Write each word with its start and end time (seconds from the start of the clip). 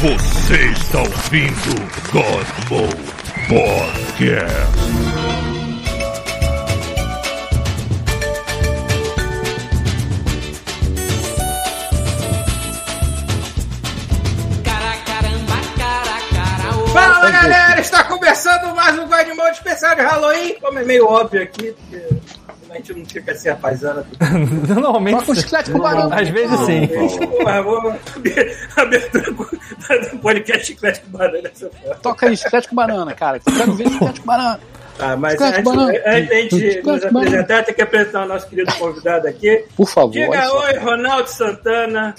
Você 0.00 0.54
está 0.70 1.00
ouvindo 1.00 1.74
God 2.12 2.46
Mode 2.70 2.94
Podcast. 3.48 4.38
Fala 16.92 17.30
galera, 17.32 17.80
está 17.80 18.04
começando 18.04 18.76
mais 18.76 18.96
um 18.96 19.08
God 19.08 19.26
Mode 19.36 19.56
especial 19.56 19.96
de 19.96 20.02
Halloween. 20.02 20.54
Como 20.60 20.78
é 20.78 20.84
meio 20.84 21.06
óbvio 21.08 21.42
aqui, 21.42 21.72
porque 21.72 22.20
a 22.70 22.74
gente 22.74 22.94
não 22.94 23.04
fica 23.04 23.32
assim 23.32 23.48
apaisando. 23.48 24.06
Normalmente. 24.68 25.18
Toca 25.18 25.32
um 25.32 25.34
chiclete 25.34 25.70
com 25.72 25.78
banana. 25.80 26.20
Às 26.20 26.28
vezes 26.28 26.60
sim. 26.60 26.86
Porra, 27.26 27.62
vou 27.62 27.94
abertura 28.76 29.32
do 29.32 29.57
podcast 30.20 30.66
Chiclete 30.66 31.00
com 31.00 31.18
Banana. 31.18 31.50
Toca 32.02 32.28
aí, 32.28 32.36
chiclete 32.36 32.68
com 32.68 32.76
banana, 32.76 33.14
cara. 33.14 33.40
Quero 33.40 33.72
ver 33.72 33.88
chiclete 33.88 34.20
com 34.20 34.26
banana. 34.26 34.60
Ah, 35.00 35.16
mas 35.16 35.40
antes, 35.40 35.64
antes 35.64 36.58
Chiclete 36.58 36.82
nos 36.84 37.04
apresentar, 37.04 37.64
tem 37.64 37.74
que 37.74 37.82
apresentar 37.82 38.24
o 38.24 38.28
nosso 38.28 38.48
querido 38.48 38.72
convidado 38.74 39.28
aqui. 39.28 39.64
Por 39.76 39.86
favor. 39.86 40.10
Diga 40.10 40.52
oi, 40.52 40.76
Ronaldo 40.78 41.30
Santana. 41.30 42.14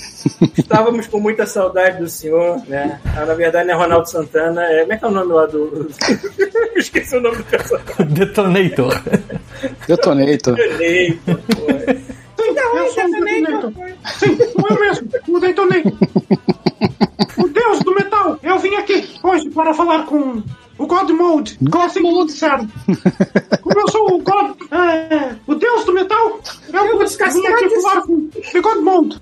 Estávamos 0.57 1.07
com 1.07 1.19
muita 1.19 1.45
saudade 1.45 1.97
do 1.97 2.07
senhor, 2.07 2.61
né? 2.67 3.01
Ah, 3.17 3.25
na 3.25 3.33
verdade, 3.33 3.67
não 3.67 3.75
é 3.75 3.77
Ronaldo 3.77 4.09
Santana, 4.09 4.63
é... 4.63 4.81
como 4.81 4.93
é 4.93 4.97
que 4.97 5.03
é 5.03 5.07
o 5.07 5.11
nome 5.11 5.33
lá 5.33 5.45
do. 5.45 5.89
Esqueci 6.77 7.17
o 7.17 7.21
nome 7.21 7.37
do 7.37 7.43
personagem. 7.43 8.05
Detonator. 8.07 9.01
Detonator. 9.85 10.55
Porra. 10.55 11.95
Diga 12.37 12.71
oi, 12.71 12.79
Eu 12.79 12.91
sou 12.91 13.03
o 13.03 13.11
Detonator. 13.11 13.71
Detonator. 13.71 13.73
Sim, 14.17 14.37
sou 14.37 14.67
eu 14.69 14.79
mesmo, 14.79 15.09
o 15.27 15.39
Detonator. 15.41 15.93
O 17.37 17.47
deus 17.47 17.79
do 17.79 17.93
metal. 17.95 18.39
Eu 18.41 18.58
vim 18.69 18.75
aqui 18.75 19.19
hoje 19.23 19.49
para 19.49 19.73
falar 19.73 20.05
com 20.05 20.41
o 20.79 20.87
God 20.87 21.09
Mode. 21.11 21.57
God 21.61 21.85
assim 21.85 22.01
que 22.01 22.11
Mode. 22.11 22.31
disseram. 22.31 22.67
Como 23.61 23.79
eu 23.79 23.87
sou 23.89 24.15
o 24.15 24.19
God... 24.19 24.55
É, 24.71 25.35
o 25.45 25.55
deus 25.55 25.83
do 25.85 25.93
metal, 25.93 26.39
eu 26.73 26.97
vim 26.97 27.47
aqui 27.47 27.81
falar 27.81 28.01
com 28.03 28.13
o 28.13 28.61
God 28.61 28.77
Mode. 28.83 29.19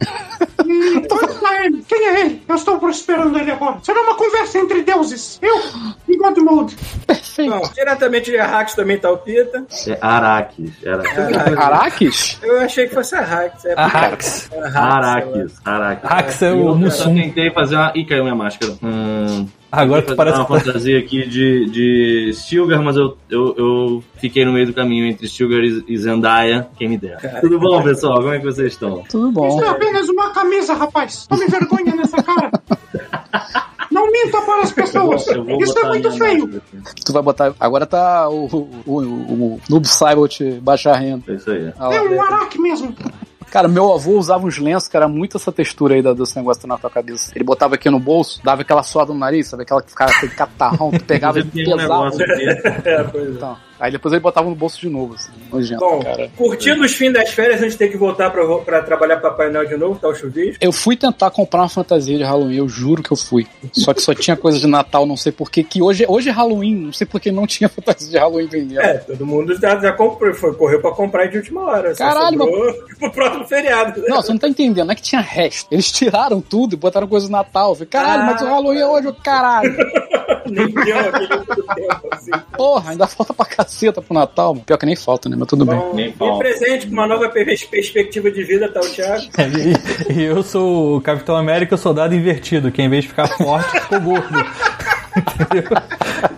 E 0.66 0.97
onde 0.97 1.31
está 1.31 1.66
ele? 1.66 1.83
Quem 1.88 2.05
é 2.05 2.22
ele? 2.22 2.44
Eu 2.47 2.55
estou 2.55 2.89
esperando 2.89 3.38
ele 3.38 3.52
agora. 3.52 3.80
Será 3.81 4.02
uma 4.02 4.16
conversa 4.16 4.59
entre 4.59 4.83
deuses. 4.83 5.39
Eu 5.41 5.61
e 6.08 6.17
God 6.17 6.38
Mode. 6.38 6.78
Bom, 7.50 7.61
diretamente 7.73 8.31
de 8.31 8.38
Arrakis 8.38 8.75
também 8.75 8.97
tá 8.97 9.11
o 9.11 9.17
Pita. 9.17 9.66
É. 9.88 9.97
Araques. 10.02 10.72
Araques? 11.58 12.39
Eu 12.41 12.59
achei 12.61 12.88
que 12.88 12.95
fosse 12.95 13.16
Arrakis. 13.16 13.66
É 13.66 13.73
Arrax. 13.73 14.50
Araques. 14.75 15.53
Araques. 15.63 16.05
Arrax 16.11 16.41
é 16.41 16.52
Eu 16.52 16.66
o 16.67 16.75
Mussum. 16.75 17.16
tentei 17.16 17.52
fazer 17.52 17.75
uma. 17.75 17.91
Ih, 17.95 18.05
caiu 18.05 18.23
minha 18.23 18.35
máscara. 18.35 18.73
Hum, 18.83 19.47
Agora 19.72 20.02
tu 20.02 20.16
parece 20.16 20.38
uma 20.38 20.46
tá- 20.46 20.60
fantasia 20.60 20.98
aqui 20.98 21.28
de, 21.28 21.66
de 21.66 22.32
Stilgar, 22.34 22.82
mas 22.82 22.96
eu, 22.96 23.18
eu, 23.30 23.56
eu 23.58 24.04
fiquei 24.16 24.46
no 24.46 24.54
meio 24.54 24.68
do 24.68 24.74
caminho 24.74 25.06
entre 25.06 25.28
Stilgar 25.28 25.59
e 25.59 25.84
e 25.88 25.98
Zendaya. 25.98 26.68
Quem 26.78 26.88
me 26.90 26.98
dera. 26.98 27.40
Tudo 27.42 27.59
bom, 27.59 27.82
pessoal? 27.84 28.16
Como 28.18 28.34
é 28.34 28.40
que 28.40 28.46
vocês 28.46 28.74
estão? 28.74 29.04
Tudo 29.09 29.32
bom. 29.32 29.48
Isso 29.48 29.64
é 29.64 29.70
apenas 29.70 30.08
uma 30.09 30.30
camisa, 30.32 30.74
rapaz. 30.74 31.28
Tome 31.28 31.46
vergonha 31.48 31.96
nessa 31.96 32.22
cara. 32.24 32.52
Não 33.92 34.12
minta 34.12 34.42
para 34.42 34.62
as 34.62 34.72
pessoas. 34.72 35.28
Eu 35.28 35.44
vou 35.44 35.62
Isso 35.62 35.80
é 35.80 35.88
muito 35.88 36.12
feio. 36.12 36.62
Tu 37.06 37.14
vai 37.14 37.22
botar. 37.22 37.54
Agora 37.59 37.86
tá 37.86 38.30
o, 38.30 38.46
o, 38.46 38.70
o, 38.86 39.02
o 39.56 39.62
Noob 39.70 39.88
Cybot 39.88 40.59
baixa 40.62 40.94
renda. 40.96 41.24
É 41.28 41.36
isso 41.36 41.50
aí. 41.50 41.74
É 41.80 42.02
um 42.02 42.22
araque 42.22 42.59
mesmo. 42.62 42.94
Cara, 43.52 43.67
meu 43.67 43.94
avô 43.94 44.12
usava 44.17 44.45
uns 44.45 44.58
lenços 44.58 44.90
que 44.90 44.98
era 44.98 45.08
muito 45.08 45.38
essa 45.38 45.52
textura 45.52 45.96
aí 45.96 46.02
da- 46.02 46.13
desse 46.13 46.35
negócio 46.35 46.68
na 46.68 46.78
tua 46.78 46.90
cabeça. 46.90 47.31
Ele 47.35 47.44
botava 47.46 47.75
aqui 47.75 47.90
no 47.90 48.00
bolso, 48.00 48.41
dava 48.44 48.62
aquela 48.62 48.84
suada 48.84 49.13
no 49.13 49.19
nariz, 49.19 49.47
sabe? 49.47 49.63
Aquela 49.63 49.81
que 49.81 49.90
ficava 49.90 50.12
aquele 50.12 50.31
catarrão, 50.34 50.91
tu 50.91 51.03
pegava 51.06 51.40
e 51.40 51.44
um 51.44 51.47
pesava. 51.50 52.08
aqui. 52.09 52.46
É, 52.88 53.03
pois 53.03 53.28
é. 53.28 53.31
Então, 53.31 53.58
aí 53.80 53.92
depois 53.92 54.14
ele 54.14 54.22
botava 54.22 54.50
no 54.50 54.56
bolso 54.56 54.80
de 54.80 54.90
novo, 54.90 55.16
assim. 55.16 55.32
Nojento, 55.52 55.80
Bom, 55.80 56.00
cara. 56.02 56.30
curtindo 56.36 56.84
os 56.84 56.94
fins 56.94 57.14
das 57.14 57.30
férias, 57.32 57.62
a 57.62 57.64
gente 57.66 57.78
tem 57.78 57.90
que 57.90 57.98
voltar 57.98 58.30
pra, 58.30 58.44
pra 58.60 58.82
trabalhar 58.82 59.18
Papai 59.18 59.50
Noel 59.52 59.68
de 59.68 59.78
novo, 59.78 60.00
tá 60.00 60.08
o 60.08 60.16
chuvisco. 60.16 60.58
Eu 60.62 60.72
fui 60.72 60.96
tentar 60.96 61.30
comprar 61.32 61.62
uma 61.62 61.70
fantasia 61.70 62.18
de 62.18 62.24
Halloween, 62.24 62.56
eu 62.58 62.68
juro 62.70 63.02
que 63.04 63.12
eu 63.12 63.18
fui. 63.18 63.48
Só 63.72 63.94
que 63.94 64.02
só 64.02 64.14
tinha 64.14 64.36
coisa 64.36 64.60
de 64.60 64.68
Natal, 64.68 65.06
não 65.06 65.18
sei 65.18 65.32
porquê. 65.32 65.64
Que 65.64 65.82
hoje, 65.82 66.06
hoje 66.08 66.30
é 66.30 66.32
Halloween, 66.32 66.76
não 66.76 66.94
sei 66.94 67.06
porque 67.08 67.32
não 67.32 67.46
tinha 67.48 67.68
fantasia 67.70 68.10
de 68.10 68.18
Halloween 68.18 68.48
vendendo. 68.48 68.82
É, 68.82 68.96
todo 68.96 69.26
mundo 69.26 69.56
já, 69.60 69.78
já 69.80 69.92
comprou, 69.94 70.34
foi, 70.34 70.54
correu 70.54 70.82
pra 70.82 70.92
comprar 70.92 71.26
de 71.28 71.38
última 71.38 71.62
hora. 71.64 71.96
Só 71.96 72.04
Caralho, 72.06 72.38
sobrou 72.38 72.74
pro 73.00 73.12
próximo 73.12 73.48
feriado. 73.48 74.02
né? 74.02 74.08
Não, 74.09 74.22
você 74.22 74.32
não 74.32 74.40
tá 74.40 74.48
entendendo, 74.48 74.86
não 74.86 74.92
é 74.92 74.96
que 74.96 75.02
tinha 75.02 75.22
resto. 75.22 75.68
Eles 75.72 75.92
tiraram 75.92 76.42
tudo 76.42 76.74
e 76.74 76.78
botaram 76.78 77.08
coisa 77.08 77.26
de 77.28 77.32
Natal. 77.32 77.70
Eu 77.72 77.76
falei, 77.76 77.88
caralho, 77.90 78.22
Ah. 78.24 78.26
mas 78.26 78.42
o 78.42 78.46
Halloween 78.46 78.80
é 78.80 78.88
hoje, 78.88 79.14
caralho. 79.24 79.76
Nem 80.50 80.68
deu 80.70 81.00
aquele 81.00 81.34
outro 81.34 81.64
tempo, 81.76 82.08
assim. 82.12 82.32
Porra, 82.56 82.92
ainda 82.92 83.06
falta 83.08 83.34
pra 83.34 83.46
caceta 83.67 84.01
pro 84.01 84.13
Natal, 84.13 84.53
mano. 84.53 84.66
Pior 84.66 84.78
que 84.78 84.85
nem 84.85 84.95
falta, 84.95 85.28
né? 85.29 85.35
Mas 85.38 85.47
tudo 85.47 85.66
bem. 85.66 85.78
Bom, 85.78 85.94
Nem 85.94 86.09
e 86.09 86.38
presente 86.39 86.88
com 86.88 86.94
uma 86.94 87.05
nova 87.07 87.28
pers- 87.29 87.66
perspectiva 87.66 88.31
de 88.31 88.44
vida, 88.44 88.69
tá 88.72 88.79
o 88.79 88.89
Thiago. 88.89 89.23
E, 90.09 90.13
e 90.13 90.23
eu 90.23 90.41
sou 90.44 90.97
o 90.97 91.01
Capitão 91.01 91.35
América, 91.35 91.75
o 91.75 91.78
soldado 91.78 92.16
invertido, 92.16 92.72
que 92.72 92.81
em 92.81 92.89
vez 92.89 93.03
de 93.03 93.09
ficar 93.09 93.28
forte, 93.28 93.69
ficou 93.81 94.00
gordo. 94.01 94.38
Entendeu? 95.17 95.78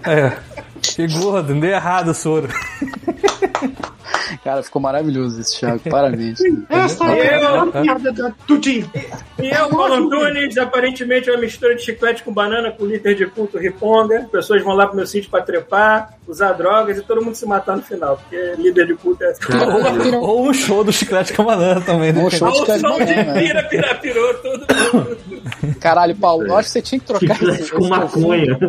É. 0.06 0.38
Que 0.82 1.08
gordo, 1.08 1.54
não 1.54 1.60
deu 1.62 1.72
errado 1.72 2.10
o 2.10 2.14
soro. 2.14 2.48
Cara, 4.44 4.62
ficou 4.64 4.82
maravilhoso 4.82 5.40
esse 5.42 5.60
Thiago. 5.60 5.80
Parabéns. 5.90 6.40
Essa 6.70 7.06
é 7.06 7.36
a 7.46 7.66
piada 7.66 8.12
da- 8.12 8.34
do 8.48 8.58
dia. 8.58 8.86
E 9.42 9.50
eu, 9.50 9.70
Paulo 9.70 9.94
Antunes, 9.94 10.58
aparentemente 10.58 11.30
é 11.30 11.34
uma 11.34 11.42
mistura 11.42 11.76
de 11.76 11.82
chiclete 11.82 12.24
com 12.24 12.34
banana 12.34 12.72
com 12.72 12.86
líder 12.86 13.16
de 13.16 13.26
culto 13.26 13.58
riponga. 13.58 14.28
Pessoas 14.32 14.64
vão 14.64 14.76
lá 14.76 14.86
pro 14.88 14.96
meu 14.98 15.08
sítio 15.08 15.30
pra 15.30 15.42
trepar, 15.42 16.14
usar 16.28 16.52
drogas 16.54 16.98
e 16.98 17.02
todo 17.02 17.24
mundo 17.24 17.36
se 17.36 17.46
matar 17.46 17.76
no 17.78 17.82
final, 17.84 18.18
porque 18.18 18.54
líder 18.62 18.88
de 18.88 18.96
culto 18.96 19.24
é 19.24 19.34
Ou, 20.16 20.22
ou 20.22 20.50
um 20.50 20.54
show 20.54 20.84
do 20.84 20.92
chiclete 20.92 21.34
com 21.34 21.44
banana 21.44 21.80
também. 21.82 22.12
né? 22.12 22.22
Um 22.22 22.30
show 22.30 22.52
de 22.52 22.58
som 22.58 22.66
de 22.76 22.82
banana, 23.14 23.34
pira, 23.40 23.64
pira, 23.64 23.96
pirou, 23.96 24.34
todo 24.36 24.60
mundo. 24.94 25.18
Caralho, 25.80 26.16
Paulo, 26.16 26.46
eu 26.48 26.58
acho 26.58 26.68
que 26.68 26.74
você 26.74 26.82
tinha 26.82 27.00
que 27.00 27.06
trocar 27.06 27.36
Chiclete 27.36 27.62
esse- 27.62 27.72
com 27.72 27.80
esse- 27.80 27.90
maconha. 27.90 28.60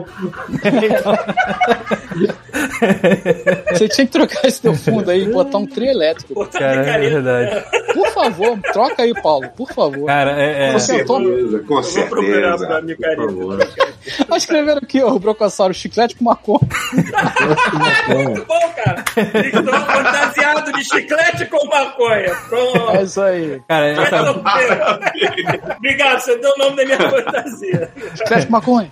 Você 3.72 3.88
tinha 3.88 4.06
que 4.06 4.12
trocar 4.12 4.46
esse 4.46 4.60
teu 4.62 4.74
fundo 4.74 5.10
aí 5.10 5.22
e 5.24 5.32
botar 5.32 5.49
um 5.58 5.66
trio 5.66 5.90
elétrico. 5.90 6.34
Botar 6.34 6.58
Cara, 6.58 7.04
é 7.04 7.08
verdade. 7.10 7.64
Por 7.94 8.08
favor, 8.10 8.58
troca 8.72 9.02
aí, 9.02 9.12
Paulo, 9.20 9.48
por 9.56 9.72
favor. 9.72 10.06
Cara, 10.06 10.40
é. 10.40 10.68
é- 10.68 10.72
Você 10.72 10.98
sentou? 10.98 11.20
certeza, 11.20 11.58
com 11.60 11.74
Eu 11.78 11.82
vou 11.82 12.06
procurar 12.08 12.42
certeza. 12.58 12.66
pra 12.66 12.82
micareta. 12.82 13.22
Por 13.22 13.28
favor. 13.58 13.58
Nós 14.28 14.42
escreveram 14.42 14.78
aqui, 14.82 15.02
ó, 15.02 15.08
o 15.10 15.18
Brocossauro, 15.18 15.74
chiclete 15.74 16.14
com 16.16 16.24
maconha. 16.24 16.60
Muito 18.14 18.44
bom, 18.46 18.72
cara. 18.76 19.04
Estou 19.44 19.72
fantasiado 19.80 20.72
de 20.72 20.84
chiclete 20.84 21.46
com 21.46 21.66
maconha. 21.66 22.32
É 22.94 23.02
isso 23.02 23.20
aí. 23.20 23.60
cara, 23.68 23.86
essa-. 23.88 24.30
Obrigado, 25.76 26.20
você 26.20 26.38
deu 26.38 26.50
o 26.52 26.58
nome 26.58 26.76
da 26.76 26.84
minha 26.84 26.98
fantasia. 27.10 27.90
Chiclete 28.16 28.46
com 28.46 28.52
maconha. 28.52 28.90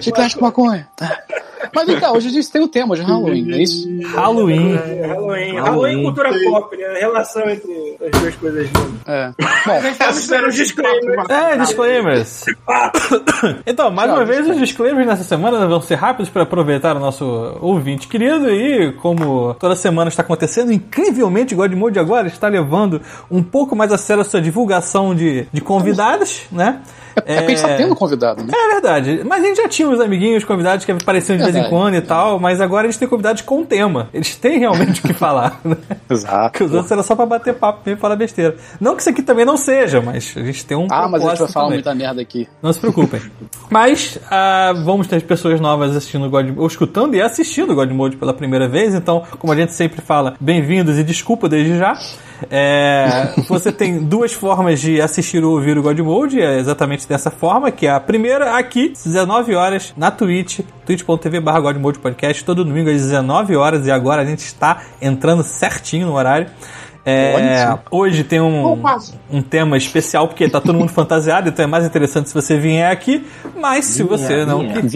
Chiclete 0.00 0.36
com 0.36 0.44
maconha. 0.44 0.88
Tá. 0.96 1.21
Mas 1.74 1.88
então, 1.88 2.14
hoje 2.14 2.28
a 2.28 2.30
gente 2.30 2.50
tem 2.50 2.62
o 2.62 2.68
tema 2.68 2.94
de 2.94 3.02
Halloween, 3.02 3.52
é 3.52 3.62
isso? 3.62 3.88
Halloween. 4.14 4.74
É, 4.74 5.06
Halloween. 5.06 5.54
Halloween 5.56 6.00
e 6.00 6.02
cultura 6.02 6.30
pop, 6.44 6.76
né? 6.76 6.84
A 6.84 6.98
relação 6.98 7.48
entre 7.48 7.96
as 8.00 8.20
duas 8.20 8.36
coisas 8.36 8.66
juntas. 8.66 8.92
É. 9.06 9.32
Bom, 9.66 10.48
os 10.48 10.54
disclaimers. 10.54 11.28
É, 11.28 11.56
disclaimers. 11.56 12.44
Então, 13.66 13.90
mais 13.90 14.10
uma 14.10 14.24
vez, 14.24 14.48
os 14.48 14.58
disclaimers 14.58 15.06
nessa 15.06 15.24
semana 15.24 15.66
vão 15.66 15.80
ser 15.80 15.96
rápidos 15.96 16.28
para 16.28 16.42
aproveitar 16.42 16.96
o 16.96 17.00
nosso 17.00 17.24
ouvinte 17.60 18.08
querido. 18.08 18.50
E 18.50 18.92
como 18.94 19.54
toda 19.54 19.74
semana 19.74 20.08
está 20.08 20.22
acontecendo, 20.22 20.72
incrivelmente, 20.72 21.54
God 21.54 21.72
Mode 21.72 21.98
agora 21.98 22.28
está 22.28 22.48
levando 22.48 23.00
um 23.30 23.42
pouco 23.42 23.74
mais 23.74 23.92
a 23.92 23.98
sério 23.98 24.20
a 24.20 24.24
sua 24.24 24.40
divulgação 24.40 25.14
de, 25.14 25.46
de 25.52 25.60
convidados, 25.60 26.42
né? 26.50 26.80
É 27.16 27.36
porque 27.36 27.52
a 27.52 27.56
gente 27.56 27.62
tá 27.62 27.76
tendo 27.76 27.94
convidado, 27.94 28.42
né? 28.42 28.52
É 28.54 28.72
verdade. 28.72 29.22
Mas 29.24 29.42
a 29.42 29.46
gente 29.46 29.56
já 29.56 29.68
tinha 29.68 29.88
uns 29.88 30.00
amiguinhos 30.00 30.44
convidados 30.44 30.84
que 30.84 30.92
apareciam 30.92 31.36
de 31.36 31.42
vez 31.44 31.54
em 31.56 31.68
quando 31.68 31.94
e 31.94 32.00
tal, 32.00 32.38
mas 32.38 32.60
agora 32.60 32.86
a 32.86 32.90
gente 32.90 32.98
tem 32.98 33.08
convidados 33.08 33.42
com 33.42 33.64
tema. 33.64 34.08
Eles 34.12 34.36
têm 34.36 34.58
realmente 34.58 35.00
o 35.00 35.02
que 35.02 35.12
falar, 35.14 35.60
né? 35.64 35.76
Exato. 36.10 36.58
Que 36.58 36.64
os 36.64 36.72
outros 36.72 36.90
era 36.90 37.02
só 37.02 37.14
pra 37.14 37.26
bater 37.26 37.54
papo 37.54 37.88
e 37.88 37.96
falar 37.96 38.16
besteira. 38.16 38.56
Não 38.80 38.94
que 38.94 39.02
isso 39.02 39.10
aqui 39.10 39.22
também 39.22 39.44
não 39.44 39.56
seja, 39.56 40.00
mas 40.00 40.34
a 40.36 40.40
gente 40.42 40.64
tem 40.66 40.76
um 40.76 40.86
Ah, 40.90 41.08
mas 41.08 41.24
a 41.24 41.30
gente 41.30 41.38
vai 41.40 41.48
falar 41.48 41.66
também. 41.66 41.78
muita 41.78 41.94
merda 41.94 42.20
aqui. 42.22 42.48
Não 42.62 42.72
se 42.72 42.80
preocupem. 42.80 43.20
Mas 43.70 44.18
ah, 44.30 44.72
vamos 44.84 45.06
ter 45.06 45.22
pessoas 45.22 45.60
novas 45.60 45.96
assistindo 45.96 46.28
God 46.28 46.56
ou 46.56 46.66
escutando 46.66 47.14
e 47.14 47.22
assistindo 47.22 47.74
God 47.74 47.90
Mode 47.90 48.16
pela 48.16 48.34
primeira 48.34 48.68
vez. 48.68 48.94
Então, 48.94 49.22
como 49.38 49.52
a 49.52 49.56
gente 49.56 49.72
sempre 49.72 50.00
fala, 50.00 50.34
bem-vindos 50.40 50.98
e 50.98 51.04
desculpa 51.04 51.48
desde 51.48 51.76
já. 51.78 51.96
É, 52.50 53.32
você 53.48 53.70
tem 53.72 53.98
duas 54.02 54.32
formas 54.32 54.80
de 54.80 55.00
assistir 55.00 55.42
ou 55.44 55.52
ouvir 55.54 55.76
o 55.78 55.82
God 55.82 55.98
Mode, 56.00 56.40
é 56.40 56.58
exatamente 56.58 57.08
dessa 57.08 57.30
forma, 57.30 57.70
que 57.70 57.86
é 57.86 57.90
a 57.90 58.00
primeira 58.00 58.56
aqui, 58.56 58.92
19 59.04 59.54
horas, 59.54 59.92
na 59.96 60.10
Twitch, 60.10 60.60
twitch.tv 60.86 61.40
barra 61.40 61.60
God 61.60 61.76
Mode 61.76 61.98
Podcast, 61.98 62.44
todo 62.44 62.64
domingo 62.64 62.90
às 62.90 62.96
19 63.02 63.56
horas, 63.56 63.86
e 63.86 63.90
agora 63.90 64.22
a 64.22 64.24
gente 64.24 64.40
está 64.40 64.82
entrando 65.00 65.42
certinho 65.42 66.06
no 66.06 66.14
horário. 66.14 66.46
É, 67.04 67.32
hoje 67.90 68.22
tem 68.22 68.40
um, 68.40 68.76
um 69.28 69.42
tema 69.42 69.76
especial, 69.76 70.28
porque 70.28 70.48
tá 70.48 70.60
todo 70.60 70.74
mundo 70.78 70.90
fantasiado, 70.94 71.48
então 71.48 71.64
é 71.64 71.66
mais 71.66 71.84
interessante 71.84 72.28
se 72.28 72.34
você 72.34 72.56
vier 72.56 72.90
aqui. 72.92 73.26
Mas 73.60 73.86
se 73.86 74.04
você 74.04 74.44
não 74.46 74.60
vier. 74.60 74.80
qui- 74.80 74.86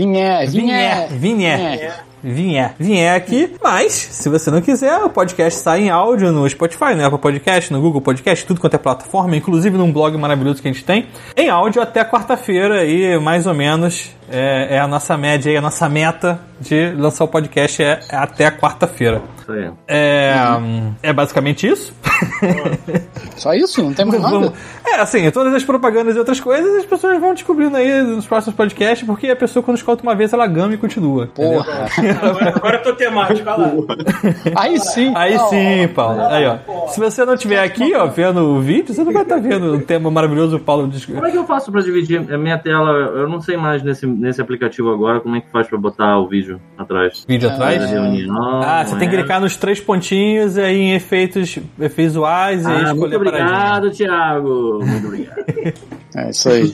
Vinhé, 0.48 1.08
Vier, 1.10 1.58
vier, 1.78 2.04
vier, 2.26 2.74
vier 2.78 3.14
aqui. 3.14 3.54
Mas, 3.62 3.92
se 3.92 4.28
você 4.28 4.50
não 4.50 4.60
quiser, 4.60 4.98
o 4.98 5.10
podcast 5.10 5.60
sai 5.60 5.82
em 5.82 5.90
áudio 5.90 6.32
no 6.32 6.48
Spotify, 6.48 6.94
no 6.94 7.04
Apple 7.04 7.18
Podcast, 7.18 7.72
no 7.72 7.80
Google 7.80 8.00
Podcast, 8.00 8.44
tudo 8.44 8.60
quanto 8.60 8.74
é 8.74 8.78
plataforma, 8.78 9.36
inclusive 9.36 9.76
num 9.78 9.92
blog 9.92 10.16
maravilhoso 10.18 10.60
que 10.60 10.68
a 10.68 10.72
gente 10.72 10.84
tem, 10.84 11.06
em 11.36 11.48
áudio 11.48 11.80
até 11.80 12.04
quarta-feira 12.04 12.84
e 12.84 13.18
mais 13.18 13.46
ou 13.46 13.54
menos 13.54 14.10
é, 14.30 14.76
é 14.76 14.78
a 14.78 14.88
nossa 14.88 15.16
média 15.16 15.50
aí, 15.50 15.56
a 15.56 15.60
nossa 15.60 15.88
meta 15.88 16.40
de 16.60 16.90
lançar 16.92 17.24
o 17.24 17.28
podcast 17.28 17.82
é, 17.82 18.00
é 18.10 18.16
até 18.16 18.50
quarta-feira. 18.50 19.22
Isso 19.38 19.52
aí. 19.52 19.70
É, 19.86 20.34
é 21.02 21.12
basicamente 21.12 21.66
isso. 21.68 21.94
Só 23.36 23.52
isso? 23.52 23.82
Não 23.82 23.92
tem 23.92 24.04
mais 24.04 24.20
nada? 24.20 24.52
É, 24.84 24.96
assim, 24.96 25.30
todas 25.30 25.54
as 25.54 25.62
propagandas 25.62 26.16
e 26.16 26.18
outras 26.18 26.40
coisas 26.40 26.74
as 26.76 26.86
pessoas 26.86 27.20
vão 27.20 27.34
descobrindo 27.34 27.76
aí 27.76 28.02
nos 28.02 28.26
próximos 28.26 28.56
podcasts, 28.56 29.06
porque 29.06 29.28
a 29.28 29.36
pessoa, 29.36 29.62
quando 29.62 29.76
escuta 29.76 30.02
uma 30.02 30.14
vez, 30.14 30.32
ela 30.32 30.46
gama 30.46 30.74
e 30.74 30.78
continua. 30.78 31.28
Porra. 31.28 31.86
Agora, 32.22 32.48
agora 32.56 32.76
eu 32.78 32.82
tô 32.82 32.92
temático, 32.94 33.48
olha 33.48 33.56
lá. 33.56 33.72
Aí 34.56 34.78
sim. 34.78 35.12
Aí 35.14 35.34
Ah, 35.34 35.38
sim, 35.48 35.88
Paulo. 35.94 36.20
Aí, 36.22 36.46
ó. 36.46 36.86
Se 36.88 36.98
você 37.00 37.24
não 37.24 37.34
estiver 37.34 37.60
aqui, 37.62 37.94
ó, 37.94 38.06
vendo 38.06 38.40
o 38.40 38.60
vídeo, 38.60 38.94
você 38.94 39.02
não 39.04 39.12
vai 39.12 39.22
estar 39.22 39.38
vendo 39.38 39.74
o 39.74 39.80
tema 39.80 40.10
maravilhoso 40.10 40.58
do 40.58 40.64
Paulo. 40.64 40.90
Como 41.06 41.26
é 41.26 41.30
que 41.30 41.36
eu 41.36 41.44
faço 41.46 41.70
pra 41.72 41.80
dividir 41.80 42.18
a 42.32 42.38
minha 42.38 42.58
tela? 42.58 42.90
Eu 42.90 43.28
não 43.28 43.40
sei 43.40 43.56
mais 43.56 43.82
nesse, 43.82 44.06
nesse 44.06 44.40
aplicativo 44.40 44.90
agora 44.92 45.20
como 45.20 45.36
é 45.36 45.40
que 45.40 45.50
faz 45.50 45.66
pra 45.68 45.78
botar 45.78 46.18
o 46.18 46.26
vídeo 46.28 46.60
atrás. 46.78 47.24
Vídeo 47.28 47.48
atrás. 47.48 47.80
Da 47.80 47.86
reunião, 47.86 48.60
Ah, 48.62 48.84
você 48.84 48.96
tem 48.96 49.08
que 49.08 49.14
é. 49.14 49.18
clicar 49.18 49.40
nos 49.40 49.56
três 49.56 49.80
pontinhos 49.80 50.56
e 50.56 50.60
aí 50.60 50.76
em 50.80 50.94
efeitos, 50.94 51.58
visuais 51.96 52.64
e 52.64 52.66
Ah, 52.66 52.94
muito 52.94 53.14
escolher 53.14 53.18
paradinha. 53.24 53.46
obrigado, 53.46 53.90
Thiago. 53.90 54.78
Muito 54.84 55.06
obrigado. 55.06 55.44
É 56.14 56.30
isso 56.30 56.48
aí. 56.48 56.72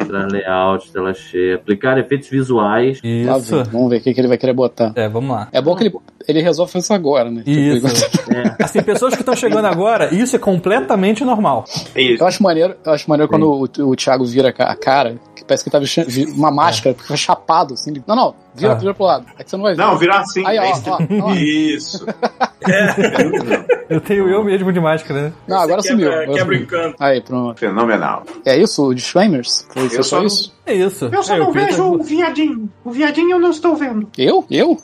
Entrar 0.00 0.28
layout, 0.30 0.92
tela 0.92 1.12
cheia, 1.14 1.56
aplicar 1.56 1.98
efeitos 1.98 2.28
visuais. 2.28 3.00
Lá 3.02 3.38
Isso. 3.38 3.64
Vamos 3.64 3.90
ver 3.90 3.96
o 3.98 4.00
que, 4.00 4.14
que 4.14 4.20
ele 4.20 4.28
vai 4.28 4.38
querer 4.38 4.52
botar. 4.52 4.92
É, 4.94 5.08
vamos 5.08 5.30
lá. 5.34 5.48
É 5.52 5.60
bom 5.60 5.74
que 5.74 5.84
ele, 5.84 5.94
ele 6.28 6.40
resolve 6.42 6.78
isso 6.78 6.92
agora, 6.92 7.30
né? 7.30 7.42
Isso. 7.46 7.86
Tipo, 7.86 8.62
Assim, 8.62 8.82
pessoas 8.82 9.14
que 9.14 9.22
estão 9.22 9.34
chegando 9.36 9.64
agora, 9.66 10.14
isso 10.14 10.36
é 10.36 10.38
completamente 10.38 11.24
normal. 11.24 11.64
Isso. 11.96 12.22
Eu 12.22 12.26
acho 12.26 12.42
maneiro, 12.42 12.74
eu 12.84 12.92
acho 12.92 13.08
maneiro 13.10 13.28
quando 13.30 13.48
o, 13.50 13.90
o 13.90 13.96
Thiago 13.96 14.24
vira 14.24 14.50
a 14.50 14.52
ca- 14.52 14.66
a 14.70 14.76
cara, 14.76 15.16
que 15.34 15.44
parece 15.44 15.64
que 15.64 15.70
tá 15.70 15.78
vestindo 15.78 16.06
uma 16.34 16.50
máscara, 16.50 16.94
fica 16.96 17.16
chapado, 17.16 17.74
assim. 17.74 17.92
Não, 18.06 18.14
não, 18.16 18.34
vira, 18.56 18.72
Ah. 18.72 18.74
vira 18.76 18.94
pro 18.94 19.04
lado. 19.04 19.26
É 19.38 19.44
que 19.44 19.50
você 19.50 19.56
não 19.56 19.62
vai 19.64 19.74
ver. 19.74 19.82
Não, 19.82 19.96
virar 19.98 20.20
assim. 20.20 20.46
Aí, 20.46 20.58
ó, 20.58 20.62
é 20.62 20.70
isso. 20.72 20.90
ó, 20.90 20.98
ó. 21.22 21.34
Isso. 21.34 22.06
Eu 23.88 24.00
tenho 24.00 24.28
eu 24.28 24.42
mesmo 24.44 24.72
de 24.72 24.80
máscara, 24.80 25.22
né? 25.24 25.32
Não, 25.46 25.58
agora 25.60 25.80
Você 25.80 25.88
sumiu. 25.90 26.08
quebra, 26.08 26.24
agora 26.24 26.38
quebra 26.38 26.54
o 26.54 26.58
sumiu. 26.58 26.62
encanto. 26.80 26.96
Aí, 26.98 27.20
pronto. 27.20 27.58
Fenomenal. 27.60 28.24
É 28.44 28.58
isso, 28.58 28.84
o 28.84 28.92
disclaimers? 28.94 29.64
Foi, 29.70 29.88
foi 29.88 29.98
Eu 29.98 30.02
só 30.02 30.22
isso? 30.24 30.52
É 30.66 30.74
isso. 30.74 31.04
Eu 31.12 31.22
só 31.22 31.36
É, 31.36 31.38
não 31.38 31.52
vejo 31.52 31.84
o 31.84 32.02
viadinho. 32.02 32.68
O 32.84 32.90
viadinho 32.90 33.30
eu 33.32 33.38
não 33.38 33.50
estou 33.50 33.76
vendo. 33.76 34.08
Eu? 34.18 34.44
Eu? 34.50 34.76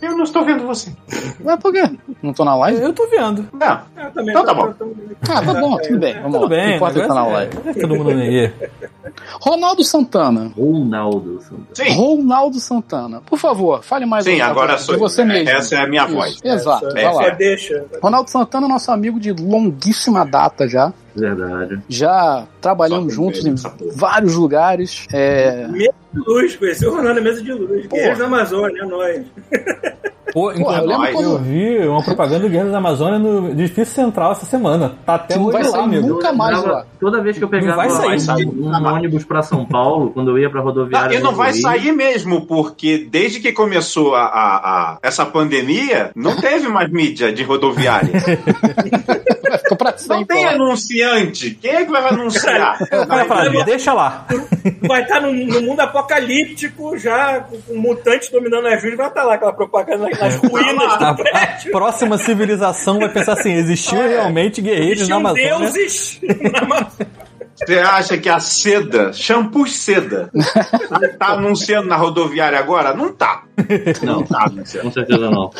Eu 0.00 0.16
não 0.16 0.22
estou 0.22 0.44
vendo 0.44 0.64
você. 0.64 0.92
Ué, 1.44 1.56
por 1.56 1.72
quê? 1.72 1.82
Não 2.22 2.32
tô 2.32 2.44
na 2.44 2.54
live? 2.54 2.80
Eu 2.80 2.92
tô 2.92 3.08
vendo. 3.08 3.48
Não. 3.52 3.80
Eu 4.04 4.10
também 4.12 4.30
Então 4.30 4.44
tá 4.44 4.54
bom. 4.54 4.72
tô- 4.72 4.92
Ah, 5.28 5.42
tá 5.42 5.54
bom, 5.54 5.76
tudo 5.78 5.98
bem. 5.98 6.14
Vamos 6.14 6.32
Tudo 6.32 6.42
lá. 6.42 6.48
bem, 6.48 6.68
Não 6.68 6.76
importa 6.76 7.00
que 7.00 7.08
tá 7.08 7.14
na 7.14 7.20
negócio 7.24 7.34
live. 7.34 7.58
é, 7.66 7.70
é 7.70 7.74
todo 7.74 7.94
mundo 7.96 8.10
aí. 8.10 8.52
Ronaldo 9.40 9.82
Santana. 9.84 10.52
Ronaldo. 10.56 11.40
Santana. 11.42 11.66
Sim. 11.74 11.90
Ronaldo 11.96 12.60
Santana. 12.60 13.13
Por 13.26 13.38
favor, 13.38 13.82
fale 13.82 14.06
mais 14.06 14.24
Sim, 14.24 14.40
agora 14.40 14.76
de 14.76 14.82
sou 14.82 14.98
você 14.98 15.24
mesmo. 15.24 15.48
Essa 15.50 15.76
é 15.76 15.78
a 15.78 15.86
minha 15.86 16.04
Isso, 16.04 16.14
voz. 16.14 16.40
Exato, 16.44 16.86
Só- 16.86 16.92
vai 16.92 17.04
lá. 17.04 17.12
Só 17.12 17.30
deixa. 17.30 17.84
Ronaldo 18.02 18.30
Santana, 18.30 18.66
nosso 18.68 18.90
amigo 18.90 19.18
de 19.20 19.32
longuíssima 19.32 20.24
data 20.24 20.68
já. 20.68 20.92
Verdade. 21.16 21.80
Já 21.88 22.46
trabalhamos 22.60 23.14
juntos 23.14 23.44
em 23.46 23.54
vários 23.94 24.34
lugares. 24.34 25.06
É... 25.12 25.66
Mesa 25.68 25.94
de 26.12 26.20
luz, 26.26 26.56
conheci 26.56 26.86
o 26.86 26.90
Ronaldo 26.90 27.14
na 27.14 27.20
mesa 27.20 27.42
de 27.42 27.52
luz. 27.52 27.86
Guerreiros 27.86 28.18
da 28.18 28.26
Amazônia, 28.26 28.82
é 28.82 28.86
nóis. 28.86 29.26
Pô, 30.32 30.50
inclusive, 30.50 30.80
eu 30.82 30.86
lembro 30.88 31.06
eu, 31.06 31.12
quando- 31.12 31.38
vi 31.44 31.78
uma 31.86 32.02
propaganda 32.02 32.40
do 32.40 32.46
Guerreiros 32.48 32.72
da 32.72 32.78
Amazônia 32.78 33.18
no 33.20 33.50
Edifício 33.50 33.94
Central 33.94 34.32
essa 34.32 34.44
semana. 34.44 34.94
Tá 35.06 35.14
até 35.14 35.36
não 35.36 35.48
vai 35.52 35.62
lá, 35.62 35.68
sair 35.68 35.80
amigo. 35.82 36.08
nunca 36.08 36.32
mais 36.32 36.64
lá. 36.64 36.84
Toda 36.98 37.22
vez 37.22 37.38
que 37.38 37.44
eu 37.44 37.48
pegava 37.48 37.76
vai 37.86 38.18
sair. 38.18 38.44
um- 38.48 38.66
um 38.68 38.84
ônibus 38.94 39.22
pra 39.24 39.42
São 39.42 39.64
Paulo, 39.64 40.10
quando 40.10 40.32
eu 40.32 40.38
ia 40.40 40.50
pra 40.50 40.58
Não, 40.58 40.66
rodoviária. 40.66 41.16
e 41.16 41.20
não 41.22 41.34
vai 41.36 41.52
Rio, 41.52 41.62
sair 41.62 41.92
mesmo, 41.92 42.46
porque 42.46 43.06
desde 43.08 43.38
que 43.38 43.52
começou 43.52 44.16
a, 44.16 44.22
a- 44.24 44.56
a- 44.56 44.98
essa 45.04 45.24
pandemia, 45.24 46.10
não 46.16 46.34
teve 46.34 46.66
mais 46.66 46.90
mídia 46.90 47.32
de 47.32 47.44
rodoviária. 47.44 48.10
Ficou 49.62 49.76
pra 49.76 49.90
Não 49.92 49.98
sempre. 49.98 50.26
tem 50.36 50.44
lá. 50.44 50.52
anunciante. 50.52 51.50
Quem 51.60 51.70
é 51.70 51.84
que 51.84 51.90
vai 51.90 52.08
anunciar? 52.08 52.78
O 52.82 53.06
cara 53.06 53.24
fala, 53.24 53.64
deixa 53.64 53.92
lá. 53.92 54.26
Vai 54.82 55.02
estar 55.02 55.20
no, 55.20 55.32
no 55.32 55.62
mundo 55.62 55.80
apocalíptico 55.80 56.96
já, 56.98 57.40
com, 57.40 57.60
com 57.60 57.74
mutantes 57.76 58.30
dominando 58.30 58.66
as 58.68 58.82
vidas, 58.82 58.96
vai 58.98 59.08
estar 59.08 59.24
lá 59.24 59.34
aquela 59.34 59.52
propaganda 59.52 60.08
nas 60.08 60.36
ruínas 60.36 60.92
A, 60.92 60.96
do 60.96 61.04
a 61.06 61.14
prédio. 61.14 61.72
próxima 61.72 62.18
civilização 62.18 62.98
vai 62.98 63.08
pensar 63.08 63.34
assim: 63.34 63.52
existiu 63.52 63.98
realmente 63.98 64.60
guerreiros 64.60 65.08
na 65.08 65.16
Amazônia. 65.16 65.58
deuses 65.58 66.20
na 66.52 66.58
Amazônia. 66.60 67.24
Você 67.56 67.78
acha 67.78 68.18
que 68.18 68.28
a 68.28 68.40
seda, 68.40 69.12
shampoo 69.12 69.64
seda, 69.68 70.28
tá 71.20 71.26
anunciando 71.28 71.88
na 71.88 71.94
rodoviária 71.94 72.58
agora? 72.58 72.92
Não 72.94 73.12
tá. 73.12 73.44
Não 74.02 74.24
tá 74.24 74.46
anunciando. 74.46 74.86
Com 74.88 74.92
certeza 74.92 75.30
não. 75.30 75.50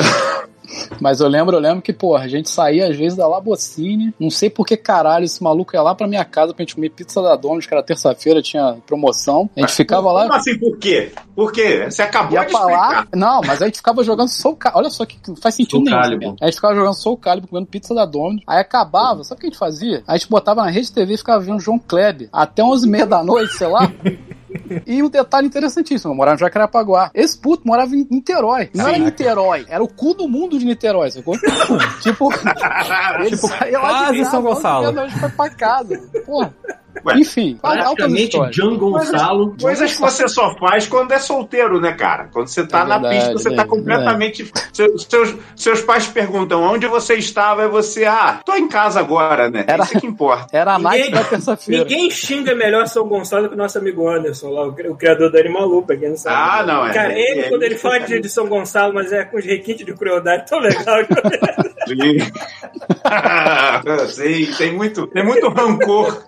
Mas 1.01 1.21
eu 1.21 1.29
lembro, 1.29 1.57
eu 1.57 1.61
lembro 1.61 1.83
que, 1.83 1.93
porra, 1.93 2.25
a 2.25 2.29
gente 2.29 2.49
saía 2.49 2.89
às 2.89 2.97
vezes 2.97 3.17
da 3.17 3.27
Labocine. 3.27 4.15
Não 4.19 4.31
sei 4.31 4.51
por 4.51 4.67
que 4.67 4.77
caralho 4.77 5.25
esse 5.25 5.43
maluco 5.43 5.75
ia 5.75 5.83
lá 5.83 5.95
pra 5.95 6.07
minha 6.07 6.25
casa 6.25 6.53
pra 6.53 6.63
gente 6.63 6.75
comer 6.75 6.91
pizza 6.91 7.23
da 7.23 7.37
Domino's, 7.37 7.67
que 7.67 7.75
era 7.75 7.83
terça-feira, 7.83 8.43
tinha 8.43 8.77
promoção. 8.87 9.49
A 9.57 9.61
gente 9.61 9.73
ficava 9.73 10.13
lá. 10.13 10.23
Como 10.23 10.35
assim, 10.35 10.59
por 10.59 10.77
quê? 10.79 11.13
Por 11.35 11.53
quê? 11.53 11.87
Você 11.91 12.03
acabou 12.03 12.35
Ia 12.35 12.45
de 12.45 12.53
explicar. 12.53 13.09
Não, 13.15 13.41
mas 13.47 13.63
a 13.63 13.67
gente 13.67 13.77
ficava 13.77 14.03
jogando 14.03 14.29
Soul 14.29 14.57
Calibur. 14.57 14.81
Olha 14.81 14.91
só 14.91 15.05
que 15.05 15.19
faz 15.41 15.55
sentido 15.55 15.73
Soul 15.77 15.85
nenhum. 15.85 16.01
Calibur. 16.01 16.37
A 16.41 16.45
gente 16.47 16.55
ficava 16.55 16.75
jogando 16.75 16.95
Soul 16.95 17.17
Calibur, 17.17 17.49
comendo 17.51 17.67
pizza 17.67 17.95
da 17.95 18.05
Domino's. 18.05 18.43
Aí 18.47 18.59
acabava, 18.59 19.25
sabe 19.25 19.39
o 19.39 19.41
que 19.41 19.47
a 19.47 19.51
gente 19.51 19.59
fazia? 19.59 20.03
A 20.07 20.17
gente 20.17 20.29
botava 20.29 20.63
na 20.63 20.71
rede 20.71 20.93
TV 20.93 21.15
e 21.15 21.19
ficava 21.19 21.41
vendo 21.41 21.61
João 21.61 21.79
Kleber 21.79 22.29
até 22.33 22.63
11h30 22.63 23.07
da 23.07 23.23
noite, 23.23 23.55
sei 23.55 23.69
lá. 23.69 23.91
E 24.87 25.03
um 25.03 25.09
detalhe 25.09 25.47
interessantíssimo, 25.47 26.13
eu 26.13 26.17
morava 26.17 26.37
em 26.37 26.41
Jacarepaguá. 26.41 27.11
Esse 27.15 27.39
puto 27.39 27.67
morava 27.67 27.95
em 27.95 28.07
Niterói. 28.11 28.71
Não 28.75 28.89
era 28.89 28.99
Niterói, 28.99 29.67
era 29.69 29.83
o 29.83 29.89
cu 29.89 30.15
do 30.15 30.29
mundo 30.29 30.59
de 30.59 30.65
Niterói, 30.65 31.11
sacou? 31.11 31.35
tipo, 32.01 32.31
ele 33.25 33.37
saía 33.37 33.79
lá 33.79 34.11
de 34.11 34.19
casa, 34.19 34.31
São 34.31 34.43
Gonçalo. 34.43 34.87
11h30 34.87 34.93
da 34.93 34.93
noite, 34.93 35.19
foi 35.21 35.29
pra 35.31 35.51
casa. 35.51 35.99
Porra. 36.25 36.55
Ué, 37.05 37.15
Enfim, 37.19 37.59
Praticamente. 37.61 38.39
John 38.51 38.77
Gonçalo. 38.77 39.57
Coisas 39.61 39.93
que 39.95 40.01
você 40.01 40.29
só 40.29 40.55
faz 40.57 40.87
quando 40.87 41.13
é 41.13 41.19
solteiro, 41.19 41.81
né, 41.81 41.93
cara? 41.93 42.29
Quando 42.33 42.49
você 42.49 42.67
tá 42.67 42.81
É 42.81 42.85
na 42.85 42.99
verdade, 42.99 43.17
pista, 43.17 43.33
você 43.33 43.49
é 43.49 43.51
tá 43.51 43.63
verdade. 43.65 43.69
completamente. 43.69 44.53
Seus, 44.73 45.07
seus, 45.09 45.35
seus 45.57 45.81
pais 45.83 46.07
perguntam 46.07 46.63
onde 46.63 46.87
você 46.87 47.15
estava 47.15 47.65
e 47.65 47.69
você, 47.69 48.05
ah, 48.05 48.41
tô 48.45 48.55
em 48.55 48.69
casa 48.69 49.01
agora, 49.01 49.51
né? 49.51 49.65
Era- 49.67 49.83
É 49.83 49.87
isso 49.87 50.01
que 50.01 50.07
importa. 50.07 50.47
Era 50.57 50.75
a 50.75 50.79
Ninguém- 50.79 50.99
night 51.01 51.11
da 51.13 51.25
terça-feira. 51.25 51.83
Ninguém 51.85 52.11
xinga 52.11 52.55
melhor 52.55 52.87
São 52.87 53.07
Gonçalo 53.09 53.49
que 53.49 53.55
o 53.55 53.59
nosso 53.59 53.79
amigo 53.79 54.09
Anderson, 54.09 54.51
lá, 54.51 54.67
o 54.67 54.73
cri- 54.73 54.89
o 54.89 54.95
criador 54.97 55.31
do 55.31 55.39
Animal 55.39 55.83
pra 55.83 55.97
quem 55.97 56.11
não 56.11 56.17
sabe. 56.17 56.37
Ah, 56.37 56.65
não, 56.67 56.87
é. 56.87 56.93
Cara, 56.93 57.13
ele, 57.19 57.41
É, 57.41 57.49
quando 57.49 57.63
é, 57.63 57.67
ele 57.67 57.77
fala 57.77 57.99
de, 58.01 58.21
de 58.21 58.29
São 58.29 58.47
Gonçalo, 58.49 58.95
mas 58.95 59.13
é 59.13 59.25
com 59.25 59.37
os 59.39 59.45
requintes 59.45 59.85
de 59.85 59.93
crueldade 59.95 60.47
tão 60.49 60.59
legal. 60.61 60.97
Sim, 64.09 64.47
tem 64.57 64.73
muito, 64.75 65.07
tem 65.09 65.25
muito 65.25 65.49
rancor 65.49 66.23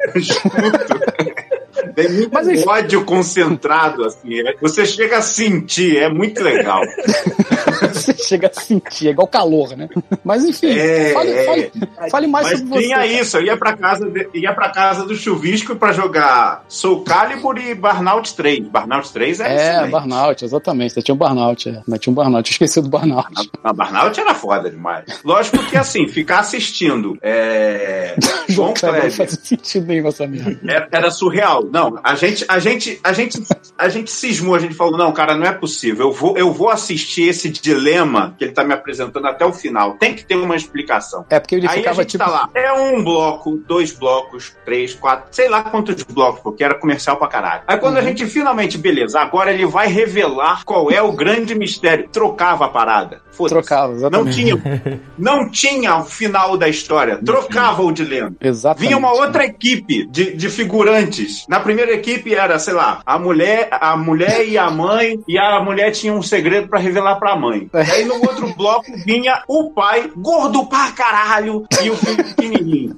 muito. 0.60 1.46
Tem 1.94 2.08
muito 2.10 2.30
Mas, 2.32 2.48
enfim. 2.48 2.68
ódio 2.68 3.04
concentrado, 3.04 4.04
assim. 4.04 4.40
é- 4.40 4.54
Você 4.60 4.84
chega 4.86 5.18
a 5.18 5.22
sentir, 5.22 5.98
é 5.98 6.08
muito 6.08 6.42
legal. 6.42 6.80
Você 7.92 8.14
chega 8.16 8.50
a 8.54 8.60
sentir, 8.60 9.08
é 9.08 9.10
igual 9.10 9.26
calor, 9.28 9.76
né? 9.76 9.88
Mas 10.24 10.44
enfim, 10.44 10.70
É, 10.70 11.12
fale, 11.12 11.30
é. 11.30 11.44
fale- 11.44 11.72
fale 12.10 12.26
mais 12.26 12.46
Mas 12.50 12.58
sobre 12.60 12.74
você. 12.74 12.82
tinha 12.86 13.06
isso, 13.06 13.36
eu 13.36 13.42
ia 13.42 13.56
pra 13.56 13.76
casa, 13.76 14.08
de- 14.08 14.28
ia 14.34 14.52
pra 14.54 14.70
casa 14.70 15.04
do 15.04 15.14
chuvisco 15.14 15.76
pra 15.76 15.92
jogar 15.92 16.64
Soul 16.68 17.02
Calibur 17.04 17.58
e 17.58 17.74
Burnout 17.74 18.34
3. 18.34 18.66
Burnout 18.68 19.12
3 19.12 19.40
é, 19.40 19.44
É, 19.48 19.56
excelente. 19.72 19.90
Burnout, 19.90 20.44
exatamente. 20.44 20.94
Você 20.94 21.02
tinha 21.02 21.14
um 21.14 21.18
Burnout, 21.18 21.68
é. 21.68 21.82
Mas 21.86 22.00
tinha 22.00 22.10
um 22.10 22.14
Burnout, 22.14 22.48
esqueci 22.50 22.80
do 22.80 22.88
Burnout. 22.88 23.50
A 23.62 23.72
Burnout 23.74 24.18
era 24.20 24.34
foda 24.34 24.70
demais. 24.70 25.04
Lógico 25.24 25.58
que 25.66 25.76
assim, 25.76 26.08
ficar 26.08 26.38
assistindo 26.40 27.18
é, 27.20 28.14
João 28.48 28.72
Cara, 28.72 28.92
não 28.94 29.00
Kleber 29.00 29.16
faz 29.16 29.38
sentido 29.42 29.86
nenhum 29.86 30.08
essa 30.08 30.26
merda. 30.26 30.58
era, 30.66 30.88
era 30.90 31.10
surreal. 31.10 31.62
Não, 31.72 31.98
a 32.02 32.14
gente, 32.14 32.44
a 32.48 32.58
gente, 32.58 33.00
a 33.02 33.12
gente, 33.12 33.42
a 33.78 33.88
gente 33.88 34.10
cismou, 34.10 34.54
a 34.54 34.58
gente 34.58 34.74
falou, 34.74 34.96
não, 34.96 35.12
cara, 35.12 35.34
não 35.36 35.46
é 35.46 35.52
possível. 35.52 36.06
Eu 36.08 36.12
vou, 36.12 36.36
eu 36.36 36.52
vou 36.52 36.70
assistir 36.70 37.28
esse 37.28 37.48
dilema 37.48 38.34
que 38.38 38.44
ele 38.44 38.52
tá 38.52 38.64
me 38.64 38.72
apresentando 38.74 39.26
até 39.26 39.44
o 39.44 39.52
final. 39.52 39.94
Tem 39.94 40.14
que 40.14 40.24
ter 40.24 40.36
uma 40.36 40.56
explicação. 40.56 41.24
É 41.30 41.38
porque 41.40 41.54
ele 41.56 41.66
Aí 41.66 41.74
a 41.74 41.78
ficava 41.78 42.02
gente 42.02 42.10
tipo. 42.12 42.24
tá 42.24 42.30
lá. 42.30 42.48
É 42.54 42.72
um 42.72 43.02
bloco, 43.02 43.56
dois 43.66 43.92
blocos, 43.92 44.54
três, 44.64 44.94
quatro, 44.94 45.26
sei 45.30 45.48
lá 45.48 45.62
quantos 45.64 46.02
blocos, 46.04 46.40
porque 46.42 46.62
era 46.64 46.74
comercial 46.74 47.16
pra 47.16 47.28
caralho. 47.28 47.62
Aí 47.66 47.78
quando 47.78 47.96
a 47.96 48.00
Uhum. 48.00 48.06
gente 48.08 48.26
finalmente, 48.26 48.78
beleza, 48.78 49.20
agora 49.20 49.52
ele 49.52 49.66
vai 49.66 49.88
revelar 49.88 50.64
qual 50.64 50.90
é 50.90 51.00
o 51.02 51.12
grande 51.12 51.54
mistério. 51.54 52.08
Trocava 52.12 52.66
a 52.66 52.68
parada. 52.68 53.20
Trocava, 53.48 53.88
Não 53.88 53.96
exatamente. 54.26 54.34
tinha, 54.34 54.62
não 55.18 55.50
tinha 55.50 55.96
o 55.98 56.04
final 56.04 56.56
da 56.56 56.68
história. 56.68 57.20
Trocava 57.22 57.82
o 57.82 57.92
dilema. 57.92 58.32
Exatamente. 58.40 58.86
Vinha 58.86 58.96
uma 58.96 59.12
outra 59.12 59.44
equipe 59.44 60.06
de, 60.10 60.34
de 60.34 60.48
figurantes. 60.48 61.44
Na 61.48 61.55
primeira 61.60 61.92
equipe 61.92 62.34
era, 62.34 62.58
sei 62.58 62.74
lá, 62.74 63.00
a 63.04 63.18
mulher, 63.18 63.68
a 63.70 63.96
mulher 63.96 64.46
e 64.46 64.58
a 64.58 64.70
mãe, 64.70 65.22
e 65.26 65.38
a 65.38 65.60
mulher 65.60 65.90
tinha 65.90 66.12
um 66.12 66.22
segredo 66.22 66.68
pra 66.68 66.78
revelar 66.78 67.16
pra 67.16 67.36
mãe. 67.36 67.68
É. 67.72 67.84
E 67.84 67.90
aí 67.92 68.04
no 68.04 68.14
outro 68.14 68.54
bloco 68.54 68.86
vinha 69.04 69.42
o 69.48 69.70
pai, 69.70 70.10
gordo 70.16 70.66
pra 70.66 70.90
caralho, 70.92 71.66
e 71.82 71.90
o 71.90 71.96
filho 71.96 72.24
pequenininho. 72.24 72.96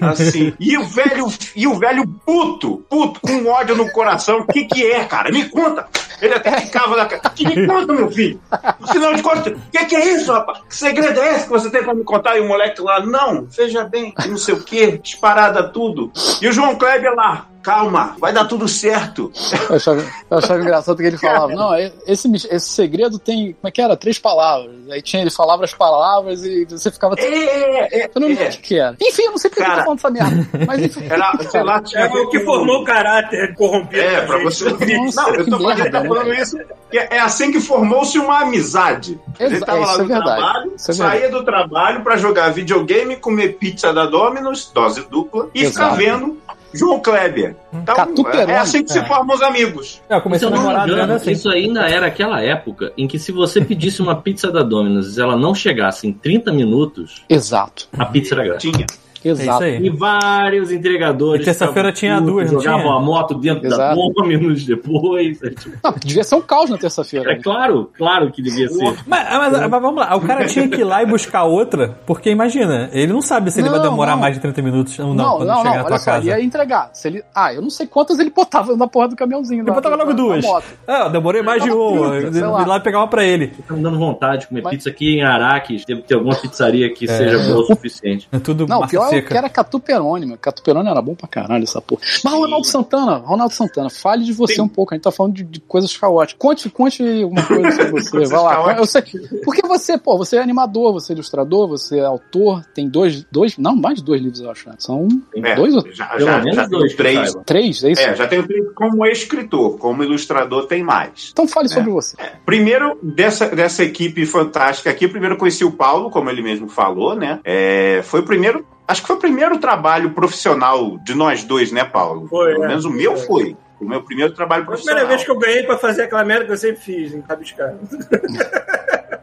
Assim. 0.00 0.52
E 0.58 0.76
o 0.76 0.84
velho, 0.84 1.26
e 1.56 1.66
o 1.66 1.74
velho 1.74 2.06
puto, 2.24 2.84
puto, 2.88 3.20
com 3.20 3.46
ódio 3.46 3.76
no 3.76 3.90
coração. 3.90 4.40
O 4.40 4.46
que 4.46 4.64
que 4.64 4.86
é, 4.86 5.04
cara? 5.04 5.30
Me 5.30 5.48
conta. 5.48 5.86
Ele 6.20 6.34
até 6.34 6.60
ficava 6.60 6.96
na 6.96 7.06
cara. 7.06 7.20
Que 7.34 7.44
me 7.44 7.66
conta, 7.66 7.92
meu 7.92 8.10
filho. 8.10 8.40
Afinal 8.50 9.14
de 9.14 9.22
contas, 9.22 9.52
o 9.52 9.70
que, 9.70 9.84
que 9.86 9.96
é 9.96 10.14
isso, 10.14 10.32
rapaz? 10.32 10.60
Que 10.68 10.76
segredo 10.76 11.20
é 11.20 11.34
esse 11.34 11.44
que 11.44 11.50
você 11.50 11.68
tem 11.70 11.82
pra 11.82 11.94
me 11.94 12.04
contar? 12.04 12.36
E 12.36 12.40
o 12.40 12.48
moleque 12.48 12.80
lá, 12.80 13.04
não, 13.04 13.46
veja 13.50 13.84
bem, 13.84 14.14
não 14.28 14.36
sei 14.36 14.54
o 14.54 14.62
quê, 14.62 15.00
disparada 15.02 15.68
tudo. 15.68 16.12
E 16.40 16.48
o 16.48 16.52
João 16.52 16.76
Kleber 16.76 17.14
lá, 17.14 17.46
calma, 17.62 18.16
vai 18.18 18.32
dar 18.32 18.44
tudo 18.46 18.66
certo. 18.68 19.30
Eu 19.70 19.76
achava, 19.76 20.04
eu 20.30 20.38
achava 20.38 20.60
engraçado 20.60 20.96
que 20.96 21.02
ele 21.04 21.18
falava, 21.18 21.52
não, 21.54 21.72
é- 21.74 21.92
esse, 22.06 22.28
esse 22.34 22.68
segredo 22.68 23.18
tem, 23.18 23.52
como 23.54 23.68
é 23.68 23.70
que 23.70 23.80
era? 23.80 23.96
Três 23.96 24.18
palavras. 24.18 24.72
Aí 24.90 25.00
tinha, 25.00 25.22
ele 25.22 25.30
falava 25.30 25.64
as 25.64 25.72
palavras 25.74 26.44
e 26.44 26.64
você 26.64 26.90
ficava... 26.90 27.14
É, 27.18 28.04
é, 28.04 28.10
Eu 28.14 28.20
não 28.20 28.28
lembro 28.28 28.44
é. 28.44 28.48
o 28.48 28.52
que 28.58 28.78
era. 28.78 28.96
Enfim, 29.00 29.22
eu 29.22 29.30
não 29.32 29.38
sei 29.38 29.50
porque 29.50 29.62
eu 29.62 29.66
Cara, 29.66 29.78
tô 29.78 29.84
falando 29.84 29.98
essa 29.98 30.10
merda. 30.10 30.48
Mas 30.66 30.82
enfim. 30.82 31.06
Era, 31.08 31.38
sei 31.50 31.62
lá, 31.62 31.80
tinha 31.82 32.02
É 32.02 32.08
o 32.08 32.28
que 32.28 32.40
formou 32.40 32.82
o 32.82 32.84
caráter 32.84 33.54
corrompido. 33.54 34.02
É, 34.02 34.20
pra 34.26 34.38
gente. 34.38 34.44
você. 34.44 34.96
Nossa, 34.96 35.22
Não, 35.22 35.34
eu 35.34 35.44
tô 35.44 35.58
falando, 35.58 35.78
ele 35.80 35.90
tá 35.90 36.00
merda, 36.00 36.08
falando 36.14 36.28
né? 36.28 36.40
isso. 36.42 36.58
que 36.90 36.98
É 36.98 37.08
é 37.12 37.18
assim 37.20 37.50
que 37.52 37.60
formou-se 37.60 38.18
uma 38.18 38.40
amizade. 38.40 39.18
Ele 39.38 39.60
tava 39.60 39.78
lá 39.80 39.94
é 39.94 39.98
no 39.98 40.04
verdade, 40.06 40.24
trabalho, 40.24 40.72
é 40.74 40.92
saía 40.92 41.30
do 41.30 41.44
trabalho 41.44 42.02
pra 42.02 42.16
jogar 42.16 42.50
videogame, 42.52 43.16
comer 43.16 43.56
pizza 43.58 43.92
da 43.92 44.06
Domino's, 44.06 44.70
dose 44.72 45.02
dupla, 45.08 45.48
e 45.54 45.66
ficar 45.66 45.68
Exato. 45.92 45.96
vendo 45.96 46.41
João 46.74 47.00
Kleber. 47.00 47.56
Então, 47.72 47.94
Catu 47.94 48.26
é 48.28 48.30
Peroni. 48.32 48.52
assim 48.52 48.84
que 48.84 48.92
se 48.92 48.98
É. 48.98 49.04
formam 49.04 49.34
os 49.36 49.42
amigos. 49.42 50.00
É, 50.08 50.14
eu 50.14 50.18
Se 50.18 50.22
comecei 50.22 50.46
eu 50.48 50.52
a 50.52 50.54
não 50.54 50.60
me 50.62 50.66
namorar 50.68 50.88
engano, 50.88 51.12
assim. 51.14 51.30
isso 51.32 51.48
ainda 51.50 51.88
era 51.88 52.06
aquela 52.06 52.40
época 52.42 52.92
em 52.96 53.06
que 53.06 53.18
se 53.18 53.30
você 53.32 53.60
pedisse 53.60 54.00
uma 54.02 54.16
pizza 54.16 54.50
da 54.50 54.62
Domino's 54.62 55.16
e 55.16 55.20
ela 55.20 55.36
não 55.36 55.54
chegasse 55.54 56.06
em 56.06 56.12
30 56.12 56.52
minutos, 56.52 57.22
Exato. 57.28 57.88
a 57.98 58.04
pizza 58.06 58.34
era 58.34 58.44
grátis. 58.44 58.70
Tinha. 58.72 58.86
É 59.28 59.32
Exato. 59.32 59.64
aí. 59.64 59.84
E 59.86 59.90
vários 59.90 60.70
entregadores. 60.72 61.42
E 61.42 61.44
terça-feira 61.44 61.92
tinha 61.92 62.20
duas, 62.20 62.50
não 62.50 62.60
Jogavam 62.60 62.82
tinha? 62.82 62.94
a 62.94 63.00
moto 63.00 63.34
dentro 63.34 63.62
da 63.68 63.74
Exato. 63.92 64.12
Domino's 64.14 64.64
depois. 64.66 65.42
É, 65.42 65.50
tipo, 65.50 65.76
Não, 65.82 65.94
devia 66.04 66.24
ser 66.24 66.34
um 66.34 66.40
caos 66.40 66.70
na 66.70 66.78
terça-feira. 66.78 67.32
é 67.32 67.36
claro, 67.40 67.90
claro 67.96 68.30
que 68.30 68.42
devia 68.42 68.68
ser. 68.68 68.82
Mas, 69.06 69.28
mas- 69.28 69.68
mas 69.68 69.70
vamos 69.82 69.96
lá, 70.00 70.14
o 70.16 70.20
cara 70.20 70.46
tinha 70.46 70.68
que 70.68 70.80
ir 70.80 70.84
lá 70.84 71.02
e 71.02 71.06
buscar 71.06 71.44
outra, 71.44 71.96
porque 72.06 72.30
imagina, 72.30 72.88
ele 72.92 73.12
não 73.12 73.22
sabe 73.22 73.50
se 73.50 73.60
ele 73.60 73.68
vai 73.68 73.78
Não, 73.78 73.90
demorar 73.90 74.12
não. 74.12 74.18
mais 74.18 74.34
de 74.34 74.40
30 74.40 74.62
minutos 74.62 74.98
ou 74.98 75.06
não, 75.08 75.14
Não, 75.14 75.36
quando 75.38 75.48
não, 75.48 75.56
chegar 75.58 75.70
não, 75.70 75.76
na 75.78 75.84
tua 75.84 75.98
só, 75.98 76.04
casa. 76.12 76.18
ele 76.30 76.30
ia 76.40 76.44
entregar. 76.44 76.90
Se 76.92 77.08
ele, 77.08 77.22
ah, 77.34 77.52
eu 77.54 77.62
não 77.62 77.70
sei 77.70 77.86
quantas 77.86 78.18
ele 78.18 78.30
botava 78.30 78.76
na 78.76 78.86
porra 78.86 79.08
do 79.08 79.16
caminhãozinho. 79.16 79.60
Ele 79.60 79.66
da- 79.66 79.72
botava 79.74 79.96
logo 79.96 80.12
duas. 80.14 80.44
moto. 80.44 80.64
Ah, 80.86 81.04
eu 81.06 81.10
demorei 81.10 81.42
mais 81.42 81.62
de 81.62 81.70
uma. 81.70 82.16
Eu 82.16 82.50
lá. 82.50 82.62
ir 82.62 82.66
lá 82.68 82.76
e 82.76 82.80
pegar 82.80 82.98
uma 82.98 83.08
pra 83.08 83.24
ele. 83.24 83.48
Tá 83.66 83.74
me 83.74 83.82
dando 83.82 83.98
vontade 83.98 84.42
de 84.42 84.46
comer 84.48 84.62
Mas- 84.62 84.70
pizza 84.74 84.90
aqui 84.90 85.16
em 85.16 85.22
Araques. 85.22 85.84
Deve 85.84 86.02
ter 86.02 86.14
alguma 86.14 86.34
pizzaria 86.34 86.92
que 86.92 87.04
É. 87.04 87.08
seja 87.16 87.38
boa 87.38 87.60
o 87.60 87.66
suficiente. 87.66 88.28
É 88.32 88.38
tudo 88.38 88.66
Não, 88.66 88.86
pior 88.86 89.06
é 89.06 89.10
seca. 89.16 89.28
que 89.28 89.36
era 89.36 89.48
Catu 89.48 89.78
Peroni, 89.80 90.26
mano. 90.26 90.38
Catu 90.38 90.62
Peroni 90.62 90.88
era 90.88 91.00
bom 91.02 91.14
pra 91.14 91.28
caralho 91.28 91.64
essa 91.64 91.80
porra. 91.80 92.00
Mas 92.24 92.32
Ronaldo 92.34 92.66
Santana, 92.66 93.16
Ronaldo 93.16 93.54
Santana, 93.54 93.90
fale 93.90 94.24
de 94.24 94.32
você 94.32 94.54
Sim. 94.56 94.62
um 94.62 94.68
pouco. 94.68 94.92
A 94.92 94.96
gente 94.96 95.04
tá 95.04 95.10
falando 95.10 95.34
de, 95.34 95.44
de 95.44 95.60
coisas 95.60 95.96
caóticas. 95.96 96.38
Conte, 96.38 96.68
conte 96.70 97.02
uma 97.24 97.42
coisa 97.42 97.70
sobre 97.72 97.90
você. 98.02 98.26
Vai 98.26 98.42
lá. 98.42 98.76
Eu 98.76 98.86
sei. 98.86 99.02
Porque 99.44 99.66
você, 99.66 99.96
pô, 99.98 100.16
você 100.18 100.36
é 100.36 100.42
animador, 100.42 100.92
você 100.92 101.12
é 101.12 101.14
ilustrador, 101.14 101.68
você 101.68 101.98
é 101.98 102.04
autor, 102.04 102.64
tem 102.74 102.88
dois, 102.88 103.24
dois, 103.30 103.56
não, 103.58 103.74
mais 103.76 103.96
de 103.96 104.04
dois 104.04 104.20
livros, 104.20 104.40
eu 104.40 104.50
acho. 104.50 104.68
né? 104.68 104.74
São 104.78 105.08
É, 105.34 105.54
dois 105.54 105.74
ou 105.74 105.84
já, 105.92 106.06
Pelo 106.06 106.26
já, 106.30 106.38
menos 106.38 106.56
já 106.56 106.66
dois, 106.66 106.94
três. 106.94 107.34
três, 107.46 107.84
é 107.84 107.90
isso? 107.92 108.02
É, 108.02 108.14
já 108.16 108.26
tenho 108.28 108.46
três 108.46 108.64
como 108.74 109.04
escritor, 109.06 109.78
como 109.78 110.02
ilustrador 110.02 110.66
tem 110.66 110.82
mais. 110.82 111.30
Então 111.32 111.46
fale 111.46 111.68
sobre 111.68 111.90
você. 111.90 112.16
Primeiro, 112.44 112.98
dessa, 113.02 113.48
dessa 113.48 113.82
equipe 113.82 114.24
fantástica 114.26 114.90
aqui, 114.90 115.06
primeiro 115.08 115.36
conheci 115.36 115.64
o 115.64 115.70
Paulo, 115.72 116.10
como 116.10 116.30
ele 116.30 116.42
mesmo 116.42 116.68
falou, 116.68 117.14
né? 117.14 117.40
É, 117.44 118.00
foi 118.04 118.20
o 118.20 118.24
primeiro. 118.24 118.64
Acho 118.92 119.00
que 119.00 119.06
foi 119.06 119.16
o 119.16 119.18
primeiro 119.18 119.56
trabalho 119.56 120.10
profissional 120.10 120.98
de 120.98 121.14
nós 121.14 121.42
dois, 121.44 121.72
né, 121.72 121.82
Paulo? 121.82 122.28
Foi, 122.28 122.52
Pelo 122.52 122.64
é. 122.64 122.68
menos 122.68 122.84
o 122.84 122.90
meu 122.90 123.16
foi. 123.16 123.56
O 123.80 123.86
meu 123.86 124.02
primeiro 124.02 124.34
trabalho 124.34 124.66
Foi 124.66 124.74
a 124.74 124.76
profissional. 124.76 124.98
primeira 124.98 125.16
vez 125.16 125.24
que 125.24 125.30
eu 125.30 125.38
ganhei 125.38 125.62
pra 125.62 125.78
fazer 125.78 126.02
aquela 126.02 126.22
merda 126.22 126.44
que 126.44 126.52
eu 126.52 126.56
sempre 126.58 126.82
fiz, 126.82 127.14
em 127.14 127.20
rabiscar. 127.26 127.72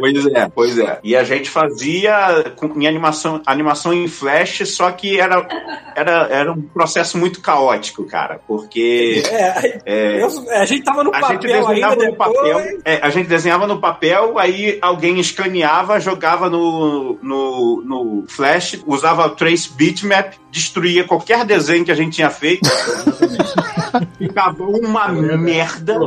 Pois 0.00 0.26
é, 0.26 0.48
pois 0.54 0.78
é. 0.78 0.98
E 1.04 1.14
a 1.14 1.22
gente 1.24 1.48
fazia 1.50 2.52
com, 2.56 2.66
em 2.80 2.86
animação, 2.86 3.40
animação 3.46 3.92
em 3.92 4.08
flash, 4.08 4.62
só 4.66 4.90
que 4.90 5.20
era, 5.20 5.46
era, 5.94 6.26
era 6.30 6.52
um 6.52 6.62
processo 6.62 7.16
muito 7.18 7.40
caótico, 7.40 8.04
cara. 8.04 8.40
Porque 8.48 9.22
É, 9.30 9.80
é, 9.86 10.22
eu- 10.22 10.50
a 10.50 10.64
gente 10.64 10.82
tava 10.82 11.04
no 11.04 11.14
a 11.14 11.20
gente 11.22 11.46
papel 11.46 11.68
ainda 11.68 11.68
desenhava 11.68 11.94
no 11.96 12.00
depois. 12.10 12.36
papel. 12.36 12.60
é, 12.84 12.98
a 13.02 13.10
gente 13.10 13.26
desenhava 13.28 13.66
no 13.66 13.80
papel, 13.80 14.38
aí 14.38 14.78
alguém 14.80 15.20
escaneava, 15.20 16.00
jogava 16.00 16.48
no, 16.50 17.18
no, 17.22 17.82
no 17.84 18.24
flash, 18.28 18.82
usava 18.86 19.26
o 19.26 19.30
trace 19.30 19.70
bitmap, 19.72 20.34
destruía 20.50 21.04
qualquer 21.04 21.44
desenho 21.44 21.84
que 21.84 21.92
a 21.92 21.94
gente 21.94 22.14
tinha 22.14 22.30
feito. 22.30 22.68
Ficava 24.18 24.62
uma 24.62 25.08
merda. 25.08 25.98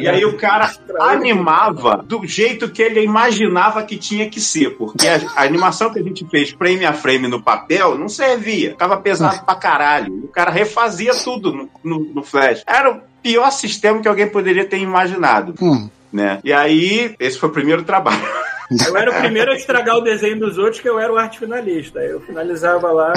E 0.00 0.08
aí 0.08 0.24
o 0.24 0.36
cara 0.36 0.70
animava 1.00 2.02
do 2.06 2.24
jeito 2.26 2.68
que 2.70 2.82
ele 2.82 3.02
imaginava 3.02 3.17
que 3.86 3.96
tinha 3.96 4.28
que 4.28 4.40
ser, 4.40 4.70
porque 4.76 5.06
a, 5.06 5.20
a 5.36 5.42
animação 5.44 5.92
que 5.92 5.98
a 5.98 6.02
gente 6.02 6.26
fez 6.26 6.50
frame 6.50 6.84
a 6.84 6.92
frame 6.92 7.28
no 7.28 7.42
papel 7.42 7.96
não 7.98 8.08
servia, 8.08 8.70
ficava 8.70 8.96
pesado 8.96 9.44
pra 9.44 9.54
caralho. 9.54 10.12
O 10.24 10.28
cara 10.28 10.50
refazia 10.50 11.14
tudo 11.14 11.52
no, 11.52 11.70
no, 11.82 12.00
no 12.14 12.22
Flash. 12.22 12.62
Era 12.66 12.90
o 12.90 13.00
pior 13.22 13.50
sistema 13.50 14.00
que 14.00 14.08
alguém 14.08 14.28
poderia 14.28 14.64
ter 14.64 14.78
imaginado. 14.78 15.54
Hum. 15.60 15.88
Né? 16.12 16.40
E 16.42 16.52
aí, 16.52 17.14
esse 17.18 17.38
foi 17.38 17.48
o 17.48 17.52
primeiro 17.52 17.82
trabalho. 17.82 18.22
Eu 18.86 18.96
era 18.98 19.10
o 19.10 19.14
primeiro 19.14 19.50
a 19.50 19.54
estragar 19.54 19.96
o 19.96 20.02
desenho 20.02 20.38
dos 20.38 20.58
outros, 20.58 20.78
que 20.78 20.86
eu 20.86 20.98
era 20.98 21.10
o 21.10 21.16
arte 21.16 21.38
finalista. 21.38 22.00
Eu 22.00 22.20
finalizava 22.20 22.92
lá 22.92 23.14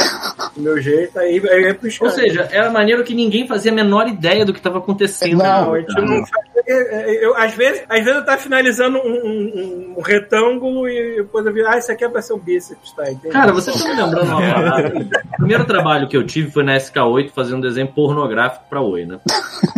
do 0.56 0.62
meu 0.62 0.82
jeito, 0.82 1.20
aí 1.20 1.42
aí 1.50 1.64
ia 1.64 1.76
pro 1.76 1.90
Ou 2.00 2.10
seja, 2.10 2.48
era 2.50 2.70
maneiro 2.70 3.04
que 3.04 3.14
ninguém 3.14 3.46
fazia 3.46 3.70
a 3.70 3.76
menor 3.76 4.08
ideia 4.08 4.46
do 4.46 4.54
que 4.54 4.60
estava 4.60 4.78
acontecendo. 4.78 5.40
Não, 5.40 5.74
a 5.74 5.80
gente 5.80 5.94
não 5.94 6.26
fazia. 6.26 6.51
Eu, 6.72 7.36
às, 7.38 7.54
vezes, 7.54 7.84
às 7.90 8.00
vezes 8.00 8.16
eu 8.20 8.26
tava 8.26 8.38
finalizando 8.38 8.98
um, 9.00 9.12
um- 9.12 9.96
um 9.98 10.02
retângulo 10.02 10.88
e 10.88 11.18
depois 11.18 11.46
eu 11.46 11.54
vi, 11.54 11.66
ah, 11.66 11.78
isso 11.78 11.92
aqui 11.92 12.04
é 12.04 12.10
pra 12.10 12.22
ser 12.22 12.34
um 12.34 12.40
bíceps, 12.40 12.92
tá? 12.94 13.10
Entendeu? 13.12 13.32
Cara, 13.32 13.52
você 13.52 13.72
tá 13.72 13.90
me 13.90 14.02
lembrando 14.02 14.30
uma 14.32 14.42
parada. 14.54 15.04
O 15.34 15.38
primeiro 15.38 15.66
trabalho 15.66 16.08
que 16.08 16.16
eu 16.18 16.26
tive 16.26 16.52
foi 16.52 16.64
na 16.64 16.76
SK8 16.78 17.30
fazendo 17.32 17.58
um 17.58 17.62
desenho 17.62 17.88
pornográfico 17.88 18.66
pra 18.70 18.82
Oi, 18.82 19.06
né? 19.06 19.20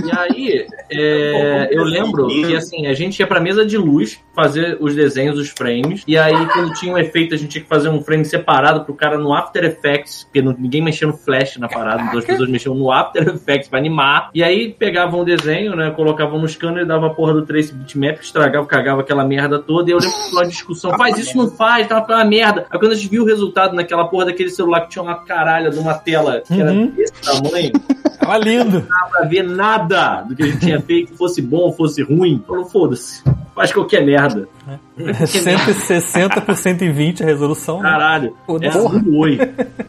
E 0.04 0.18
aí, 0.18 0.68
é, 0.92 1.70
eu 1.72 1.84
lembro 1.84 2.28
que 2.28 2.56
assim, 2.56 2.88
a 2.88 2.94
gente 2.94 3.20
ia 3.20 3.28
pra 3.28 3.40
mesa 3.40 3.66
de 3.66 3.78
luz 3.78 4.20
fazer 4.36 4.78
os 4.80 4.96
desenhos, 4.96 5.38
os 5.40 5.50
frames, 5.50 6.04
e 6.08 6.18
aí 6.18 6.46
quando 6.48 6.74
tinha 6.74 6.94
um 6.94 6.98
efeito, 6.98 7.34
a 7.36 7.38
gente 7.38 7.50
tinha 7.52 7.62
que 7.64 7.70
fazer 7.70 7.90
um 7.90 8.02
frame 8.02 8.26
separado 8.26 8.84
pro 8.84 8.94
cara 8.94 9.18
no 9.18 9.34
After 9.34 9.64
Effects, 9.64 10.24
porque 10.24 10.42
ninguém 10.42 10.82
mexia 10.82 11.08
no 11.08 11.14
Flash 11.16 11.58
na 11.58 11.68
parada, 11.68 12.02
então 12.04 12.20
as 12.20 12.26
pessoas 12.26 12.50
mexiam 12.50 12.74
no 12.76 12.92
After 12.92 13.28
Effects 13.28 13.68
pra 13.70 13.80
animar, 13.80 14.30
e 14.34 14.44
aí 14.44 14.74
pegavam 14.74 15.22
o 15.22 15.26
desenho, 15.26 15.76
né, 15.76 15.92
colocavam 15.92 16.40
no 16.40 16.48
scanner, 16.48 16.83
dava 16.86 17.08
a 17.08 17.10
porra 17.10 17.34
do 17.34 17.46
trace 17.46 17.74
bitmap, 17.74 18.20
estragava, 18.22 18.66
cagava 18.66 19.02
aquela 19.02 19.24
merda 19.26 19.60
toda, 19.60 19.90
e 19.90 19.94
eu 19.94 19.98
lembro 20.00 20.14
que 20.16 20.30
foi 20.30 20.42
uma 20.44 20.48
discussão, 20.50 20.98
faz 20.98 21.18
isso, 21.18 21.38
não 21.38 21.50
faz, 21.50 21.88
tava 21.88 22.06
uma 22.14 22.26
merda. 22.26 22.66
Aí 22.70 22.80
quando 22.80 22.92
a 22.92 22.96
gente 22.96 23.10
viu 23.10 23.24
o 23.24 23.26
resultado 23.26 23.76
naquela 23.76 24.06
porra 24.08 24.26
daquele 24.26 24.50
celular 24.50 24.82
que 24.82 24.90
tinha 24.90 25.04
uma 25.04 25.16
caralha 25.16 25.70
de 25.70 25.80
uma 25.80 25.94
tela 25.94 26.42
que 26.42 26.60
era 26.60 26.72
Uhum. 26.72 26.88
desse 26.88 27.14
tamanho, 27.22 27.72
Tava 28.20 28.38
lindo. 28.38 28.80
dá 28.82 29.08
pra 29.12 29.26
ver 29.28 29.44
nada 29.44 30.22
do 30.22 30.34
que 30.36 30.44
a 30.44 30.46
gente 30.48 30.60
tinha 30.60 30.80
feito, 30.80 31.14
fosse 31.18 31.42
bom 31.42 31.58
ou 31.58 31.74
fosse 31.74 32.02
ruim. 32.02 32.42
Falou, 32.48 32.64
foda-se, 32.66 33.22
faz 33.54 33.72
qualquer 33.74 34.06
merda. 34.06 34.48
160 35.26 36.42
por 36.42 36.56
120 36.56 37.24
a 37.24 37.26
resolução. 37.26 37.78
né? 37.82 37.90
Caralho. 37.90 38.28
É 38.44 38.46
Foda-se. 38.46 38.78
tudo 38.78 39.18
oi. 39.18 39.40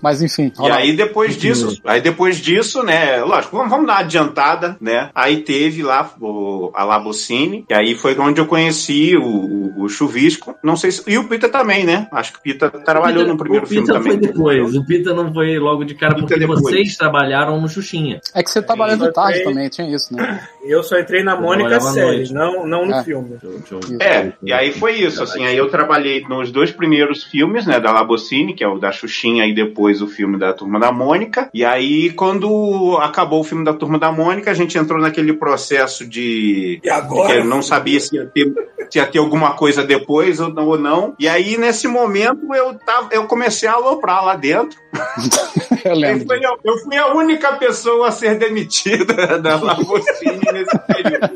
Mas 0.02 0.20
enfim. 0.22 0.52
E 0.60 0.70
aí 0.70 0.96
depois 0.96 1.36
disso, 1.36 1.78
aí 1.84 2.00
depois 2.00 2.38
disso, 2.38 2.82
né, 2.82 3.18
lógico, 3.22 3.56
vamos, 3.56 3.70
vamos 3.70 3.86
dar 3.86 3.94
uma 3.94 4.00
adiantada, 4.00 4.76
né? 4.80 5.10
Aí 5.14 5.38
teve 5.38 5.82
lá 5.82 6.10
o, 6.20 6.70
a 6.74 6.84
Labocine, 6.84 7.64
e 7.70 7.74
aí 7.74 7.94
foi 7.94 8.18
onde 8.18 8.40
eu 8.40 8.46
conheci 8.46 9.16
o, 9.16 9.22
o, 9.24 9.82
o 9.84 9.88
Chuvisco, 9.88 10.54
não 10.62 10.76
sei 10.76 10.90
se, 10.90 11.02
e 11.08 11.16
o 11.18 11.28
Pita 11.28 11.48
também, 11.48 11.84
né? 11.84 12.08
Acho 12.12 12.32
que 12.32 12.38
o 12.38 12.42
Pita 12.42 12.70
trabalhou 12.70 13.20
Pita- 13.22 13.32
no 13.32 13.38
primeiro 13.38 13.64
o 13.64 13.68
filme 13.68 13.86
Pita 13.86 13.98
também. 13.98 14.12
foi 14.12 14.20
depois. 14.20 14.74
O 14.76 14.84
Pita 14.86 15.14
não 15.14 15.32
foi 15.32 15.58
logo 15.58 15.84
de 15.84 15.94
cara 15.94 16.14
Pita 16.14 16.26
porque 16.26 16.38
depois. 16.40 16.60
vocês 16.60 16.96
trabalharam 16.96 17.60
no 17.60 17.68
Xuxinha. 17.68 18.20
É 18.34 18.42
que 18.42 18.50
você 18.50 18.60
trabalhando 18.62 19.04
eu 19.06 19.12
tarde 19.12 19.38
entrei- 19.40 19.52
também, 19.54 19.68
tinha 19.68 19.94
isso, 19.94 20.14
né? 20.14 20.40
Eu 20.66 20.82
só 20.82 20.98
entrei 20.98 21.22
na 21.22 21.32
Eu 21.34 21.42
Mônica 21.42 21.68
trabalhava 21.68 21.90
à 21.90 21.92
série, 21.92 22.16
noite. 22.16 22.32
não, 22.32 22.66
não 22.66 22.86
no 22.86 22.94
É. 22.94 23.04
filme. 23.04 23.36
É, 24.00 24.32
e 24.42 24.50
aí 24.50 24.72
foi 24.72 24.92
isso, 24.94 25.22
assim, 25.22 25.44
aí 25.44 25.54
eu 25.58 25.68
trabalhei 25.68 26.22
nos 26.26 26.50
dois 26.50 26.70
primeiros 26.72 27.22
filmes, 27.22 27.66
né, 27.66 27.78
da 27.78 27.92
Labocine, 27.92 28.54
que 28.54 28.64
é 28.64 28.66
o 28.68 28.78
da 28.78 28.90
Xuxinha, 28.90 29.44
e 29.46 29.54
depois 29.54 30.00
o 30.00 30.06
filme 30.06 30.38
da 30.38 30.54
Turma 30.54 30.80
da 30.80 30.90
Mônica, 30.90 31.50
e 31.52 31.62
aí 31.66 32.08
quando 32.12 32.96
acabou 33.02 33.40
o 33.40 33.44
filme 33.44 33.62
da 33.62 33.74
Turma 33.74 33.98
da 33.98 34.10
Mônica, 34.10 34.50
a 34.50 34.54
gente 34.54 34.78
entrou 34.78 34.98
naquele 34.98 35.34
processo 35.34 36.06
de... 36.08 36.63
E 36.82 36.90
agora? 36.90 37.32
que 37.32 37.38
eu 37.40 37.44
não 37.44 37.62
sabia 37.62 37.98
se 38.00 38.16
ia 38.16 38.26
ter, 38.26 38.52
se 38.90 38.98
ia 38.98 39.06
ter 39.06 39.18
alguma 39.18 39.54
coisa 39.54 39.82
depois 39.84 40.40
ou 40.40 40.48
não, 40.52 40.66
ou 40.68 40.78
não, 40.78 41.14
e 41.18 41.28
aí 41.28 41.56
nesse 41.56 41.86
momento 41.88 42.54
eu, 42.54 42.74
tava, 42.74 43.08
eu 43.12 43.26
comecei 43.26 43.68
a 43.68 43.72
aloprar 43.74 44.24
lá 44.24 44.36
dentro, 44.36 44.78
Eu 45.84 45.92
eu 45.92 45.96
lembro. 45.96 46.26
fui, 46.26 46.44
a- 46.44 46.56
eu 46.64 46.78
fui 46.78 46.96
a 46.96 47.14
única 47.14 47.52
pessoa 47.56 48.08
a 48.08 48.12
ser 48.12 48.38
demitida 48.38 49.38
da 49.38 49.56
Labocine 49.60 50.40
nesse 50.52 50.78
período. 50.86 51.30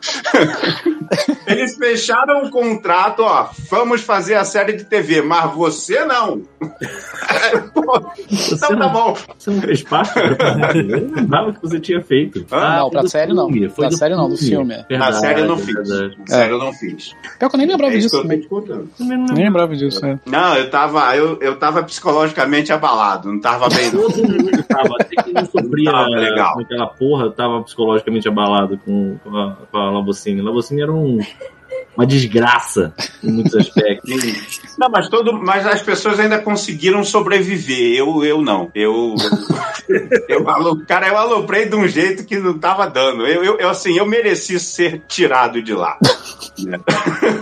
Eles 1.46 1.76
fecharam 1.76 2.44
um 2.44 2.50
contrato, 2.50 3.20
ó. 3.22 3.48
Vamos 3.70 4.02
fazer 4.02 4.34
a 4.34 4.44
série 4.44 4.74
de 4.74 4.84
TV, 4.84 5.22
mas 5.22 5.52
você 5.54 6.04
não. 6.04 6.42
Pô, 7.74 8.00
então 8.30 8.78
tá 8.78 8.88
bom. 8.88 9.16
Você 9.38 9.50
não 9.50 9.60
fez 9.60 9.82
parte? 9.82 10.12
Eu 10.18 11.00
não 11.08 11.14
lembrava 11.14 11.52
que 11.52 11.60
você 11.60 11.80
tinha 11.80 12.00
feito. 12.02 12.46
Ah, 12.50 12.78
não, 12.78 12.90
pra 12.90 13.06
série 13.08 13.32
não. 13.32 13.48
filme, 13.50 13.68
foi 13.68 13.88
Pra 13.88 13.96
série 13.96 14.14
não, 14.14 14.28
do 14.28 14.36
filme. 14.36 14.84
é. 14.88 14.98
Na 14.98 15.12
série 15.12 15.40
eu 15.40 15.46
não 15.46 15.58
fiz. 15.58 15.74
Verdade. 15.74 16.18
Na 16.18 16.26
série 16.26 16.52
eu 16.52 16.58
não 16.58 16.72
fiz. 16.72 17.14
Pior 17.38 17.48
que 17.48 17.56
eu 17.56 17.58
nem 17.58 17.66
lembrava 17.68 17.92
É 17.94 17.96
isso 17.96 18.22
que 18.22 18.28
disso 18.28 18.48
eu 18.52 18.62
também. 18.98 19.26
Nem 19.32 19.44
lembrava 19.44 19.74
disso, 19.76 20.00
né? 20.04 20.20
Não, 20.26 20.54
eu 20.56 20.70
tava, 20.70 21.16
eu, 21.16 21.38
eu 21.40 21.56
tava 21.56 21.82
psicologicamente 21.82 22.72
abalado, 22.72 23.32
não 23.32 23.40
tava 23.40 23.68
bem. 23.68 23.90
não. 23.92 24.02
Todo 24.10 24.16
mundo 24.28 24.62
tava, 24.64 24.94
até 25.00 25.22
que 25.22 25.32
não 25.32 25.44
sofria 25.46 25.90
Tava 25.90 26.08
legal. 26.08 26.60
aquela 26.60 26.86
porra, 26.86 27.24
eu 27.24 27.32
tava 27.32 27.62
psicologicamente 27.62 28.28
abalado 28.28 28.78
com, 28.84 29.16
com 29.24 29.36
a, 29.36 29.56
com 29.70 29.78
a 29.78 29.89
Labocine. 29.90 30.40
Labocine 30.40 30.82
era 30.82 30.92
um, 30.92 31.18
uma 31.96 32.06
desgraça 32.06 32.94
em 33.22 33.30
muitos 33.32 33.54
aspectos. 33.54 34.60
Não, 34.78 34.88
mas 34.88 35.08
todo, 35.10 35.32
mas 35.34 35.66
as 35.66 35.82
pessoas 35.82 36.18
ainda 36.18 36.38
conseguiram 36.38 37.04
sobreviver. 37.04 37.98
Eu, 37.98 38.24
eu 38.24 38.40
não. 38.40 38.70
Eu, 38.74 39.14
eu, 40.26 40.48
alo- 40.48 40.82
cara, 40.86 41.08
eu 41.08 41.18
aloprei 41.18 41.66
de 41.68 41.76
um 41.76 41.86
jeito 41.86 42.24
que 42.24 42.38
não 42.38 42.58
tava 42.58 42.86
dando. 42.86 43.26
Eu, 43.26 43.44
eu, 43.44 43.58
eu, 43.58 43.68
assim, 43.68 43.98
eu 43.98 44.06
mereci 44.06 44.58
ser 44.58 45.02
tirado 45.06 45.60
de 45.62 45.74
lá. 45.74 45.98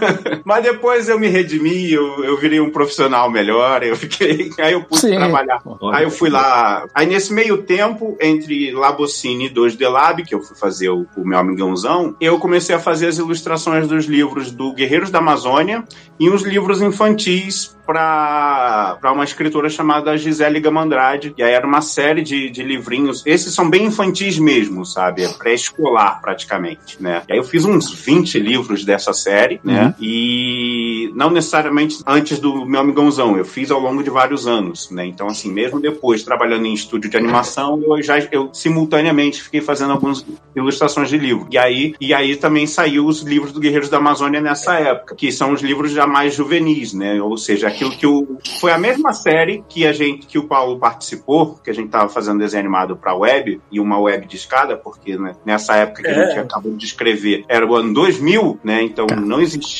mas 0.45 0.63
depois 0.63 1.09
eu 1.09 1.19
me 1.19 1.29
redimi, 1.29 1.93
eu, 1.93 2.25
eu 2.25 2.37
virei 2.37 2.61
um 2.61 2.71
profissional 2.71 3.31
melhor. 3.31 3.83
Eu 3.83 3.97
fiquei, 3.97 4.51
aí 4.59 4.73
eu 4.73 4.83
pude 4.83 5.01
Sim. 5.01 5.17
trabalhar. 5.17 5.61
Olha, 5.65 5.99
Aí 5.99 6.05
eu 6.05 6.11
fui 6.11 6.31
lá. 6.31 6.87
Aí 6.95 7.07
nesse 7.07 7.33
meio 7.33 7.59
tempo, 7.59 8.17
entre 8.21 8.71
Labocine 8.73 9.47
e 9.47 9.51
2D 9.51 9.89
Lab, 9.89 10.23
que 10.25 10.35
eu 10.35 10.43
fui 10.43 10.57
fazer 10.57 10.89
o, 10.91 11.07
o 11.17 11.27
meu 11.27 11.39
amigãozão, 11.39 12.17
eu 12.21 12.39
comecei 12.39 12.75
a 12.75 12.79
fazer 12.79 13.07
as 13.07 13.19
ilustrações 13.19 13.89
dos 13.89 14.07
livros 14.07 14.51
do 14.51 14.73
Guerreiros 14.73 15.11
da 15.11 15.19
Amazônia 15.19 15.85
e 16.19 16.29
uns 16.29 16.43
livros 16.43 16.81
infantis 16.83 17.77
para 17.89 18.99
uma 19.15 19.25
escritora 19.25 19.71
chamada 19.71 20.17
Gisele 20.17 20.61
Gamandrade. 20.61 21.33
E 21.39 21.43
aí 21.43 21.53
era 21.53 21.67
uma 21.67 21.81
série 21.81 22.21
de, 22.23 22.51
de 22.51 22.63
livrinhos. 22.63 23.23
Esses 23.25 23.55
são 23.55 23.71
bem 23.71 23.87
infantis 23.87 24.39
mesmo, 24.39 24.85
sabe? 24.85 25.25
É 25.25 25.29
pré-escolar 25.33 26.21
praticamente, 26.21 27.03
né? 27.03 27.23
E 27.27 27.33
aí 27.33 27.39
eu 27.39 27.45
fiz 27.45 27.65
uns 27.65 27.91
20 27.91 28.39
livros 28.41 28.85
dessa 28.85 29.15
série, 29.15 29.59
né? 29.65 29.88
E 30.01 31.11
não 31.15 31.31
necessariamente 31.31 31.99
antes 32.07 32.39
do 32.39 32.65
meu 32.67 32.81
amigãozão, 32.81 33.37
eu 33.37 33.45
fiz 33.45 33.71
ao 33.71 33.81
longo 33.81 34.03
de 34.03 34.11
vários 34.11 34.47
anos, 34.47 34.91
né? 34.91 35.07
Então, 35.07 35.27
assim, 35.27 35.53
mesmo 35.53 35.81
depois 35.81 36.23
trabalhando 36.23 36.67
em 36.67 36.75
estúdio 36.75 37.11
de 37.11 37.17
animação, 37.17 37.83
eu 37.87 38.03
já 38.03 38.19
eu 38.33 38.51
simultaneamente 38.53 39.43
fiquei 39.43 39.61
fazendo 39.61 39.93
algumas 39.93 40.25
ilustrações 40.55 41.09
de 41.09 41.19
livro. 41.19 41.47
E 41.51 41.59
aí, 41.59 41.95
e 42.01 42.13
aí 42.15 42.37
também 42.37 42.67
saiu 42.67 43.07
os 43.07 43.23
livros 43.23 43.53
do 43.53 43.61
Guerreiros 43.61 43.89
da 43.89 43.99
Amazônia 43.99 44.41
nessa 44.41 44.75
época, 44.75 45.15
que 45.15 45.31
são 45.33 45.53
os 45.53 45.61
livros 45.63 45.93
já 45.93 46.07
mais 46.07 46.35
juvenis, 46.35 46.93
né? 46.93 47.21
Ou 47.23 47.37
seja, 47.37 47.69
aquilo 47.69 47.91
que 47.91 48.07
o 48.07 48.39
foi 48.61 48.73
a 48.73 48.79
mesma 48.79 49.13
série 49.13 49.63
que 49.69 49.87
a 49.87 49.93
gente 49.93 50.27
que 50.27 50.39
o 50.39 50.45
Paulo 50.45 50.79
participou, 50.79 51.59
que 51.63 51.71
a 51.71 51.75
gente 51.75 51.87
estava 51.87 52.09
fazendo 52.09 52.39
desenho 52.39 52.61
animado 52.61 52.97
para 52.97 53.15
web 53.15 53.61
e 53.71 53.81
uma 53.81 53.99
web 53.99 54.27
de 54.27 54.37
escada, 54.37 54.77
porque 54.77 55.17
né, 55.17 55.35
nessa 55.45 55.75
época 55.77 56.03
que 56.03 56.09
a 56.09 56.13
É. 56.13 56.27
gente 56.29 56.39
acabou 56.41 56.73
de 56.75 56.85
escrever 56.85 57.45
era 57.49 57.67
o 57.67 57.75
ano 57.75 57.93
2000, 57.95 58.59
né? 58.65 58.83
Então 58.83 59.07
não 59.25 59.41
existia 59.41 59.78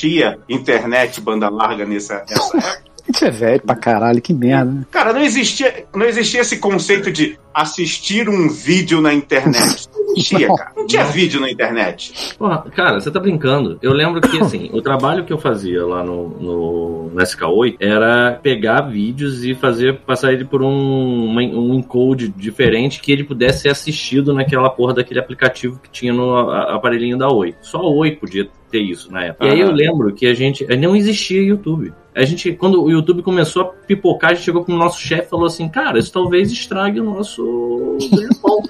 internet 0.49 1.21
banda 1.21 1.49
larga 1.49 1.85
nessa, 1.85 2.25
nessa 2.29 2.57
época. 2.57 2.89
A 3.09 3.11
gente 3.11 3.25
é 3.25 3.31
velho 3.31 3.63
pra 3.63 3.75
caralho, 3.75 4.21
que 4.21 4.35
merda, 4.35 4.71
né? 4.71 4.85
Cara, 4.91 5.15
não 5.15 5.23
existia, 5.23 5.87
não 5.95 6.05
existia 6.05 6.43
esse 6.43 6.59
conceito 6.59 7.11
de 7.11 7.39
assistir 7.55 8.29
um 8.29 8.51
vídeo 8.51 9.01
na 9.01 9.15
internet. 9.15 9.89
Não 9.97 10.13
existia, 10.13 10.47
cara. 10.55 10.73
Não 10.77 10.87
tinha 10.87 11.05
vídeo 11.07 11.41
na 11.41 11.51
internet. 11.51 12.35
Porra, 12.39 12.67
cara, 12.71 13.01
você 13.01 13.11
tá 13.11 13.19
brincando. 13.19 13.79
Eu 13.81 13.95
lembro 13.95 14.21
que, 14.21 14.39
assim, 14.43 14.69
o 14.75 14.83
trabalho 14.83 15.25
que 15.25 15.33
eu 15.33 15.39
fazia 15.39 15.87
lá 15.87 16.05
no, 16.05 16.29
no, 16.29 17.09
no 17.09 17.17
SK8 17.23 17.77
era 17.81 18.39
pegar 18.43 18.83
vídeos 18.83 19.43
e 19.43 19.55
fazer, 19.55 20.01
passar 20.01 20.35
ele 20.35 20.45
por 20.45 20.63
um, 20.63 21.25
uma- 21.31 21.41
um 21.41 21.73
encode 21.75 22.29
diferente 22.29 23.01
que 23.01 23.11
ele 23.11 23.25
pudesse 23.25 23.63
ser 23.63 23.71
assistido 23.71 24.35
naquela 24.35 24.69
porra 24.69 24.93
daquele 24.93 25.19
aplicativo 25.21 25.81
que 25.83 25.89
tinha 25.91 26.13
no 26.13 26.37
a- 26.37 26.75
aparelhinho 26.77 27.17
da 27.17 27.29
Oi. 27.33 27.55
Só 27.63 27.79
a 27.79 27.89
Oi 27.91 28.11
podia 28.17 28.47
ter 28.71 28.81
isso 28.81 29.13
na 29.13 29.25
época. 29.25 29.47
E 29.47 29.51
aí 29.51 29.61
eu 29.61 29.71
lembro 29.71 30.13
que 30.15 30.27
a 30.27 30.35
gente. 30.35 30.67
Não 30.77 30.95
existia 30.95 31.43
YouTube. 31.43 31.93
A 32.15 32.25
gente, 32.25 32.53
quando 32.53 32.83
o 32.83 32.91
YouTube 32.91 33.23
começou 33.23 33.63
a 33.63 33.67
pipocar, 33.67 34.31
a 34.31 34.35
gente 34.35 34.45
chegou 34.45 34.65
pro 34.65 34.75
nosso 34.75 35.01
chefe 35.01 35.27
e 35.27 35.31
falou 35.31 35.47
assim: 35.47 35.69
Cara, 35.69 36.01
isso 36.01 36.13
talvez 36.13 36.51
estrague 36.51 37.01
o 37.01 37.05
nosso 37.05 37.97
ganha-pão. 38.11 38.63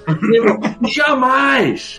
Jamais! 0.87 1.98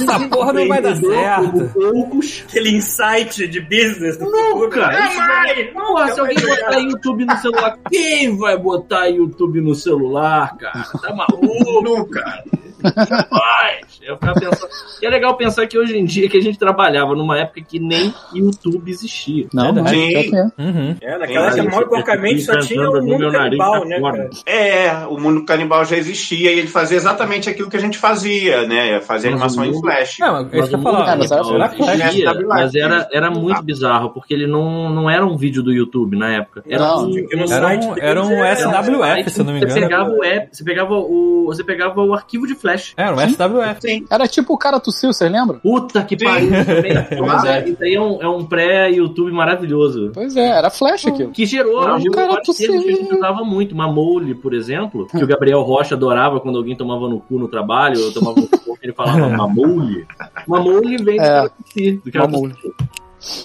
Essa 0.00 0.28
porra 0.28 0.52
não 0.52 0.68
vai 0.68 0.80
dar 0.80 0.94
certo. 0.94 1.70
Poucos. 1.72 2.44
Aquele 2.48 2.70
insight 2.76 3.48
de 3.48 3.60
business. 3.60 4.18
Nunca! 4.20 4.92
Jamais! 4.92 5.72
Porra, 5.72 6.08
se 6.12 6.20
alguém 6.20 6.36
botar 6.36 6.78
YouTube 6.78 7.24
no 7.24 7.36
celular, 7.38 7.78
quem 7.90 8.36
vai 8.36 8.56
botar 8.56 9.06
YouTube 9.06 9.60
no 9.60 9.74
celular, 9.74 10.56
cara? 10.56 10.84
Tá 11.02 11.14
maluco? 11.14 11.82
Nunca. 11.82 12.44
Jamais! 12.84 14.00
Eu 14.02 14.14
ficava 14.16 14.40
pensando. 14.40 14.70
E 15.02 15.06
é 15.06 15.10
legal 15.10 15.36
pensar 15.36 15.66
que 15.66 15.78
hoje 15.78 15.96
em 15.96 16.04
dia 16.04 16.28
que 16.28 16.36
a 16.36 16.40
gente 16.40 16.58
trabalhava 16.58 17.14
numa 17.14 17.38
época 17.38 17.60
que 17.62 17.78
nem 17.78 18.12
YouTube 18.34 18.90
existia. 18.90 19.46
Não, 19.52 19.72
não, 19.72 19.86
Sim. 19.86 20.14
é. 20.34 20.42
Uhum. 20.62 20.96
É, 21.00 21.18
naquela 21.18 21.46
época, 21.48 21.64
mal 21.64 21.86
porcamente, 21.88 22.42
só 22.42 22.58
tinha 22.58 22.88
o 22.90 23.02
mundo 23.02 23.30
canibal, 23.30 23.80
tá 23.80 23.84
né, 23.86 24.00
cara? 24.00 24.30
É, 24.46 25.06
o 25.06 25.18
mundo 25.18 25.44
canibal 25.44 25.84
já 25.84 25.96
existia 25.96 26.52
e 26.52 26.58
ele 26.58 26.68
fazia 26.68 26.96
exatamente 26.96 27.48
aquilo 27.48 27.70
que 27.70 27.76
a 27.76 27.80
gente 27.80 27.98
fazia, 27.98 28.66
né? 28.66 29.00
Fazia 29.00 29.30
Mas 29.30 29.42
animação 29.56 29.64
em 29.64 29.80
flash. 29.80 30.16
Não, 30.18 30.38
é 30.40 30.44
que 30.44 30.74
eu 30.74 30.82
falar. 30.82 31.16
Mas 31.16 31.28
canibal 31.30 31.54
era 31.54 31.68
flash. 31.68 32.22
mas 32.46 32.74
era, 32.74 33.08
era 33.12 33.30
muito 33.30 33.62
bizarro, 33.62 34.10
porque 34.10 34.34
ele 34.34 34.46
não, 34.46 34.90
não 34.90 35.08
era 35.10 35.24
um 35.24 35.36
vídeo 35.36 35.62
do 35.62 35.72
YouTube 35.72 36.16
na 36.16 36.32
época. 36.34 36.62
Era 36.68 36.84
Não, 36.86 37.06
um, 37.06 37.16
Era 37.50 37.66
um, 37.68 37.96
era 37.98 38.24
um 38.24 38.32
era- 38.32 38.56
SWF, 38.56 39.30
se 39.30 39.40
eu 39.40 39.44
não 39.44 39.52
me 39.54 39.60
Você 39.60 39.66
engano. 39.66 39.80
pegava 39.82 40.10
o 40.10 40.24
app, 40.24 40.48
você 40.56 40.64
pegava 40.64 40.94
o. 40.94 41.44
Você 41.46 41.64
pegava 41.64 42.00
o 42.02 42.14
arquivo 42.14 42.46
de 42.46 42.54
flash. 42.54 42.69
Era 42.96 43.14
um 43.14 43.18
SWF. 43.20 44.06
Era 44.10 44.26
tipo 44.28 44.54
o 44.54 44.58
cara 44.58 44.78
tossiu, 44.80 45.12
vocês 45.12 45.30
lembram? 45.30 45.58
Puta 45.60 46.02
que 46.04 46.18
Sim. 46.18 46.24
pariu 46.24 46.50
também. 46.64 47.20
Mas 47.26 47.44
é. 47.44 47.68
Isso 47.68 47.82
aí 47.84 47.94
é 47.94 48.00
um, 48.00 48.22
é 48.22 48.28
um 48.28 48.44
pré-YouTube 48.44 49.32
maravilhoso. 49.32 50.10
Pois 50.14 50.36
é, 50.36 50.48
era 50.48 50.70
flash 50.70 51.06
aquilo. 51.06 51.30
Que 51.30 51.46
gerou, 51.46 51.86
Não, 51.86 51.98
gerou 51.98 52.14
cara, 52.14 52.40
termos 52.42 52.56
que 52.56 52.66
a 52.66 52.80
gente 52.96 53.14
usava 53.14 53.44
muito. 53.44 53.74
Mamole, 53.74 54.34
por 54.34 54.54
exemplo, 54.54 55.06
que 55.06 55.22
o 55.22 55.26
Gabriel 55.26 55.62
Rocha 55.62 55.94
adorava 55.94 56.40
quando 56.40 56.58
alguém 56.58 56.76
tomava 56.76 57.08
no 57.08 57.20
cu 57.20 57.38
no 57.38 57.48
trabalho, 57.48 58.02
ou 58.04 58.12
tomava 58.12 58.40
no 58.40 58.48
cu, 58.48 58.78
ele 58.82 58.92
falava 58.92 59.28
mamole. 59.36 60.06
Mamole 60.46 60.96
vem 61.02 61.16
do 61.16 61.22
É. 61.22 61.26
cara 61.28 61.48
tossir, 61.50 62.00
do 62.04 62.12
cara 62.12 62.28
Mamole. 62.28 62.52
tossir. 62.54 62.72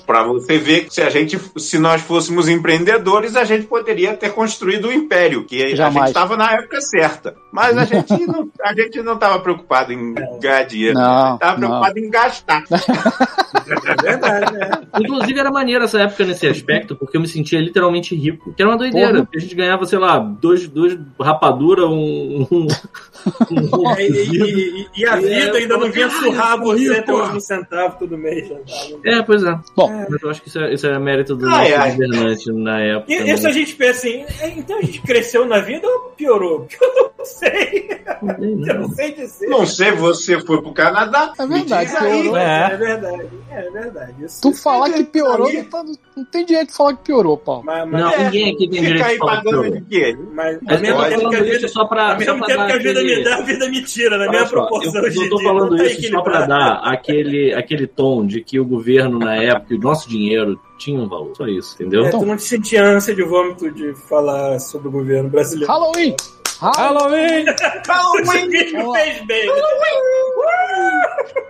Pra 0.06 0.24
você 0.24 0.58
ver 0.58 0.86
que 0.86 0.94
se 0.94 1.02
a 1.02 1.10
gente, 1.10 1.38
se 1.58 1.78
nós 1.78 2.02
fôssemos 2.02 2.48
empreendedores, 2.48 3.36
a 3.36 3.44
gente 3.44 3.66
poderia 3.68 4.16
ter 4.16 4.32
construído 4.32 4.88
o 4.88 4.94
império, 4.94 5.44
que 5.44 5.62
a 5.64 5.76
Jamais. 5.76 5.94
gente 5.96 6.08
estava 6.08 6.38
na 6.38 6.52
época 6.54 6.80
certa. 6.80 7.36
Mas 7.52 7.78
a 7.78 7.84
gente 7.86 8.26
não, 8.26 8.50
a 8.64 8.74
gente 8.74 9.02
não 9.02 9.14
estava 9.16 9.40
preocupado 9.40 9.92
em 9.92 10.14
ganhar 10.42 10.64
dinheiro. 10.64 10.94
Não, 10.98 11.34
Estava 11.36 11.60
não. 11.60 11.68
preocupado 11.68 12.00
em 12.00 12.10
gastar. 12.10 12.64
É 13.68 13.96
verdade, 14.04 14.54
né? 14.54 14.70
Inclusive 15.00 15.40
era 15.40 15.50
maneiro 15.50 15.84
essa 15.86 16.00
época 16.00 16.24
nesse 16.26 16.46
aspecto, 16.46 16.96
porque 16.96 17.18
eu 17.18 17.22
me 17.22 17.28
sentia 17.28 17.60
literalmente 17.60 18.14
rico. 18.16 18.54
Que 18.54 18.62
era 18.62 18.70
uma 18.70 18.78
doideira. 18.78 19.10
Porra. 19.12 19.24
Porque 19.24 19.38
a 19.38 19.42
gente 19.42 19.56
ganhava, 19.56 19.86
sei 19.88 19.98
lá, 19.98 20.20
dois, 20.20 20.68
dois 20.68 20.96
rapadura, 21.20 21.88
um. 21.88 22.46
um, 22.52 22.68
um 23.52 23.90
É, 23.92 24.08
e, 24.08 24.36
e- 24.36 24.88
e- 24.98 25.06
a 25.08 25.16
vida 25.16 25.58
É, 25.58 25.62
ainda 25.62 25.78
não 25.78 25.90
vinha 25.92 26.10
surrar 26.10 26.60
você 26.60 26.96
até 26.98 27.12
uns 27.14 27.44
centavos 27.46 27.98
todo 27.98 28.16
mês. 28.18 28.48
já 28.48 28.56
tá? 28.56 28.62
É, 29.06 29.22
pois 29.24 29.42
é. 29.44 29.58
Bom. 29.76 30.06
Mas 30.10 30.22
eu 30.24 30.30
acho 30.30 30.42
que 30.42 30.48
isso 30.48 30.60
é, 30.60 30.74
isso 30.74 30.88
é 30.88 30.98
mérito 31.00 31.36
do 31.36 31.46
Ai, 31.48 31.70
nosso 31.72 31.82
ai. 31.82 31.92
governante 31.92 32.52
na 32.52 32.80
época. 32.82 33.14
E 33.14 33.20
né? 33.24 33.34
isso 33.34 33.48
a 33.48 33.52
gente 33.52 33.76
pensa 33.76 34.00
assim, 34.08 34.26
é, 34.42 34.48
então 34.58 34.78
a 34.78 34.82
gente 34.82 35.02
cresceu 35.02 35.46
na 35.46 35.60
vida 35.60 35.88
ou 35.88 36.00
piorou? 36.16 36.62
Porque 36.70 36.78
eu 36.84 37.12
não 37.18 37.26
sei. 37.26 37.90
Eu 38.68 38.80
não 38.82 38.90
sei 38.90 39.12
dizer. 39.14 39.48
Não 39.48 39.66
sei, 39.66 39.92
você 39.92 40.40
foi 40.40 40.62
pro 40.62 40.72
Canadá. 40.74 41.34
É 41.38 41.46
verdade, 41.48 41.92
aí. 41.98 42.22
piorou. 42.22 42.38
É. 42.38 42.70
É 42.72 42.78
verdade, 42.78 43.30
é 43.52 43.70
verdade. 43.72 44.26
Isso, 44.26 44.42
Tu 44.42 44.54
falar 44.54 44.90
que 44.92 45.04
piorou, 45.04 45.48
Aí. 45.48 45.58
não, 45.58 45.66
tá- 45.66 45.84
não 46.16 46.26
tem 46.26 46.46
direito 46.46 46.70
de 46.70 46.76
falar 46.78 46.96
que 46.96 47.04
piorou, 47.04 47.38
Paulo. 47.38 47.64
mas, 47.66 47.90
mas, 47.90 48.02
Não, 48.02 48.12
É, 48.12 48.24
ninguém 48.26 48.54
aqui 48.54 48.70
tem 48.70 48.82
direito 48.82 49.04
aí 49.04 49.14
de 49.14 49.18
falar 49.20 49.38
que 49.38 49.44
pagando 49.44 49.62
piorou. 49.64 49.80
de 49.82 49.86
quê? 49.90 50.18
mas, 50.34 50.58
Mas 50.62 50.82
mesmo 50.82 51.04
tempo 51.04 51.30
que 51.30 51.36
a 51.36 51.44
vida, 51.44 51.68
só 51.68 51.86
pra, 51.86 52.12
ao 52.12 52.18
mesmo 52.18 52.46
tempo 52.46 52.66
que 52.66 52.72
a 52.72 52.78
vida 52.78 53.00
aquele- 53.00 53.16
me 53.18 53.24
dá, 53.24 53.36
a 53.36 53.42
vida 53.42 53.70
me 53.70 53.82
tira, 53.84 54.18
na 54.18 54.30
minha 54.30 54.46
proporção 54.46 55.04
eu, 55.06 55.30
tô 55.30 55.40
falando 55.42 55.72
não 55.72 55.78
tá 55.78 55.84
isso 55.86 56.10
só 56.10 56.22
pra 56.22 56.46
dar 56.46 56.74
aquele, 56.84 57.54
aquele 57.54 57.88
tom 57.88 58.26
de 58.26 58.42
que 58.42 58.60
o 58.60 58.66
governo 58.66 59.18
na 59.20 59.36
época, 59.36 59.55
o 59.58 59.78
nosso 59.78 60.10
dinheiro 60.10 60.60
tinha 60.78 61.00
um 61.00 61.08
valor. 61.08 61.36
Só 61.36 61.48
isso, 61.48 61.76
entendeu? 61.76 62.06
É, 62.06 62.10
tu 62.10 62.26
não 62.26 62.36
te 62.36 62.44
sentia 62.44 62.84
ânsia 62.84 63.16
de 63.16 63.24
vômito 63.24 63.72
de 63.72 63.94
falar 63.94 64.60
sobre 64.60 64.88
o 64.88 64.92
governo 64.92 65.30
brasileiro. 65.30 65.72
Halloween! 65.72 66.16
Halloween! 66.62 67.46
Halloween 67.88 68.52
fez 68.52 69.26
bem. 69.26 69.50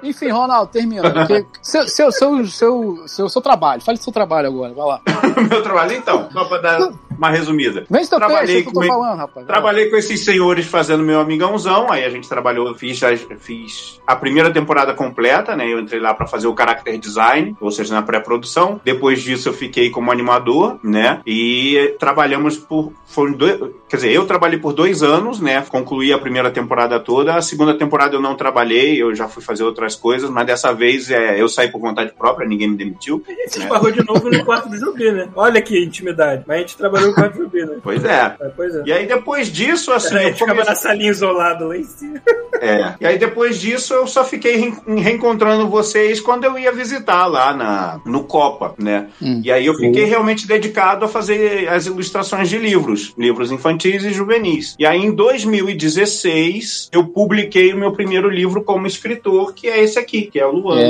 Enfim, 0.03 0.29
Ronaldo, 0.29 0.71
termina. 0.71 1.11
Porque 1.11 1.45
seu, 1.61 1.87
seu, 1.87 2.11
seu, 2.11 2.45
seu, 2.45 3.07
seu, 3.07 3.29
seu 3.29 3.41
trabalho. 3.41 3.81
Fale 3.81 3.97
do 3.97 4.03
seu 4.03 4.13
trabalho 4.13 4.47
agora, 4.47 4.73
vai 4.73 4.85
lá. 4.85 5.01
Meu 5.49 5.61
trabalho, 5.63 5.93
então, 5.93 6.29
só 6.31 6.45
pra 6.45 6.57
dar 6.59 6.93
uma 7.17 7.29
resumida. 7.29 7.85
Vem 7.89 8.03
seu 8.03 8.17
Trabalhei 8.17 8.47
peixe, 8.47 8.57
é 8.57 8.59
o 8.59 8.63
que 8.63 8.69
eu 8.69 8.73
tô 8.73 8.79
com- 8.81 8.87
falando, 8.87 9.17
rapaz. 9.17 9.45
Trabalhei 9.47 9.89
com 9.89 9.95
esses 9.95 10.19
senhores 10.23 10.65
fazendo 10.65 11.03
meu 11.03 11.19
amigãozão, 11.19 11.91
aí 11.91 12.03
a 12.03 12.09
gente 12.09 12.27
trabalhou, 12.29 12.73
fiz, 12.75 12.99
fiz 13.39 13.99
a 14.05 14.15
primeira 14.15 14.51
temporada 14.51 14.93
completa, 14.93 15.55
né? 15.55 15.67
Eu 15.71 15.79
entrei 15.79 15.99
lá 15.99 16.13
pra 16.13 16.27
fazer 16.27 16.47
o 16.47 16.55
character 16.57 16.97
design, 16.97 17.55
ou 17.59 17.71
seja, 17.71 17.93
na 17.93 18.01
pré-produção. 18.01 18.79
Depois 18.83 19.21
disso 19.21 19.49
eu 19.49 19.53
fiquei 19.53 19.89
como 19.89 20.11
animador, 20.11 20.79
né? 20.83 21.21
E 21.25 21.95
trabalhamos 21.99 22.57
por. 22.57 22.93
Foram 23.05 23.33
dois, 23.33 23.59
quer 23.87 23.97
dizer, 23.97 24.11
eu 24.11 24.25
trabalhei 24.25 24.59
por 24.59 24.73
dois 24.73 25.01
anos, 25.03 25.39
né? 25.39 25.61
Concluí 25.69 26.11
a 26.11 26.17
primeira 26.17 26.51
temporada 26.51 26.99
toda. 26.99 27.35
A 27.35 27.41
segunda 27.41 27.73
temporada 27.77 28.15
eu 28.15 28.21
não 28.21 28.35
trabalhei, 28.35 29.01
eu 29.01 29.13
já 29.15 29.27
fui 29.27 29.41
fazer 29.43 29.63
outras 29.63 29.95
coisas, 29.95 30.29
mas 30.29 30.45
dessa 30.45 30.73
vez 30.73 31.09
é, 31.09 31.39
eu 31.39 31.47
saí 31.47 31.69
por 31.69 31.79
vontade 31.79 32.11
própria, 32.17 32.47
ninguém 32.47 32.67
me 32.69 32.75
demitiu. 32.75 33.23
Se 33.47 33.59
esbarrou 33.59 33.91
de 33.91 34.03
novo 34.05 34.29
no 34.29 34.43
quarto 34.43 34.67
do 34.69 34.77
Jubi, 34.77 35.11
né? 35.11 35.29
Olha 35.35 35.61
que 35.61 35.81
intimidade. 35.83 36.43
Mas 36.47 36.57
a 36.57 36.59
gente 36.61 36.77
trabalhou 36.77 37.04
quarto 37.13 37.37
do 37.37 37.43
Jubi, 37.43 37.65
né? 37.65 37.77
Pois 37.83 38.03
é. 38.03 38.35
É, 38.39 38.49
Pois 38.55 38.75
é. 38.75 38.83
E 38.85 38.93
aí 38.93 39.05
depois 39.05 39.51
disso, 39.51 39.91
assim, 39.91 40.15
a 40.15 40.21
eu 40.23 40.27
gente 40.27 40.33
ficava 40.39 40.51
comecei- 40.53 40.73
na 40.73 40.75
salinha 40.79 41.09
isolado 41.11 41.67
lá 41.67 41.77
em 41.77 41.83
cima. 41.83 42.21
É. 42.61 42.93
E 43.01 43.05
aí 43.05 43.17
depois 43.17 43.59
disso 43.59 43.93
eu 43.93 44.07
só 44.07 44.23
fiquei 44.23 44.55
reen- 44.55 44.97
reencontrando 44.97 45.67
vocês 45.69 46.19
quando 46.21 46.45
eu 46.45 46.57
ia 46.57 46.71
visitar 46.71 47.25
lá 47.27 47.53
na, 47.53 47.99
no 48.05 48.23
Copa, 48.23 48.73
né? 48.79 49.07
Hum. 49.21 49.41
E 49.43 49.51
aí 49.51 49.65
eu 49.65 49.73
fiquei 49.75 50.05
realmente 50.05 50.47
dedicado 50.47 51.03
a 51.05 51.07
fazer 51.07 51.67
as 51.67 51.85
ilustrações 51.85 52.49
de 52.49 52.57
livros, 52.57 53.13
livros 53.17 53.51
infantis 53.51 54.03
e 54.05 54.11
juvenis. 54.11 54.75
E 54.79 54.85
aí 54.85 54.99
em 55.01 55.11
2016 55.13 56.89
eu 56.91 57.05
publiquei 57.07 57.73
o 57.73 57.77
meu 57.77 57.91
primeiro 57.91 58.29
livro 58.29 58.63
como 58.63 58.87
escritor, 58.87 59.53
que 59.53 59.67
é 59.67 59.83
esse 59.83 59.99
aqui, 59.99 60.23
que 60.23 60.39
é 60.39 60.45
o 60.45 60.51
Luana. 60.51 60.81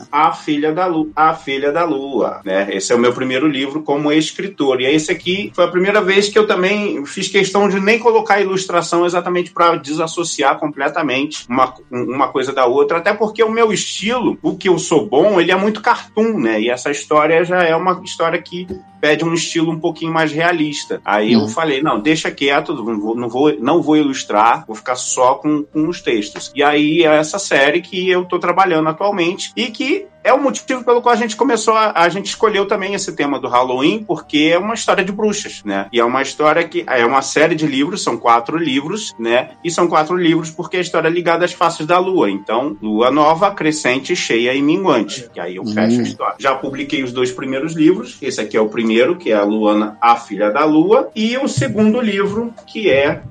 É. 0.00 0.04
A 0.12 0.32
Filha 0.32 0.72
da 0.72 0.86
Lua, 0.86 1.08
A 1.14 1.34
Filha 1.34 1.72
da 1.72 1.84
Lua, 1.84 2.40
né? 2.44 2.68
Esse 2.72 2.92
é 2.92 2.96
o 2.96 2.98
meu 2.98 3.12
primeiro 3.12 3.46
livro 3.46 3.82
como 3.82 4.12
escritor. 4.12 4.80
E 4.80 4.86
esse 4.86 5.10
aqui 5.10 5.49
foi 5.52 5.64
a 5.64 5.68
primeira 5.68 6.00
vez 6.00 6.28
que 6.28 6.38
eu 6.38 6.46
também 6.46 7.04
fiz 7.04 7.28
questão 7.28 7.68
de 7.68 7.80
nem 7.80 7.98
colocar 7.98 8.34
a 8.34 8.40
ilustração 8.40 9.04
exatamente 9.04 9.50
para 9.50 9.76
desassociar 9.76 10.58
completamente 10.58 11.46
uma, 11.48 11.74
uma 11.90 12.28
coisa 12.28 12.52
da 12.52 12.66
outra, 12.66 12.98
até 12.98 13.12
porque 13.12 13.42
o 13.42 13.50
meu 13.50 13.72
estilo, 13.72 14.38
o 14.42 14.56
que 14.56 14.68
eu 14.68 14.78
sou 14.78 15.06
bom, 15.06 15.40
ele 15.40 15.52
é 15.52 15.56
muito 15.56 15.80
cartoon, 15.80 16.38
né? 16.38 16.60
E 16.60 16.70
essa 16.70 16.90
história 16.90 17.44
já 17.44 17.62
é 17.62 17.74
uma 17.74 18.00
história 18.04 18.40
que 18.40 18.66
pede 19.00 19.24
um 19.24 19.32
estilo 19.34 19.70
um 19.72 19.78
pouquinho 19.80 20.12
mais 20.12 20.32
realista. 20.32 21.00
Aí 21.04 21.32
eu 21.32 21.40
Uhum. 21.40 21.48
falei, 21.48 21.82
não, 21.82 21.98
deixa 22.00 22.30
quieto, 22.30 22.74
não 22.74 23.00
vou, 23.00 23.14
não 23.16 23.28
vou, 23.28 23.56
não 23.58 23.82
vou 23.82 23.96
ilustrar, 23.96 24.64
vou 24.66 24.76
ficar 24.76 24.96
só 24.96 25.34
com, 25.34 25.62
com 25.64 25.88
os 25.88 26.00
textos. 26.00 26.50
E 26.54 26.62
aí 26.62 27.02
é 27.02 27.16
essa 27.16 27.38
série 27.38 27.80
que 27.80 28.08
eu 28.10 28.24
tô 28.24 28.38
trabalhando 28.38 28.88
atualmente 28.88 29.52
e 29.56 29.66
que 29.66 30.06
é 30.22 30.34
o 30.34 30.42
motivo 30.42 30.84
pelo 30.84 31.00
qual 31.00 31.14
a 31.14 31.16
gente 31.16 31.34
começou 31.34 31.72
a, 31.74 31.92
a 32.02 32.08
gente 32.10 32.26
escolheu 32.26 32.66
também 32.66 32.92
esse 32.92 33.10
tema 33.16 33.40
do 33.40 33.48
Halloween, 33.48 34.04
porque 34.06 34.50
é 34.52 34.58
uma 34.58 34.74
história 34.74 35.02
de 35.02 35.10
bruxas, 35.10 35.62
né? 35.64 35.86
E 35.90 35.98
é 35.98 36.04
uma 36.04 36.20
história 36.20 36.62
que 36.68 36.84
é 36.86 37.06
uma 37.06 37.22
série 37.22 37.54
de 37.54 37.66
livros, 37.66 38.02
são 38.02 38.18
quatro 38.18 38.58
livros, 38.58 39.14
né? 39.18 39.52
E 39.64 39.70
são 39.70 39.88
quatro 39.88 40.14
livros 40.14 40.50
porque 40.50 40.76
a 40.76 40.80
história 40.80 41.08
é 41.08 41.10
ligada 41.10 41.46
às 41.46 41.54
faces 41.54 41.86
da 41.86 41.98
lua. 41.98 42.30
Então, 42.30 42.76
lua 42.82 43.10
nova, 43.10 43.50
crescente, 43.52 44.14
cheia 44.14 44.52
e 44.52 44.60
minguante. 44.60 45.26
E 45.34 45.40
aí 45.40 45.56
eu 45.56 45.64
fecho 45.64 45.96
Hum. 45.96 46.00
a 46.00 46.02
história. 46.02 46.34
Já 46.38 46.54
publiquei 46.54 47.02
os 47.02 47.12
dois 47.12 47.32
primeiros 47.32 47.72
livros. 47.72 48.18
Esse 48.20 48.42
aqui 48.42 48.58
é 48.58 48.60
o 48.60 48.68
primeiro, 48.68 48.89
que 49.16 49.30
é 49.30 49.34
a 49.34 49.44
Luana, 49.44 49.96
a 50.00 50.16
filha 50.16 50.50
da 50.50 50.64
lua, 50.64 51.10
e 51.14 51.36
o 51.38 51.48
segundo 51.48 52.00
livro, 52.00 52.52
que 52.66 52.90
é 52.90 53.22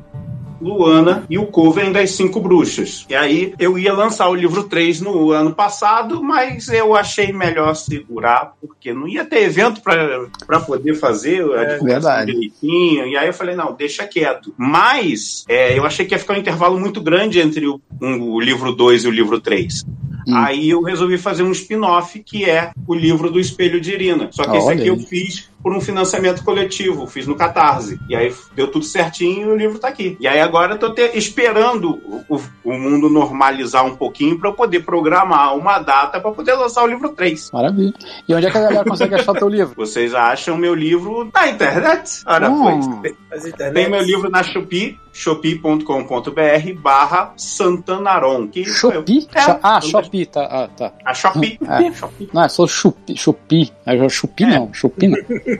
Luana 0.61 1.23
e 1.29 1.37
o 1.37 1.45
Coven 1.45 1.91
das 1.91 2.11
Cinco 2.11 2.39
Bruxas. 2.41 3.05
E 3.09 3.15
aí 3.15 3.53
eu 3.57 3.77
ia 3.79 3.93
lançar 3.93 4.27
o 4.29 4.35
livro 4.35 4.63
3 4.63 4.99
no 5.01 5.31
ano 5.31 5.53
passado, 5.53 6.21
mas 6.21 6.67
eu 6.67 6.95
achei 6.95 7.31
melhor 7.31 7.73
segurar, 7.75 8.53
porque 8.59 8.93
não 8.93 9.07
ia 9.07 9.23
ter 9.23 9.43
evento 9.43 9.81
para 9.81 10.59
poder 10.59 10.95
fazer 10.95 11.41
a 11.43 11.63
divulgação 11.63 11.85
verdade. 11.85 12.31
direitinho. 12.33 13.07
E 13.07 13.15
aí 13.17 13.27
eu 13.27 13.33
falei, 13.33 13.55
não, 13.55 13.73
deixa 13.73 14.05
quieto. 14.05 14.53
Mas 14.57 15.45
é, 15.47 15.77
eu 15.77 15.85
achei 15.85 16.05
que 16.05 16.13
ia 16.13 16.19
ficar 16.19 16.33
um 16.33 16.39
intervalo 16.39 16.77
muito 16.79 16.99
grande 17.01 17.39
entre 17.39 17.65
o, 17.67 17.79
um- 18.01 18.21
o 18.33 18.39
livro 18.41 18.73
2 18.73 19.05
e 19.05 19.07
o 19.07 19.11
livro 19.11 19.39
3. 19.39 19.85
Hum. 20.27 20.35
Aí 20.35 20.69
eu 20.69 20.81
resolvi 20.81 21.17
fazer 21.17 21.43
um 21.43 21.51
spin-off 21.51 22.19
que 22.19 22.43
é 22.47 22.71
o 22.85 22.93
livro 22.93 23.31
do 23.31 23.39
Espelho 23.39 23.79
de 23.79 23.93
Irina. 23.93 24.27
Só 24.31 24.43
que 24.43 24.57
esse 24.57 24.67
Olha 24.67 24.77
aqui 24.77 24.87
eu 24.87 24.97
fiz 24.97 25.48
por 25.61 25.73
um 25.75 25.81
financiamento 25.81 26.43
coletivo, 26.43 27.05
fiz 27.07 27.27
no 27.27 27.35
Catarse. 27.35 27.99
E 28.07 28.15
aí 28.15 28.33
deu 28.55 28.67
tudo 28.71 28.85
certinho 28.85 29.49
e 29.49 29.51
o 29.51 29.55
livro 29.57 29.77
tá 29.79 29.87
aqui. 29.89 30.15
E 30.19 30.27
aí 30.27 30.39
agora 30.39 30.73
eu 30.75 30.79
tô 30.79 30.93
te- 30.93 31.11
esperando 31.17 31.99
o, 32.29 32.37
o- 32.63 32.73
mundo 32.79 33.09
normalizar 33.09 33.85
um 33.85 33.95
pouquinho 33.95 34.39
para 34.39 34.49
eu 34.49 34.53
poder 34.53 34.81
programar 34.85 35.55
uma 35.57 35.79
data 35.79 36.19
para 36.21 36.31
poder 36.31 36.53
lançar 36.53 36.83
o 36.83 36.87
livro 36.87 37.09
3. 37.09 37.51
Maravilha. 37.51 37.93
E 38.27 38.33
onde 38.33 38.45
é 38.47 38.51
que 38.51 38.57
a 38.57 38.61
galera 38.61 38.85
consegue 38.89 39.15
achar 39.15 39.33
teu 39.33 39.49
livro? 39.49 39.73
Vocês 39.75 40.13
acham 40.15 40.55
meu 40.57 40.73
livro 40.73 41.29
na 41.33 41.47
internet? 41.49 42.21
Ora, 42.25 42.49
Hum. 42.49 43.01
pois. 43.01 43.53
Tem 43.73 43.89
meu 43.89 44.01
livro 44.01 44.29
na 44.29 44.41
Shopee, 44.43 44.97
shopee.com.br 45.11 46.73
barra 46.81 47.33
Santanaron. 47.37 48.47
Que. 48.47 48.65
Shopee? 48.65 49.27
É, 49.35 49.59
ah, 49.61 49.81
Shopee, 49.81 50.25
tá. 50.25 50.41
Ah, 50.49 50.69
tá. 50.75 50.93
A 51.05 51.13
Shopee. 51.13 51.59
É. 51.67 51.91
Shopee. 51.91 52.29
Não, 52.33 52.43
é 52.43 52.49
só 52.49 52.67
Chupi. 52.67 53.17
Chupi. 53.17 53.71
É 53.85 54.09
Chupi 54.09 54.45
não. 54.45 54.73
Chupi 54.73 55.07
não. 55.07 55.17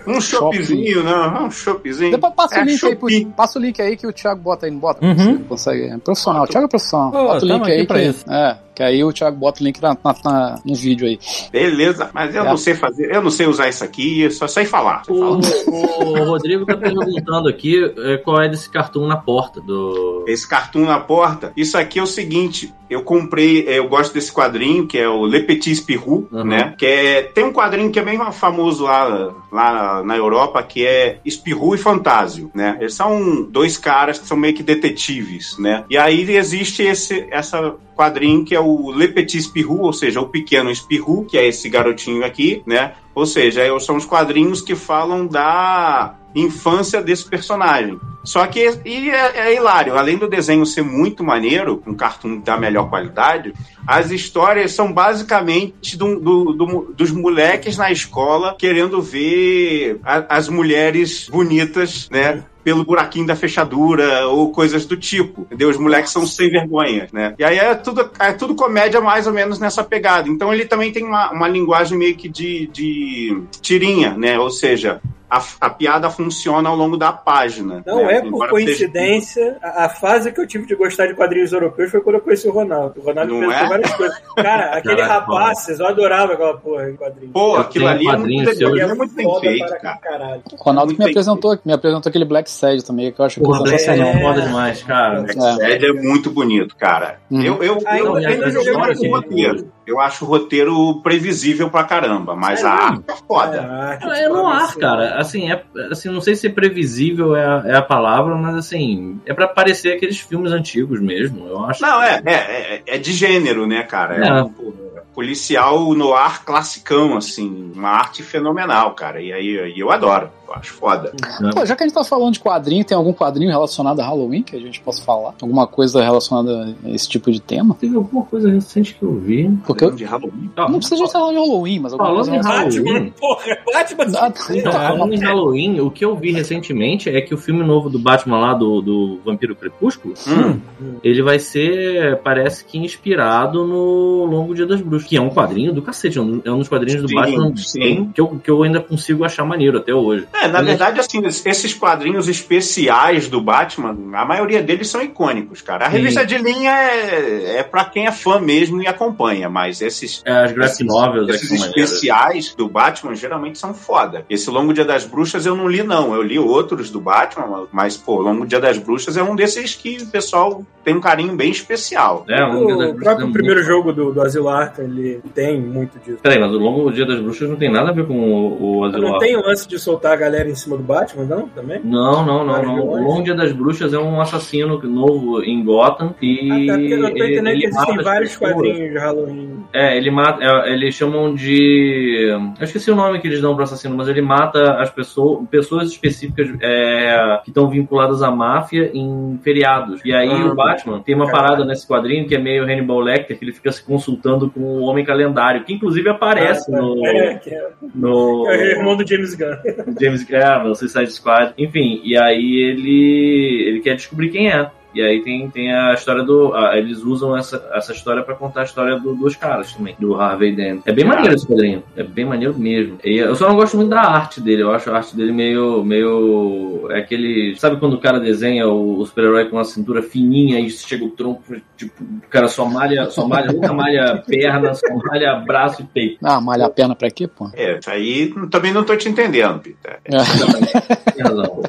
Um 0.07 0.19
choppzinho, 0.21 1.03
não, 1.03 1.45
um 1.47 1.51
choppzinho. 1.51 2.11
Depois 2.11 2.33
passa 2.33 2.55
É, 2.55 2.61
o 2.61 2.65
link 2.65 2.71
aí. 2.73 2.77
Shopee. 2.91 3.25
pro- 3.25 3.33
Passa 3.33 3.59
o 3.59 3.61
link 3.61 3.81
aí 3.81 3.97
que 3.97 4.07
o 4.07 4.13
Thiago 4.13 4.41
bota 4.41 4.65
aí, 4.65 4.71
não 4.71 4.79
bota? 4.79 5.05
Uhum. 5.05 5.37
Você 5.37 5.43
consegue. 5.47 5.83
É 5.89 5.97
profissional. 5.97 6.43
O 6.43 6.47
Thiago 6.47 6.65
é 6.65 6.69
profissional. 6.69 7.11
Pô, 7.11 7.23
bota 7.25 7.45
o 7.45 7.47
link 7.47 7.71
aí 7.71 7.87
pra 7.87 7.99
que, 7.99 8.05
isso. 8.05 8.31
É, 8.31 8.57
que 8.79 8.83
aí 8.83 9.03
o 9.03 9.11
Thiago 9.11 9.35
bota 9.35 9.59
o 9.61 9.65
link 9.65 9.81
na, 9.81 9.89
na- 10.01 10.15
na- 10.23 10.55
no 10.63 10.73
vídeo 10.73 11.05
aí. 11.05 11.19
Beleza, 11.51 12.09
mas 12.13 12.33
eu 12.33 12.45
É. 12.45 12.47
não 12.49 12.55
sei 12.55 12.73
fazer, 12.75 13.13
eu 13.13 13.21
não 13.21 13.29
sei 13.29 13.45
usar 13.45 13.67
isso 13.67 13.83
aqui, 13.83 14.31
só 14.31 14.47
sei 14.47 14.63
falar. 14.63 15.03
Sei 15.03 15.13
O, 15.13 15.19
falar. 15.43 16.21
o 16.21 16.23
Rodrigo 16.23 16.65
tá 16.65 16.77
perguntando 16.77 17.49
aqui 17.49 17.75
é, 18.05 18.15
qual 18.19 18.41
é 18.41 18.47
desse 18.47 18.69
cartão 18.69 19.05
na 19.05 19.17
porta 19.17 19.59
do. 19.59 20.23
Esse 20.29 20.47
cartoon 20.47 20.85
na 20.85 20.97
porta, 20.97 21.51
isso 21.57 21.77
aqui 21.77 21.99
é 21.99 22.03
o 22.03 22.07
seguinte, 22.07 22.73
eu 22.89 23.03
comprei, 23.03 23.65
eu 23.67 23.89
gosto 23.89 24.13
desse 24.13 24.31
quadrinho, 24.31 24.87
que 24.87 24.97
é 24.97 25.09
o 25.09 25.25
Le 25.25 25.41
Petit 25.43 25.75
Spirou, 25.75 26.25
Uhum. 26.31 26.45
né? 26.45 26.73
Que 26.77 26.85
é, 26.85 27.21
tem 27.23 27.43
um 27.43 27.51
quadrinho 27.51 27.91
que 27.91 27.99
é 27.99 28.03
bem 28.03 28.17
famoso 28.31 28.85
lá, 28.85 29.33
lá 29.51 30.03
na 30.05 30.15
Europa, 30.15 30.63
que 30.63 30.85
é 30.85 31.19
Spirou 31.29 31.75
e 31.75 31.77
Fantásio, 31.77 32.49
né? 32.55 32.77
Eles 32.79 32.93
são 32.93 33.43
dois 33.43 33.77
caras 33.77 34.17
que 34.19 34.25
são 34.25 34.37
meio 34.37 34.53
que 34.53 34.63
detetives, 34.63 35.57
né? 35.59 35.83
E 35.89 35.97
aí 35.97 36.21
existe 36.31 36.81
esse, 36.83 37.27
essa 37.29 37.73
quadrinho 38.03 38.45
que 38.45 38.55
é 38.55 38.59
o 38.61 38.91
Le 38.91 39.09
Petit 39.09 39.41
Spirou, 39.41 39.81
ou 39.81 39.91
seja, 39.91 40.21
o 40.21 40.27
pequeno 40.29 40.73
Spirou, 40.73 41.25
que 41.25 41.37
é 41.37 41.45
esse 41.45 41.67
garotinho 41.67 42.23
aqui, 42.23 42.63
né? 42.65 42.93
Ou 43.13 43.25
seja, 43.25 43.61
são 43.81 43.97
os 43.97 44.05
quadrinhos 44.05 44.61
que 44.61 44.73
falam 44.73 45.27
da 45.27 46.15
infância 46.33 47.01
desse 47.01 47.25
personagem. 47.27 47.99
Só 48.23 48.45
que 48.47 48.59
e 48.85 49.09
é, 49.09 49.47
é 49.49 49.55
hilário, 49.55 49.97
além 49.97 50.17
do 50.17 50.29
desenho 50.29 50.65
ser 50.65 50.83
muito 50.83 51.23
maneiro, 51.23 51.81
um 51.85 51.93
cartoon 51.93 52.39
da 52.39 52.55
melhor 52.57 52.89
qualidade, 52.89 53.53
as 53.85 54.11
histórias 54.11 54.71
são 54.71 54.93
basicamente 54.93 55.97
do- 55.97 56.19
do- 56.19 56.53
do- 56.53 56.93
dos 56.95 57.11
moleques 57.11 57.75
na 57.77 57.91
escola 57.91 58.55
querendo 58.57 59.01
ver 59.01 59.99
a- 60.05 60.37
as 60.37 60.47
mulheres 60.47 61.27
bonitas, 61.29 62.07
né? 62.11 62.43
Pelo 62.69 62.85
buraquinho 62.85 63.25
da 63.25 63.35
fechadura 63.35 64.27
ou 64.27 64.51
coisas 64.51 64.85
do 64.85 64.95
tipo. 64.95 65.41
Entendeu? 65.41 65.69
Os 65.69 65.77
moleques 65.77 66.11
são 66.11 66.23
sem 66.27 66.51
vergonha, 66.51 67.07
né? 67.11 67.33
E 67.39 67.43
aí 67.43 67.57
é 67.57 67.73
tudo, 67.73 68.07
é 68.19 68.31
tudo 68.31 68.53
comédia 68.53 69.01
mais 69.01 69.25
ou 69.25 69.33
menos 69.33 69.57
nessa 69.57 69.83
pegada. 69.83 70.29
Então 70.29 70.53
ele 70.53 70.65
também 70.65 70.91
tem 70.91 71.03
uma, 71.03 71.31
uma 71.31 71.47
linguagem 71.47 71.97
meio 71.97 72.15
que 72.15 72.29
de, 72.29 72.69
de 72.71 73.41
tirinha, 73.59 74.13
né? 74.15 74.37
Ou 74.37 74.51
seja, 74.51 75.01
a, 75.29 75.41
a 75.61 75.69
piada 75.69 76.09
funciona 76.09 76.69
ao 76.69 76.75
longo 76.75 76.97
da 76.97 77.11
página. 77.11 77.83
Não 77.85 78.05
né? 78.05 78.15
é 78.17 78.21
por 78.21 78.27
Embora 78.27 78.49
coincidência. 78.51 79.57
A, 79.61 79.85
a 79.85 79.89
fase 79.89 80.31
que 80.31 80.39
eu 80.41 80.47
tive 80.47 80.65
de 80.65 80.75
gostar 80.75 81.07
de 81.07 81.13
quadrinhos 81.13 81.51
europeus 81.53 81.91
foi 81.91 82.01
quando 82.01 82.15
eu 82.15 82.21
conheci 82.21 82.47
o 82.47 82.51
Ronaldo. 82.51 82.99
O 82.99 83.03
Ronaldo 83.03 83.33
Não 83.33 83.41
apresentou 83.49 83.65
é? 83.65 83.69
várias 83.69 83.93
coisas. 83.95 84.21
Cara, 84.35 84.65
aquele 84.77 84.95
Caraca, 84.95 85.13
rapazes, 85.19 85.79
eu 85.79 85.87
adorava 85.87 86.33
aquela 86.33 86.57
porra 86.57 86.91
de 86.91 86.97
quadrinhos. 86.97 87.33
Pô, 87.33 87.55
Eu 87.55 87.61
aquilo 87.61 87.87
ali 87.87 88.07
é 88.07 88.17
muito, 88.17 88.49
é 88.49 89.05
bem 89.15 89.39
feito, 89.39 89.81
cara. 89.81 90.41
O 90.51 90.55
Ronaldo 90.55 90.93
que 90.93 90.99
me 90.99 91.09
apresentou, 91.09 91.59
me 91.63 91.73
apresentou 91.73 92.09
aquele 92.09 92.25
Black 92.25 92.49
Sad 92.49 92.83
também, 92.83 93.11
que 93.11 93.19
eu 93.21 93.25
acho 93.25 93.39
que 93.39 93.45
é 93.45 93.49
Black 93.49 93.79
Sad 93.79 94.01
é 94.01 94.21
foda 94.21 94.41
demais, 94.41 94.83
cara. 94.83 95.21
Black 95.21 95.85
é 95.85 95.93
muito 95.93 96.31
bonito, 96.31 96.75
cara. 96.75 97.19
Uhum. 97.29 97.41
Eu, 97.41 97.63
eu, 97.63 97.77
eu, 97.79 98.17
eu- 98.17 98.19
eu, 98.19 98.61
eu. 98.61 99.39
Eu 99.49 99.65
acho 99.97 100.25
o 100.25 100.27
roteiro 100.27 100.99
previsível 101.01 101.69
pra 101.69 101.85
caramba, 101.85 102.35
mas 102.35 102.65
a 102.65 102.71
arte 102.71 103.03
é 103.07 103.15
foda. 103.25 103.61
Ah, 103.61 103.95
que 103.95 104.05
É 104.09 104.27
no 104.27 104.45
ar, 104.45 104.75
cara. 104.75 105.17
Assim, 105.17 105.49
é, 105.49 105.63
assim, 105.89 106.09
não 106.09 106.19
sei 106.19 106.35
se 106.35 106.49
previsível 106.49 107.33
é 107.33 107.45
a, 107.45 107.63
é 107.65 107.75
a 107.77 107.81
palavra, 107.81 108.35
mas 108.35 108.55
assim, 108.55 109.21
é 109.25 109.33
pra 109.33 109.47
parecer 109.47 109.93
aqueles 109.93 110.19
filmes 110.19 110.51
antigos 110.51 110.99
mesmo. 110.99 111.47
Eu 111.47 111.63
acho. 111.63 111.81
Não, 111.81 112.03
é, 112.03 112.21
é, 112.25 112.33
é, 112.33 112.81
é 112.85 112.97
de 112.97 113.13
gênero, 113.13 113.65
né, 113.65 113.83
cara? 113.83 114.17
É, 114.17 114.27
É. 114.27 114.43
um, 114.43 114.89
policial 115.19 115.93
no 115.95 116.13
ar 116.13 116.45
classicão, 116.45 117.17
assim, 117.17 117.73
uma 117.75 117.89
arte 117.89 118.23
fenomenal, 118.23 118.93
cara. 118.93 119.21
E 119.21 119.33
aí 119.33 119.73
eu 119.77 119.91
adoro, 119.91 120.29
eu 120.47 120.53
acho 120.53 120.73
foda. 120.73 121.11
Pô, 121.53 121.65
já 121.65 121.75
que 121.75 121.83
a 121.83 121.85
gente 121.87 121.93
tá 121.93 122.05
falando 122.05 122.33
de 122.33 122.39
quadrinho, 122.39 122.85
tem 122.85 122.95
algum 122.95 123.11
quadrinho 123.11 123.51
relacionado 123.51 123.99
a 123.99 124.05
Halloween 124.05 124.43
que 124.43 124.55
a 124.55 124.59
gente 124.59 124.79
possa 124.79 125.03
falar? 125.03 125.33
Alguma 125.41 125.67
coisa 125.67 126.01
relacionada 126.01 126.73
a 126.85 126.89
esse 126.89 127.09
tipo 127.09 127.31
de 127.31 127.41
tema? 127.41 127.75
Teve 127.77 127.97
alguma 127.97 128.23
coisa 128.23 128.49
recente 128.49 128.95
que 128.95 129.03
eu 129.03 129.13
vi. 129.19 129.49
Porque 129.67 129.78
eu, 129.85 129.91
de 129.91 130.03
Halloween. 130.03 130.51
Não 130.55 130.79
precisa 130.79 131.03
de 131.03 131.11
falar 131.11 131.31
de 131.31 131.37
Halloween, 131.37 131.79
mas 131.79 131.93
alguma 131.93 132.09
Falando 132.09 132.29
coisa 132.29 132.49
em 132.49 132.51
Halloween. 132.51 132.83
Batman, 132.83 133.11
porra, 133.19 133.57
Batman. 133.73 134.05
Ah, 134.19 134.33
então, 134.51 134.71
Falando 134.71 135.13
em 135.13 135.19
Halloween, 135.19 135.79
o 135.79 135.91
que 135.91 136.05
eu 136.05 136.15
vi 136.15 136.31
recentemente 136.31 137.09
é 137.09 137.21
que 137.21 137.33
o 137.33 137.37
filme 137.37 137.63
novo 137.63 137.89
do 137.89 137.99
Batman 137.99 138.39
lá, 138.39 138.53
do, 138.53 138.81
do 138.81 139.19
Vampiro 139.25 139.55
Crepúsculo, 139.55 140.13
Hum, 140.27 140.59
ele 141.03 141.21
vai 141.21 141.39
ser, 141.39 142.17
parece 142.23 142.63
que 142.65 142.77
inspirado 142.77 143.65
no 143.65 144.25
Longo 144.25 144.53
Dia 144.53 144.65
das 144.65 144.81
Bruxas, 144.81 145.07
que 145.07 145.17
é 145.17 145.21
um 145.21 145.29
quadrinho 145.29 145.73
do 145.73 145.81
cacete, 145.81 146.17
é 146.17 146.21
um 146.21 146.41
é 146.43 146.51
um 146.51 146.59
dos 146.59 146.67
quadrinhos 146.69 147.01
do 147.01 147.07
Sim, 147.07 147.15
Batman 147.15 147.53
sim. 147.55 148.11
Que, 148.13 148.21
eu, 148.21 148.27
que 148.43 148.49
eu 148.49 148.63
ainda 148.63 148.79
consigo 148.79 149.23
achar 149.23 149.45
maneiro 149.45 149.77
até 149.77 149.93
hoje. 149.93 150.27
É, 150.33 150.47
na 150.47 150.61
verdade, 150.61 150.99
assim, 150.99 151.21
esses 151.25 151.73
quadrinhos 151.73 152.27
especiais 152.27 153.27
do 153.27 153.41
Batman, 153.41 153.95
a 154.13 154.25
maioria 154.25 154.61
deles 154.61 154.87
são 154.87 155.01
icônicos, 155.01 155.61
cara. 155.61 155.85
A 155.87 155.91
Sim. 155.91 155.97
revista 155.97 156.25
de 156.25 156.37
linha 156.37 156.71
é, 156.71 157.57
é 157.57 157.63
para 157.63 157.85
quem 157.85 158.05
é 158.07 158.11
fã 158.11 158.39
mesmo 158.39 158.81
e 158.81 158.87
acompanha, 158.87 159.49
mas 159.49 159.68
esses, 159.81 160.21
É, 160.25 160.31
as 160.45 160.51
graphic 160.51 160.83
esses, 160.83 160.87
novels 160.87 161.29
é 161.29 161.31
esses 161.35 161.51
especiais 161.63 162.53
do 162.55 162.67
Batman 162.67 163.15
geralmente 163.15 163.57
são 163.57 163.73
foda. 163.73 164.25
Esse 164.29 164.49
Longo 164.49 164.73
Dia 164.73 164.85
das 164.85 165.05
Bruxas 165.05 165.45
eu 165.45 165.55
não 165.55 165.67
li, 165.67 165.83
não. 165.83 166.13
Eu 166.13 166.21
li 166.21 166.37
outros 166.39 166.89
do 166.89 166.99
Batman, 166.99 167.67
mas, 167.71 167.95
pô, 167.97 168.19
Longo 168.21 168.45
Dia 168.45 168.59
das 168.59 168.77
Bruxas 168.77 169.15
é 169.17 169.23
um 169.23 169.35
desses 169.35 169.75
que 169.75 169.97
o 170.01 170.07
pessoal 170.07 170.63
tem 170.83 170.95
um 170.95 171.01
carinho 171.01 171.35
bem 171.35 171.51
especial. 171.51 172.25
É, 172.27 172.43
o 172.43 172.53
Longo 172.53 172.75
O 172.77 172.83
é 172.83 172.93
próprio 172.93 173.25
muito- 173.27 173.33
primeiro 173.33 173.63
jogo 173.63 173.93
do, 173.93 174.11
do 174.11 174.21
Asilo 174.21 174.49
Arkham, 174.49 174.85
ele 174.85 175.21
tem 175.35 175.59
muito 175.59 175.99
disso. 175.99 176.17
Peraí, 176.23 176.39
mas 176.39 176.51
o 176.51 176.57
Longo 176.57 176.91
Dia 176.91 177.05
das 177.05 177.19
Bruxas 177.19 177.47
não 177.49 177.55
tem 177.57 177.71
nada 177.71 177.89
a 177.89 177.93
ver 177.93 178.07
com 178.07 178.13
o, 178.19 178.77
o 178.79 178.83
Asilo 178.85 179.01
Não 179.01 179.07
Arkham. 179.15 179.19
tem 179.27 179.35
o 179.37 179.41
lance 179.45 179.67
de 179.67 179.77
soltar 179.77 180.13
a 180.13 180.15
galera 180.15 180.49
em 180.49 180.55
cima 180.55 180.77
do 180.77 180.83
Batman, 180.83 181.25
não? 181.25 181.47
Também? 181.49 181.79
Não, 181.83 182.25
não, 182.25 182.45
não, 182.45 182.61
não. 182.63 182.87
O? 182.87 182.95
Longo 183.01 183.23
Dia 183.23 183.35
das 183.35 183.51
Bruxas 183.51 183.93
é 183.93 183.99
um 183.99 184.19
assassino 184.21 184.79
novo 184.83 185.43
em 185.43 185.63
Gotham 185.63 186.15
e 186.21 186.65
tá, 186.67 186.73
porque 186.73 186.93
eu 186.93 187.01
tô 187.01 187.07
ele- 187.07 187.23
entendendo 187.35 187.47
ele 187.49 187.59
que 187.61 187.67
existem 187.67 187.97
vários 188.03 188.31
pessoas. 188.31 188.51
quadrinhos 188.53 188.91
de 188.91 188.97
Halloween. 188.97 189.58
É, 189.73 189.95
ele 189.97 190.09
mata. 190.11 190.43
é, 190.43 190.73
eles 190.73 190.95
chamam 190.95 191.33
de. 191.33 192.27
Eu 192.59 192.63
esqueci 192.63 192.89
o 192.91 192.95
nome 192.95 193.19
que 193.19 193.27
eles 193.27 193.41
dão 193.41 193.53
pro 193.55 193.63
assassino, 193.63 193.95
mas 193.95 194.07
ele 194.07 194.21
mata 194.21 194.73
as 194.73 194.89
pessoas, 194.89 195.47
pessoas 195.49 195.91
específicas 195.91 196.49
é, 196.61 197.39
que 197.43 197.49
estão 197.49 197.69
vinculadas 197.69 198.21
à 198.23 198.31
máfia 198.31 198.91
em 198.93 199.39
feriados. 199.43 200.01
E 200.03 200.13
aí 200.13 200.29
Ah, 200.29 200.45
o 200.47 200.55
Batman 200.55 200.99
tem 201.01 201.15
uma 201.15 201.25
caralho. 201.27 201.47
parada 201.47 201.65
nesse 201.65 201.87
quadrinho 201.87 202.27
que 202.27 202.35
é 202.35 202.39
meio 202.39 202.63
Hannibal 202.63 202.99
Lecter, 202.99 203.37
que 203.37 203.45
ele 203.45 203.53
fica 203.53 203.71
se 203.71 203.83
consultando 203.83 204.49
com 204.49 204.59
o 204.61 204.81
Homem 204.81 205.03
Calendário, 205.05 205.63
que 205.63 205.73
inclusive 205.73 206.09
aparece 206.09 206.73
Ah, 206.73 206.81
no. 206.81 207.05
É, 207.05 207.35
que 207.35 207.49
é, 207.49 207.69
no 207.95 208.47
é 208.49 208.57
o 208.57 208.61
irmão 208.79 208.95
do 208.97 209.07
James 209.07 209.35
Gunn. 209.35 209.55
James 209.99 210.23
Gunn, 210.23 210.67
no 210.67 210.75
Suicide 210.75 211.11
Squad, 211.11 211.53
enfim, 211.57 212.01
e 212.03 212.17
aí 212.17 212.55
ele 212.57 213.69
ele 213.69 213.79
quer 213.81 213.95
descobrir 213.95 214.29
quem 214.29 214.49
é. 214.49 214.69
E 214.93 215.01
aí 215.01 215.21
tem, 215.21 215.49
tem 215.49 215.73
a 215.73 215.93
história 215.93 216.23
do. 216.23 216.53
a- 216.53 216.75
eles 216.77 217.03
usam 217.03 217.37
essa, 217.37 217.69
essa 217.73 217.91
história 217.91 218.23
pra 218.23 218.33
contar 218.35 218.61
a 218.61 218.63
história 218.63 218.99
do- 218.99 219.13
dos 219.15 219.35
caras 219.35 219.71
também, 219.73 219.95
do 219.99 220.15
Harvey 220.15 220.55
Dent. 220.55 220.81
É 220.85 220.91
bem 220.91 221.05
maneiro 221.05 221.35
esse 221.35 221.45
quadrinho. 221.45 221.83
É 221.95 222.03
bem 222.03 222.25
maneiro 222.25 222.57
mesmo. 222.57 222.97
E 223.03 223.17
eu 223.17 223.35
só 223.35 223.47
não 223.47 223.55
gosto 223.55 223.77
muito 223.77 223.89
da 223.89 224.01
arte 224.01 224.41
dele. 224.41 224.63
Eu 224.63 224.71
acho 224.71 224.89
a 224.91 224.95
arte 224.97 225.15
dele 225.15 225.31
meio. 225.31 225.83
meio. 225.83 226.87
É 226.91 226.99
aquele. 226.99 227.55
Sabe 227.57 227.77
quando 227.77 227.93
o 227.93 227.99
cara 227.99 228.19
desenha 228.19 228.67
o, 228.67 228.97
o 228.99 229.05
super-herói 229.05 229.45
com 229.49 229.59
a 229.59 229.63
cintura 229.63 230.01
fininha 230.01 230.59
e 230.59 230.69
chega 230.69 231.05
o 231.05 231.09
tronco, 231.11 231.43
tipo, 231.77 232.03
o 232.03 232.27
cara 232.29 232.47
só 232.47 232.65
malha, 232.65 233.05
só 233.11 233.27
malha, 233.27 233.51
nunca 233.51 233.71
malha 233.73 234.23
perna, 234.25 234.73
só 234.73 234.87
malha 235.05 235.35
braço 235.35 235.81
e 235.81 235.85
peito. 235.85 236.17
Ah, 236.23 236.41
malha 236.41 236.65
a 236.65 236.69
perna 236.69 236.95
pra 236.95 237.11
quê, 237.11 237.27
pô? 237.27 237.49
É, 237.53 237.77
isso 237.77 237.89
aí 237.91 238.33
também 238.49 238.73
não 238.73 238.83
tô 238.83 238.95
te 238.95 239.07
entendendo, 239.07 239.59
Peter. 239.59 239.99
É. 240.05 241.11
Tem 241.13 241.23
razão. 241.23 241.61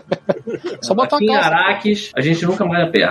Só 0.83 0.95
botar 0.95 1.17
Aqui 1.17 1.27
em. 1.27 1.37
Araques, 1.37 2.11
a 2.17 2.21
gente 2.21 2.45
nunca 2.47 2.65
malha 2.65 2.91
perna. 2.91 3.10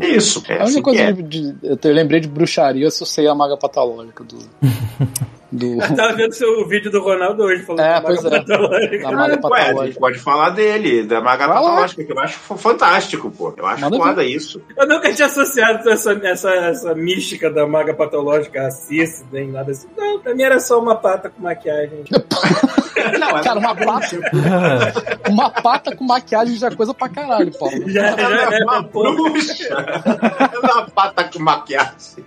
É 0.00 0.08
isso. 0.08 0.42
É 0.48 0.54
A 0.58 0.62
assim 0.64 0.74
única 0.76 0.90
que 0.90 0.96
coisa 0.96 1.02
é. 1.02 1.12
de, 1.12 1.22
de- 1.22 1.54
eu, 1.62 1.76
te- 1.76 1.88
eu 1.88 1.94
lembrei 1.94 2.20
de 2.20 2.28
bruxaria 2.28 2.90
se 2.90 3.02
eu 3.02 3.06
sei 3.06 3.26
a 3.26 3.34
maga 3.34 3.56
patológica 3.56 4.22
do. 4.24 4.38
do 5.52 5.80
Eu 5.82 5.96
tava 5.96 6.12
vendo 6.14 6.32
seu 6.32 6.66
vídeo 6.66 6.90
do 6.90 7.00
Ronaldo 7.02 7.42
hoje 7.44 7.62
falando 7.62 7.80
É, 7.84 7.94
da 7.94 8.00
pois 8.02 8.22
maga 8.22 8.36
é. 8.36 8.40
patológica. 8.40 8.98
da 9.02 9.12
maga 9.12 9.48
Ué, 9.48 9.70
a 9.70 9.86
gente 9.86 9.98
pode 9.98 10.18
falar 10.18 10.50
dele, 10.50 11.02
da 11.04 11.20
Maga. 11.20 11.48
Patológica, 11.48 12.04
que 12.04 12.12
eu 12.12 12.18
acho 12.18 12.38
fantástico, 12.56 13.30
pô. 13.30 13.52
Eu 13.56 13.66
acho 13.66 13.80
Manda 13.82 13.96
foda 13.96 14.24
isso. 14.24 14.62
Eu 14.76 14.86
nunca 14.86 15.12
tinha 15.12 15.26
associado 15.26 15.88
essa, 15.88 16.12
essa, 16.22 16.50
essa 16.50 16.94
mística 16.94 17.50
da 17.50 17.66
maga 17.66 17.94
patológica 17.94 18.66
a 18.66 18.70
cis, 18.70 19.24
nem 19.32 19.48
nada 19.50 19.70
assim. 19.72 19.88
Não, 19.96 20.20
pra 20.20 20.34
mim 20.34 20.42
era 20.42 20.60
só 20.60 20.78
uma 20.80 20.96
pata 20.96 21.30
com 21.30 21.42
maquiagem. 21.42 22.04
Não, 23.18 23.38
é 23.38 23.42
Cara, 23.42 23.58
uma 23.58 23.74
pata, 23.74 24.16
uma 25.30 25.50
pata 25.50 25.96
com 25.96 26.04
maquiagem 26.04 26.56
já 26.56 26.66
é 26.66 26.74
coisa 26.74 26.92
pra 26.92 27.08
caralho, 27.08 27.50
Paulo. 27.58 27.88
Já, 27.88 28.14
já 28.14 28.52
é 28.52 28.60
é, 28.60 28.64
uma 28.64 28.84
pô. 28.84 29.02
bruxa. 29.14 29.64
É 30.52 30.58
uma 30.58 30.82
pata 30.90 31.24
com 31.24 31.38
maquiagem. 31.38 32.24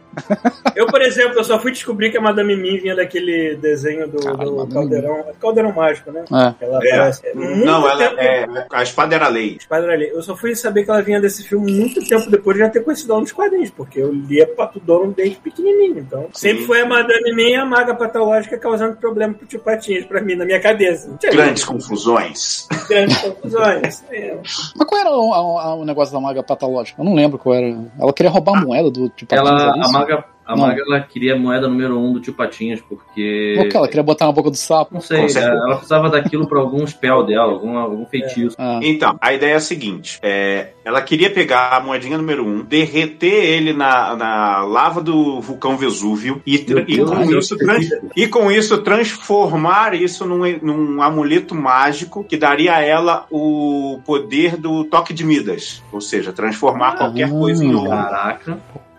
Eu, 0.76 0.88
por 0.88 1.02
exemplo, 1.02 1.38
eu 1.38 1.44
só 1.44 1.60
fui 1.60 1.72
descobrir 1.72 2.10
que 2.12 2.18
a 2.18 2.22
Madame 2.22 2.56
Mim 2.56 2.78
vinha 2.78 2.96
daquele 3.14 3.56
desenho 3.58 4.08
do, 4.08 4.18
Caralho, 4.20 4.52
do 4.52 4.68
Caldeirão. 4.68 5.26
Caldeirão 5.40 5.72
Mágico, 5.74 6.12
né? 6.12 6.24
É. 6.32 6.66
Ela 6.66 6.80
É. 6.84 6.90
aparece. 6.96 7.22
Não, 7.36 7.88
ela 7.90 7.98
tempo- 8.10 8.20
é. 8.22 8.68
A 8.72 8.84
espada 8.84 9.16
era 9.16 9.28
lei. 9.28 9.58
Espada 9.60 9.88
ali. 9.88 10.10
Eu 10.10 10.22
só 10.22 10.36
fui 10.36 10.56
saber 10.56 10.84
que 10.84 10.90
ela 10.92 11.02
vinha 11.02 11.22
desse 11.22 11.44
filme 11.48 11.72
muito 11.72 12.04
tempo 12.08 12.30
depois 12.30 12.58
de 12.58 12.64
já 12.64 12.70
ter 12.70 12.84
conhecido 12.84 13.12
ela 13.14 13.22
nos 13.22 13.32
quadrinhos, 13.32 13.70
porque 13.70 14.00
eu 14.02 14.12
lia 14.12 14.48
Pato 14.48 14.80
Dono 14.80 15.14
desde 15.14 15.36
pequenininho. 15.38 16.00
Então, 16.00 16.28
sempre 16.34 16.66
foi 16.66 16.82
a 16.82 16.86
Madame 16.86 17.42
e 17.42 17.56
a 17.56 17.66
maga 17.66 17.94
patológica 17.96 18.58
causando 18.58 18.98
problema 18.98 19.34
pro 19.34 19.46
tio 19.48 19.60
Patinhas 19.60 20.06
pra 20.06 20.22
mim, 20.22 20.36
na 20.36 20.46
minha 20.46 20.60
cabeça. 20.62 21.10
Grandes 21.32 21.64
confusões. 21.64 22.68
grandes 22.90 23.18
confusões. 23.18 24.04
É. 24.14 24.38
Mas 24.76 24.88
qual 24.88 25.02
era 25.02 25.10
o, 25.12 25.34
a- 25.34 25.64
a- 25.64 25.76
o 25.76 25.86
negócio 25.86 26.14
da 26.14 26.20
maga 26.20 26.44
patológica? 26.44 27.02
Eu 27.02 27.06
não 27.06 27.16
lembro 27.16 27.38
qual 27.40 27.56
era. 27.56 27.76
Ela 28.00 28.14
queria 28.14 28.30
roubar 28.32 28.58
a 28.58 28.62
moeda 28.62 28.92
do 28.92 29.10
tipo 29.10 29.34
Ela, 29.34 29.74
a 29.74 29.92
maga, 29.92 30.24
a 30.46 30.56
Não. 30.56 30.64
maga 30.68 30.82
ela 30.86 31.00
queria 31.02 31.36
a 31.36 31.38
moeda 31.40 31.68
número 31.68 31.98
um 32.00 32.14
do 32.14 32.20
tio 32.20 32.34
Patinhas, 32.34 32.82
porque. 32.82 33.56
O 33.60 33.70
que 33.70 33.78
ela 33.78 33.88
queria 33.88 34.04
botar 34.04 34.26
na 34.26 34.32
boca 34.32 34.50
do 34.50 34.58
sapo? 34.58 34.94
Não 34.94 35.02
sei, 35.02 35.26
ela 35.38 35.76
precisava 35.76 36.10
daquilo 36.10 36.48
pra 36.48 36.60
algum 36.60 36.86
spell 36.86 37.24
dela, 37.26 37.52
algum, 37.54 37.78
algum 37.78 38.06
feitiço. 38.06 38.56
Ah, 38.60 38.80
Então, 38.84 39.18
a 39.22 39.34
ideia 39.34 39.54
é 39.54 39.56
a 39.56 39.60
seguinte: 39.60 40.20
é, 40.22 40.70
ela 40.84 41.02
queria 41.02 41.30
pegar 41.30 41.70
a 41.78 41.80
moedinha 41.80 42.18
número 42.18 42.46
um, 42.46 42.64
derreter 42.64 43.44
ele 43.44 43.74
na, 43.74 44.16
na 44.16 44.64
lava 44.66 45.02
do 45.02 45.40
vulcão 45.42 45.78
Vesúvio 45.78 46.42
e, 46.46 46.56
e 46.56 46.98
com 47.06 47.22
isso, 47.38 47.58
trans- 47.58 47.90
e 48.16 48.28
com 48.28 48.52
isso 48.52 48.78
transformar 48.82 49.94
isso 49.94 50.26
num, 50.26 50.40
num 50.62 51.02
amuleto 51.02 51.56
mágico 51.56 52.24
que 52.24 52.38
daria 52.38 52.76
a 52.76 52.82
ela 52.82 53.26
o 53.32 54.00
poder 54.06 54.58
do 54.58 54.84
toque 54.86 55.14
de 55.14 55.24
Midas. 55.24 55.82
Ou 55.92 56.02
seja, 56.02 56.32
transformar 56.34 56.96
qualquer 56.98 57.28
Ah. 57.28 57.30
coisa 57.30 57.64
em 57.64 57.74
ouro. 57.74 57.90
Caraca. 57.90 58.58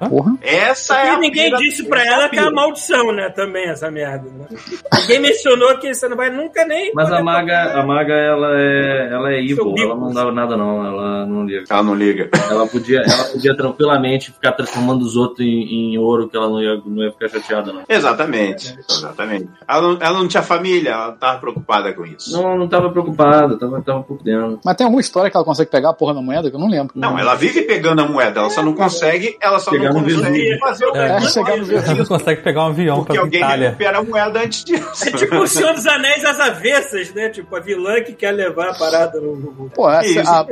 Porra. 0.09 0.35
Essa 0.43 0.99
é 1.01 1.07
E 1.07 1.09
a 1.11 1.19
ninguém 1.19 1.45
pira- 1.47 1.59
disse 1.59 1.85
pra 1.85 2.05
ela 2.05 2.29
que 2.29 2.37
é 2.39 2.43
a 2.43 2.51
maldição, 2.51 3.13
né? 3.13 3.31
Também, 3.31 3.69
essa 3.69 3.91
merda. 3.91 4.29
Né? 4.29 4.47
Ninguém 5.01 5.21
mencionou 5.21 5.79
que 5.79 5.93
você 5.95 6.09
não 6.09 6.17
vai 6.17 6.31
nunca 6.31 6.65
nem. 6.67 6.93
Mas 6.95 7.11
a 7.13 7.23
maga, 7.23 7.79
a 7.81 7.87
maga 7.87 8.13
ela 8.13 8.49
é, 8.61 9.09
ela 9.13 9.33
é 9.33 9.41
evil, 9.41 9.73
bico. 9.73 9.81
ela 9.81 9.97
não 9.97 10.13
dava 10.13 10.33
nada 10.33 10.57
não, 10.57 10.85
ela 10.87 11.27
não 11.27 11.45
liga. 11.47 11.65
Ela 11.71 11.83
não 11.83 11.95
liga. 11.95 12.29
Ela 12.51 12.67
podia, 12.67 13.01
ela 13.01 13.25
podia 13.25 13.57
tranquilamente 13.57 14.33
ficar 14.33 14.53
transformando 14.53 15.03
os 15.03 15.17
outros 15.17 15.41
em, 15.47 15.93
em 15.95 15.99
ouro, 15.99 16.29
que 16.29 16.37
ela 16.37 16.49
não 16.49 16.61
ia, 16.63 16.81
não 16.85 17.03
ia 17.05 17.13
ficar 17.13 17.29
chateada 17.29 17.73
não. 17.73 17.83
Exatamente, 17.89 18.77
exatamente. 18.89 19.49
Ela 19.67 19.81
não, 19.83 19.99
ela 20.01 20.19
não 20.19 20.29
tinha 20.29 20.43
família, 20.43 20.91
ela 20.91 21.09
não 21.09 21.17
tava 21.17 21.39
preocupada 21.39 21.93
com 21.93 22.05
isso. 22.05 22.33
Não, 22.33 22.57
não 22.59 22.69
tava 22.69 22.91
preocupada, 22.91 23.59
tava, 23.59 23.81
tava 23.83 24.05
dentro. 24.23 24.61
Mas 24.65 24.77
tem 24.77 24.85
alguma 24.85 25.01
história 25.01 25.31
que 25.31 25.37
ela 25.37 25.45
consegue 25.45 25.71
pegar 25.71 25.91
a 25.91 25.95
porra 25.95 26.15
da 26.15 26.21
moeda 26.23 26.51
que 26.51 26.57
eu 26.57 26.61
não 26.61 26.69
lembro. 26.69 26.93
Não, 26.95 27.19
ela 27.19 27.35
vive 27.35 27.63
pegando 27.63 28.03
a 28.03 28.09
moeda, 28.09 28.41
ela 28.41 28.51
só 28.51 28.63
não 28.63 28.75
consegue, 28.75 29.37
ela 29.41 29.59
só 29.59 29.71
Chegar 29.89 29.95
não 29.95 30.01
no 30.01 30.15
consegue 30.15 30.33
Vesúvio. 30.33 30.59
fazer 30.61 30.85
o 30.87 30.97
É, 30.97 31.21
chegar 31.23 31.57
no 31.57 31.65
Você 31.67 31.95
não 31.95 32.07
consegue 32.07 32.43
pegar 32.43 32.63
um 32.65 32.67
avião 32.69 32.97
porque 32.99 33.13
pra 33.13 33.23
alguém 33.23 33.41
Itália. 33.41 33.67
recupera 33.69 33.99
a 33.99 34.03
moeda 34.03 34.41
antes 34.41 34.65
disso. 34.65 34.85
É 35.07 35.11
tipo 35.13 35.37
o 35.37 35.47
Senhor 35.47 35.75
dos 35.75 35.87
Anéis 35.87 36.25
às 36.25 36.41
avessas, 36.41 37.13
né? 37.15 37.29
Tipo, 37.29 37.55
a 37.57 37.61
vilã 37.61 38.01
que 38.03 38.13
quer 38.13 38.33
levar 38.33 38.71
a 38.71 38.75
parada 38.75 39.21
no. 39.21 39.71
Pô, 39.75 39.91
essa, 39.91 40.07
Isso. 40.07 40.31
a 40.31 40.47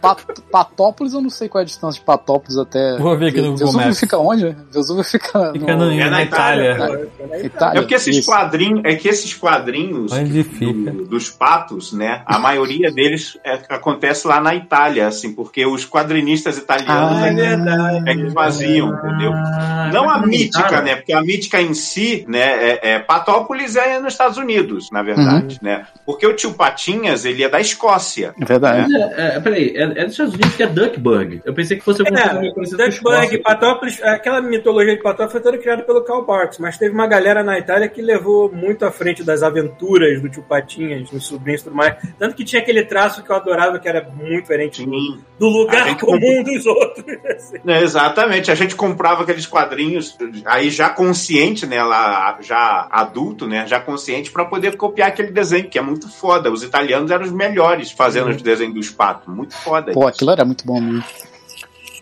Pat- 0.00 0.40
Patópolis, 0.50 1.12
eu 1.14 1.20
não 1.20 1.30
sei 1.30 1.48
qual 1.48 1.60
é 1.60 1.62
a 1.62 1.66
distância 1.66 1.98
de 2.00 2.04
Patópolis 2.04 2.56
até. 2.58 2.96
Vou 2.98 3.16
ver 3.16 3.28
aqui 3.28 3.38
no 3.40 3.52
Google 3.52 3.66
Vesúvio 3.66 3.86
Maps. 3.86 4.00
fica 4.00 4.18
onde? 4.18 4.56
Vesúvio 4.72 5.04
fica, 5.04 5.52
Fica 5.52 5.76
no... 5.76 5.86
no- 5.86 5.92
É 5.92 6.04
na 6.04 6.10
na 6.10 6.22
Itália. 6.22 6.72
Itália. 6.74 7.08
Itália. 7.44 7.78
É 7.78 7.82
porque 7.82 7.94
esses 7.94 8.16
Isso. 8.18 8.30
quadrinhos, 8.30 8.80
é 8.84 8.94
que 8.94 9.08
esses 9.08 9.34
quadrinhos 9.34 10.12
Onde 10.12 10.42
fica? 10.44 10.90
do- 10.92 11.04
dos 11.06 11.30
patos, 11.30 11.92
né? 11.92 12.22
A 12.26 12.38
maioria 12.38 12.90
deles 12.92 13.38
é- 13.44 13.58
acontece 13.70 14.26
lá 14.26 14.40
na 14.40 14.54
Itália, 14.54 15.06
assim, 15.08 15.32
porque 15.34 15.64
os 15.66 15.84
quadrinistas 15.86 16.58
italianos 16.58 17.18
Ah, 17.18 17.26
é, 17.26 17.30
É 17.30 17.34
que- 17.34 17.40
verdade. 17.40 18.10
Faziam, 18.74 18.94
entendeu? 18.94 19.32
Ah, 19.34 19.90
Não 19.92 20.08
a 20.10 20.18
mítica, 20.26 20.80
né? 20.82 20.96
Porque 20.96 21.12
a 21.12 21.20
mítica 21.22 21.60
em 21.60 21.74
si, 21.74 22.24
né? 22.28 22.40
É, 22.70 22.90
é- 22.94 22.98
Patópolis 22.98 23.76
é 23.76 23.98
nos 24.00 24.12
Estados 24.14 24.38
Unidos, 24.38 24.90
na 24.90 25.02
verdade, 25.02 25.58
né? 25.62 25.86
Porque 26.04 26.26
o 26.26 26.34
tio 26.34 26.52
Patinhas, 26.54 27.24
ele 27.24 27.42
é 27.44 27.48
da 27.48 27.60
Escócia. 27.60 28.34
É 28.40 28.44
verdade. 28.44 28.94
É, 28.94 29.36
é, 29.36 29.40
peraí, 29.40 29.72
é, 29.76 29.82
é 29.82 30.04
dos 30.04 30.12
Estados 30.12 30.34
Unidos 30.34 30.54
que 30.56 30.62
é 30.62 30.66
Duckburg. 30.66 31.42
Eu 31.44 31.54
pensei 31.54 31.76
que 31.76 31.84
fosse 31.84 32.02
alguma 32.02 32.20
coisa 32.20 32.46
É, 32.46 32.52
parecida 32.52 32.88
Duckburg. 32.88 33.38
Patópolis, 33.38 34.02
aquela 34.02 34.40
mitologia 34.40 34.96
de 34.96 35.02
Patópolis 35.02 35.32
foi 35.32 35.40
toda 35.40 35.58
criada 35.58 35.82
pelo 35.82 36.02
Karl 36.02 36.24
Barks, 36.24 36.58
mas 36.58 36.78
teve 36.78 36.94
uma 36.94 37.06
galera 37.06 37.42
na 37.42 37.58
Itália 37.58 37.88
que 37.88 38.00
levou 38.02 38.50
muito 38.52 38.84
à 38.84 38.90
frente 38.90 39.22
das 39.22 39.42
aventuras 39.42 40.20
do 40.20 40.28
tio 40.28 40.42
Patinhas, 40.42 41.10
dos 41.10 41.26
sobrinhos 41.26 41.60
e 41.60 41.64
tudo 41.64 41.76
mais. 41.76 41.94
Tanto 42.18 42.34
que 42.34 42.44
tinha 42.44 42.60
aquele 42.62 42.84
traço 42.84 43.22
que 43.22 43.30
eu 43.30 43.36
adorava, 43.36 43.78
que 43.78 43.88
era 43.88 44.08
muito 44.14 44.42
diferente 44.42 44.84
do, 45.38 45.48
lugar 45.48 45.96
comum 45.98 46.42
dos 46.42 46.66
outros. 46.66 47.04
assim. 47.28 47.58
É, 47.66 47.82
exatamente. 47.82 48.50
A 48.50 48.54
gente 48.54 48.63
comprava 48.72 49.22
aqueles 49.22 49.46
quadrinhos 49.46 50.16
aí 50.44 50.70
já 50.70 50.88
consciente, 50.88 51.66
né? 51.66 51.82
Lá, 51.82 52.38
já 52.40 52.86
adulto, 52.90 53.46
né? 53.46 53.66
Já 53.66 53.80
consciente 53.80 54.30
para 54.30 54.44
poder 54.44 54.76
copiar 54.76 55.08
aquele 55.08 55.32
desenho, 55.32 55.68
que 55.68 55.78
é 55.78 55.82
muito 55.82 56.08
foda. 56.08 56.50
Os 56.50 56.62
italianos 56.62 57.10
eram 57.10 57.24
os 57.24 57.32
melhores 57.32 57.90
fazendo 57.90 58.30
os 58.30 58.40
desenhos 58.40 58.74
dos 58.74 58.90
patos. 58.90 59.34
Muito 59.34 59.54
foda. 59.54 59.92
Pô, 59.92 60.06
aquilo 60.06 60.30
era 60.30 60.44
muito 60.44 60.64
bom 60.64 60.80
mesmo. 60.80 61.04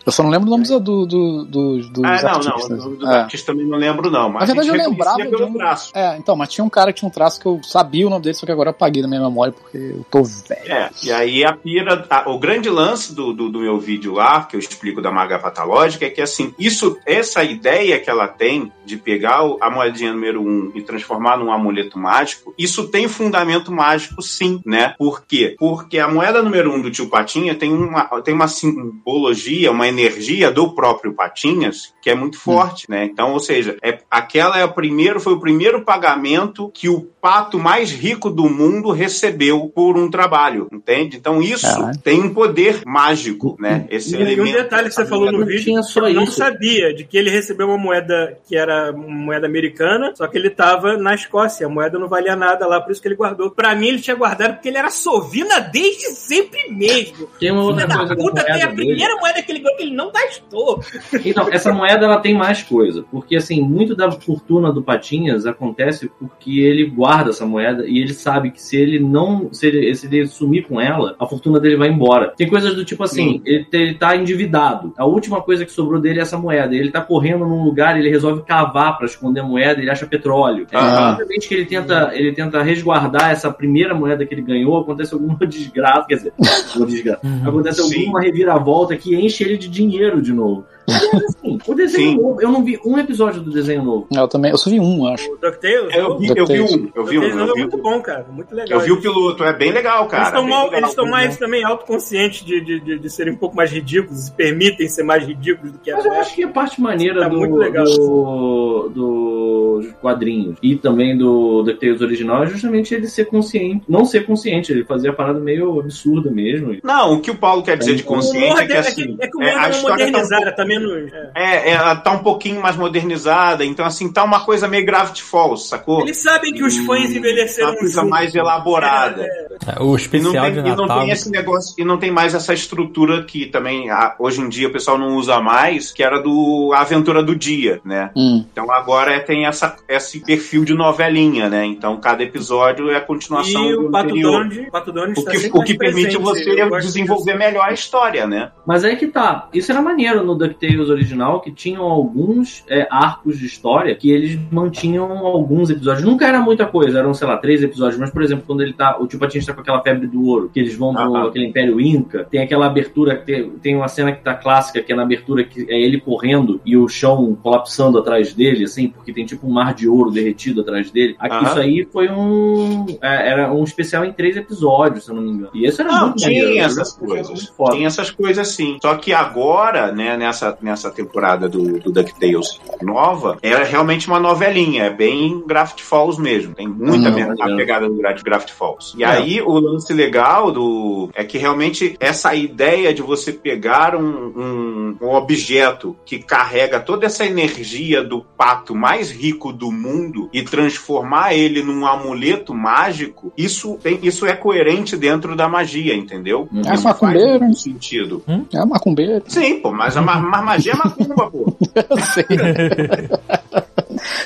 Eu 0.05 0.11
só 0.11 0.21
não 0.23 0.29
lembro 0.29 0.47
o 0.47 0.49
nome 0.51 0.63
dos, 0.63 0.81
do, 0.81 1.05
do, 1.05 1.45
dos, 1.45 1.89
dos 1.89 2.03
Ah, 2.03 2.21
não, 2.21 2.29
artistas. 2.29 2.69
não. 2.69 2.89
Do, 2.89 2.95
do 2.97 3.09
É. 3.11 3.19
artista 3.21 3.51
também 3.53 3.65
não 3.65 3.77
lembro, 3.77 4.11
não. 4.11 4.29
Mas 4.29 4.49
Na 4.49 4.53
verdade, 4.55 4.67
eu 4.69 4.89
lembrava 4.89 5.25
de 5.25 5.35
um. 5.43 5.53
traço. 5.53 5.91
É, 5.95 6.17
então, 6.17 6.35
mas 6.35 6.49
tinha 6.49 6.65
um 6.65 6.69
cara 6.69 6.91
que 6.91 6.99
tinha 6.99 7.07
um 7.07 7.11
traço 7.11 7.39
que 7.39 7.45
eu 7.45 7.61
sabia 7.63 8.05
o 8.05 8.09
nome 8.09 8.23
dele, 8.23 8.35
só 8.35 8.45
que 8.45 8.51
agora 8.51 8.69
eu 8.69 8.71
apaguei 8.71 9.01
da 9.01 9.07
minha 9.07 9.21
memória 9.21 9.53
porque 9.53 9.77
eu 9.77 10.05
tô 10.11 10.23
velho. 10.23 10.71
É, 10.71 10.89
e 11.03 11.11
aí 11.11 11.45
a 11.45 11.53
pira, 11.53 12.05
a- 12.09 12.29
o 12.29 12.37
grande 12.37 12.69
lance 12.69 13.15
do, 13.15 13.31
do, 13.33 13.49
do 13.49 13.59
meu 13.59 13.79
vídeo 13.79 14.13
lá, 14.13 14.43
que 14.43 14.55
eu 14.55 14.59
explico 14.59 15.01
da 15.01 15.11
maga 15.11 15.39
patológica, 15.39 16.05
é 16.05 16.09
que 16.09 16.21
assim, 16.21 16.53
isso, 16.59 16.97
essa 17.05 17.43
ideia 17.43 17.99
que 17.99 18.09
ela 18.09 18.27
tem 18.27 18.71
de 18.85 18.97
pegar 18.97 19.45
o- 19.45 19.57
a 19.61 19.69
moedinha 19.71 20.11
número 20.11 20.41
um 20.41 20.71
e 20.75 20.81
transformar 20.81 21.37
num 21.37 21.51
amuleto 21.51 21.97
mágico, 21.97 22.53
isso 22.57 22.89
tem 22.89 23.07
fundamento 23.07 23.71
mágico 23.71 24.21
sim, 24.21 24.59
né? 24.65 24.95
Por 24.97 25.23
quê? 25.25 25.55
Porque 25.57 25.97
a 25.97 26.07
moeda 26.09 26.41
número 26.41 26.73
um 26.73 26.81
do 26.81 26.91
tio 26.91 27.07
Patinha 27.09 27.55
tem 27.55 27.71
uma, 27.71 28.03
tem 28.21 28.33
uma 28.33 28.47
simbologia, 28.49 29.71
uma 29.71 29.87
energia 29.93 30.51
do 30.51 30.73
próprio 30.73 31.13
Patinhas 31.13 31.93
que 32.01 32.09
é 32.09 32.15
muito 32.15 32.37
forte, 32.37 32.89
né? 32.89 33.05
Então, 33.05 33.31
ou 33.31 33.39
seja, 33.39 33.77
é, 33.81 33.99
aquela 34.09 34.57
é 34.57 34.65
o 34.65 34.73
primeiro, 34.73 35.19
foi 35.19 35.33
o 35.33 35.39
primeiro 35.39 35.85
pagamento 35.85 36.69
que 36.73 36.89
o 36.89 37.09
pato 37.23 37.57
mais 37.57 37.89
rico 37.89 38.29
do 38.29 38.49
mundo 38.49 38.91
recebeu 38.91 39.71
por 39.73 39.97
um 39.97 40.11
trabalho, 40.11 40.67
entende? 40.73 41.15
Então 41.15 41.41
isso 41.41 41.65
Caralho. 41.65 41.97
tem 42.03 42.21
um 42.21 42.33
poder 42.33 42.81
mágico, 42.85 43.55
né? 43.57 43.87
Esse 43.89 44.13
E, 44.13 44.19
e 44.19 44.23
um 44.23 44.27
elemento. 44.27 44.57
detalhe 44.57 44.89
que 44.89 44.95
você 44.95 45.05
falou 45.05 45.31
no 45.31 45.39
Não 45.39 45.45
vídeo, 45.45 45.63
tinha 45.63 45.81
só 45.83 46.05
eu 46.09 46.15
não 46.15 46.23
isso. 46.25 46.33
sabia 46.33 46.93
de 46.93 47.05
que 47.05 47.17
ele 47.17 47.29
recebeu 47.29 47.67
uma 47.67 47.77
moeda 47.77 48.37
que 48.45 48.57
era 48.57 48.91
moeda 48.91 49.47
americana, 49.47 50.11
só 50.17 50.27
que 50.27 50.37
ele 50.37 50.49
tava 50.49 50.97
na 50.97 51.15
Escócia, 51.15 51.65
a 51.65 51.69
moeda 51.69 51.97
não 51.97 52.09
valia 52.09 52.35
nada 52.35 52.67
lá, 52.67 52.81
por 52.81 52.91
isso 52.91 53.01
que 53.01 53.07
ele 53.07 53.15
guardou. 53.15 53.49
Pra 53.51 53.73
mim, 53.73 53.87
ele 53.87 54.01
tinha 54.01 54.17
guardado 54.17 54.55
porque 54.55 54.67
ele 54.67 54.77
era 54.77 54.89
sovina 54.89 55.61
desde 55.61 56.07
sempre 56.07 56.69
mesmo. 56.71 57.29
Tem 57.39 57.51
uma 57.51 57.61
outra 57.63 57.83
Filha 57.83 57.87
da 57.87 57.97
coisa 57.99 58.15
da 58.15 58.21
puta, 58.21 58.43
tem 58.43 58.63
a 58.63 58.65
dele. 58.65 58.75
primeira 58.75 59.15
moeda 59.15 59.41
que 59.41 59.49
ele 59.49 59.59
ganhou 59.59 59.77
que 59.77 59.83
ele 59.83 59.95
não 59.95 60.11
gastou. 60.11 60.83
Então, 61.23 61.47
essa 61.49 61.71
moeda 61.71 62.03
ela 62.05 62.19
tem 62.19 62.35
mais 62.35 62.61
coisa, 62.63 63.05
porque 63.09 63.37
assim, 63.37 63.61
muito 63.61 63.95
da 63.95 64.11
fortuna 64.11 64.73
do 64.73 64.83
Patinhas 64.83 65.45
acontece 65.45 66.11
porque 66.19 66.59
ele 66.59 66.85
guarda 66.87 67.12
essa 67.21 67.45
moeda 67.45 67.85
e 67.87 67.99
ele 67.99 68.13
sabe 68.13 68.51
que 68.51 68.61
se 68.61 68.77
ele 68.77 68.99
não, 68.99 69.53
se 69.53 69.67
ele, 69.67 69.93
se 69.95 70.07
ele 70.07 70.27
sumir 70.27 70.67
com 70.67 70.79
ela, 70.79 71.15
a 71.19 71.25
fortuna 71.25 71.59
dele 71.59 71.77
vai 71.77 71.89
embora. 71.89 72.33
Tem 72.35 72.49
coisas 72.49 72.75
do 72.75 72.83
tipo 72.85 73.03
assim, 73.03 73.41
ele, 73.45 73.65
ele 73.71 73.93
tá 73.95 74.15
endividado. 74.15 74.93
A 74.97 75.05
última 75.05 75.41
coisa 75.41 75.65
que 75.65 75.71
sobrou 75.71 75.99
dele 75.99 76.19
é 76.19 76.21
essa 76.21 76.37
moeda. 76.37 76.75
Ele 76.75 76.91
tá 76.91 77.01
correndo 77.01 77.45
num 77.45 77.63
lugar, 77.63 77.97
ele 77.97 78.09
resolve 78.09 78.43
cavar 78.43 78.97
pra 78.97 79.05
esconder 79.05 79.41
a 79.41 79.43
moeda, 79.43 79.81
ele 79.81 79.89
acha 79.89 80.05
petróleo. 80.05 80.63
É. 80.63 80.75
Cada 80.75 81.25
vez 81.25 81.45
que 81.45 81.53
ele 81.53 81.65
tenta, 81.65 82.11
ele 82.13 82.31
tenta 82.33 82.61
resguardar 82.61 83.31
essa 83.31 83.51
primeira 83.51 83.93
moeda 83.93 84.25
que 84.25 84.33
ele 84.33 84.41
ganhou, 84.41 84.77
acontece 84.77 85.13
alguma 85.13 85.37
desgraça, 85.45 86.05
quer 86.07 86.15
dizer, 86.15 86.33
uma 86.75 86.85
desgraça. 86.85 87.21
Acontece 87.45 87.83
Sim. 87.83 87.99
alguma 87.99 88.21
reviravolta 88.21 88.95
que 88.95 89.15
enche 89.15 89.43
ele 89.43 89.57
de 89.57 89.69
dinheiro 89.69 90.21
de 90.21 90.33
novo. 90.33 90.65
É 90.89 90.95
assim, 91.25 91.57
o 91.67 91.73
desenho 91.73 92.11
Sim. 92.11 92.17
novo, 92.17 92.41
eu 92.41 92.51
não 92.51 92.63
vi 92.63 92.79
um 92.85 92.97
episódio 92.97 93.41
do 93.41 93.51
desenho 93.51 93.83
novo. 93.83 94.07
Eu 94.13 94.27
também, 94.27 94.51
eu 94.51 94.57
só 94.57 94.69
vi 94.69 94.79
um, 94.79 95.07
acho. 95.07 95.31
O 95.31 95.37
DuckTales? 95.37 95.95
Eu 95.95 96.17
vi, 96.17 96.27
eu 96.35 96.45
vi 96.45 96.61
um, 96.61 96.89
eu 96.95 97.05
vi 97.05 97.19
um, 97.19 97.23
eu 97.23 97.29
é 97.29 97.53
vi 97.53 97.59
muito 97.61 97.77
um. 97.77 97.81
bom, 97.81 98.01
cara. 98.01 98.25
Muito 98.29 98.53
legal. 98.53 98.79
Eu 98.79 98.85
vi 98.85 98.91
o 98.91 98.99
piloto, 99.01 99.43
é 99.43 99.53
bem 99.53 99.71
legal, 99.71 100.07
cara. 100.07 100.23
Eles 100.23 100.27
estão 100.29 100.41
bem 100.43 100.49
mal- 100.53 100.63
legal. 100.65 100.79
eles 100.79 100.89
estão 100.89 101.05
mais 101.05 101.37
também 101.37 101.63
autoconscientes 101.63 102.45
de, 102.45 102.59
de, 102.61 102.79
de, 102.79 102.99
de 102.99 103.09
serem 103.09 103.33
um 103.33 103.37
pouco 103.37 103.55
mais 103.55 103.71
ridículos, 103.71 104.25
se 104.25 104.31
permitem 104.33 104.87
ser 104.89 105.03
mais 105.03 105.25
ridículos 105.25 105.71
do 105.71 105.79
que 105.79 105.91
Mas 105.91 106.05
eu 106.05 106.11
acho 106.13 106.35
que 106.35 106.43
a 106.43 106.49
parte 106.49 106.81
maneira 106.81 107.21
Tá 107.21 107.27
do, 107.29 107.37
muito 107.37 107.55
legal. 107.55 107.85
do- 107.85 108.89
dos 108.93 109.91
quadrinhos 110.01 110.57
e 110.61 110.75
também 110.75 111.17
do 111.17 111.63
DuckTales 111.63 112.01
original 112.01 112.43
é 112.43 112.47
justamente 112.47 112.93
ele 112.93 113.07
ser 113.07 113.25
consciente, 113.25 113.83
não 113.87 114.05
ser 114.05 114.25
consciente, 114.25 114.71
ele 114.71 114.83
fazia 114.83 115.11
a 115.11 115.13
parada 115.13 115.39
meio 115.39 115.79
absurda 115.79 116.29
mesmo. 116.29 116.77
Não, 116.83 117.13
o 117.15 117.21
que 117.21 117.31
o 117.31 117.35
Paulo 117.35 117.63
quer 117.63 117.77
dizer 117.77 117.95
de 117.95 118.03
O 118.03 118.05
consciente 118.05 118.59
é 118.59 118.61
que 118.61 118.67
dele- 118.67 118.79
assim, 118.79 119.17
é 119.19 119.27
que 119.27 119.37
o 119.37 119.41
é, 119.41 119.51
mundo 119.53 119.59
a 119.59 119.67
é 119.67 119.71
tá 119.71 119.77
um 119.77 119.81
modernizada, 119.81 120.51
tá 120.55 120.65
menos. 120.79 121.13
é. 121.13 121.31
É, 121.35 121.71
ela 121.71 121.95
tá 121.95 122.11
um 122.11 122.19
pouquinho 122.19 122.61
mais 122.61 122.75
modernizada, 122.75 123.63
então 123.65 123.85
assim, 123.85 124.11
tá 124.11 124.23
uma 124.23 124.43
coisa 124.45 124.67
meio 124.67 124.85
Gravity 124.85 125.23
Falls, 125.23 125.67
sacou? 125.67 126.01
Eles 126.01 126.17
sabem 126.21 126.53
que 126.53 126.63
os 126.63 126.77
fãs 126.79 127.11
envelheceram 127.11 127.69
Uma 127.71 127.77
coisa 127.79 128.01
junto. 128.01 128.09
mais 128.09 128.33
elaborada. 128.35 129.23
É, 129.23 129.79
O 129.79 129.83
E 129.83 129.87
não, 129.87 129.95
especial 129.95 130.31
tem, 130.45 130.53
de 130.53 130.59
e 130.59 130.63
não 130.63 130.75
Natal. 130.85 130.99
tem 131.01 131.09
esse 131.11 131.29
negócio, 131.29 131.75
e 131.77 131.83
não 131.83 131.97
tem 131.97 132.11
mais 132.11 132.33
essa 132.33 132.53
estrutura 132.53 133.23
que 133.23 133.45
também 133.45 133.87
hoje 134.19 134.41
em 134.41 134.49
dia 134.49 134.67
o 134.67 134.71
pessoal 134.71 134.97
não 134.97 135.15
usa 135.15 135.39
mais, 135.39 135.91
que 135.91 136.03
era 136.03 136.19
do 136.21 136.71
a 136.73 136.81
aventura 136.81 137.21
do 137.23 137.35
dia, 137.35 137.79
né? 137.85 138.09
Hum. 138.15 138.43
Então 138.51 138.71
agora 138.71 139.13
é- 139.13 139.19
tem 139.19 139.45
essa, 139.45 139.75
esse 139.87 140.19
perfil 140.19 140.63
de 140.65 140.73
novelinha, 140.73 141.49
né? 141.49 141.65
Então 141.65 141.97
cada 141.99 142.23
episódio 142.23 142.89
é 142.89 142.97
a 142.97 143.01
continuação 143.01 143.69
E 143.69 143.75
do 143.75 143.87
o 143.87 143.91
Pato 143.91 144.09
anterior. 144.09 144.31
Donald, 144.31 144.71
Pato 144.71 144.91
Donald 144.91 145.13
O 145.19 145.19
está 145.19 145.31
que, 145.31 145.57
o 145.57 145.63
que 145.63 145.77
permite 145.77 146.17
presente. 146.17 146.17
você 146.17 146.79
desenvolver 146.79 147.35
melhor 147.35 147.67
a 147.69 147.73
história, 147.73 148.25
né? 148.27 148.51
Mas 148.65 148.83
aí 148.83 148.95
que 148.95 149.07
tá. 149.07 149.47
Isso 149.53 149.71
era 149.71 149.81
maneiro 149.81 150.23
no 150.23 150.35
DuckTales 150.35 150.53
original, 150.89 151.41
que 151.41 151.51
tinham 151.51 151.83
alguns 151.83 152.63
é, 152.67 152.87
arcos 152.89 153.39
de 153.39 153.45
história 153.45 153.95
que 153.95 154.11
eles 154.11 154.39
mantinham 154.51 155.25
alguns 155.25 155.69
episódios. 155.69 156.03
Nunca 156.03 156.25
era 156.25 156.39
muita 156.39 156.65
coisa, 156.65 156.99
eram, 156.99 157.13
sei 157.13 157.27
lá, 157.27 157.37
três 157.37 157.63
episódios. 157.63 157.99
Mas, 157.99 158.11
por 158.11 158.21
exemplo, 158.21 158.43
quando 158.45 158.61
ele 158.61 158.73
tá. 158.73 158.97
O 158.99 159.07
Tio 159.07 159.19
Patinhas 159.19 159.45
tá 159.45 159.53
com 159.53 159.61
aquela 159.61 159.81
febre 159.81 160.07
do 160.07 160.23
ouro, 160.25 160.49
que 160.53 160.59
eles 160.59 160.75
vão 160.75 160.93
pro 160.93 161.03
Aham. 161.03 161.27
aquele 161.27 161.47
Império 161.47 161.79
Inca, 161.79 162.25
tem 162.29 162.41
aquela 162.41 162.65
abertura, 162.65 163.15
tem, 163.17 163.49
tem 163.51 163.75
uma 163.75 163.87
cena 163.87 164.11
que 164.11 164.23
tá 164.23 164.33
clássica, 164.33 164.81
que 164.81 164.91
é 164.91 164.95
na 164.95 165.03
abertura 165.03 165.43
que 165.43 165.65
é 165.69 165.79
ele 165.79 165.99
correndo 165.99 166.61
e 166.65 166.77
o 166.77 166.87
chão 166.87 167.37
colapsando 167.41 167.97
atrás 167.97 168.33
dele, 168.33 168.63
assim, 168.63 168.87
porque 168.87 169.11
tem 169.13 169.25
tipo 169.25 169.47
um 169.47 169.51
mar 169.51 169.73
de 169.73 169.87
ouro 169.87 170.11
derretido 170.11 170.61
atrás 170.61 170.91
dele. 170.91 171.15
Aqui, 171.19 171.35
Aham. 171.35 171.49
Isso 171.49 171.59
aí 171.59 171.87
foi 171.91 172.09
um. 172.09 172.85
é, 173.01 173.29
era 173.29 173.53
um 173.53 173.63
especial 173.63 174.05
em 174.05 174.11
três 174.11 174.37
episódios, 174.37 175.05
se 175.05 175.11
eu 175.11 175.15
não 175.15 175.23
me 175.23 175.31
engano. 175.31 175.51
E 175.53 175.65
esse 175.65 175.81
era 175.81 175.91
Não, 175.91 176.07
muito 176.07 176.21
maneiro, 176.21 176.47
tinha 176.47 176.61
era 176.63 176.71
essas 176.71 176.93
coisas. 176.93 177.53
Tem 177.71 177.85
essas 177.85 178.11
coisas 178.11 178.47
sim. 178.47 178.77
Só 178.81 178.95
que 178.95 179.13
agora, 179.13 179.91
né, 179.91 180.17
nessa, 180.17 180.52
nessa 180.61 180.89
temporada 180.91 181.47
do, 181.49 181.79
do 181.79 181.91
DuckTales 181.91 182.59
nova, 182.81 183.37
é 183.41 183.55
realmente 183.63 184.07
uma 184.07 184.19
novelinha. 184.19 184.83
É 184.85 184.89
bem 184.89 185.43
Graft 185.47 185.81
Falls 185.81 186.19
mesmo. 186.21 186.53
Tem 186.55 186.67
muita 186.67 187.09
Hum, 187.09 187.35
a 187.39 187.55
pegada 187.55 187.87
do 187.87 187.95
Gra- 187.95 188.15
Graft 188.23 188.51
Falls. 188.51 188.93
E 188.97 189.03
É, 189.03 189.07
aí 189.07 189.41
o 189.41 189.53
lance 189.59 189.93
legal 189.93 190.51
do 190.51 191.09
é 191.13 191.23
que 191.23 191.37
realmente 191.37 191.95
essa 191.99 192.33
ideia 192.35 192.93
de 192.93 193.01
você 193.01 193.31
pegar 193.31 193.95
um, 193.95 194.03
um, 194.03 194.97
um 195.01 195.09
objeto 195.13 195.95
que 196.05 196.19
carrega 196.19 196.79
toda 196.79 197.05
essa 197.05 197.25
energia 197.25 198.03
do 198.03 198.21
pato 198.37 198.75
mais 198.75 199.11
rico 199.11 199.51
do 199.53 199.71
mundo 199.71 200.29
e 200.33 200.41
transformar 200.43 201.33
ele 201.33 201.61
num 201.61 201.85
amuleto 201.85 202.53
mágico, 202.53 203.31
isso, 203.37 203.77
tem, 203.81 203.99
isso 204.01 204.25
é 204.25 204.33
coerente 204.35 204.95
dentro 204.97 205.35
da 205.35 205.47
magia, 205.47 205.95
entendeu? 205.95 206.47
É 206.65 206.73
isso 206.73 206.83
macumbeiro. 206.83 207.29
faz 207.29 207.41
muito 207.41 207.59
sentido. 207.59 208.23
É 208.53 208.65
macumbeiro. 208.65 209.23
Sim, 209.27 209.59
pô, 209.59 209.71
mas 209.71 209.95
a 209.97 210.01
ma- 210.01 210.19
mas 210.19 210.42
magia 210.43 210.73
é 210.73 210.75
macumba, 210.75 211.31
pô. 211.31 211.55
Eu 211.89 211.97
sei. 212.01 212.25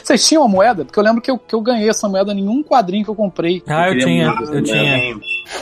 Vocês 0.04 0.28
tinham 0.28 0.44
a 0.44 0.48
moeda? 0.48 0.86
Porque 0.86 0.98
eu 1.00 1.04
lembro 1.04 1.22
que 1.22 1.30
eu, 1.30 1.38
que 1.38 1.54
eu 1.54 1.62
ganhei 1.62 1.90
essa 1.90 2.08
moeda 2.10 2.32
em 2.34 2.48
um 2.48 2.64
quadrinho 2.64 3.04
que 3.04 3.10
eu 3.12 3.16
comprei. 3.16 3.62
Ah, 3.68 3.88
eu 3.90 3.94
queria 3.94 4.06
tinha, 4.06 4.26
eu 4.26 4.52
né? 4.56 4.62
tinha. 4.62 5.20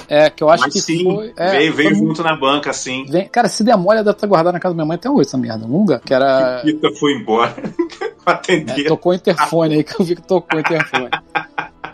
É, 0.07 0.29
que 0.29 0.43
eu 0.43 0.49
acho 0.49 0.63
Mas 0.63 0.73
que 0.73 0.81
sim, 0.81 1.03
foi. 1.03 1.33
É, 1.35 1.51
veio, 1.51 1.73
veio 1.73 1.89
foi- 1.89 1.99
junto 1.99 2.23
na 2.23 2.35
banca, 2.35 2.69
assim. 2.69 3.05
Vem- 3.07 3.27
Cara, 3.27 3.47
se 3.47 3.63
der 3.63 3.75
mole, 3.77 3.99
deve 3.99 4.11
estar 4.11 4.27
guardado 4.27 4.53
na 4.53 4.59
casa 4.59 4.73
da 4.73 4.77
minha 4.77 4.85
mãe 4.87 4.95
até 4.95 5.09
hoje, 5.09 5.27
essa 5.27 5.37
merda. 5.37 5.65
Lunga, 5.65 5.99
que 6.03 6.13
era. 6.13 6.61
Pita 6.65 6.89
foi 6.99 7.13
embora. 7.13 7.53
É, 8.27 8.31
Atender. 8.31 8.87
tocou 8.87 9.11
o 9.11 9.15
interfone 9.15 9.75
aí, 9.75 9.83
que 9.83 10.01
eu 10.01 10.03
vi 10.03 10.15
que 10.15 10.21
tocou 10.23 10.57
o 10.57 10.59
interfone. 10.59 11.09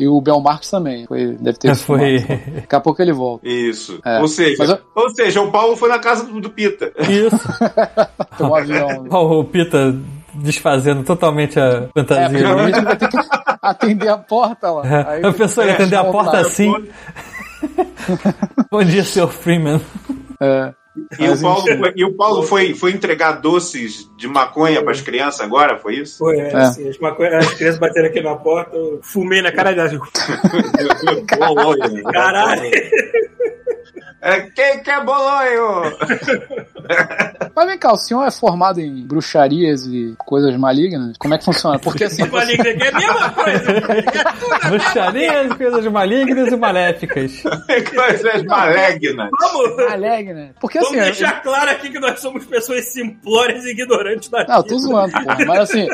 E 0.01 0.07
o 0.07 0.19
Bel 0.19 0.39
Marcos 0.39 0.69
também. 0.71 1.05
Foi, 1.05 1.37
deve 1.39 1.57
ter 1.59 1.75
sido 1.75 1.85
Foi. 1.85 2.19
fumado. 2.19 2.41
Daqui 2.55 2.75
a 2.75 2.79
pouco 2.79 3.01
ele 3.01 3.13
volta. 3.13 3.47
Isso. 3.47 3.99
É, 4.03 4.19
Ou, 4.19 4.27
seja, 4.27 4.63
eu- 4.63 4.79
ou 4.95 5.09
seja, 5.11 5.41
o 5.41 5.51
Paulo 5.51 5.75
foi 5.77 5.89
na 5.89 5.99
casa 5.99 6.23
do, 6.25 6.41
do 6.41 6.49
Pita. 6.49 6.91
Isso. 7.07 7.37
Um 8.43 8.55
avião. 8.55 9.05
Ó, 9.11 9.39
o 9.41 9.43
Pita 9.45 9.95
desfazendo 10.33 11.03
totalmente 11.03 11.59
a 11.59 11.65
É, 11.65 11.87
fantasia. 11.93 12.29
dele. 12.29 12.45
realmente 12.45 12.77
ele 12.77 12.85
vai 12.85 12.97
ter 12.97 13.07
que 13.09 13.17
atender 13.61 14.07
a 14.09 14.17
porta 14.17 14.71
lá. 14.71 14.81
Aí, 15.09 15.23
A 15.23 15.31
pessoa 15.33 15.67
ia 15.67 15.73
atender 15.73 15.95
a 15.97 16.03
É, 16.07 16.11
porta 16.11 16.37
assim. 16.39 16.73
Bom 18.71 18.83
dia, 18.83 19.03
seu 19.03 19.27
Freeman. 19.27 19.79
É. 20.41 20.73
E 21.19 21.29
o 21.29 21.39
Paulo, 21.41 21.61
foi, 21.77 21.93
e 21.95 22.05
o 22.05 22.13
Paulo 22.13 22.43
foi, 22.43 22.73
foi 22.73 22.91
entregar 22.91 23.33
doces 23.33 24.09
de 24.17 24.27
maconha 24.27 24.81
para 24.81 24.91
as 24.91 25.01
crianças 25.01 25.41
agora, 25.41 25.77
foi 25.77 25.95
isso? 25.95 26.17
Foi, 26.19 26.37
é, 26.39 26.51
É. 26.51 26.55
assim, 26.57 26.87
as, 26.89 26.97
maconha- 26.99 27.37
as 27.37 27.53
crianças 27.53 27.79
bateram 27.79 28.07
aqui 28.07 28.21
na 28.21 28.35
porta, 28.35 28.75
eu 28.75 28.99
fumei 29.03 29.41
na 29.41 29.51
cara 29.51 29.73
delas. 29.73 29.91
Caralho! 32.11 32.71
É, 34.21 34.41
quem 34.41 34.83
quer 34.83 35.03
bolonho? 35.03 35.97
Mas 37.55 37.65
vem 37.67 37.77
cá, 37.77 37.91
o 37.91 37.97
senhor 37.97 38.23
é 38.23 38.31
formado 38.31 38.79
em 38.79 39.05
bruxarias 39.05 39.85
e 39.87 40.13
coisas 40.17 40.55
malignas? 40.57 41.17
Como 41.17 41.33
é 41.33 41.37
que 41.37 41.45
funciona? 41.45 41.79
Porque 41.79 42.03
assim. 42.03 42.23
você- 42.23 42.31
Maligna 42.31 42.69
é 42.69 42.87
a 42.89 42.97
mesma 42.99 43.29
coisa. 43.31 43.81
Bruxarias, 44.69 45.53
coisas 45.53 45.85
malignas 45.91 46.51
e 46.51 46.55
maléficas. 46.55 47.31
Coisas 47.41 48.43
malignas. 48.43 49.29
Vamos, 49.39 49.75
Maligna. 49.89 50.51
Porque 50.59 50.77
assim. 50.77 50.87
vamos 50.95 50.99
eu- 51.07 51.13
deixar 51.13 51.41
claro 51.41 51.71
aqui 51.71 51.89
que 51.89 51.99
nós 51.99 52.19
somos 52.19 52.45
pessoas 52.45 52.85
simplórias 52.85 53.65
e 53.65 53.71
ignorantes 53.71 54.29
da 54.29 54.45
Não, 54.45 54.55
eu 54.57 54.63
vida. 54.63 54.73
tô 54.75 54.79
zoando, 54.79 55.11
porra. 55.11 55.45
Mas 55.45 55.59
assim, 55.59 55.87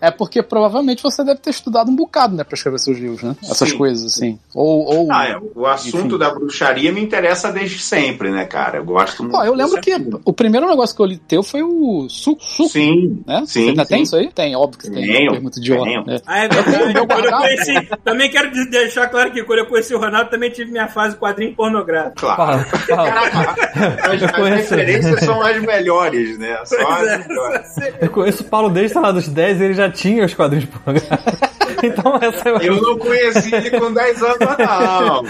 é 0.00 0.10
porque 0.10 0.42
provavelmente 0.42 1.02
você 1.02 1.24
deve 1.24 1.40
ter 1.40 1.50
estudado 1.50 1.90
um 1.90 1.96
bocado, 1.96 2.34
né, 2.36 2.44
pra 2.44 2.54
escrever 2.54 2.78
seus 2.78 2.98
livros, 2.98 3.22
né? 3.22 3.34
Essas 3.42 3.70
Sim. 3.70 3.78
coisas, 3.78 4.04
assim. 4.04 4.38
Ou. 4.54 4.84
ou 4.84 5.12
Ah, 5.12 5.28
é, 5.28 5.38
o 5.54 5.66
assunto 5.66 6.06
Enfim. 6.06 6.18
da 6.18 6.30
bruxaria 6.30 6.92
me 6.92 7.00
interessa 7.02 7.50
desde 7.52 7.61
sempre, 7.68 8.30
né, 8.30 8.44
cara? 8.44 8.78
Eu 8.78 8.84
gosto 8.84 9.22
muito. 9.22 9.36
Pô, 9.36 9.44
eu 9.44 9.54
lembro 9.54 9.80
que 9.80 9.92
o 10.24 10.32
primeiro 10.32 10.68
negócio 10.68 10.94
que 10.94 11.02
eu 11.02 11.06
li 11.06 11.16
teu 11.18 11.42
foi 11.42 11.62
o 11.62 12.06
suco, 12.08 12.42
suco 12.44 12.68
Sim, 12.70 13.22
né? 13.26 13.42
sim. 13.46 13.64
Você 13.64 13.68
ainda 13.70 13.84
tem 13.86 13.98
sim. 13.98 14.02
isso 14.04 14.16
aí? 14.16 14.30
Tem, 14.32 14.54
óbvio 14.56 14.78
que 14.78 14.90
tem. 14.90 15.06
Tenho, 15.06 15.30
Pergunta 15.32 15.58
idiota. 15.58 15.84
tenho. 15.84 16.04
né? 16.06 16.16
Ah, 16.26 16.38
é 16.44 16.48
verdade. 16.48 16.94
eu 16.98 17.06
conheci, 17.06 17.88
também 18.04 18.30
quero 18.30 18.50
de- 18.52 18.70
deixar 18.70 19.08
claro 19.08 19.30
que 19.32 19.42
quando 19.44 19.60
eu 19.60 19.66
conheci 19.66 19.94
o 19.94 19.98
Ronaldo, 19.98 20.30
também 20.30 20.50
tive 20.50 20.70
minha 20.70 20.88
fase 20.88 21.16
quadrinho 21.16 21.54
pornográfico. 21.54 22.16
Claro. 22.20 22.64
Fala, 22.64 23.30
fala. 23.30 23.54
As, 24.02 24.22
as 24.22 24.48
referências 24.56 25.20
são 25.20 25.40
as 25.42 25.60
melhores, 25.62 26.38
né? 26.38 26.58
Só 26.64 26.76
Pois 26.76 26.88
as 27.08 27.08
é. 27.08 27.28
melhores. 27.28 27.74
Eu 28.00 28.10
conheço 28.10 28.42
o 28.42 28.46
Paulo 28.46 28.68
desde 28.70 28.92
sei 28.92 29.00
lá, 29.02 29.12
dos 29.12 29.28
10 29.28 29.60
e 29.60 29.64
ele 29.64 29.74
já 29.74 29.90
tinha 29.90 30.24
os 30.24 30.34
quadrinhos 30.34 30.66
pornográficos. 30.66 31.52
Então 31.82 32.16
essa 32.20 32.48
é 32.48 32.68
Eu 32.68 32.80
não 32.80 32.96
conheci 32.96 33.52
ele 33.52 33.70
com 33.72 33.92
10 33.92 34.22
anos, 34.22 34.38
não. 34.38 35.22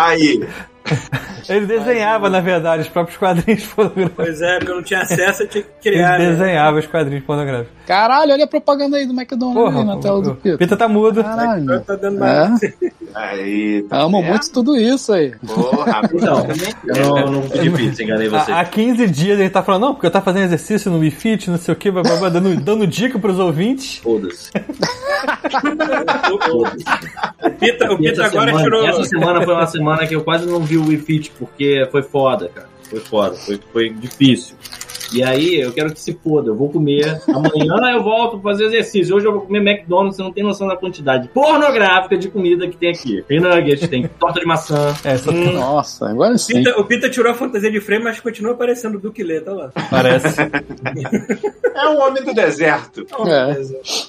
Aí, 0.00 0.40
Ele 1.48 1.66
desenhava, 1.66 2.28
na 2.30 2.40
verdade, 2.40 2.82
os 2.82 2.88
próprios 2.88 3.18
quadrinhos 3.18 3.64
pornográficos. 3.74 4.14
Pois 4.16 4.40
é, 4.42 4.56
porque 4.58 4.72
eu 4.72 4.76
não 4.76 4.82
tinha 4.82 5.00
acesso, 5.00 5.42
eu 5.42 5.48
tinha 5.48 5.64
que 5.80 5.88
Ele 5.88 5.96
criar. 5.96 6.18
né? 6.18 6.30
desenhava 6.30 6.78
os 6.78 6.86
quadrinhos 6.86 7.24
pornográficos. 7.24 7.72
Caralho, 7.86 8.32
olha 8.32 8.44
a 8.44 8.48
propaganda 8.48 8.96
aí 8.96 9.06
do 9.06 9.12
McDonald's 9.12 9.62
Porra, 9.62 9.80
aí 9.80 9.86
na 9.86 9.98
tela 9.98 10.22
do 10.22 10.30
o 10.30 10.36
Pito. 10.36 10.58
Pita 10.58 10.76
tá 10.76 10.88
mudo. 10.88 11.22
Caralho. 11.22 11.80
Tá 11.80 11.96
dando 11.96 12.18
mais. 12.18 12.62
É, 12.62 12.72
aí. 13.14 13.82
Tá 13.88 14.02
amo 14.02 14.20
vendo? 14.20 14.30
muito 14.30 14.52
tudo 14.52 14.76
isso 14.76 15.12
aí. 15.12 15.34
Porra, 15.46 16.00
Então, 16.14 16.46
eu 16.86 17.26
não, 17.26 17.32
não 17.32 17.42
pedi 17.48 17.70
pizza, 17.70 18.02
enganei 18.02 18.28
você. 18.28 18.50
Há 18.50 18.60
há 18.60 18.64
15 18.64 19.06
dias 19.08 19.38
ele 19.38 19.50
tá 19.50 19.62
falando, 19.62 19.82
não, 19.82 19.92
porque 19.94 20.06
eu 20.06 20.10
tava 20.10 20.24
fazendo 20.24 20.44
exercício 20.44 20.90
no 20.90 20.98
Wii 20.98 21.14
não 21.48 21.58
sei 21.58 21.74
o 21.74 21.76
que, 21.76 21.90
dando, 21.90 22.56
dando 22.60 22.86
dica 22.86 23.18
pros 23.18 23.38
ouvintes. 23.38 23.98
Foda-se. 23.98 24.50
O 27.42 27.50
Pita, 27.50 27.92
o 27.92 27.94
E 27.94 28.10
Pita 28.10 28.26
agora 28.26 28.46
semana, 28.46 28.62
tirou. 28.64 28.86
essa 28.86 29.04
semana 29.04 29.42
foi 29.44 29.54
uma 29.54 29.66
semana 29.66 30.06
que 30.06 30.14
eu 30.14 30.24
quase 30.24 30.46
não 30.46 30.60
vi 30.60 30.76
o 30.76 30.86
Wii 30.86 30.98
Fit, 30.98 31.32
porque 31.38 31.86
foi 31.90 32.02
foda, 32.02 32.48
cara. 32.48 32.68
Foi 32.88 33.00
foda, 33.00 33.36
foi, 33.36 33.60
foi 33.72 33.90
difícil. 33.90 34.56
E 35.12 35.22
aí, 35.22 35.60
eu 35.60 35.72
quero 35.72 35.92
que 35.92 36.00
se 36.00 36.12
foda, 36.22 36.50
eu 36.50 36.54
vou 36.56 36.68
comer. 36.70 37.20
Amanhã 37.28 37.92
eu 37.96 38.02
volto 38.02 38.38
pra 38.38 38.52
fazer 38.52 38.64
exercício. 38.66 39.14
Hoje 39.16 39.26
eu 39.26 39.32
vou 39.32 39.42
comer 39.42 39.58
McDonald's, 39.60 40.16
você 40.16 40.22
não 40.22 40.32
tem 40.32 40.42
noção 40.42 40.66
da 40.66 40.76
quantidade 40.76 41.28
pornográfica 41.28 42.16
de 42.16 42.28
comida 42.28 42.66
que 42.68 42.76
tem 42.76 42.90
aqui. 42.90 43.22
Tem 43.28 43.40
nuggets, 43.40 43.88
tem 43.88 44.08
torta 44.18 44.40
de 44.40 44.46
maçã. 44.46 44.94
É, 45.04 45.16
só 45.16 45.30
Nossa, 45.32 46.08
agora 46.08 46.36
sim. 46.38 46.54
Pita- 46.62 46.80
o 46.80 46.84
Pita 46.84 47.08
tirou 47.10 47.30
a 47.30 47.34
fantasia 47.34 47.70
de 47.70 47.80
freio, 47.80 48.02
mas 48.02 48.20
continua 48.20 48.52
aparecendo 48.52 48.96
o 48.96 49.00
Duque 49.00 49.22
Lê, 49.22 49.40
tá 49.40 49.52
lá. 49.52 49.70
parece. 49.90 50.40
é 50.40 51.88
um 51.88 52.00
homem 52.00 52.22
do 52.24 52.34
deserto. 52.34 53.06
É. 53.26 53.54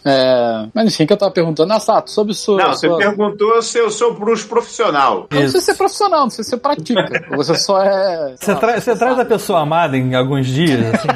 É, 0.05 0.67
mas 0.73 0.87
enfim, 0.93 1.05
que 1.05 1.13
eu 1.13 1.17
tava 1.17 1.31
perguntando, 1.31 1.71
ah, 1.73 1.79
Sato, 1.79 2.09
sobre 2.11 2.31
o 2.31 2.35
seu. 2.35 2.57
Não, 2.57 2.69
você 2.73 2.87
sua- 2.87 2.97
perguntou 2.97 3.61
se 3.61 3.77
eu 3.77 3.89
sou 3.91 4.13
bruxo 4.13 4.47
profissional. 4.47 5.27
Eu 5.31 5.41
não 5.41 5.49
sei 5.49 5.61
se 5.61 5.71
é 5.71 5.73
profissional, 5.73 6.21
não 6.21 6.29
sei 6.29 6.43
se 6.43 6.49
você 6.51 6.57
pratica. 6.57 7.25
Você 7.35 7.55
só 7.55 7.81
é. 7.83 8.35
Você, 8.39 8.55
tra- 8.55 8.79
você 8.79 8.95
traz 8.95 9.19
a 9.19 9.25
pessoa 9.25 9.59
amada 9.61 9.97
em 9.97 10.15
alguns 10.15 10.47
dias, 10.47 10.84
assim, 10.93 11.07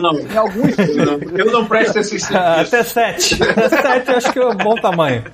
Não, 0.00 0.18
Em 0.18 0.36
alguns 0.36 0.78
eu 0.78 0.96
não, 1.06 1.38
eu 1.38 1.52
não 1.52 1.64
presto 1.66 1.98
esses 1.98 2.22
serviços. 2.22 2.74
até 2.74 2.82
7. 2.82 3.42
Até 3.42 3.68
7 3.68 4.10
eu 4.10 4.16
acho 4.16 4.32
que 4.32 4.38
é 4.38 4.46
um 4.46 4.54
bom 4.56 4.74
tamanho. 4.74 5.24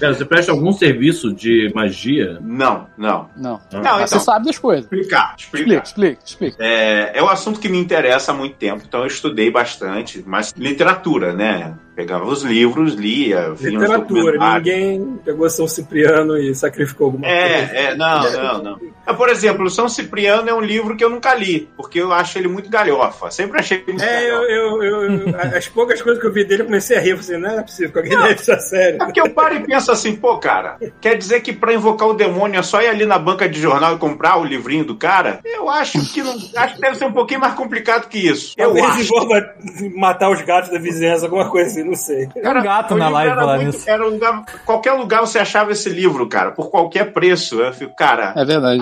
Cara, 0.00 0.14
você 0.14 0.24
presta 0.24 0.52
algum 0.52 0.72
serviço 0.72 1.32
de 1.34 1.70
magia? 1.74 2.38
Não, 2.40 2.86
não. 2.96 3.28
Não. 3.36 3.60
Não, 3.72 3.82
Mas 3.82 4.10
você 4.10 4.16
então, 4.16 4.20
sabe 4.24 4.46
das 4.46 4.58
coisas. 4.58 4.84
explicar, 4.84 5.34
Explica, 5.38 5.64
explicar. 5.64 5.82
explica, 5.84 6.20
explica. 6.24 6.56
É, 6.64 7.18
é 7.18 7.22
um 7.22 7.28
assunto 7.28 7.60
que 7.60 7.68
me 7.68 7.78
interessa 7.78 8.32
há 8.32 8.34
muito 8.34 8.56
tempo, 8.56 8.82
então 8.86 9.00
eu 9.00 9.06
estudei 9.06 9.50
bastante, 9.50 10.22
mas 10.26 10.52
literatura, 10.56 11.32
né? 11.34 11.74
Pegava 11.94 12.24
os 12.24 12.42
livros, 12.42 12.94
lia, 12.94 13.50
uns 13.52 13.60
Literatura, 13.60 14.54
ninguém 14.56 15.18
pegou 15.24 15.48
São 15.48 15.68
Cipriano 15.68 16.36
e 16.36 16.54
sacrificou 16.54 17.06
alguma 17.06 17.26
coisa. 17.26 17.40
É, 17.42 17.84
é, 17.84 17.94
não, 17.96 18.32
não, 18.32 18.62
não. 18.62 18.80
Ah, 19.06 19.14
Por 19.14 19.28
exemplo, 19.28 19.68
São 19.70 19.88
Cipriano 19.88 20.48
é 20.48 20.54
um 20.54 20.60
livro 20.60 20.96
que 20.96 21.04
eu 21.04 21.10
nunca 21.10 21.34
li, 21.34 21.68
porque 21.76 22.00
eu 22.00 22.12
acho 22.12 22.38
ele 22.38 22.48
muito 22.48 22.68
galhofa. 22.70 23.30
Sempre 23.30 23.60
achei 23.60 23.82
muito 23.86 24.02
É, 24.02 24.24
eu, 24.28 24.40
galhofa. 24.40 24.52
eu, 24.52 24.82
eu- 24.82 25.28
eu- 25.28 25.56
as 25.56 25.68
poucas 25.68 26.00
coisas 26.02 26.20
que 26.20 26.26
eu 26.26 26.32
vi 26.32 26.44
dele, 26.44 26.62
eu 26.62 26.66
comecei 26.66 26.96
a 26.96 27.00
rir. 27.00 27.10
Eu 27.10 27.18
falei, 27.18 27.40
não 27.40 27.50
é 27.58 27.62
possível 27.62 27.92
que 27.92 27.98
alguém 27.98 28.16
leve 28.18 28.40
isso 28.40 28.52
a 28.52 28.58
sério. 28.58 28.96
É 29.00 29.04
porque 29.04 29.20
eu 29.20 29.30
paro 29.30 29.54
e 29.56 29.60
penso 29.60 29.92
assim, 29.92 30.16
pô, 30.16 30.38
cara, 30.38 30.78
quer 31.00 31.16
dizer 31.16 31.40
que 31.42 31.52
pra 31.52 31.72
invocar 31.74 32.08
o 32.08 32.14
demônio 32.14 32.58
é 32.58 32.62
só 32.62 32.82
ir 32.82 32.88
ali 32.88 33.06
na 33.06 33.18
banca 33.18 33.48
de 33.48 33.60
jornal 33.60 33.94
e 33.94 33.98
comprar 33.98 34.36
o 34.38 34.44
livrinho 34.44 34.84
do 34.84 34.96
cara? 34.96 35.38
Eu 35.44 35.68
acho 35.70 36.12
que 36.12 36.22
não. 36.22 36.34
Acho 36.56 36.74
que 36.74 36.80
deve 36.80 36.96
ser 36.96 37.04
um 37.04 37.12
pouquinho 37.12 37.40
mais 37.40 37.54
complicado 37.54 38.08
que 38.08 38.18
isso. 38.18 38.54
Eu 38.56 38.72
Talvez 38.74 38.86
acho. 38.86 39.00
envolva 39.02 39.54
matar 39.94 40.30
os 40.30 40.40
gatos 40.42 40.70
da 40.70 40.78
vizinhança, 40.78 41.26
alguma 41.26 41.48
coisa 41.50 41.70
assim, 41.70 41.83
não 41.84 41.94
sei. 41.94 42.26
Tem 42.28 42.42
um 42.42 42.62
gato 42.62 42.94
na 42.94 43.08
live 43.08 43.32
era 43.32 43.56
muito-. 43.56 43.82
Era 43.86 44.06
um 44.06 44.10
lugar, 44.10 44.44
qualquer 44.64 44.92
lugar 44.92 45.20
você 45.20 45.38
achava 45.38 45.72
esse 45.72 45.88
livro, 45.88 46.28
cara, 46.28 46.52
por 46.52 46.70
qualquer 46.70 47.12
preço. 47.12 47.60
Eu 47.60 47.72
fico, 47.72 47.94
cara, 47.96 48.32
É 48.36 48.44
verdade, 48.44 48.80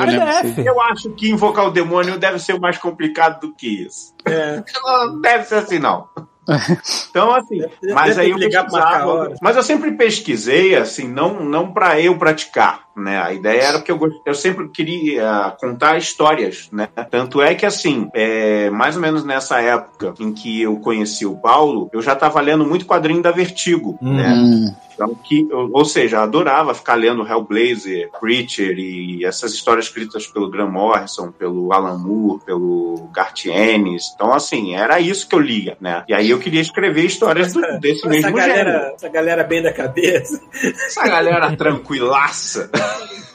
eu 0.58 0.64
eu 0.64 0.80
acho 0.80 1.10
que 1.10 1.30
invocar 1.30 1.66
o 1.66 1.70
demônio 1.70 2.18
deve 2.18 2.38
ser 2.38 2.58
mais 2.58 2.78
complicado 2.78 3.40
do 3.40 3.54
que 3.54 3.84
isso. 3.84 4.14
É. 4.24 4.62
Não 4.84 5.20
deve 5.20 5.44
ser 5.44 5.56
assim, 5.56 5.78
não. 5.78 6.08
Então, 7.10 7.32
assim, 7.34 7.60
mas 7.94 8.18
aí 8.18 8.30
eu 8.30 8.38
pesquisava, 8.38 9.06
hora. 9.06 9.34
mas 9.40 9.56
eu 9.56 9.62
sempre 9.62 9.92
pesquisei, 9.92 10.74
assim, 10.74 11.06
não, 11.06 11.44
não 11.44 11.72
para 11.72 12.00
eu 12.00 12.16
praticar, 12.18 12.84
né? 12.96 13.20
A 13.22 13.32
ideia 13.32 13.62
era 13.62 13.80
que 13.80 13.90
eu, 13.90 13.98
gost- 13.98 14.20
eu 14.26 14.34
sempre 14.34 14.68
queria 14.68 15.54
contar 15.60 15.96
histórias, 15.98 16.68
né? 16.72 16.88
Tanto 17.10 17.40
é 17.42 17.54
que, 17.54 17.64
assim, 17.66 18.08
é, 18.14 18.70
mais 18.70 18.96
ou 18.96 19.02
menos 19.02 19.24
nessa 19.24 19.60
época 19.60 20.14
em 20.20 20.32
que 20.32 20.62
eu 20.62 20.76
conheci 20.76 21.24
o 21.26 21.36
Paulo, 21.36 21.88
eu 21.92 22.02
já 22.02 22.12
estava 22.12 22.40
lendo 22.40 22.64
muito 22.64 22.86
quadrinho 22.86 23.22
da 23.22 23.30
Vertigo, 23.30 23.98
né? 24.02 24.32
Hum, 24.34 24.74
Então, 24.94 25.14
que, 25.14 25.48
ou 25.50 25.84
seja, 25.86 26.20
adorava 26.20 26.74
ficar 26.74 26.94
lendo 26.96 27.26
Hellblazer, 27.26 28.10
Preacher 28.20 28.78
e 28.78 29.24
essas 29.24 29.54
histórias 29.54 29.86
escritas 29.86 30.26
pelo 30.26 30.50
Graham 30.50 30.70
Morrison, 30.70 31.32
pelo 31.32 31.72
Alan 31.72 31.96
Moore, 31.98 32.42
pelo 32.44 33.08
Garth 33.12 33.46
Ennis. 33.46 34.12
Então, 34.14 34.34
assim, 34.34 34.74
era 34.76 35.00
isso 35.00 35.26
que 35.26 35.34
eu 35.34 35.40
lia, 35.40 35.78
né? 35.80 36.04
E 36.06 36.12
aí 36.14 36.28
eu 36.28 36.38
queria 36.38 36.60
escrever 36.60 37.06
histórias 37.06 37.54
do- 37.54 37.60
desse 37.80 38.00
Essa 38.00 38.08
mesmo 38.08 38.38
gênero. 38.38 38.54
galera, 38.70 38.92
essa 38.94 39.08
galera 39.08 39.44
bem 39.44 39.62
da 39.62 39.72
cabeça. 39.72 40.40
Essa 40.62 41.08
galera 41.08 41.56
tranquilaça. 41.56 42.70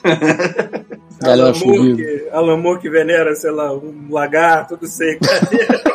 Galera 1.20 1.50
Alan 1.50 1.54
Moore, 1.66 1.78
fudida. 1.80 1.96
que, 2.04 2.30
Alan 2.32 2.58
Moore 2.58 2.80
que 2.80 2.90
venera, 2.92 3.34
sei 3.34 3.50
lá, 3.50 3.74
um 3.74 4.08
lagarto, 4.12 4.78
não 4.80 4.88
sei. 4.88 5.18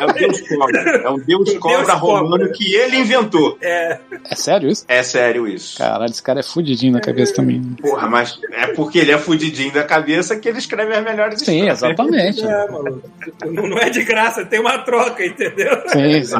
É 0.01 0.05
o 0.05 0.13
Deus 0.13 0.41
Cobra. 0.41 0.81
É 0.81 1.09
o 1.09 1.17
Deus 1.19 1.45
Deus 1.47 1.59
Cobra 1.59 1.95
romano 1.95 2.51
que 2.51 2.75
ele 2.75 2.97
inventou. 2.97 3.57
É, 3.61 4.01
É 4.29 4.35
sério 4.35 4.69
isso? 4.69 4.85
É 4.89 5.01
sério 5.05 5.47
isso. 5.47 5.79
Caralho, 5.79 6.11
esse 6.11 6.23
cara 6.23 6.41
é 6.41 6.43
fudidinho 6.43 6.93
na 6.93 7.01
cabeça 7.01 7.35
também. 7.35 7.63
Porra, 7.81 8.09
mas 8.09 8.37
é 8.51 8.67
porque 8.69 8.99
ele 8.99 9.13
é 9.13 9.19
fudidinho 9.19 9.73
da 9.73 9.85
cabeça 9.85 10.35
que 10.37 10.49
ele 10.49 10.59
escreve 10.59 10.93
as 10.93 11.05
melhores 11.05 11.39
Sim, 11.41 11.69
histórias. 11.69 11.79
exatamente. 11.83 12.45
é, 12.45 12.69
maluco. 12.69 13.11
Não 13.47 13.69
não 13.69 13.79
é 13.79 13.91
de 13.91 14.03
graça, 14.03 14.45
tem 14.45 14.59
uma 14.59 14.79
troca, 14.79 15.25
entendeu? 15.25 15.71
Sim, 15.87 16.25
sim. 16.25 16.35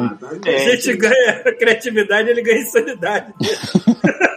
A 0.45 0.57
gente 0.57 0.97
ganha 0.97 1.41
criatividade, 1.57 2.29
ele 2.29 2.41
ganha 2.41 2.61
insanidade. 2.61 3.33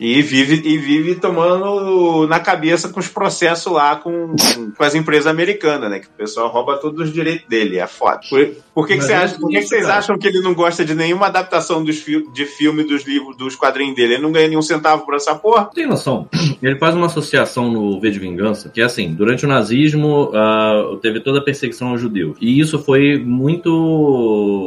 E 0.00 0.20
vive, 0.22 0.62
e 0.64 0.78
vive 0.78 1.14
tomando 1.14 2.26
na 2.26 2.40
cabeça 2.40 2.88
com 2.88 3.00
os 3.00 3.08
processos 3.08 3.72
lá 3.72 3.96
com, 3.96 4.34
com 4.76 4.84
as 4.84 4.94
empresas 4.94 5.26
americanas, 5.26 5.90
né? 5.90 6.00
Que 6.00 6.06
o 6.06 6.10
pessoal 6.10 6.48
rouba 6.48 6.78
todos 6.78 7.08
os 7.08 7.12
direitos 7.12 7.46
dele. 7.48 7.78
É 7.78 7.86
foda. 7.86 8.20
Por, 8.28 8.50
por 8.74 8.86
que, 8.86 8.96
que, 8.96 9.02
você 9.02 9.12
é 9.12 9.16
acha, 9.16 9.38
por 9.38 9.48
que, 9.48 9.60
que 9.60 9.66
vocês 9.66 9.86
acham 9.86 10.18
que 10.18 10.26
ele 10.26 10.40
não 10.40 10.54
gosta 10.54 10.84
de 10.84 10.94
nenhuma 10.94 11.26
adaptação 11.26 11.84
dos 11.84 11.98
fi 11.98 12.22
de 12.32 12.46
filme, 12.46 12.84
dos 12.84 13.04
livros, 13.04 13.36
dos 13.36 13.54
quadrinhos 13.54 13.94
dele? 13.94 14.14
Ele 14.14 14.22
não 14.22 14.32
ganha 14.32 14.48
nenhum 14.48 14.62
centavo 14.62 15.04
por 15.04 15.14
essa 15.14 15.34
porra? 15.34 15.70
Tem 15.74 15.86
noção? 15.86 16.28
Ele 16.62 16.78
faz 16.78 16.94
uma 16.94 17.06
associação 17.06 17.70
no 17.70 18.00
V 18.00 18.10
de 18.10 18.18
Vingança, 18.18 18.68
que 18.68 18.80
é 18.80 18.84
assim, 18.84 19.12
durante 19.14 19.44
o 19.44 19.48
nazismo 19.48 20.30
ah, 20.34 20.96
teve 21.00 21.20
toda 21.20 21.38
a 21.38 21.42
perseguição 21.42 21.88
aos 21.88 22.00
judeus. 22.00 22.36
E 22.40 22.58
isso 22.58 22.78
foi 22.78 23.18
muito 23.18 23.70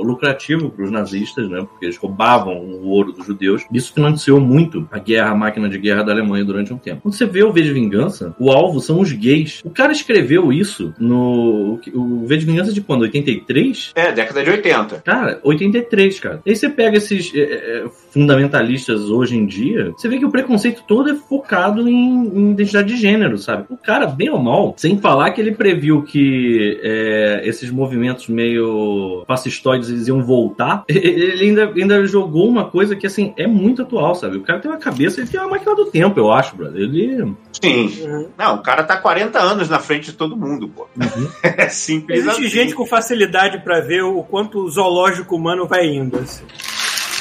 lucrativo 0.06 0.70
para 0.70 0.86
os 0.86 0.92
nazistas, 0.92 1.50
né? 1.50 1.66
Porque 1.70 1.86
eles 1.86 1.98
roubavam 1.98 2.58
o 2.58 2.88
ouro 2.90 3.12
dos 3.12 3.26
judeus. 3.26 3.64
Isso 3.72 3.94
financiou 3.94 4.40
muito 4.40 4.85
a 4.92 5.00
guerra, 5.00 5.32
a 5.32 5.36
máquina 5.36 5.70
de 5.70 5.78
guerra 5.78 6.04
da 6.04 6.12
Alemanha 6.12 6.44
durante 6.44 6.74
um 6.74 6.78
tempo. 6.78 7.02
Quando 7.02 7.14
você 7.14 7.26
vê 7.26 7.44
o 7.44 7.52
V 7.52 7.62
de 7.62 7.74
Vingança, 7.74 8.36
o 8.40 8.52
alvo 8.52 8.80
são 8.80 9.00
os 9.00 9.12
gays. 9.12 9.62
O 9.64 9.70
cara 9.70 9.92
escreveu 9.92 10.52
isso 10.52 10.94
no... 11.00 11.80
O 11.94 12.26
V 12.26 12.38
de 12.38 12.46
Vingança 12.46 12.72
de 12.72 12.82
quando? 12.82 13.02
83? 13.02 13.92
É, 13.96 14.12
década 14.12 14.44
de 14.44 14.50
80. 14.50 15.02
Cara, 15.02 15.40
83, 15.44 16.20
cara. 16.20 16.42
Aí 16.46 16.56
você 16.56 16.70
pega 16.70 16.98
esses 16.98 17.34
é, 17.36 17.42
é, 17.42 17.86
fundamentalistas 18.12 19.10
hoje 19.10 19.36
em 19.36 19.46
dia, 19.46 19.92
você 19.92 20.08
vê 20.08 20.18
que 20.18 20.26
o 20.26 20.32
preconceito 20.32 20.84
todo 20.88 21.10
é 21.10 21.16
focado 21.16 21.88
em, 21.88 22.28
em 22.28 22.52
identidade 22.52 22.88
de 22.88 22.98
gênero, 22.98 23.38
sabe? 23.38 23.66
O 23.70 23.78
cara, 23.78 24.08
bem 24.08 24.30
ou 24.30 24.40
mal, 24.40 24.74
sem 24.78 24.98
falar 25.00 25.32
que 25.32 25.42
ele 25.42 25.52
previu 25.52 26.04
que 26.04 26.80
é, 26.82 27.42
esses 27.46 27.70
movimentos 27.70 28.28
meio 28.28 29.24
fascistoides 29.28 29.90
eles 29.90 30.08
iam 30.08 30.24
voltar, 30.24 30.84
ele 30.90 31.44
ainda, 31.44 31.72
ainda 31.76 32.06
jogou 32.06 32.48
uma 32.48 32.66
coisa 32.66 32.96
que, 32.96 33.06
assim, 33.06 33.34
é 33.38 33.48
muito 33.48 33.82
atual, 33.82 34.16
sabe? 34.16 34.38
O 34.38 34.42
cara 34.42 34.60
tem 34.60 34.72
uma 34.72 34.75
cabeça, 34.78 35.20
ele 35.22 35.30
tem 35.30 35.40
uma 35.40 35.50
máquina 35.50 35.76
do 35.76 35.86
tempo, 35.86 36.20
eu 36.20 36.32
acho, 36.32 36.56
brother. 36.56 36.82
Ele... 36.82 37.34
Sim. 37.62 38.30
Não, 38.38 38.56
o 38.56 38.62
cara 38.64 38.84
tá 38.84 38.98
40 38.98 39.40
anos 39.40 39.70
na 39.70 39.80
frente 39.80 40.12
de 40.12 40.14
todo 40.14 40.36
mundo, 40.38 40.68
pô. 40.68 40.88
É 41.44 41.70
simples 41.70 42.20
Existe 42.20 42.42
assim. 42.46 42.50
gente 42.50 42.76
com 42.76 42.86
facilidade 42.86 43.60
pra 43.60 43.80
ver 43.80 44.04
o 44.04 44.22
quanto 44.24 44.60
o 44.60 44.70
zoológico 44.70 45.36
humano 45.36 45.68
vai 45.68 45.86
indo. 45.86 46.18
assim. 46.20 46.44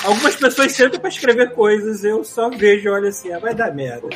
Algumas 0.05 0.37
pessoas 0.37 0.73
sentam 0.73 1.01
pra 1.01 1.09
escrever 1.09 1.53
coisas, 1.53 2.05
eu 2.05 2.23
só 2.25 2.51
vejo, 2.51 2.91
olha 2.91 3.09
assim, 3.09 3.33
ah, 3.33 3.39
vai 3.39 3.55
dar 3.55 3.75
merda. 3.75 4.09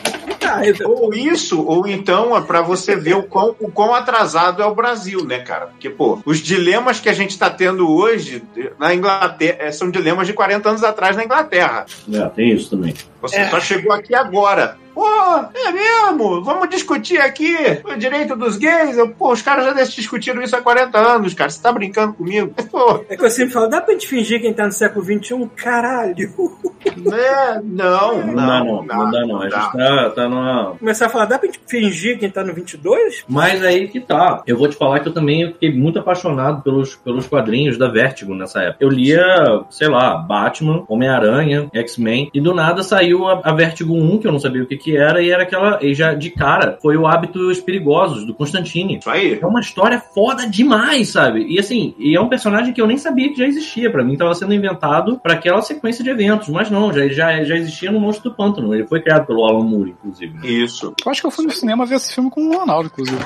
Eu- 0.64 0.90
Ou 0.90 1.14
isso, 1.14 1.64
ou 1.64 1.86
então 1.86 2.36
é 2.36 2.40
pra 2.40 2.61
você 2.62 2.96
ver 2.96 3.14
o 3.16 3.22
quão, 3.22 3.55
o 3.61 3.70
quão 3.70 3.94
atrasado 3.94 4.62
é 4.62 4.66
o 4.66 4.74
Brasil, 4.74 5.24
né, 5.24 5.40
cara? 5.40 5.66
Porque, 5.66 5.88
pô, 5.90 6.18
os 6.24 6.38
dilemas 6.38 7.01
que 7.01 7.09
a 7.09 7.12
gente 7.12 7.38
tá 7.38 7.49
tendo 7.51 7.88
hoje 7.90 8.42
na 8.78 8.94
Inglaterra 8.94 9.57
eh, 9.61 9.72
são 9.72 9.90
dilemas 9.90 10.26
de 10.26 10.32
40 10.32 10.68
anos 10.68 10.82
atrás 10.84 11.16
na 11.16 11.24
Inglaterra. 11.24 11.86
É, 12.12 12.24
tem 12.30 12.53
isso 12.53 12.70
também. 12.70 12.94
Você 13.20 13.49
só 13.51 13.61
chegou 13.61 13.92
aqui 13.92 14.14
agora. 14.14 14.76
Pô, 14.99 15.07
é 15.55 15.70
mesmo? 15.70 16.42
Vamos 16.42 16.68
discutir 16.70 17.20
aqui 17.20 17.55
o 17.84 17.94
direito 17.96 18.34
dos 18.34 18.57
gays? 18.57 18.99
Eu, 18.99 19.11
Pô, 19.11 19.30
os 19.30 19.40
caras 19.40 19.64
já 19.64 19.72
discutiram 19.84 20.42
isso 20.42 20.57
há 20.57 20.61
40 20.61 20.99
anos, 20.99 21.34
cara. 21.34 21.49
Você 21.49 21.62
tá 21.62 21.70
brincando 21.70 22.14
comigo? 22.14 22.53
Pô, 22.68 23.05
É 23.09 23.16
que 23.16 23.24
eu 23.24 23.30
sempre 23.30 23.55
falo, 23.55 23.68
dá 23.68 23.80
pra 23.80 23.92
gente 23.94 24.09
fingir 24.09 24.40
quem 24.40 24.53
tá 24.53 24.66
no 24.66 24.72
século 24.72 25.05
XXI? 25.05 25.49
Caralho! 25.55 26.16
né? 26.99 27.61
Não, 27.62 28.26
Não, 28.26 28.34
dá 28.34 28.64
não, 28.64 28.82
não 28.82 29.11
dá 29.12 29.20
não. 29.24 29.40
A 29.40 29.49
gente 29.49 29.72
tá, 29.72 30.11
tá 30.11 30.28
numa, 30.28 30.74
Começar 30.76 31.07
a 31.07 31.09
falar, 31.09 31.26
dá 31.26 31.38
pra 31.38 31.46
gente 31.46 31.61
fingir 31.64 32.18
quem 32.18 32.28
tá 32.28 32.42
no 32.42 32.53
22? 32.53 33.24
Mas 33.28 33.62
aí 33.62 33.86
que 33.86 34.01
tá. 34.01 34.42
Eu 34.49 34.59
vou 34.59 34.66
te 34.66 34.76
falar 34.76 34.99
que 34.99 35.09
eu 35.09 35.14
também 35.14 35.53
fiquei 35.53 35.72
muito 35.72 36.01
apaixonado 36.01 36.61
pelos, 36.62 36.96
pelos 36.96 37.28
quadrinhos 37.28 37.78
da 37.78 37.86
Vertigo 37.88 38.34
nessa 38.34 38.62
época. 38.62 38.84
Eu 38.84 38.88
lia, 38.88 39.64
sei 39.70 39.88
lá, 39.88 40.16
Batman, 40.16 40.84
Homem-Aranha, 40.88 41.70
X-Men, 41.72 42.30
e 42.34 42.40
do 42.40 42.53
nada 42.53 42.82
saiu 42.82 43.28
a, 43.28 43.40
a 43.44 43.53
Vertigo 43.53 43.94
1, 43.94 44.18
que 44.18 44.26
eu 44.26 44.32
não 44.32 44.40
sabia 44.40 44.64
o 44.64 44.66
que 44.66 44.76
que 44.76 44.88
era, 44.97 45.22
e 45.22 45.30
era 45.30 45.43
aquela. 45.43 45.78
E 45.82 45.95
já 45.95 46.14
de 46.14 46.30
cara, 46.30 46.78
foi 46.80 46.97
o 46.97 47.07
Hábitos 47.07 47.61
Perigosos, 47.61 48.24
do 48.26 48.34
Constantine. 48.34 48.99
Isso 48.99 49.11
aí. 49.11 49.39
É 49.41 49.47
uma 49.47 49.61
história 49.61 50.01
foda 50.14 50.47
demais, 50.47 51.09
sabe? 51.11 51.47
E 51.49 51.59
assim, 51.59 51.95
e 51.99 52.16
é 52.16 52.20
um 52.20 52.28
personagem 52.28 52.72
que 52.72 52.80
eu 52.80 52.86
nem 52.86 52.97
sabia 52.97 53.28
que 53.30 53.39
já 53.39 53.47
existia. 53.47 53.91
Pra 53.91 54.05
mim, 54.05 54.16
tava 54.16 54.34
sendo 54.34 54.55
inventado 54.55 55.18
pra 55.22 55.34
aquela 55.34 55.62
sequência 55.62 56.03
de 56.03 56.11
eventos. 56.11 56.49
Mas 56.49 56.70
não, 56.70 56.93
já, 56.93 57.09
já, 57.09 57.43
já 57.45 57.57
existia 57.57 57.91
no 57.91 58.01
Monstro 58.01 58.30
do 58.30 58.36
Pântano. 58.36 58.74
Ele 58.74 58.86
foi 58.86 59.01
criado 59.01 59.26
pelo 59.26 59.45
Alan 59.45 59.64
Moore, 59.64 59.91
inclusive. 59.91 60.39
Isso. 60.62 60.95
Eu 61.05 61.11
acho 61.11 61.20
que 61.20 61.26
eu 61.26 61.30
fui 61.30 61.45
no 61.45 61.51
cinema 61.53 61.86
ver 61.86 61.97
esse 61.97 62.14
filme 62.14 62.30
com 62.30 62.41
o 62.49 62.57
Ronaldo, 62.57 62.89
inclusive. 62.93 63.18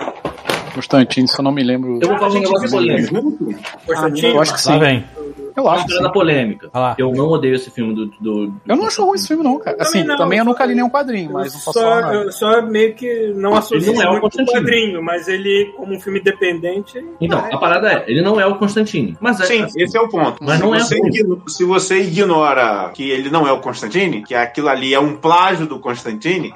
Constantino, 0.75 1.29
se 1.29 1.39
eu 1.39 1.43
não 1.43 1.53
me 1.53 1.63
lembro. 1.63 1.99
Eu 2.01 2.09
vou 2.09 2.19
falar 2.19 2.31
um 2.31 2.41
negócio 2.41 2.71
polêmico. 2.71 3.15
junto? 3.15 3.55
Constantino? 3.87 4.29
Eu 4.29 4.41
acho 4.41 4.55
que 4.55 4.69
Lá 4.69 4.75
sim. 4.75 4.79
vem. 4.79 5.05
Eu 5.57 5.69
acho 5.69 5.85
Entrada 5.85 6.07
sim. 6.07 6.13
polêmica. 6.13 6.71
Lá. 6.75 6.95
Eu 6.99 7.13
não 7.13 7.29
odeio 7.29 7.55
esse 7.55 7.71
filme 7.71 7.95
do. 7.95 8.07
do, 8.07 8.47
do- 8.47 8.55
Eu 8.67 8.77
não 8.77 8.87
acho 8.87 9.05
ruim 9.05 9.15
esse 9.17 9.29
filme, 9.29 9.43
não, 9.43 9.59
cara. 9.59 9.77
Assim, 9.81 10.03
não. 10.05 10.17
também 10.17 10.39
eu 10.39 10.45
nunca 10.45 10.65
li 10.65 10.75
nenhum 10.75 10.89
quadrinho, 10.91 11.33
mas 11.33 11.53
não 11.55 11.61
posso 11.61 11.73
só, 11.79 11.81
falar 11.83 12.01
nada. 12.03 12.33
só 12.33 12.63
meio 12.63 12.95
que 12.95 13.33
não 13.35 13.55
associo 13.55 13.93
não 13.93 14.03
é 14.03 14.11
o 14.19 14.21
quadrinho, 14.47 15.03
mas 15.03 15.29
ele, 15.29 15.73
como 15.77 15.95
um 15.95 16.01
filme 16.01 16.21
independente. 16.21 17.05
Então, 17.21 17.41
vai. 17.41 17.53
a 17.53 17.59
parada 17.59 17.93
é, 17.93 18.05
ele 18.07 18.23
não 18.23 18.41
é 18.41 18.47
o 18.47 18.57
Constantine. 18.57 19.17
Mas 19.21 19.41
é. 19.41 19.45
Sim, 19.47 19.67
esse 19.77 19.97
é 19.97 20.01
o 20.01 20.09
ponto. 20.09 20.43
Mas 20.43 20.57
se, 20.57 20.63
não 20.63 20.75
é 20.75 20.81
você 20.81 20.99
ruim. 20.99 21.09
igno- 21.15 21.43
se 21.49 21.65
você 21.65 22.01
ignora 22.01 22.91
que 22.95 23.11
ele 23.11 23.31
não 23.31 23.47
é 23.47 23.53
o 23.53 23.61
Constantine, 23.61 24.23
que 24.23 24.35
aquilo 24.35 24.69
ali 24.69 24.95
é 24.95 25.01
um 25.01 25.17
plágio 25.17 25.67
do 25.67 25.79
Constantine, 25.79 26.53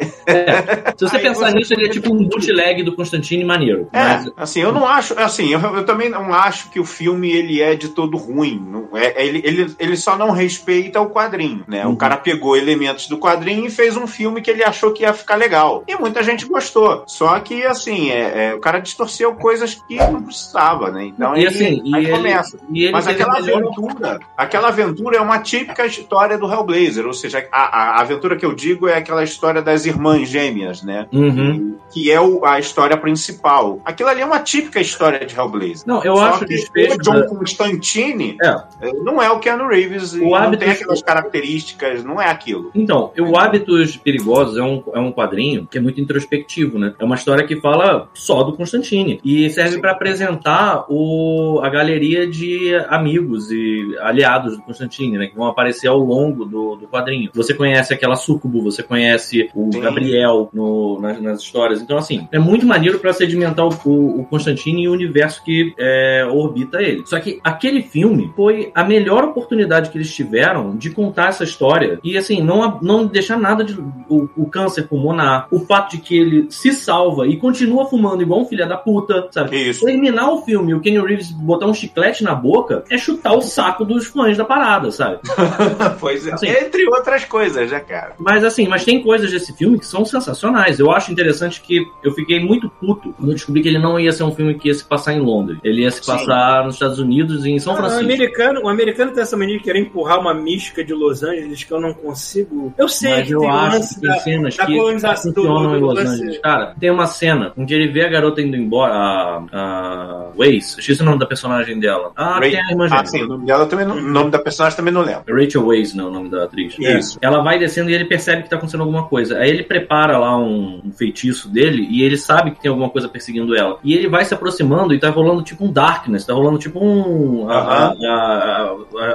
Se 0.97 1.09
você 1.09 1.19
pensar 1.19 1.51
você- 1.51 1.57
nisso, 1.57 1.75
ele 1.75 1.87
é 1.87 1.89
tipo 1.89 2.13
um 2.13 2.25
bootleg 2.29 2.83
do 2.83 2.95
Constantine 2.95 3.45
maneiro. 3.45 3.89
é, 3.93 3.99
Mas, 4.03 4.33
assim, 4.37 4.61
eu 4.61 4.73
não 4.73 4.87
acho, 4.87 5.19
assim, 5.19 5.53
eu, 5.53 5.61
eu 5.61 5.85
também 5.85 6.09
não 6.09 6.33
acho 6.33 6.71
que 6.71 6.81
o 6.81 6.85
filme 6.85 7.31
ele 7.31 7.61
é 7.61 7.75
de 7.75 7.89
todo 7.91 8.17
ruim. 8.17 8.63
Não 8.71 8.86
é, 8.95 9.25
ele, 9.25 9.41
ele, 9.45 9.75
ele 9.79 9.97
só 9.97 10.17
não 10.17 10.31
respeita 10.31 11.01
o 11.01 11.11
quadrinho, 11.11 11.65
né? 11.67 11.85
Uhum. 11.87 11.93
O 11.93 11.97
cara 11.97 12.17
pegou 12.17 12.57
elementos 12.57 13.09
do 13.09 13.19
quadrinho 13.19 13.67
e 13.67 13.71
fez 13.71 13.97
um 13.97 14.07
filme 14.07 14.41
que 14.43 14.51
ele 14.51 14.63
achou 14.65 14.93
que 14.93 15.03
ia 15.03 15.13
ficar 15.13 15.37
legal. 15.37 15.83
E 15.87 15.95
muita 15.97 16.23
gente 16.23 16.47
gostou. 16.47 17.05
Só 17.07 17.39
que, 17.41 17.65
assim, 17.65 18.11
é, 18.11 18.51
é, 18.51 18.55
o 18.55 18.61
cara 18.61 18.79
distorceu 18.79 19.35
coisas 19.35 19.75
que 19.75 19.97
não 19.97 20.23
precisava, 20.23 20.91
né? 20.91 21.05
Então 21.07 21.35
e 21.37 21.41
ele, 21.41 21.49
assim, 21.49 21.83
e 21.85 21.95
aí 21.97 22.05
ele, 22.05 22.13
começa. 22.13 22.59
e 22.73 22.91
Mas 22.91 23.07
aquela 23.07 23.39
aventura, 23.39 24.21
aquela 24.37 24.69
aventura 24.69 25.17
é 25.17 25.21
uma 25.21 25.39
típica 25.39 25.87
história 25.87 26.37
do 26.39 26.51
Hellblazer, 26.51 27.07
ou 27.07 27.13
seja, 27.15 27.47
a, 27.51 27.63
a- 27.97 28.01
aventura 28.01 28.37
que 28.37 28.45
eu 28.47 28.55
digo 28.55 28.89
é 28.89 28.97
aquela 28.97 29.23
história 29.25 29.63
das 29.63 29.85
irmãs 29.87 30.29
gêmeas, 30.29 30.83
né? 30.83 31.07
Uhum. 31.13 31.77
Que 31.93 32.11
é 32.11 32.21
o- 32.21 32.45
a 32.45 32.59
história 32.59 32.97
principal. 32.97 33.81
Aquilo 33.85 34.09
ali 34.09 34.21
é 34.21 34.25
uma 34.27 34.41
típica 34.41 34.81
história 34.81 35.25
de 35.27 35.35
Hellblazer. 35.37 35.87
Não, 35.87 36.03
eu 36.05 36.17
Só 36.17 36.25
acho 36.27 36.39
que 36.41 36.47
desfecho. 36.47 36.97
o 36.97 36.99
John 36.99 37.21
da- 37.21 37.27
Constantine 37.29 38.37
É. 38.43 38.57
não 39.03 39.21
é 39.23 39.31
o 39.31 39.39
Keanu 39.39 39.69
Reeves 39.69 40.13
O 40.15 40.31
não 40.31 40.57
tem 40.57 40.71
aquelas 40.71 41.03
características, 41.03 42.05
não 42.05 42.21
é 42.21 42.29
aquilo. 42.29 42.71
Então, 42.75 43.13
o 43.19 43.37
Hábitos 43.37 43.97
Perigosos 43.97 44.57
é 44.57 44.63
um, 44.63 44.83
é 44.95 44.99
um 45.01 45.13
quadrinho 45.13 45.67
que 45.71 45.79
é 45.79 45.81
muito 45.81 46.01
introspectivo, 46.01 46.79
né? 46.79 46.95
É 46.99 47.05
uma 47.05 47.15
história 47.15 47.47
que 47.47 47.57
fala 47.57 48.09
só 48.15 48.43
do 48.43 48.53
Constantine. 48.57 49.21
E 49.25 49.49
serve 49.51 49.79
para 49.79 49.93
apresentar 49.93 50.85
o, 50.89 51.61
a 51.63 51.69
galeria 51.69 52.27
de 52.27 52.75
amigos 52.89 53.51
e 53.51 53.97
aliados 54.01 54.57
do 54.57 54.63
Constantine, 54.63 55.19
né? 55.19 55.27
Que 55.27 55.37
vão 55.37 55.47
aparecer 55.47 55.89
ao 55.89 55.99
longo 55.99 56.45
do, 56.45 56.77
do 56.77 56.87
quadrinho. 56.87 57.31
Você 57.35 57.55
conhece 57.55 57.93
aquela 57.95 58.17
Sucubo, 58.17 58.63
você 58.63 58.83
conhece 58.83 59.51
o 59.55 59.71
Sim. 59.73 59.81
Gabriel 59.81 60.49
no- 60.53 61.01
nas, 61.01 61.21
nas 61.21 61.41
histórias. 61.41 61.81
Então, 61.81 61.97
assim, 61.97 62.29
é 62.33 62.39
muito 62.39 62.67
maneiro 62.67 62.99
para 62.99 63.13
sedimentar 63.13 63.67
o, 63.67 63.71
o, 63.85 64.21
o 64.21 64.25
Constantine 64.27 64.85
e 64.85 64.89
o 64.89 64.93
universo 64.93 65.43
que 65.45 65.75
é, 65.79 66.27
orbita 66.31 66.83
ele. 66.83 67.03
Só 67.07 67.19
que 67.21 67.41
aquele 67.43 67.83
filme 67.83 68.31
foi 68.35 68.66
a 68.75 68.85
melhor 68.85 69.25
oportunidade 69.25 69.91
que 69.91 69.99
eles 69.99 70.15
tiveram 70.15 70.77
de 70.77 70.91
contar 70.91 71.29
essa 71.29 71.45
história 71.45 71.99
e, 72.03 72.17
assim, 72.17 72.43
não, 72.43 72.79
não 72.83 73.07
deixar 73.07 73.39
nada 73.39 73.65
de. 73.65 73.77
O, 74.09 74.29
o 74.37 74.47
câncer 74.49 74.87
pulmonar, 74.87 75.49
o 75.51 75.61
fato 75.61 75.93
de 75.93 75.99
que 75.99 76.17
ele 76.17 76.47
se 76.51 76.73
salva 76.73 77.27
e 77.27 77.37
continua 77.37 77.87
fumando 77.87 78.23
igual 78.23 78.41
um 78.41 78.45
filho 78.47 78.69
da 78.69 78.77
puta, 78.77 79.29
sabe? 79.33 79.57
Isso. 79.57 79.85
Terminar 79.85 80.31
o 80.31 80.43
filme 80.43 80.71
e 80.73 80.75
o 80.75 80.81
Kenny 80.81 80.99
Reeves 81.01 81.31
botar 81.33 81.67
um 81.67 81.75
chiclete 81.75 82.23
na 82.23 82.35
boca 82.35 82.85
é 82.91 82.97
chutar 82.97 83.33
o 83.35 83.41
saco 83.43 83.85
dos 83.85 84.07
fãs 84.07 84.37
da 84.37 84.45
parada, 84.45 84.91
sabe? 84.91 85.19
pois 86.01 86.27
é. 86.27 86.33
Assim. 86.33 86.47
Entre 86.49 86.87
outras 86.89 87.25
coisas, 87.25 87.71
né, 87.71 87.81
cara? 87.81 88.15
Mas 88.19 88.45
assim, 88.45 88.69
mas 88.69 88.85
tem 88.85 89.03
coisas 89.03 89.31
desse 89.31 89.53
filme 89.57 89.79
que 89.79 89.87
são 89.87 90.05
sensacionais. 90.05 90.79
Eu 90.79 90.91
acho 90.91 91.11
interessante 91.13 91.61
que 91.61 91.85
eu 92.03 92.13
fiquei 92.13 92.39
muito 92.41 92.69
puto 92.69 93.13
quando 93.15 93.29
eu 93.31 93.35
descobri 93.35 93.63
que 93.63 93.69
ele 93.69 93.79
não 93.79 93.99
ia 93.99 94.13
ser 94.13 94.23
um 94.25 94.33
filme 94.35 94.55
que 94.55 94.69
ia 94.69 94.75
se 94.75 94.85
passar 94.85 95.13
em 95.13 95.21
Londres. 95.21 95.59
Ele 95.65 95.83
ia 95.83 95.91
se 95.91 96.03
Sim. 96.03 96.13
passar 96.13 96.65
nos 96.65 96.75
Estados 96.75 96.99
Unidos 96.99 97.45
e 97.45 97.51
em 97.51 97.59
São 97.59 97.73
Ah, 97.75 97.77
Francisco. 97.77 98.05
americano 98.05 98.56
americano, 98.57 98.67
o 98.67 98.69
americano 98.69 99.13
tem 99.13 99.23
essa 99.23 99.37
mania 99.37 99.57
de 99.59 99.63
querer 99.65 99.79
empurrar 99.81 100.19
uma 100.21 100.35
mística 100.35 100.83
de 100.85 100.93
Los 100.93 101.23
Angeles 101.23 101.65
que 101.65 101.73
eu 101.73 101.81
não 101.81 101.93
consigo. 101.93 102.73
Eu 102.79 102.89
sei 102.89 103.11
Mas 103.11 103.27
que 103.27 103.33
eu 103.35 103.41
tem 103.41 103.51
acho 103.51 103.77
lance 103.77 103.95
que 103.95 104.01
tem 104.01 104.11
da, 104.11 104.19
cenas 104.21 104.57
da 104.57 104.67
que 104.67 104.77
colonização 104.77 105.33
funcionam 105.35 105.71
do, 105.71 105.77
em 105.77 105.81
Los 105.81 105.99
Angeles. 105.99 106.39
Cara, 106.39 106.75
tem 106.79 106.91
uma 106.91 107.07
cena 107.07 107.53
onde 107.57 107.75
ele 107.75 107.89
vê 107.93 108.05
a 108.05 108.09
garota 108.09 108.41
indo 108.43 108.57
embora, 108.57 108.93
a, 108.93 109.45
a 109.53 110.31
Waze, 110.37 110.79
esqueci 110.79 111.03
o 111.03 111.05
nome 111.05 111.19
da 111.19 111.27
personagem 111.27 111.79
dela. 111.79 112.13
Ah, 112.17 112.39
tem 112.41 112.57
a 112.61 112.71
irmã 112.71 112.87
Ah, 112.91 113.05
sim, 113.05 113.23
o 113.23 113.29
nome 113.29 113.47
dela 113.47 113.67
também 113.67 113.87
o 113.87 113.95
nome 114.03 114.31
da 114.31 114.39
personagem 114.39 114.77
também 114.77 114.93
não 114.93 115.03
lembro. 115.03 115.25
Rachel 115.35 115.67
Waze, 115.67 115.97
não 115.97 116.07
é 116.07 116.09
o 116.09 116.13
nome 116.13 116.29
da 116.29 116.45
atriz. 116.45 116.77
Isso. 116.79 117.19
Ela 117.21 117.43
vai 117.43 117.59
descendo 117.59 117.91
e 117.91 117.95
ele 117.95 118.05
percebe 118.05 118.43
que 118.43 118.51
tá 118.51 118.57
acontecendo 118.57 118.81
alguma 118.83 119.05
coisa. 119.07 119.39
Aí 119.39 119.51
ele 119.51 119.63
prepara 119.65 120.19
lá 120.19 120.37
um, 120.39 120.81
um 120.85 120.93
feitiço 120.93 121.49
dele 121.49 121.87
e 121.91 122.03
ele 122.03 122.17
sabe 122.17 122.51
que 122.53 122.61
tem 122.61 122.69
alguma 122.71 122.91
coisa 122.91 123.09
perseguindo 123.09 123.57
ela. 123.57 123.79
E 123.83 123.95
ele 123.95 124.09
vai 124.09 124.25
se 124.25 124.35
aproximando 124.35 124.95
e 124.95 124.99
tá 124.99 125.11
rolando 125.11 125.43
tipo 125.43 125.65
um 125.65 125.73
darkness, 125.73 126.25
tá 126.25 126.33
rolando 126.35 126.59
tipo 126.59 126.79
um. 126.83 127.49
a- 127.49 127.57
a- 127.57 127.87
a- 127.87 127.93
a- 127.93 128.46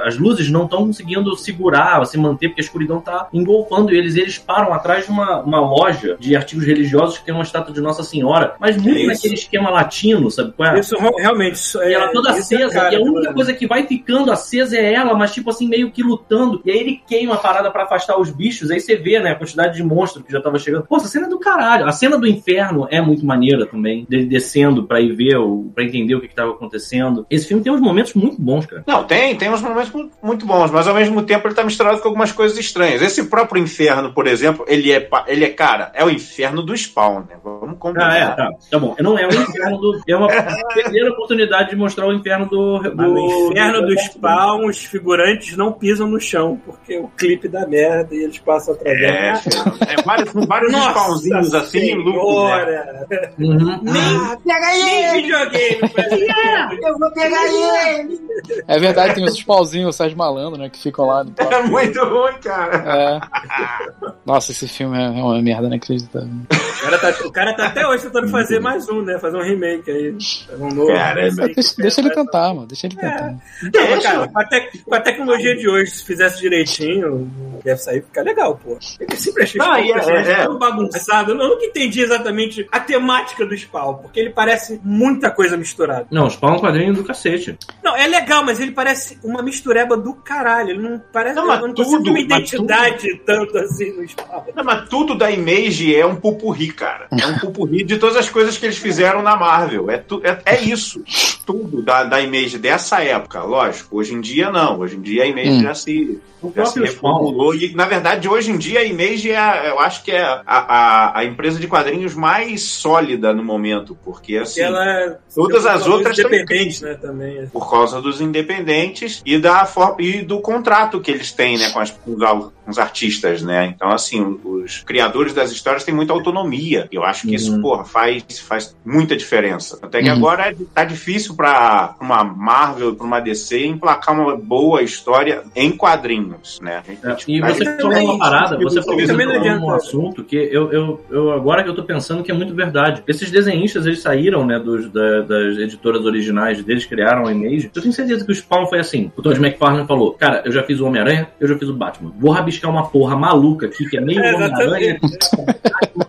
as 0.04 0.16
luzes 0.16 0.50
não 0.50 0.64
estão 0.64 0.86
conseguindo 0.86 1.34
segurar, 1.36 2.04
se 2.06 2.18
manter, 2.18 2.48
porque 2.48 2.60
a 2.60 2.64
escuridão 2.64 3.00
tá 3.00 3.28
engolfando 3.32 3.92
eles. 3.92 4.14
E 4.14 4.20
eles 4.20 4.38
param 4.38 4.72
atrás 4.72 5.06
de 5.06 5.10
uma, 5.10 5.40
uma 5.40 5.60
loja 5.60 6.16
de 6.18 6.36
artigos 6.36 6.64
religiosos 6.64 7.18
que 7.18 7.24
tem 7.24 7.34
uma 7.34 7.42
estátua 7.42 7.74
de 7.74 7.80
Nossa 7.80 8.02
Senhora, 8.02 8.54
mas 8.60 8.76
muito 8.76 8.98
isso. 8.98 9.06
naquele 9.06 9.34
esquema 9.34 9.70
latino, 9.70 10.30
sabe 10.30 10.52
qual 10.52 10.74
é? 10.74 10.80
Isso 10.80 10.96
realmente. 11.18 11.54
Isso 11.54 11.80
é, 11.80 11.90
E 11.90 11.94
ela 11.94 12.08
toda 12.08 12.30
é 12.30 12.32
acesa, 12.32 12.74
cara 12.74 12.92
e 12.92 12.96
a 12.96 13.00
única 13.00 13.32
coisa 13.32 13.52
que 13.52 13.66
vai 13.66 13.86
ficando 13.86 14.30
acesa 14.30 14.76
é 14.76 14.92
ela, 14.94 15.14
mas 15.14 15.32
tipo 15.32 15.50
assim, 15.50 15.68
meio 15.68 15.90
que 15.90 16.02
lutando. 16.02 16.60
E 16.64 16.70
aí 16.70 16.78
ele 16.78 17.00
queima 17.06 17.34
a 17.34 17.38
parada 17.38 17.70
pra 17.70 17.84
afastar 17.84 18.18
os 18.18 18.30
bichos, 18.30 18.70
aí 18.70 18.80
você 18.80 18.96
vê, 18.96 19.18
né, 19.18 19.30
a 19.30 19.34
quantidade 19.34 19.76
de 19.76 19.82
monstro 19.82 20.22
que 20.22 20.32
já 20.32 20.40
tava 20.40 20.58
chegando. 20.58 20.86
Pô, 20.86 20.96
essa 20.96 21.08
cena 21.08 21.26
é 21.26 21.30
do 21.30 21.38
caralho. 21.38 21.86
A 21.86 21.92
cena 21.92 22.18
do 22.18 22.26
inferno 22.26 22.86
é 22.90 23.00
muito 23.00 23.24
maneira 23.24 23.66
também, 23.66 24.06
dele 24.08 24.26
descendo 24.26 24.84
pra 24.84 25.00
ir 25.00 25.14
ver, 25.14 25.36
pra 25.74 25.84
entender 25.84 26.14
o 26.14 26.20
que, 26.20 26.28
que 26.28 26.34
tava 26.34 26.52
acontecendo. 26.52 27.26
Esse 27.30 27.46
filme 27.46 27.62
tem 27.62 27.72
uns 27.72 27.80
momentos 27.80 28.14
muito 28.14 28.40
bons, 28.40 28.66
cara. 28.66 28.84
Não, 28.86 29.04
tem, 29.04 29.21
tem 29.36 29.50
uns 29.50 29.62
momentos 29.62 29.90
mu- 29.92 30.10
muito 30.22 30.44
bons, 30.46 30.70
mas 30.70 30.86
ao 30.88 30.94
mesmo 30.94 31.22
tempo 31.22 31.46
ele 31.48 31.54
tá 31.54 31.62
misturado 31.64 31.98
com 32.00 32.08
algumas 32.08 32.32
coisas 32.32 32.58
estranhas. 32.58 33.00
Esse 33.02 33.24
próprio 33.24 33.62
inferno, 33.62 34.12
por 34.12 34.26
exemplo, 34.26 34.64
ele 34.68 34.92
é, 34.92 35.08
ele 35.26 35.44
é 35.44 35.48
cara, 35.50 35.90
é 35.94 36.04
o 36.04 36.10
inferno 36.10 36.62
do 36.62 36.76
spawn, 36.76 37.20
né? 37.20 37.36
Vamos 37.42 37.78
combinar. 37.78 38.10
Ah, 38.12 38.16
é, 38.18 38.26
tá. 38.28 38.50
Tá 38.70 38.78
bom. 38.78 38.94
Não 39.00 39.18
é 39.18 39.26
o 39.26 39.32
inferno 39.32 39.78
do. 39.78 40.00
É 40.08 40.16
uma 40.16 40.28
primeira 40.72 41.10
oportunidade 41.12 41.70
de 41.70 41.76
mostrar 41.76 42.06
o 42.06 42.12
inferno 42.12 42.46
do. 42.48 42.78
do 42.80 42.94
no 42.94 43.50
inferno 43.52 43.80
do 43.82 43.86
do- 43.94 43.98
spawn, 44.00 44.66
os 44.66 44.78
figurantes 44.84 45.56
não 45.56 45.72
pisam 45.72 46.06
no 46.08 46.20
chão, 46.20 46.60
porque 46.64 46.98
o 46.98 47.08
clipe 47.08 47.48
dá 47.48 47.66
merda 47.66 48.14
e 48.14 48.24
eles 48.24 48.38
passam 48.38 48.74
através. 48.74 49.46
É, 49.46 49.92
é 49.94 50.02
vários, 50.04 50.32
vários 50.46 50.72
spawnzinhos 50.72 51.54
assim, 51.54 51.94
luz, 51.94 52.66
né? 52.66 53.06
Uhum. 53.38 53.80
Nem, 53.82 54.60
nem 54.84 55.22
videogame! 55.22 55.80
Eu 56.82 56.98
vou 56.98 57.10
pegar 57.12 57.44
ele! 57.46 58.20
É 58.66 58.78
verdade, 58.78 59.11
tem 59.14 59.24
os 59.24 59.42
pauzinhos, 59.42 59.94
o 59.94 59.96
Sérgio 59.96 60.16
Malandro, 60.18 60.58
né? 60.58 60.68
Que 60.68 60.78
ficam 60.80 61.06
lá. 61.06 61.24
No 61.24 61.32
É 61.38 61.62
muito 61.62 61.98
ruim, 62.04 62.34
cara. 62.42 62.76
É. 62.76 64.12
Nossa, 64.24 64.52
esse 64.52 64.68
filme 64.68 64.96
é 64.98 65.02
é 65.06 65.22
uma 65.22 65.40
merda, 65.42 65.68
né? 65.68 65.76
Acreditável. 65.76 66.28
O 66.28 66.82
cara, 66.84 66.98
tá, 66.98 67.26
o 67.26 67.32
cara 67.32 67.52
tá 67.54 67.66
até 67.66 67.86
hoje 67.86 68.04
tentando 68.04 68.28
fazer 68.28 68.60
mais 68.60 68.88
um, 68.88 69.02
né? 69.02 69.18
Fazer 69.18 69.36
um 69.36 69.42
remake 69.42 69.90
aí. 69.90 70.16
Um 70.58 70.68
novo. 70.72 70.92
Cara, 70.94 71.24
remake. 71.28 71.54
Deixa, 71.54 71.74
deixa 71.78 72.00
ele 72.00 72.10
tentar, 72.10 72.54
mano. 72.54 72.66
Deixa 72.66 72.86
ele 72.86 72.96
É. 72.98 73.00
tentar. 73.00 73.30
Não, 73.74 73.90
mas, 73.90 74.02
cara, 74.02 74.28
com 74.28 74.38
a, 74.38 74.44
tec- 74.44 74.82
com 74.84 74.94
a 74.94 75.00
tecnologia 75.00 75.56
de 75.56 75.68
hoje, 75.68 75.90
se 75.90 76.04
fizesse 76.04 76.40
direitinho, 76.40 77.30
deve 77.64 77.80
sair 77.80 78.02
ficar 78.02 78.22
legal, 78.22 78.56
pô. 78.62 78.78
Eu 79.00 79.16
sempre 79.16 79.42
achei 79.44 79.60
Ah, 79.60 79.80
que 79.82 79.92
é- 79.92 80.14
é- 80.14 80.30
é. 80.32 80.44
tão 80.44 80.58
bagunçado. 80.58 81.32
Eu 81.32 81.36
nunca 81.36 81.64
entendi 81.64 82.00
exatamente 82.00 82.66
a 82.72 82.80
temática 82.80 83.44
do 83.46 83.56
Spawn, 83.56 83.94
porque 83.94 84.18
ele 84.20 84.30
parece 84.30 84.80
muita 84.82 85.30
coisa 85.30 85.56
misturada. 85.56 86.06
Não, 86.10 86.28
Spawn 86.30 86.54
é 86.54 86.56
um 86.56 86.60
quadrinho 86.60 86.94
do 86.94 87.04
cacete. 87.04 87.58
Não, 87.82 87.96
é 87.96 88.06
legal, 88.06 88.44
mas 88.44 88.60
ele 88.60 88.72
parece 88.72 89.01
uma 89.22 89.42
mistureba 89.42 89.96
do 89.96 90.14
caralho. 90.14 90.70
Ele 90.70 90.78
não 90.88 91.02
parece. 91.12 91.36
Não, 91.36 91.46
mas 91.46 91.60
não 91.60 91.72
tudo, 91.74 92.10
uma 92.10 92.18
identidade 92.20 93.16
tanto 93.26 93.56
assim 93.58 93.90
no 93.92 94.06
Spawn. 94.08 94.44
Não, 94.54 94.64
mas 94.64 94.88
tudo 94.88 95.14
da 95.14 95.30
Image 95.30 95.94
é 95.94 96.04
um 96.06 96.16
pupurri, 96.16 96.72
cara. 96.72 97.06
É 97.10 97.26
um 97.26 97.38
pupurri 97.38 97.84
de 97.84 97.98
todas 97.98 98.16
as 98.16 98.28
coisas 98.28 98.56
que 98.58 98.66
eles 98.66 98.78
fizeram 98.78 99.22
na 99.22 99.36
Marvel. 99.36 99.90
É, 99.90 99.98
tu- 99.98 100.20
é, 100.24 100.38
é 100.44 100.60
isso. 100.62 101.02
Tudo 101.46 101.82
da, 101.82 102.04
da 102.04 102.20
Image 102.20 102.58
dessa 102.58 103.02
época, 103.02 103.42
lógico. 103.42 103.96
Hoje 103.98 104.14
em 104.14 104.20
dia, 104.20 104.50
não. 104.50 104.78
Hoje 104.80 104.96
em 104.96 105.00
dia 105.00 105.24
a 105.24 105.26
Image 105.26 105.50
Hum. 105.50 105.62
já 105.62 105.74
se. 105.74 106.20
O 106.42 106.52
Já 106.56 106.64
se 106.66 106.80
reformulou. 106.80 107.54
E, 107.54 107.72
na 107.72 107.84
verdade, 107.86 108.28
hoje 108.28 108.50
em 108.50 108.58
dia 108.58 108.80
a 108.80 108.84
Image 108.84 109.30
é, 109.30 109.36
a- 109.36 109.64
eu 109.68 109.78
acho 109.78 110.02
que 110.02 110.10
é 110.10 110.22
a, 110.24 110.42
a, 110.46 111.18
a 111.20 111.24
empresa 111.24 111.60
de 111.60 111.68
quadrinhos 111.68 112.16
mais 112.16 112.62
sólida 112.62 113.32
no 113.32 113.44
momento. 113.44 113.96
Porque, 114.04 114.36
assim, 114.38 114.60
Porque 114.60 114.74
ela. 114.76 115.18
todas 115.32 115.66
as 115.66 115.86
outras 115.86 116.18
independentes, 116.18 116.80
né? 116.80 116.94
Também. 116.94 117.46
por 117.46 117.70
causa 117.70 118.00
dos 118.00 118.20
independentes 118.20 118.81
e 119.24 119.38
da 119.38 119.68
e 119.98 120.22
do 120.22 120.40
contrato 120.40 121.00
que 121.00 121.10
eles 121.10 121.32
têm 121.32 121.58
né, 121.58 121.70
com, 121.70 121.80
as- 121.80 121.90
com 121.90 122.14
os, 122.14 122.22
au- 122.22 122.52
os 122.66 122.78
artistas, 122.78 123.42
né? 123.42 123.66
Então, 123.66 123.90
assim, 123.90 124.38
os 124.44 124.82
criadores 124.84 125.32
das 125.34 125.50
histórias 125.50 125.84
têm 125.84 125.94
muita 125.94 126.12
autonomia. 126.12 126.88
Eu 126.92 127.04
acho 127.04 127.26
que 127.26 127.34
isso, 127.34 127.52
Uhum. 127.54 127.62
porra, 127.62 127.84
faz, 127.84 128.24
faz 128.40 128.76
muita 128.84 129.16
diferença. 129.16 129.78
Até 129.82 130.00
que 130.02 130.08
Uhum. 130.08 130.16
agora 130.16 130.50
é- 130.50 130.56
tá 130.74 130.84
difícil 130.84 131.34
pra 131.34 131.94
uma 132.00 132.22
Marvel, 132.24 132.94
pra 132.94 133.06
uma 133.06 133.20
DC, 133.20 133.66
emplacar 133.66 134.14
uma 134.18 134.36
boa 134.36 134.82
história 134.82 135.42
em 135.54 135.72
quadrinhos, 135.72 136.60
né? 136.60 136.82
É, 136.88 137.16
E 137.28 137.40
você 137.40 137.64
falou 137.76 138.04
uma 138.04 138.18
parada, 138.18 138.56
você 138.58 138.82
falou, 138.82 139.06
Também 139.06 139.26
não 139.26 139.66
um 139.66 139.70
assunto 139.74 140.24
que 140.24 140.36
eu, 140.36 140.72
eu, 140.72 141.04
eu 141.10 141.32
agora 141.32 141.62
que 141.62 141.68
eu 141.68 141.74
tô 141.74 141.82
pensando 141.82 142.22
que 142.22 142.30
é 142.30 142.34
muito 142.34 142.54
verdade. 142.54 143.02
Esses 143.06 143.30
desenhistas, 143.30 143.86
eles 143.86 144.00
saíram, 144.00 144.46
né, 144.46 144.58
dos, 144.58 144.88
da- 144.90 145.20
das 145.22 145.58
editoras 145.58 146.04
originais 146.04 146.62
deles, 146.64 146.84
criaram 146.86 147.26
a 147.26 147.32
Image. 147.32 147.70
Eu 147.74 147.82
tenho 147.82 147.92
certeza 147.92 148.24
que 148.24 148.30
o 148.30 148.34
Spawn 148.34 148.66
foi 148.66 148.78
assim. 148.78 149.10
O 149.16 149.22
Todd 149.22 149.38
McFarlane 149.40 149.86
falou, 149.86 150.12
cara, 150.12 150.42
eu 150.44 150.52
já 150.52 150.62
fiz 150.62 150.80
o 150.80 150.86
Homem-Aranha, 150.86 151.28
eu 151.40 151.48
já 151.48 151.58
fiz 151.58 151.68
o 151.68 151.74
Batman. 151.74 152.12
Vou 152.18 152.30
rabiscar 152.32 152.51
uma 152.68 152.88
porra 152.88 153.16
maluca 153.16 153.66
aqui, 153.66 153.88
que 153.88 153.96
é 153.96 154.00
meio 154.00 154.20
É, 154.20 154.34
Homem-Aranha. 154.34 155.00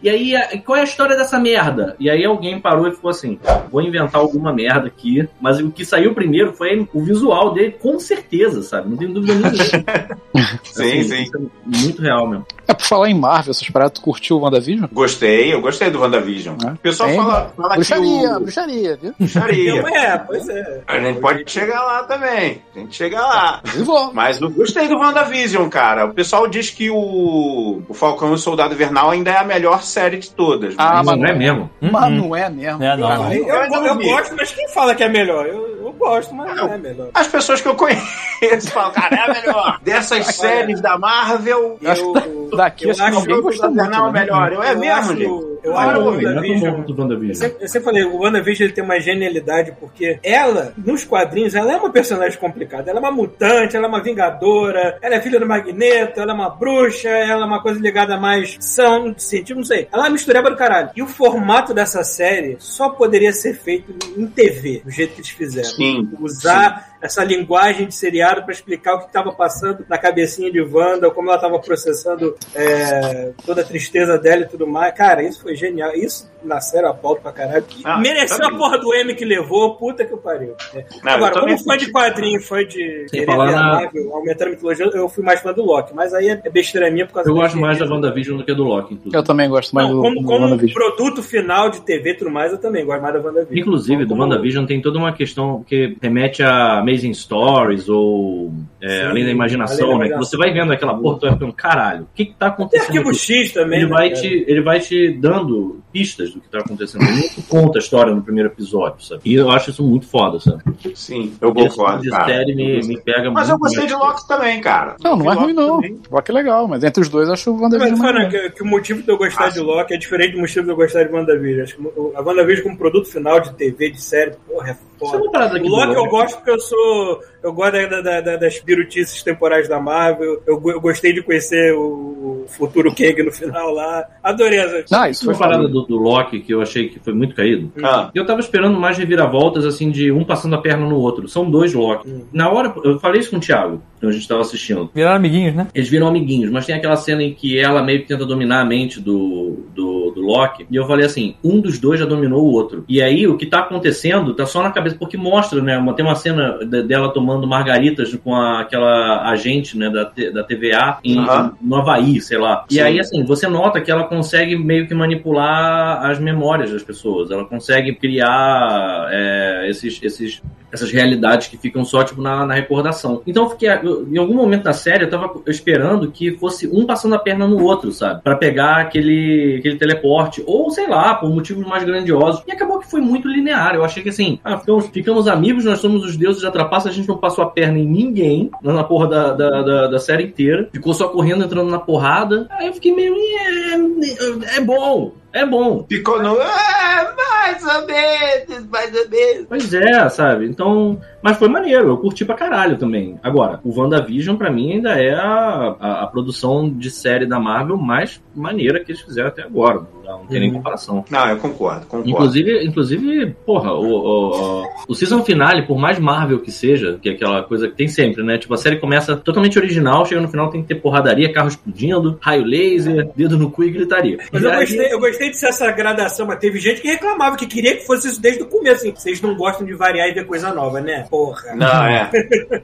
E 0.02 0.10
aí, 0.10 0.34
qual 0.66 0.78
é 0.78 0.82
a 0.82 0.86
história 0.86 1.16
dessa 1.16 1.40
merda? 1.40 1.96
E 2.00 2.10
aí 2.10 2.24
alguém 2.26 2.60
parou 2.60 2.88
e 2.88 2.92
ficou 2.96 3.10
assim, 3.10 3.40
vou 3.72 3.82
inventar 3.82 4.22
alguma 4.22 4.54
merda 4.54 4.88
aqui, 4.88 5.28
mas 5.42 5.60
o 5.60 5.72
que 5.72 5.86
saiu 5.86 6.14
primeiro 6.14 6.54
foi 6.54 6.88
o 6.94 7.02
visual 7.04 7.54
dele, 7.54 7.76
com 7.82 8.00
certeza, 8.00 8.62
sabe? 8.64 8.90
Não 8.90 8.98
tenho 8.98 9.14
dúvida 9.14 9.34
nenhuma. 9.36 9.54
Sim, 10.64 11.00
Assim, 11.00 11.04
sim. 11.04 11.24
isso 11.24 11.38
é 11.38 11.78
muito 11.78 12.02
real 12.02 12.28
mesmo. 12.28 12.46
É 12.68 12.74
por 12.74 12.86
falar 12.86 13.10
em 13.10 13.14
Marvel, 13.14 13.52
essas 13.52 13.70
paradas, 13.70 13.94
tu 13.94 14.02
curtiu 14.02 14.38
o 14.38 14.42
WandaVision? 14.42 14.88
Gostei, 14.92 15.54
eu 15.54 15.62
gostei 15.62 15.90
do 15.92 16.00
WandaVision. 16.00 16.56
É. 16.66 16.72
O 16.72 16.78
pessoal 16.78 17.10
É, 17.10 17.16
fala, 17.16 17.54
fala 17.56 17.70
que 17.70 17.76
Bruxaria, 17.76 18.38
o... 18.38 18.40
bruxaria, 18.40 19.00
viu? 19.02 19.14
Bruxaria. 19.20 19.82
Não 19.82 19.88
é, 19.96 20.18
pois 20.18 20.50
é. 20.50 20.82
A 20.88 21.00
gente 21.00 21.20
pode 21.20 21.44
chegar 21.52 21.84
lá 21.84 22.04
também. 22.04 22.62
A 22.76 22.80
gente 22.80 22.96
chega 22.96 23.20
lá. 23.22 23.62
E 23.76 23.80
vou. 23.84 24.14
Mas 24.14 24.40
eu 24.42 24.50
gostei 24.50 24.88
do 24.88 24.98
WandaVision, 24.98 25.68
cara. 25.70 26.06
O 26.06 26.14
pessoal 26.14 26.48
diz 26.48 26.70
que 26.70 26.90
o, 26.90 27.82
o 27.88 27.94
Falcão 27.94 28.32
e 28.32 28.34
o 28.34 28.38
Soldado 28.38 28.74
Invernal 28.74 29.12
ainda 29.12 29.30
é 29.32 29.38
a 29.38 29.44
melhor 29.44 29.73
série 29.80 30.18
de 30.18 30.30
todas. 30.32 30.76
Ah, 30.78 31.04
mas- 31.04 31.06
Mas 31.06 31.18
não 31.20 31.26
é 31.28 31.34
mesmo. 31.34 31.70
Mas 31.82 32.12
não 32.12 32.36
é 32.36 32.50
mesmo. 32.50 32.84
É, 32.84 32.98
não. 32.98 33.34
Eu, 33.34 33.46
eu, 33.48 33.86
eu 33.86 33.96
gosto, 34.00 34.36
mas 34.36 34.52
quem 34.52 34.68
fala 34.70 34.94
que 34.96 35.04
é 35.04 35.10
melhor? 35.10 35.46
Eu, 35.46 35.83
eu 35.94 36.00
gosto, 36.00 36.34
mas 36.34 36.56
não 36.56 36.74
é 36.74 36.78
melhor. 36.78 37.10
As 37.14 37.28
pessoas 37.28 37.62
que 37.62 37.68
eu 37.68 37.76
conheço 37.76 38.72
falam, 38.72 38.92
cara, 38.92 39.16
é 39.16 39.20
a 39.20 39.34
melhor. 39.34 39.80
Dessas 39.84 40.28
séries 40.28 40.82
da 40.82 40.98
Marvel, 40.98 41.78
Eu, 41.82 42.14
Daqui 42.56 42.86
eu 42.86 42.92
acho 42.92 43.00
que 43.00 43.08
acho 43.08 43.20
ninguém 43.20 43.36
o 43.36 43.42
gostou 43.42 43.66
Soldado 43.66 43.90
muito. 43.90 44.10
Invernal 44.10 44.10
é 44.10 44.12
né? 44.12 44.20
melhor. 44.20 44.54
Eu, 44.54 44.64
é 44.64 44.72
eu 44.74 44.80
mesmo, 44.80 44.96
acho, 44.96 45.18
gente. 45.18 45.60
eu 45.64 45.78
acho 45.78 45.94
não, 45.94 46.02
o 46.02 46.04
não 46.04 46.20
é 46.20 46.26
WandaVision. 46.26 47.30
Eu 47.30 47.36
sempre, 47.36 47.64
eu 47.64 47.68
sempre 47.68 47.86
falei, 47.86 48.04
o 48.04 48.18
WandaVision 48.20 48.66
ele 48.66 48.74
tem 48.74 48.84
uma 48.84 49.00
genialidade 49.00 49.76
porque 49.80 50.20
ela, 50.24 50.74
nos 50.78 51.04
quadrinhos, 51.04 51.56
ela 51.56 51.74
é 51.74 51.78
uma 51.78 51.92
personagem 51.92 52.40
complicada. 52.40 52.90
Ela 52.90 53.00
é 53.00 53.02
uma 53.02 53.12
mutante, 53.12 53.76
ela 53.76 53.86
é 53.86 53.90
uma 53.90 54.02
vingadora, 54.02 54.98
ela 55.02 55.16
é 55.16 55.22
filha 55.22 55.40
do 55.40 55.46
Magneto, 55.46 56.20
ela 56.20 56.32
é 56.32 56.36
uma 56.36 56.50
bruxa, 56.50 57.10
ela 57.10 57.44
é 57.44 57.46
uma 57.46 57.62
coisa 57.62 57.80
ligada 57.80 58.16
a 58.16 58.20
mais 58.20 58.58
são, 58.60 59.14
sentido, 59.18 59.58
não 59.58 59.64
sei. 59.64 59.88
Ela 59.92 60.04
é 60.04 60.06
uma 60.06 60.12
mistureba 60.12 60.50
do 60.50 60.56
caralho. 60.56 60.90
E 60.96 61.02
o 61.02 61.08
formato 61.08 61.74
dessa 61.74 62.04
série 62.04 62.56
só 62.60 62.90
poderia 62.90 63.34
ser 63.34 63.56
feito 63.56 63.94
em 64.18 64.28
TV, 64.28 64.82
do 64.84 64.92
jeito 64.92 65.14
que 65.14 65.22
eles 65.22 65.30
fizeram. 65.30 65.70
Sim. 65.70 65.83
Usar 66.20 66.98
essa 67.02 67.24
linguagem 67.24 67.88
de 67.88 67.96
seriado 67.96 68.44
para 68.44 68.54
explicar 68.54 68.96
o 68.96 69.00
que 69.00 69.08
estava 69.08 69.32
passando 69.34 69.86
na 69.90 69.98
cabecinha 69.98 70.52
de 70.52 70.62
Wanda, 70.62 71.12
como 71.12 71.30
ela 71.30 71.38
estava 71.38 71.60
processando 71.60 72.36
é, 72.56 73.32
toda 73.46 73.62
a 73.62 73.66
tristeza 73.66 74.18
dela 74.18 74.44
e 74.44 74.48
tudo 74.48 74.66
mais. 74.66 74.94
Cara, 74.96 75.24
isso 75.24 75.42
foi 75.42 75.56
genial. 75.56 75.94
Isso 75.96 76.32
na 76.44 76.60
série 76.62 76.86
eu 76.86 76.92
aplaudo 76.92 77.22
pra 77.22 77.32
caralho. 77.32 77.64
Ah, 77.84 78.00
Mereceu 78.00 78.38
também. 78.38 78.56
a 78.56 78.58
porra 78.60 78.78
do 78.78 78.94
M 78.94 79.14
que 79.16 79.26
levou, 79.26 79.76
puta 79.76 80.06
que 80.06 80.16
pariu. 80.18 80.54
É. 80.74 80.86
Não, 81.04 81.12
Agora, 81.14 81.40
como 81.40 81.58
fã 81.58 81.78
de 81.78 81.92
quadrinho, 81.92 82.42
fã 82.42 82.64
de 82.66 83.06
querer 83.10 83.26
falar 83.26 83.46
ver 83.48 83.54
a 83.54 83.56
na- 83.62 83.72
Marvel, 83.74 84.16
aumentando 84.16 84.48
a 84.48 84.52
mitologia, 84.52 84.86
eu 84.94 85.10
fui 85.10 85.24
mais 85.24 85.40
fã 85.42 85.54
do 85.54 85.64
Loki. 85.64 85.94
Mas 85.94 86.14
aí 86.14 86.30
é 86.30 86.36
besteira 86.50 86.90
minha 86.92 87.06
por 87.06 87.14
causa 87.14 87.30
Eu 87.30 87.36
gosto 87.36 87.58
mais 87.58 87.78
da. 87.80 87.86
WandaVision 87.86 88.38
do 88.38 88.44
que 88.46 88.54
do 88.54 88.64
Loki, 88.64 88.94
inclusive. 88.96 89.16
Eu 89.18 89.24
também 89.24 89.48
gosto 89.50 89.74
mais 89.74 89.88
Não, 89.88 89.96
do, 89.98 90.02
como, 90.02 90.22
do 90.22 90.26
como 90.28 90.46
WandaVision. 90.46 90.74
produto 90.74 91.22
final 91.22 91.70
de 91.70 91.82
TV 91.82 92.12
e 92.12 92.18
tudo 92.18 92.32
mais, 92.32 92.52
eu 92.52 92.58
também 92.58 92.84
gosto 92.86 93.02
mais 93.02 93.14
da 93.14 93.20
WandaVision. 93.22 93.58
Inclusive, 93.60 94.04
do 94.06 94.10
Como- 94.10 94.22
WandaVision 94.24 94.66
tem 94.66 94.82
toda 94.82 94.98
uma 94.98 95.14
questão 95.14 95.64
que 95.64 95.96
remete 96.02 96.42
a 96.44 96.80
Amazing 96.80 97.14
Stories 97.14 97.88
ou 97.90 98.52
é, 98.82 98.88
Sim, 99.02 99.06
Além 99.08 99.26
da 99.26 99.32
Imaginação, 99.32 99.88
Além 99.96 100.00
da 100.00 100.04
né? 100.06 100.12
Que 100.12 100.18
você 100.18 100.36
vai 100.38 100.52
vendo 100.52 100.74
aquela 100.74 100.96
porra, 100.96 101.20
tu 101.20 101.22
vai 101.28 101.34
ficando, 101.34 101.54
caralho, 101.54 102.04
o 102.04 102.08
que 102.16 102.26
que 102.26 102.34
tá 102.34 102.48
Tem 102.48 102.54
acontecendo 102.54 102.88
arquivo 102.88 103.10
aqui? 103.10 103.20
X 103.20 103.52
também. 103.54 103.80
Ele 103.80 103.90
né, 103.90 103.96
vai, 103.96 104.10
cara? 104.10 104.22
te, 104.22 104.46
ele 104.48 104.62
vai 104.62 104.80
te 104.80 105.10
dando 105.12 105.80
pistas 105.94 106.33
do 106.34 106.42
que 106.42 106.50
tá 106.50 106.60
acontecendo. 106.60 107.04
Ele 107.04 107.30
não 107.38 107.44
conta 107.48 107.78
a 107.78 107.82
história 107.82 108.14
no 108.14 108.22
primeiro 108.22 108.50
episódio, 108.50 109.04
sabe? 109.04 109.22
E 109.26 109.34
eu 109.36 109.50
acho 109.52 109.70
isso 109.70 109.84
muito 109.84 110.06
foda, 110.08 110.40
sabe? 110.40 110.64
Sim, 110.96 111.34
eu 111.42 111.54
tipo 111.54 111.70
concordo, 111.70 112.02
de 112.04 112.10
cara. 112.10 112.26
série 112.26 112.56
me, 112.56 112.82
me 112.88 113.00
pega 113.02 113.32
Mas 113.32 113.50
muito. 113.50 113.52
eu 113.52 113.60
gostei 113.60 113.86
de 113.88 113.94
Loki 113.94 114.28
também, 114.28 114.62
cara. 114.62 114.96
Não, 115.04 115.16
não 115.16 115.32
é 115.32 115.36
ruim, 115.36 115.54
não. 115.54 115.76
também. 115.82 116.00
Loki 116.12 116.32
é 116.32 116.34
legal, 116.34 116.68
mas 116.68 116.84
entre 116.84 117.02
os 117.02 117.10
dois 117.10 117.30
acho 117.30 117.52
o 117.52 117.54
Mas 117.54 117.62
WandaVision 117.64 117.98
falando 117.98 118.16
legal. 118.18 118.32
que, 118.32 118.50
que 118.52 118.64
o 118.64 118.66
motivo 118.66 119.02
de 119.04 119.10
eu 119.10 119.18
gostar 119.18 119.50
de 119.50 119.60
Loki 119.60 119.94
é 119.94 119.98
diferente 119.98 120.34
do 120.34 120.40
motivo 120.40 120.66
de 120.66 120.72
eu 120.72 120.76
gostar 120.76 121.04
de 121.04 121.14
WandaVision. 121.14 121.64
Acho 121.64 121.76
que 121.78 121.88
a 122.16 122.22
WandaVision 122.22 122.64
como 122.64 122.78
produto 122.78 123.10
final 123.10 123.40
de 123.40 123.54
TV, 123.54 123.92
de 123.92 124.02
série, 124.02 124.32
porra, 124.48 124.70
é 124.70 124.72
é 124.72 124.76
foda. 125.10 125.46
aqui 125.46 125.68
O 125.68 125.70
Loki 125.70 125.94
eu 125.94 126.00
Loki. 126.00 126.10
gosto 126.10 126.36
porque 126.38 126.52
eu 126.52 126.60
sou. 126.60 127.20
Eu 127.44 127.52
gosto 127.52 127.74
da, 127.74 128.00
da- 128.02 128.22
da- 128.22 128.38
das 128.38 128.58
birutices 128.60 129.22
temporais 129.22 129.68
da 129.68 129.78
Marvel. 129.78 130.42
Eu, 130.48 130.62
eu 130.70 130.80
gostei 130.80 131.12
de 131.12 131.22
conhecer 131.22 131.74
o 131.76 132.46
futuro 132.48 132.94
Kang 132.96 133.22
no 133.22 133.32
final 133.32 133.72
lá. 133.74 134.06
Adorei 134.24 134.60
essa. 134.60 134.86
Ah, 134.98 135.10
isso 135.10 135.26
foi 135.26 135.36
parada 135.36 135.68
do, 135.68 135.82
do 135.82 135.98
Loki 135.98 136.23
que 136.24 136.44
eu 136.54 136.62
achei 136.62 136.90
que 136.90 137.00
foi 137.00 137.14
muito 137.14 137.36
caído. 137.36 137.72
Ah, 137.84 138.10
Eu 138.14 138.26
tava 138.26 138.40
esperando 138.40 138.80
mais 138.80 138.98
reviravoltas, 138.98 139.66
assim, 139.66 139.90
de 139.92 140.12
um 140.12 140.24
passando 140.24 140.56
a 140.56 140.58
perna 140.58 140.88
no 140.88 140.96
outro. 140.98 141.28
São 141.28 141.50
dois 141.50 141.74
Loki. 141.74 142.08
Na 142.32 142.50
hora, 142.50 142.74
eu 142.84 143.00
falei 143.00 143.20
isso 143.22 143.30
com 143.32 143.38
o 143.38 143.40
Thiago, 143.40 143.82
quando 144.00 144.12
a 144.12 144.14
gente 144.16 144.28
tava 144.28 144.42
assistindo. 144.42 144.90
Viraram 144.94 145.16
amiguinhos, 145.18 145.56
né? 145.56 145.68
Eles 145.74 145.90
viram 145.90 146.08
amiguinhos, 146.08 146.52
mas 146.52 146.66
tem 146.66 146.76
aquela 146.76 146.96
cena 146.96 147.24
em 147.24 147.34
que 147.34 147.58
ela 147.58 147.82
meio 147.84 148.02
que 148.02 148.08
tenta 148.08 148.26
dominar 148.26 148.62
a 148.62 148.66
mente 148.66 149.00
do, 149.00 149.66
do, 149.76 150.12
do 150.12 150.22
Loki. 150.22 150.66
E 150.70 150.76
eu 150.76 150.86
falei 150.86 151.06
assim: 151.06 151.36
um 151.44 151.60
dos 151.60 151.80
dois 151.80 152.00
já 152.00 152.06
dominou 152.06 152.44
o 152.44 152.52
outro. 152.52 152.84
E 152.88 153.02
aí 153.02 153.28
o 153.28 153.38
que 153.38 153.46
tá 153.46 153.60
acontecendo 153.60 154.34
tá 154.34 154.46
só 154.46 154.62
na 154.64 154.72
cabeça, 154.72 154.96
porque 154.98 155.18
mostra, 155.18 155.62
né? 155.62 155.78
Uma, 155.78 155.94
tem 155.94 156.06
uma 156.06 156.16
cena 156.16 156.60
de- 156.66 156.84
dela 156.84 157.10
tomando 157.14 157.48
margaritas 157.48 158.14
com 158.24 158.36
a- 158.36 158.62
aquela 158.62 159.30
agente, 159.30 159.78
né, 159.78 159.90
da, 159.90 160.04
da 160.32 160.44
TVA 160.44 160.98
em, 161.04 161.18
Aham. 161.20 161.54
no 161.62 161.76
Havaí, 161.76 162.20
sei 162.22 162.38
lá. 162.38 162.66
E 162.70 162.76
Sim. 162.76 162.82
aí, 162.82 163.00
assim, 163.00 163.24
você 163.24 163.48
nota 163.48 163.82
que 163.82 163.92
ela 163.92 164.04
consegue 164.04 164.56
meio 164.58 164.88
que 164.88 164.94
manipular 164.94 166.06
as 166.14 166.20
memórias 166.20 166.72
das 166.72 166.84
pessoas. 166.84 167.30
Ela 167.30 167.46
consegue 167.46 167.96
criar 167.96 169.10
é, 169.12 169.70
esses, 169.70 170.02
esses 170.02 170.42
essas 170.74 170.92
realidades 170.92 171.48
que 171.48 171.58
ficam 171.58 171.86
só 171.86 172.04
tipo 172.04 172.22
na, 172.22 172.46
na 172.46 172.54
recordação. 172.54 173.22
Então 173.28 173.44
eu 173.44 173.50
fiquei 173.52 173.70
eu- 173.70 174.08
em 174.12 174.18
algum 174.18 174.34
momento 174.34 174.64
da 174.64 174.74
série 174.74 175.04
eu 175.06 175.10
tava 175.10 175.32
esperando 175.48 176.12
que 176.12 176.32
fosse 176.38 176.68
um 176.68 176.86
passando 176.86 177.16
a 177.16 177.20
perna 177.20 177.48
no 177.48 177.64
outro, 177.64 177.92
sabe? 177.92 178.22
Pra 178.24 178.36
pegar 178.36 178.78
aquele 178.78 179.58
aquele 179.60 179.78
teleporte 179.78 180.44
ou 180.46 180.70
sei 180.72 180.88
lá, 180.88 181.16
por 181.16 181.30
motivos 181.30 181.66
mais 181.66 181.84
grandiosos. 181.84 182.44
E 182.48 182.52
acabou 182.52 182.80
que 182.80 182.90
foi 182.90 183.02
muito 183.02 183.28
linear. 183.28 183.76
Eu 183.76 183.84
achei 183.86 184.02
que 184.04 184.10
assim, 184.10 184.40
ah, 184.44 184.58
ficamos, 184.58 184.88
ficamos 184.88 185.28
amigos, 185.28 185.66
nós 185.66 185.80
somos 185.80 186.04
os 186.04 186.18
deuses 186.18 186.42
da 186.42 186.52
trapaça, 186.52 186.90
a 186.90 186.92
gente 186.92 187.08
não 187.08 187.18
passou 187.18 187.44
a 187.44 187.50
perna 187.50 187.78
em 187.80 187.86
ninguém 187.88 188.50
na 188.62 188.84
porra 188.84 189.08
da, 189.08 189.32
da, 189.34 189.62
da, 189.62 189.88
da 189.88 190.00
série 190.00 190.24
inteira. 190.24 190.70
Ficou 190.74 190.94
só 190.94 191.08
correndo, 191.10 191.44
entrando 191.44 191.70
na 191.70 191.80
porrada. 191.80 192.48
Aí 192.52 192.68
eu 192.68 192.74
fiquei 192.74 192.94
meio. 192.96 193.14
É, 193.14 194.58
é 194.58 194.62
bom. 194.62 195.14
É 195.32 195.46
bom. 195.46 195.84
ficou 195.90 196.22
no. 196.22 196.38
Ah, 196.40 197.14
mais 197.18 197.64
ou 197.64 197.88
menos, 197.88 198.68
mais 198.70 198.96
ou 198.96 199.10
menos. 199.10 199.46
Pois 199.50 199.74
é, 199.74 200.08
sabe? 200.10 200.46
Então. 200.46 200.63
Então, 200.64 201.02
mas 201.24 201.38
foi 201.38 201.48
maneiro, 201.48 201.88
eu 201.88 201.98
curti 201.98 202.26
pra 202.26 202.36
caralho 202.36 202.78
também. 202.78 203.18
Agora, 203.24 203.60
o 203.64 203.74
WandaVision, 203.80 204.36
pra 204.36 204.52
mim, 204.52 204.74
ainda 204.74 204.92
é 205.02 205.14
a, 205.16 205.76
a, 205.80 206.04
a 206.04 206.08
produção 206.08 206.70
de 206.70 206.92
série 206.92 207.26
da 207.26 207.40
Marvel 207.40 207.78
mais 207.78 208.22
maneira 208.36 208.84
que 208.84 208.92
eles 208.92 209.02
fizeram 209.02 209.30
até 209.30 209.42
agora. 209.44 209.82
Não, 210.04 210.20
não 210.20 210.26
tem 210.28 210.40
nem 210.42 210.52
comparação. 210.52 211.06
Não, 211.10 211.30
eu 211.30 211.38
concordo, 211.38 211.86
concordo. 211.86 212.10
Inclusive, 212.10 212.66
inclusive, 212.66 213.36
porra, 213.46 213.72
o, 213.74 213.86
o, 213.86 214.62
o, 214.62 214.68
o 214.90 214.94
season 214.96 215.24
finale, 215.24 215.62
por 215.66 215.78
mais 215.78 215.98
Marvel 215.98 216.40
que 216.42 216.52
seja, 216.52 217.00
que 217.02 217.10
é 217.10 217.14
aquela 217.14 217.42
coisa 217.44 217.70
que 217.70 217.76
tem 217.76 217.88
sempre, 217.88 218.22
né? 218.22 218.38
Tipo, 218.38 218.54
a 218.54 218.58
série 218.58 218.78
começa 218.80 219.16
totalmente 219.16 219.58
original, 219.58 220.06
chega 220.06 220.20
no 220.20 220.28
final 220.28 220.50
tem 220.50 220.62
que 220.62 220.68
ter 220.68 220.76
porradaria, 220.76 221.32
carro 221.32 221.48
explodindo, 221.48 222.18
raio 222.22 222.44
laser, 222.44 223.10
dedo 223.16 223.38
no 223.38 223.50
cu 223.50 223.64
e 223.64 223.72
gritaria. 223.72 224.18
Mas 224.32 224.42
E 224.42 224.46
eu 224.46 224.52
aí- 224.52 224.60
gostei, 224.60 224.94
eu 224.94 225.00
gostei 225.00 225.30
de 225.30 225.38
ser 225.38 225.48
essa 225.48 225.72
gradação, 225.72 226.28
mas 226.28 226.38
teve 226.40 226.60
gente 226.60 226.82
que 226.82 226.88
reclamava, 226.90 227.38
que 227.38 227.48
queria 227.48 227.78
que 227.78 227.86
fosse 227.86 228.10
isso 228.10 228.22
desde 228.22 228.44
o 228.44 228.48
começo. 228.48 228.74
Assim, 228.84 228.92
vocês 228.94 229.22
não 229.22 229.36
gostam 229.36 229.66
de 229.66 229.74
variar 229.74 230.10
e 230.10 230.14
ver 230.14 230.26
coisa 230.26 230.54
nova, 230.54 230.82
né? 230.82 231.06
Porra. 231.14 231.54
Não, 231.56 231.86
é. 231.86 232.10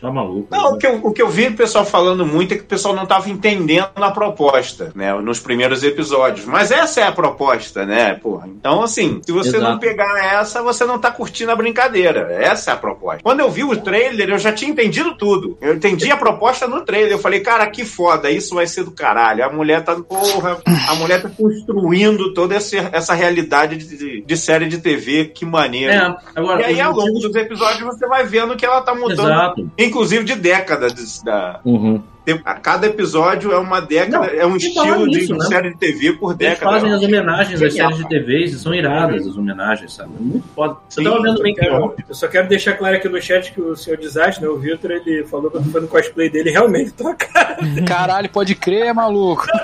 Tá 0.02 0.12
maluco. 0.12 0.48
Não, 0.50 0.74
o 0.74 0.78
que, 0.80 0.88
eu, 0.88 0.96
o 1.04 1.14
que 1.14 1.22
eu 1.22 1.30
vi 1.30 1.50
o 1.50 1.56
pessoal 1.56 1.86
falando 1.86 2.26
muito 2.26 2.52
é 2.52 2.58
que 2.58 2.64
o 2.64 2.66
pessoal 2.68 2.96
não 2.96 3.04
estava 3.04 3.30
entendendo 3.30 3.92
a 3.96 4.10
proposta, 4.10 4.92
né? 4.96 5.14
Nos 5.22 5.40
primeiros 5.40 5.84
episódios. 5.84 6.48
Mas 6.48 6.72
essa 6.72 7.02
é 7.02 7.04
a 7.04 7.12
proposta, 7.12 7.86
né? 7.86 8.16
Porra. 8.16 8.48
Então, 8.48 8.82
assim, 8.82 9.22
se 9.24 9.32
você 9.32 9.58
Exato. 9.58 9.64
não 9.64 9.78
pegar 9.78 10.18
essa, 10.18 10.64
você 10.64 10.84
não 10.84 10.98
tá 10.98 11.12
curtindo 11.12 11.52
a 11.52 11.56
brincadeira. 11.56 12.28
Essa 12.42 12.72
é 12.72 12.74
a 12.74 12.78
proposta. 12.78 13.22
Quando 13.22 13.42
eu 13.42 13.52
vi 13.52 13.64
o 13.64 13.78
trailer, 13.78 14.32
eu 14.32 14.40
já 14.40 14.52
tinha 14.52 14.72
entendido 14.72 15.16
tudo. 15.16 15.56
Eu 15.62 15.76
entendi 15.76 16.10
a 16.10 16.18
proposta 16.18 16.68
no 16.68 16.82
trailer. 16.82 17.12
Eu 17.12 17.20
falei, 17.20 17.42
cara, 17.42 17.68
que 17.68 17.86
foda, 17.86 18.32
isso 18.32 18.56
vai 18.56 18.66
ser 18.66 18.84
do 18.84 18.90
caralho. 18.90 19.46
A 19.46 19.52
mulher 19.52 19.84
tá, 19.84 19.96
porra, 19.96 20.60
a 20.90 20.96
mulher 20.96 21.22
tá 21.22 21.30
construindo 21.30 22.34
toda 22.34 22.56
essa, 22.56 22.78
essa 22.92 23.14
realidade 23.14 23.76
de, 23.76 24.22
de 24.22 24.38
série 24.38 24.68
de 24.68 24.80
TV, 24.80 25.26
que 25.26 25.46
maneiro. 25.46 25.94
É, 25.94 26.18
agora. 26.36 26.62
E 26.64 26.66
aí, 26.66 26.82
ao 26.82 26.96
longo 26.96 27.20
dos 27.20 27.36
episódios, 27.36 27.84
você 27.84 28.08
vai 28.08 28.26
vendo 28.42 28.56
que 28.56 28.66
ela 28.66 28.82
tá 28.82 28.94
mudando, 28.96 29.22
Exato. 29.22 29.72
inclusive 29.78 30.24
de 30.24 30.36
décadas. 30.36 31.22
Da, 31.24 31.60
Uhum. 31.66 32.02
tem- 32.26 32.42
a 32.46 32.54
cada 32.56 32.88
episódio 32.88 33.52
é 33.52 33.58
uma 33.58 33.80
década, 33.82 34.18
Não, 34.20 34.24
é 34.26 34.46
um 34.46 34.56
e 34.58 34.74
falar 34.74 34.88
estilo 34.88 35.10
de 35.10 35.18
nisso, 35.20 35.34
né? 35.36 35.46
série 35.46 35.72
de 35.72 35.78
TV 35.78 36.14
por 36.14 36.30
Eles 36.32 36.38
década. 36.38 36.72
fazem 36.72 36.92
as 36.94 37.02
homenagens 37.04 37.62
às 37.62 37.74
séries 37.74 37.98
de 37.98 38.08
TVs 38.08 38.54
e 38.54 38.60
são 38.60 38.74
iradas 38.74 39.28
as 39.28 39.36
homenagens, 39.36 39.94
sabe? 39.94 40.12
É 40.20 40.22
muito 40.22 40.48
foda. 40.56 40.78
Você 40.88 41.02
Sim, 41.02 41.10
tava 41.10 41.22
vendo 41.22 41.38
Eu, 41.38 41.44
bem 41.44 41.54
que 41.54 41.62
quero- 41.62 41.96
eu 42.08 42.16
só 42.16 42.28
quero 42.28 42.48
deixar 42.48 42.74
claro 42.74 42.96
aqui 42.96 43.10
no 43.10 43.22
chat 43.22 43.52
que 43.52 43.62
o 43.62 43.76
senhor 43.76 43.98
Desastre, 43.98 44.44
né, 44.44 44.50
o 44.50 44.58
Victor, 44.58 44.92
ele 44.92 45.24
falou 45.26 45.50
que 45.52 45.58
eu 45.58 45.64
tô 45.64 45.70
fazendo 45.70 45.90
cosplay 45.90 46.30
dele 46.30 46.50
realmente 46.52 46.92
tô 46.92 47.08
a 47.08 47.16
cara. 47.16 47.58
Caralho, 47.88 48.30
pode 48.30 48.56
crer, 48.56 48.94
maluco. 48.94 49.46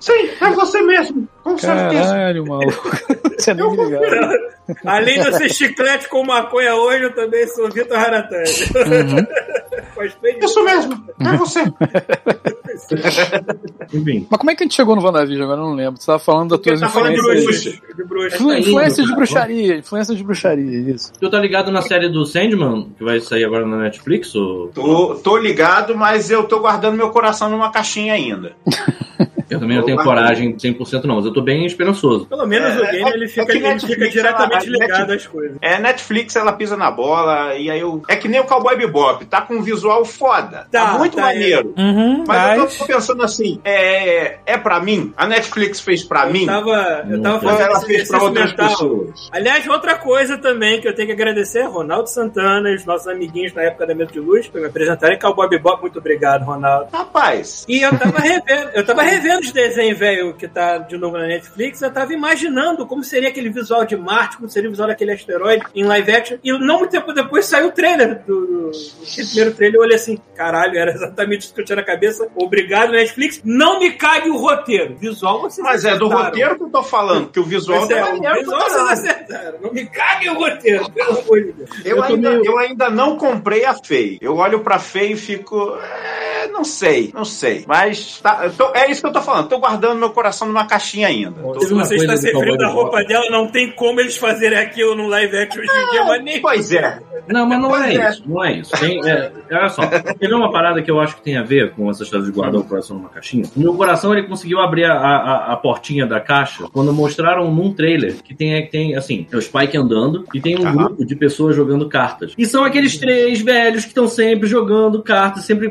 Sim, 0.00 0.30
é 0.40 0.50
você 0.50 0.80
mesmo, 0.82 1.28
com 1.44 1.56
certeza. 1.58 2.10
Caralho, 2.10 2.46
maluco. 2.46 2.90
Você 3.38 3.54
ligado. 3.54 4.00
Além 4.84 5.20
de 5.20 5.28
eu 5.28 5.32
ser 5.34 5.48
chiclete 5.48 6.08
com 6.08 6.24
maconha 6.24 6.74
hoje, 6.74 7.04
eu 7.04 7.14
também 7.14 7.46
sou 7.46 7.70
Vitor 7.70 7.96
cosplay 9.94 10.34
de 10.40 10.44
Isso 10.44 10.64
mesmo, 10.64 11.04
é 11.20 11.36
você. 11.36 11.60
Enfim. 13.94 14.26
Mas 14.28 14.38
como 14.38 14.50
é 14.50 14.54
que 14.56 14.62
a 14.62 14.66
gente 14.66 14.74
chegou 14.74 14.96
no 14.96 15.02
WandaVision? 15.02 15.44
Agora 15.44 15.60
eu 15.60 15.66
não 15.66 15.74
lembro. 15.74 16.00
Você 16.00 16.06
tava 16.06 16.18
falando 16.18 16.50
das 16.50 16.60
tuas 16.60 16.80
tá 16.80 16.88
falando 16.88 17.14
de 17.14 17.22
bruxa. 17.22 17.70
de 17.96 18.04
bruxa. 18.04 18.36
Influ- 18.36 18.48
Tá 18.50 18.58
Influência 18.58 19.00
indo, 19.02 19.06
de 19.06 19.08
cara. 19.08 19.16
bruxaria, 19.16 19.76
influência 19.76 20.14
de 20.16 20.24
bruxaria, 20.24 20.90
isso. 20.94 21.12
Tu 21.20 21.30
tá 21.30 21.38
ligado 21.38 21.70
na 21.70 21.82
série 21.82 22.08
do 22.08 22.26
Sandman, 22.26 22.90
que 22.98 23.04
vai 23.04 23.20
sair 23.20 23.44
agora 23.44 23.64
na 23.64 23.76
Netflix? 23.78 24.34
Ou... 24.34 24.68
Tô, 24.68 25.14
tô 25.16 25.36
ligado, 25.38 25.96
mas 25.96 26.30
eu 26.30 26.44
tô 26.44 26.58
guardando 26.60 26.96
meu 26.96 27.10
coração 27.10 27.48
numa 27.48 27.70
caixinha 27.70 28.14
ainda. 28.14 28.52
Eu 29.50 29.60
também 29.60 29.76
não 29.76 29.84
tenho 29.84 29.96
coragem 30.02 30.54
100% 30.56 31.04
não, 31.04 31.16
mas 31.16 31.24
eu 31.24 31.32
tô 31.32 31.40
bem 31.40 31.64
esperançoso. 31.66 32.26
Pelo 32.26 32.46
menos 32.46 32.68
É, 32.68 32.78
o 32.78 32.86
game 32.90 33.10
é- 33.10 33.14
ele 33.14 33.24
é 33.24 33.28
fica, 33.28 33.46
que 33.46 33.52
ele 33.52 33.60
Netflix, 33.68 33.94
fica 33.98 34.10
diretamente 34.10 34.66
ela- 34.68 34.76
a 34.76 34.86
ligado 34.86 35.10
às 35.12 35.26
coisas. 35.26 35.56
É, 35.60 35.78
Netflix, 35.78 36.36
ela 36.36 36.52
pisa 36.52 36.76
na 36.76 36.90
bola, 36.90 37.54
e 37.54 37.70
aí 37.70 37.80
eu. 37.80 38.02
É 38.08 38.16
que 38.16 38.28
nem 38.28 38.40
o 38.40 38.44
Cowboy 38.44 38.76
Bebop, 38.76 39.24
tá 39.26 39.40
com 39.40 39.54
um 39.54 39.62
visual 39.62 40.04
foda. 40.04 40.66
Tá, 40.70 40.86
Tá, 40.92 40.98
muito 40.98 41.16
tá, 41.16 41.22
maneiro. 41.22 41.74
Uhum, 41.76 42.24
Mas, 42.26 42.58
mas. 42.58 42.58
eu 42.58 42.78
tô 42.78 42.84
pensando 42.86 43.22
assim, 43.22 43.60
é, 43.64 44.38
é 44.46 44.56
pra 44.58 44.80
mim? 44.80 45.12
A 45.16 45.26
Netflix 45.26 45.80
fez 45.80 46.02
pra 46.04 46.26
mim? 46.26 46.42
Eu 46.42 46.46
tava, 46.46 47.04
eu 47.10 47.22
tava 47.22 47.40
fazendo 47.40 47.70
ela 47.70 47.80
fez 47.80 48.08
pra 48.08 48.22
outras 48.22 48.50
mental. 48.50 48.68
pessoas? 48.68 49.28
Aliás, 49.32 49.66
outra 49.66 49.96
coisa 49.96 50.38
também 50.38 50.80
que 50.80 50.88
eu 50.88 50.94
tenho 50.94 51.06
que 51.08 51.12
agradecer 51.14 51.60
é 51.60 51.64
Ronaldo 51.66 52.08
Santana, 52.08 52.70
os 52.74 52.84
nossos 52.84 53.06
amiguinhos 53.08 53.52
na 53.54 53.62
época 53.62 53.86
da 53.86 53.94
Medo 53.94 54.12
de 54.12 54.20
Luz, 54.20 54.46
por 54.48 54.60
me 54.60 54.66
apresentarem 54.66 55.18
Cowboy 55.18 55.48
Bebop. 55.48 55.80
Muito 55.80 55.98
obrigado, 55.98 56.44
Ronaldo. 56.44 56.88
Rapaz, 56.92 57.64
E 57.68 57.80
eu 57.82 57.96
tava 57.98 58.18
revendo, 58.18 58.70
eu 58.74 58.84
tava 58.84 59.02
revendo 59.02 59.37
os 59.40 59.52
desenhos, 59.52 59.98
velho, 59.98 60.34
que 60.34 60.46
tá 60.48 60.78
de 60.78 60.96
novo 60.96 61.16
na 61.18 61.26
Netflix, 61.26 61.80
eu 61.82 61.90
tava 61.92 62.12
imaginando 62.12 62.86
como 62.86 63.02
seria 63.04 63.28
aquele 63.28 63.50
visual 63.50 63.84
de 63.84 63.96
Marte, 63.96 64.36
como 64.36 64.48
seria 64.48 64.68
o 64.68 64.72
visual 64.72 64.88
daquele 64.88 65.12
asteroide 65.12 65.64
em 65.74 65.84
live 65.84 66.12
action. 66.12 66.38
E 66.42 66.52
não 66.58 66.78
muito 66.78 66.90
tempo 66.90 67.12
depois 67.12 67.44
saiu 67.46 67.68
o 67.68 67.72
trailer 67.72 68.22
do, 68.24 68.40
do, 68.46 68.70
do 68.70 69.26
primeiro 69.28 69.54
trailer, 69.54 69.76
eu 69.76 69.82
olhei 69.82 69.96
assim, 69.96 70.18
caralho, 70.34 70.78
era 70.78 70.92
exatamente 70.92 71.42
isso 71.42 71.54
que 71.54 71.60
eu 71.60 71.64
tinha 71.64 71.76
na 71.76 71.82
cabeça. 71.84 72.28
Obrigado, 72.36 72.92
Netflix. 72.92 73.40
Não 73.44 73.78
me 73.80 73.92
cague 73.92 74.30
o 74.30 74.36
roteiro. 74.36 74.96
Visual 74.96 75.40
vocês 75.40 75.64
mas 75.64 75.84
é 75.84 75.96
do 75.96 76.06
acertaram. 76.06 76.24
roteiro 76.26 76.56
que 76.56 76.62
eu 76.64 76.70
tô 76.70 76.82
falando, 76.82 77.28
que 77.30 77.40
o 77.40 77.44
visual 77.44 77.78
Pois 77.86 77.90
é, 77.90 78.00
tá 78.02 78.10
o 78.14 78.34
visual 78.38 78.60
vocês 78.60 78.88
acertaram. 78.90 79.58
Não 79.62 79.72
me 79.72 79.86
cague 79.86 80.28
o 80.30 80.34
roteiro, 80.34 80.90
pelo 80.90 81.18
amor 81.20 81.42
de 81.44 81.52
Deus. 81.52 81.70
Eu, 81.84 81.96
Eu 81.96 82.02
ainda, 82.02 82.30
meio- 82.30 82.44
eu 82.44 82.58
ainda 82.58 82.90
não 82.90 83.16
comprei 83.16 83.64
a 83.64 83.74
Fei. 83.74 84.18
Eu 84.20 84.36
olho 84.36 84.60
pra 84.60 84.78
Fei 84.78 85.12
e 85.12 85.16
fico. 85.16 85.76
é, 85.78 86.48
não 86.48 86.64
sei, 86.64 87.10
não 87.14 87.24
sei. 87.24 87.64
Mas 87.66 88.20
tá, 88.20 88.48
tô- 88.56 88.72
é 88.74 88.90
isso 88.90 89.00
que 89.00 89.06
eu 89.06 89.12
tô 89.12 89.20
falando. 89.20 89.27
Tô 89.48 89.58
guardando 89.58 89.98
meu 89.98 90.10
coração 90.10 90.46
numa 90.48 90.66
caixinha 90.66 91.08
ainda. 91.08 91.32
Tô- 91.32 91.60
Se 91.60 91.72
uma 91.72 91.84
você 91.84 91.96
está 91.96 92.16
se 92.16 92.26
referindo 92.26 92.58
Cowboy 92.58 92.66
à 92.66 92.72
roupa 92.72 93.04
dela, 93.04 93.26
não 93.30 93.46
tem 93.48 93.70
como 93.70 94.00
eles 94.00 94.16
fazerem 94.16 94.58
aquilo 94.58 94.94
no 94.94 95.06
live 95.08 95.36
action 95.36 95.60
hoje 95.62 95.70
em 95.70 95.90
dia, 95.90 96.04
mas 96.04 96.22
nem. 96.24 96.40
Pois 96.40 96.72
é. 96.72 97.00
Não, 97.28 97.44
mas 97.46 97.60
não 97.60 97.76
é, 97.76 97.94
é. 97.94 98.10
isso, 98.10 98.22
não 98.26 98.44
é 98.44 98.52
isso. 98.54 98.70
Tem, 98.78 99.06
é, 99.06 99.30
olha 99.52 99.68
só, 99.68 99.82
teve 100.18 100.32
uma 100.32 100.50
parada 100.50 100.80
que 100.82 100.90
eu 100.90 100.98
acho 100.98 101.16
que 101.16 101.22
tem 101.22 101.36
a 101.36 101.42
ver 101.42 101.72
com 101.72 101.90
essa 101.90 102.02
história 102.02 102.24
de 102.24 102.32
guardar 102.32 102.60
o 102.60 102.64
coração 102.64 102.96
numa 102.96 103.10
caixinha. 103.10 103.44
O 103.54 103.60
meu 103.60 103.74
coração, 103.74 104.12
ele 104.16 104.26
conseguiu 104.26 104.60
abrir 104.60 104.84
a, 104.86 104.94
a, 104.94 105.52
a 105.52 105.56
portinha 105.56 106.06
da 106.06 106.20
caixa 106.20 106.64
quando 106.72 106.92
mostraram 106.92 107.52
num 107.52 107.72
trailer 107.74 108.14
que 108.22 108.34
tem, 108.34 108.62
que 108.64 108.70
tem 108.72 108.96
assim, 108.96 109.26
é 109.30 109.36
o 109.36 109.42
Spike 109.42 109.76
andando 109.76 110.24
e 110.32 110.40
tem 110.40 110.58
um 110.58 110.66
Aham. 110.66 110.76
grupo 110.76 111.04
de 111.04 111.14
pessoas 111.14 111.54
jogando 111.54 111.86
cartas. 111.88 112.32
E 112.38 112.46
são 112.46 112.64
aqueles 112.64 112.96
três 112.96 113.40
velhos 113.42 113.82
que 113.82 113.88
estão 113.90 114.08
sempre 114.08 114.48
jogando 114.48 115.02
cartas, 115.02 115.44
sempre 115.44 115.68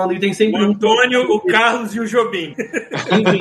falando, 0.00 0.12
e 0.12 0.18
tem 0.18 0.32
sempre 0.32 0.60
O 0.62 0.66
um 0.66 0.70
Antônio, 0.70 1.22
o 1.30 1.40
Carlos 1.40 1.94
e 1.94 2.00
o 2.00 2.06
Jobim. 2.06 2.54
Enfim, 3.12 3.38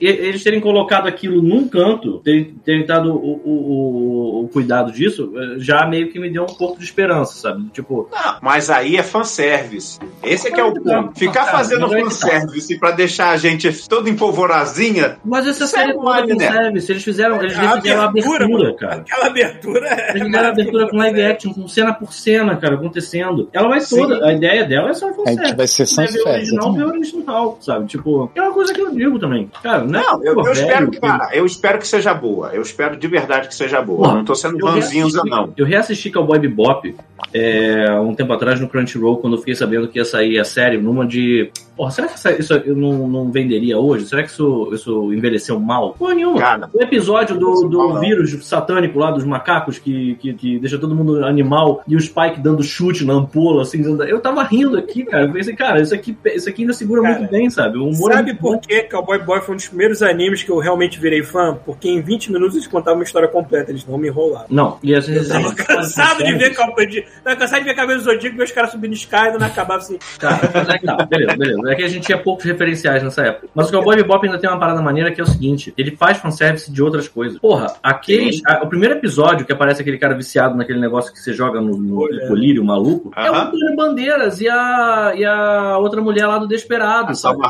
eles 0.00 0.42
terem 0.42 0.60
colocado 0.60 1.06
aquilo 1.06 1.42
num 1.42 1.68
canto, 1.68 2.18
terem, 2.18 2.54
terem 2.64 2.86
dado 2.86 3.12
o, 3.14 3.40
o, 3.44 4.44
o- 4.44 4.48
cuidado 4.48 4.92
disso, 4.92 5.32
eh, 5.36 5.54
já 5.58 5.86
meio 5.86 6.10
que 6.10 6.18
me 6.18 6.28
deu 6.30 6.42
um 6.42 6.46
pouco 6.54 6.78
de 6.78 6.84
esperança, 6.84 7.34
sabe? 7.34 7.68
Tipo, 7.72 8.08
Não, 8.12 8.36
mas 8.42 8.68
aí 8.70 8.96
é 8.96 9.02
fanservice. 9.02 9.98
Esse 10.22 10.48
é 10.48 10.50
que 10.50 10.60
é 10.60 10.64
o 10.64 10.74
ponto. 10.74 11.18
Ficar 11.18 11.46
fazendo 11.46 11.88
que 11.88 11.94
tá. 11.94 12.00
fanservice 12.04 12.78
pra 12.78 12.90
deixar 12.90 13.30
a 13.30 13.36
gente 13.36 13.70
todo 13.88 14.08
em 14.08 14.16
polvorosinha. 14.16 15.16
mas 15.24 15.46
essa 15.46 15.64
Isso 15.64 15.74
série 15.74 15.92
é 15.92 15.94
toda 15.94 16.04
mole, 16.04 16.32
não 16.32 16.38
serve. 16.38 16.80
Se 16.80 16.92
eles 16.92 17.04
fizeram, 17.04 17.40
eles 17.42 17.56
A 17.58 17.76
fizeram 17.76 18.02
a 18.02 18.04
abertura, 18.06 18.48
mano, 18.48 18.74
cara. 18.76 18.96
Aquela 18.96 19.26
abertura 19.26 19.86
é. 19.88 20.10
Eles 20.10 20.22
fizeram 20.24 20.48
a 20.48 20.50
abertura 20.52 20.88
com 20.90 20.96
live 20.96 21.22
action, 21.22 21.52
com 21.54 21.68
cena 21.68 21.94
por 21.94 22.12
cena, 22.12 22.56
cara, 22.56 22.74
acontecendo. 22.74 23.48
Ela 23.52 23.68
vai 23.68 23.80
toda. 23.80 24.26
A 24.26 24.32
ideia 24.32 24.64
dela 24.64 24.90
é 24.90 24.94
só 24.94 25.08
A 25.08 25.12
fanservice. 25.14 25.44
gente 25.46 25.56
vai 25.56 25.66
ser 25.68 25.86
Vai 25.94 26.06
ver 26.06 26.10
o 26.20 26.24
fanservice, 26.24 26.28
original, 26.54 26.72
ver 26.74 26.84
o 26.84 26.88
original, 26.88 27.58
sabe? 27.60 27.86
Tipo, 27.86 28.21
é 28.34 28.42
uma 28.42 28.52
coisa 28.52 28.72
que 28.72 28.80
eu 28.80 28.90
digo 28.94 29.18
também. 29.18 29.50
Cara, 29.62 29.84
não 29.84 29.98
é 29.98 30.02
Não, 30.02 30.24
eu, 30.24 30.34
pô, 30.34 30.46
eu 30.46 30.52
espero 30.52 30.78
velho, 30.78 30.90
que, 30.90 31.00
cara, 31.00 31.28
eu 31.32 31.46
espero 31.46 31.78
que 31.78 31.86
seja 31.86 32.14
boa. 32.14 32.50
Eu 32.52 32.62
espero 32.62 32.96
de 32.96 33.08
verdade 33.08 33.48
que 33.48 33.54
seja 33.54 33.80
boa. 33.80 33.98
Porra, 33.98 34.14
não 34.14 34.24
tô 34.24 34.34
sendo 34.34 34.64
ranzinza, 34.64 35.22
não. 35.24 35.52
Eu 35.56 35.66
reassisti 35.66 36.10
Cowboy 36.10 36.38
Bebop 36.38 36.94
é, 37.32 37.98
um 38.00 38.14
tempo 38.14 38.32
atrás 38.32 38.60
no 38.60 38.68
Crunchyroll, 38.68 39.18
quando 39.18 39.34
eu 39.34 39.38
fiquei 39.38 39.54
sabendo 39.54 39.88
que 39.88 39.98
ia 39.98 40.04
sair 40.04 40.38
a 40.38 40.44
série 40.44 40.78
numa 40.78 41.06
de... 41.06 41.50
Porra, 41.76 41.90
será 41.90 42.08
que 42.08 42.14
isso 42.14 42.52
eu 42.54 42.76
não, 42.76 43.08
não 43.08 43.32
venderia 43.32 43.78
hoje? 43.78 44.06
Será 44.06 44.22
que 44.22 44.28
isso, 44.28 44.70
isso 44.72 45.12
envelheceu 45.12 45.58
mal? 45.58 45.94
Porra 45.94 46.14
nenhuma. 46.14 46.38
Cara, 46.38 46.70
O 46.72 46.82
episódio 46.82 47.38
do, 47.38 47.50
mal, 47.50 47.68
do 47.68 47.78
não. 47.94 48.00
vírus 48.00 48.46
satânico 48.46 48.98
lá 48.98 49.10
dos 49.10 49.24
macacos 49.24 49.78
que, 49.78 50.14
que, 50.16 50.34
que 50.34 50.58
deixa 50.58 50.78
todo 50.78 50.94
mundo 50.94 51.24
animal 51.24 51.82
e 51.88 51.96
o 51.96 52.00
Spike 52.00 52.40
dando 52.40 52.62
chute 52.62 53.04
na 53.04 53.14
ampola, 53.14 53.62
assim, 53.62 53.82
eu 54.06 54.20
tava 54.20 54.42
rindo 54.42 54.76
aqui, 54.76 55.04
cara. 55.04 55.24
Eu 55.24 55.32
pensei, 55.32 55.54
cara, 55.54 55.80
isso 55.80 55.94
aqui, 55.94 56.16
isso 56.34 56.48
aqui 56.48 56.62
ainda 56.62 56.74
segura 56.74 57.02
Cara, 57.02 57.18
muito 57.18 57.30
bem, 57.30 57.48
sabe? 57.48 57.78
O 57.78 57.88
humor 57.88 58.11
Sabe 58.12 58.32
muito 58.32 58.40
por 58.40 58.58
que 58.60 58.82
Cowboy 58.82 59.18
Boy 59.18 59.40
foi 59.40 59.54
um 59.54 59.56
dos 59.56 59.68
primeiros 59.68 60.02
animes 60.02 60.42
que 60.42 60.50
eu 60.50 60.58
realmente 60.58 60.98
virei 61.00 61.22
fã? 61.22 61.58
Porque 61.64 61.88
em 61.88 62.00
20 62.00 62.32
minutos 62.32 62.54
eles 62.56 62.66
contavam 62.66 62.98
uma 63.00 63.04
história 63.04 63.28
completa, 63.28 63.70
eles 63.70 63.86
não 63.86 63.98
me 63.98 64.08
enrolavam. 64.08 64.46
Não, 64.50 64.78
e 64.82 64.94
às 64.94 65.08
Eu 65.08 65.14
vezes. 65.14 65.28
tava 65.28 65.54
cansado 65.54 66.24
de 66.24 66.34
ver 66.34 66.54
Cowboy 66.54 66.86
de... 66.86 67.02
Tava 67.24 67.36
cansado 67.36 67.58
de 67.60 67.64
ver 67.66 67.74
Cabelo 67.74 67.98
do 68.00 68.04
Zodíaco, 68.04 68.36
ver 68.36 68.44
os 68.44 68.52
caras 68.52 68.70
subindo 68.70 68.92
escada 68.92 69.36
e 69.36 69.38
não 69.40 69.46
acabava 69.46 69.80
assim. 69.80 69.98
Cara, 70.18 70.40
é 70.74 70.78
que 70.78 70.86
tá, 70.86 70.96
beleza, 71.04 71.36
beleza. 71.36 71.72
É 71.72 71.74
que 71.74 71.82
a 71.84 71.88
gente 71.88 72.06
tinha 72.06 72.18
poucos 72.18 72.44
referenciais 72.44 73.02
nessa 73.02 73.22
época. 73.26 73.48
Mas 73.54 73.68
o 73.68 73.72
Cowboy 73.72 73.96
Bebop 73.96 74.24
ainda 74.26 74.38
tem 74.38 74.48
uma 74.50 74.58
parada 74.58 74.80
maneira 74.82 75.10
que 75.10 75.20
é 75.20 75.24
o 75.24 75.26
seguinte: 75.26 75.72
ele 75.76 75.96
faz 75.96 76.18
fanservice 76.18 76.70
de 76.70 76.82
outras 76.82 77.08
coisas. 77.08 77.38
Porra, 77.38 77.66
aqueles. 77.82 78.40
a- 78.46 78.62
o 78.62 78.68
primeiro 78.68 78.94
episódio 78.96 79.44
que 79.46 79.52
aparece 79.52 79.80
aquele 79.82 79.98
cara 79.98 80.14
viciado 80.14 80.56
naquele 80.56 80.78
negócio 80.80 81.12
que 81.12 81.18
você 81.18 81.32
joga 81.32 81.60
no, 81.60 81.76
no 81.76 82.00
Olha. 82.02 82.26
colírio 82.28 82.64
maluco 82.64 83.10
é 83.16 83.30
o. 83.30 83.34
Antônio 83.34 83.76
Bandeiras 83.76 84.40
e 84.40 84.48
a, 84.48 85.12
e 85.16 85.24
a 85.24 85.78
outra 85.78 86.00
mulher 86.00 86.26
lá 86.26 86.38
do 86.38 86.46
Desperado. 86.46 87.10
a 87.10 87.14
sabe? 87.14 87.40
Salma 87.42 87.48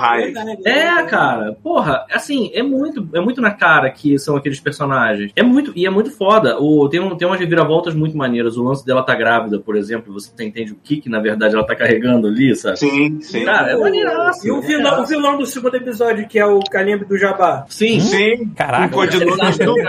É, 0.64 1.03
cara, 1.05 1.57
porra, 1.62 2.07
assim, 2.11 2.50
é 2.55 2.62
muito, 2.62 3.09
é 3.14 3.20
muito 3.20 3.40
na 3.40 3.50
cara 3.50 3.90
que 3.90 4.18
são 4.18 4.36
aqueles 4.36 4.61
personagens. 4.61 5.32
É 5.34 5.42
muito, 5.42 5.72
e 5.74 5.86
é 5.86 5.90
muito 5.90 6.11
foda. 6.11 6.59
O, 6.59 6.88
tem, 6.88 7.00
um, 7.00 7.16
tem 7.16 7.26
umas 7.26 7.40
reviravoltas 7.40 7.94
muito 7.94 8.16
maneiras. 8.16 8.57
O 8.57 8.62
lance 8.62 8.84
dela 8.84 9.03
tá 9.03 9.14
grávida, 9.14 9.59
por 9.59 9.76
exemplo, 9.76 10.12
você 10.12 10.30
entende 10.44 10.72
o 10.72 10.76
que, 10.76 10.96
que 11.00 11.09
na 11.09 11.20
verdade 11.20 11.55
ela 11.55 11.66
tá 11.66 11.74
carregando 11.74 12.26
ali, 12.28 12.55
sabe? 12.57 12.78
Sim, 12.78 13.20
sim. 13.20 13.44
Cara, 13.44 13.72
é 13.72 13.76
maneiraço. 13.76 14.46
E 14.46 14.50
o 14.50 14.61
vilão, 14.61 15.03
o 15.03 15.07
vilão 15.07 15.38
do 15.38 15.46
segundo 15.46 15.76
episódio, 15.76 16.26
que 16.26 16.38
é 16.38 16.46
o 16.46 16.61
Calimbe 16.61 17.05
do 17.05 17.16
Jabá. 17.16 17.64
Sim. 17.68 18.00
Sim. 18.00 18.46
Caraca. 18.57 18.86
Um 18.86 18.90
codinome 18.90 19.50
Snoopy. 19.50 19.82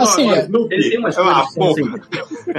Assim, 0.00 0.30
é. 0.30 0.46
Ele 0.70 0.90
tem 0.90 0.98
umas 0.98 1.18
Ah, 1.18 1.44
são 1.50 1.70
assim. 1.70 1.82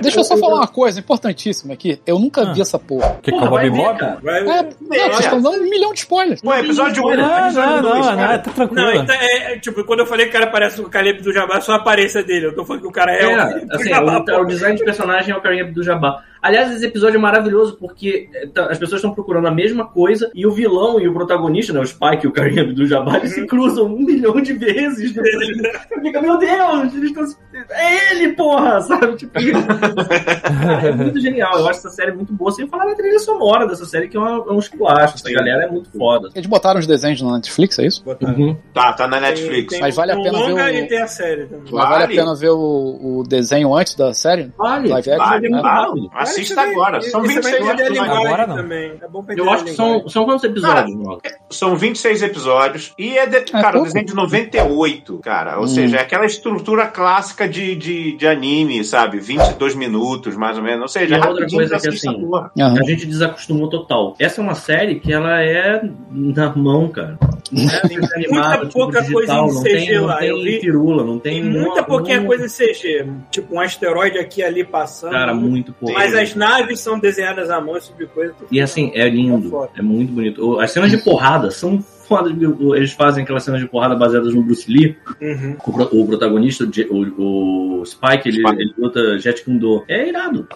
Deixa 0.02 0.20
eu 0.20 0.24
só 0.24 0.38
falar 0.38 0.56
uma 0.56 0.68
coisa 0.68 1.00
importantíssima 1.00 1.74
aqui. 1.74 2.00
Eu 2.06 2.20
nunca 2.20 2.54
vi 2.54 2.62
essa 2.62 2.78
porra. 2.78 3.20
Que 3.22 3.32
Porra, 3.32 3.62
ver, 3.62 3.72
Bebop? 3.72 4.00
cara. 4.00 4.20
Vai... 4.22 4.40
É, 4.40 4.64
não, 4.64 4.70
vocês 4.90 5.20
estão 5.20 5.42
dando 5.42 5.64
milhão 5.78 5.94
de 5.94 6.00
spoilers. 6.00 6.42
Pô, 6.42 6.54
episódio 6.54 7.06
1. 7.06 7.16
Não, 7.16 7.52
não, 7.52 7.82
não, 7.82 7.82
não, 7.82 8.18
cara. 8.18 8.40
tá 8.40 8.50
Não, 8.50 8.54
tranquilo. 8.68 9.04
então, 9.04 9.16
é, 9.16 9.54
é, 9.54 9.60
tipo, 9.60 9.84
quando 9.84 10.00
eu 10.02 10.06
falei 10.06 10.26
que 10.26 10.32
o 10.36 10.40
cara 10.40 10.52
parece 10.52 10.82
o 10.82 10.90
Calimbe 10.90 11.22
do 11.22 11.32
Jabá, 11.34 11.62
só 11.62 11.74
a 11.74 11.76
aparência 11.78 12.24
dele. 12.24 12.48
Eu 12.48 12.56
tô 12.56 12.66
falando 12.66 12.82
que 12.82 12.88
o 12.88 12.92
cara 12.92 13.14
é, 13.14 13.24
É, 13.24 13.28
o 13.28 13.76
assim, 13.76 13.90
Jabá. 13.90 14.24
o, 14.28 14.42
o 14.42 14.46
design 14.46 14.78
de 14.78 14.84
personagem 14.84 15.34
é 15.34 15.38
o 15.38 15.42
carinha 15.42 15.66
do 15.66 15.84
Jabá. 15.84 16.24
Aliás, 16.48 16.72
esse 16.72 16.86
episódio 16.86 17.18
é 17.18 17.20
maravilhoso 17.20 17.76
porque 17.78 18.30
eh, 18.34 18.48
tá- 18.48 18.68
as 18.68 18.78
pessoas 18.78 19.00
estão 19.00 19.14
procurando 19.14 19.48
a 19.48 19.52
mesma 19.52 19.86
coisa 19.86 20.32
e 20.34 20.46
o 20.48 20.52
vilão 20.52 21.00
e 21.00 21.08
o 21.08 21.14
protagonista, 21.14 21.74
né, 21.74 21.80
o 21.82 21.86
Spike 21.86 22.26
e 22.26 22.28
o 22.28 22.32
carinha 22.32 22.64
do 22.64 22.86
Jabá, 22.88 23.18
eles 23.18 23.34
se 23.34 23.46
cruzam 23.46 23.86
um 23.88 24.00
milhão 24.00 24.40
de 24.42 24.54
vezes. 24.54 25.12
Você 25.14 26.02
fica, 26.02 26.22
meu 26.22 26.38
Deus, 26.38 26.94
eles 26.94 27.10
estão 27.12 27.26
é 27.72 28.12
ele, 28.14 28.34
porra, 28.34 28.80
sabe? 28.88 29.16
Tipo, 29.18 29.32
é 29.40 30.92
muito 30.92 31.20
genial. 31.20 31.58
Eu 31.60 31.68
acho 31.68 31.80
essa 31.80 31.90
série 31.90 32.12
muito 32.12 32.32
boa, 32.34 32.52
sem 32.52 32.68
falar 32.68 32.86
da 32.86 32.96
trilha 32.96 33.20
sonora 33.20 33.68
dessa 33.68 33.86
série, 33.86 34.08
que 34.08 34.16
é, 34.16 34.20
uma, 34.20 34.30
é 34.48 34.52
um 34.54 34.60
esculacho. 34.60 35.16
Essa 35.16 35.32
galera 35.32 35.66
é 35.66 35.68
muito 35.72 35.90
foda. 35.92 36.30
Eles 36.36 36.48
botaram 36.48 36.80
os 36.80 36.88
desenhos 36.88 37.22
na 37.22 37.34
Netflix, 37.34 37.80
é 37.80 37.86
isso? 37.88 38.04
Uhum. 38.22 38.56
Tá, 38.74 38.94
tá 38.94 39.08
na 39.08 39.20
Netflix. 39.20 39.72
Tem 39.74 39.82
Mas 39.82 39.96
vale 39.96 40.12
a 40.12 40.16
pena 40.16 40.32
ver 40.38 40.50
longa 40.50 40.64
o- 40.66 40.70
e 40.70 40.88
tem 40.88 41.02
a 41.02 41.08
série 41.08 41.46
também. 41.46 41.62
Mas 41.64 41.72
vale 41.72 41.96
a 41.96 42.00
Vale. 42.08 42.16
pena 42.16 42.36
ver 42.36 42.50
o, 42.52 43.18
o 43.20 43.24
desenho 43.28 43.74
antes 43.74 43.96
da 43.96 44.14
série? 44.14 44.52
Vale. 44.58 44.88
Live 44.90 45.12
action, 45.12 45.26
Vale, 45.28 45.50
né? 45.50 45.62
vale. 45.62 46.10
Assista 46.42 46.62
agora. 46.62 47.02
São 47.02 47.24
Esse 47.26 47.42
vai 47.42 47.52
26 47.52 47.56
entender 47.68 47.82
a 47.84 47.86
episódios. 47.88 48.18
Agora 48.26 48.48
não. 48.48 48.56
Também. 48.56 48.92
É 49.02 49.40
Eu 49.40 49.50
acho 49.50 49.64
que 49.66 49.72
são, 49.74 50.08
são 50.10 50.26
quantos 50.26 50.44
episódios, 50.44 50.96
Mauro? 50.96 51.22
São 51.50 51.76
26 51.76 52.22
episódios 52.24 52.94
e 52.98 53.18
é, 53.18 53.26
de, 53.26 53.42
cara, 53.52 53.70
o 53.70 53.72
pouco. 53.72 53.86
desenho 53.86 54.06
de 54.06 54.14
98, 54.16 55.18
cara. 55.20 55.58
Ou 55.58 55.64
Hum. 55.64 55.68
seja, 55.68 55.98
é 55.98 56.02
aquela 56.02 56.26
estrutura 56.26 56.88
clássica 56.88 57.48
de, 57.48 57.76
de, 57.76 58.18
de 58.18 58.28
anime, 58.28 58.84
sabe? 58.84 59.20
22 59.20 59.76
minutos, 59.76 60.36
mais 60.36 60.58
ou 60.58 60.64
menos. 60.64 60.82
Ou 60.82 60.88
seja, 60.88 61.16
E 61.16 61.20
é 61.20 61.24
a 61.24 61.28
outra 61.30 61.48
coisa 61.48 61.78
que, 61.80 61.88
assim. 61.90 62.10
Aham. 62.10 62.50
A 62.58 62.84
gente 62.84 63.06
desacostumou 63.06 63.70
total. 63.70 64.16
Essa 64.20 64.42
é 64.42 64.44
uma 64.44 64.56
série 64.56 65.00
que 65.00 65.12
ela 65.14 65.42
é 65.42 65.82
na 66.12 66.54
mão, 66.56 66.88
cara. 66.90 67.18
Não 67.52 67.64
é 67.64 67.82
desenho 67.82 68.14
animado, 68.14 68.60
tipo, 68.68 68.74
pouca 68.74 69.02
digital, 69.02 69.46
coisa 69.46 69.60
em 69.60 69.64
tem, 69.64 69.86
CG 69.86 69.96
não 69.96 70.06
lá, 70.06 70.26
eu 70.26 70.36
tem 70.36 70.44
vi. 70.44 70.60
firula, 70.60 71.04
não 71.06 71.18
tem, 71.20 71.42
Tem 71.42 71.50
muita 71.52 71.70
uma- 71.76 71.84
pouquinha 71.84 72.22
coisa 72.24 72.46
em 72.46 72.50
CG. 72.50 73.08
Tipo, 73.32 73.56
um 73.56 73.60
asteroide 73.62 74.18
aqui 74.18 74.42
e 74.42 74.44
ali 74.44 74.64
passando. 74.66 75.12
Cara, 75.12 75.34
muito 75.34 75.72
pouco. 75.74 75.94
Mas 75.98 76.14
as 76.18 76.36
naves 76.36 76.80
são 76.80 77.00
desenhadas 77.00 77.50
à 77.50 77.62
mão, 77.62 77.78
esse 77.78 77.88
tipo 77.88 78.00
de 78.00 78.06
coisa. 78.08 78.34
E 78.52 78.60
assim, 78.60 78.92
é 78.94 79.08
lindo, 79.10 79.68
é 79.76 79.82
muito 79.82 80.12
bonito. 80.12 80.60
As 80.60 80.72
cenas 80.72 80.92
de 80.92 80.98
porrada 80.98 81.50
são 81.52 81.82
fodas. 81.82 82.34
Eles 82.76 82.92
fazem 82.94 83.24
aquelas 83.24 83.44
cenas 83.44 83.60
de 83.62 83.68
porrada 83.68 83.96
baseadas 83.96 84.34
no 84.34 84.42
Bruce 84.42 84.70
Lee. 84.72 84.96
Uhum. 85.22 85.58
O, 85.66 86.02
o 86.02 86.08
protagonista, 86.08 86.64
o, 86.90 87.80
o- 87.82 87.86
Spike, 87.86 88.30
ele, 88.30 88.42
Spike. 88.42 88.62
ele 88.62 88.74
luta 88.78 89.20
Jet 89.20 89.44
Kundo. 89.44 89.84
É 89.88 90.08
irado. 90.10 90.48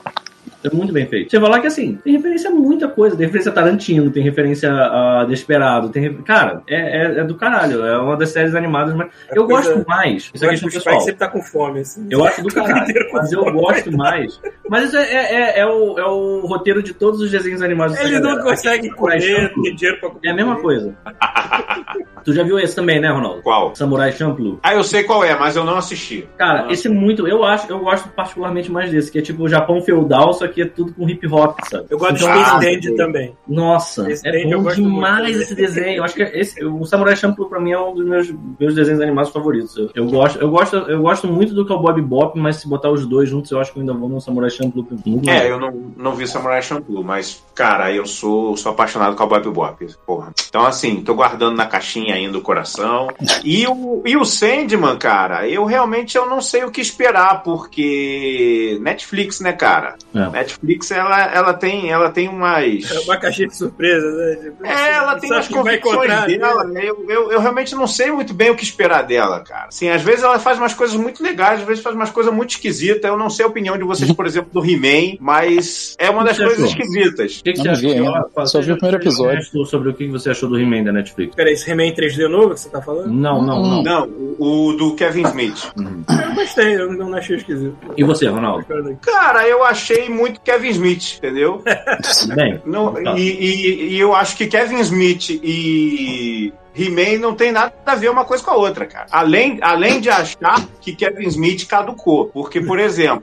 É 0.64 0.70
muito 0.76 0.93
bem 0.93 1.07
feito. 1.07 1.32
Você 1.32 1.39
vai 1.39 1.49
lá 1.49 1.59
que 1.59 1.68
assim, 1.68 1.95
tem 2.03 2.14
referência 2.14 2.49
a 2.49 2.53
muita 2.53 2.88
coisa. 2.88 3.16
Tem 3.16 3.26
referência 3.26 3.51
a 3.51 3.55
Tarantino, 3.55 4.12
tem 4.12 4.24
referência 4.24 4.72
a 4.72 5.26
Desperado. 5.26 5.89
Tem, 5.89 6.14
cara, 6.22 6.62
é, 6.68 6.76
é, 6.76 7.20
é 7.20 7.24
do 7.24 7.36
caralho. 7.36 7.84
É 7.86 7.97
uma 7.97 8.16
das 8.16 8.30
séries 8.30 8.53
animadas, 8.53 8.93
mas 8.93 9.09
eu 9.34 9.45
coisa- 9.47 9.74
gosto 9.74 9.88
mais. 9.88 10.30
Isso 10.34 10.43
é 10.45 10.47
Eu 10.47 10.51
questão 10.51 10.53
acho 10.53 10.62
que 10.62 10.68
o 10.68 10.70
Spike 10.72 10.84
pessoal. 10.84 11.01
sempre 11.01 11.20
tá 11.20 11.28
com 11.28 11.41
fome, 11.41 11.80
assim. 11.80 12.07
Eu 12.09 12.24
acho 12.24 12.43
do 12.43 12.49
caralho, 12.53 13.09
mas 13.14 13.32
eu 13.32 13.43
gosto 13.51 13.91
mais. 13.97 14.39
Mas 14.70 14.86
isso 14.86 14.97
é, 14.97 15.03
é, 15.03 15.34
é- 15.34 15.59
é 15.62 15.66
o, 15.66 15.97
é 15.97 16.05
o 16.05 16.41
roteiro 16.45 16.84
de 16.84 16.93
todos 16.93 17.22
os 17.22 17.32
desenhos 17.32 17.62
animados 17.62 17.97
Ele 17.99 18.20
não 18.20 18.30
galera. 18.30 18.43
consegue 18.43 18.89
comer, 18.91 19.51
não 19.55 19.64
tem 19.64 19.76
dinheiro 19.76 19.99
pra 19.99 20.09
comer. 20.09 20.28
É 20.28 20.32
a 20.32 20.36
mesma 20.36 20.55
coisa. 20.62 20.93
tu 22.24 22.34
já 22.34 22.43
viu 22.43 22.59
esse 22.59 22.76
também, 22.76 22.99
né, 22.99 23.09
Ronaldo? 23.09 23.41
Qual? 23.41 23.76
Samurai 23.76 24.11
Champloo. 24.11 24.59
Ah, 24.63 24.74
eu 24.74 24.84
sei 24.84 25.03
qual 25.03 25.24
é, 25.24 25.38
mas 25.38 25.55
eu 25.55 25.63
não 25.63 25.78
assisti. 25.78 26.28
Cara, 26.38 26.65
Ah. 26.67 26.72
esse 26.72 26.88
é 26.88 26.91
muito. 26.91 27.28
Eu 27.28 27.43
acho, 27.43 27.72
eu 27.72 27.80
gosto 27.80 28.09
particularmente 28.09 28.72
mais 28.72 28.91
desse, 28.91 29.11
que 29.11 29.19
é 29.19 29.22
tipo 29.22 29.43
o 29.43 29.49
Japão 29.49 29.82
feudal, 29.82 30.34
só 30.34 30.47
que 30.47 30.61
é 30.61 30.65
tudo 30.65 30.93
com 30.93 31.09
hip 31.09 31.26
hop, 31.28 31.57
sabe? 31.69 31.86
Eu 31.89 31.97
gosto 31.97 32.15
Então, 32.15 32.28
do 32.32 32.34
Space 32.39 32.51
ah, 32.55 32.59
Dandy 32.59 32.95
também. 32.95 33.36
Nossa, 33.47 34.09
Esse 34.11 34.28
é 34.28 34.45
bom 34.55 34.63
demais 34.69 35.39
esse 35.39 35.55
desenho. 35.55 35.97
Eu 35.97 36.03
acho 36.03 36.15
que 36.15 36.24
esse, 36.24 36.63
o 36.63 36.86
Samurai 36.86 37.15
Champloo 37.15 37.47
pra 37.49 37.59
mim 37.59 37.72
é 37.72 37.80
um 37.80 37.93
dos 37.93 38.05
meus, 38.05 38.34
meus 38.59 38.74
desenhos 38.76 39.01
animados 39.01 39.32
favoritos. 39.32 39.76
Eu, 39.78 39.89
eu 39.95 40.05
gosto, 40.07 40.39
eu 40.39 40.49
gosto, 40.49 40.76
eu 40.76 41.01
gosto 41.01 41.28
muito 41.28 41.53
do 41.53 41.65
Cowboy 41.65 41.93
Bebop, 41.93 42.38
mas 42.39 42.57
se 42.57 42.67
botar 42.67 42.89
os 42.89 43.05
dois 43.05 43.30
juntos, 43.30 43.51
eu 43.51 43.59
acho 43.59 43.72
que 43.72 43.80
eu 43.80 43.82
ainda 43.82 43.93
vou 43.93 44.09
no 44.09 44.19
Samurai 44.22 44.49
Champloo. 44.49 44.86
Muito 45.05 45.30
É, 45.30 45.49
eu 45.49 45.59
não, 45.59 45.72
não 45.97 46.13
vi 46.13 46.28
Samurai 46.28 46.61
Champloo, 46.61 47.03
mas, 47.03 47.43
cara, 47.55 47.91
eu 47.91 48.05
sou, 48.05 48.55
sou 48.57 48.72
apaixonado 48.72 49.15
com 49.15 49.24
o 49.24 49.28
Bob 49.28 49.43
Bebop, 49.43 49.86
porra. 50.05 50.32
Então, 50.47 50.65
assim, 50.65 51.01
tô 51.01 51.13
guardando 51.13 51.55
na 51.55 51.65
caixinha 51.65 52.11
ainda 52.12 52.38
o 52.38 52.41
coração. 52.41 53.09
E 53.43 53.66
o, 53.68 54.01
e 54.05 54.16
o 54.18 54.26
Sandman, 54.26 54.97
cara, 54.97 55.47
eu 55.47 55.66
realmente 55.66 56.18
eu 56.18 56.26
não 56.26 56.41
sei 56.41 56.64
o 56.64 56.72
que 56.72 56.82
esperar, 56.82 57.43
porque 57.43 58.78
Netflix, 58.82 59.39
né, 59.39 59.53
cara? 59.53 59.95
É. 60.14 60.30
Netflix, 60.30 60.91
ela, 60.91 61.24
ela, 61.34 61.53
tem, 61.53 61.89
ela 61.91 62.09
tem 62.09 62.28
umas... 62.28 62.91
É 62.91 62.99
uma 63.01 63.18
caixinha 63.18 63.47
de 63.47 63.55
surpresa, 63.57 64.12
né? 64.12 64.36
Tipo, 64.36 64.66
É, 64.66 64.93
ela 64.93 65.20
tem 65.20 65.30
vai 65.30 65.47
convicções 65.47 66.09
né? 66.09 66.38
dela. 66.38 66.64
né? 66.66 66.82
Eu, 66.84 67.05
eu, 67.07 67.32
eu 67.32 67.39
realmente 67.39 67.76
não 67.76 67.88
sei 67.88 68.12
muito 68.12 68.34
bem 68.34 68.49
o 68.49 68.55
que 68.55 68.64
esperar 68.64 69.03
dela, 69.03 69.39
cara. 69.41 69.68
Assim, 69.68 69.89
às 69.89 70.01
vezes 70.01 70.24
ela 70.24 70.39
faz 70.39 70.57
umas 70.57 70.74
coisas 70.74 70.95
muito 70.95 71.24
legais, 71.24 71.62
às 71.62 71.66
vezes 71.66 71.84
faz 71.84 71.95
umas 71.95 72.09
coisas 72.09 72.34
muito 72.34 72.51
esquisitas. 72.51 73.03
Eu 73.03 73.18
não 73.18 73.30
sei 73.30 73.45
a 73.45 73.47
opinião 73.47 73.78
de 73.78 73.84
vocês, 73.84 74.12
por 74.12 74.26
exemplo, 74.26 74.49
do 74.51 74.66
He-Man, 74.68 75.18
mas 75.20 75.95
é 75.97 76.09
uma 76.09 76.24
das 76.24 76.38
coisas 76.38 76.64
achou? 76.64 76.68
esquisitas. 76.68 77.39
O 77.39 77.43
que, 77.43 77.53
que 77.53 77.59
você 77.59 77.70
achou? 77.70 78.47
Só 78.47 78.62
vi 78.62 78.72
o 78.72 78.78
primeiro 78.78 79.01
episódio. 79.01 79.66
Sobre 79.66 79.89
o 79.89 79.93
que 79.93 80.07
você 80.07 80.30
achou 80.32 80.49
do 80.49 80.59
He-Man 80.59 80.84
da 80.84 80.91
Netflix. 80.91 81.36
Peraí, 81.36 81.53
esse 81.53 81.70
He-Man 81.70 81.93
3D 82.02 82.28
novo 82.28 82.54
que 82.54 82.60
você 82.60 82.70
tá 82.70 82.82
falando? 82.82 83.08
Não, 83.12 83.41
não, 83.41 83.62
não. 83.64 83.84
Não, 83.84 84.10
o, 84.39 84.74
do 84.74 84.95
Kevin 84.95 85.24
Smith. 85.24 85.72
Eu 85.78 86.36
gostei, 86.36 86.76
eu 86.76 86.91
não 86.93 87.14
achei 87.14 87.38
esquisito. 87.38 87.78
E 87.95 88.04
você, 88.04 88.28
Ronaldo? 88.28 88.66
Cara, 89.02 89.47
eu 89.47 89.64
achei 89.64 90.10
muito 90.10 90.41
Kevin 90.41 90.70
Smith, 90.70 91.18
entendeu? 91.18 91.62
Bem, 92.36 92.62
Não, 92.66 92.93
Tá. 92.93 93.14
e, 93.18 93.22
e- 93.22 93.88
e 93.95 93.99
eu 93.99 94.16
acho 94.16 94.36
que 94.36 94.47
Kevin 94.47 94.80
Smith 94.80 95.30
e 95.41 96.52
He-Man 96.76 97.20
não 97.20 97.36
tem 97.36 97.52
nada 97.52 97.74
a 97.86 97.95
ver 97.95 98.10
uma 98.10 98.24
coisa 98.26 98.43
com 98.43 98.52
a 98.52 98.56
outra, 98.56 98.86
cara. 98.86 99.06
Além, 99.12 99.60
além 99.62 99.99
de 99.99 100.10
achar 100.10 100.66
que 100.80 100.95
Kevin 100.95 101.28
Smith 101.28 101.68
caducou. 101.68 102.28
Porque, 102.28 102.62
por 102.62 102.80
exemplo. 102.80 103.20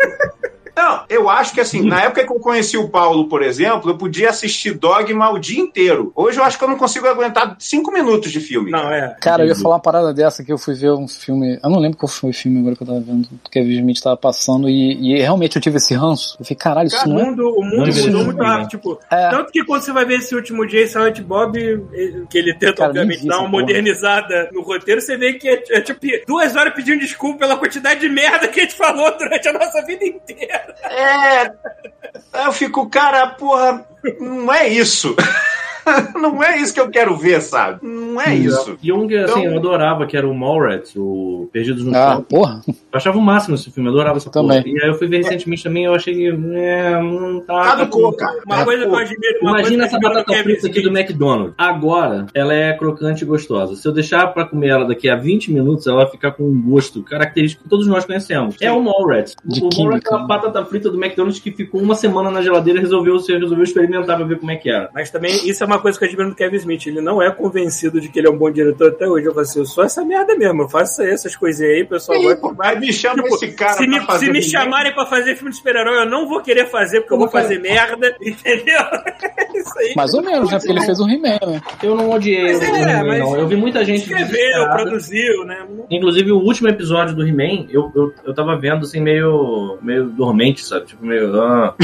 Não, 0.79 1.05
eu 1.09 1.29
acho 1.29 1.53
que 1.53 1.61
assim, 1.61 1.83
na 1.83 2.03
época 2.05 2.24
que 2.24 2.33
eu 2.33 2.39
conheci 2.39 2.79
o 2.79 2.89
Paulo, 2.89 3.29
por 3.29 3.43
exemplo, 3.43 3.91
eu 3.91 3.99
podia 3.99 4.31
assistir 4.31 4.74
Dogma 4.74 5.31
o 5.31 5.39
dia 5.39 5.61
inteiro. 5.61 6.12
Hoje 6.14 6.39
eu 6.39 6.45
acho 6.45 6.57
que 6.57 6.62
eu 6.62 6.68
não 6.68 6.76
consigo 6.76 7.09
aguentar 7.09 7.57
cinco 7.59 7.91
minutos 7.91 8.31
de 8.31 8.41
filme. 8.41 8.70
Não, 8.70 8.93
é. 8.93 9.16
Cara, 9.20 9.43
eu 9.43 9.49
ia 9.49 9.57
falar 9.57 9.74
uma 9.74 9.81
parada 9.81 10.14
dessa 10.14 10.45
que 10.45 10.53
eu 10.53 10.59
fui 10.59 10.74
ver 10.74 10.93
um 10.93 11.09
filme. 11.09 11.59
Eu 11.62 11.70
não 11.70 11.81
lembro 11.81 11.99
qual 11.99 12.09
foi 12.09 12.31
o 12.31 12.33
filme 12.35 12.61
agora 12.61 12.76
que 12.76 12.83
eu 12.83 12.87
tava 12.87 13.01
vendo, 13.01 13.29
que 13.51 13.59
a 13.59 13.62
Smith 13.62 14.01
tava 14.01 14.16
passando, 14.16 14.68
e, 14.68 15.14
e 15.14 15.18
realmente 15.18 15.57
eu 15.57 15.62
tive 15.62 15.79
esse 15.79 15.95
ranço. 15.95 16.37
Eu 16.39 16.45
falei, 16.45 16.57
caralho, 16.57 16.87
isso 16.87 16.97
Cara, 16.97 17.11
o 17.11 17.12
não 17.12 17.20
é. 17.20 17.24
mundo, 17.24 17.49
o 17.49 17.64
mundo 17.64 17.87
Não 17.87 18.05
mudou 18.05 18.24
muito 18.24 18.43
rápido. 18.43 18.68
Tipo, 18.68 19.01
É. 19.11 19.31
Tanto 19.31 19.53
que 19.53 19.64
quando 19.64 19.83
você 19.83 19.93
vai 19.93 20.05
ver 20.05 20.18
esse 20.18 20.35
último 20.35 20.68
Jay 20.68 20.87
Silent 20.87 21.20
Bob, 21.22 21.59
que 22.31 22.39
ele 22.39 22.55
tenta, 22.55 22.74
Cara, 22.74 22.91
obviamente, 22.91 23.22
vi 23.22 23.29
dar 23.29 23.39
uma 23.39 23.51
porra. 23.51 23.62
modernizada 23.62 24.51
no 24.53 24.62
roteiro, 24.62 25.01
você 25.01 25.16
vê 25.16 25.33
que 25.35 25.49
é, 25.49 25.62
é 25.70 25.81
tipo 25.81 25.99
duas 26.26 26.55
horas 26.55 26.74
pedindo 26.74 27.01
desculpa 27.01 27.41
pela 27.41 27.57
quantidade 27.57 28.01
de 28.01 28.09
merda 28.09 28.47
que 28.49 28.61
a 28.61 28.62
gente 28.62 28.74
falou 28.74 29.16
durante 29.18 29.49
a 29.49 29.53
nossa 29.53 29.83
vida 29.85 30.05
inteira. 30.05 30.68
É. 30.91 31.53
Eu 32.45 32.53
fico, 32.53 32.89
cara, 32.89 33.27
porra, 33.29 33.87
não 34.21 34.53
é 34.53 34.69
isso. 34.69 35.14
Não 36.20 36.43
é 36.43 36.59
isso 36.59 36.74
que 36.74 36.80
eu 36.80 36.89
quero 36.91 37.16
ver, 37.16 37.41
sabe? 37.41 37.78
Não 37.86 38.20
é 38.20 38.34
isso. 38.34 38.76
E 38.82 38.93
um 38.93 39.07
que 39.07 39.16
assim, 39.16 39.41
Então- 39.41 39.53
eu 39.53 39.59
adorava, 39.59 40.07
que 40.07 40.16
era 40.16 40.26
o 40.28 40.34
Mallrats, 40.34 40.95
o 40.97 41.49
Perdidos 41.53 41.84
no 41.84 41.95
Ah, 41.97 42.16
Campo. 42.16 42.26
porra. 42.28 42.61
Eu 42.66 42.74
achava 42.93 43.18
o 43.18 43.20
máximo 43.22 43.55
esse 43.55 43.70
filme, 43.70 43.89
eu 43.89 43.93
adorava 43.95 44.16
essa 44.18 44.30
Também. 44.30 44.62
porra. 44.62 44.74
E 44.76 44.82
aí 44.82 44.89
eu 44.89 44.95
fui 44.95 45.07
ver 45.07 45.18
recentemente 45.18 45.62
também 45.62 45.84
eu 45.84 45.95
achei 45.95 46.14
que. 46.14 46.26
É, 46.55 47.01
não 47.01 47.41
tá. 47.41 47.62
Caducou, 47.76 48.12
cara. 48.14 48.39
Uma 48.47 48.64
coisa 48.64 48.84
que 48.84 48.91
eu 48.91 48.97
admiro. 48.97 49.39
uma 49.43 49.51
Imagina 49.51 49.68
coisa 49.68 49.84
essa 49.86 49.99
batata 49.99 50.32
Kevin 50.32 50.43
frita 50.45 50.66
aqui 50.66 50.80
do. 50.82 50.89
McDonald's. 50.91 51.55
Agora, 51.57 52.26
ela 52.34 52.53
é 52.55 52.72
crocante 52.72 53.22
e 53.22 53.26
gostosa. 53.26 53.76
Se 53.76 53.86
eu 53.86 53.93
deixar 53.93 54.26
pra 54.28 54.45
comer 54.45 54.68
ela 54.68 54.84
daqui 54.86 55.09
a 55.09 55.16
20 55.16 55.53
minutos, 55.53 55.86
ela 55.86 55.99
vai 55.99 56.07
ficar 56.11 56.32
com 56.32 56.45
um 56.45 56.61
gosto 56.62 57.03
característico 57.03 57.62
que 57.64 57.68
todos 57.68 57.86
nós 57.86 58.05
conhecemos. 58.05 58.57
É 58.61 58.70
o 58.72 58.82
Mallrats. 58.82 59.36
De 59.45 59.61
o 59.61 59.68
Mallrats 59.76 60.07
é 60.11 60.14
uma 60.14 60.20
né? 60.20 60.26
batata 60.26 60.64
frita 60.64 60.91
do 60.91 60.97
McDonald's 61.03 61.41
que 61.41 61.51
ficou 61.53 61.80
uma 61.80 61.95
semana 61.95 62.30
na 62.30 62.43
geladeira 62.43 62.78
e 62.78 62.82
resolveu, 62.82 63.18
você 63.18 63.36
resolveu 63.39 63.64
experimentar 63.64 64.16
pra 64.16 64.26
ver 64.26 64.39
como 64.39 64.51
é 64.51 64.57
que 64.57 64.68
era. 64.70 64.89
Mas 64.95 65.11
também, 65.11 65.32
isso 65.49 65.62
é 65.62 65.66
uma 65.66 65.78
coisa 65.81 65.99
que 65.99 66.05
eu 66.05 66.09
admiro 66.09 66.31
do 66.31 66.37
Kevin 66.37 66.57
Smith. 66.57 66.87
Ele 66.87 67.01
não 67.01 67.22
é 67.22 67.31
convencido 67.31 68.01
de 68.01 68.09
que 68.09 68.18
ele 68.18 68.29
é 68.29 68.31
um 68.31 68.37
bom 68.37 68.51
diretor 68.51 68.89
até 68.89 69.07
hoje. 69.07 69.26
Eu 69.26 69.33
falo 69.33 69.43
assim, 69.43 69.59
eu 69.61 69.66
sou 69.66 69.85
essa 69.85 70.05
merda 70.05 70.37
mesmo. 70.37 70.62
Eu 70.62 70.68
faço 70.68 71.03
essas 71.03 71.37
coisinhas 71.37 71.74
aí, 71.74 71.83
o 71.83 71.89
pessoal 71.89 72.22
vai 72.22 72.37
Vai 72.55 72.79
me 72.79 72.93
chama 72.93 73.22
Tipo, 73.22 73.35
esse 73.35 73.53
cara 73.53 73.72
se 73.72 73.87
me, 73.87 73.97
pra 73.97 74.07
fazer 74.07 74.26
se 74.26 74.33
me 74.33 74.43
chamarem 74.43 74.93
pra 74.93 75.07
fazer 75.07 75.37
filme 75.37 75.51
de 75.51 75.57
super-herói, 75.57 76.03
eu 76.03 76.11
não 76.11 76.29
vou 76.29 76.43
querer 76.43 76.66
fazer 76.66 77.01
porque 77.01 77.14
eu 77.14 77.18
vou 77.18 77.29
fazer 77.29 77.59
merda, 77.61 78.16
entendeu? 78.20 78.81
Isso 79.55 79.79
aí. 79.79 79.95
Mais 79.97 80.14
ou 80.14 80.22
menos, 80.22 80.51
né? 80.51 80.59
Porque 80.59 80.72
ele 80.72 80.85
fez 80.85 81.01
um 81.01 81.09
He-Man, 81.09 81.39
né? 81.47 81.61
Eu 81.83 81.95
não 81.95 82.11
odiei 82.11 82.53
Mas 82.53 82.61
o 82.61 82.64
é, 82.64 82.81
He-Man, 82.81 83.05
mas 83.05 83.18
não. 83.20 83.39
Eu 83.39 83.49
vi 83.49 83.57
muita 83.57 83.85
gente. 83.85 84.03
Escreveu, 84.03 84.68
produziu, 84.70 85.45
né? 85.45 85.66
Inclusive, 85.91 86.33
o 86.33 86.39
último 86.39 86.68
episódio 86.68 87.14
do 87.14 87.26
He-Man, 87.26 87.66
eu, 87.70 87.91
eu, 87.95 88.12
eu 88.24 88.35
tava 88.35 88.57
vendo 88.57 88.85
assim, 88.85 89.01
meio, 89.01 89.79
meio 89.83 90.07
dormente, 90.07 90.64
sabe? 90.64 90.87
Tipo, 90.87 91.05
meio. 91.05 91.41
Ah, 91.41 91.74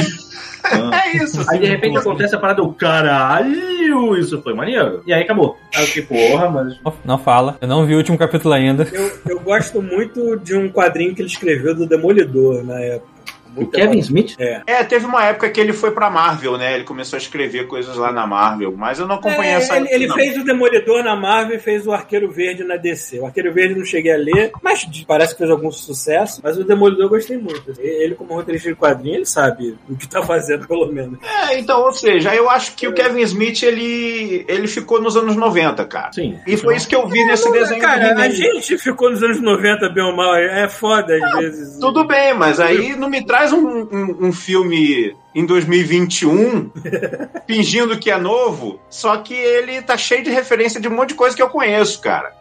ah. 0.65 0.91
É 1.05 1.17
isso. 1.17 1.45
Aí 1.51 1.59
de 1.59 1.67
repente 1.67 1.99
acontece 1.99 2.35
a 2.35 2.39
parada, 2.39 2.61
eu, 2.61 2.73
caralho, 2.73 4.17
isso 4.17 4.41
foi 4.43 4.55
maneiro. 4.55 5.03
E 5.07 5.13
aí 5.13 5.23
acabou. 5.23 5.59
Aí 5.75 5.83
eu 5.83 5.87
fiquei, 5.87 6.31
porra, 6.31 6.49
mas. 6.49 6.79
Não, 6.83 6.93
não 7.05 7.19
fala. 7.19 7.59
Eu 7.61 7.69
não 7.69 7.87
vi 7.87 7.95
o 7.95 7.99
último 7.99 8.19
capítulo 8.19 8.55
ainda. 8.55 8.89
Eu, 8.93 9.11
eu 9.29 9.41
gosto 9.41 9.83
muito 9.83 10.37
de 10.37 10.57
um 10.57 10.69
quadrinho 10.69 11.15
que 11.15 11.23
ele 11.23 11.29
escreveu 11.29 11.75
do 11.75 11.87
Demolidor 11.87 12.65
na 12.65 12.81
época. 12.81 13.14
O 13.57 13.67
Kevin 13.67 13.95
bom. 13.95 14.01
Smith? 14.01 14.35
É. 14.39 14.63
É, 14.67 14.85
teve 14.85 15.07
uma 15.07 15.25
época 15.25 15.49
que 15.51 15.61
ele 15.61 15.73
foi 15.73 15.91
pra 15.91 16.11
Marvel, 16.11 16.57
né? 16.59 16.75
Ele 16.75 16.85
começou 16.85 17.17
a 17.17 17.21
escrever 17.21 17.67
coisas 17.67 17.97
lá 17.97 18.13
na 18.13 18.27
Marvel, 18.27 18.73
mas 18.77 18.99
eu 18.99 19.07
não 19.07 19.17
acompanhei 19.17 19.53
É, 19.53 19.57
essa 19.57 19.77
ele, 19.77 19.89
ele 19.91 20.07
não. 20.07 20.15
fez 20.17 20.37
o 20.37 20.45
Demolidor 20.45 21.03
na 21.03 21.17
Marvel 21.17 21.57
e 21.57 21.61
fez 21.61 21.87
o 21.87 21.93
Arqueiro 21.93 22.31
Verde 22.31 22.65
na 22.65 22.77
DC. 22.77 23.21
O 23.21 23.27
Arqueiro 23.27 23.53
Verde 23.53 23.75
não 23.75 23.85
cheguei 23.85 24.13
a 24.13 24.17
ler, 24.17 24.53
mas 24.63 24.87
parece 25.07 25.33
que 25.33 25.39
fez 25.39 25.51
algum 25.51 25.71
sucesso. 25.71 26.41
Mas 26.43 26.57
o 26.59 26.65
Demolidor 26.65 27.05
eu 27.05 27.09
gostei 27.11 27.37
muito. 27.37 27.73
Ele, 27.79 28.15
como 28.15 28.35
roteirista 28.35 28.69
de 28.69 28.75
quadrinho, 28.77 29.17
ele 29.17 29.27
sabe 29.27 29.77
o 29.89 29.97
que 29.97 30.09
tá 30.09 30.23
fazendo, 30.23 30.67
pelo 30.67 30.91
menos. 30.93 31.19
É, 31.23 31.59
então, 31.59 31.83
ou 31.83 31.93
seja, 31.93 32.35
eu 32.35 32.49
acho 32.51 32.75
que 32.75 32.89
o 32.89 32.93
Kevin 32.93 33.21
Smith, 33.23 33.63
ele, 33.63 34.45
ele 34.49 34.67
ficou 34.67 35.01
nos 35.01 35.17
anos 35.17 35.37
90, 35.37 35.85
cara. 35.87 36.13
Sim. 36.13 36.39
E 36.47 36.57
foi 36.57 36.77
isso 36.77 36.89
que 36.89 36.95
eu 36.97 37.07
vi 37.07 37.25
nesse 37.25 37.51
desenho 37.51 37.81
do 37.81 37.85
Cara, 37.85 38.15
a 38.19 38.29
gente 38.29 38.79
ficou 38.79 39.11
nos 39.11 39.23
anos 39.23 39.41
90 39.41 39.89
bem 39.91 40.05
ou 40.05 40.15
mal. 40.17 40.35
É 40.35 40.69
foda 40.69 41.15
às 41.15 41.39
vezes. 41.41 41.79
Tudo 41.79 42.07
bem, 42.07 42.35
mas 42.35 42.61
aí 42.61 42.97
não 42.97 43.09
me 43.09 43.25
traz 43.25 43.44
um, 43.53 43.83
um, 43.83 44.27
um 44.29 44.33
filme 44.33 45.17
em 45.35 45.45
2021 45.45 46.71
fingindo 47.47 47.99
que 47.99 48.11
é 48.11 48.19
novo, 48.19 48.81
só 48.89 49.17
que 49.19 49.35
ele 49.35 49.83
tá 49.83 49.97
cheio 49.97 50.23
de 50.23 50.31
referência 50.31 50.81
de 50.81 50.89
um 50.89 50.95
monte 50.95 51.11
de 51.11 51.15
coisa 51.15 51.35
que 51.35 51.43
eu 51.43 51.49
conheço, 51.49 52.01
cara. 52.01 52.33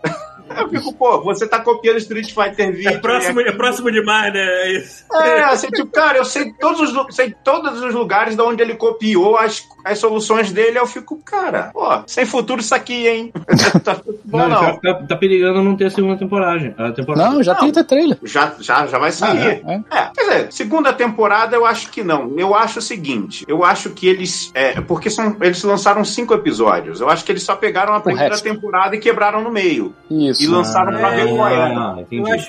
Eu 0.49 0.69
fico, 0.69 0.93
pô, 0.93 1.21
você 1.21 1.47
tá 1.47 1.59
copiando 1.59 1.97
Street 1.97 2.33
Fighter 2.33 2.73
20. 2.73 2.87
É 2.87 2.97
próximo, 2.97 3.41
é 3.41 3.51
próximo 3.51 3.91
demais, 3.91 4.33
né? 4.33 4.41
É 4.41 4.71
isso. 4.73 5.05
É, 5.13 5.43
assim, 5.43 5.67
tipo, 5.67 5.91
cara, 5.91 6.17
eu 6.17 6.25
sei 6.25 6.53
todos 6.53 6.81
os, 6.81 7.15
sei 7.15 7.35
todos 7.43 7.81
os 7.81 7.93
lugares 7.93 8.35
de 8.35 8.41
onde 8.41 8.61
ele 8.61 8.75
copiou 8.75 9.37
as, 9.37 9.63
as 9.83 9.99
soluções 9.99 10.51
dele, 10.51 10.77
eu 10.79 10.85
fico, 10.85 11.17
cara, 11.23 11.71
pô, 11.73 11.87
sem 12.07 12.25
futuro 12.25 12.61
isso 12.61 12.75
aqui, 12.75 13.07
hein? 13.07 13.33
tá 13.83 13.95
bom, 14.25 14.37
Não, 14.37 14.49
não. 14.49 14.77
Tá, 14.79 14.93
tá 15.07 15.15
perigando 15.15 15.63
não 15.63 15.75
ter 15.75 15.91
segunda 15.91 16.17
temporada. 16.17 16.73
A 16.77 16.91
temporada. 16.91 17.29
Não, 17.29 17.43
já 17.43 17.53
Não. 17.53 17.59
tem 17.61 17.69
até 17.69 17.83
trailer. 17.83 18.17
Já, 18.23 18.53
já, 18.59 18.85
já 18.85 18.97
vai 18.97 19.11
sair. 19.11 19.61
Ah, 19.65 19.71
é? 19.71 19.83
É, 19.91 20.11
quer 20.13 20.21
dizer, 20.23 20.51
segunda 20.51 20.93
temporada 20.93 21.55
eu 21.55 21.65
acho 21.65 21.89
que 21.89 22.03
não. 22.03 22.33
Eu 22.37 22.55
acho 22.55 22.79
o 22.79 22.81
seguinte: 22.81 23.45
eu 23.47 23.63
acho 23.63 23.89
que 23.91 24.07
eles. 24.07 24.51
É, 24.53 24.79
porque 24.81 25.09
são, 25.09 25.35
eles 25.41 25.63
lançaram 25.63 26.03
cinco 26.03 26.33
episódios. 26.33 27.01
Eu 27.01 27.09
acho 27.09 27.23
que 27.23 27.31
eles 27.31 27.43
só 27.43 27.55
pegaram 27.55 27.93
a 27.93 27.99
primeira 27.99 28.37
temporada 28.39 28.95
e 28.95 28.99
quebraram 28.99 29.41
no 29.41 29.51
meio. 29.51 29.93
Isso. 30.09 30.32
E 30.39 30.47
lançaram 30.47 30.97
pra 30.97 31.09
ver 31.11 31.29
qual 31.35 31.47
era. 31.47 31.65
Ah, 31.77 31.97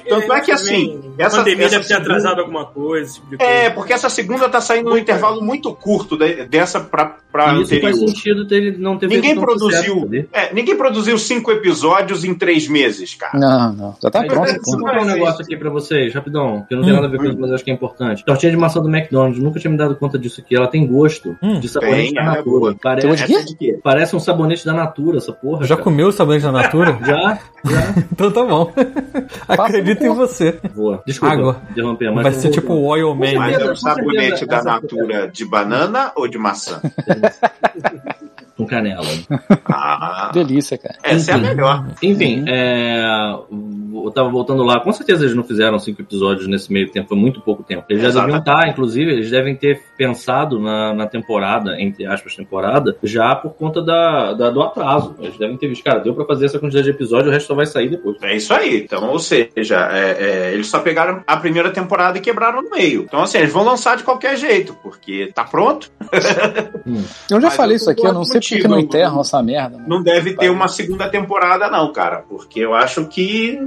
Tanto 0.09 0.33
é 0.33 0.41
que, 0.41 0.53
assim, 0.53 1.01
A 1.19 1.23
essa- 1.25 1.37
pandemia 1.39 1.67
essa 1.67 1.77
deve 1.77 1.89
ter 1.89 1.95
segunda- 1.95 2.11
atrasado 2.15 2.41
alguma 2.41 2.65
coisa, 2.67 3.05
esse 3.11 3.21
tipo 3.21 3.37
coisa. 3.39 3.53
É, 3.53 3.71
porque 3.71 3.93
essa 3.93 4.09
segunda 4.09 4.49
tá 4.49 4.61
saindo 4.61 4.91
num 4.91 4.99
intervalo 4.99 5.43
muito 5.43 5.73
curto 5.75 6.17
de- 6.17 6.45
dessa 6.47 6.81
pra, 6.81 7.17
pra 7.33 7.55
E 7.55 7.63
isso 7.63 7.81
faz 7.81 7.97
anterior. 7.97 8.09
sentido 8.09 8.47
ter, 8.47 8.79
não 8.79 8.97
ter 8.99 9.09
Ninguém 9.09 9.35
produziu. 9.39 10.09
É, 10.33 10.53
ninguém 10.55 10.77
produziu 10.77 11.19
cinco 11.19 11.51
episódios 11.51 12.25
em 12.25 12.35
três 12.35 12.69
meses, 12.69 13.15
cara. 13.15 13.39
Não, 13.39 13.73
não. 13.73 13.97
Já 14.03 14.11
tá 14.11 14.21
Aí, 14.21 14.29
pronto. 14.29 14.45
Deixa 14.45 14.59
eu 14.59 14.63
contar 14.79 15.01
um 15.01 15.05
negócio 15.05 15.43
aqui 15.43 15.57
pra 15.57 15.71
vocês, 15.71 16.15
rapidão, 16.15 16.65
que 16.69 16.75
não 16.75 16.83
tem 16.83 16.93
nada 16.93 17.07
a 17.07 17.11
ver 17.11 17.19
com 17.19 17.25
isso, 17.25 17.37
mas 17.39 17.49
eu 17.51 17.55
acho 17.57 17.65
que 17.65 17.71
é 17.71 17.75
importante. 17.75 18.25
Tortinha 18.25 18.51
de 18.51 18.57
maçã 18.59 18.81
do 18.81 18.89
McDonald's, 18.89 19.43
nunca 19.43 19.59
tinha 19.59 19.71
me 19.71 19.77
dado 19.77 19.97
conta 19.97 20.19
disso 20.19 20.41
aqui. 20.41 20.55
Ela 20.57 20.69
tem 20.69 20.87
gosto 20.87 21.37
Hum. 21.43 21.59
de 21.61 21.69
sabonete 21.69 22.05
Tem, 22.07 22.15
da 22.15 22.21
é 22.21 22.25
Natura. 22.25 22.45
boa. 22.61 22.77
Pare- 22.81 23.01
Tem 23.01 23.11
gosto 23.11 23.23
de 23.27 23.33
quê? 23.33 23.35
Essa 23.39 23.47
de 23.47 23.57
quê? 23.57 23.79
Parece 23.83 24.15
um 24.17 24.21
sabonete 24.21 24.65
da 24.65 24.73
Natura, 24.73 25.19
essa 25.19 25.33
porra. 25.33 25.65
Já 25.65 25.75
cara. 25.75 25.83
comeu 25.85 26.09
o 26.09 26.13
sabonete 26.13 26.45
da 26.45 26.53
Natura? 26.53 26.99
Já? 27.05 27.39
Já. 27.75 27.95
então 28.13 28.31
tá 28.31 28.45
bom. 28.45 28.73
Acredito 29.49 30.05
em 30.05 30.15
você. 30.15 30.59
Boa. 30.75 31.03
Desculpa. 31.07 31.35
Água. 31.35 31.63
Interromper, 31.71 32.13
mas 32.13 32.23
Vai 32.23 32.33
ser 32.33 32.51
tipo 32.51 32.73
o 32.73 32.85
Oil 32.85 33.15
Man. 33.15 33.35
Mas 33.37 33.59
né? 33.59 33.63
é 33.63 33.65
o 33.65 33.69
Com 33.71 33.77
sabonete 33.77 34.47
da 34.47 34.63
Natura 34.63 35.29
de 35.29 35.45
banana 35.45 36.13
ou 36.15 36.29
de 36.29 36.39
maçã? 36.39 36.81
Com 38.57 38.67
canela. 38.67 39.05
Ah, 39.67 40.31
Delícia, 40.33 40.79
cara. 40.79 40.95
essa 41.03 41.33
é 41.33 41.35
a 41.35 41.39
Enfim. 41.39 41.47
melhor. 41.49 41.87
Enfim, 42.03 42.45
é, 42.47 43.03
eu 43.93 44.11
tava 44.15 44.29
voltando 44.29 44.63
lá. 44.63 44.79
Com 44.81 44.93
certeza 44.93 45.25
eles 45.25 45.35
não 45.35 45.43
fizeram 45.43 45.79
cinco 45.79 46.03
episódios 46.03 46.47
nesse 46.47 46.73
meio 46.73 46.89
tempo, 46.91 47.09
foi 47.09 47.19
muito 47.19 47.41
pouco 47.41 47.63
tempo. 47.65 47.85
Eles 47.89 48.03
já 48.03 48.09
Exato. 48.11 48.27
deviam 48.27 48.39
estar, 48.41 48.69
inclusive, 48.69 49.11
eles 49.11 49.31
devem 49.31 49.57
ter 49.57 49.83
pensado 49.97 50.59
na, 50.61 50.95
na 50.95 51.07
temporada, 51.07 51.81
entre 51.81 52.07
aspas, 52.07 52.37
temporada, 52.37 52.97
já 53.03 53.35
por 53.35 53.55
conta 53.55 53.83
da, 53.83 54.33
da- 54.35 54.51
do 54.51 54.63
atraso. 54.63 55.17
Eles 55.21 55.37
devem 55.37 55.57
ter 55.57 55.67
visto, 55.69 55.83
cara, 55.83 55.99
deu 55.99 56.15
pra 56.15 56.25
fazer 56.25 56.47
essa 56.47 56.59
quantidade 56.61 56.85
de 56.85 56.91
episódios, 56.91 57.29
o 57.29 57.33
resto 57.33 57.49
só 57.49 57.55
vai 57.55 57.67
sair 57.67 57.89
depois. 57.89 58.17
É 58.23 58.37
isso 58.37 58.55
aí. 58.55 58.83
Então, 58.85 59.09
ou 59.11 59.19
seja, 59.19 59.89
é, 59.91 60.17
é, 60.51 60.55
eles 60.55 60.69
só 60.69 60.79
pegaram 60.79 61.23
a 61.27 61.37
primeira 61.37 61.71
temporada 61.71 62.19
e 62.19 62.21
quebraram 62.21 62.63
no 62.63 62.71
meio. 62.71 63.03
Então, 63.03 63.21
assim, 63.23 63.39
eles 63.39 63.53
vão 63.53 63.65
lançar 63.65 63.97
de 63.97 64.05
qualquer 64.05 64.37
jeito, 64.37 64.77
porque 64.83 65.33
tá 65.35 65.43
pronto. 65.45 65.91
Eu 67.31 67.41
já 67.41 67.49
Mas 67.49 67.57
falei 67.57 67.75
eu 67.75 67.77
isso 67.77 67.91
aqui, 67.91 68.07
eu 68.07 68.13
não 68.13 68.25
sei 68.25 68.41
que 68.49 68.69
não 68.69 68.79
enterram 68.79 69.21
essa 69.21 69.43
merda. 69.43 69.77
mano. 69.77 69.89
Não 69.89 70.03
deve 70.03 70.35
ter 70.35 70.51
uma 70.51 70.69
segunda 70.69 71.09
temporada, 71.09 71.69
não, 71.71 71.93
cara. 71.93 72.25
Porque 72.29 72.61
eu 72.61 72.75
acho 72.75 73.07
que 73.07 73.59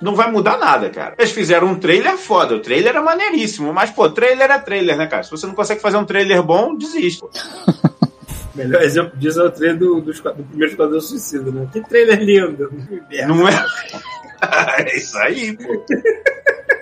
não 0.00 0.14
vai 0.14 0.30
mudar 0.30 0.58
nada, 0.58 0.90
cara. 0.90 1.14
Eles 1.18 1.32
fizeram 1.32 1.68
um 1.68 1.74
trailer 1.74 2.16
foda. 2.16 2.54
O 2.54 2.60
trailer 2.60 2.96
é 2.96 3.00
maneiríssimo. 3.00 3.72
Mas, 3.72 3.90
pô, 3.90 4.08
trailer 4.10 4.50
é 4.50 4.58
trailer, 4.58 4.96
né, 4.96 5.06
cara? 5.06 5.22
Se 5.22 5.30
você 5.30 5.46
não 5.46 5.54
consegue 5.54 5.80
fazer 5.80 5.96
um 5.96 6.04
trailer 6.04 6.42
bom, 6.42 6.76
desiste. 6.76 7.22
Melhor 8.54 8.82
exemplo 8.82 9.16
disso 9.16 9.40
é 9.40 9.44
o 9.44 9.50
trailer 9.50 9.78
do, 9.78 10.00
do, 10.00 10.12
do 10.12 10.44
primeiro 10.44 10.72
Esquadrão 10.72 11.00
Suicida, 11.00 11.50
né? 11.50 11.68
Que 11.72 11.80
trailer 11.80 12.20
lindo. 12.20 12.70
Não 13.26 13.48
é? 13.48 13.64
é 14.84 14.96
isso 14.96 15.16
aí, 15.18 15.56
pô. 15.56 15.84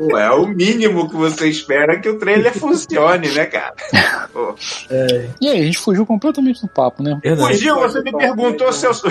Pô, 0.00 0.16
é 0.16 0.30
o 0.30 0.46
mínimo 0.46 1.10
que 1.10 1.14
você 1.14 1.46
espera 1.48 2.00
que 2.00 2.08
o 2.08 2.18
trailer 2.18 2.56
funcione, 2.58 3.28
né, 3.28 3.44
cara? 3.44 3.74
Pô. 4.32 4.54
E 5.38 5.46
aí, 5.46 5.60
a 5.60 5.64
gente 5.64 5.76
fugiu 5.76 6.06
completamente 6.06 6.62
do 6.62 6.68
papo, 6.68 7.02
né? 7.02 7.20
Verdade. 7.22 7.58
Dia 7.58 7.74
você 7.74 8.00
me 8.00 8.10
perguntou 8.10 8.72
se 8.72 8.86
eu 8.86 8.94
sou. 8.94 9.10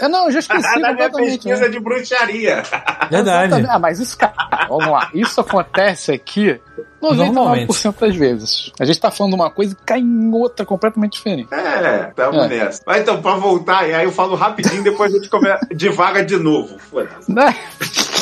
É, 0.00 0.08
não, 0.08 0.26
eu 0.26 0.32
já 0.32 0.38
esqueci 0.40 0.80
da 0.80 0.92
minha 0.92 1.10
pesquisa 1.10 1.62
né? 1.62 1.68
de 1.68 1.80
bruxaria. 1.80 2.62
Verdade. 3.10 3.64
Ah, 3.68 3.78
mas 3.78 3.98
isso, 3.98 4.16
cara, 4.18 4.34
vamos 4.68 4.86
lá. 4.88 5.08
Isso 5.14 5.40
acontece 5.40 6.12
aqui 6.12 6.60
Normalmente. 7.00 7.68
99% 7.72 8.00
das 8.00 8.16
vezes. 8.16 8.72
A 8.80 8.84
gente 8.84 9.00
tá 9.00 9.10
falando 9.10 9.34
de 9.34 9.40
uma 9.40 9.50
coisa 9.50 9.72
e 9.72 9.84
cai 9.84 10.00
em 10.00 10.32
outra 10.32 10.64
completamente 10.64 11.12
diferente. 11.12 11.48
É, 11.52 12.12
tamo 12.14 12.40
É. 12.40 12.48
nessa. 12.48 12.82
Mas 12.86 13.02
então, 13.02 13.20
pra 13.20 13.36
voltar, 13.36 13.88
e 13.88 13.94
aí 13.94 14.04
eu 14.04 14.12
falo 14.12 14.34
rapidinho, 14.34 14.82
depois 14.82 15.12
a 15.12 15.16
gente 15.16 15.28
começa 15.28 15.66
devagar 15.74 16.24
de 16.24 16.36
novo. 16.36 16.78
Foda-se. 16.78 17.32
Né? 17.32 17.54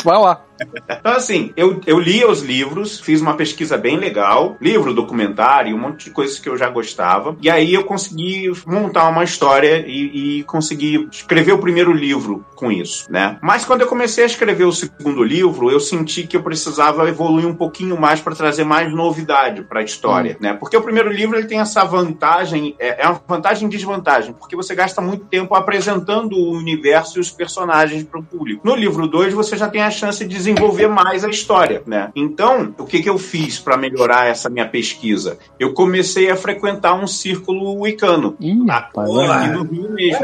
Vai 0.05 0.19
lá. 0.19 0.41
Então, 0.89 1.13
assim, 1.13 1.53
eu, 1.57 1.81
eu 1.87 1.99
li 1.99 2.25
os 2.25 2.43
livros, 2.43 3.01
fiz 3.01 3.21
uma 3.21 3.35
pesquisa 3.35 3.77
bem 3.77 3.97
legal, 3.97 4.57
livro, 4.61 4.95
documentário, 4.95 5.75
um 5.75 5.79
monte 5.79 6.05
de 6.05 6.11
coisas 6.11 6.39
que 6.39 6.49
eu 6.49 6.57
já 6.57 6.69
gostava. 6.69 7.37
E 7.41 7.51
aí 7.51 7.75
eu 7.75 7.85
consegui 7.85 8.51
montar 8.67 9.09
uma 9.09 9.25
história 9.25 9.85
e, 9.87 10.41
e 10.41 10.43
consegui 10.45 11.09
escrever 11.11 11.53
o 11.53 11.59
primeiro 11.59 11.93
livro 11.93 12.45
com 12.55 12.71
isso, 12.71 13.11
né? 13.11 13.39
Mas 13.43 13.65
quando 13.65 13.81
eu 13.81 13.87
comecei 13.87 14.25
a 14.25 14.27
escrever 14.27 14.65
o 14.65 14.73
segundo 14.73 15.23
livro, 15.23 15.71
eu 15.71 15.81
senti 15.81 16.27
que 16.27 16.37
eu 16.37 16.43
precisava 16.43 17.09
evoluir 17.09 17.47
um 17.47 17.55
pouquinho 17.55 17.99
mais 18.01 18.21
para 18.21 18.35
trazer 18.35 18.65
mais 18.65 18.93
novidade 18.93 19.63
para 19.63 19.81
a 19.81 19.83
história, 19.83 20.37
né? 20.41 20.55
Porque 20.55 20.77
o 20.77 20.83
primeiro 20.83 21.11
livro 21.11 21.37
ele 21.37 21.47
tem 21.47 21.59
essa 21.59 21.85
vantagem, 21.85 22.77
é, 22.79 23.03
é 23.03 23.09
uma 23.09 23.21
vantagem 23.27 23.67
e 23.67 23.71
desvantagem, 23.71 24.33
porque 24.33 24.55
você 24.55 24.75
gasta 24.75 25.01
muito 25.01 25.25
tempo 25.25 25.55
apresentando 25.55 26.37
o 26.37 26.53
universo 26.53 27.19
e 27.19 27.21
os 27.21 27.31
personagens 27.31 28.05
para 28.05 28.21
o 28.21 28.23
público. 28.23 28.67
No 28.67 28.75
livro 28.75 29.07
2, 29.07 29.35
você 29.35 29.57
já 29.57 29.69
tem 29.69 29.83
a 29.83 29.91
chance 29.91 30.25
de 30.25 30.37
desenvolver 30.55 30.89
mais 30.89 31.25
a 31.25 31.29
história, 31.29 31.83
né? 31.87 32.11
Então, 32.15 32.75
o 32.79 32.85
que, 32.85 33.03
que 33.03 33.09
eu 33.09 33.19
fiz 33.19 33.59
para 33.59 33.77
melhorar 33.77 34.27
essa 34.27 34.49
minha 34.49 34.69
pesquisa? 34.69 35.39
Eu 35.59 35.73
comecei 35.73 36.31
a 36.31 36.37
frequentar 36.37 36.95
um 36.95 37.07
círculo 37.07 37.81
wicano. 37.81 38.37
Ih, 38.41 38.67
rapaz, 38.67 39.11
Aqui 39.11 39.49
no 39.51 39.63
Rio 39.65 39.91
mesmo. 39.91 40.21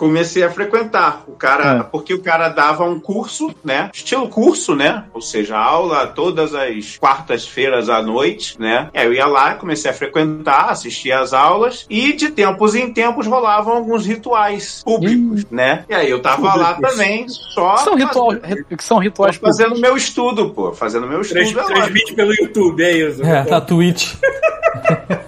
Comecei 0.00 0.42
a 0.42 0.48
frequentar 0.50 1.24
o 1.28 1.32
cara, 1.32 1.80
É. 1.80 1.82
porque 1.82 2.14
o 2.14 2.22
cara 2.22 2.48
dava 2.48 2.84
um 2.84 2.98
curso, 2.98 3.54
né? 3.62 3.90
Estilo 3.92 4.30
curso, 4.30 4.74
né? 4.74 5.04
Ou 5.12 5.20
seja, 5.20 5.58
aula 5.58 6.06
todas 6.06 6.54
as 6.54 6.96
quartas-feiras 6.96 7.90
à 7.90 8.00
noite, 8.00 8.58
né? 8.58 8.88
E 8.94 8.98
aí 8.98 9.06
eu 9.06 9.12
ia 9.12 9.26
lá, 9.26 9.56
comecei 9.56 9.90
a 9.90 9.92
frequentar, 9.94 10.70
assistia 10.70 11.20
às 11.20 11.34
aulas 11.34 11.84
e 11.90 12.14
de 12.14 12.30
tempos 12.30 12.74
em 12.74 12.90
tempos 12.94 13.26
rolavam 13.26 13.74
alguns 13.74 14.06
rituais 14.06 14.80
públicos, 14.82 15.44
né? 15.50 15.84
E 15.86 15.92
aí 15.92 16.08
eu 16.08 16.22
tava 16.22 16.54
lá 16.54 16.72
Públicos. 16.72 16.96
também, 16.96 17.28
só 17.28 17.74
Que 17.74 17.84
são, 17.84 17.94
ritual, 17.94 18.30
fazendo, 18.40 18.64
que 18.64 18.84
são 18.84 18.98
rituais 18.98 19.36
fazendo 19.36 19.78
meu 19.78 19.96
estudo, 19.98 20.48
pô, 20.48 20.72
fazendo 20.72 21.06
meu 21.06 21.20
estudo. 21.20 21.40
Trans, 21.40 21.70
é 21.70 21.74
transmite 21.74 22.14
pelo 22.14 22.32
YouTube, 22.32 22.82
é 22.82 22.92
isso. 22.96 23.22
É, 23.22 23.44
na 23.50 23.60
Twitch. 23.60 24.14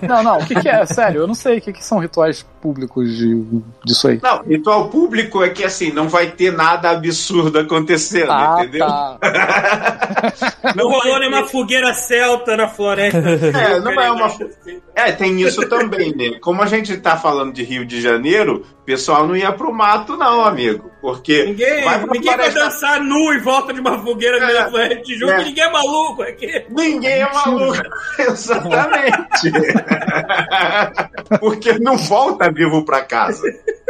Não, 0.01 0.23
não, 0.23 0.39
o 0.39 0.47
que, 0.47 0.55
que 0.55 0.69
é? 0.69 0.85
Sério, 0.87 1.23
eu 1.23 1.27
não 1.27 1.35
sei 1.35 1.59
o 1.59 1.61
que, 1.61 1.73
que 1.73 1.85
são 1.85 1.99
rituais 1.99 2.45
públicos 2.61 3.09
de, 3.17 3.45
disso 3.85 4.09
aí. 4.09 4.21
Não, 4.23 4.43
ritual 4.63 4.89
público 4.89 5.43
é 5.43 5.51
que 5.51 5.65
assim, 5.65 5.91
não 5.93 6.09
vai 6.09 6.31
ter 6.31 6.53
nada 6.53 6.91
absurdo 6.91 7.59
acontecendo, 7.59 8.31
Ah, 8.31 8.59
entendeu? 8.61 8.87
tá. 8.87 9.19
Não 10.77 10.89
rolou 10.89 11.19
nenhuma 11.19 11.45
fogueira 11.49 11.93
celta 11.93 12.57
na 12.57 12.69
floresta. 12.69 13.19
É, 13.19 13.81
não 13.81 13.93
é 14.01 14.11
uma. 14.11 14.29
É, 14.95 15.11
tem 15.11 15.41
isso 15.43 15.69
também, 15.69 16.15
né? 16.15 16.39
Como 16.41 16.63
a 16.63 16.67
gente 16.67 16.97
tá 16.97 17.17
falando 17.17 17.53
de 17.53 17.65
Rio 17.65 17.85
de 17.85 18.01
Janeiro, 18.01 18.65
o 18.81 18.85
pessoal 18.85 19.27
não 19.27 19.37
ia 19.37 19.53
pro 19.53 19.73
mato, 19.73 20.17
não, 20.17 20.45
amigo. 20.45 20.92
Porque. 21.03 21.45
Ninguém, 21.47 21.85
vai 21.85 22.07
ninguém 22.07 22.37
vai 22.37 22.51
dançar 22.53 23.01
nu 23.03 23.33
em 23.35 23.41
volta 23.41 23.75
de 23.75 23.81
uma 23.81 23.99
fogueira 23.99 24.39
É, 24.39 24.95
de 24.95 25.03
Tijuca, 25.03 25.33
é. 25.33 25.45
ninguém 25.45 25.65
é 25.65 25.71
maluco 25.71 26.23
aqui. 26.23 26.65
Ninguém 26.71 27.21
é 27.23 27.33
maluco. 27.33 27.83
Exatamente. 28.21 29.51
Porque 31.41 31.79
não 31.79 31.97
volta 31.97 32.51
vivo 32.53 32.85
pra 32.85 33.03
casa. 33.03 33.43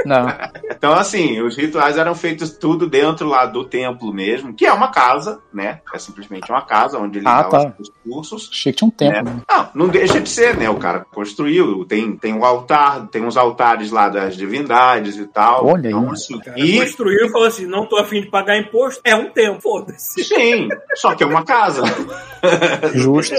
Não. 0.04 0.26
Então, 0.70 0.94
assim, 0.94 1.40
os 1.42 1.56
rituais 1.56 1.96
eram 1.96 2.14
feitos 2.14 2.50
tudo 2.50 2.88
dentro 2.88 3.28
lá 3.28 3.46
do 3.46 3.64
templo 3.64 4.12
mesmo, 4.12 4.52
que 4.52 4.66
é 4.66 4.72
uma 4.72 4.88
casa, 4.90 5.40
né? 5.52 5.80
É 5.94 5.98
simplesmente 5.98 6.50
uma 6.50 6.62
casa 6.62 6.98
onde 6.98 7.18
ele 7.18 7.28
Ah, 7.28 7.42
dava 7.42 7.66
tá. 7.66 7.74
os 7.78 7.90
cursos. 8.02 8.48
Achei 8.50 8.72
que 8.72 8.78
tinha 8.78 8.88
um 8.88 8.90
tempo. 8.90 9.12
né? 9.12 9.22
né? 9.22 9.42
Não, 9.48 9.68
não 9.74 9.88
deixa 9.88 10.20
de 10.20 10.28
ser, 10.28 10.56
né? 10.56 10.68
O 10.68 10.76
cara 10.76 11.04
construiu, 11.12 11.84
tem, 11.84 12.16
tem 12.16 12.32
um 12.34 12.44
altar, 12.44 13.06
tem 13.08 13.22
uns 13.24 13.36
altares 13.36 13.90
lá 13.92 14.08
das 14.08 14.36
divindades 14.36 15.16
e 15.18 15.26
tal. 15.26 15.66
Olha 15.66 15.88
aí. 15.88 15.94
Então, 15.94 16.10
assim, 16.10 16.34
O 16.36 16.40
cara 16.42 16.58
e 16.58 16.78
construiu 17.02 17.26
e 17.26 17.30
falou 17.30 17.46
assim: 17.46 17.66
não 17.66 17.86
tô 17.86 17.96
afim 17.96 18.20
de 18.20 18.28
pagar 18.28 18.56
imposto, 18.56 19.00
é 19.04 19.14
um 19.14 19.28
tempo, 19.30 19.60
foda-se. 19.60 20.22
sim, 20.24 20.68
só 20.94 21.14
que 21.14 21.24
é 21.24 21.26
uma 21.26 21.44
casa, 21.44 21.82
Justo. 22.94 23.34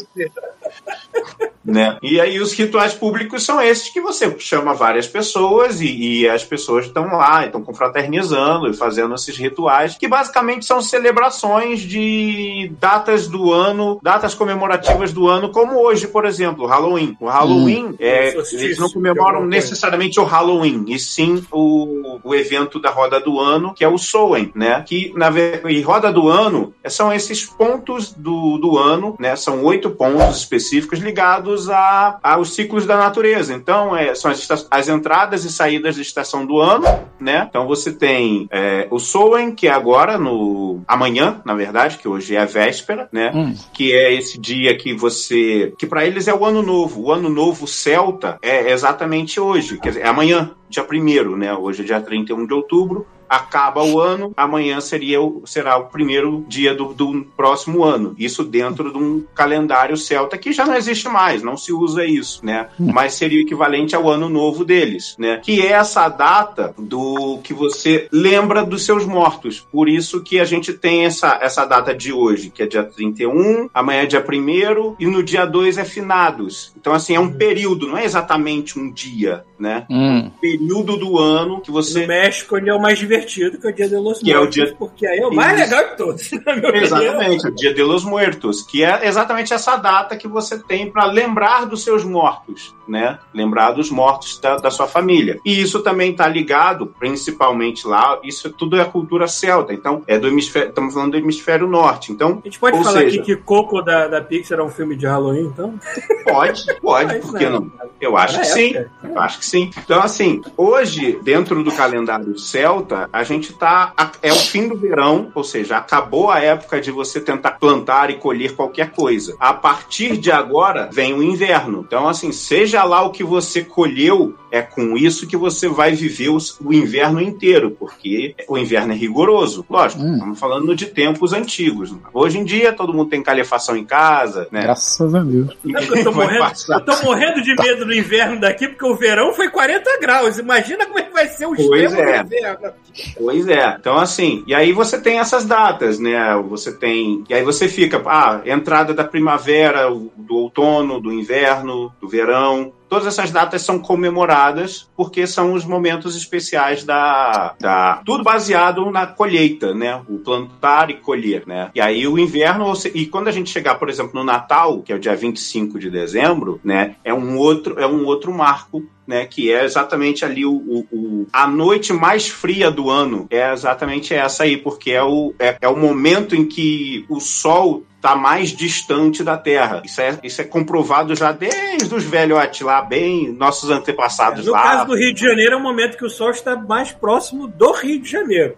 né? 1.64 1.98
E 2.02 2.20
aí 2.20 2.40
os 2.40 2.54
rituais 2.54 2.94
públicos 2.94 3.44
são 3.44 3.62
esses 3.62 3.90
que 3.90 4.02
você 4.02 4.34
chama 4.40 4.74
várias 4.74 5.08
pessoas 5.08 5.80
e, 5.80 6.22
e 6.22 6.30
as 6.30 6.44
pessoas 6.44 6.86
estão 6.86 7.06
lá, 7.06 7.46
estão 7.46 7.62
confraternizando 7.62 8.70
e 8.70 8.74
fazendo 8.74 9.16
esses 9.16 9.38
rituais, 9.38 9.96
que 9.96 10.08
basicamente 10.08 10.66
são 10.66 10.82
celebrações 10.82 11.82
de 11.82 12.72
datas 12.80 13.28
do 13.28 13.54
ano, 13.54 14.00
datas 14.04 14.36
comemorativas 14.36 15.14
do 15.14 15.28
ano, 15.28 15.50
como 15.50 15.80
hoje, 15.80 16.08
por 16.08 16.26
exemplo, 16.26 16.66
o 16.66 16.68
Halloween. 16.68 17.16
O 17.20 17.28
Halloween, 17.28 17.96
é, 18.00 18.32
Solstício, 18.32 18.66
eles 18.66 18.78
não 18.78 18.90
comemoram 18.90 19.46
necessariamente 19.46 20.20
o 20.20 20.24
Halloween, 20.24 20.86
e 20.88 21.00
sim 21.00 21.46
o, 21.52 22.20
o 22.24 22.36
evento 22.36 22.80
da 22.80 22.90
roda 22.90 23.20
do 23.20 23.40
ano, 23.40 23.53
que 23.74 23.84
é 23.84 23.88
o 23.88 23.98
Soen, 23.98 24.52
né? 24.56 24.84
Que 24.86 25.14
na 25.16 25.32
e 25.70 25.82
roda 25.82 26.12
do 26.12 26.30
ano 26.30 26.74
são 26.88 27.12
esses 27.12 27.46
pontos 27.46 28.12
do, 28.14 28.58
do 28.58 28.78
ano, 28.78 29.16
né? 29.20 29.36
São 29.36 29.64
oito 29.64 29.90
pontos 29.90 30.38
específicos 30.38 31.00
ligados 31.00 31.70
a, 31.70 32.20
aos 32.22 32.54
ciclos 32.54 32.86
da 32.86 32.98
natureza. 32.98 33.54
Então, 33.54 33.96
é, 33.96 34.14
são 34.16 34.32
as, 34.32 34.68
as 34.70 34.90
entradas 34.90 35.46
e 35.46 35.52
saídas 35.52 35.96
da 35.96 36.02
estação 36.02 36.46
do 36.46 36.60
ano, 36.60 36.86
né? 37.20 37.48
Então 37.50 37.68
você 37.68 37.92
tem 37.92 38.48
é, 38.52 38.88
o 38.92 39.00
Soen, 39.00 39.52
que 39.52 39.68
é 39.68 39.72
agora 39.72 40.18
no 40.18 40.82
amanhã, 40.88 41.42
na 41.46 41.54
verdade, 41.54 41.98
que 41.98 42.08
hoje 42.08 42.36
é 42.36 42.40
a 42.40 42.46
véspera, 42.46 43.08
né? 43.12 43.32
Hum. 43.34 43.54
que 43.74 43.94
é 43.94 44.14
esse 44.14 44.40
dia 44.40 44.76
que 44.78 44.94
você. 44.94 45.74
que 45.78 45.88
para 45.88 46.06
eles 46.06 46.28
é 46.28 46.34
o 46.34 46.46
ano 46.46 46.62
novo. 46.62 47.02
O 47.02 47.12
ano 47.12 47.30
novo 47.30 47.68
celta 47.68 48.38
é 48.42 48.72
exatamente 48.72 49.40
hoje, 49.40 49.80
quer 49.80 49.90
dizer, 49.90 50.02
é 50.02 50.08
amanhã, 50.08 50.52
dia 50.70 50.86
1 50.90 51.38
né? 51.38 51.54
Hoje 51.54 51.84
é 51.84 51.86
dia 51.86 52.02
31 52.02 52.46
de 52.46 52.54
outubro. 52.54 53.06
Acaba 53.34 53.84
o 53.84 54.00
ano, 54.00 54.32
amanhã 54.38 54.80
seria 54.80 55.20
o, 55.20 55.42
será 55.46 55.76
o 55.78 55.86
primeiro 55.86 56.46
dia 56.48 56.76
do, 56.76 56.94
do 56.94 57.26
próximo 57.36 57.84
ano. 57.84 58.14
Isso 58.18 58.44
dentro 58.44 58.92
de 58.92 58.98
um 59.00 59.24
calendário 59.34 59.98
celta 59.98 60.38
que 60.38 60.52
já 60.52 60.66
não 60.66 60.76
existe 60.76 61.10
mais, 61.10 61.42
não 61.42 61.58
se 61.58 61.74
usa 61.74 62.06
isso, 62.06 62.46
né? 62.46 62.68
Mas 62.78 63.16
seria 63.16 63.40
o 63.40 63.42
equivalente 63.42 63.96
ao 63.96 64.08
ano 64.08 64.30
novo 64.30 64.64
deles, 64.64 65.16
né? 65.18 65.42
Que 65.44 65.62
é 65.62 65.72
essa 65.72 66.08
data 66.10 66.76
do 66.78 67.40
que 67.44 67.54
você 67.54 68.08
lembra 68.12 68.64
dos 68.64 68.86
seus 68.86 69.06
mortos. 69.06 69.60
Por 69.72 69.90
isso 69.90 70.22
que 70.22 70.40
a 70.40 70.46
gente 70.46 70.72
tem 70.72 71.06
essa, 71.06 71.40
essa 71.42 71.66
data 71.66 71.94
de 71.94 72.14
hoje, 72.14 72.52
que 72.52 72.62
é 72.62 72.68
dia 72.68 72.84
31, 72.84 73.70
amanhã 73.74 74.02
é 74.02 74.06
dia 74.06 74.24
1 74.24 74.96
e 75.00 75.08
no 75.08 75.24
dia 75.24 75.46
2 75.46 75.78
é 75.78 75.86
finados. 75.86 76.72
Então, 76.80 76.94
assim, 76.94 77.16
é 77.16 77.20
um 77.20 77.34
período, 77.34 77.88
não 77.88 77.98
é 77.98 78.06
exatamente 78.06 78.78
um 78.78 78.92
dia, 78.92 79.44
né? 79.58 79.86
Hum. 79.90 80.30
Período 80.42 80.98
do 80.98 81.18
ano 81.18 81.62
que 81.62 81.70
No 81.70 81.76
você. 81.76 82.06
México, 82.06 82.58
onde 82.58 82.70
é 82.70 82.74
o 82.74 82.82
mais 82.82 83.00
divertido, 83.00 83.23
que 83.26 83.68
é 83.68 83.70
o 83.70 83.74
Dia 83.74 83.88
de 83.90 83.96
los 83.96 84.20
Que 84.20 84.32
é 84.32 84.36
o 84.36 84.40
Muertos, 84.40 84.56
dia- 84.56 84.76
porque 84.78 85.08
aí 85.08 85.20
é 85.20 85.28
o 85.28 85.34
mais 85.34 85.60
Isso. 85.60 85.70
legal 85.72 85.90
de 85.92 85.98
todos. 85.98 86.32
Exatamente, 86.74 87.48
o 87.48 87.56
Dia 87.56 87.74
de 87.74 87.84
los 87.84 88.04
Muertos, 88.04 88.62
que 88.64 88.84
é 88.84 89.08
exatamente 89.08 89.54
essa 89.54 89.76
data 89.78 90.16
que 90.16 90.28
você 90.28 90.58
tem 90.58 90.92
para 90.92 91.06
lembrar 91.06 91.66
dos 91.66 91.84
seus 91.84 92.04
mortos, 92.04 92.76
né? 92.88 93.20
Lembrar 93.34 93.72
dos 93.72 93.90
mortos 93.90 94.40
da, 94.40 94.58
da 94.58 94.70
sua 94.72 94.88
família. 94.88 95.40
E 95.46 95.62
isso 95.62 95.82
também 95.82 96.12
está 96.12 96.28
ligado, 96.28 96.88
principalmente 97.00 97.88
lá, 97.88 98.20
isso 98.24 98.50
tudo 98.52 98.76
é 98.78 98.82
a 98.82 98.86
cultura 98.86 99.28
celta. 99.28 99.74
Então, 99.74 100.04
é 100.08 100.18
do 100.20 100.28
hemisfério, 100.28 100.70
estamos 100.70 100.94
falando 100.94 101.12
do 101.12 101.18
hemisfério 101.18 101.68
norte. 101.68 102.12
Então, 102.12 102.40
A 102.44 102.48
gente 102.48 102.60
pode 102.60 102.78
falar 102.78 102.92
seja- 103.00 103.22
aqui 103.22 103.36
que 103.36 103.36
Coco 103.44 103.82
da, 103.82 104.08
da 104.08 104.22
Pixar 104.22 104.60
é 104.60 104.64
um 104.64 104.70
filme 104.70 104.96
de 104.96 105.06
Halloween, 105.06 105.46
então? 105.46 105.80
pode, 106.26 106.66
pode, 106.82 107.06
Mas 107.14 107.26
por 107.26 107.38
que 107.38 107.46
não. 107.46 107.60
não? 107.62 107.72
Eu 108.04 108.18
acho 108.18 108.36
que 108.36 108.42
É, 108.42 108.44
sim. 108.46 108.76
é. 108.76 108.86
Eu 109.04 109.20
acho 109.20 109.40
que 109.40 109.46
sim. 109.46 109.70
Então, 109.84 110.02
assim, 110.02 110.42
hoje, 110.58 111.20
dentro 111.24 111.64
do 111.64 111.72
calendário 111.72 112.38
celta, 112.38 113.10
a 113.14 113.24
gente 113.24 113.54
tá. 113.54 113.94
É 114.22 114.32
o 114.32 114.36
fim 114.36 114.68
do 114.68 114.76
verão, 114.78 115.32
ou 115.34 115.44
seja, 115.44 115.78
acabou 115.78 116.30
a 116.30 116.40
época 116.40 116.82
de 116.82 116.92
você 116.92 117.20
tentar 117.22 117.52
plantar 117.52 118.10
e 118.10 118.16
colher 118.16 118.56
qualquer 118.56 118.92
coisa. 118.92 119.36
A 119.40 119.54
partir 119.54 120.18
de 120.18 120.32
agora 120.32 120.90
vem 120.92 121.14
o 121.14 121.22
inverno. 121.24 121.84
Então, 121.88 122.08
assim, 122.08 122.32
seja 122.32 122.84
lá 122.84 123.02
o 123.04 123.12
que 123.12 123.24
você 123.24 123.64
colheu, 123.64 124.36
é 124.52 124.62
com 124.62 124.98
isso 124.98 125.26
que 125.28 125.36
você 125.38 125.68
vai 125.68 125.94
viver 125.94 126.30
os- 126.30 126.58
o 126.64 126.72
inverno 126.74 127.22
inteiro, 127.22 127.72
porque 127.80 128.36
o 128.48 128.58
inverno 128.58 128.94
é 128.94 128.96
rigoroso. 128.96 129.66
Lógico, 129.70 130.02
Hum. 130.04 130.14
estamos 130.14 130.40
falando 130.40 130.76
de 130.76 130.86
tempos 130.88 131.34
antigos. 131.34 131.94
Hoje 132.14 132.38
em 132.40 132.44
dia, 132.44 132.72
todo 132.74 132.94
mundo 132.94 133.10
tem 133.10 133.24
calefação 133.24 133.76
em 133.76 133.84
casa, 133.86 134.48
né? 134.52 134.62
Graças 134.62 135.14
a 135.16 135.20
Deus. 135.24 135.50
Eu 135.66 136.04
tô, 136.04 136.12
morrendo, 136.14 136.46
eu 136.70 136.82
tô 136.82 137.04
morrendo 137.04 137.42
de 137.42 137.56
medo 137.56 137.86
do 137.94 138.00
inverno 138.00 138.40
daqui, 138.40 138.68
porque 138.68 138.86
o 138.86 138.96
verão 138.96 139.34
foi 139.34 139.50
40 139.50 140.00
graus. 140.00 140.40
Imagina 140.40 140.86
como 140.86 141.00
é 141.00 141.04
que 141.04 141.14
vai 141.14 141.28
ser 141.28 141.46
o 141.46 141.56
Pois 141.56 141.94
é. 141.94 142.24
do 142.24 142.34
inverno. 142.34 142.74
Pois 143.18 143.48
é. 143.48 143.78
Então, 143.80 143.98
assim, 143.98 144.44
e 144.48 144.56
aí 144.56 144.74
você 144.74 145.00
tem 145.00 145.20
essas 145.20 145.46
datas, 145.46 146.00
né? 146.00 146.36
Você 146.50 146.72
tem. 146.72 147.24
E 147.30 147.34
aí 147.34 147.44
você 147.44 147.68
fica, 147.68 148.02
ah, 148.06 148.42
entrada 148.46 148.94
da 148.94 149.04
primavera, 149.04 149.90
do 149.90 150.36
outono, 150.36 151.00
do 151.00 151.12
inverno, 151.12 151.94
do 152.02 152.08
verão. 152.08 152.74
Todas 152.90 153.08
essas 153.08 153.32
datas 153.32 153.62
são 153.62 153.80
comemoradas 153.80 154.90
porque 154.96 155.26
são 155.26 155.54
os 155.54 155.66
momentos 155.66 156.16
especiais 156.16 156.84
da, 156.84 157.56
da. 157.60 158.02
Tudo 158.06 158.24
baseado 158.24 158.90
na 158.92 159.08
colheita, 159.08 159.74
né? 159.74 160.02
O 160.08 160.20
plantar 160.20 160.90
e 160.90 160.96
colher, 160.96 161.44
né? 161.48 161.72
E 161.74 161.82
aí 161.82 162.08
o 162.08 162.20
inverno. 162.20 162.72
E 162.94 163.06
quando 163.06 163.28
a 163.28 163.32
gente 163.32 163.50
chegar, 163.50 163.76
por 163.76 163.90
exemplo, 163.90 164.12
no 164.14 164.24
Natal, 164.24 164.82
que 164.82 164.92
é 164.92 164.96
o 164.96 165.00
dia 165.00 165.16
25 165.16 165.80
de 165.80 165.90
dezembro, 165.90 166.60
né? 166.64 166.96
É 167.04 167.14
um 167.14 167.38
outro, 167.38 167.80
é 167.80 167.88
um 167.88 168.06
outro 168.06 168.34
marco 168.34 168.84
né, 169.08 169.26
que 169.26 169.52
é 169.52 169.64
exatamente 169.66 170.24
ali 170.24 170.46
o, 170.46 170.54
o, 170.54 170.88
o, 170.92 171.28
a 171.32 171.48
noite 171.48 171.92
mais 171.92 172.30
fria 172.30 172.72
do 172.72 172.90
ano 172.90 173.28
é 173.30 173.52
exatamente 173.52 174.14
essa 174.14 174.44
aí, 174.44 174.58
porque 174.58 174.92
é 174.92 175.04
o, 175.04 175.34
é, 175.38 175.58
é 175.62 175.68
o 175.68 175.78
momento 175.78 176.36
em 176.36 176.46
que 176.46 177.06
o 177.10 177.20
sol 177.20 177.84
está 178.04 178.18
mais 178.18 178.50
distante 178.50 179.24
da 179.24 179.38
Terra. 179.38 179.82
Isso 179.86 180.02
é, 180.02 180.20
isso 180.22 180.42
é 180.42 180.44
comprovado 180.44 181.16
já 181.16 181.32
desde 181.32 181.96
os 181.96 182.04
velhotes 182.04 182.60
lá, 182.60 182.82
bem 182.82 183.32
nossos 183.32 183.70
antepassados 183.70 184.46
No 184.46 184.52
lá. 184.52 184.62
caso 184.62 184.88
do 184.88 184.96
Rio 184.98 185.14
de 185.14 185.22
Janeiro, 185.22 185.54
é 185.54 185.56
o 185.56 185.62
momento 185.62 185.98
que 185.98 186.06
o 186.06 186.10
Sol 186.10 186.32
está 186.32 186.54
mais 186.58 186.92
próximo 186.92 187.48
do 187.48 187.72
Rio 187.72 188.02
de 188.02 188.12
Janeiro. 188.12 188.58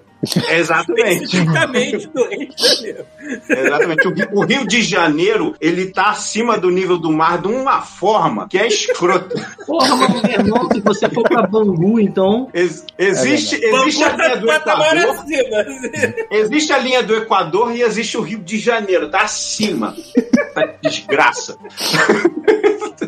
Exatamente. 0.50 1.24
Especificamente 1.26 2.08
do 2.08 2.24
Rio 2.28 2.47
de 2.50 2.68
Janeiro. 2.68 3.06
Exatamente. 3.50 4.08
O 4.08 4.14
Rio, 4.14 4.28
o 4.34 4.46
Rio 4.46 4.68
de 4.68 4.82
Janeiro, 4.82 5.56
ele 5.60 5.88
tá 5.92 6.10
acima 6.12 6.58
do 6.58 6.70
nível 6.70 6.97
do 6.97 7.12
mar 7.12 7.42
de 7.42 7.47
uma 7.47 7.82
forma 7.82 8.47
que 8.47 8.58
é 8.58 8.68
escrota. 8.68 9.36
Porra, 9.66 9.96
mas 9.96 10.22
meu 10.22 10.32
irmão, 10.32 10.70
se 10.72 10.80
você 10.82 11.10
for 11.10 11.24
pra 11.24 11.46
Bangu, 11.47 12.00
então. 12.00 12.50
Ex- 12.54 12.86
existe, 12.97 13.56
existe 13.64 14.04
a 14.04 14.10
linha 14.16 14.38
do 14.38 14.52
a 14.52 14.54
mão 14.54 14.86
Equador. 14.86 15.10
acima. 15.10 16.26
Existe 16.32 16.74
a 16.74 16.78
linha 16.78 17.04
do 17.04 17.16
Equador 17.16 17.76
e 17.76 17.82
existe 17.82 18.18
o 18.18 18.22
Rio 18.22 18.39
de 18.39 18.58
Janeiro, 18.60 19.10
tá 19.10 19.22
acima. 19.22 19.96
Tá 20.54 20.74
desgraça. 20.82 21.58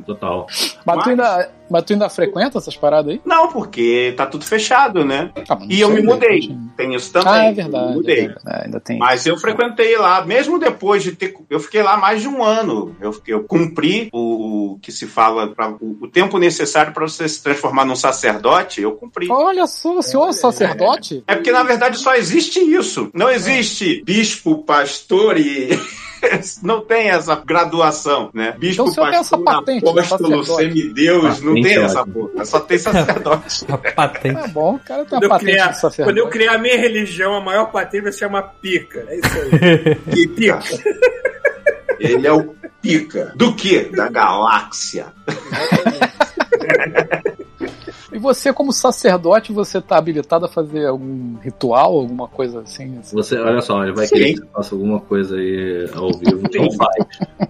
Total. 0.06 0.48
Mas 0.86 1.04
tu, 1.04 1.10
ainda, 1.10 1.50
mas 1.70 1.84
tu 1.84 1.94
ainda 1.94 2.10
frequenta 2.10 2.58
essas 2.58 2.76
paradas 2.76 3.12
aí? 3.12 3.22
Não, 3.26 3.50
porque 3.50 4.14
tá 4.16 4.26
tudo 4.26 4.46
fechado, 4.46 5.04
né? 5.04 5.32
Ah, 5.50 5.58
mas 5.60 5.70
E 5.70 5.82
eu 5.82 5.90
me 5.90 6.02
mudei. 6.02 6.56
Tem 6.76 6.94
isso 6.94 7.12
também. 7.12 7.32
Ah, 7.32 7.44
é 7.46 7.54
verdade. 7.54 7.94
mudei. 7.94 8.20
é 8.20 8.28
verdade. 8.28 8.48
É, 8.48 8.66
ainda 8.66 8.80
tem. 8.80 8.98
Mas 8.98 9.26
eu 9.26 9.38
frequentei 9.38 9.98
lá, 9.98 10.26
mesmo 10.26 10.60
depois 10.60 11.04
de 11.04 11.14
ter. 11.14 11.36
Eu 11.50 11.60
fiquei 11.60 11.82
lá 11.82 11.98
mais 11.98 12.22
de 12.22 12.28
um 12.28 12.44
ano. 12.44 12.96
Eu, 13.02 13.16
eu 13.28 13.44
cumpri 13.44 14.10
o, 14.14 14.74
o 14.74 14.80
que 14.80 14.92
se 14.92 15.08
fala, 15.08 15.48
pra, 15.48 15.70
o, 15.70 15.98
o 16.02 16.08
tempo 16.08 16.38
necessário 16.38 16.94
para 16.94 17.08
você 17.08 17.28
se 17.28 17.42
transformar 17.42 17.86
num 17.86 17.96
sacerdote, 17.96 18.82
eu 18.82 18.94
cumpri. 18.94 19.28
Olha 19.30 19.68
só, 19.68 19.98
o 19.98 20.02
senhor 20.02 20.30
é 20.30 20.34
sacerdote? 20.34 21.24
É 21.28 21.36
porque, 21.36 21.52
na 21.52 21.64
verdade, 21.64 21.98
só 21.98 22.16
existe 22.16 22.60
isso. 22.60 23.10
Não 23.14 23.30
existe 23.30 24.02
bispo, 24.04 24.64
pastor 24.64 25.38
e. 25.38 25.70
Não 26.64 26.82
tem 26.82 27.10
essa 27.10 27.36
graduação, 27.36 28.30
né? 28.34 28.56
Bispo, 28.58 28.90
Então 28.90 29.06
tem 29.10 29.20
essa 29.20 29.38
pastor, 29.38 29.44
patente, 29.44 29.86
né, 29.86 29.90
apóstolo, 30.02 30.44
semideus, 30.44 31.42
não 31.42 31.54
tem 31.54 31.78
é 31.78 31.84
essa 31.84 32.06
porra. 32.06 32.46
Só 32.46 32.60
tem 32.60 32.78
sacerdote. 32.78 33.66
A 33.72 33.78
patente. 33.78 34.42
Tá 34.42 34.48
bom, 34.48 34.76
o 34.76 34.80
cara 34.80 35.06
tem 35.06 35.10
Quando 35.10 35.24
uma 35.24 35.26
eu, 35.26 35.30
patente 35.30 35.52
criar, 35.52 35.74
sacerdote. 35.74 36.04
quando 36.04 36.18
eu 36.18 36.30
criar 36.30 36.54
a 36.54 36.58
minha 36.58 36.78
religião, 36.78 37.36
a 37.36 37.42
maior 37.42 37.66
patente 37.72 38.04
vai 38.04 38.12
se 38.12 38.20
chamar 38.20 38.44
Pica. 38.62 39.06
É 39.08 39.16
isso 39.16 39.40
aí. 39.40 39.96
Pica. 40.36 40.60
Ele 42.00 42.28
é 42.28 42.32
o 42.32 42.56
pica. 42.82 43.34
Do 43.36 43.56
que? 43.56 43.86
Da 43.96 44.08
galáxia. 44.08 45.08
E 48.18 48.20
você, 48.20 48.52
como 48.52 48.74
sacerdote, 48.74 49.54
você 49.54 49.80
tá 49.80 49.96
habilitado 49.96 50.46
a 50.46 50.50
fazer 50.50 50.88
algum 50.88 51.36
ritual, 51.40 52.00
alguma 52.00 52.28
coisa 52.28 52.62
assim? 52.62 52.98
assim? 52.98 53.16
Você, 53.16 53.38
olha 53.38 53.62
só, 53.62 53.84
ele 53.84 53.94
vai 53.94 54.08
Sim. 54.08 54.16
querer 54.16 54.34
que 54.34 54.40
você 54.40 54.48
faça 54.52 54.74
alguma 54.74 55.00
coisa 55.02 55.36
aí 55.36 55.88
ao 55.96 56.12
vivo. 56.18 56.42
Então 56.50 56.68
faz. 56.72 57.06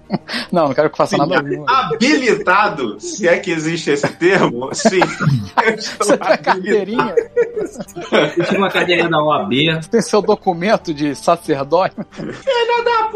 Não, 0.51 0.67
não 0.67 0.73
quero 0.73 0.89
que 0.89 0.97
faça 0.97 1.15
Sim, 1.15 1.25
nada. 1.25 1.41
nenhum. 1.41 1.63
habilitado, 1.69 2.99
se 2.99 3.25
é 3.27 3.39
que 3.39 3.49
existe 3.51 3.91
esse 3.91 4.07
termo, 4.15 4.73
sim. 4.73 4.99
Você 5.99 6.17
tem 6.17 6.27
habilitado. 6.27 6.43
carteirinha, 6.43 7.15
Eu 8.37 8.43
tive 8.45 8.57
uma 8.57 8.69
cadeirinha 8.69 9.09
da 9.09 9.21
OAB. 9.23 9.51
tem 9.89 10.01
seu 10.01 10.21
documento 10.21 10.93
de 10.93 11.15
sacerdote. 11.15 11.95
Filha 12.11 12.83
da 12.83 13.09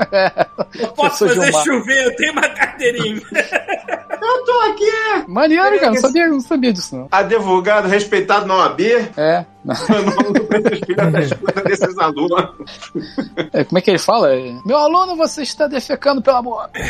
puta! 0.00 0.41
Eu 0.78 0.88
posso 0.88 1.26
fazer 1.26 1.42
Gilmar. 1.42 1.64
chover, 1.64 2.04
eu 2.04 2.16
tenho 2.16 2.32
uma 2.32 2.48
carteirinha. 2.48 3.22
Eu 4.22 4.44
tô 4.44 4.52
aqui! 4.70 5.24
Maneiro, 5.26 5.80
cara, 5.80 5.92
não 5.92 6.00
sabia, 6.00 6.26
não 6.28 6.40
sabia 6.40 6.72
disso, 6.72 6.94
não. 6.96 7.08
Advogado 7.10 7.88
respeitado 7.88 8.46
na 8.46 8.54
OAB, 8.56 8.80
É. 9.16 9.44
não. 9.64 9.74
não 11.54 11.64
desses 11.64 11.98
alunos. 11.98 12.50
É, 13.52 13.64
Como 13.64 13.78
é 13.78 13.80
que 13.80 13.90
ele 13.90 13.98
fala? 13.98 14.28
Meu 14.64 14.76
aluno, 14.76 15.16
você 15.16 15.42
está 15.42 15.66
defecando 15.66 16.20
pela 16.20 16.42
boca. 16.42 16.70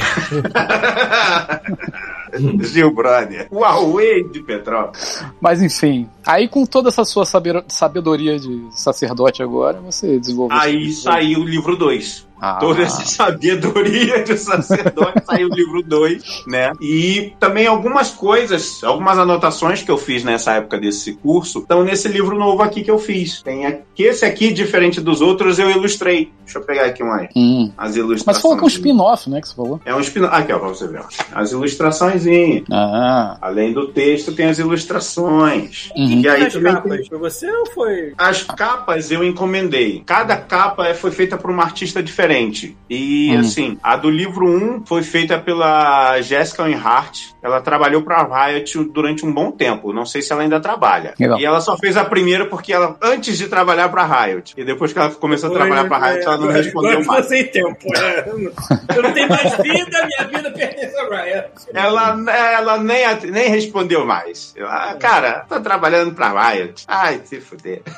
Gil 2.61 2.93
Brother. 2.95 3.49
Huawei 3.53 4.25
de 4.25 4.43
Petrópolis. 4.43 5.23
Mas 5.41 5.63
enfim, 5.63 6.09
aí 6.27 6.49
com 6.49 6.65
toda 6.65 6.89
essa 6.89 7.05
sua 7.05 7.25
sabedoria 7.69 8.39
de 8.39 8.67
sacerdote 8.71 9.43
agora, 9.43 9.81
você 9.81 10.19
desenvolveu. 10.19 10.57
Aí 10.59 10.91
saiu 10.93 11.41
o 11.41 11.45
livro 11.45 11.77
2. 11.77 12.33
Ah. 12.45 12.55
Toda 12.55 12.83
essa 12.83 13.05
sabedoria 13.05 14.25
de 14.25 14.37
sacerdote 14.37 15.23
saiu 15.25 15.49
o 15.49 15.55
livro 15.55 15.81
2, 15.81 16.43
né? 16.49 16.73
E 16.81 17.33
também 17.39 17.69
algumas 17.69 18.11
coisas, 18.11 18.83
algumas 18.83 19.17
anotações 19.17 19.81
que 19.81 19.91
eu 19.93 19.97
fiz 19.97 20.25
nessa 20.25 20.55
época 20.55 20.77
desse 20.77 21.13
curso, 21.13 21.61
estão 21.61 21.85
nesse 21.85 22.09
livro 22.09 22.37
novo 22.37 22.61
aqui 22.63 22.83
que 22.83 22.91
eu 22.91 22.99
fiz. 22.99 23.43
Tem 23.43 23.67
aqui, 23.67 24.03
esse 24.05 24.25
aqui, 24.25 24.53
diferente 24.53 25.01
dos 25.01 25.21
outros, 25.21 25.59
eu 25.59 25.71
ilustrei. 25.71 26.31
Deixa 26.45 26.59
eu 26.59 26.63
pegar 26.65 26.87
aqui 26.87 27.03
mais. 27.03 27.29
Hum. 27.37 27.71
As 27.79 27.97
ilustrações. 27.97 28.27
Mas 28.27 28.41
falou 28.43 28.57
que 28.57 28.63
é 28.63 28.67
um 28.67 28.69
spin-off, 28.69 29.31
né? 29.31 29.41
Que 29.41 29.49
você 29.49 29.55
falou. 29.55 29.81
É 29.85 29.95
um 29.95 30.01
spin-off. 30.01 30.35
Aqui, 30.35 30.53
ó, 30.53 30.59
pra 30.59 30.69
você 30.69 30.87
ver. 30.89 31.01
ó. 31.01 31.05
As 31.33 31.53
ilustrações. 31.53 32.25
Ah. 32.71 33.39
Além 33.41 33.73
do 33.73 33.89
texto, 33.89 34.33
tem 34.33 34.47
as 34.47 34.59
ilustrações. 34.59 35.91
Uhum. 35.97 36.21
E 36.21 36.29
aí 36.29 36.45
As 36.47 36.53
também 36.53 36.73
capas, 36.73 36.93
tem- 36.97 37.07
foi 37.09 37.19
você 37.19 37.51
ou 37.51 37.67
foi? 37.73 38.13
As 38.17 38.43
capas 38.43 39.11
eu 39.11 39.25
encomendei. 39.25 40.03
Cada 40.07 40.37
capa 40.37 40.87
é- 40.89 40.95
foi 40.95 41.11
feita 41.11 41.37
por 41.37 41.51
uma 41.51 41.63
artista 41.63 42.03
diferente. 42.03 42.77
E, 42.89 43.31
Hum. 43.35 43.41
assim, 43.41 43.79
a 43.83 43.97
do 43.97 44.11
livro 44.11 44.47
1 44.47 44.85
foi 44.87 45.03
feita 45.03 45.39
pela 45.39 46.21
Jessica 46.23 46.69
Earhart. 46.69 47.19
Ela 47.43 47.61
trabalhou 47.61 48.03
pra 48.03 48.23
Riot 48.47 48.85
durante 48.93 49.25
um 49.27 49.33
bom 49.33 49.51
tempo. 49.51 49.93
Não 49.93 50.07
sei 50.07 50.23
se 50.23 50.33
ela 50.33 50.43
ainda 50.43 50.61
trabalha. 50.61 51.15
Legal. 51.19 51.41
E 51.41 51.45
ela 51.45 51.61
só 51.61 51.77
fez 51.77 51.97
a 51.97 52.05
primeira 52.05 52.47
porque 52.53 52.71
ela, 52.71 52.95
antes 53.01 53.39
de 53.39 53.49
trabalhar 53.49 53.89
pra 53.89 54.05
Riot. 54.05 54.53
E 54.59 54.63
depois 54.63 54.93
que 54.93 54.99
ela 54.99 55.09
começou 55.09 55.49
a 55.49 55.55
trabalhar 55.55 55.89
pra 55.89 55.97
Riot, 55.97 56.27
ela 56.27 56.37
não 56.37 56.49
respondeu 56.49 56.91
agora 56.91 57.07
mais. 57.07 57.25
ficou 57.25 57.39
sem 57.39 57.51
tempo. 57.51 57.87
né? 57.95 58.25
Eu 58.95 59.03
não 59.03 59.11
tenho 59.15 59.29
mais 59.31 59.57
vida, 59.57 60.07
minha 60.07 60.29
vida 60.29 60.51
pertence 60.51 60.95
a 60.95 61.03
Riot. 61.03 61.49
Ela, 61.73 62.19
ela 62.31 62.77
nem, 62.77 63.07
nem 63.31 63.49
respondeu 63.49 64.05
mais. 64.05 64.53
Eu, 64.55 64.67
ah, 64.67 64.95
cara, 65.01 65.47
tá 65.49 65.61
trabalhando 65.61 66.15
pra 66.15 66.51
Riot. 66.51 66.85
Ai, 66.87 67.23
se 67.25 67.41
fuder. 67.41 67.81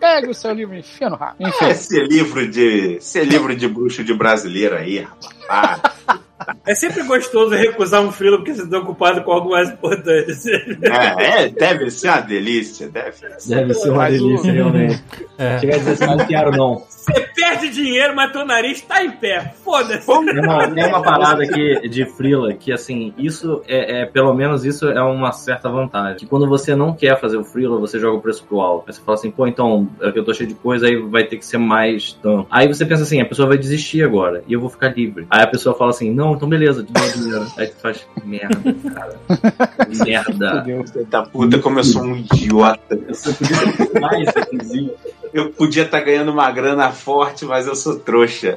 Pega 0.00 0.28
o 0.28 0.34
seu 0.34 0.50
livro 0.50 0.74
e 0.74 0.80
enfia 0.80 1.08
no 1.08 1.14
rato. 1.14 1.36
Enfim. 1.38 1.68
Esse 1.68 2.00
livro 2.00 2.50
de. 2.50 2.96
Esse 2.96 3.22
livro 3.22 3.54
de 3.54 3.68
bruxo 3.68 4.02
de 4.02 4.12
brasileiro 4.12 4.76
aí, 4.76 5.06
rapaz. 5.48 6.23
É 6.66 6.74
sempre 6.74 7.02
gostoso 7.02 7.54
recusar 7.54 8.02
um 8.02 8.12
frilo 8.12 8.38
porque 8.38 8.54
você 8.54 8.62
está 8.62 8.78
ocupado 8.78 9.22
com 9.22 9.32
algo 9.32 9.50
mais 9.50 9.70
importante. 9.70 10.50
É, 10.82 11.42
é, 11.44 11.48
deve 11.48 11.90
ser 11.90 12.08
uma 12.08 12.20
delícia, 12.20 12.88
deve 12.88 13.12
ser. 13.12 13.36
Deve 13.46 13.74
ser 13.74 13.90
uma 13.90 14.08
delícia, 14.08 14.52
realmente. 14.52 15.02
É. 15.38 15.58
Chega 15.58 15.74
a 15.74 15.78
dizer 15.78 15.92
assim, 15.92 16.06
não 16.06 16.26
quero 16.26 16.50
não. 16.50 16.82
Você 16.88 17.20
perde 17.34 17.68
dinheiro, 17.68 18.14
mas 18.16 18.32
teu 18.32 18.46
nariz 18.46 18.80
tá 18.80 19.04
em 19.04 19.10
pé. 19.10 19.52
Foda-se. 19.62 20.10
Irmão, 20.10 20.74
tem 20.74 20.86
uma 20.86 21.02
parada 21.02 21.42
aqui 21.42 21.86
de 21.88 22.06
Freela 22.06 22.54
que, 22.54 22.72
assim, 22.72 23.12
isso 23.18 23.62
é, 23.68 24.02
é- 24.02 24.06
pelo 24.06 24.32
menos 24.32 24.64
isso 24.64 24.88
é 24.88 25.02
uma 25.02 25.32
certa 25.32 25.68
vantagem. 25.68 26.18
Que 26.18 26.26
quando 26.26 26.48
você 26.48 26.74
não 26.74 26.94
quer 26.94 27.20
fazer 27.20 27.36
o 27.36 27.44
Freela, 27.44 27.78
você 27.78 27.98
joga 27.98 28.16
o 28.16 28.20
preço 28.20 28.44
pro 28.44 28.60
alto. 28.60 28.84
Aí 28.88 28.94
você 28.94 29.02
fala 29.02 29.18
assim, 29.18 29.30
pô, 29.30 29.46
então, 29.46 29.88
é 30.00 30.10
que 30.12 30.18
eu 30.18 30.24
tô 30.24 30.32
cheio 30.32 30.48
de 30.48 30.54
coisa, 30.54 30.86
aí 30.86 30.96
vai 30.96 31.24
ter 31.24 31.36
que 31.36 31.44
ser 31.44 31.58
mais 31.58 32.12
tanto. 32.22 32.46
Aí 32.50 32.66
você 32.66 32.86
pensa 32.86 33.02
assim, 33.02 33.20
a 33.20 33.26
pessoa 33.26 33.48
vai 33.48 33.58
desistir 33.58 34.02
agora 34.02 34.42
e 34.46 34.52
eu 34.52 34.60
vou 34.60 34.70
ficar 34.70 34.88
livre. 34.96 35.26
Aí 35.28 35.42
a 35.42 35.46
pessoa 35.46 35.74
fala 35.76 35.90
assim, 35.90 36.10
não, 36.10 36.33
então 36.34 36.48
beleza, 36.48 36.84
te 36.84 36.92
dou 36.92 37.08
dinheiro. 37.10 37.46
Aí 37.56 37.66
tu 37.66 37.76
faz, 37.80 38.06
merda, 38.24 38.74
cara. 38.94 39.20
merda. 40.04 40.60
Fudeu. 40.60 40.84
Da 41.06 41.22
puta, 41.22 41.58
como 41.58 41.78
eu 41.78 41.84
sou 41.84 42.02
um 42.02 42.16
idiota. 42.16 42.98
Você 43.08 43.32
podia 43.32 43.72
ter 43.72 44.00
mais, 44.00 44.28
inclusive. 44.52 44.92
Eu 45.32 45.50
podia 45.50 45.82
estar 45.82 46.00
ganhando 46.00 46.30
uma 46.30 46.50
grana 46.50 46.92
forte, 46.92 47.44
mas 47.44 47.66
eu 47.66 47.74
sou 47.74 47.98
trouxa. 47.98 48.56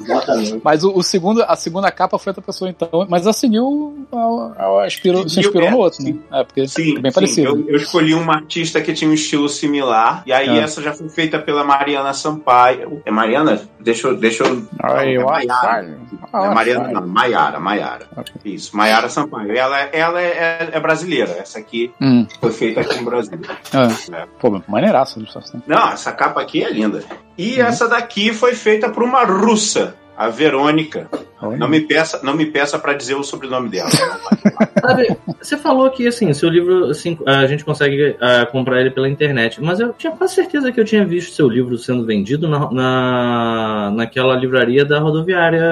Exatamente. 0.00 0.60
Mas 0.64 0.82
o, 0.82 0.92
o 0.96 1.02
segundo, 1.02 1.42
a 1.44 1.54
segunda 1.54 1.90
capa 1.90 2.18
foi 2.18 2.30
outra 2.30 2.42
pessoa, 2.42 2.68
então. 2.68 3.06
Mas 3.08 3.22
ela 3.22 3.32
seguiu. 3.32 4.06
ela- 4.10 4.54
ela 4.58 4.86
inspirou- 4.86 5.22
se 5.28 5.36
Seguiu, 5.36 5.48
inspirou 5.50 5.68
é, 5.68 5.70
no 5.70 5.78
outro, 5.78 6.02
né? 6.02 6.10
sim. 6.12 6.22
É, 6.32 6.44
porque 6.44 6.66
Sim, 6.68 6.98
é 6.98 7.00
bem 7.00 7.10
sim, 7.10 7.14
parecido. 7.14 7.48
Eu, 7.48 7.68
eu 7.68 7.76
escolhi 7.76 8.14
uma 8.14 8.34
artista 8.34 8.80
que 8.80 8.92
tinha 8.92 9.08
um 9.10 9.14
estilo 9.14 9.48
similar, 9.48 10.22
e 10.26 10.32
aí 10.32 10.48
Ah. 10.48 10.62
essa 10.62 10.82
já 10.82 10.92
foi 10.92 11.08
feita 11.08 11.38
pela 11.38 11.62
Mariana 11.64 12.12
Sampaio. 12.12 13.00
É 13.06 13.10
Mariana? 13.10 13.62
Deixa 13.78 14.08
eu. 14.08 14.16
Deixa 14.16 14.44
eu 14.44 14.62
Ai, 14.82 15.16
eu 15.16 15.22
é. 15.22 15.24
Maiara. 15.24 15.98
Ah, 16.32 16.46
é 16.46 16.54
Mariana, 16.54 16.84
acho. 16.86 16.94
não, 16.94 17.06
Maiara, 17.06 17.60
Maiara. 17.60 18.06
Isso, 18.44 18.76
Maiara 18.76 19.08
Sampaio. 19.08 19.52
Ela, 19.56 19.78
ela 19.92 20.20
é, 20.20 20.26
é- 20.26 20.70
é 20.72 20.80
brasileira, 20.80 21.30
essa 21.32 21.58
aqui 21.58 21.92
Hum, 22.00 22.26
foi 22.40 22.50
feita 22.50 22.80
aqui 22.80 22.96
no 22.98 23.04
Brasil. 23.04 23.38
é. 23.72 24.16
É. 24.22 24.26
Pô, 24.40 24.60
maneiraça 24.66 25.18
a 25.18 25.22
ilustração. 25.22 25.62
Não, 25.66 25.90
essa 25.92 26.10
capa 26.12 26.40
aqui 26.40 26.62
é 26.64 26.70
linda. 26.70 27.04
E 27.38 27.60
Uhum. 27.60 27.66
essa 27.66 27.88
daqui 27.88 28.32
foi 28.32 28.54
feita 28.54 28.88
por 28.90 29.02
uma 29.02 29.24
russa, 29.24 29.94
a 30.16 30.28
Verônica. 30.28 31.08
Não 31.58 31.66
me 31.68 31.80
peça, 31.80 32.20
não 32.22 32.34
me 32.36 32.46
peça 32.46 32.78
para 32.78 32.92
dizer 32.92 33.16
o 33.16 33.24
sobrenome 33.24 33.68
dela. 33.68 33.90
Sabe, 34.80 35.16
você 35.40 35.56
falou 35.56 35.90
que 35.90 36.06
assim, 36.06 36.32
seu 36.32 36.48
livro 36.48 36.84
assim, 36.84 37.18
a 37.26 37.46
gente 37.46 37.64
consegue 37.64 38.16
ah, 38.20 38.46
comprar 38.46 38.80
ele 38.80 38.92
pela 38.92 39.08
internet, 39.08 39.60
mas 39.60 39.80
eu 39.80 39.92
tinha 39.92 40.12
quase 40.12 40.34
certeza 40.36 40.70
que 40.70 40.78
eu 40.78 40.84
tinha 40.84 41.04
visto 41.04 41.34
seu 41.34 41.48
livro 41.48 41.76
sendo 41.78 42.06
vendido 42.06 42.46
na, 42.48 42.70
na, 42.70 43.90
naquela 43.96 44.36
livraria 44.36 44.84
da 44.84 45.00
rodoviária 45.00 45.64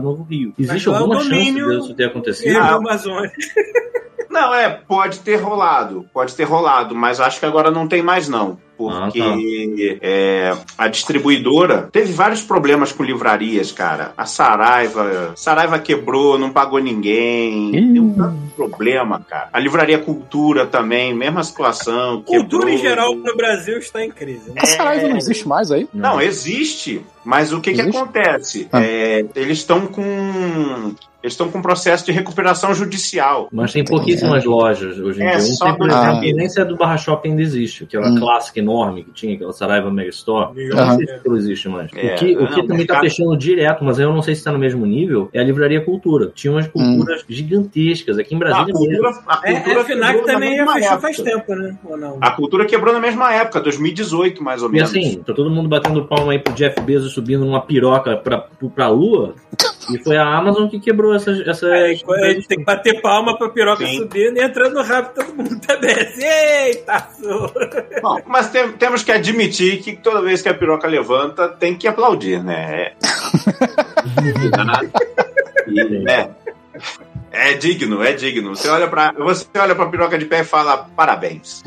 Novo 0.00 0.22
Rio. 0.22 0.52
Existe 0.56 0.88
é 0.88 0.92
alguma 0.94 1.16
chance 1.16 1.30
domínio- 1.30 1.80
disso 1.80 1.94
ter 1.94 2.04
É 2.04 2.06
acontecido? 2.06 2.52
do 2.52 2.58
Ah. 2.58 2.74
Amazônia. 2.76 3.32
Não, 4.30 4.54
é, 4.54 4.68
pode 4.68 5.20
ter 5.20 5.36
rolado, 5.36 6.04
pode 6.12 6.34
ter 6.34 6.44
rolado, 6.44 6.94
mas 6.94 7.20
acho 7.20 7.40
que 7.40 7.46
agora 7.46 7.70
não 7.70 7.88
tem 7.88 8.02
mais 8.02 8.28
não. 8.28 8.58
Porque 8.76 9.20
Ah, 9.20 9.98
é, 10.00 10.56
a 10.76 10.86
distribuidora 10.86 11.88
teve 11.90 12.12
vários 12.12 12.42
problemas 12.42 12.92
com 12.92 13.02
livrarias, 13.02 13.72
cara. 13.72 14.12
A 14.16 14.24
Saraiva, 14.24 15.32
Saraiva 15.34 15.80
quebrou, 15.80 16.38
não 16.38 16.50
pagou 16.52 16.78
ninguém. 16.78 17.70
Ih. 17.70 17.72
Tem 17.72 17.98
um 18.00 18.14
tanto 18.14 18.36
de 18.36 18.50
problema, 18.54 19.18
cara. 19.28 19.48
A 19.52 19.58
livraria 19.58 19.98
Cultura 19.98 20.64
também, 20.64 21.12
mesma 21.12 21.42
situação. 21.42 22.22
Cultura 22.22 22.66
quebrou. 22.66 22.68
em 22.68 22.78
geral 22.78 23.14
no 23.16 23.36
Brasil 23.36 23.78
está 23.78 24.04
em 24.04 24.12
crise. 24.12 24.50
né? 24.50 24.60
A 24.62 24.66
Saraiva 24.66 25.08
não 25.08 25.16
existe 25.16 25.48
mais 25.48 25.72
aí? 25.72 25.88
Não, 25.92 26.20
existe, 26.20 27.04
mas 27.24 27.52
o 27.52 27.60
que, 27.60 27.72
que 27.72 27.80
acontece? 27.80 28.68
Ah. 28.70 28.80
É, 28.80 29.24
eles 29.34 29.58
estão 29.58 29.88
com. 29.88 30.94
Eles 31.20 31.32
estão 31.32 31.48
com 31.50 31.58
um 31.58 31.62
processo 31.62 32.06
de 32.06 32.12
recuperação 32.12 32.72
judicial. 32.72 33.48
Mas 33.50 33.72
tem 33.72 33.84
pouquíssimas 33.84 34.44
lojas 34.44 34.98
hoje 35.00 35.20
em 35.20 35.24
É, 35.26 35.30
dia. 35.36 35.38
Um 35.38 35.54
só 35.54 35.64
tem, 35.64 35.74
por 35.76 35.88
do- 35.88 35.94
exemplo, 35.94 36.16
Ah. 36.16 36.20
que 36.20 36.32
nem 36.32 36.48
se 36.48 36.60
é 36.60 36.64
do 36.64 36.76
Barra 36.76 36.96
Shopping 36.96 37.30
ainda 37.30 37.42
existe, 37.42 37.82
aquela 37.84 38.08
Hum. 38.08 38.16
clássica 38.20 38.60
enorme 38.60 39.02
que 39.02 39.10
tinha, 39.10 39.34
aquela 39.34 39.52
Saraiva 39.52 39.90
Mega 39.90 40.10
Store. 40.10 40.54
Digamos 40.54 40.86
Não 40.86 40.96
sei 40.96 41.06
se 41.06 41.12
aquilo 41.14 41.36
existe 41.36 41.68
mais. 41.68 41.90
É, 41.96 42.14
o 42.14 42.18
que, 42.18 42.36
o 42.36 42.40
não, 42.42 42.46
que 42.46 42.54
também 42.54 42.66
tá 42.66 42.74
mercado- 42.94 43.00
fechando 43.00 43.36
direto, 43.36 43.84
mas 43.84 43.98
eu 43.98 44.12
não 44.12 44.22
sei 44.22 44.34
se 44.36 44.44
tá 44.44 44.52
no 44.52 44.60
mesmo 44.60 44.86
nível, 44.86 45.28
é 45.32 45.40
a 45.40 45.44
Livraria 45.44 45.80
Cultura. 45.84 46.30
Tinha 46.34 46.52
umas 46.52 46.68
culturas 46.68 47.24
gigantescas 47.28 48.16
aqui 48.16 48.34
em 48.34 48.36
A 48.36 48.40
Brasília. 48.40 48.66
mesmo. 48.74 49.02
cultura, 49.02 49.24
a 49.26 49.40
É, 49.50 49.54
cultura 49.54 49.80
é, 49.80 49.92
a 49.92 49.96
na 49.96 50.14
também 50.22 50.50
fechou 50.58 50.76
época. 50.76 50.98
faz 51.00 51.16
tempo, 51.16 51.54
né? 51.56 51.76
Ou 51.84 51.96
não? 51.96 52.18
A 52.20 52.30
cultura 52.30 52.64
quebrou 52.64 52.94
na 52.94 53.00
mesma 53.00 53.34
época, 53.34 53.60
2018, 53.60 54.40
mais 54.42 54.62
ou 54.62 54.68
E 54.68 54.72
menos. 54.72 54.90
assim, 54.90 55.20
tá 55.26 55.32
todo 55.34 55.50
mundo 55.50 55.68
batendo 55.68 56.04
palma 56.04 56.30
aí 56.32 56.38
pro 56.38 56.52
Jeff 56.54 56.80
Bezos 56.80 57.12
subindo 57.12 57.44
numa 57.44 57.60
piroca 57.60 58.16
pra, 58.16 58.46
pra 58.74 58.88
lua. 58.88 59.34
E 59.92 59.98
foi 60.02 60.16
a 60.16 60.24
Amazon 60.36 60.68
que 60.68 60.78
quebrou 60.78 61.14
essas... 61.14 61.40
É, 61.62 61.84
a 61.86 61.92
gente 62.32 62.46
tem 62.48 62.58
que 62.58 62.64
bater 62.64 63.00
palma 63.00 63.36
pra 63.38 63.48
piroca 63.48 63.84
Sim. 63.86 63.98
subindo 63.98 64.36
e 64.38 64.42
entrando 64.42 64.74
no 64.74 64.82
rabo 64.82 65.10
todo 65.14 65.34
mundo 65.34 65.60
também. 65.60 65.90
Assim, 65.92 66.24
Eita, 66.24 67.08
Bom, 68.02 68.20
mas 68.26 68.50
tem- 68.50 68.72
temos 68.72 69.02
que 69.02 69.12
admitir 69.12 69.80
que 69.82 69.96
toda 69.96 70.20
vez 70.22 70.42
que 70.42 70.48
a 70.48 70.54
piroca 70.54 70.86
levanta, 70.86 71.48
tem 71.48 71.74
que 71.76 71.88
aplaudir, 71.88 72.42
né? 72.42 72.92
É, 72.92 72.94
é, 76.08 76.30
é 77.30 77.54
digno, 77.54 78.02
é 78.02 78.12
digno. 78.12 78.54
Você 78.54 78.68
olha 78.68 78.88
pra, 78.88 79.12
você 79.12 79.46
olha 79.58 79.74
pra 79.74 79.86
piroca 79.86 80.18
de 80.18 80.24
pé 80.26 80.40
e 80.40 80.44
fala 80.44 80.88
parabéns. 80.96 81.62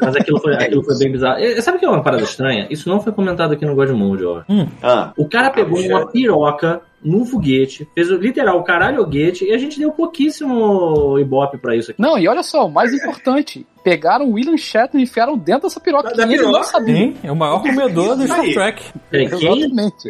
Mas 0.00 0.16
aquilo 0.16 0.40
foi, 0.40 0.54
aquilo 0.54 0.82
foi 0.84 0.98
bem 0.98 1.12
bizarro. 1.12 1.38
E, 1.38 1.60
sabe 1.62 1.76
o 1.76 1.80
que 1.80 1.86
é 1.86 1.88
uma 1.90 2.02
parada 2.02 2.22
estranha? 2.22 2.66
Isso 2.70 2.88
não 2.88 3.00
foi 3.00 3.12
comentado 3.12 3.52
aqui 3.52 3.64
no 3.64 3.74
God 3.74 3.90
Mode, 3.90 4.24
ó. 4.24 4.42
Ah, 4.82 5.12
O 5.16 5.28
cara 5.28 5.50
pegou 5.50 5.76
puxa. 5.78 5.88
uma 5.88 6.06
piroca 6.10 6.80
num 7.04 7.24
foguete, 7.24 7.88
fez 7.94 8.10
o 8.10 8.16
literal 8.16 8.62
caralhoguete 8.64 9.44
e 9.44 9.52
a 9.54 9.58
gente 9.58 9.78
deu 9.78 9.92
pouquíssimo 9.92 11.18
ibope 11.18 11.58
pra 11.58 11.76
isso 11.76 11.90
aqui. 11.92 12.00
Não, 12.00 12.18
e 12.18 12.26
olha 12.28 12.42
só, 12.42 12.66
o 12.66 12.70
mais 12.70 12.92
importante: 12.92 13.66
pegaram 13.84 14.26
o 14.26 14.32
William 14.32 14.56
Shatner 14.56 15.00
e 15.00 15.04
enfiaram 15.04 15.36
dentro 15.38 15.62
dessa 15.68 15.80
piroca 15.80 16.04
Da- 16.04 16.10
que 16.10 16.16
da 16.16 16.22
ele 16.24 16.36
não 16.42 16.50
piroca? 16.52 16.64
sabia. 16.64 16.96
Sim, 16.96 17.16
é 17.22 17.30
o 17.32 17.36
maior 17.36 17.60
comedor 17.62 18.16
do 18.16 18.24
Star. 18.24 18.40
Trek. 18.52 18.82
Exatamente. 19.12 20.08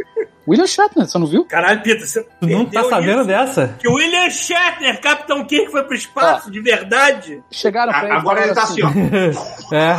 William 0.48 0.66
Shatner, 0.66 1.06
você 1.06 1.19
não 1.19 1.27
viu? 1.27 1.44
Caralho, 1.44 1.82
Pita, 1.82 2.06
você 2.06 2.23
Tu 2.40 2.47
não 2.47 2.65
tá 2.65 2.82
sabendo 2.85 3.19
isso? 3.19 3.27
dessa? 3.28 3.77
Que 3.78 3.86
o 3.86 3.93
William 3.94 4.31
Shatner, 4.31 4.98
Capitão 4.98 5.44
Kirk, 5.44 5.70
foi 5.70 5.85
pro 5.85 5.94
espaço, 5.94 6.51
de 6.51 6.59
verdade? 6.62 7.43
Chegaram 7.51 7.93
pra 7.93 8.05
ele. 8.05 8.15
e 8.15 8.16
agora 8.16 8.44
ele 8.44 8.55
tá 8.55 8.62
assim, 8.62 8.81
ó. 8.82 8.89
É. 9.77 9.94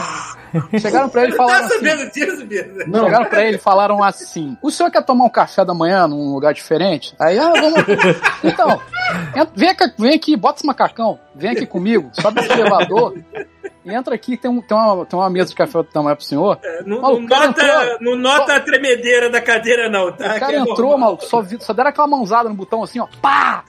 Chegaram 0.79 1.09
pra 1.09 1.23
ele 1.23 1.33
e 1.33 1.35
Tá 1.37 1.43
falaram 1.43 1.65
assim. 1.65 1.75
sabendo 1.75 2.11
disso, 2.11 2.45
Pita? 2.47 2.85
Não, 2.87 3.03
Chegaram 3.05 3.25
pra 3.25 3.45
ele 3.45 3.55
e 3.57 3.59
falaram 3.59 4.03
assim: 4.03 4.57
O 4.61 4.71
senhor 4.71 4.89
quer 4.91 5.03
tomar 5.03 5.25
um 5.25 5.29
café 5.29 5.63
da 5.65 5.73
manhã 5.73 6.07
num 6.07 6.33
lugar 6.33 6.53
diferente? 6.53 7.15
Aí, 7.19 7.37
ah, 7.37 7.51
vamos. 7.53 7.79
Então, 8.43 8.79
vem 9.55 9.69
aqui, 9.69 9.93
vem 9.97 10.15
aqui, 10.15 10.35
bota 10.37 10.59
esse 10.59 10.65
macacão, 10.67 11.19
vem 11.35 11.51
aqui 11.51 11.65
comigo, 11.65 12.09
sobe 12.13 12.39
esse 12.41 12.51
elevador 12.51 13.15
entra 13.93 14.15
aqui, 14.15 14.37
tem, 14.37 14.49
um, 14.49 14.61
tem, 14.61 14.75
uma, 14.77 15.05
tem 15.05 15.17
uma 15.19 15.29
mesa 15.29 15.49
de 15.49 15.55
café 15.55 15.79
da 15.93 16.01
manhã 16.01 16.15
pro 16.15 16.25
senhor. 16.25 16.59
Não, 16.85 17.01
Maluco, 17.01 17.21
não 17.23 17.27
nota, 17.47 17.61
entrou. 17.63 17.97
não 18.01 18.15
nota 18.15 18.55
a 18.55 18.59
tremedeira 18.59 19.29
da 19.29 19.41
cadeira, 19.41 19.89
não, 19.89 20.11
tá? 20.11 20.35
O 20.35 20.39
cara 20.39 20.53
é 20.53 20.57
entrou, 20.59 20.77
normal. 20.89 20.99
maluco, 20.99 21.25
só, 21.25 21.41
vi- 21.41 21.61
só 21.61 21.73
deram 21.73 21.89
aquela 21.89 22.07
mãozada 22.07 22.49
no 22.49 22.55
botão 22.55 22.83
assim, 22.83 22.99
ó, 22.99 23.07
pá! 23.21 23.63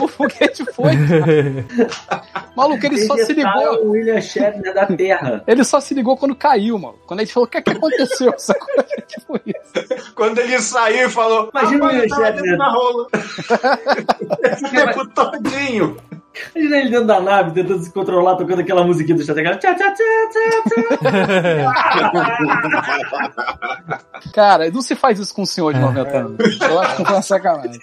o 0.00 0.08
foguete 0.08 0.64
foi. 0.72 0.92
Maluco, 2.56 2.86
ele 2.86 3.04
só 3.06 3.16
se 3.16 3.32
ligou. 3.32 3.84
o 3.84 3.90
William 3.90 4.20
Shatner 4.20 4.72
da 4.72 4.86
Terra. 4.86 5.42
Ele 5.46 5.64
só 5.64 5.80
se 5.80 5.92
ligou 5.92 6.16
quando 6.16 6.36
caiu, 6.36 6.78
mano. 6.78 6.94
Quando 7.06 7.20
ele 7.20 7.30
falou, 7.30 7.46
o 7.46 7.50
que, 7.50 7.60
que 7.60 7.70
aconteceu? 7.72 8.32
Tipo 9.08 9.40
isso. 9.44 10.12
Quando 10.14 10.38
ele 10.38 10.58
saiu 10.60 11.08
e 11.08 11.10
falou, 11.10 11.50
Imagina 11.52 11.84
"Rapaz, 11.84 12.00
o 12.00 12.04
eu 12.04 12.08
tava 12.08 12.24
Shatner. 12.26 12.58
da 12.58 12.68
rola. 12.68 13.06
Esse 14.52 14.70
tempo 14.70 15.08
todinho. 15.08 15.96
Imagina 16.54 16.76
ele 16.78 16.90
dentro 16.90 17.06
da 17.06 17.20
nave, 17.20 17.52
tentando 17.52 17.82
se 17.82 17.92
controlar, 17.92 18.36
tocando 18.36 18.60
aquela 18.60 18.84
musiquinha 18.84 19.16
do 19.16 19.24
Shatner. 19.24 19.58
Tchá, 19.58 19.74
tchá, 19.74 19.92
tchá, 19.92 20.02
tchá. 20.30 20.84
Cara, 24.32 24.70
não 24.70 24.82
se 24.82 24.94
faz 24.94 25.18
isso 25.18 25.34
com 25.34 25.42
um 25.42 25.46
senhor 25.46 25.72
de 25.74 25.80
90 25.80 26.16
anos. 26.16 26.60
Eu 26.60 26.80
acho 26.80 26.96
que 26.96 27.04
foi 27.04 27.14
uma 27.14 27.22
sacanagem. 27.22 27.80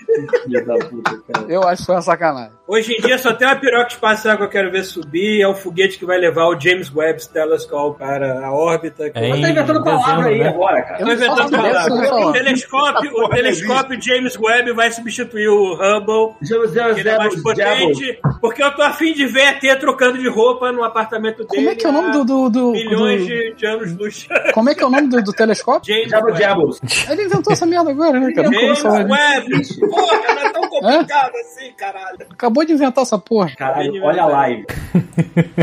Eu 1.48 1.64
acho 1.64 1.82
que 1.82 1.86
foi 1.86 1.96
uma 1.96 2.02
sacanagem. 2.02 2.52
Hoje 2.68 2.94
em 2.94 3.02
dia 3.02 3.18
só 3.18 3.34
tem 3.34 3.48
uma 3.48 3.56
piroca 3.58 3.90
espacial 3.90 4.38
que 4.38 4.44
eu 4.44 4.50
quero 4.50 4.72
ver 4.72 4.84
subir, 4.84 5.42
é 5.42 5.48
o 5.48 5.54
foguete 5.54 6.00
que 6.00 6.06
vai 6.06 6.18
levar 6.18 6.46
o 6.46 6.58
James 6.60 6.90
Webb 6.94 7.22
Telescope 7.28 8.00
para 8.00 8.46
a 8.46 8.54
órbita. 8.54 9.10
Que 9.10 9.20
É 9.20 9.30
em 9.30 9.42
tá 9.42 9.50
inventando 9.50 9.84
palavra 9.84 10.28
aí 10.28 10.40
né? 10.40 10.48
agora, 10.48 10.82
cara. 10.82 11.02
Eu 11.02 11.08
Tô 11.08 11.12
inventando 11.12 11.50
você 11.50 12.08
tá 12.08 12.16
O 12.16 12.32
telescópio, 12.32 13.12
o 13.14 13.30
telescópio 13.30 14.02
James 14.02 14.38
Webb 14.38 14.74
vai 14.74 14.92
substituir 14.92 15.50
o 15.50 15.74
Hubble. 15.74 16.36
James 16.42 16.72
que 16.72 17.00
Ele 17.02 17.10
é 17.10 17.18
mais 17.18 17.42
potente, 17.42 18.20
porque 18.42 18.62
eu 18.64 18.72
tô 18.76 18.82
afim 18.82 19.14
de 19.14 19.26
ver 19.28 19.46
a 19.48 19.54
T 19.60 19.76
trocando 19.78 20.18
de 20.18 20.28
roupa 20.28 20.72
no 20.72 20.84
apartamento 20.84 21.38
dele. 21.38 21.48
Como 21.48 21.70
é 21.70 21.76
que 21.76 21.86
é 21.86 21.90
o 21.90 21.92
nome 21.94 22.12
do. 22.12 22.26
do, 22.26 22.50
do- 22.50 22.72
Milhões 22.72 23.22
do- 23.22 23.28
de, 23.28 23.54
de 23.54 23.66
anos 23.66 23.96
luz. 23.96 24.28
Como 24.54 24.70
é 24.70 24.76
que 24.76 24.84
é 24.84 24.86
o 24.86 24.90
nome 24.90 25.08
do, 25.08 25.22
do 25.24 25.32
telescópio? 25.32 25.94
James 25.94 26.12
Webb. 26.12 26.78
Ele 27.10 27.24
inventou 27.26 27.54
essa 27.54 27.66
merda 27.66 27.92
agora, 27.92 28.20
né, 28.20 28.32
cara? 28.34 28.50
James. 28.52 28.84
Webb. 28.84 29.80
Porra, 29.90 30.18
não 30.36 30.42
é 30.42 30.50
tão 30.50 30.62
complicado 30.70 31.32
assim, 31.36 31.72
caralho. 31.78 32.18
Acabou 32.32 32.66
de 32.66 32.74
inventar 32.74 33.04
essa 33.04 33.18
porra. 33.18 33.52
Caralho, 33.56 34.04
olha 34.04 34.24
a 34.24 34.26
live. 34.26 34.66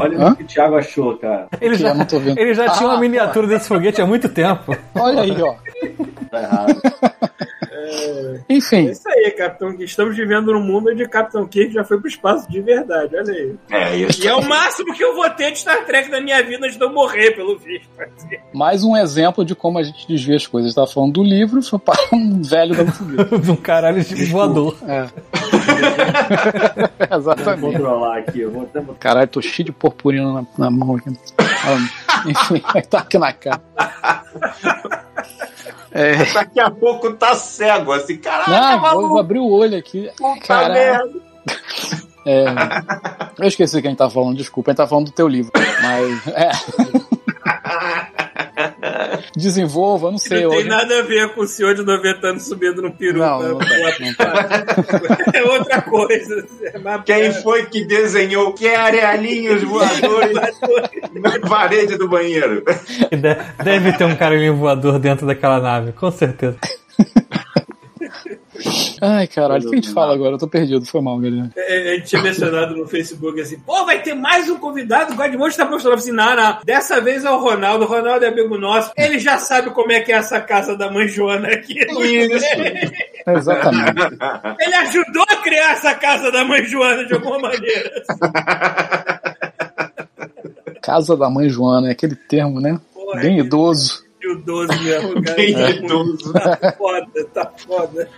Olha 0.01 0.19
Hã? 0.19 0.31
o 0.33 0.37
que 0.37 0.43
o 0.45 0.47
Thiago 0.47 0.77
achou, 0.77 1.17
cara. 1.19 1.49
Ele 1.61 1.75
já, 1.75 1.93
não 1.95 2.05
tô 2.05 2.19
vendo. 2.21 2.39
ele 2.39 2.55
já 2.55 2.69
tinha 2.71 2.89
Ah, 2.89 2.93
uma 2.93 3.01
miniatura 3.01 3.47
desse 3.47 3.69
foguete 3.69 4.01
há 4.01 4.07
muito 4.07 4.29
tempo. 4.29 4.77
Olha 4.95 5.23
aí, 5.23 5.43
ó. 5.43 5.55
Tá 6.31 6.43
errado. 6.43 6.81
É 7.79 8.41
Enfim, 8.49 8.91
isso 8.91 9.09
aí, 9.09 9.31
Capitão 9.31 9.71
Kirk. 9.71 9.85
Estamos 9.85 10.17
vivendo 10.17 10.53
num 10.53 10.61
mundo 10.63 10.91
onde 10.91 11.07
Capitão 11.09 11.47
Kirk 11.47 11.73
já 11.73 11.85
foi 11.85 11.99
pro 11.99 12.09
espaço 12.09 12.51
de 12.51 12.61
verdade, 12.61 13.17
olha 13.17 13.33
aí. 13.33 13.55
É 13.71 13.97
isso. 13.97 14.25
E 14.25 14.29
é 14.29 14.35
o 14.35 14.43
máximo 14.43 14.93
que 14.95 15.03
eu 15.05 15.15
vou 15.15 15.29
ter 15.31 15.53
de 15.53 15.61
Star 15.61 15.85
Trek 15.87 16.11
na 16.11 16.21
minha 16.21 16.43
vida 16.43 16.67
antes 16.67 16.77
de 16.77 16.85
eu 16.85 16.93
morrer, 16.93 17.33
pelo 17.33 17.57
visto. 17.59 17.89
mais 18.53 18.83
um 18.85 18.97
exemplo 18.97 19.45
de 19.45 19.55
como 19.55 19.79
a 19.79 19.83
gente 19.83 20.07
desvia 20.09 20.37
as 20.37 20.47
coisas. 20.47 20.75
Tava 20.75 20.87
falando 20.87 21.13
do 21.13 21.23
livro, 21.23 21.63
foi 21.63 21.79
para 21.79 21.95
um 22.13 22.43
velho 22.43 22.75
da 22.75 22.85
de 23.39 23.51
um 23.51 23.57
caralho 23.57 24.03
de 24.03 24.25
voador. 24.27 24.77
É. 24.87 25.07
Vou 27.09 27.19
Exatamente. 27.19 27.61
controlar 27.61 28.19
aqui. 28.19 28.41
Eu 28.41 28.51
vou 28.51 28.63
até 28.63 28.81
botar. 28.81 28.99
Caralho, 28.99 29.29
tô 29.29 29.41
cheio 29.41 29.67
de 29.67 29.73
purpurina 29.73 30.33
na, 30.33 30.47
na 30.59 30.71
mão 30.71 30.97
aqui. 30.97 31.11
Enfim, 32.27 32.63
tá 32.91 32.99
aqui 32.99 33.19
na 33.19 33.33
cara. 33.33 33.61
É, 35.99 36.33
Daqui 36.33 36.61
a 36.61 36.70
pouco 36.70 37.12
tá 37.15 37.35
cego, 37.35 37.91
assim, 37.91 38.19
caraca, 38.19 38.49
não, 38.51 38.70
vou, 38.73 38.81
maluco. 38.81 39.09
vou 39.09 39.19
abrir 39.19 39.41
o 39.41 39.51
olho 39.51 39.77
aqui. 39.77 40.09
Puta 40.16 40.47
Caralho. 40.47 40.75
merda. 40.75 41.29
É, 42.25 42.45
eu 43.39 43.49
esqueci 43.49 43.83
quem 43.83 43.97
tá 43.97 44.09
falando, 44.09 44.37
desculpa, 44.37 44.70
a 44.70 44.73
gente 44.73 44.77
tá 44.77 44.87
falando 44.87 45.07
do 45.07 45.12
teu 45.12 45.27
livro. 45.27 45.51
Mas, 45.83 46.27
é. 46.29 46.51
desenvolva, 49.37 50.11
não 50.11 50.19
sei. 50.19 50.43
Não 50.45 50.51
tem 50.51 50.65
nada 50.65 50.99
a 50.99 51.03
ver 51.03 51.29
com 51.35 51.43
o 51.43 51.47
senhor 51.47 51.75
de 51.75 51.83
90 51.85 52.27
anos 52.27 52.47
subindo 52.47 52.83
no 52.83 52.91
peru. 52.93 53.19
Não, 53.19 53.59
pra- 53.59 53.97
não 54.01 54.15
pra- 54.15 55.19
É 55.35 55.43
outra 55.45 55.83
coisa. 55.83 56.47
É 56.65 56.99
Quem 57.05 57.33
foi 57.33 57.66
que 57.66 57.85
desenhou 57.85 58.53
que 58.53 58.66
arealinhos 58.69 59.62
voadores 59.69 60.35
na 61.15 61.39
parede 61.49 61.97
do 61.97 62.09
banheiro? 62.09 62.62
De- 63.11 63.65
Deve 63.65 63.93
ter 63.93 64.05
um 64.05 64.16
carinho 64.16 64.57
voador 64.57 64.99
dentro 64.99 65.27
daquela 65.27 65.61
nave, 65.61 65.93
com 65.93 66.11
certeza. 66.11 66.57
Ai, 69.01 69.27
caralho, 69.27 69.66
o 69.66 69.70
que 69.70 69.77
a 69.77 69.81
gente 69.81 69.93
fala 69.93 70.15
agora? 70.15 70.35
Eu 70.35 70.39
tô 70.39 70.49
perdido, 70.49 70.85
foi 70.85 71.01
mal, 71.01 71.19
galera. 71.19 71.51
É, 71.57 71.93
A 71.93 71.97
gente 71.97 72.09
tinha 72.09 72.23
mencionado 72.23 72.77
no 72.77 72.87
Facebook 72.87 73.41
assim, 73.41 73.59
pô, 73.61 73.85
vai 73.85 74.03
ter 74.03 74.15
mais 74.15 74.49
um 74.49 74.59
convidado, 74.59 75.12
o 75.12 75.16
Godmode 75.16 75.57
tá 75.57 75.66
postando 75.66 75.95
assim, 75.95 76.12
não, 76.12 76.35
não, 76.35 76.59
dessa 76.65 77.01
vez 77.01 77.25
é 77.25 77.31
o 77.31 77.39
Ronaldo, 77.39 77.85
o 77.85 77.89
Ronaldo 77.89 78.25
é 78.25 78.29
amigo 78.29 78.59
nosso, 78.59 78.91
ele 78.97 79.19
já 79.19 79.39
sabe 79.39 79.70
como 79.70 79.93
é 79.93 80.01
que 80.01 80.12
é 80.12 80.16
essa 80.16 80.41
casa 80.41 80.77
da 80.77 80.91
mãe 80.91 81.09
Joana 81.09 81.49
aqui. 81.49 81.79
É, 83.29 83.35
exatamente. 83.35 83.93
Ele 84.59 84.75
ajudou 84.75 85.23
a 85.29 85.37
criar 85.37 85.73
essa 85.73 85.95
casa 85.95 86.33
da 86.33 86.45
mãe 86.45 86.65
Joana 86.65 87.05
de 87.05 87.12
alguma 87.12 87.39
maneira. 87.39 88.03
Casa 90.83 91.16
da 91.16 91.29
mãe 91.29 91.49
Joana, 91.49 91.89
é 91.89 91.93
aquele 91.93 92.15
termo, 92.15 92.61
né? 92.61 92.81
Porra, 92.95 93.20
Bem 93.20 93.39
idoso. 93.41 94.07
O 94.29 94.37
12 94.37 94.83
mesmo, 94.85 95.23
cara. 95.23 95.37
Bem 95.37 95.71
idoso. 95.71 96.33
Tá 96.33 96.75
foda, 96.77 97.25
tá 97.33 97.53
foda. 97.67 98.09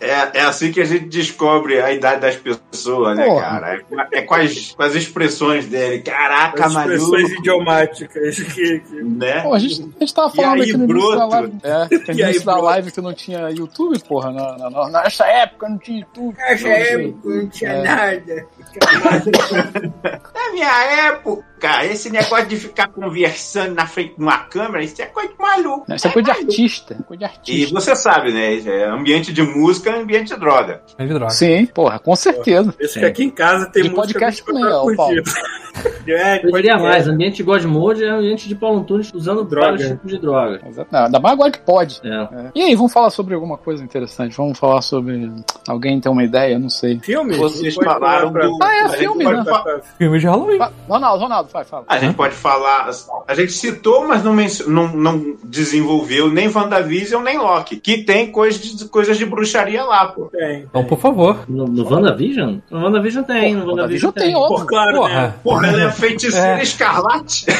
É, 0.00 0.38
é 0.38 0.40
assim 0.42 0.70
que 0.70 0.80
a 0.80 0.84
gente 0.84 1.06
descobre 1.06 1.80
a 1.80 1.92
idade 1.92 2.20
das 2.20 2.36
pessoas, 2.36 3.16
né, 3.16 3.24
Porra. 3.24 3.40
cara? 3.42 3.74
É, 4.12 4.18
é 4.18 4.22
com, 4.22 4.34
as, 4.34 4.72
com 4.72 4.82
as 4.82 4.94
expressões 4.94 5.66
dele. 5.66 6.02
Caraca, 6.02 6.66
As 6.66 6.74
maluco. 6.74 6.94
expressões 6.94 7.32
idiomáticas 7.38 8.38
que, 8.40 8.80
que- 8.80 9.02
Né? 9.02 9.40
Pô, 9.42 9.54
a, 9.54 9.58
gente, 9.58 9.82
a 9.96 10.00
gente 10.00 10.14
tava 10.14 10.32
E 10.32 10.36
falando 10.36 10.54
aí, 10.62 10.70
aqui 10.70 10.76
no 10.76 10.84
início 10.84 11.16
da 11.16 11.26
live. 11.26 11.52
É, 11.62 11.88
que 11.88 11.96
no 12.12 12.18
E 12.18 12.22
aí, 12.22 12.30
início 12.30 12.46
da 12.46 12.56
live 12.58 12.92
que 12.92 13.00
não 13.00 13.14
tinha 13.14 13.50
YouTube, 13.50 13.98
porra. 14.00 14.30
Na, 14.32 14.56
na- 14.58 14.70
na- 14.70 15.02
nessa 15.02 15.26
época 15.26 15.68
não 15.68 15.78
tinha 15.78 16.00
YouTube. 16.00 16.36
Essa 16.38 16.68
época 16.68 17.28
não 17.28 17.48
tinha 17.48 17.70
É. 17.70 17.82
nada. 17.82 18.46
Na 20.34 20.52
minha 20.52 20.84
época, 21.08 21.44
esse 21.84 22.10
negócio 22.10 22.46
de 22.46 22.56
ficar 22.56 22.88
conversando 22.88 23.74
na 23.74 23.86
frente 23.86 24.14
de 24.16 24.22
uma 24.22 24.38
câmera, 24.38 24.84
isso 24.84 25.00
é 25.00 25.06
coisa 25.06 25.28
de 25.32 25.38
maluco. 25.38 25.92
Isso 25.92 26.06
é 26.06 26.10
coisa 26.10 26.32
de 26.32 26.38
artista. 26.38 26.94
Coisa 27.06 27.18
de 27.18 27.24
E 27.24 27.26
artista. 27.26 27.74
você 27.80 27.96
sabe, 27.96 28.32
né? 28.32 28.56
É 28.58 28.84
ambiente 28.88 29.32
de 29.32 29.42
música, 29.42 29.94
ambiente 29.96 30.34
de 30.34 30.40
droga. 30.40 30.82
É 30.98 31.04
de 31.06 31.12
droga. 31.14 31.30
Sim, 31.30 31.66
porra, 31.66 31.98
com 31.98 32.14
certeza. 32.14 32.74
Isso 32.78 32.98
que 32.98 33.04
aqui 33.04 33.24
em 33.24 33.30
casa 33.30 33.66
tem 33.70 33.82
De 33.84 33.90
música 33.90 34.18
podcast 34.20 34.42
24 34.44 34.60
também, 34.70 34.94
ó, 34.94 34.96
Paulo. 34.96 35.22
É, 36.08 36.36
Eu 36.36 36.52
diria 36.52 36.72
podcast. 36.78 36.82
mais, 36.82 37.06
ambiente 37.08 37.36
de 37.36 37.42
God 37.42 37.64
Mode 37.64 38.02
é 38.02 38.08
ambiente 38.08 38.48
de 38.48 38.54
Paulo 38.54 38.78
Antunes 38.80 39.12
usando 39.12 39.44
Droga. 39.44 39.76
tipos 39.76 40.10
de 40.10 40.18
droga. 40.18 40.58
Não, 40.90 41.04
ainda 41.04 41.20
mais 41.20 41.34
agora 41.34 41.50
que 41.50 41.58
pode. 41.58 42.00
É. 42.02 42.08
É. 42.08 42.50
E 42.54 42.62
aí, 42.62 42.74
vamos 42.74 42.92
falar 42.94 43.10
sobre 43.10 43.34
alguma 43.34 43.58
coisa 43.58 43.84
interessante? 43.84 44.34
Vamos 44.36 44.58
falar 44.58 44.80
sobre. 44.80 45.30
Alguém 45.68 46.00
tem 46.00 46.10
uma 46.10 46.24
ideia? 46.24 46.58
Não 46.58 46.70
sei. 46.70 46.98
Filme? 47.00 47.36
Vocês 47.36 47.74
falaram 47.74 48.32
falar 48.32 48.46
do. 48.48 48.58
Ah, 48.62 48.74
é 48.74 48.88
filme, 48.96 49.24
né? 49.24 49.44
pra- 49.44 49.80
Filme 49.98 50.18
de 50.18 50.26
Halloween. 50.26 50.56
Va- 50.56 50.72
Ronaldo, 50.88 51.20
Vai, 51.52 51.64
fala. 51.64 51.84
A 51.88 51.98
gente 51.98 52.14
pode 52.14 52.34
falar. 52.34 52.90
A 53.28 53.34
gente 53.34 53.52
citou, 53.52 54.06
mas 54.06 54.22
não, 54.24 54.34
não, 54.66 54.88
não 54.88 55.36
desenvolveu 55.44 56.28
nem 56.30 56.48
WandaVision 56.48 57.22
nem 57.22 57.38
Loki. 57.38 57.76
Que 57.76 57.98
tem 58.04 58.30
coisas 58.30 58.60
de, 58.60 58.84
coisas 58.88 59.16
de 59.18 59.24
bruxaria 59.26 59.82
lá, 59.84 60.06
pô. 60.08 60.26
Tem. 60.26 60.62
Então, 60.68 60.84
por 60.84 60.98
favor. 60.98 61.44
No, 61.48 61.64
no 61.66 61.88
WandaVision? 61.90 62.58
No 62.70 62.82
WandaVision 62.84 63.24
tem, 63.24 63.54
no 63.54 63.60
WandaVision 63.66 63.76
WandaVision 63.76 64.12
tem, 64.12 64.24
tem. 64.26 64.36
óbvio. 64.36 64.56
Por 64.58 64.66
claro, 64.66 64.92
né? 64.92 64.98
Porra. 64.98 65.34
Porra, 65.42 65.66
ela 65.68 65.82
é 65.84 65.92
feiticeira 65.92 66.58
É. 66.58 66.62
escarlate. 66.62 67.46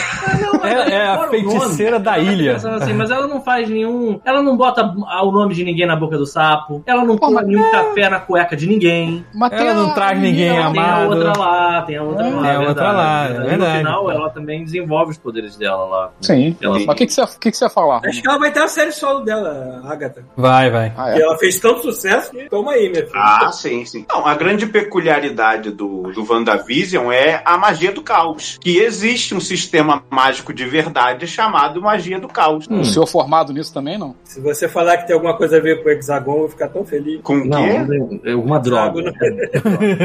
É, 0.66 0.94
é 0.94 1.06
a 1.06 1.28
feiticeira 1.28 1.98
da 2.00 2.18
ilha. 2.18 2.56
assim, 2.56 2.92
mas 2.92 3.10
ela 3.10 3.26
não 3.28 3.40
faz 3.40 3.68
nenhum. 3.68 4.20
Ela 4.24 4.42
não 4.42 4.56
bota 4.56 4.82
o 4.82 5.30
nome 5.30 5.54
de 5.54 5.62
ninguém 5.62 5.86
na 5.86 5.94
boca 5.94 6.18
do 6.18 6.26
sapo. 6.26 6.82
Ela 6.86 7.04
não 7.04 7.16
Pô, 7.16 7.26
põe 7.26 7.34
mas 7.34 7.46
nenhum 7.46 7.64
é- 7.64 7.70
café 7.70 8.08
na 8.08 8.18
cueca 8.20 8.56
de 8.56 8.66
ninguém. 8.66 9.24
Mas 9.32 9.52
Ela 9.52 9.74
não 9.74 9.94
traz 9.94 10.18
ninguém 10.18 10.50
lá, 10.50 10.70
Tem 10.72 10.80
a 10.80 10.94
amado. 10.96 11.10
outra 11.10 11.38
lá, 11.38 11.82
tem 11.82 11.96
a 11.96 12.02
outra 12.02 12.26
É. 12.26 12.30
lá. 12.30 12.40
Tem 12.42 12.50
a 12.50 12.58
outra 12.60 12.74
verdade. 12.74 12.96
lá, 12.96 13.26
é 13.28 13.30
E 13.30 13.48
verdade. 13.48 13.75
Final, 13.78 14.10
ela 14.10 14.30
também 14.30 14.64
desenvolve 14.64 15.12
os 15.12 15.18
poderes 15.18 15.56
dela 15.56 15.84
lá. 15.86 16.10
Sim. 16.20 16.56
Ela- 16.60 16.74
Mas 16.74 16.84
o 16.88 16.94
que, 16.94 17.06
que, 17.06 17.12
você, 17.12 17.22
o 17.22 17.26
que, 17.26 17.50
que 17.50 17.56
você 17.56 17.64
ia 17.64 17.70
falar? 17.70 18.00
Acho 18.04 18.20
que 18.22 18.28
ela 18.28 18.38
vai 18.38 18.50
ter 18.52 18.60
a 18.60 18.68
série 18.68 18.92
solo 18.92 19.20
dela, 19.20 19.82
Agatha. 19.84 20.24
Vai, 20.36 20.70
vai. 20.70 20.92
Ah, 20.96 21.10
E 21.16 21.20
é? 21.20 21.22
ela 21.22 21.36
fez 21.38 21.58
tanto 21.58 21.82
sucesso 21.82 22.30
que 22.30 22.48
toma 22.48 22.72
aí, 22.72 22.88
minha 22.90 23.06
filha. 23.06 23.20
Ah, 23.20 23.50
sim, 23.52 23.84
sim. 23.84 24.04
Não, 24.08 24.26
a 24.26 24.34
grande 24.34 24.66
peculiaridade 24.66 25.70
do, 25.70 26.10
do 26.12 26.24
WandaVision 26.30 27.10
é 27.12 27.42
a 27.44 27.56
magia 27.56 27.92
do 27.92 28.02
caos. 28.02 28.58
Que 28.60 28.78
existe 28.78 29.34
um 29.34 29.40
sistema 29.40 30.02
mágico 30.10 30.52
de 30.52 30.64
verdade 30.64 31.26
chamado 31.26 31.80
magia 31.80 32.18
do 32.18 32.28
caos. 32.28 32.66
O 32.70 32.84
senhor 32.84 33.06
formado 33.06 33.52
nisso 33.52 33.72
também, 33.72 33.98
não? 33.98 34.14
Se 34.24 34.40
você 34.40 34.68
falar 34.68 34.96
que 34.98 35.06
tem 35.06 35.14
alguma 35.14 35.36
coisa 35.36 35.56
a 35.56 35.60
ver 35.60 35.82
com 35.82 35.88
o 35.88 35.92
Hexagon, 35.92 36.32
eu 36.32 36.38
vou 36.40 36.48
ficar 36.48 36.68
tão 36.68 36.84
feliz. 36.84 37.20
Com 37.22 37.36
o 37.38 37.42
quê? 37.50 38.20
é 38.24 38.34
uma 38.34 38.58
droga. 38.58 39.02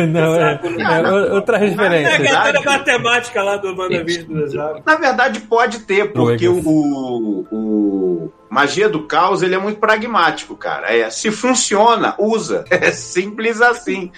não, 0.07 0.35
é, 0.35 0.59
é 1.29 1.33
outra 1.33 1.57
É 1.57 1.59
a 1.59 1.63
referência. 1.69 2.17
galera 2.31 2.61
matemática 2.61 3.41
lá 3.43 3.57
do 3.61 3.75
WandaVision 3.75 4.27
do. 4.27 4.83
Na 4.85 4.95
verdade, 4.95 5.39
pode 5.41 5.79
ter, 5.79 6.11
porque 6.11 6.45
Drogas. 6.45 6.65
o, 6.65 7.45
o 7.51 8.31
Magia 8.51 8.89
do 8.89 9.03
Caos 9.03 9.41
ele 9.41 9.55
é 9.55 9.57
muito 9.57 9.79
pragmático, 9.79 10.57
cara. 10.57 10.93
É, 10.93 11.09
se 11.09 11.31
funciona, 11.31 12.13
usa. 12.19 12.65
É 12.81 12.91
simples 12.91 13.61
assim. 13.61 14.11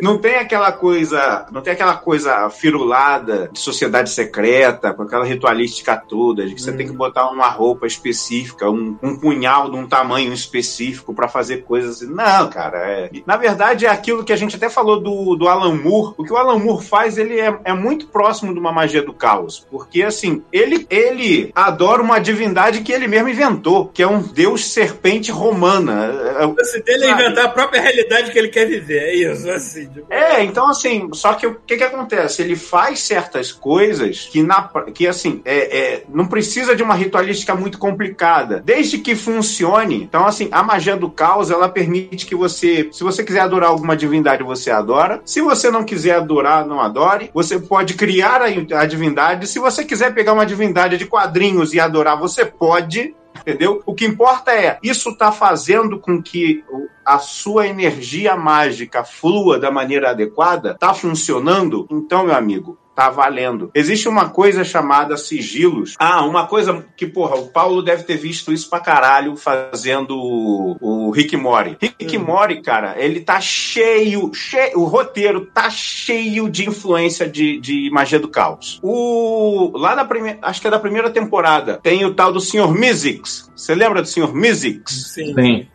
Não 0.00 0.16
tem 0.18 0.36
aquela 0.36 0.72
coisa, 0.72 1.46
não 1.52 1.60
tem 1.60 1.74
aquela 1.74 1.94
coisa 1.94 2.48
firulada 2.50 3.50
de 3.52 3.58
sociedade 3.60 4.08
secreta, 4.10 4.94
com 4.94 5.02
aquela 5.02 5.24
ritualística 5.26 5.94
toda, 5.96 6.46
de 6.46 6.54
que 6.54 6.62
você 6.62 6.72
tem 6.72 6.86
que 6.86 6.92
botar 6.92 7.28
uma 7.30 7.48
roupa 7.48 7.86
específica, 7.86 8.70
um, 8.70 8.96
um 9.02 9.16
punhal 9.16 9.70
de 9.70 9.76
um 9.76 9.86
tamanho 9.86 10.32
específico 10.32 11.12
pra 11.14 11.28
fazer 11.28 11.58
coisas 11.64 11.96
assim. 12.02 12.12
Não, 12.12 12.48
cara. 12.48 12.78
é- 12.78 13.10
Na 13.26 13.36
verdade, 13.36 13.84
é 13.84 13.90
aquilo 13.90 14.24
que 14.24 14.32
a 14.32 14.36
gente 14.36 14.56
até 14.56 14.70
falou 14.70 14.98
do, 15.00 15.36
do 15.36 15.46
Alan 15.48 15.74
Moore. 15.74 16.14
O 16.16 16.24
que 16.24 16.32
o 16.32 16.36
Alan 16.36 16.58
Moore 16.58 16.84
faz, 16.84 17.18
ele 17.18 17.38
é, 17.38 17.58
é 17.64 17.74
muito 17.74 18.06
próximo 18.08 18.54
de 18.54 18.58
uma 18.58 18.72
magia 18.72 19.02
do 19.02 19.12
caos. 19.12 19.66
Porque, 19.70 20.02
assim, 20.02 20.42
ele, 20.50 20.86
ele 20.88 21.52
adora 21.54 22.02
uma 22.02 22.18
divindade 22.18 22.80
que 22.80 22.92
ele 22.92 23.06
mesmo 23.06 23.28
inventou, 23.28 23.67
que 23.86 24.02
é 24.02 24.06
um 24.06 24.20
deus 24.20 24.64
serpente 24.72 25.30
romana. 25.30 26.06
É- 26.38 26.46
O 26.46 26.54
lance 26.56 26.82
dele 26.82 27.04
é 27.04 27.10
inventar 27.10 27.46
a 27.46 27.48
própria 27.48 27.80
realidade 27.80 28.30
que 28.30 28.38
ele 28.38 28.48
quer 28.48 28.66
viver. 28.66 28.98
É 28.98 29.14
isso, 29.14 29.50
assim. 29.50 29.86
tipo, 29.88 30.06
É, 30.12 30.42
então 30.44 30.68
assim, 30.68 31.08
só 31.12 31.34
que 31.34 31.46
o 31.46 31.54
que 31.66 31.76
que 31.76 31.84
acontece? 31.84 32.42
Ele 32.42 32.56
faz 32.56 33.00
certas 33.00 33.52
coisas 33.52 34.28
que, 34.30 34.42
na, 34.42 34.68
que 34.94 35.06
assim, 35.06 35.40
é, 35.44 35.78
é, 35.78 36.02
não 36.08 36.26
precisa 36.26 36.74
de 36.74 36.82
uma 36.82 36.94
ritualística 36.94 37.54
muito 37.54 37.78
complicada, 37.78 38.62
desde 38.64 38.98
que 38.98 39.14
funcione. 39.14 40.02
Então, 40.02 40.26
assim, 40.26 40.48
a 40.52 40.62
magia 40.62 40.96
do 40.96 41.10
caos, 41.10 41.50
ela 41.50 41.68
permite 41.68 42.26
que 42.26 42.34
você, 42.34 42.88
se 42.92 43.02
você 43.04 43.22
quiser 43.24 43.40
adorar 43.40 43.70
alguma 43.70 43.96
divindade, 43.96 44.42
você 44.42 44.70
adora. 44.70 45.20
Se 45.24 45.40
você 45.40 45.70
não 45.70 45.84
quiser 45.84 46.16
adorar, 46.16 46.66
não 46.66 46.80
adore. 46.80 47.30
Você 47.34 47.58
pode 47.58 47.94
criar 47.94 48.40
a, 48.42 48.80
a 48.80 48.86
divindade. 48.86 49.46
Se 49.46 49.58
você 49.58 49.84
quiser 49.84 50.14
pegar 50.14 50.32
uma 50.32 50.46
divindade 50.46 50.96
de 50.96 51.06
quadrinhos 51.06 51.74
e 51.74 51.80
adorar, 51.80 52.18
você 52.18 52.44
pode. 52.44 53.14
Entendeu? 53.40 53.82
O 53.86 53.94
que 53.94 54.04
importa 54.04 54.52
é, 54.52 54.78
isso 54.82 55.10
está 55.10 55.32
fazendo 55.32 55.98
com 55.98 56.22
que 56.22 56.64
a 57.04 57.18
sua 57.18 57.66
energia 57.66 58.36
mágica 58.36 59.04
flua 59.04 59.58
da 59.58 59.70
maneira 59.70 60.10
adequada? 60.10 60.74
Tá 60.74 60.92
funcionando? 60.92 61.86
Então, 61.90 62.24
meu 62.24 62.34
amigo, 62.34 62.78
tá 62.98 63.10
valendo. 63.10 63.70
Existe 63.76 64.08
uma 64.08 64.28
coisa 64.28 64.64
chamada 64.64 65.16
sigilos. 65.16 65.94
Ah, 66.00 66.24
uma 66.24 66.48
coisa 66.48 66.84
que, 66.96 67.06
porra, 67.06 67.36
o 67.36 67.46
Paulo 67.46 67.80
deve 67.80 68.02
ter 68.02 68.16
visto 68.16 68.52
isso 68.52 68.68
pra 68.68 68.80
caralho 68.80 69.36
fazendo 69.36 70.18
o, 70.18 70.76
o 70.80 71.10
Rick 71.12 71.36
Mori. 71.36 71.76
Rick 71.80 72.18
Mori, 72.18 72.60
cara, 72.60 72.96
ele 72.98 73.20
tá 73.20 73.40
cheio, 73.40 74.34
cheio, 74.34 74.80
o 74.80 74.84
roteiro 74.84 75.46
tá 75.46 75.70
cheio 75.70 76.50
de 76.50 76.68
influência 76.68 77.28
de, 77.28 77.60
de 77.60 77.88
magia 77.92 78.18
do 78.18 78.26
caos. 78.26 78.80
O, 78.82 79.70
lá 79.76 79.94
na 79.94 80.04
primeira, 80.04 80.40
acho 80.42 80.60
que 80.60 80.66
é 80.66 80.70
da 80.70 80.80
primeira 80.80 81.08
temporada, 81.08 81.78
tem 81.80 82.04
o 82.04 82.14
tal 82.14 82.32
do 82.32 82.40
Sr. 82.40 82.72
Mizix. 82.72 83.48
Você 83.54 83.76
lembra 83.76 84.02
do 84.02 84.08
Sr. 84.08 84.34
Mizix? 84.34 85.12
Sim. 85.14 85.34
Tem. 85.34 85.70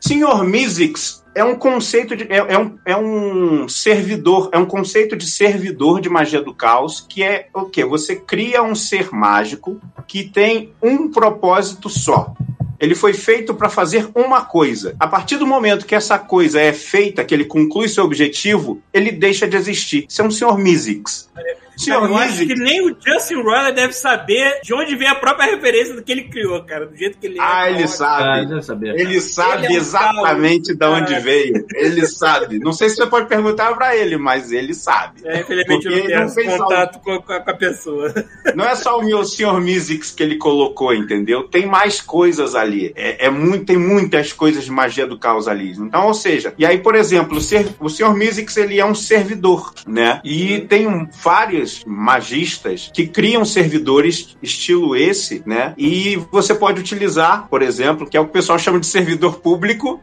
Senhor 0.00 0.42
Mizix 0.42 1.24
é 1.36 1.44
um 1.44 1.54
conceito 1.54 2.16
de. 2.16 2.24
É, 2.24 2.38
é 2.38 2.58
um, 2.58 2.78
é 2.86 2.96
um 2.96 3.68
servidor, 3.68 4.48
é 4.52 4.58
um 4.58 4.64
conceito 4.64 5.14
de 5.14 5.26
servidor 5.30 6.00
de 6.00 6.08
magia 6.08 6.40
do 6.40 6.54
caos, 6.54 7.04
que 7.06 7.22
é 7.22 7.48
o 7.52 7.66
quê? 7.66 7.84
Você 7.84 8.16
cria 8.16 8.62
um 8.62 8.74
ser 8.74 9.12
mágico 9.12 9.78
que 10.06 10.24
tem 10.24 10.72
um 10.82 11.10
propósito 11.10 11.90
só. 11.90 12.34
Ele 12.80 12.94
foi 12.94 13.12
feito 13.12 13.54
para 13.54 13.68
fazer 13.68 14.08
uma 14.14 14.46
coisa. 14.46 14.96
A 14.98 15.06
partir 15.06 15.36
do 15.36 15.46
momento 15.46 15.86
que 15.86 15.94
essa 15.94 16.18
coisa 16.18 16.58
é 16.58 16.72
feita, 16.72 17.24
que 17.24 17.34
ele 17.34 17.44
conclui 17.44 17.88
seu 17.88 18.04
objetivo, 18.04 18.80
ele 18.92 19.12
deixa 19.12 19.46
de 19.46 19.56
existir. 19.56 20.06
Isso 20.08 20.22
é 20.22 20.24
um 20.24 20.30
Sr. 20.30 20.58
Mizix. 20.58 21.28
Senhor 21.76 22.08
eu 22.08 22.16
acho 22.16 22.30
Music. 22.30 22.46
que 22.54 22.60
nem 22.60 22.80
o 22.90 22.96
Justin 23.04 23.34
Roiland 23.42 23.72
deve 23.74 23.92
saber 23.92 24.60
de 24.62 24.72
onde 24.74 24.94
vem 24.96 25.08
a 25.08 25.14
própria 25.14 25.50
referência 25.54 25.94
do 25.94 26.02
que 26.02 26.12
ele 26.12 26.24
criou, 26.24 26.62
cara. 26.64 26.86
Do 26.86 26.96
jeito 26.96 27.18
que 27.18 27.26
ele 27.26 27.38
é. 27.38 27.42
Ah, 27.42 27.70
ele 27.70 27.84
Ah, 27.84 27.88
sabe. 27.88 28.62
saber. 28.62 28.98
Ele 29.00 29.20
sabe 29.20 29.64
Ele 29.66 29.74
é 29.74 29.76
um 29.76 29.80
exatamente 29.80 30.74
de 30.74 30.84
onde 30.86 31.10
Cara. 31.12 31.20
veio. 31.20 31.66
Ele 31.74 32.06
sabe. 32.06 32.58
Não 32.58 32.72
sei 32.72 32.88
se 32.88 32.96
você 32.96 33.06
pode 33.06 33.26
perguntar 33.28 33.74
pra 33.74 33.94
ele, 33.96 34.16
mas 34.16 34.52
ele 34.52 34.74
sabe. 34.74 35.20
É, 35.24 35.40
infelizmente 35.40 35.86
eu 35.86 36.20
não 36.20 36.34
tenho 36.34 36.56
contato 36.58 36.98
com, 37.00 37.20
com 37.20 37.32
a, 37.32 37.40
com 37.40 37.50
a 37.50 37.54
pessoa. 37.54 38.12
Não 38.54 38.64
é 38.64 38.74
só 38.74 38.98
o 38.98 39.04
meu 39.04 39.24
Sr. 39.24 39.60
Musics 39.60 40.10
que 40.12 40.22
ele 40.22 40.36
colocou, 40.36 40.94
entendeu? 40.94 41.44
Tem 41.44 41.66
mais 41.66 42.00
coisas 42.00 42.54
ali. 42.54 42.92
É, 42.96 43.26
é 43.26 43.30
muito, 43.30 43.64
tem 43.66 43.76
muitas 43.76 44.32
coisas 44.32 44.64
de 44.64 44.70
magia 44.70 45.06
do 45.06 45.18
caos 45.18 45.46
ali. 45.48 45.72
Então, 45.72 46.06
ou 46.06 46.14
seja, 46.14 46.54
e 46.58 46.64
aí, 46.64 46.78
por 46.78 46.94
exemplo, 46.94 47.38
o, 47.80 47.88
Sr. 47.90 48.14
Musics 48.16 48.56
ele 48.56 48.78
é 48.80 48.84
um 48.84 48.94
servidor, 48.94 49.72
né? 49.86 50.20
E 50.24 50.60
tem 50.60 50.86
um- 50.86 51.06
vários 51.22 51.65
magistas 51.86 52.90
que 52.92 53.06
criam 53.06 53.44
servidores 53.44 54.36
estilo 54.42 54.96
esse, 54.96 55.42
né? 55.46 55.74
E 55.76 56.16
você 56.30 56.54
pode 56.54 56.80
utilizar, 56.80 57.48
por 57.48 57.62
exemplo, 57.62 58.08
que 58.08 58.16
é 58.16 58.20
o 58.20 58.24
que 58.24 58.30
o 58.30 58.32
pessoal 58.32 58.58
chama 58.58 58.80
de 58.80 58.86
servidor 58.86 59.40
público, 59.40 60.00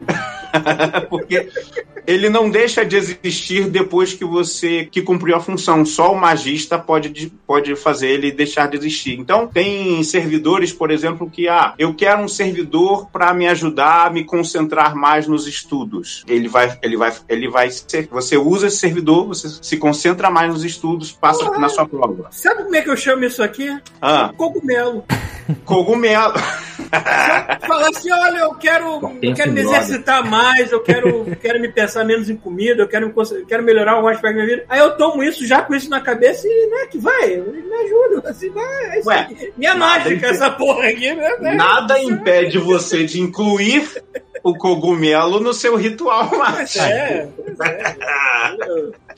porque 1.08 1.48
ele 2.06 2.28
não 2.28 2.50
deixa 2.50 2.84
de 2.84 2.96
existir 2.96 3.68
depois 3.68 4.12
que 4.12 4.24
você 4.24 4.86
que 4.90 5.02
cumpriu 5.02 5.36
a 5.36 5.40
função. 5.40 5.84
Só 5.84 6.12
o 6.12 6.20
magista 6.20 6.78
pode, 6.78 7.08
de- 7.08 7.32
pode 7.46 7.74
fazer 7.76 8.08
ele 8.08 8.30
deixar 8.30 8.68
de 8.68 8.76
existir. 8.76 9.18
Então, 9.18 9.46
tem 9.46 10.02
servidores, 10.02 10.72
por 10.72 10.90
exemplo, 10.90 11.30
que 11.30 11.48
ah, 11.48 11.74
eu 11.78 11.94
quero 11.94 12.22
um 12.22 12.28
servidor 12.28 13.08
para 13.10 13.32
me 13.32 13.46
ajudar 13.48 14.06
a 14.06 14.10
me 14.10 14.24
concentrar 14.24 14.94
mais 14.94 15.26
nos 15.26 15.46
estudos. 15.46 16.24
Ele 16.28 16.48
vai, 16.48 16.78
ele 16.82 16.96
vai, 16.96 17.12
ele 17.28 17.48
vai 17.48 17.70
ser, 17.70 18.08
você 18.10 18.36
usa 18.36 18.66
esse 18.66 18.76
servidor, 18.76 19.26
você 19.26 19.48
se 19.48 19.76
concentra 19.76 20.30
mais 20.30 20.52
nos 20.52 20.64
estudos, 20.64 21.12
passa 21.12 21.50
na 21.58 21.68
sua 21.68 21.86
prova. 21.86 22.28
Sabe 22.30 22.62
como 22.64 22.76
é 22.76 22.82
que 22.82 22.90
eu 22.90 22.96
chamo 22.96 23.24
isso 23.24 23.42
aqui? 23.42 23.76
Ah, 24.00 24.32
Cogumelo. 24.36 25.04
cogumelo. 25.64 26.34
Falar 27.66 27.88
assim, 27.88 28.10
olha, 28.12 28.38
eu 28.38 28.54
quero, 28.54 29.18
eu 29.22 29.34
quero 29.34 29.52
me 29.52 29.60
exercitar 29.60 30.24
mais, 30.28 30.72
eu 30.72 30.80
quero, 30.80 31.26
quero 31.40 31.60
me 31.60 31.68
pensar 31.68 32.04
menos 32.04 32.30
em 32.30 32.36
comida, 32.36 32.82
eu 32.82 32.88
quero, 32.88 33.08
me 33.08 33.44
quero 33.46 33.62
melhorar 33.62 33.92
algum 33.92 34.08
aspecto 34.08 34.36
da 34.36 34.44
minha 34.44 34.46
vida. 34.56 34.64
Aí 34.68 34.78
eu 34.80 34.96
tomo 34.96 35.22
isso 35.22 35.46
já 35.46 35.62
com 35.62 35.74
isso 35.74 35.90
na 35.90 36.00
cabeça 36.00 36.46
e, 36.46 36.66
né, 36.70 36.86
que 36.90 36.98
vai, 36.98 37.36
me 37.36 37.74
ajuda, 37.84 38.30
assim, 38.30 38.50
vai, 38.50 38.86
é 38.96 38.98
isso 39.00 39.08
Ué. 39.08 39.28
Minha 39.56 39.74
mágica, 39.74 40.14
impede- 40.14 40.34
essa 40.34 40.50
porra 40.50 40.88
aqui, 40.88 41.14
né? 41.14 41.36
né? 41.40 41.54
Nada 41.54 41.98
impede 42.00 42.58
você 42.58 43.04
de 43.04 43.20
incluir 43.20 44.02
o 44.42 44.54
cogumelo 44.56 45.40
no 45.40 45.52
seu 45.52 45.76
ritual 45.76 46.30
mágico. 46.36 46.84
É, 46.84 47.28
pois 47.36 47.60
é. 47.60 47.96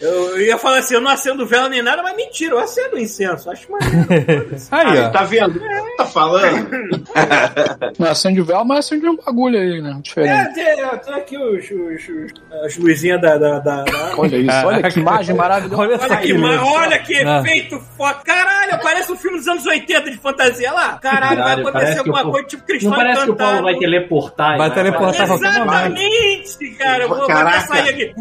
Eu, 0.00 0.40
ia 0.40 0.58
falar 0.58 0.78
assim, 0.78 0.94
eu 0.94 1.00
não 1.00 1.10
acendo 1.10 1.46
vela 1.46 1.68
nem 1.68 1.82
nada, 1.82 2.02
mas 2.02 2.14
mentira, 2.16 2.54
eu 2.54 2.58
acendo 2.58 2.98
incenso, 2.98 3.50
acho 3.50 3.66
maneiro. 3.70 4.56
Aí, 4.70 4.98
ó. 5.00 5.08
Tá 5.10 5.22
vendo? 5.24 5.60
Tá 5.96 6.04
falando? 6.04 6.68
Não 7.98 8.08
acende 8.10 8.40
vela, 8.42 8.64
mas 8.64 8.80
acende 8.80 9.08
um 9.08 9.16
bagulho 9.16 9.58
aí, 9.58 9.80
né? 9.80 9.94
É, 9.96 10.02
Diferente. 10.02 10.54
tem, 10.54 10.76
tem 10.76 11.14
aqui 11.14 11.36
os, 11.38 11.64
os, 11.70 12.08
os- 12.08 12.64
as 12.64 12.76
luzinhas 12.76 13.20
da, 13.20 13.38
da, 13.38 13.58
da- 13.58 13.82
da- 13.84 14.12
Olha 14.18 14.36
isso, 14.36 14.66
olha 14.66 14.90
que 14.90 15.00
imagem 15.00 15.34
maravilhosa. 15.36 15.82
Olha, 15.82 15.98
Olha 16.00 16.16
que, 16.18 16.34
ma- 16.34 16.64
olha 16.64 16.98
que 16.98 17.16
Ah. 17.16 17.40
efeito 17.40 17.80
foda. 17.96 18.18
Caralho, 18.24 18.78
parece 18.82 19.10
um 19.12 19.16
filme 19.16 19.38
dos 19.38 19.48
anos 19.48 19.64
80 19.66 20.10
de 20.10 20.18
fantasia 20.18 20.70
lá. 20.72 20.98
Caralho, 20.98 21.42
vai 21.42 21.60
acontecer 21.60 21.98
alguma 21.98 22.24
coisa 22.30 22.46
tipo 22.48 22.60
Não 22.62 22.66
Cristal 22.66 22.94
parece 22.94 23.24
que 23.24 23.30
o 23.30 23.36
Paulo 23.36 23.62
vai 23.62 23.74
teleportar. 23.76 24.58
Vai 24.58 24.68
né? 24.68 24.74
teleportar. 24.74 25.30
Exatamente, 25.30 26.70
cara. 26.78 27.04
Eu 27.04 27.08
vou, 27.08 27.18
vou 27.18 27.26
Caraca. 27.26 27.56
até 27.58 27.66
sair 27.66 27.88
aqui. 27.88 28.14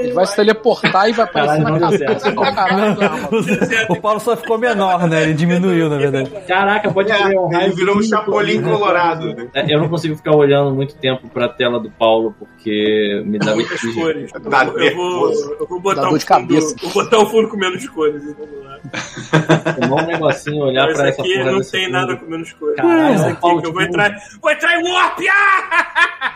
Ele 0.00 0.12
vai 0.12 0.26
se 0.26 0.36
teleportar 0.36 1.08
e 1.08 1.12
vai 1.14 1.24
aparecer 1.24 1.62
Caralho, 1.64 1.80
na 1.80 3.08
cabeça. 3.08 3.84
O 3.88 4.00
Paulo 4.00 4.20
só 4.20 4.36
ficou 4.36 4.58
menor, 4.58 5.06
né? 5.08 5.22
Ele 5.22 5.34
diminuiu, 5.34 5.88
na 5.88 5.96
verdade. 5.98 6.30
Caraca, 6.46 6.90
pode 6.92 7.10
É, 7.10 7.38
um 7.40 7.52
ele 7.60 7.74
virou 7.74 7.96
um 7.98 8.02
chapolim 8.02 8.58
né? 8.58 8.70
colorado. 8.72 9.34
né? 9.34 9.48
É, 9.54 9.74
Eu 9.74 9.80
não 9.80 9.88
consigo 9.88 10.16
ficar 10.16 10.34
olhando 10.34 10.74
muito 10.74 10.94
tempo 10.96 11.28
pra 11.28 11.48
tela 11.48 11.78
do 11.80 11.90
Paulo 11.90 12.34
porque 12.38 13.22
me 13.24 13.38
dá 13.38 13.54
Muitas 13.54 13.80
cores. 13.94 14.30
Eu, 14.34 14.40
Dá 14.50 14.64
eu 14.64 14.96
vou, 14.96 15.30
eu 15.60 15.66
vou 15.68 15.80
botar 15.80 16.02
Dá 16.02 16.06
um 16.08 16.10
dor 16.10 16.18
de 16.18 16.24
fundo, 16.24 16.28
cabeça. 16.40 16.76
Vou 16.82 16.92
botar 17.04 17.18
um 17.20 17.26
fundo 17.26 17.48
com 17.48 17.56
menos 17.56 17.88
cores. 17.88 18.22
Lá. 18.64 18.78
Tomar 19.80 20.02
um 20.02 20.06
negocinho, 20.06 20.64
olhar 20.64 20.88
Esse 20.88 20.98
pra 20.98 21.08
essa 21.08 21.22
aqui 21.22 21.34
porra 21.38 21.52
não 21.52 21.60
tem 21.62 21.84
fundo. 21.84 21.92
nada 21.92 22.16
com 22.16 22.26
menos 22.26 22.52
cores. 22.52 22.76
Caralho, 22.76 23.14
Esse 23.14 23.24
o 23.24 23.28
aqui 23.28 23.40
Paulo, 23.40 23.60
que 23.62 23.66
eu 23.68 23.72
vou 23.72 23.82
entrar. 23.82 24.14
Vou 24.42 24.50
entrar 24.50 24.80
em 24.80 24.92
Warp! 24.92 25.18
Ah! 25.30 26.34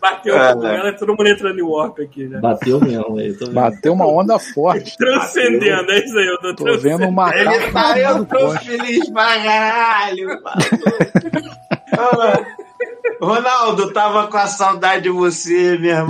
Bateu 0.00 0.36
É, 0.36 0.50
o 0.50 0.54
cogumelo, 0.54 0.96
todo 0.96 1.08
mundo 1.16 1.28
entrando 1.28 1.58
em 1.58 1.62
Warp 1.62 1.98
aqui 2.00 2.28
já. 2.28 2.40
Bateu 2.40 2.80
mesmo 2.80 3.18
aí, 3.18 3.32
tô 3.34 3.47
vendo. 3.48 3.54
Bateu 3.54 3.92
uma 3.92 4.06
onda 4.06 4.38
forte. 4.38 4.96
Transcendendo, 4.96 5.90
é 5.90 5.98
isso 5.98 6.16
aí, 6.16 6.26
eu 6.26 6.54
tô, 6.54 6.64
Tô 6.64 6.78
vendo 6.78 7.06
um 7.06 7.10
macaco 7.10 7.50
Ele 7.50 7.72
tá, 7.72 7.98
eu 7.98 8.24
tô 8.24 8.50
feliz 8.58 9.10
pra 9.10 9.42
caralho. 9.42 10.28
Ronaldo, 13.20 13.92
tava 13.92 14.28
com 14.28 14.36
a 14.36 14.46
saudade 14.46 15.04
de 15.04 15.10
você, 15.10 15.76
meu 15.78 15.90
irmão. 15.90 16.08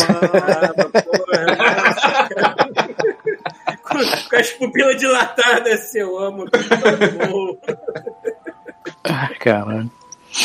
com, 3.82 4.28
com 4.30 4.36
as 4.36 4.50
pupilas 4.50 4.96
dilatadas, 4.98 5.94
eu 5.94 6.18
amo. 6.18 6.44
Ai, 9.04 9.34
caralho. 9.36 9.97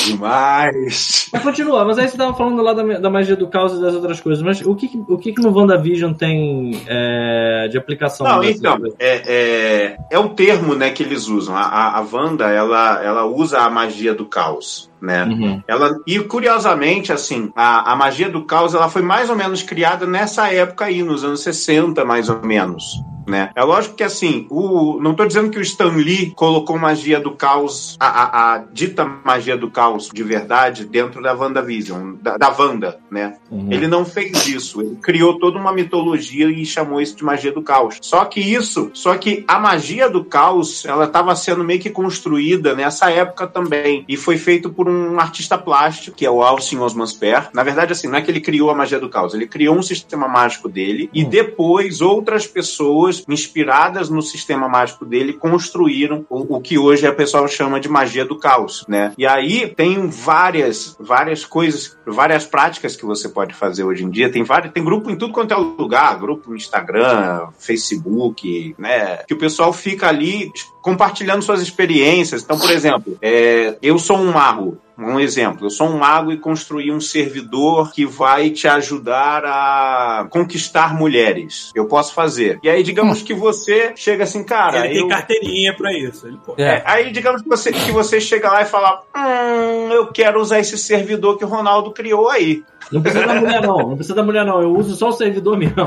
Demais. 0.06 1.30
Mas 1.32 1.44
continua, 1.44 1.86
mas 1.86 1.98
aí 1.98 2.07
você 2.07 2.18
tava 2.18 2.34
falando 2.36 2.61
lá 2.61 2.74
da, 2.74 2.84
da 2.99 3.10
magia 3.10 3.36
do 3.36 3.48
caos 3.48 3.74
e 3.74 3.82
das 3.82 3.94
outras 3.94 4.20
coisas, 4.20 4.44
mas 4.44 4.61
o 4.61 4.76
que, 4.76 4.90
o 5.07 5.18
que, 5.18 5.34
que 5.34 5.41
no 5.41 5.56
WandaVision 5.56 6.14
tem 6.14 6.82
é, 6.88 7.68
de 7.70 7.78
aplicação? 7.78 8.26
Não, 8.26 8.44
então, 8.44 8.78
é, 8.99 9.22
é, 9.26 9.98
é 10.11 10.20
o 10.20 10.30
termo 10.30 10.76
né, 10.76 10.90
que 10.90 11.03
eles 11.03 11.28
usam. 11.28 11.56
A, 11.56 11.61
a, 11.61 11.99
a 11.99 12.06
Wanda, 12.11 12.49
ela, 12.49 13.03
ela 13.03 13.26
usa 13.26 13.60
a 13.60 13.70
magia 13.70 14.14
do 14.14 14.26
caos. 14.26 14.91
Né? 15.02 15.26
Uhum. 15.26 15.61
Ela, 15.68 15.99
e 16.07 16.20
curiosamente, 16.20 17.11
assim, 17.11 17.52
a, 17.56 17.91
a 17.91 17.95
magia 17.95 18.30
do 18.30 18.45
caos 18.45 18.74
ela 18.74 18.90
foi 18.90 19.02
mais 19.02 19.30
ou 19.30 19.36
menos 19.36 19.61
criada 19.61 20.06
nessa 20.06 20.52
época 20.52 20.86
aí, 20.86 21.03
nos 21.03 21.24
anos 21.24 21.44
60, 21.44 22.06
mais 22.06 22.30
ou 22.30 22.41
menos. 22.41 23.03
Né? 23.28 23.50
É 23.56 23.64
lógico 23.64 23.95
que 23.95 24.04
assim, 24.04 24.48
o, 24.50 25.00
não 25.02 25.12
estou 25.12 25.26
dizendo 25.26 25.50
que 25.50 25.60
o 25.60 25.62
Stan 25.62 25.95
Lee 25.95 26.32
colocou 26.36 26.78
magia 26.78 27.20
do 27.20 27.32
caos, 27.32 27.95
a, 28.00 28.08
a, 28.08 28.54
a 28.56 28.58
dita 28.72 29.06
magia 29.06 29.58
do 29.58 29.70
caos 29.70 30.10
de 30.14 30.24
verdade, 30.24 30.86
dentro 30.86 31.22
da 31.22 31.34
WandaVision, 31.34 32.16
da, 32.22 32.38
da 32.38 32.50
Wanda, 32.50 33.00
né? 33.10 33.38
Uhum. 33.50 33.72
Ele 33.72 33.88
não 33.88 34.06
fez 34.06 34.48
isso. 34.48 34.82
Ele 34.82 34.98
criou 35.02 35.40
toda 35.40 35.58
uma 35.58 35.74
mitologia 35.74 36.50
e 36.50 36.66
chamou 36.66 37.02
isso 37.02 37.16
de 37.16 37.24
magia 37.24 37.52
do 37.52 37.62
caos. 37.62 37.98
Só 38.02 38.26
que 38.26 38.40
isso, 38.40 38.91
só 38.94 39.16
que 39.18 39.44
a 39.48 39.60
magia 39.60 40.10
do 40.10 40.24
caos, 40.24 40.86
ela 40.86 41.06
estava 41.06 41.36
sendo 41.36 41.64
meio 41.64 41.80
que 41.80 41.90
construída 41.90 42.76
nessa 42.76 43.10
época 43.10 43.48
também. 43.48 44.04
E 44.08 44.18
foi 44.18 44.38
feito 44.38 44.70
por 44.70 44.90
um 44.90 45.20
artista 45.20 45.58
plástico, 45.58 46.16
que 46.16 46.26
é 46.26 46.32
o 46.32 46.41
Alcin 46.41 46.78
Osman 46.80 47.08
Spare. 47.08 47.48
Na 47.54 47.64
verdade, 47.64 47.94
assim, 47.94 48.08
não 48.08 48.18
é 48.18 48.22
que 48.22 48.32
ele 48.32 48.41
criou 48.41 48.70
a 48.70 48.76
magia 48.76 49.00
do 49.00 49.10
caos, 49.10 49.34
ele 49.34 49.48
criou 49.48 49.76
um 49.76 49.84
sistema 49.84 50.28
mágico 50.28 50.68
dele 50.68 51.10
e 51.14 51.24
depois 51.24 52.02
outras 52.02 52.48
pessoas 52.48 53.12
inspiradas 53.27 54.10
no 54.10 54.22
sistema 54.22 54.69
mágico 54.69 55.06
dele 55.06 55.34
construíram 55.34 56.26
o, 56.30 56.56
o 56.56 56.61
que 56.61 56.77
hoje 56.77 57.06
a 57.06 57.14
pessoa 57.14 57.48
chama 57.48 57.80
de 57.80 57.90
magia 57.90 58.26
do 58.26 58.38
caos, 58.38 58.85
né? 58.88 59.14
E 59.18 59.26
aí 59.26 59.68
tem 59.68 60.07
várias, 60.07 60.95
várias 60.99 61.45
coisas, 61.45 61.98
várias 62.06 62.45
práticas 62.45 62.95
que 62.95 63.06
você 63.06 63.30
pode 63.30 63.53
fazer 63.53 63.84
hoje 63.84 64.03
em 64.03 64.10
dia. 64.10 64.31
Tem 64.31 64.44
vários, 64.44 64.73
tem 64.73 64.84
grupo 64.84 65.10
em 65.10 65.15
tudo 65.15 65.34
quanto 65.34 65.53
é 65.53 65.57
lugar, 65.57 66.19
grupo 66.19 66.49
no 66.49 66.56
Instagram, 66.56 67.48
Facebook, 67.57 68.76
né? 68.77 69.18
Que 69.27 69.34
o 69.34 69.38
pessoal 69.38 69.73
fica 69.73 70.07
ali 70.07 70.52
compartilhando 70.81 71.41
suas 71.41 71.61
experiências. 71.61 72.44
Então, 72.44 72.60
por 72.60 72.69
exemplo, 72.69 73.18
é, 73.22 73.77
eu 73.81 73.98
sou 73.98 74.18
um 74.18 74.31
mago. 74.31 74.77
Um 74.98 75.20
exemplo, 75.20 75.65
eu 75.65 75.70
sou 75.72 75.88
um 75.88 75.98
mago 75.98 76.32
e 76.32 76.38
construí 76.38 76.91
um 76.91 77.02
servidor 77.02 77.91
que 77.91 78.06
vai 78.06 78.52
te 78.52 78.68
ajudar 78.68 79.44
a 79.44 80.28
conquistar 80.30 80.94
mulheres. 80.94 81.72
Eu 81.74 81.88
posso 81.88 82.14
fazer. 82.14 82.60
E 82.61 82.70
aí, 82.70 82.84
digamos 82.84 83.24
que 83.24 83.34
você 83.34 83.94
chega 83.95 84.24
assim, 84.24 84.44
cara. 84.44 84.86
Ele 84.86 84.90
tem 84.94 85.02
eu- 85.02 85.07
carteirinha 85.07 85.76
pra 85.76 85.91
isso. 85.91 86.28
Ele 86.28 86.38
pode. 86.45 86.61
É. 86.61 86.65
é, 86.76 86.84
aí, 86.86 87.11
digamos 87.11 87.41
que 87.41 87.49
você, 87.49 87.72
que 87.72 87.91
você 87.91 88.22
chega 88.22 88.49
lá 88.52 88.61
e 88.61 88.65
fala: 88.65 89.02
Hum, 89.15 89.91
eu 89.91 90.07
quero 90.07 90.40
usar 90.40 90.60
esse 90.60 90.78
servidor 90.78 91.38
que 91.38 91.45
o 91.45 91.48
Ronaldo 91.48 91.91
criou 91.91 92.30
aí. 92.30 92.64
Não 92.91 93.02
precisa 93.02 93.26
da 93.26 93.36
mulher, 93.36 93.61
não. 93.61 93.78
Não 93.78 93.95
precisa 93.95 94.15
da 94.15 94.24
mulher, 94.24 94.45
não. 94.45 94.61
Eu 94.61 94.76
uso 94.78 94.95
só 94.95 95.10
o 95.10 95.14
servidor 95.14 95.57
mesmo. 95.57 95.74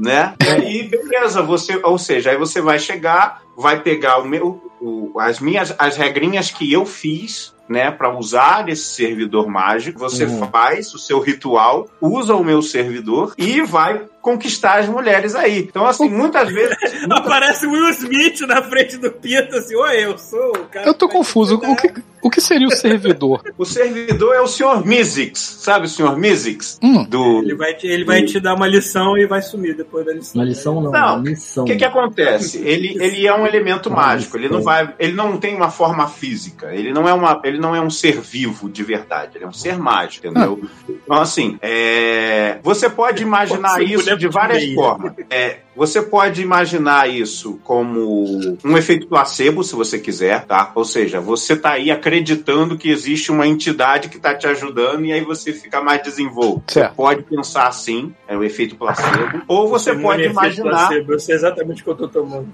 Né? 0.00 0.34
E 0.40 0.48
aí, 0.48 0.82
beleza, 0.88 1.42
você, 1.42 1.80
ou 1.82 1.98
seja, 1.98 2.30
aí 2.30 2.36
você 2.36 2.60
vai 2.60 2.78
chegar, 2.78 3.42
vai 3.56 3.80
pegar 3.82 4.18
o 4.18 4.24
meu, 4.28 4.62
o- 4.80 5.12
as 5.18 5.40
minhas, 5.40 5.74
as 5.78 5.96
regrinhas 5.96 6.50
que 6.50 6.72
eu 6.72 6.86
fiz, 6.86 7.52
né, 7.68 7.90
para 7.90 8.16
usar 8.16 8.68
esse 8.68 8.84
servidor 8.94 9.46
mágico. 9.48 9.98
Você 9.98 10.24
Uhum. 10.24 10.46
faz 10.48 10.94
o 10.94 10.98
seu 10.98 11.20
ritual, 11.20 11.86
usa 12.00 12.34
o 12.34 12.42
meu 12.44 12.62
servidor 12.62 13.34
e 13.36 13.60
vai 13.60 14.02
conquistar 14.28 14.80
as 14.80 14.88
mulheres 14.88 15.34
aí. 15.34 15.60
Então, 15.60 15.86
assim, 15.86 16.08
muitas 16.08 16.52
vezes. 16.52 16.76
Aparece 17.10 17.66
o 17.66 17.70
Will 17.70 17.88
Smith 17.90 18.40
na 18.42 18.62
frente 18.62 18.98
do 18.98 19.10
Pita, 19.10 19.58
assim, 19.58 19.74
oi, 19.74 20.04
eu 20.04 20.18
sou 20.18 20.50
o 20.50 20.66
cara. 20.66 20.86
Eu 20.86 20.94
tô 20.94 21.08
confuso. 21.08 21.56
O 21.56 21.76
que, 21.76 21.88
cuidar." 21.88 22.18
o 22.22 22.30
que 22.30 22.40
seria 22.40 22.66
o 22.66 22.70
servidor? 22.70 23.42
O 23.58 23.64
servidor 23.64 24.34
é 24.36 24.40
o 24.40 24.46
Sr. 24.46 24.86
Mizix, 24.86 25.40
sabe 25.40 25.86
o 25.86 25.88
Sr. 25.88 26.16
Mizix? 26.16 26.78
Hum. 26.80 27.04
Do... 27.04 27.42
Ele 27.42 27.56
vai, 27.56 27.74
te, 27.74 27.86
ele 27.88 28.04
vai 28.04 28.22
te 28.22 28.38
dar 28.38 28.54
uma 28.54 28.68
lição 28.68 29.18
e 29.18 29.26
vai 29.26 29.42
sumir 29.42 29.76
depois 29.76 30.06
da 30.06 30.12
lição. 30.12 30.40
Uma 30.40 30.44
lição 30.44 30.80
não, 30.80 30.92
Não, 30.92 31.14
uma 31.14 31.22
missão. 31.22 31.64
O 31.64 31.66
que, 31.66 31.74
que 31.74 31.84
acontece? 31.84 32.58
Ele, 32.58 32.96
ele 33.02 33.26
é 33.26 33.34
um 33.34 33.44
elemento 33.44 33.90
mágico. 33.90 34.36
Ele 34.36 34.48
não 34.48 34.62
vai, 34.62 34.94
ele 34.98 35.12
não 35.12 35.36
tem 35.38 35.56
uma 35.56 35.70
forma 35.70 36.06
física. 36.06 36.72
Ele 36.72 36.92
não 36.92 37.08
é 37.08 37.12
uma, 37.12 37.40
ele 37.42 37.58
não 37.58 37.74
é 37.74 37.80
um 37.80 37.90
ser 37.90 38.20
vivo 38.20 38.70
de 38.70 38.84
verdade. 38.84 39.36
Ele 39.36 39.44
é 39.44 39.48
um 39.48 39.52
ser 39.52 39.76
mágico, 39.76 40.28
entendeu? 40.28 40.62
Então 40.88 41.20
assim, 41.20 41.58
é, 41.60 42.58
você 42.62 42.88
pode 42.88 43.22
imaginar 43.22 43.82
isso 43.82 44.08
de 44.18 44.28
várias 44.28 44.74
formas. 44.74 45.14
É, 45.30 45.58
você 45.78 46.02
pode 46.02 46.42
imaginar 46.42 47.08
isso 47.08 47.60
como 47.62 48.58
um 48.64 48.76
efeito 48.76 49.06
placebo, 49.06 49.62
se 49.62 49.76
você 49.76 49.96
quiser, 49.96 50.44
tá? 50.44 50.72
Ou 50.74 50.84
seja, 50.84 51.20
você 51.20 51.54
tá 51.54 51.74
aí 51.74 51.88
acreditando 51.88 52.76
que 52.76 52.90
existe 52.90 53.30
uma 53.30 53.46
entidade 53.46 54.08
que 54.08 54.18
tá 54.18 54.34
te 54.34 54.48
ajudando 54.48 55.04
e 55.04 55.12
aí 55.12 55.22
você 55.22 55.52
fica 55.52 55.80
mais 55.80 56.02
desenvolto. 56.02 56.72
Certo. 56.72 56.90
Você 56.90 56.96
pode 56.96 57.22
pensar 57.22 57.68
assim, 57.68 58.12
é 58.26 58.36
o 58.36 58.42
efeito 58.42 58.74
placebo. 58.74 59.42
Ou 59.46 59.68
você 59.68 59.94
pode 59.94 60.24
é 60.24 60.26
imaginar 60.26 60.88
placebo, 60.88 61.12
Eu 61.12 61.20
sei 61.20 61.36
exatamente 61.36 61.82
o 61.82 61.84
que 61.84 61.90
eu 61.90 61.94
tô 61.94 62.08
tomando. 62.08 62.48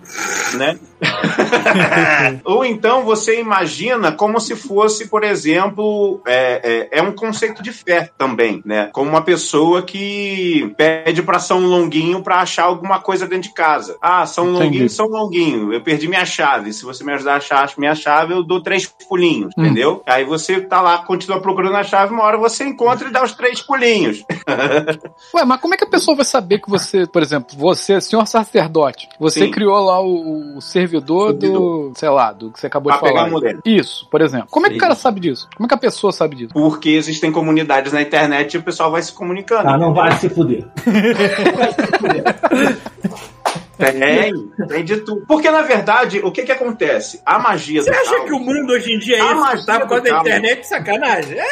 né? 0.59 0.79
Ou 2.45 2.63
então 2.63 3.05
você 3.05 3.41
imagina 3.41 4.13
como 4.13 4.39
se 4.39 4.55
fosse, 4.55 5.09
por 5.09 5.25
exemplo, 5.25 6.21
é, 6.27 6.89
é, 6.93 6.99
é 6.99 7.03
um 7.03 7.13
conceito 7.13 7.63
de 7.63 7.73
fé 7.73 8.11
também, 8.19 8.63
né? 8.67 8.91
Como 8.93 9.09
uma 9.09 9.23
pessoa 9.23 9.83
que 9.83 10.75
pede 10.77 11.23
para 11.23 11.39
São 11.39 11.61
Longuinho 11.61 12.23
para 12.23 12.41
achar 12.41 12.65
alguma 12.65 13.01
coisa 13.01 13.14
dentro 13.23 13.49
de 13.49 13.55
casa. 13.55 13.97
Ah, 14.01 14.27
São 14.27 14.51
Entendi. 14.51 14.65
Longuinho, 14.65 14.91
São 14.91 15.07
Longuinho, 15.07 15.73
eu 15.73 15.81
perdi 15.83 16.09
minha 16.09 16.25
chave. 16.25 16.73
Se 16.73 16.85
você 16.85 17.05
me 17.05 17.13
ajudar 17.13 17.35
a 17.35 17.37
achar 17.37 17.71
minha 17.79 17.95
chave, 17.95 18.33
eu 18.35 18.43
dou 18.43 18.63
três 18.63 18.87
pulinhos, 18.87 19.53
Hum. 19.57 19.65
entendeu? 19.65 20.03
Aí 20.07 20.25
você 20.25 20.61
tá 20.61 20.81
lá, 20.81 20.99
continua 20.99 21.41
procurando 21.41 21.77
a 21.77 21.83
chave, 21.83 22.13
uma 22.13 22.25
hora 22.25 22.37
você 22.39 22.65
encontra 22.65 23.09
e 23.09 23.13
dá 23.13 23.23
os 23.23 23.33
três 23.33 23.61
pulinhos. 23.63 24.23
Ué, 25.35 25.45
mas 25.45 25.61
como 25.61 25.75
é 25.75 25.77
que 25.77 25.85
a 25.85 25.89
pessoa 25.89 26.17
vai 26.17 26.25
saber 26.25 26.59
que 26.61 26.71
você, 26.71 27.07
por 27.07 27.23
exemplo, 27.23 27.57
você, 27.57 28.01
senhor 28.01 28.27
sacerdote, 28.27 29.09
você 29.19 29.41
Sim. 29.41 29.51
criou 29.51 29.79
lá 29.85 30.01
o, 30.01 30.57
o 30.57 30.61
servidor 30.61 31.33
do, 31.33 31.93
sei 31.97 32.09
lá, 32.09 32.33
do 32.33 32.51
que 32.51 32.61
você 32.61 32.67
acabou 32.67 32.93
Pra 32.93 33.01
de 33.01 33.09
falar. 33.09 33.25
pegar 33.25 33.31
mulher. 33.31 33.59
Isso, 33.65 34.09
por 34.11 34.21
exemplo. 34.21 34.49
Como 34.51 34.67
é 34.67 34.71
que 34.71 34.77
o 34.77 34.81
cara 34.81 34.95
sabe 34.95 35.21
disso? 35.21 35.49
Como 35.57 35.67
é 35.67 35.69
que 35.69 35.75
a 35.75 35.79
pessoa 35.79 36.13
sabe 36.13 36.37
disso? 36.37 36.53
Porque 36.53 36.91
existem 36.91 37.33
comunidades 37.33 37.93
na 37.93 38.03
internet 38.03 38.55
e 38.55 38.59
o 38.59 38.63
pessoal 38.63 38.91
vai 38.91 39.03
se 39.03 39.13
comunicando. 39.13 39.69
Ah, 39.69 39.79
não 39.79 39.93
vai 39.93 40.13
se 40.19 40.29
fuder. 40.29 40.65
Tem, 43.77 44.33
tem 44.69 44.85
de 44.85 44.99
tudo. 44.99 45.25
Porque, 45.27 45.51
na 45.51 45.63
verdade, 45.63 46.21
o 46.23 46.31
que 46.31 46.43
que 46.45 46.53
acontece? 46.53 47.21
A 47.27 47.41
magia 47.41 47.83
Você 47.83 47.91
do 47.91 47.97
acha 47.97 48.11
caos... 48.15 48.25
que 48.25 48.33
o 48.33 48.39
mundo 48.39 48.73
hoje 48.73 48.93
em 48.95 48.99
dia 49.01 49.17
é 49.17 49.21
A 49.21 49.35
magia 49.35 49.67
Tá 49.67 49.81
por 49.81 49.89
causa 49.89 50.05
da 50.05 50.21
internet, 50.21 50.65
sacanagem. 50.67 51.37
É, 51.37 51.45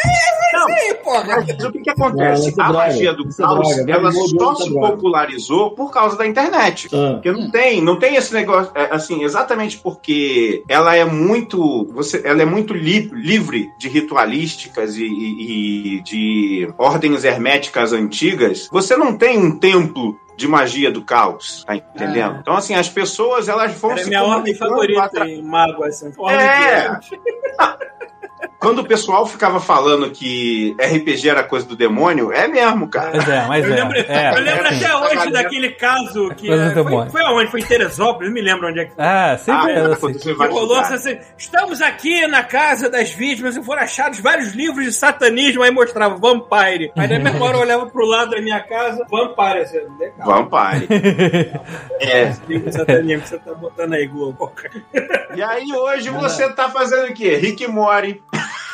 Não, 0.53 0.69
isso 0.69 0.79
aí, 0.79 0.95
porra. 1.03 1.25
mas 1.27 1.65
o 1.65 1.73
que 1.73 1.79
que 1.81 1.93
Não, 1.99 2.07
acontece? 2.07 2.49
isso 2.51 2.61
é 2.61 2.65
a 2.65 2.69
droga, 2.69 2.85
magia 2.87 3.13
do 3.13 3.23
é 3.23 3.37
caos, 3.37 3.77
droga. 3.77 3.93
ela 3.93 4.13
só 4.13 4.23
é 4.53 4.55
se 4.55 4.71
droga. 4.71 4.89
popularizou 4.93 5.71
por 5.73 5.91
causa 5.91 6.17
da 6.17 6.25
internet. 6.25 6.89
Ah. 6.93 7.15
Porque 7.15 7.33
não 7.33 7.51
tem, 7.51 7.83
não 7.83 7.99
tem 7.99 8.15
esse 8.15 8.33
negócio, 8.33 8.71
é, 8.77 8.89
assim, 8.95 9.25
exatamente 9.25 9.79
porque 9.79 10.63
ela 10.69 10.95
é 10.95 11.05
muito, 11.05 11.87
você, 11.93 12.23
ela 12.25 12.41
é 12.41 12.47
muito 12.47 12.73
li- 12.73 13.11
livre 13.13 13.69
de 13.79 13.89
ritualísticas 13.89 14.97
e, 14.97 15.05
e- 15.05 15.97
e 15.97 16.03
de 16.03 16.73
ordens 16.79 17.25
herméticas 17.25 17.93
antigas. 17.93 18.69
Você 18.71 18.97
não 18.97 19.17
tem 19.19 19.37
um 19.39 19.59
templo 19.59 20.17
de 20.37 20.49
magia 20.49 20.91
do 20.91 21.03
caos, 21.03 21.65
tá 21.65 21.77
entendendo? 21.77 22.39
Então, 22.41 22.55
assim, 22.57 22.75
as 22.75 22.89
pessoas, 22.89 23.49
elas 23.49 23.73
vão 23.79 23.93
Era 23.93 24.03
se 24.03 24.09
minha 24.09 24.23
ordem 24.25 24.55
favorita 24.55 25.03
atra- 25.03 25.29
em 25.29 25.43
mago, 25.43 25.85
assim. 25.85 26.13
Ordem 26.17 26.39
É. 26.41 26.99
Quando 28.59 28.81
o 28.81 28.85
pessoal 28.85 29.27
ficava 29.27 29.59
falando 29.61 30.11
que 30.11 30.75
RPG 30.79 31.29
era 31.29 31.43
coisa 31.43 31.67
do 31.67 31.77
demônio, 31.77 32.33
é 32.33 32.47
mesmo, 32.47 32.89
cara. 32.89 33.11
Mas 33.15 33.29
é, 33.29 33.47
mas 33.47 33.65
Eu 33.67 33.73
é. 33.73 33.77
lembro, 33.77 33.99
é, 33.99 34.31
eu 34.37 34.41
lembro 34.41 34.67
assim. 34.69 34.85
até 34.85 34.97
hoje 34.97 35.31
daquele 35.33 35.71
caso 35.73 36.29
que. 36.37 36.51
É, 36.51 36.71
foi, 36.73 37.11
foi 37.11 37.23
aonde? 37.23 37.51
Foi 37.51 37.61
em 37.61 37.65
Teresópolis, 37.65 38.29
não 38.29 38.35
me 38.35 38.41
lembro 38.41 38.69
onde 38.69 38.81
é 38.81 38.85
que 38.85 38.93
É, 38.97 39.37
sempre 39.37 39.73
Ah, 39.73 39.75
é 39.75 39.81
assim. 39.81 39.93
aconteceu 39.93 40.33
em 40.35 40.39
Que 40.39 40.47
rolou 40.47 40.77
assim, 40.79 41.19
estamos 41.37 41.83
aqui 41.83 42.27
na 42.27 42.43
casa 42.45 42.89
das 42.89 43.11
vítimas 43.13 43.57
e 43.57 43.63
foram 43.63 43.83
achados 43.83 44.21
vários 44.21 44.53
livros 44.53 44.85
de 44.85 44.93
satanismo, 44.93 45.63
aí 45.63 45.71
mostrava 45.71 46.17
Vampire. 46.17 46.93
Aí 46.97 47.09
na 47.09 47.19
mesma 47.19 47.45
hora 47.45 47.57
eu 47.57 47.63
olhava 47.63 47.87
pro 47.87 48.07
lado 48.07 48.31
da 48.31 48.41
minha 48.41 48.61
casa, 48.61 49.05
Vampire, 49.11 49.59
assim, 49.63 49.79
legal. 49.99 50.27
Vampire. 50.27 50.89
É. 52.01 52.23
Esse 52.31 52.41
livro 52.49 52.69
de 52.69 52.77
satanismo 52.77 53.23
que 53.23 53.29
você 53.29 53.39
tá 53.39 53.55
botando 53.55 53.93
aí, 53.95 54.07
Globo. 54.07 54.51
E 55.35 55.43
aí 55.43 55.73
hoje 55.73 56.11
você 56.11 56.49
tá 56.53 56.69
fazendo 56.69 57.11
o 57.11 57.15
quê? 57.15 57.37
Rick 57.37 57.67
Mori 57.69 58.23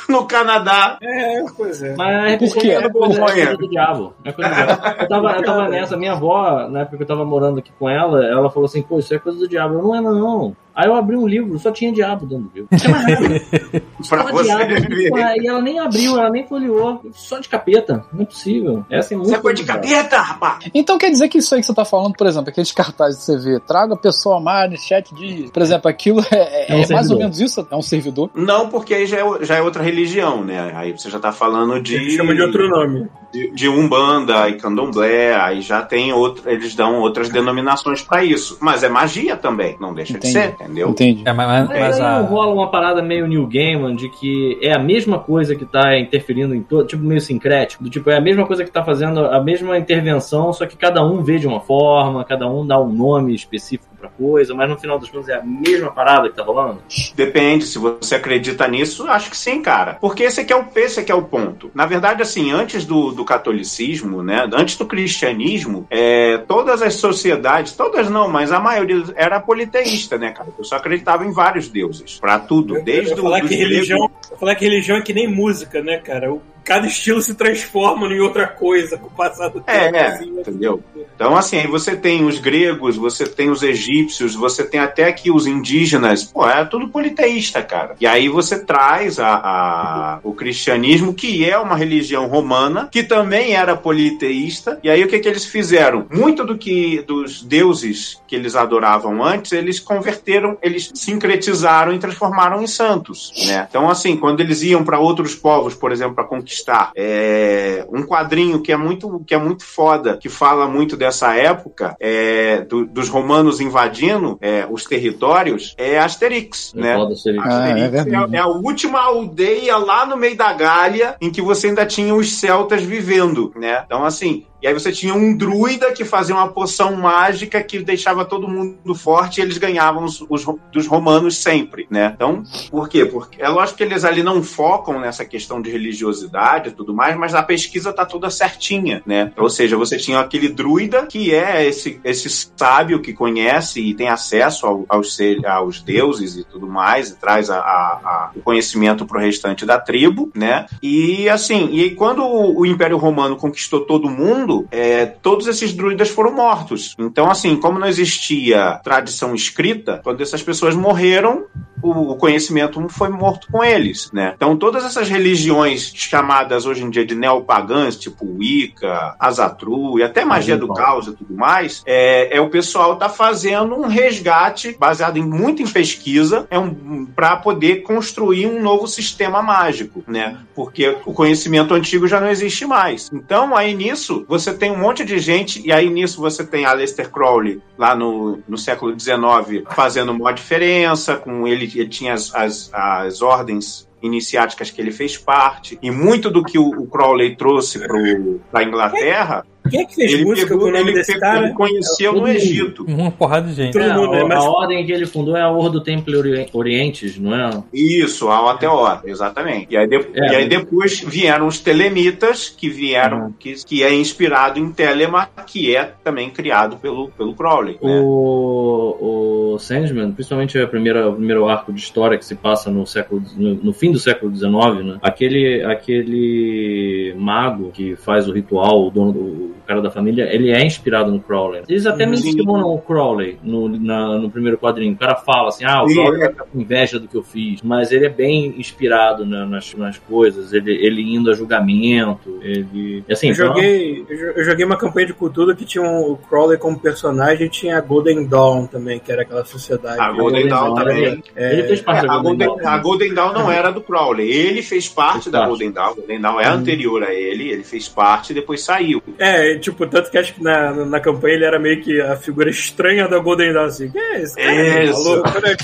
no 0.10 0.26
Canadá. 0.26 0.98
É, 1.02 1.44
pois 1.56 1.82
é. 1.82 1.94
Mas 1.94 2.38
Por 2.38 2.60
quê? 2.60 2.70
É 2.70 2.88
coisa, 2.88 3.22
é 3.22 3.26
coisa 3.26 3.56
do 3.56 3.68
diabo. 3.68 4.14
É 4.24 4.32
coisa 4.32 4.50
do 4.50 4.56
diabo. 4.56 4.72
Eu 5.00 5.08
tava, 5.08 5.30
eu 5.32 5.44
tava 5.44 5.68
nessa, 5.70 5.96
minha 5.96 6.12
avó, 6.12 6.68
na 6.68 6.80
época 6.80 6.96
que 6.96 7.02
eu 7.02 7.06
tava 7.06 7.24
morando 7.24 7.58
aqui 7.58 7.70
com 7.78 7.88
ela, 7.88 8.24
ela 8.24 8.50
falou 8.50 8.66
assim, 8.66 8.82
pô, 8.82 8.98
isso 8.98 9.14
é 9.14 9.18
coisa 9.18 9.38
do 9.38 9.48
diabo. 9.48 9.74
Eu, 9.74 9.82
não 9.82 9.94
é 9.94 10.00
não. 10.00 10.56
Aí 10.78 10.86
eu 10.86 10.94
abri 10.94 11.16
um 11.16 11.26
livro, 11.26 11.58
só 11.58 11.72
tinha 11.72 11.90
diabo 11.92 12.24
dentro 12.24 12.44
do 12.44 12.50
livro. 12.54 12.68
Não 12.70 12.78
tinha 12.78 12.92
mais 12.92 13.20
nada. 13.20 13.82
Pra 14.08 14.22
você 14.22 14.44
diabo. 14.44 15.08
Porra, 15.10 15.34
E 15.36 15.46
ela 15.48 15.60
nem 15.60 15.78
abriu, 15.80 16.16
ela 16.16 16.30
nem 16.30 16.46
folheou. 16.46 17.02
Só 17.12 17.40
de 17.40 17.48
capeta. 17.48 18.04
Não 18.12 18.22
é 18.22 18.24
possível. 18.24 18.84
Essa 18.88 19.12
é 19.12 19.16
muito 19.16 19.28
Você 19.30 19.34
é 19.34 19.38
coisa 19.40 19.56
de 19.60 19.64
capeta, 19.64 20.18
rapaz. 20.20 20.70
Então 20.72 20.96
quer 20.96 21.10
dizer 21.10 21.28
que 21.28 21.38
isso 21.38 21.52
aí 21.52 21.60
que 21.60 21.66
você 21.66 21.74
tá 21.74 21.84
falando, 21.84 22.14
por 22.16 22.28
exemplo, 22.28 22.48
aqueles 22.50 22.70
cartazes 22.70 23.18
que 23.18 23.24
você 23.26 23.38
vê, 23.38 23.58
traga 23.58 23.94
a 23.94 23.96
pessoa 23.96 24.36
amada, 24.36 24.76
chat 24.76 25.12
de. 25.16 25.50
Por 25.52 25.60
exemplo, 25.62 25.90
aquilo 25.90 26.20
é, 26.30 26.36
é- 26.36 26.72
É 26.72 26.76
um 26.76 26.82
é 26.84 26.86
mais 26.94 27.10
ou 27.10 27.18
menos 27.18 27.40
isso? 27.40 27.66
É 27.68 27.74
um 27.74 27.82
servidor? 27.82 28.30
Não, 28.32 28.68
porque 28.68 28.94
aí 28.94 29.04
já 29.06 29.16
é, 29.18 29.44
já 29.44 29.56
é 29.56 29.60
outra 29.62 29.82
religião, 29.82 30.44
né? 30.44 30.72
Aí 30.76 30.92
você 30.96 31.10
já 31.10 31.18
tá 31.18 31.32
falando 31.32 31.72
Ele 31.74 31.82
de, 31.82 32.10
chama 32.12 32.32
de 32.36 32.40
outro 32.42 32.68
nome. 32.68 33.08
de, 33.32 33.50
de 33.50 33.68
Umbanda 33.68 34.48
e 34.48 34.54
Candomblé, 34.54 35.34
aí 35.34 35.60
já 35.60 35.82
tem 35.82 36.12
outro, 36.12 36.48
eles 36.48 36.74
dão 36.76 37.00
outras 37.00 37.28
denominações 37.28 38.00
pra 38.00 38.24
isso. 38.24 38.56
Mas 38.60 38.84
é 38.84 38.88
magia 38.88 39.36
também, 39.36 39.76
não 39.80 39.92
deixa 39.92 40.12
Entendi. 40.16 40.34
de 40.34 40.40
ser, 40.40 40.67
entendeu? 40.68 40.90
Entendi. 40.90 41.22
É, 41.24 41.32
mas, 41.32 41.68
mas, 41.68 42.00
aí 42.00 42.06
a... 42.06 42.20
não 42.20 42.26
rola 42.26 42.52
uma 42.52 42.70
parada 42.70 43.02
meio 43.02 43.26
New 43.26 43.46
Gaiman 43.46 43.96
de 43.96 44.08
que 44.08 44.58
é 44.62 44.72
a 44.72 44.78
mesma 44.78 45.18
coisa 45.18 45.56
que 45.56 45.64
tá 45.64 45.98
interferindo 45.98 46.54
em 46.54 46.62
todo, 46.62 46.86
tipo 46.86 47.02
meio 47.02 47.20
sincrético, 47.20 47.82
do 47.82 47.90
tipo, 47.90 48.10
é 48.10 48.16
a 48.16 48.20
mesma 48.20 48.46
coisa 48.46 48.64
que 48.64 48.70
tá 48.70 48.84
fazendo 48.84 49.24
a 49.24 49.42
mesma 49.42 49.78
intervenção, 49.78 50.52
só 50.52 50.66
que 50.66 50.76
cada 50.76 51.04
um 51.04 51.22
vê 51.22 51.38
de 51.38 51.46
uma 51.46 51.60
forma, 51.60 52.24
cada 52.24 52.48
um 52.48 52.66
dá 52.66 52.78
um 52.80 52.92
nome 52.92 53.34
específico 53.34 53.88
pra 53.98 54.08
coisa, 54.08 54.54
mas 54.54 54.68
no 54.68 54.78
final 54.78 54.98
das 54.98 55.08
contas 55.10 55.28
é 55.28 55.34
a 55.34 55.42
mesma 55.42 55.90
parada 55.90 56.28
que 56.28 56.36
tá 56.36 56.42
rolando. 56.42 56.82
Depende, 57.14 57.64
se 57.64 57.78
você 57.78 58.14
acredita 58.14 58.66
nisso, 58.68 59.06
acho 59.08 59.30
que 59.30 59.36
sim, 59.36 59.60
cara. 59.62 59.94
Porque 60.00 60.22
esse 60.22 60.40
aqui 60.40 60.52
é 60.52 60.56
o, 60.56 60.64
esse 60.76 61.00
aqui 61.00 61.10
é 61.10 61.14
o 61.14 61.22
ponto. 61.22 61.70
Na 61.74 61.86
verdade, 61.86 62.22
assim, 62.22 62.50
antes 62.52 62.84
do, 62.84 63.10
do 63.12 63.24
catolicismo, 63.24 64.22
né? 64.22 64.48
Antes 64.52 64.76
do 64.76 64.86
cristianismo, 64.86 65.86
é, 65.90 66.38
todas 66.38 66.82
as 66.82 66.94
sociedades, 66.94 67.72
todas 67.72 68.08
não, 68.08 68.28
mas 68.28 68.52
a 68.52 68.60
maioria 68.60 69.02
era 69.16 69.40
politeísta, 69.40 70.16
né, 70.18 70.30
cara? 70.32 70.48
Eu 70.56 70.64
só 70.64 70.76
acreditava 70.76 71.24
em 71.26 71.32
vários 71.32 71.68
deuses. 71.68 72.18
Pra 72.20 72.38
tudo. 72.38 72.76
Eu, 72.76 72.84
Desde 72.84 73.10
eu 73.12 73.16
ia 73.16 73.22
falar 73.22 73.44
o 73.44 73.48
que 73.48 73.54
religião, 73.54 74.10
eu 74.30 74.36
falar 74.36 74.54
que 74.54 74.64
religião 74.64 74.96
é 74.98 75.02
que 75.02 75.12
nem 75.12 75.26
música, 75.28 75.82
né, 75.82 75.98
cara? 75.98 76.32
O- 76.32 76.42
cada 76.68 76.86
estilo 76.86 77.22
se 77.22 77.34
transforma 77.34 78.06
em 78.08 78.20
outra 78.20 78.46
coisa 78.46 78.98
com 78.98 79.06
o 79.06 79.10
passar 79.10 79.48
do 79.48 79.60
tempo. 79.60 79.96
é, 79.96 80.06
assim, 80.08 80.28
entendeu? 80.38 80.82
Então, 81.16 81.34
assim, 81.34 81.66
você 81.66 81.96
tem 81.96 82.26
os 82.26 82.38
gregos, 82.38 82.94
você 82.96 83.26
tem 83.26 83.48
os 83.48 83.62
egípcios, 83.62 84.34
você 84.34 84.62
tem 84.62 84.78
até 84.78 85.04
aqui 85.06 85.30
os 85.30 85.46
indígenas. 85.46 86.24
Pô, 86.24 86.46
é 86.46 86.62
tudo 86.66 86.88
politeísta, 86.88 87.62
cara. 87.62 87.96
E 87.98 88.06
aí 88.06 88.28
você 88.28 88.62
traz 88.62 89.18
a, 89.18 89.28
a- 89.34 90.20
o 90.22 90.34
cristianismo, 90.34 91.14
que 91.14 91.48
é 91.48 91.56
uma 91.58 91.74
religião 91.74 92.26
romana, 92.26 92.88
que 92.92 93.02
também 93.02 93.54
era 93.54 93.74
politeísta. 93.74 94.78
E 94.82 94.90
aí 94.90 95.02
o 95.02 95.08
que, 95.08 95.18
que 95.18 95.28
eles 95.28 95.46
fizeram? 95.46 96.06
Muito 96.10 96.44
do 96.44 96.58
que 96.58 97.02
dos 97.02 97.42
deuses 97.42 98.20
que 98.28 98.36
eles 98.36 98.54
adoravam 98.54 99.24
antes, 99.24 99.52
eles 99.52 99.80
converteram, 99.80 100.58
eles 100.62 100.90
sincretizaram 100.94 101.94
e 101.94 101.98
transformaram 101.98 102.62
em 102.62 102.66
santos, 102.66 103.32
né? 103.46 103.66
Então, 103.68 103.88
assim, 103.88 104.16
quando 104.16 104.40
eles 104.40 104.62
iam 104.62 104.84
para 104.84 104.98
outros 104.98 105.34
povos, 105.34 105.74
por 105.74 105.92
exemplo, 105.92 106.14
para 106.14 106.24
conquistar, 106.24 106.57
é, 106.96 107.86
um 107.90 108.02
quadrinho 108.02 108.60
que 108.62 108.72
é 108.72 108.76
muito 108.76 109.22
que 109.26 109.34
é 109.34 109.38
muito 109.38 109.64
foda, 109.64 110.16
que 110.16 110.28
fala 110.28 110.66
muito 110.68 110.96
dessa 110.96 111.34
época, 111.34 111.96
é, 112.00 112.60
do- 112.62 112.86
dos 112.86 113.08
romanos 113.08 113.60
invadindo 113.60 114.38
é, 114.40 114.66
os 114.70 114.84
territórios, 114.84 115.74
é 115.78 115.98
Asterix, 115.98 116.72
É 116.76 116.80
né? 116.80 116.94
ser- 117.16 117.38
Ah, 117.40 117.68
é 117.68 117.84
Asterix 117.84 118.32
é, 118.32 118.36
é 118.36 118.38
a 118.40 118.46
última 118.46 119.00
aldeia 119.00 119.76
lá 119.76 120.06
no 120.06 120.16
meio 120.16 120.36
da 120.36 120.52
Gália 120.52 121.16
em 121.20 121.30
que 121.30 121.42
você 121.42 121.68
ainda 121.68 121.86
tinha 121.86 122.14
os 122.14 122.32
celtas 122.38 122.82
vivendo, 122.82 123.52
né? 123.56 123.82
Então, 123.86 124.04
assim, 124.04 124.44
E 124.62 124.66
aí 124.66 124.74
você 124.74 124.90
tinha 124.90 125.14
um 125.14 125.36
druida 125.36 125.92
que 125.92 126.04
fazia 126.04 126.34
uma 126.34 126.48
poção 126.48 126.96
mágica 126.96 127.62
que 127.62 127.78
deixava 127.78 128.24
todo 128.24 128.48
mundo 128.48 128.94
forte 128.94 129.38
e 129.38 129.42
eles 129.42 129.58
ganhavam 129.58 130.04
os, 130.04 130.20
os 130.28 130.44
dos 130.72 130.86
romanos 130.86 131.36
sempre, 131.38 131.86
né? 131.90 132.12
Então, 132.16 132.42
por 132.70 132.88
quê? 132.88 133.04
Porque 133.04 133.40
é 133.40 133.48
lógico 133.48 133.78
que 133.78 133.84
eles 133.84 134.04
ali 134.04 134.22
não 134.22 134.42
focam 134.42 134.98
nessa 135.00 135.24
questão 135.24 135.62
de 135.62 135.70
religiosidade 135.70 136.70
e 136.70 136.72
tudo 136.72 136.94
mais, 136.94 137.16
mas 137.16 137.34
a 137.34 137.42
pesquisa 137.42 137.92
tá 137.92 138.04
toda 138.04 138.30
certinha, 138.30 139.02
né? 139.06 139.32
Ou 139.36 139.48
seja, 139.48 139.76
você 139.76 139.96
tinha 139.96 140.18
aquele 140.18 140.48
druida 140.48 141.06
que 141.06 141.32
é 141.34 141.64
esse, 141.66 142.00
esse 142.02 142.28
sábio 142.56 143.00
que 143.00 143.12
conhece 143.12 143.80
e 143.80 143.94
tem 143.94 144.08
acesso 144.08 144.66
ao- 144.66 144.84
aos, 144.88 145.16
aos 145.46 145.80
deuses 145.82 146.36
e 146.36 146.44
tudo 146.44 146.66
mais, 146.66 147.10
e 147.10 147.16
traz 147.16 147.50
a- 147.50 147.58
a- 147.58 148.00
a- 148.04 148.30
o 148.34 148.40
conhecimento 148.40 149.06
pro 149.06 149.20
restante 149.20 149.64
da 149.64 149.78
tribo, 149.78 150.30
né? 150.34 150.66
E 150.82 151.28
assim, 151.28 151.68
e 151.72 151.90
quando 151.94 152.24
o 152.26 152.64
Império 152.66 152.96
Romano 152.96 153.36
conquistou 153.36 153.80
todo 153.82 154.08
mundo, 154.10 154.47
é, 154.70 155.06
todos 155.06 155.46
esses 155.46 155.72
druidas 155.72 156.08
foram 156.08 156.32
mortos. 156.32 156.94
Então, 156.98 157.30
assim, 157.30 157.56
como 157.56 157.78
não 157.78 157.86
existia 157.86 158.80
tradição 158.82 159.34
escrita, 159.34 160.00
quando 160.02 160.20
essas 160.20 160.42
pessoas 160.42 160.74
morreram, 160.74 161.44
o, 161.82 162.12
o 162.12 162.16
conhecimento 162.16 162.86
foi 162.88 163.08
morto 163.08 163.48
com 163.50 163.62
eles, 163.62 164.10
né? 164.12 164.32
Então, 164.36 164.56
todas 164.56 164.84
essas 164.84 165.08
religiões 165.08 165.92
chamadas 165.94 166.66
hoje 166.66 166.82
em 166.82 166.90
dia 166.90 167.04
de 167.04 167.14
neopagãs, 167.14 167.96
tipo 167.96 168.24
Wicca, 168.24 169.14
Azatru 169.18 169.98
e 169.98 170.02
até 170.02 170.24
magia 170.24 170.56
do 170.56 170.68
caos 170.68 171.06
e 171.06 171.12
tudo 171.12 171.34
mais, 171.34 171.82
é, 171.86 172.36
é 172.36 172.40
o 172.40 172.50
pessoal 172.50 172.96
tá 172.96 173.08
fazendo 173.08 173.74
um 173.74 173.86
resgate 173.86 174.76
baseado 174.78 175.16
em 175.16 175.24
muito 175.24 175.62
em 175.62 175.66
pesquisa, 175.66 176.46
é 176.50 176.58
um 176.58 177.06
para 177.06 177.36
poder 177.36 177.82
construir 177.82 178.46
um 178.46 178.62
novo 178.62 178.86
sistema 178.86 179.42
mágico, 179.42 180.02
né? 180.06 180.38
Porque 180.54 180.96
o 181.04 181.12
conhecimento 181.12 181.74
antigo 181.74 182.06
já 182.06 182.20
não 182.20 182.28
existe 182.28 182.66
mais. 182.66 183.10
Então, 183.12 183.56
aí 183.56 183.74
nisso, 183.74 184.24
você 184.28 184.37
tem 184.54 184.70
um 184.70 184.78
monte 184.78 185.04
de 185.04 185.18
gente, 185.18 185.66
e 185.66 185.72
aí 185.72 185.88
nisso 185.88 186.20
você 186.20 186.44
tem 186.44 186.64
Aleister 186.64 187.10
Crowley, 187.10 187.60
lá 187.76 187.94
no, 187.94 188.40
no 188.48 188.56
século 188.56 188.98
XIX, 188.98 189.64
fazendo 189.70 190.12
uma 190.12 190.32
diferença, 190.32 191.16
com 191.16 191.46
ele, 191.46 191.70
ele 191.74 191.88
tinha 191.88 192.14
as, 192.14 192.34
as, 192.34 192.70
as 192.72 193.22
ordens 193.22 193.88
iniciáticas 194.02 194.70
que 194.70 194.80
ele 194.80 194.92
fez 194.92 195.16
parte, 195.16 195.78
e 195.82 195.90
muito 195.90 196.30
do 196.30 196.42
que 196.42 196.58
o, 196.58 196.68
o 196.68 196.86
Crowley 196.86 197.36
trouxe 197.36 197.80
para 197.80 198.60
a 198.60 198.64
Inglaterra, 198.64 199.44
Quem 199.70 199.80
é 199.80 199.84
que 199.84 199.94
fez 199.94 200.12
ele, 200.12 200.24
música 200.24 200.48
pegou, 200.48 200.62
com 200.64 200.68
o 200.68 200.72
nome 200.72 200.90
ele, 200.90 200.98
desse 200.98 201.12
pegou- 201.12 201.28
cara? 201.28 201.44
ele 201.46 201.54
conheceu 201.54 202.12
no 202.12 202.18
Todo 202.20 202.26
mundo. 202.28 202.36
Egito. 202.36 202.84
Uma 202.88 203.10
porrada 203.10 203.48
de 203.48 203.54
gente. 203.54 203.78
É, 203.78 203.92
mundo, 203.94 204.12
a, 204.12 204.16
né? 204.16 204.24
Mas- 204.24 204.44
a 204.44 204.50
ordem 204.50 204.84
que 204.86 204.92
ele 204.92 205.06
fundou 205.06 205.36
é 205.36 205.42
a 205.42 205.50
Ordem 205.50 205.72
do 205.72 205.80
Templo 205.82 206.18
Ori- 206.18 206.48
Orientes, 206.52 207.18
não 207.18 207.34
é? 207.34 207.50
Isso, 207.72 208.28
a 208.28 208.50
OTO, 208.52 209.00
exatamente. 209.08 209.66
E 209.70 209.76
aí, 209.76 209.86
de- 209.86 209.96
É. 210.14 210.32
e 210.32 210.36
aí 210.36 210.48
depois 210.48 211.00
vieram 211.00 211.46
os 211.46 211.58
telemitas, 211.60 212.48
que 212.48 212.68
vieram, 212.68 213.26
Uhum. 213.26 213.32
que, 213.38 213.54
que 213.64 213.82
é 213.82 213.92
inspirado 213.94 214.58
em 214.58 214.70
Telema, 214.72 215.28
que 215.46 215.74
é 215.74 215.92
também 216.04 216.30
criado 216.30 216.76
pelo, 216.76 217.08
pelo 217.10 217.34
Crowley. 217.34 217.78
né? 217.82 218.00
O, 218.02 219.54
o 219.54 219.58
Sandman, 219.58 220.12
principalmente 220.12 220.58
a 220.58 220.66
primeira, 220.66 221.08
o 221.08 221.14
primeiro 221.14 221.48
arco 221.48 221.72
de 221.72 221.80
história 221.80 222.16
que 222.18 222.24
se 222.24 222.34
passa 222.34 222.70
no 222.70 222.86
século 222.86 223.22
no, 223.36 223.54
no 223.54 223.72
fim 223.72 223.90
do 223.90 223.98
século 223.98 224.34
XIX, 224.34 224.84
né? 224.84 224.98
Aquele, 225.02 225.64
aquele 225.64 227.14
mago 227.16 227.70
que 227.72 227.96
faz 227.96 228.28
o 228.28 228.32
ritual, 228.32 228.86
o 228.86 228.90
dono 228.90 229.12
do 229.12 229.54
cara 229.68 229.82
da 229.82 229.90
família, 229.90 230.26
ele 230.34 230.50
é 230.50 230.64
inspirado 230.64 231.10
no 231.12 231.20
Crowley. 231.20 231.62
Eles 231.68 231.84
até 231.86 232.04
Sim. 232.04 232.10
mencionam 232.10 232.72
o 232.74 232.78
Crowley 232.78 233.38
no, 233.42 233.68
na- 233.68 234.18
no 234.18 234.30
primeiro 234.30 234.56
quadrinho. 234.58 234.94
O 234.94 234.96
cara 234.96 235.14
fala 235.14 235.48
assim, 235.48 235.64
ah, 235.64 235.82
o 235.82 235.86
Crowley 235.86 236.22
é. 236.22 236.28
tá 236.30 236.44
com 236.44 236.58
inveja 236.60 236.98
do 236.98 237.06
que 237.06 237.16
eu 237.16 237.22
fiz, 237.22 237.60
mas 237.62 237.92
ele 237.92 238.06
é 238.06 238.08
bem 238.08 238.54
inspirado 238.58 239.26
na- 239.26 239.44
nas, 239.46 239.74
nas 239.74 239.98
coisas, 239.98 240.52
ele, 240.52 240.72
ele 240.74 241.02
indo 241.14 241.30
a 241.30 241.34
julgamento, 241.34 242.38
ele... 242.42 243.04
Assim, 243.10 243.28
Eu 243.28 243.34
joguei, 243.34 244.04
eu 244.08 244.16
jo- 244.16 244.32
eu 244.36 244.44
joguei 244.44 244.64
uma 244.64 244.76
campanha 244.76 245.06
de 245.06 245.12
cultura 245.12 245.54
que 245.54 245.64
tinha 245.64 245.82
um- 245.84 246.12
o 246.12 246.16
Crowley 246.16 246.58
como 246.58 246.78
personagem 246.78 247.46
e 247.46 247.50
tinha 247.50 247.76
a 247.78 247.80
Golden 247.80 248.26
Dawn 248.26 248.66
também, 248.66 248.98
que 248.98 249.10
era 249.12 249.22
aquela 249.22 249.44
sociedade. 249.44 250.00
A 250.00 250.10
Golden 250.12 250.48
Dawn 250.48 250.74
também. 250.74 251.22
ele 251.36 251.62
fez 251.64 251.80
parte 251.80 252.04
É, 252.04 252.08
da 252.08 252.14
a, 252.14 252.18
Golden 252.22 252.46
Golden, 252.46 252.64
Dawn. 252.64 252.74
a 252.74 252.78
Golden 252.78 253.14
Dawn 253.14 253.32
não 253.32 253.52
era 253.52 253.70
do 253.70 253.80
Crowley. 253.80 254.30
Ele 254.30 254.62
fez 254.62 254.88
parte 254.88 255.24
Fez 255.24 255.32
da 255.32 255.38
parte. 255.40 255.48
Golden 255.50 255.70
Dawn. 255.72 255.90
A 255.90 255.94
Golden 255.94 256.20
Dawn 256.20 256.40
é 256.40 256.46
anterior 256.48 257.02
a 257.02 257.12
ele. 257.14 257.50
Ele 257.50 257.64
fez 257.64 257.88
parte 257.88 258.30
e 258.30 258.34
depois 258.34 258.62
saiu. 258.62 259.02
É, 259.18 259.57
tipo, 259.58 259.86
tanto 259.86 260.10
que 260.10 260.18
acho 260.18 260.34
que 260.34 260.42
na, 260.42 260.72
na 260.72 261.00
campanha 261.00 261.34
ele 261.34 261.44
era 261.44 261.58
meio 261.58 261.82
que 261.82 262.00
a 262.00 262.16
figura 262.16 262.50
estranha 262.50 263.08
da 263.08 263.18
Golden 263.18 263.52
Dawn, 263.52 263.66
assim. 263.66 263.90
Que 263.90 263.98
é 263.98 264.22
esse 264.22 264.36
cara? 264.36 264.50
Ele 264.50 264.68
é 264.68 264.84
Isso. 264.84 265.04
maluco, 265.04 265.40
né? 265.40 265.56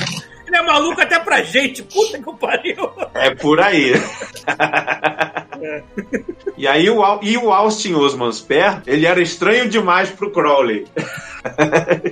Ele 0.46 0.56
é 0.56 0.62
maluco 0.62 1.00
até 1.00 1.18
pra 1.18 1.42
gente, 1.42 1.82
puta 1.82 2.18
que 2.18 2.38
pariu. 2.38 2.90
É 3.14 3.34
por 3.34 3.60
aí. 3.60 3.92
e 6.56 6.66
aí 6.66 6.88
o, 6.90 7.02
e 7.22 7.36
o 7.36 7.52
Austin 7.52 7.94
Osman 7.94 8.32
Spare, 8.32 8.82
ele 8.86 9.06
era 9.06 9.20
estranho 9.20 9.68
demais 9.68 10.10
pro 10.10 10.30
Crowley. 10.30 10.86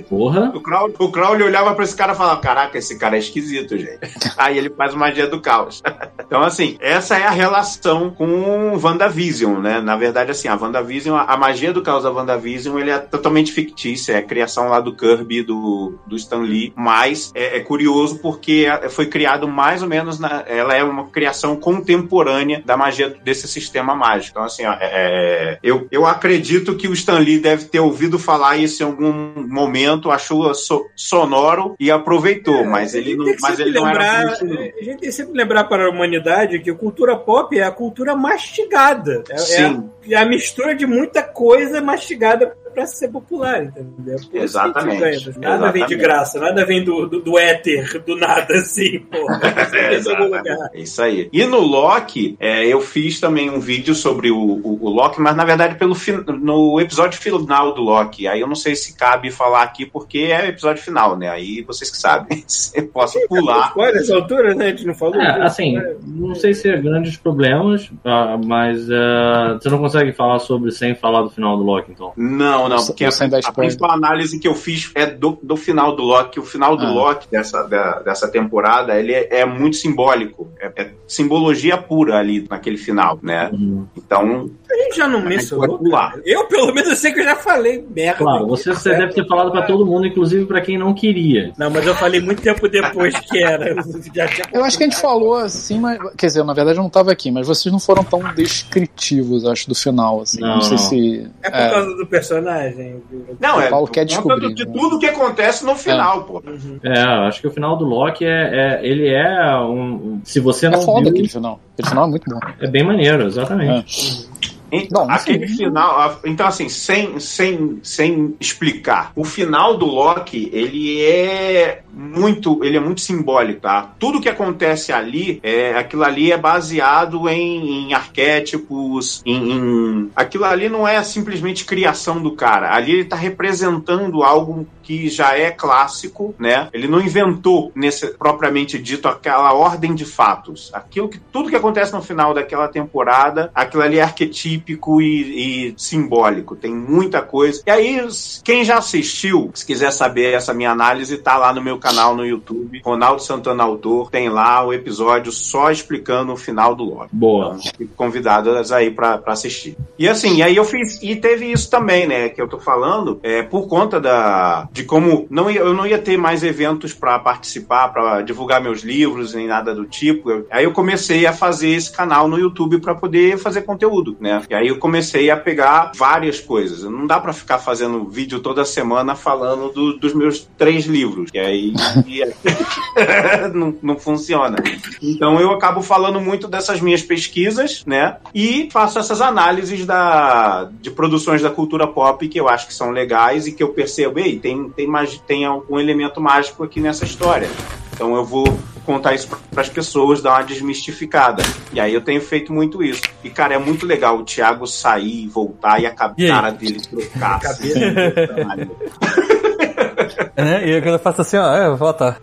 Porra. 0.09 0.51
O 0.53 0.61
Crowley, 0.61 0.95
o 0.99 1.11
Crowley 1.11 1.43
olhava 1.43 1.73
pra 1.73 1.83
esse 1.83 1.95
cara 1.95 2.13
e 2.13 2.15
falava: 2.15 2.39
Caraca, 2.39 2.77
esse 2.77 2.97
cara 2.97 3.15
é 3.15 3.19
esquisito, 3.19 3.77
gente. 3.77 3.99
Aí 4.37 4.57
ele 4.57 4.69
faz 4.69 4.93
magia 4.93 5.27
do 5.27 5.41
caos. 5.41 5.81
Então, 6.19 6.41
assim, 6.43 6.77
essa 6.79 7.17
é 7.17 7.25
a 7.25 7.31
relação 7.31 8.11
com 8.11 8.77
WandaVision, 8.77 9.59
né? 9.59 9.81
Na 9.81 9.95
verdade, 9.95 10.31
assim, 10.31 10.47
a 10.47 10.55
WandaVision, 10.55 11.15
a, 11.15 11.23
a 11.23 11.37
magia 11.37 11.73
do 11.73 11.81
caos 11.81 12.03
da 12.03 12.11
WandaVision, 12.11 12.77
ele 12.79 12.91
é 12.91 12.99
totalmente 12.99 13.51
fictícia, 13.51 14.13
é 14.13 14.17
a 14.17 14.23
criação 14.23 14.69
lá 14.69 14.79
do 14.79 14.95
Kirby, 14.95 15.43
do, 15.43 15.95
do 16.05 16.15
Stan 16.15 16.39
Lee, 16.41 16.71
mas 16.75 17.31
é, 17.33 17.57
é 17.57 17.59
curioso 17.59 18.19
porque 18.19 18.67
é- 18.69 18.89
foi 18.89 19.07
criado 19.07 19.47
mais 19.47 19.81
ou 19.81 19.89
menos, 19.89 20.19
na, 20.19 20.43
ela 20.47 20.75
é 20.75 20.83
uma 20.83 21.07
criação 21.07 21.55
contemporânea 21.55 22.61
da 22.65 22.77
magia 22.77 23.09
desse 23.09 23.42
sistema 23.47 23.95
mágico. 23.95 24.31
Então, 24.31 24.43
assim, 24.43 24.65
ó, 24.65 24.73
é- 24.73 24.77
é- 24.81 25.59
eu, 25.63 25.87
eu 25.91 26.05
acredito 26.05 26.75
que 26.75 26.87
o 26.87 26.93
Stan 26.93 27.19
Lee 27.19 27.39
deve 27.39 27.65
ter 27.65 27.79
ouvido 27.79 28.17
falar 28.19 28.57
isso 28.57 28.83
em 28.83 28.85
algum 28.85 29.11
momento, 29.47 30.11
achou 30.11 30.53
so- 30.53 30.85
sonoro 30.95 31.75
e 31.79 31.89
aproveitou, 31.91 32.65
mas 32.65 32.93
É, 32.93 32.97
A 32.97 33.01
ele 33.01 33.15
não, 33.15 33.25
mas 33.41 33.59
ele 33.59 33.71
não 33.71 33.87
era 33.87 33.99
lembrar, 33.99 34.43
não. 34.43 34.53
A 34.59 34.63
gente 34.63 34.85
tem 34.85 34.97
que 34.97 35.11
sempre 35.11 35.33
lembrar 35.37 35.63
para 35.65 35.85
a 35.85 35.89
humanidade 35.89 36.59
que 36.59 36.69
a 36.69 36.75
cultura 36.75 37.15
pop 37.15 37.57
é 37.57 37.63
a 37.63 37.71
cultura 37.71 38.15
mastigada. 38.15 39.23
É, 39.29 39.33
é 39.33 39.35
a, 39.35 39.39
Sim. 39.39 39.89
é 40.09 40.15
a 40.15 40.25
mistura 40.25 40.75
de 40.75 40.85
muita 40.85 41.21
coisa 41.23 41.81
mastigada 41.81 42.55
para 42.73 42.85
ser 42.85 43.09
popular, 43.09 43.63
entendeu? 43.63 44.17
Por 44.29 44.41
Exatamente. 44.41 44.99
ganha. 44.99 45.19
Nada 45.37 45.71
vem 45.71 45.85
de 45.85 45.93
Exatamente. 45.93 45.95
graça, 45.95 46.39
nada 46.39 46.65
vem 46.65 46.83
do, 46.83 47.07
do, 47.07 47.21
do 47.21 47.37
éter, 47.37 48.01
do 48.03 48.15
nada, 48.15 48.55
assim, 48.55 48.99
porra. 48.99 49.41
É. 49.73 50.77
É 50.77 50.81
isso 50.81 51.01
aí. 51.01 51.29
E 51.31 51.45
no 51.45 51.59
Loki, 51.59 52.35
é, 52.39 52.65
eu 52.65 52.79
fiz 52.81 53.19
também 53.19 53.49
um 53.49 53.59
vídeo 53.59 53.95
sobre 53.95 54.31
o, 54.31 54.37
o, 54.37 54.79
o 54.81 54.89
Loki, 54.89 55.19
mas 55.19 55.35
na 55.35 55.43
verdade 55.43 55.75
pelo 55.75 55.95
no 56.41 56.79
episódio 56.79 57.19
final 57.19 57.73
do 57.73 57.81
Loki. 57.81 58.27
Aí 58.27 58.39
eu 58.39 58.47
não 58.47 58.55
sei 58.55 58.75
se 58.75 58.95
cabe 58.95 59.31
falar 59.31 59.63
aqui 59.63 59.85
porque 59.85 60.19
é 60.19 60.49
episódio 60.49 60.83
final, 60.83 61.17
né? 61.17 61.29
Aí 61.29 61.61
vocês 61.61 61.89
que 61.89 61.97
sabem. 61.97 62.43
Eu 62.73 62.87
posso 62.87 63.19
pular. 63.27 63.67
Spoiler 63.69 63.95
nessa 63.95 64.15
altura, 64.15 64.55
né? 64.55 64.65
A 64.65 64.69
gente 64.69 64.85
não 64.85 64.95
falou. 64.95 65.21
É, 65.21 65.31
disso, 65.33 65.41
assim, 65.43 65.75
né? 65.75 65.95
não 66.05 66.35
sei 66.35 66.53
se 66.53 66.69
é 66.69 66.77
grandes 66.77 67.17
problemas, 67.17 67.89
ah, 68.03 68.37
mas 68.43 68.89
ah, 68.91 69.57
você 69.59 69.69
não 69.69 69.79
consegue 69.79 70.11
falar 70.13 70.39
sobre 70.39 70.71
sem 70.71 70.95
falar 70.95 71.21
do 71.21 71.29
final 71.29 71.57
do 71.57 71.63
Loki, 71.63 71.91
então. 71.91 72.13
Não, 72.15 72.62
não, 72.69 72.77
Você- 72.79 72.87
porque 72.91 73.05
a, 73.05 73.09
a 73.45 73.51
principal 73.51 73.91
análise 73.91 74.39
que 74.39 74.47
eu 74.47 74.55
fiz 74.55 74.91
é 74.95 75.05
do, 75.05 75.37
do 75.41 75.55
final 75.55 75.95
do 75.95 76.03
Loki. 76.03 76.39
O 76.39 76.43
final 76.43 76.75
do 76.77 76.85
Ah. 76.85 76.91
Loki 76.91 77.27
dessa, 77.29 77.63
da- 77.63 77.99
dessa 77.99 78.27
temporada, 78.27 78.99
ele 78.99 79.13
é, 79.13 79.39
é 79.41 79.45
muito 79.45 79.75
simbólico. 79.77 80.51
É, 80.59 80.71
é 80.83 80.91
simbologia 81.07 81.77
pura 81.77 82.17
ali 82.17 82.45
naquele 82.49 82.77
final, 82.77 83.19
né? 83.21 83.49
Uhum. 83.53 83.85
Então, 83.95 84.49
A 84.73 84.75
gente 84.85 84.97
já 84.97 85.07
não 85.07 85.21
mencionou. 85.21 85.79
Eu, 86.25 86.47
pelo 86.47 86.73
menos, 86.73 86.89
eu 86.89 86.95
sei 86.95 87.11
que 87.13 87.19
eu 87.19 87.23
já 87.25 87.35
falei 87.35 87.85
merda. 87.95 88.17
Claro, 88.17 88.47
você, 88.47 88.71
você 88.73 88.89
deve 88.89 89.13
ter 89.13 89.27
falado 89.27 89.51
pra 89.51 89.61
todo 89.61 89.85
mundo, 89.85 90.07
inclusive 90.07 90.45
pra 90.45 90.61
quem 90.61 90.77
não 90.79 90.93
queria. 90.95 91.53
Não, 91.57 91.69
mas 91.69 91.85
eu 91.85 91.93
falei 91.93 92.19
muito 92.19 92.41
tempo 92.41 92.67
depois 92.67 93.13
que 93.19 93.43
era. 93.43 93.75
Já 94.13 94.27
Eu 94.51 94.63
acho 94.63 94.77
que 94.77 94.83
a 94.83 94.87
gente 94.87 94.99
falou 94.99 95.35
assim, 95.35 95.79
mas. 95.79 95.99
Quer 96.17 96.27
dizer, 96.27 96.43
na 96.43 96.53
verdade 96.53 96.77
eu 96.79 96.83
não 96.83 96.89
tava 96.89 97.11
aqui, 97.11 97.29
mas 97.31 97.47
vocês 97.47 97.71
não 97.71 97.79
foram 97.79 98.03
tão 98.03 98.19
descritivos, 98.33 99.45
acho, 99.45 99.67
do 99.69 99.75
final, 99.75 100.21
assim. 100.21 100.39
Não, 100.41 100.55
Não, 100.55 100.61
sei 100.61 100.71
não. 100.71 100.77
se. 100.77 101.31
É 101.43 101.49
por 101.51 101.59
é. 101.59 101.69
causa 101.69 101.95
do 101.95 102.07
personagem. 102.07 103.03
não, 103.39 103.61
é 103.61 103.69
Paulo 103.69 103.87
quer 103.87 104.07
por 104.07 104.23
conta 104.23 104.35
descobrir, 104.39 104.53
de 104.55 104.65
né? 104.65 104.71
tudo 104.73 104.99
que 104.99 105.05
acontece 105.05 105.65
no 105.65 105.75
final, 105.75 106.23
pô. 106.23 106.41
É, 106.83 106.99
acho 107.27 107.41
que 107.41 107.47
o 107.47 107.51
final 107.51 107.77
do 107.77 107.85
Loki 107.85 108.25
é, 108.25 108.29
é- 108.29 108.79
ele 108.87 109.07
é 109.13 109.55
um. 109.59 110.19
Se 110.23 110.39
você 110.39 110.65
É 110.65 110.69
não 110.69 110.81
foda 110.81 111.01
viu, 111.01 111.09
aquele 111.11 111.27
final. 111.29 111.59
Aquele 111.73 111.89
final 111.89 112.05
é 112.05 112.09
muito 112.09 112.29
bom. 112.29 112.39
é 112.59 112.67
bem 112.67 112.83
maneiro, 112.83 113.27
exatamente. 113.27 114.27
Então, 114.73 115.05
Não, 115.07 115.13
aquele 115.13 115.47
sim. 115.47 115.57
final, 115.57 116.19
então 116.25 116.47
assim, 116.47 116.67
sem, 116.69 117.19
sem, 117.19 117.79
sem 117.83 118.35
explicar, 118.39 119.11
o 119.15 119.23
final 119.23 119.77
do 119.77 119.85
Loki, 119.85 120.49
ele 120.51 121.01
é 121.01 121.81
muito, 121.93 122.63
ele 122.63 122.77
é 122.77 122.79
muito 122.79 123.01
simbólico, 123.01 123.61
tá? 123.61 123.93
Tudo 123.99 124.19
que 124.19 124.29
acontece 124.29 124.91
ali, 124.91 125.39
é, 125.43 125.75
aquilo 125.77 126.03
ali 126.03 126.31
é 126.31 126.37
baseado 126.37 127.29
em, 127.29 127.87
em 127.89 127.93
arquétipos, 127.93 129.21
em, 129.25 129.51
em- 129.51 130.11
aquilo 130.15 130.45
ali 130.45 130.69
não 130.69 130.87
é 130.87 131.01
simplesmente 131.03 131.65
criação 131.65 132.21
do 132.21 132.31
cara, 132.35 132.73
ali 132.75 132.91
ele 132.93 133.05
tá 133.05 133.15
representando 133.15 134.23
algo 134.23 134.67
que 134.81 135.07
já 135.07 135.37
é 135.37 135.49
clássico, 135.49 136.35
né? 136.37 136.67
Ele 136.73 136.87
não 136.87 136.99
inventou 136.99 137.71
nesse 137.75 138.07
propriamente 138.17 138.77
dito 138.77 139.07
aquela 139.07 139.53
ordem 139.53 139.95
de 139.95 140.03
fatos. 140.03 140.69
Aquilo 140.73 141.07
que 141.07 141.19
tudo 141.31 141.49
que 141.49 141.55
acontece 141.55 141.93
no 141.93 142.01
final 142.01 142.33
daquela 142.33 142.67
temporada, 142.67 143.49
aquilo 143.55 143.81
ali 143.83 143.99
é 143.99 144.01
arquetípico 144.03 144.62
típico 144.63 145.01
e, 145.01 145.67
e 145.69 145.73
simbólico. 145.77 146.55
Tem 146.55 146.73
muita 146.73 147.21
coisa. 147.21 147.61
E 147.67 147.71
aí, 147.71 148.07
quem 148.43 148.63
já 148.63 148.77
assistiu, 148.77 149.51
se 149.53 149.65
quiser 149.65 149.91
saber 149.91 150.33
essa 150.33 150.53
minha 150.53 150.71
análise, 150.71 151.17
tá 151.17 151.37
lá 151.37 151.53
no 151.53 151.61
meu 151.61 151.77
canal 151.77 152.15
no 152.15 152.25
YouTube, 152.25 152.81
Ronaldo 152.83 153.21
Santana 153.21 153.63
Autor, 153.63 154.09
tem 154.09 154.29
lá 154.29 154.65
o 154.65 154.73
episódio 154.73 155.31
só 155.31 155.69
explicando 155.71 156.31
o 156.33 156.37
final 156.37 156.73
do 156.75 156.83
Loki. 156.83 157.09
Boa. 157.11 157.57
Então, 157.59 157.71
fico 157.77 157.93
convidadas 157.95 158.71
aí 158.71 158.89
pra 158.89 159.21
assistir. 159.27 159.75
E 159.99 160.07
assim, 160.07 160.37
e 160.37 160.43
aí 160.43 160.55
eu 160.55 160.65
fiz, 160.65 161.01
e 161.03 161.15
teve 161.15 161.51
isso 161.51 161.69
também, 161.69 162.07
né, 162.07 162.29
que 162.29 162.41
eu 162.41 162.47
tô 162.47 162.59
falando, 162.59 163.19
é, 163.21 163.43
por 163.43 163.67
conta 163.67 163.99
da, 163.99 164.67
de 164.71 164.83
como 164.83 165.27
não 165.29 165.49
eu 165.49 165.73
não 165.73 165.85
ia 165.85 165.97
ter 165.99 166.17
mais 166.17 166.43
eventos 166.43 166.93
pra 166.93 167.19
participar, 167.19 167.89
pra 167.89 168.21
divulgar 168.21 168.61
meus 168.61 168.81
livros, 168.81 169.33
nem 169.33 169.47
nada 169.47 169.73
do 169.75 169.85
tipo. 169.85 170.31
Eu- 170.31 170.47
aí 170.49 170.63
eu 170.63 170.71
comecei 170.71 171.25
a 171.25 171.33
fazer 171.33 171.69
esse 171.69 171.91
canal 171.91 172.27
no 172.27 172.37
YouTube 172.39 172.79
pra 172.79 172.95
poder 172.95 173.37
fazer 173.37 173.61
conteúdo, 173.63 174.15
né? 174.19 174.41
E 174.53 174.55
aí 174.55 174.67
eu 174.67 174.77
comecei 174.77 175.31
a 175.31 175.35
pegar 175.35 175.91
várias 175.95 176.39
coisas. 176.39 176.83
Não 176.83 177.07
dá 177.07 177.19
pra 177.19 177.33
ficar 177.33 177.57
fazendo 177.57 178.07
vídeo 178.07 178.39
toda 178.39 178.63
semana 178.63 179.15
falando 179.15 179.69
do- 179.73 179.97
dos 179.97 180.13
meus 180.13 180.47
três 180.55 180.85
livros. 180.85 181.31
E 181.33 181.39
aí 181.39 181.73
não, 183.51 183.75
não 183.81 183.97
funciona. 183.97 184.57
Então 185.01 185.39
eu 185.39 185.49
acabo 185.51 185.81
falando 185.81 186.21
muito 186.21 186.47
dessas 186.47 186.79
minhas 186.81 187.01
pesquisas, 187.01 187.83
né? 187.87 188.17
E 188.31 188.69
faço 188.71 188.99
essas 188.99 189.21
análises 189.21 189.87
da, 189.87 190.69
de 190.79 190.91
produções 190.91 191.41
da 191.41 191.49
cultura 191.49 191.87
pop 191.87 192.27
que 192.27 192.39
eu 192.39 192.47
acho 192.47 192.67
que 192.67 192.75
são 192.75 192.91
legais 192.91 193.47
e 193.47 193.53
que 193.53 193.63
eu 193.63 193.69
percebo, 193.69 194.19
ei, 194.19 194.37
tem, 194.37 194.69
tem, 194.69 194.87
tem 195.25 195.45
algum 195.45 195.79
elemento 195.79 196.21
mágico 196.21 196.63
aqui 196.63 196.79
nessa 196.79 197.05
história. 197.05 197.49
Então 197.91 198.15
eu 198.15 198.23
vou 198.23 198.45
contar 198.85 199.13
isso 199.13 199.27
para 199.51 199.61
as 199.61 199.69
pessoas, 199.69 200.21
dar 200.21 200.31
uma 200.31 200.43
desmistificada. 200.43 201.43
E 201.73 201.79
aí 201.79 201.93
eu 201.93 202.01
tenho 202.01 202.21
feito 202.21 202.51
muito 202.53 202.83
isso. 202.83 203.01
E, 203.23 203.29
cara, 203.29 203.53
é 203.53 203.57
muito 203.57 203.85
legal 203.85 204.17
o 204.17 204.23
Thiago 204.23 204.65
sair, 204.67 205.27
voltar 205.27 205.81
e 205.81 205.85
a 205.85 205.91
ca- 205.91 206.13
E 206.17 206.27
cara 206.27 206.51
dele 206.51 206.79
trocar. 206.81 207.39
assim. 207.43 207.73
né? 210.35 210.67
E 210.67 210.75
aí 210.75 210.81
quando 210.81 210.95
eu 210.95 210.99
faço 210.99 211.21
assim, 211.21 211.37
ó, 211.37 211.55
é, 211.55 211.75
volta. 211.75 212.17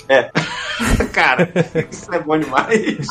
Cara, 1.13 1.51
isso 1.91 2.13
é 2.13 2.19
bom 2.21 2.39
demais. 2.39 3.07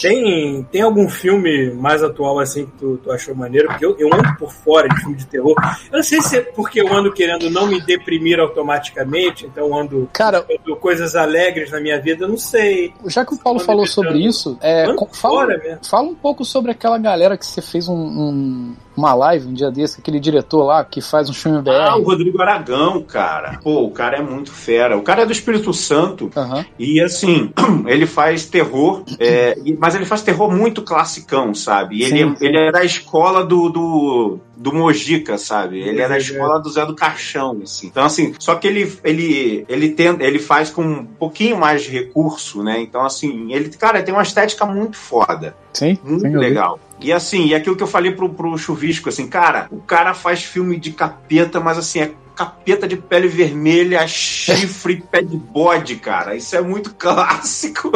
Tem, 0.00 0.62
tem 0.70 0.82
algum 0.82 1.08
filme 1.08 1.72
mais 1.72 2.02
atual 2.02 2.38
assim 2.38 2.66
que 2.66 2.72
tu, 2.72 2.96
tu 3.02 3.10
achou 3.10 3.34
maneiro? 3.34 3.68
Porque 3.68 3.84
eu, 3.84 3.96
eu 3.98 4.08
ando 4.12 4.34
por 4.36 4.52
fora 4.52 4.88
de 4.88 4.96
filme 5.00 5.16
de 5.16 5.26
terror. 5.26 5.54
Eu 5.90 5.96
não 5.98 6.02
sei 6.02 6.20
se 6.20 6.36
é 6.38 6.40
porque 6.40 6.80
eu 6.80 6.92
ando 6.92 7.12
querendo 7.12 7.50
não 7.50 7.66
me 7.66 7.80
deprimir 7.80 8.38
automaticamente, 8.40 9.46
então 9.46 9.66
eu 9.66 9.74
ando 9.76 10.08
Cara, 10.12 10.44
coisas 10.80 11.14
alegres 11.14 11.70
na 11.70 11.80
minha 11.80 12.00
vida, 12.00 12.24
eu 12.24 12.28
não 12.28 12.38
sei. 12.38 12.92
já 13.06 13.24
que 13.24 13.34
o 13.34 13.38
Paulo 13.38 13.60
falou 13.60 13.86
sobre 13.86 14.18
isso, 14.24 14.56
é, 14.60 14.86
fala, 14.86 15.08
fora 15.12 15.58
mesmo. 15.58 15.78
fala 15.84 16.08
um 16.08 16.14
pouco 16.14 16.44
sobre 16.44 16.70
aquela 16.70 16.98
galera 16.98 17.36
que 17.36 17.46
você 17.46 17.60
fez 17.60 17.88
um- 17.88 17.94
um- 17.94 18.76
uma 18.98 19.14
live 19.14 19.46
um 19.46 19.52
dia 19.52 19.70
desse, 19.70 20.00
aquele 20.00 20.18
diretor 20.20 20.64
lá 20.64 20.84
que 20.84 21.00
faz 21.00 21.30
um 21.30 21.32
filme 21.32 21.62
BR. 21.62 21.70
Ah, 21.70 21.96
o 21.96 22.02
Rodrigo 22.02 22.40
Aragão, 22.42 23.02
cara. 23.02 23.58
Pô, 23.62 23.84
o 23.84 23.90
cara 23.90 24.18
é 24.18 24.22
muito 24.22 24.50
fera. 24.52 24.96
O 24.96 25.02
cara 25.02 25.22
é 25.22 25.26
do 25.26 25.32
Espírito 25.32 25.72
Santo. 25.72 26.30
Aham. 26.36 26.64
E 26.78 27.00
assim, 27.00 27.52
ele 27.86 28.06
faz 28.06 28.46
terror, 28.46 29.04
é, 29.18 29.56
mas 29.78 29.94
ele 29.94 30.04
faz 30.04 30.22
terror 30.22 30.50
muito 30.50 30.82
classicão, 30.82 31.54
sabe? 31.54 31.96
E 31.98 32.02
Ele, 32.02 32.18
Sim, 32.30 32.36
sim. 32.36 32.44
ele 32.46 32.58
é 32.58 32.72
da 32.72 32.84
escola 32.84 33.44
do, 33.44 33.68
do, 33.68 34.38
do 34.56 34.72
Mojica, 34.74 35.38
sabe? 35.38 35.80
Ele 35.80 36.00
é 36.00 36.08
da 36.08 36.16
É. 36.16 36.18
escola 36.18 36.58
do 36.60 36.68
Zé 36.70 36.84
do 36.84 36.94
Caixão, 36.94 37.60
assim. 37.62 37.86
Então, 37.86 38.04
assim, 38.04 38.34
só 38.38 38.54
que 38.56 38.66
ele, 38.66 38.92
ele, 39.04 39.64
ele, 39.68 39.90
tenta, 39.90 40.24
ele 40.24 40.38
faz 40.38 40.70
com 40.70 40.82
um 40.82 41.04
pouquinho 41.04 41.56
mais 41.58 41.82
de 41.82 41.90
recurso, 41.90 42.62
né? 42.62 42.80
Então, 42.80 43.04
assim, 43.04 43.52
ele, 43.52 43.68
cara, 43.70 44.02
tem 44.02 44.12
uma 44.12 44.22
estética 44.22 44.66
muito 44.66 44.96
foda. 44.96 45.54
Sim, 45.72 45.96
Muito 46.02 46.22
sim, 46.22 46.36
legal. 46.36 46.80
E 47.00 47.12
assim, 47.12 47.46
e 47.46 47.54
aquilo 47.54 47.76
que 47.76 47.82
eu 47.82 47.88
falei 47.88 48.12
pro, 48.12 48.28
pro 48.28 48.58
Chuvisco, 48.58 49.08
assim, 49.08 49.28
cara, 49.28 49.68
o 49.70 49.80
cara 49.80 50.14
faz 50.14 50.42
filme 50.42 50.78
de 50.78 50.92
capeta, 50.92 51.60
mas 51.60 51.78
assim, 51.78 52.00
é 52.00 52.12
capeta 52.38 52.86
de 52.86 52.96
pele 52.96 53.26
vermelha, 53.26 54.06
chifre, 54.06 55.02
pé 55.10 55.22
de 55.22 55.36
bode, 55.36 55.96
cara. 55.96 56.36
Isso 56.36 56.54
é 56.54 56.60
muito 56.60 56.94
clássico. 56.94 57.90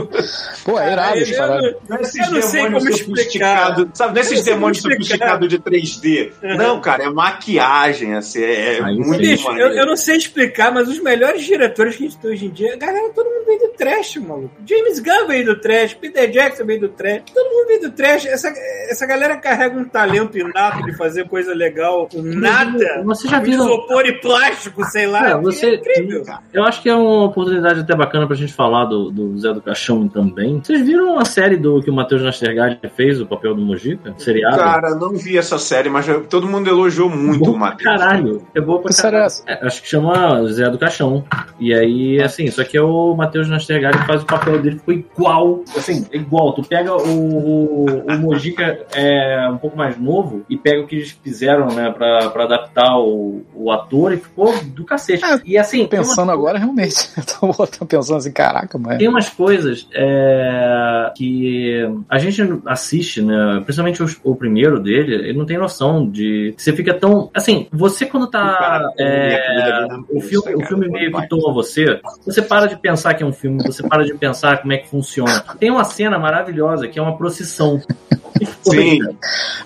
Pô, 0.65 0.81
é 0.81 0.93
irado 0.93 1.19
esse 1.19 1.33
eu, 1.33 1.81
Não 1.89 1.97
é 1.97 2.01
esses 2.01 2.27
eu 2.27 2.33
não 2.33 2.43
sei 2.43 2.63
demônios 2.65 2.83
como 2.83 2.91
explicar. 2.91 3.67
sofisticados, 3.67 3.89
sabe? 3.95 4.15
Não 4.15 4.19
é 4.19 4.25
esses 4.25 4.45
demônios 4.45 4.83
sofisticados 4.83 5.49
de 5.49 5.59
3D. 5.61 6.33
Não, 6.59 6.81
cara, 6.81 7.05
é 7.05 7.11
maquiagem, 7.11 8.15
assim, 8.15 8.43
é, 8.43 8.79
é 8.79 8.85
Aí 8.85 8.97
muito 8.97 9.19
Bicho, 9.19 9.49
eu, 9.53 9.69
eu 9.69 9.87
não 9.87 9.97
sei 9.97 10.17
explicar, 10.17 10.73
mas 10.73 10.89
os 10.89 10.99
melhores 11.01 11.45
diretores 11.45 11.95
que 11.95 12.05
a 12.05 12.09
gente 12.09 12.19
tem 12.19 12.31
hoje 12.33 12.47
em 12.47 12.51
dia, 12.51 12.77
galera, 12.77 13.11
todo 13.11 13.27
mundo 13.27 13.47
veio 13.47 13.61
do 13.61 13.69
trash, 13.69 14.17
maluco. 14.17 14.51
James 14.67 14.99
Gunn 14.99 15.29
veio 15.29 15.45
do 15.45 15.61
trash, 15.61 15.95
Peter 15.95 16.29
Jackson 16.29 16.65
veio 16.65 16.81
do 16.81 16.89
trash, 16.89 17.23
todo 17.33 17.49
mundo 17.49 17.67
veio 17.69 17.81
do 17.83 17.91
trash. 17.93 18.27
Essa, 18.27 18.53
essa 18.89 19.07
galera 19.07 19.37
carrega 19.37 19.79
um 19.79 19.85
talento 19.85 20.37
inato 20.37 20.83
de 20.85 20.97
fazer 20.97 21.29
coisa 21.29 21.55
legal 21.55 22.09
com 22.09 22.23
nada. 22.23 23.03
Você 23.05 23.29
já 23.29 23.39
viu. 23.39 23.55
isopor 23.55 24.05
e 24.07 24.21
plástico, 24.37 24.85
sei 24.85 25.07
lá. 25.07 25.31
É, 25.31 25.37
você- 25.37 25.67
É 25.67 25.75
incrível. 25.75 26.23
Eu 26.53 26.65
acho 26.65 26.83
que 26.83 26.89
é 26.89 26.95
uma 26.95 27.25
oportunidade 27.25 27.81
até 27.81 27.95
bacana 27.95 28.27
pra 28.27 28.37
gente 28.37 28.53
falar 28.53 28.85
do, 28.87 29.11
do 29.11 29.39
Zé 29.39 29.53
do 29.53 29.61
Caixão 29.61 30.09
também. 30.09 30.61
Vocês 30.63 30.81
viram 30.85 31.19
a 31.19 31.25
série 31.25 31.57
do 31.57 31.81
que 31.83 31.91
o 31.91 31.95
Matheus 31.95 32.23
Nastergalli 32.23 32.79
fez, 32.97 33.21
o 33.21 33.27
papel 33.27 33.55
do 33.55 33.63
Mojica? 33.63 34.15
Seriado? 34.19 34.57
Cara, 34.59 34.95
não 34.95 35.15
vi 35.15 35.37
essa 35.39 35.59
série, 35.59 35.89
mas 35.89 36.09
eu- 36.09 36.25
todo 36.25 36.47
mundo 36.49 36.69
elogiou 36.69 37.09
muito 37.09 37.41
Boa 37.45 37.57
o 37.57 37.59
Matheus. 37.59 37.83
caralho. 37.83 38.43
É 38.55 38.61
boa 38.61 38.81
pra 38.81 38.91
é 38.93 39.03
caralho. 39.03 39.25
essa? 39.25 39.43
É, 39.47 39.67
acho 39.67 39.83
que 39.83 39.89
chama 39.89 40.45
Zé 40.49 40.69
do 40.71 40.79
Caixão. 40.79 41.25
E 41.61 41.73
aí, 41.75 42.21
assim, 42.23 42.51
só 42.51 42.65
que 42.65 42.77
é 42.77 42.83
o 42.83 43.15
Matheus 43.15 43.49
Nastergalli 43.49 43.99
que 43.99 44.07
faz 44.07 44.23
o 44.23 44.27
papel 44.27 44.61
dele, 44.61 44.79
ficou 44.79 44.95
igual. 44.95 45.63
Assim, 45.77 46.07
é 46.13 46.17
igual. 46.17 46.53
Tu 46.55 46.63
pega 46.63 46.95
o, 46.95 47.03
o, 47.07 47.85
o 48.07 48.19
Mojica 48.19 48.87
é 48.95 49.49
um 49.51 49.59
pouco 49.59 49.77
mais 49.77 49.99
novo 49.99 50.43
e 50.49 50.57
pega 50.57 50.81
o 50.83 50.87
que 50.87 50.97
eles 50.97 51.11
fizeram, 51.23 51.69
né, 51.69 51.91
pra, 51.91 52.31
pra 52.31 52.45
adaptar 52.45 52.99
o, 52.99 53.43
o 53.55 53.71
ator 53.71 54.13
e 54.13 54.17
ficou 54.23 54.55
do 54.65 54.85
cacete. 54.85 55.25
É, 55.25 55.41
e 55.45 55.59
assim, 55.59 55.87
Pensando 55.87 56.31
agora, 56.31 56.59
realmente. 56.59 56.95
Eu 57.17 57.53
tô, 57.53 57.67
tô 57.67 57.87
pensando 57.87 58.17
assim, 58.19 58.33
caraca, 58.33 58.79
mas. 58.79 58.99
tem 58.99 59.09
umas 59.09 59.29
coisas 59.29 59.87
é, 59.95 61.11
que 61.17 61.89
a 62.09 62.19
gente 62.19 62.43
assiste, 62.67 63.23
né? 63.23 63.61
Principalmente 63.65 64.03
os- 64.03 64.19
o, 64.25 64.35
primeiro 64.35 64.81
dele, 64.81 65.15
ele 65.15 65.39
não 65.39 65.45
tem 65.47 65.59
noção 65.59 66.09
de. 66.09 66.55
Você 66.57 66.73
fica 66.73 66.95
tão. 66.95 67.31
Assim, 67.35 67.67
você 67.73 68.07
quando 68.07 68.27
tá. 68.27 68.91
É, 68.99 69.87
o 70.11 70.21
filme, 70.21 70.55
o 70.55 70.59
cara, 70.59 70.69
filme 70.69 70.89
meio 70.89 71.13
que 71.13 71.29
toma 71.29 71.53
você, 71.53 72.01
você 72.25 72.41
para 72.43 72.67
de 72.67 72.77
pensar 72.77 73.15
que 73.15 73.23
é 73.23 73.27
um 73.27 73.33
filme, 73.33 73.63
você 73.63 73.87
para 73.87 74.05
de 74.05 74.15
pensar 74.15 74.61
como 74.61 74.73
é 74.73 74.79
que 74.79 74.89
funciona. 74.89 75.45
Tem 75.59 75.71
uma 75.71 75.85
cena 75.85 76.19
maravilhosa 76.19 76.89
que 76.89 76.99
é 76.99 77.03
uma 77.03 77.17
procissão. 77.17 77.81
Sim, 78.63 78.99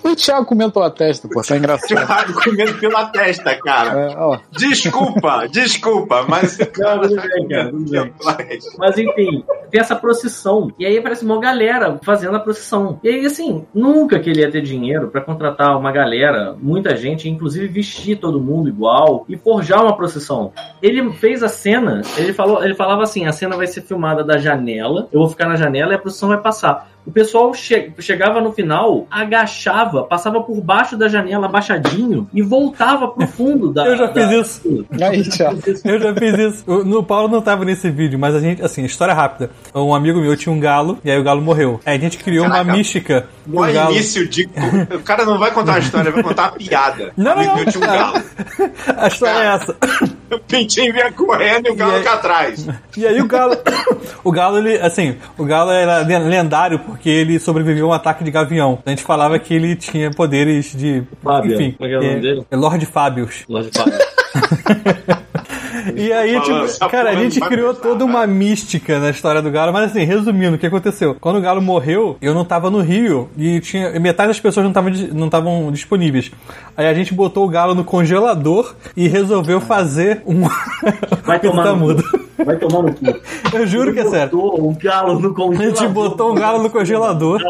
O 0.03 0.15
Thiago 0.15 0.47
comentou 0.47 0.83
a 0.83 0.91
testa, 0.91 1.29
pô, 1.29 1.43
tá 1.43 1.57
engraçado. 1.57 1.89
Thiago 2.07 2.35
comendo 2.43 2.75
pela 2.75 3.07
testa, 3.07 3.55
cara. 3.57 4.13
É, 4.13 4.41
Desculpa, 4.59 5.47
desculpa, 5.49 6.25
mas. 6.29 6.59
Não, 6.59 7.01
tudo 7.01 7.17
bem, 7.21 7.49
cara. 7.49 7.73
Mas 8.79 8.99
enfim, 8.99 9.45
tem 9.71 9.81
essa 9.81 9.97
procissão. 9.97 10.71
E 10.79 10.87
aí 10.87 10.99
aparece 10.99 11.25
uma 11.25 11.41
galera 11.41 11.99
fazendo 12.03 12.37
a 12.37 12.41
procissão. 12.41 13.01
E 13.03 13.09
aí, 13.09 13.27
assim, 13.27 13.65
nunca 13.75 14.19
que 14.19 14.31
ele 14.31 14.41
ia 14.41 14.51
ter 14.51 14.61
dinheiro 14.61 15.09
pra 15.09 15.21
contratar 15.21 15.77
uma 15.79 15.91
galera, 15.93 16.57
muita 16.61 16.97
gente, 16.97 17.29
inclusive 17.29 17.67
vestir 17.69 18.19
todo 18.19 18.41
mundo 18.41 18.69
igual 18.69 19.25
e 19.29 19.37
forjar 19.37 19.83
uma 19.83 19.97
procissão. 19.97 20.53
Ele 20.83 21.13
fez 21.13 21.43
a 21.43 21.49
cena, 21.49 22.03
ele 22.17 22.33
falou, 22.33 22.65
ele 22.65 22.75
falava 22.75 23.03
assim: 23.03 23.27
a 23.27 23.33
cena 23.33 23.57
vai 23.57 23.67
ser 23.67 23.83
filmada 23.83 24.23
da 24.23 24.39
janela, 24.39 25.09
eu 25.13 25.21
vou 25.21 25.29
ficar 25.29 25.49
na 25.49 25.57
janela 25.57 25.93
e 25.93 25.97
a 25.97 25.99
procissão 25.99 26.29
vai 26.29 26.39
passar. 26.39 26.96
O 27.07 27.11
pessoal 27.13 27.55
che- 27.55 27.93
chegava 28.01 28.41
no 28.41 28.53
final, 28.53 29.07
agachava, 29.11 30.03
passava 30.03 30.41
por 30.43 30.61
baixo 30.61 30.97
da 30.97 31.07
janela, 31.09 31.47
abaixadinho, 31.47 32.29
e 32.35 32.43
voltava 32.43 33.09
pro 33.09 33.27
fundo 33.29 33.73
da. 33.73 33.87
Eu 33.87 33.97
já 33.97 34.07
da- 34.07 34.13
fiz 34.29 34.31
isso. 34.31 34.87
aí, 35.01 35.23
Thiago. 35.23 35.61
Eu 35.85 36.01
já 36.01 36.15
fiz 36.15 36.35
isso. 36.39 36.65
O, 36.67 36.85
no 36.85 37.03
Paulo 37.05 37.29
não 37.29 37.41
tava 37.41 37.65
nesse 37.65 37.89
vídeo, 37.91 38.19
mas 38.19 38.35
a 38.35 38.41
gente, 38.41 38.61
assim, 38.63 38.85
história 38.85 39.15
rápida. 39.15 39.51
Um 39.75 39.95
amigo 39.95 40.21
meu 40.21 40.37
tinha 40.37 40.53
um 40.53 40.59
galo, 40.59 40.99
e 41.05 41.11
aí 41.11 41.19
o 41.19 41.23
galo 41.25 41.41
morreu. 41.41 41.81
Aí 41.87 41.97
a 41.97 42.01
gente 42.01 42.19
criou 42.19 42.45
uma 42.47 42.57
Caraca. 42.57 42.73
mística 42.73 43.27
No 43.47 43.63
pro 43.63 43.73
galo. 43.73 43.93
início 43.93 44.29
de. 44.29 44.49
O 44.95 45.01
cara 45.01 45.25
não 45.25 45.39
vai 45.39 45.53
contar 45.53 45.73
uma 45.73 45.79
história, 45.79 46.11
vai 46.11 46.23
contar 46.23 46.51
uma 46.51 46.59
piada. 46.59 47.13
Não, 47.17 47.37
não, 47.37 47.45
não. 47.45 47.57
meu 47.57 47.67
tinha 47.67 47.85
um 47.85 47.87
galo. 47.87 48.23
A 48.99 49.07
história 49.07 49.39
é 49.39 49.55
essa. 49.55 49.77
O 50.31 50.39
pintinho 50.41 50.93
vinha 50.93 51.13
correndo 51.13 51.69
e 51.69 51.71
o 51.71 51.75
galo 51.77 51.93
E 51.93 51.97
aí- 51.97 52.03
cá 52.03 52.15
atrás. 52.15 52.67
E 52.97 53.07
aí 53.07 53.21
o 53.21 53.27
galo. 53.27 53.57
O 54.25 54.33
galo, 54.33 54.59
ele, 54.59 54.79
assim, 54.79 55.17
o 55.39 55.45
galo 55.45 55.71
era 55.71 55.99
lendário 56.19 56.79
porque 56.81 57.09
ele 57.11 57.39
sobreviveu 57.39 57.87
a 57.87 57.89
um 57.91 57.93
ataque 57.93 58.25
de 58.25 58.31
gavião. 58.31 58.79
A 58.87 58.91
gente 58.91 59.03
falava 59.03 59.39
que 59.39 59.53
ele 59.55 59.77
tinha 59.77 60.11
poderes 60.11 60.73
de. 60.75 61.03
Fábio, 61.23 61.55
enfim. 61.55 61.73
como 61.73 61.87
é 61.87 61.89
que 61.89 61.95
é 61.95 61.99
o 61.99 62.03
nome 62.11 62.21
dele? 62.21 62.47
é 62.51 62.57
Lord 62.57 62.87
Fábios. 62.87 63.45
Loja 63.49 63.71
de 63.71 63.79
Fábio. 63.79 63.99
E 65.95 66.13
aí, 66.13 66.33
Falando, 66.35 66.45
tipo, 66.45 66.65
essa 66.65 66.89
cara, 66.89 67.11
a 67.11 67.15
gente 67.15 67.41
criou 67.41 67.75
toda 67.75 68.05
uma 68.05 68.27
mística 68.27 68.99
na 68.99 69.11
história 69.11 69.41
do 69.41 69.51
Galo, 69.51 69.73
mas 69.73 69.91
assim, 69.91 70.05
resumindo, 70.05 70.57
o 70.57 70.59
que 70.59 70.67
aconteceu? 70.67 71.17
Quando 71.21 71.37
o 71.37 71.41
Galo 71.41 71.63
morreu, 71.63 72.17
eu 72.21 72.35
não 72.35 72.45
tava 72.45 72.71
no 72.71 72.81
Rio 72.81 73.29
e 73.37 73.61
tinha 73.61 73.99
metade 74.01 74.29
das 74.29 74.41
pessoas 74.41 74.65
não 74.65 74.71
estavam 74.71 74.91
não 75.13 75.27
estavam 75.27 75.73
disponíveis. 75.73 76.31
Aí 76.77 76.87
a 76.87 76.95
gente 76.95 77.15
botou 77.15 77.45
o 77.45 77.49
Galo 77.49 77.75
no 77.75 77.85
congelador 77.85 78.75
e 78.97 79.09
resolveu 79.09 79.61
fazer 79.61 80.23
um. 80.27 80.43
Vai 81.25 81.39
tomar 81.41 81.65
tá 81.65 81.75
mudo. 81.75 82.26
Vai 82.45 82.57
tomar 82.57 82.83
no 82.83 82.95
cu. 82.95 83.05
Eu 83.55 83.67
juro 83.67 83.93
que 83.93 84.01
é 84.01 84.05
sério. 84.11 84.37
Botou 84.37 84.69
um 84.71 84.75
galo 84.75 85.19
no 85.21 85.29
A 85.31 85.35
congelador. 85.35 85.77
gente 85.77 85.89
botou 85.89 86.33
um 86.33 86.35
galo 86.35 86.63
no 86.63 86.71
congelador. 86.71 87.41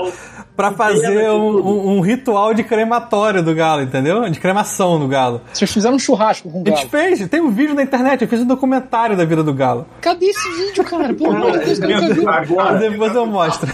pra 0.56 0.72
fazer 0.72 1.28
um, 1.30 1.50
um- 1.58 1.96
um 1.96 2.00
ritual 2.00 2.54
de 2.54 2.64
crematório 2.64 3.42
do 3.42 3.54
galo, 3.54 3.82
entendeu? 3.82 4.22
De 4.30 4.40
cremação 4.40 4.98
do 4.98 5.06
galo. 5.06 5.42
Vocês 5.52 5.70
fizeram 5.70 5.96
um 5.96 5.98
churrasco 5.98 6.50
com 6.50 6.60
o 6.60 6.62
A 6.62 6.70
gente 6.70 6.78
galo. 6.78 6.88
fez, 6.88 7.28
tem 7.28 7.42
um 7.42 7.50
vídeo 7.50 7.74
na 7.74 7.82
internet, 7.82 8.22
eu 8.22 8.28
fiz 8.28 8.40
um 8.40 8.46
documentário 8.46 9.14
da 9.18 9.24
vida 9.26 9.42
do 9.42 9.52
galo. 9.52 9.84
Cadê 10.00 10.24
esse 10.26 10.48
vídeo, 10.66 10.82
cara? 10.82 11.12
Pelo 11.12 11.36
amor 11.36 11.52
de 11.58 11.58
Deus, 11.58 11.78
eu 11.78 11.88
nunca 12.00 12.14
vi. 12.14 12.26
Agora, 12.26 12.78
Depois 12.78 13.14
eu 13.14 13.26
mostro. 13.26 13.70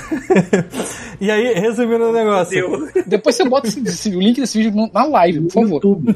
e 1.21 1.31
aí, 1.31 1.55
resumindo 1.55 2.05
o 2.09 2.13
negócio. 2.13 2.89
Depois 3.07 3.37
você 3.37 3.49
bota 3.49 3.69
esse, 3.69 3.81
esse- 3.81 4.17
o 4.17 4.21
link 4.21 4.41
desse 4.41 4.59
vídeo 4.59 4.75
no- 4.75 4.91
na 4.93 5.05
live, 5.05 5.41
por 5.43 5.53
favor. 5.63 5.75
YouTube. 5.75 6.15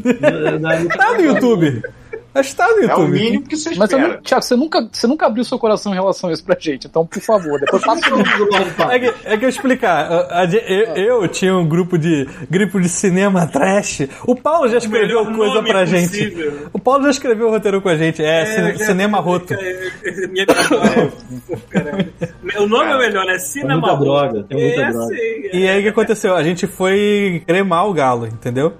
Tá 0.96 1.12
no 1.14 1.20
YouTube. 1.20 1.82
Acho 2.38 2.50
que 2.50 2.56
tá 2.56 2.66
no 2.68 2.72
é 2.72 2.76
o 2.78 2.82
YouTube. 2.82 3.10
mínimo 3.10 3.42
que 3.44 3.56
você 3.56 3.70
Mas, 3.76 3.90
espera. 3.90 4.08
não, 4.14 4.20
Thiago, 4.22 4.42
você 4.44 4.56
nunca, 4.56 4.88
você 4.92 5.06
nunca 5.06 5.26
abriu 5.26 5.44
seu 5.44 5.58
coração 5.58 5.92
em 5.92 5.94
relação 5.94 6.30
a 6.30 6.32
isso 6.32 6.44
pra 6.44 6.56
gente. 6.58 6.86
Então, 6.86 7.06
por 7.06 7.20
favor, 7.20 7.58
depois 7.60 7.82
passa 7.84 8.00
o. 8.14 8.90
É 8.92 8.98
que, 8.98 9.14
é 9.24 9.36
que 9.36 9.44
eu 9.44 9.48
explicar. 9.48 10.08
Eu, 10.96 10.96
eu 11.22 11.28
tinha 11.28 11.54
um 11.56 11.66
grupo 11.66 11.98
de 11.98 12.28
grupo 12.50 12.80
de 12.80 12.88
cinema 12.88 13.46
trash. 13.46 14.02
O 14.26 14.34
Paulo 14.34 14.68
já 14.68 14.78
escreveu 14.78 15.24
coisa 15.34 15.62
pra 15.62 15.84
gente. 15.84 16.08
possível. 16.08 16.68
O 16.72 16.78
Paulo 16.78 17.04
já 17.04 17.10
escreveu 17.10 17.48
o 17.48 17.50
roteiro 17.50 17.80
com 17.80 17.88
a 17.88 17.96
gente. 17.96 18.22
É, 18.22 18.46
cine- 18.46 18.70
eu 18.72 18.78
já- 18.78 18.86
Cinema 18.86 19.18
Roto. 19.20 19.54
É, 19.54 20.26
Minha 20.28 20.46
memória. 20.46 21.12
Caramba. 21.70 22.06
O 22.58 22.66
nome 22.66 22.90
é 22.92 22.98
melhor, 22.98 23.24
né? 23.26 23.38
Cinema 23.38 23.74
muita 23.80 23.92
Roto. 23.92 24.04
droga, 24.04 24.42
tem 24.48 24.58
muita 24.60 24.80
é, 24.82 24.90
droga. 24.90 25.04
Assim, 25.04 25.16
é. 25.16 25.56
E 25.56 25.68
aí 25.68 25.78
o 25.80 25.82
que 25.82 25.88
aconteceu? 25.88 26.36
A 26.36 26.42
gente 26.42 26.66
foi 26.66 27.42
cremar 27.46 27.86
o 27.88 27.92
galo, 27.92 28.26
entendeu? 28.26 28.74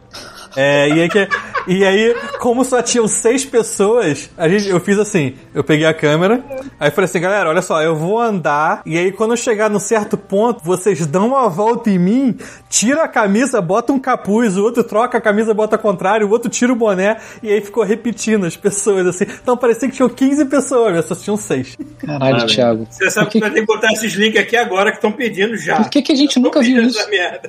É, 0.56 0.88
e, 0.88 0.92
aí 1.02 1.08
que- 1.08 1.28
e 1.66 1.84
aí, 1.84 2.14
como 2.38 2.64
só 2.64 2.80
tinham 2.82 3.08
seis 3.08 3.44
pessoas, 3.44 4.30
a 4.36 4.48
gente, 4.48 4.68
eu 4.68 4.80
fiz 4.80 4.98
assim: 4.98 5.34
eu 5.54 5.64
peguei 5.64 5.86
a 5.86 5.94
câmera, 5.94 6.44
aí 6.78 6.90
falei 6.90 7.06
assim, 7.06 7.20
galera, 7.20 7.48
olha 7.48 7.62
só, 7.62 7.82
eu 7.82 7.96
vou 7.96 8.20
andar, 8.20 8.82
e 8.86 8.96
aí 8.98 9.12
quando 9.12 9.32
eu 9.32 9.36
chegar 9.36 9.68
num 9.70 9.78
certo 9.78 10.16
ponto, 10.16 10.62
vocês 10.64 11.06
dão 11.06 11.28
uma 11.28 11.48
volta 11.48 11.90
em 11.90 11.98
mim, 11.98 12.36
tira 12.68 13.04
a 13.04 13.08
camisa, 13.08 13.60
bota 13.60 13.92
um 13.92 13.98
capuz, 13.98 14.56
o 14.56 14.62
outro 14.62 14.84
troca 14.84 15.18
a 15.18 15.20
camisa, 15.20 15.52
bota 15.54 15.76
ao 15.76 15.82
contrário, 15.82 16.26
o 16.26 16.30
outro 16.30 16.50
tira 16.50 16.72
o 16.72 16.76
boné, 16.76 17.16
e 17.42 17.50
aí 17.50 17.60
ficou 17.60 17.82
repetindo 17.84 18.46
as 18.46 18.56
pessoas 18.56 19.06
assim. 19.06 19.24
Então 19.42 19.56
parecia 19.56 19.88
que 19.88 19.94
tinham 19.96 20.08
15 20.08 20.44
pessoas, 20.46 20.94
mas 20.94 21.04
só 21.04 21.14
tinham 21.14 21.36
seis. 21.36 21.76
Caralho, 21.98 22.46
Thiago. 22.46 22.86
Você 22.90 23.10
sabe 23.10 23.30
que 23.30 23.40
vai 23.40 23.50
ter 23.50 23.60
que 23.60 23.66
botar 23.66 23.92
esses 23.92 24.12
links 24.14 24.40
aqui 24.40 24.56
agora 24.56 24.90
que 24.90 24.98
estão 24.98 25.12
pedindo 25.12 25.56
já. 25.56 25.76
Por 25.76 25.90
que, 25.90 26.02
que 26.02 26.12
a 26.12 26.16
gente 26.16 26.38
nunca 26.38 26.60
viu 26.60 26.82
isso? 26.82 26.98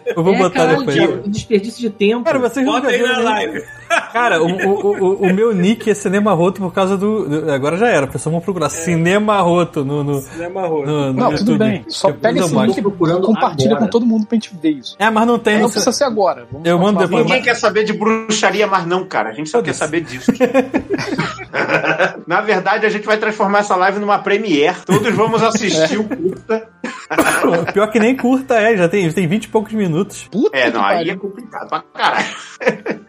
Eu 0.06 0.24
vou 0.24 0.34
É, 0.34 0.38
botar 0.38 0.56
caralho, 0.60 0.80
depois. 0.80 0.96
Thiago, 0.98 1.24
que 1.24 1.30
desperdício 1.30 1.80
de 1.82 1.90
tempo. 1.90 2.24
Cara, 2.24 2.40
vocês 2.40 2.66
Bota 2.66 2.80
nunca 2.80 2.92
aí 2.92 2.98
viram, 2.98 3.24
na 3.24 3.30
live. 3.30 3.64
Cara, 4.12 4.42
o, 4.42 4.48
o, 4.48 5.04
o, 5.04 5.14
o 5.30 5.34
meu 5.34 5.54
nick 5.54 5.90
é 5.90 5.94
Cinema 5.94 6.34
Roto 6.34 6.62
por 6.62 6.74
causa 6.74 6.98
do. 6.98 7.28
do- 7.28 7.52
agora 7.52 7.78
já 7.78 7.88
era, 7.88 8.06
a 8.06 8.10
pessoa 8.10 8.32
vão 8.32 8.42
procurar 8.42 8.70
Cinema 8.70 9.40
Roto 9.42 9.84
no, 9.86 10.04
no, 10.04 10.22
Cinema 10.22 10.68
Roto. 10.68 10.86
no, 10.88 11.08
no 11.08 11.14
Não, 11.14 11.32
YouTube. 11.32 11.46
tudo 11.46 11.58
bem. 11.60 11.86
Só 11.88 12.12
pega 12.14 12.40
esse 12.40 12.56
link 12.56 12.82
procurando 12.82 13.24
e 13.24 13.26
compartilha 13.26 13.72
agora. 13.72 13.86
com 13.86 13.90
todo 13.92 14.06
mundo 14.06 14.26
pra 14.26 14.36
gente 14.36 14.56
ver 14.62 14.72
isso. 14.72 14.96
É, 15.00 15.10
mas 15.10 15.28
não 15.28 15.38
tem. 15.40 15.56
Não 15.60 15.66
isso- 15.66 15.74
precisa 15.74 15.92
ser 15.92 16.04
agora. 16.06 16.48
Vamos 16.52 16.68
Eu 16.68 16.80
mando 16.80 17.00
depois, 17.00 17.24
Ninguém 17.26 17.42
quer 17.42 17.56
saber 17.56 17.84
de 17.84 17.94
bruxaria 17.94 18.68
mais 18.68 18.86
não, 18.86 19.06
cara. 19.06 19.30
A 19.30 19.34
gente 19.34 19.50
só 19.50 19.62
quer 19.62 19.74
saber 19.74 20.02
disso. 20.02 20.32
Na 22.28 22.42
verdade, 22.42 22.86
a 22.86 22.90
gente 22.90 23.06
vai 23.06 23.18
transformar 23.18 23.60
essa 23.60 23.76
live 23.76 24.00
numa 24.00 24.20
premiere. 24.20 24.76
Todos 24.86 25.14
vamos 25.16 25.42
assistir 25.44 25.98
o 26.00 26.04
curta. 26.04 26.68
Pior 27.74 27.88
que 27.90 28.00
nem 28.00 28.16
curta 28.16 28.56
é, 28.56 28.76
já 28.76 28.88
tem, 28.90 29.08
já 29.08 29.14
tem 29.16 29.28
20 29.28 29.46
e 29.46 29.48
poucos 29.48 29.74
minutos. 29.74 30.28
Puta 30.32 30.56
É, 30.58 30.70
não, 30.70 30.84
aí 30.84 31.10
é 31.10 31.16
complicado 31.16 31.70
pra 31.70 31.82
caralho. 31.94 32.26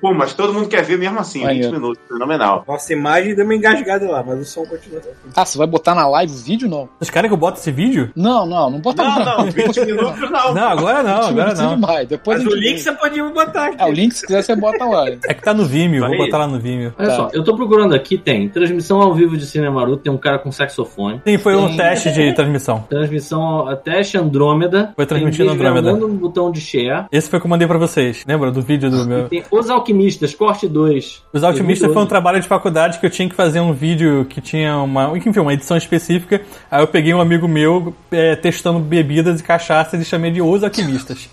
Pô, 0.00 0.14
mas 0.14 0.32
todo 0.34 0.52
mundo 0.52 0.68
quer 0.68 0.82
ver 0.82 0.98
mesmo 0.98 1.18
assim, 1.18 1.40
20 1.40 1.46
Maneiro. 1.46 1.72
minutos. 1.72 2.02
Fenomenal. 2.08 2.64
Nossa, 2.66 2.92
a 2.92 2.96
imagem 2.96 3.34
deu 3.34 3.44
uma 3.44 3.54
engasgada 3.54 4.08
lá, 4.10 4.22
mas 4.26 4.40
o 4.40 4.44
som 4.44 4.64
continua. 4.64 5.00
Ah, 5.34 5.44
você 5.44 5.58
vai 5.58 5.66
botar 5.66 5.94
na 5.94 6.06
live 6.08 6.32
o 6.32 6.36
vídeo? 6.36 6.68
Não. 6.68 6.88
Vocês 6.98 7.10
querem 7.10 7.28
que 7.28 7.34
eu 7.34 7.38
bote 7.38 7.58
esse 7.58 7.70
vídeo? 7.70 8.10
Não, 8.14 8.46
não, 8.46 8.70
não 8.70 8.78
bota 8.80 9.02
Não, 9.02 9.18
não, 9.18 9.36
não. 9.38 9.50
20 9.50 9.80
minutos 9.84 10.30
não. 10.30 10.54
Não, 10.54 10.68
agora 10.68 11.02
não, 11.02 11.22
agora 11.22 11.54
não. 11.54 11.74
Demais. 11.74 12.08
Depois 12.08 12.42
Mas 12.44 12.52
o 12.52 12.56
link 12.56 12.72
vê. 12.74 12.78
você 12.78 12.92
pode 12.92 13.22
botar 13.22 13.66
aqui. 13.66 13.76
É, 13.82 13.84
o 13.86 13.92
link, 13.92 14.12
se 14.12 14.26
quiser, 14.26 14.42
você 14.42 14.54
bota 14.56 14.84
lá. 14.84 15.08
É 15.08 15.34
que 15.34 15.42
tá 15.42 15.52
no 15.52 15.64
Vimeo, 15.64 16.02
vou 16.04 16.12
Aí. 16.12 16.18
botar 16.18 16.38
lá 16.38 16.46
no 16.46 16.58
Vimeo. 16.60 16.94
Olha 16.98 17.08
Tá. 17.08 17.16
só, 17.16 17.30
eu 17.32 17.42
tô 17.44 17.56
procurando 17.56 17.94
aqui, 17.94 18.16
tem 18.18 18.48
transmissão 18.48 19.00
ao 19.00 19.14
vivo 19.14 19.36
de 19.36 19.46
Cinemaru, 19.46 19.96
tem 19.96 20.12
um 20.12 20.18
cara 20.18 20.38
com 20.38 20.50
saxofone. 20.52 21.20
Sim, 21.26 21.38
foi 21.38 21.56
um 21.56 21.68
Tem 21.68 21.76
teste 21.76 22.12
de 22.12 22.32
transmissão. 22.34 22.84
Transmissão 22.88 23.66
teste 23.84 24.16
Andrômeda. 24.18 24.92
Foi 24.94 25.06
transmitido 25.06 25.50
Andrômeda. 25.50 25.92
no 25.94 26.08
botão 26.08 26.50
de 26.50 26.60
share. 26.60 27.06
Esse 27.10 27.28
foi 27.28 27.38
o 27.38 27.40
que 27.42 27.46
eu 27.46 27.50
mandei 27.50 27.66
pra 27.66 27.78
vocês. 27.78 28.24
Lembra 28.26 28.50
do 28.50 28.62
vídeo 28.62 28.90
do 28.90 29.06
meu. 29.06 29.28
Tem 29.28 29.42
Os 29.50 29.70
Alquimistas, 29.88 30.34
corte 30.34 30.68
2. 30.68 31.22
Os 31.32 31.42
Altimistas 31.42 31.90
foi 31.90 32.02
um 32.02 32.06
trabalho 32.06 32.38
de 32.40 32.46
faculdade 32.46 32.98
que 32.98 33.06
eu 33.06 33.10
tinha 33.10 33.28
que 33.28 33.34
fazer 33.34 33.60
um 33.60 33.72
vídeo 33.72 34.26
que 34.26 34.40
tinha 34.40 34.76
uma, 34.76 35.16
enfim, 35.16 35.30
uma 35.40 35.54
edição 35.54 35.76
específica. 35.76 36.42
Aí 36.70 36.82
eu 36.82 36.86
peguei 36.86 37.14
um 37.14 37.20
amigo 37.20 37.48
meu 37.48 37.94
é, 38.10 38.36
testando 38.36 38.78
bebidas 38.78 39.40
e 39.40 39.42
cachaças 39.42 40.00
e 40.00 40.04
chamei 40.04 40.30
de 40.30 40.42
Os 40.42 40.62
Alquimistas. 40.62 41.30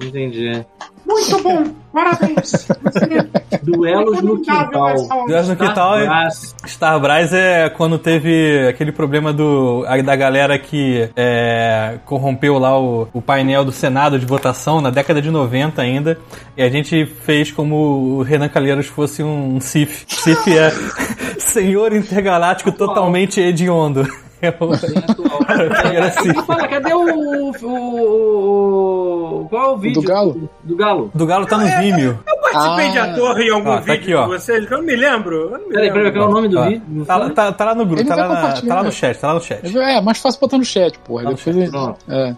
Entendi. 0.00 0.64
Muito 1.12 1.42
bom. 1.42 1.64
Parabéns. 1.92 2.66
Duelos 3.62 4.22
no 4.22 4.40
quintal. 4.40 4.94
Duelos 5.26 5.48
no 5.48 5.56
Quintal 5.56 5.98
é- 5.98 6.06
Brás. 6.06 6.54
Starbras 6.64 7.32
é 7.34 7.68
quando 7.68 7.98
teve 7.98 8.66
aquele 8.66 8.90
problema 8.90 9.32
do 9.32 9.84
da 10.04 10.16
galera 10.16 10.58
que 10.58 11.10
é, 11.14 11.98
corrompeu 12.06 12.58
lá 12.58 12.80
o, 12.80 13.08
o 13.12 13.20
painel 13.20 13.64
do 13.64 13.72
Senado 13.72 14.18
de 14.18 14.24
votação 14.24 14.80
na 14.80 14.88
década 14.90 15.20
de 15.20 15.30
90 15.30 15.82
ainda. 15.82 16.18
E 16.56 16.62
a 16.62 16.70
gente 16.70 17.04
fez 17.04 17.52
como 17.52 17.76
o 18.18 18.22
Renan 18.22 18.48
Calheiros 18.48 18.86
fosse 18.86 19.22
um 19.22 19.60
Sif. 19.60 20.04
Sif 20.08 20.48
é 20.56 20.70
Senhor 21.38 21.92
Intergaláctico 21.92 22.72
totalmente 22.72 23.38
hediondo. 23.40 24.06
É 24.42 24.50
o- 24.58 25.94
Era 25.94 26.06
assim. 26.08 26.34
Fala, 26.44 26.66
cadê 26.68 26.92
o, 26.92 27.52
o, 27.62 29.42
o- 29.42 29.46
Qual 29.48 29.62
é 29.62 29.68
o 29.74 29.76
vídeo? 29.76 30.02
Do 30.02 30.08
Galo? 30.08 30.50
Do 30.64 30.76
Galo. 30.76 31.10
Do 31.14 31.26
Galo 31.26 31.46
tá 31.46 31.58
no 31.58 31.66
Vímeo. 31.80 32.18
Eu 32.26 32.36
participei 32.40 32.90
de 32.90 32.98
Ah. 32.98 33.04
ator 33.04 33.40
em 33.40 33.50
algum 33.50 33.70
Ah, 33.70 33.74
tá 33.76 33.80
vídeo 33.80 33.94
aqui, 33.94 34.14
ó. 34.14 34.22
com 34.24 34.28
vocês, 34.30 34.64
eu 34.70 34.78
não 34.78 34.84
me 34.84 34.96
lembro. 34.96 35.34
Eu 35.36 35.48
Peraí, 35.50 35.88
peraí, 35.88 35.92
lembro. 36.04 36.12
qual 36.12 36.24
é 36.24 36.28
o 36.28 36.32
nome 36.32 36.48
do 36.48 36.62
vídeo? 36.64 37.04
tá, 37.06 37.30
tá- 37.30 37.52
tá 37.52 37.64
lá 37.66 37.74
no 37.74 37.86
grupo, 37.86 38.04
tá 38.06 38.16
lá, 38.16 38.52
tá 38.60 38.74
lá 38.74 38.82
no 38.82 38.92
chat, 38.92 39.18
tá 39.18 39.26
lá 39.28 39.34
no 39.34 39.40
chat. 39.40 39.78
É 39.78 40.00
mais 40.00 40.18
fácil 40.18 40.40
botar 40.40 40.58
no 40.58 40.64
chat, 40.64 40.98
porra. 41.00 41.22
Tá 41.24 41.30
Depois 41.30 41.44
chat, 41.44 41.56
ele- 41.62 41.70
pronto. 41.70 41.98
é. 42.08 42.34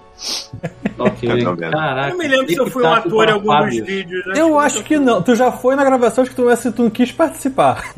Ok. 0.96 1.28
Tá 1.28 1.34
vendo? 1.34 1.56
Caraca. 1.56 2.06
Eu 2.08 2.10
não 2.10 2.18
me 2.18 2.28
lembro 2.28 2.48
se 2.48 2.56
eu 2.56 2.66
fui 2.70 2.82
um 2.84 2.92
ator 2.92 3.28
em 3.28 3.32
algum 3.32 3.58
dos 3.66 3.76
vídeos. 3.80 4.26
né? 4.26 4.34
Eu 4.36 4.58
acho 4.58 4.82
que 4.84 4.96
não. 4.96 5.20
Tu 5.20 5.34
já 5.34 5.50
foi 5.50 5.74
na 5.74 5.84
gravação, 5.84 6.22
acho 6.22 6.30
que 6.30 6.36
tu, 6.36 6.56
se 6.56 6.70
tu 6.70 6.82
não 6.84 6.90
quis 6.90 7.10
participar. 7.10 7.92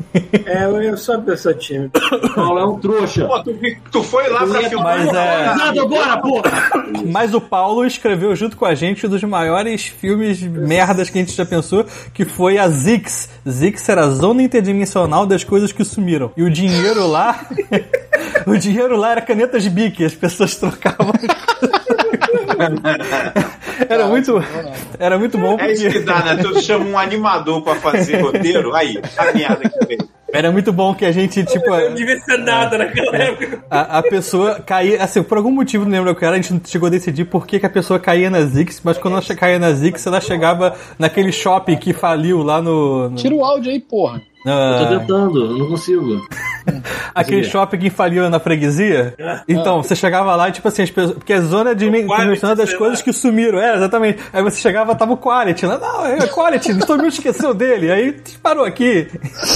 É, 0.45 0.65
eu- 0.65 0.81
eu 0.81 0.97
sou 0.97 1.15
uma 1.15 1.23
pessoa 1.23 1.53
tímida. 1.53 1.91
Paulo 2.33 2.59
é 2.59 2.65
um 2.65 2.79
trouxa. 2.79 3.25
Pô, 3.27 3.43
tu, 3.43 3.55
tu 3.97 4.03
foi 4.03 4.29
lá 4.29 4.45
pra 4.45 4.69
filmar. 4.69 4.97
Mas 4.99 5.13
é. 5.13 5.55
Nada 5.55 5.81
agora, 5.81 6.17
porra! 6.17 6.51
Mas 7.05 7.33
o 7.33 7.41
Paulo 7.41 7.85
escreveu 7.85 8.35
junto 8.35 8.55
com 8.55 8.65
a 8.65 8.75
gente 8.75 9.05
um 9.05 9.09
dos 9.09 9.23
maiores 9.23 9.87
filmes 9.87 10.41
merdas 10.41 11.09
que 11.09 11.17
a 11.17 11.21
gente 11.21 11.35
já 11.35 11.45
pensou, 11.45 11.85
que 12.13 12.25
foi 12.25 12.57
a 12.57 12.69
Zix. 12.69 13.29
Zix 13.47 13.87
era 13.89 14.05
a 14.05 14.09
zona 14.09 14.43
interdimensional 14.43 15.25
das 15.25 15.43
coisas 15.43 15.71
que 15.71 15.83
sumiram. 15.83 16.31
E 16.37 16.43
o 16.43 16.49
dinheiro 16.49 17.07
lá. 17.07 17.45
o 18.45 18.55
dinheiro 18.57 18.95
lá 18.97 19.11
era 19.11 19.21
canetas 19.21 19.63
de 19.63 19.69
bique, 19.69 20.03
as 20.05 20.13
pessoas 20.13 20.55
trocavam. 20.55 21.13
era 23.89 24.07
muito. 24.07 24.43
Era 24.99 25.17
muito 25.19 25.37
bom 25.37 25.57
É 25.59 25.71
isso 25.71 25.83
que 25.83 25.89
porque. 25.89 26.05
dá, 26.05 26.35
né? 26.35 26.43
Tu 26.43 26.61
chama 26.61 26.85
um 26.85 26.97
animador 26.97 27.61
pra 27.61 27.75
fazer 27.75 28.21
roteiro, 28.21 28.73
aí, 28.75 28.99
a 29.17 29.25
merda 29.33 29.69
que 29.69 29.85
veio. 29.85 30.16
Era 30.33 30.51
muito 30.51 30.73
bom 30.73 30.93
que 30.93 31.05
a 31.05 31.11
gente, 31.11 31.43
tipo. 31.45 31.73
Eu 31.73 31.89
não 31.89 31.95
devia 31.95 32.19
ser 32.19 32.37
nada 32.37 32.77
naquela 32.77 33.15
época. 33.17 33.63
A, 33.69 33.99
a 33.99 34.03
pessoa 34.03 34.59
caía, 34.59 35.01
assim, 35.01 35.23
por 35.23 35.37
algum 35.37 35.51
motivo, 35.51 35.85
não 35.85 35.91
lembro 35.91 36.11
o 36.11 36.15
que 36.15 36.25
era, 36.25 36.35
a 36.35 36.41
gente 36.41 36.53
não 36.53 36.61
chegou 36.63 36.87
a 36.87 36.89
decidir 36.89 37.25
por 37.25 37.47
que, 37.47 37.59
que 37.59 37.65
a 37.65 37.69
pessoa 37.69 37.99
caía 37.99 38.29
na 38.29 38.41
Zix, 38.41 38.81
mas 38.83 38.97
quando 38.97 39.15
ela 39.15 39.35
caía 39.35 39.57
na 39.57 39.71
Zix, 39.71 40.05
ela 40.05 40.19
chegava 40.19 40.75
naquele 40.99 41.31
shopping 41.31 41.77
que 41.77 41.93
faliu 41.93 42.43
lá 42.43 42.61
no. 42.61 43.09
no 43.09 43.15
Tira 43.15 43.35
o 43.35 43.43
áudio 43.43 43.71
aí, 43.71 43.79
porra. 43.79 44.21
Na- 44.45 44.79
Eu 44.81 44.87
tô 44.87 44.99
tentando, 44.99 45.57
não 45.57 45.67
consigo. 45.67 46.25
aquele 47.13 47.43
shopping 47.43 47.77
que 47.77 47.89
faliu 47.89 48.29
na 48.29 48.39
freguesia. 48.39 49.13
Então, 49.47 49.81
você 49.81 49.95
chegava 49.95 50.35
lá 50.35 50.49
e, 50.49 50.51
tipo 50.51 50.67
assim, 50.67 50.83
as 50.83 50.91
pessoas, 50.91 51.15
porque 51.17 51.33
a 51.33 51.41
zona 51.41 51.73
de 51.75 51.85
dimensional 51.89 52.55
das 52.55 52.73
coisas 52.73 52.99
lá. 52.99 53.03
que 53.05 53.13
sumiram, 53.13 53.59
é, 53.59 53.75
exatamente. 53.75 54.19
Aí 54.31 54.41
você 54.43 54.59
chegava, 54.59 54.95
tava 54.95 55.13
o 55.13 55.17
Quality. 55.17 55.65
Lá, 55.65 55.77
não, 55.77 56.05
é 56.05 56.27
Quality, 56.27 56.79
todo 56.79 56.97
mundo 57.01 57.09
esqueceu 57.09 57.53
dele. 57.53 57.91
Aí 57.91 58.15
parou 58.41 58.65
aqui. 58.65 59.07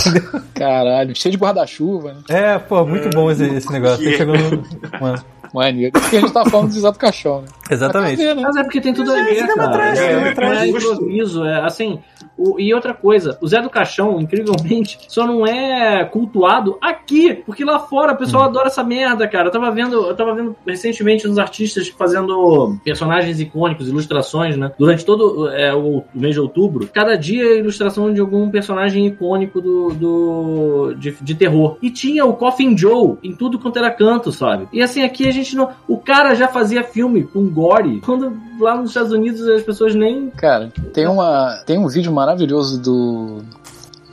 Caralho, 0.55 1.15
cheio 1.15 1.31
de 1.31 1.37
guarda-chuva, 1.37 2.13
né? 2.13 2.19
É, 2.29 2.57
pô, 2.59 2.85
muito 2.85 3.09
bom 3.09 3.29
esse, 3.31 3.45
esse 3.45 3.71
negócio. 3.71 4.07
Aí 4.07 4.15
chegou 4.17 4.37
no. 4.37 4.63
Mano, 4.99 5.23
Maneiro. 5.53 5.97
Isso 5.97 6.09
que 6.09 6.17
a 6.17 6.21
gente 6.21 6.31
tá 6.31 6.45
falando 6.45 6.73
do 6.73 6.81
do 6.81 6.97
Caixão, 6.97 7.41
né? 7.41 7.47
exatamente. 7.69 8.25
Tá 8.25 8.35
né? 8.35 8.41
Mas 8.41 8.55
é 8.55 8.63
porque 8.63 8.79
tem 8.79 8.93
tudo 8.93 9.11
a 9.11 9.15
ver, 9.23 9.35
cinema 9.35 9.55
cara. 9.55 9.71
trash, 9.71 9.99
é, 9.99 10.07
cinema 10.07 10.27
é, 10.27 10.33
trash. 10.33 10.69
improviso, 10.69 11.45
é 11.45 11.61
assim. 11.65 11.99
O- 12.41 12.59
e 12.59 12.73
outra 12.73 12.93
coisa, 12.93 13.38
o 13.41 13.47
Zé 13.47 13.61
do 13.61 13.69
Caixão, 13.69 14.19
incrivelmente, 14.19 14.97
só 15.07 15.26
não 15.26 15.45
é 15.45 16.03
cultuado 16.05 16.77
aqui, 16.81 17.34
porque 17.45 17.63
lá 17.63 17.80
fora 17.80 18.13
o 18.13 18.18
pessoal 18.18 18.43
adora 18.43 18.68
essa 18.68 18.84
merda, 18.84 19.27
cara. 19.27 19.47
Eu 19.47 19.51
tava 19.51 19.69
vendo, 19.72 19.95
eu 19.95 20.15
tava 20.15 20.34
vendo 20.34 20.55
recentemente 20.65 21.27
uns 21.27 21.38
artistas 21.38 21.88
fazendo 21.89 22.77
personagens 22.84 23.39
icônicos, 23.39 23.88
ilustrações, 23.88 24.57
né? 24.57 24.72
Durante 24.77 25.05
todo 25.05 25.49
é, 25.49 25.73
o, 25.73 25.97
o 25.99 26.05
mês 26.13 26.34
de 26.34 26.39
outubro, 26.39 26.88
cada 26.91 27.15
dia 27.15 27.43
é 27.43 27.57
ilustração 27.59 28.13
de 28.13 28.19
algum 28.19 28.49
personagem 28.49 29.05
icônico 29.07 29.61
do, 29.61 29.89
do 29.93 30.93
de, 30.97 31.11
de 31.22 31.35
terror. 31.35 31.77
E 31.81 31.89
tinha 31.89 32.26
o 32.26 32.34
Coffin 32.34 32.76
Joe 32.77 33.18
em 33.23 33.34
tudo 33.35 33.59
quanto 33.59 33.77
era 33.80 33.91
canto, 33.91 34.31
sabe? 34.31 34.68
E 34.73 34.81
assim, 34.81 35.03
aqui 35.03 35.27
a 35.27 35.31
gente 35.31 35.55
não. 35.55 35.69
O 35.88 35.97
cara 35.97 36.34
já 36.35 36.47
fazia 36.47 36.84
filme 36.84 37.23
com 37.23 37.49
gore, 37.49 38.01
quando 38.05 38.31
lá 38.61 38.75
nos 38.75 38.89
Estados 38.91 39.11
Unidos 39.11 39.47
as 39.47 39.63
pessoas 39.63 39.95
nem. 39.95 40.29
Cara, 40.31 40.71
tem, 40.93 41.07
uma, 41.07 41.61
tem 41.65 41.77
um 41.77 41.88
vídeo 41.88 42.11
maravilhoso 42.11 42.81
do, 42.81 43.41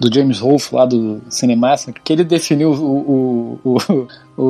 do 0.01 0.13
James 0.13 0.39
Rolfe 0.39 0.75
lá 0.75 0.85
do 0.87 1.21
Cinemassacre 1.29 2.01
que 2.03 2.13
ele 2.13 2.25
definiu 2.25 2.71
o, 2.73 3.59
o, 3.65 3.81
o, 4.37 4.43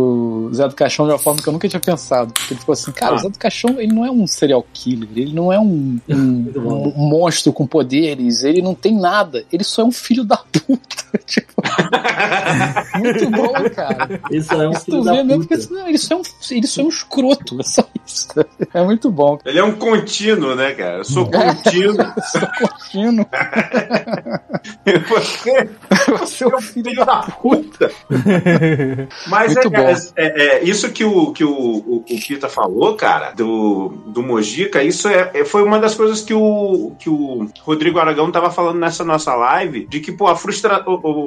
o 0.46 0.50
Zé 0.54 0.68
do 0.68 0.74
Caixão 0.74 1.06
de 1.06 1.12
uma 1.12 1.18
forma 1.18 1.40
que 1.42 1.48
eu 1.48 1.52
nunca 1.52 1.68
tinha 1.68 1.80
pensado. 1.80 2.32
Porque 2.32 2.52
ele 2.54 2.60
ficou 2.60 2.72
assim, 2.74 2.92
cara, 2.92 3.14
o 3.14 3.18
Zé 3.18 3.28
do 3.28 3.38
Caixão 3.38 3.80
ele 3.80 3.92
não 3.94 4.04
é 4.04 4.10
um 4.10 4.26
serial 4.26 4.64
killer, 4.72 5.08
ele 5.16 5.32
não 5.32 5.52
é 5.52 5.58
um, 5.58 5.98
um, 6.08 6.52
um 6.96 7.08
monstro 7.08 7.52
com 7.52 7.66
poderes, 7.66 8.42
ele 8.42 8.60
não 8.60 8.74
tem 8.74 8.94
nada, 8.98 9.44
ele 9.52 9.64
só 9.64 9.82
é 9.82 9.84
um 9.86 9.92
filho 9.92 10.24
da 10.24 10.36
puta. 10.36 10.98
Tipo, 11.24 11.62
muito 12.98 13.30
bom, 13.30 13.52
cara. 13.74 14.20
Isso 14.30 14.52
é 14.52 14.68
um 14.68 14.72
Isso 14.72 14.84
filho 14.84 15.02
da 15.02 15.14
puta. 15.16 15.36
porque 15.38 15.56
não, 15.70 15.88
ele, 15.88 15.98
só 15.98 16.14
é 16.14 16.18
um, 16.18 16.22
ele 16.50 16.66
só 16.66 16.82
é 16.82 16.84
um 16.84 16.88
escroto, 16.88 17.60
é 17.60 17.62
só 17.62 17.88
isso. 18.06 18.28
É 18.74 18.82
muito 18.84 19.10
bom. 19.10 19.38
Ele 19.44 19.58
é 19.58 19.64
um 19.64 19.72
contínuo, 19.72 20.54
né, 20.54 20.72
cara? 20.72 20.98
Eu 20.98 21.04
sou 21.04 21.28
É. 21.32 21.54
contínuo. 21.54 22.06
Só 22.30 22.40
curtindo. 22.58 23.26
Você 25.42 25.68
Você 26.18 26.44
é 26.44 26.48
um 26.48 26.60
filho 26.60 27.04
da 27.04 27.16
puta. 27.22 27.90
Mas 29.26 29.56
é, 29.56 29.68
cara, 29.68 29.94
bom. 29.94 30.00
é- 30.16 30.58
é, 30.58 30.64
isso 30.64 30.90
que 30.90 31.04
o, 31.04 31.32
que 31.32 31.44
o, 31.44 31.50
o, 31.50 31.96
o 32.08 32.20
Pita 32.26 32.48
falou, 32.48 32.94
cara, 32.96 33.32
do, 33.32 33.88
do 34.06 34.22
Mojica, 34.22 34.82
isso 34.82 35.08
é, 35.08 35.30
é- 35.34 35.44
foi 35.44 35.62
uma 35.62 35.78
das 35.78 35.94
coisas 35.94 36.22
que 36.22 36.34
o, 36.34 36.92
que 36.98 37.08
o 37.10 37.48
Rodrigo 37.62 37.98
Aragão 37.98 38.30
tava 38.30 38.50
falando 38.50 38.78
nessa 38.78 39.04
nossa 39.04 39.34
live, 39.34 39.86
de 39.86 40.00
que, 40.00 40.12
pô, 40.12 40.26
a 40.26 40.36
frustra, 40.36 40.84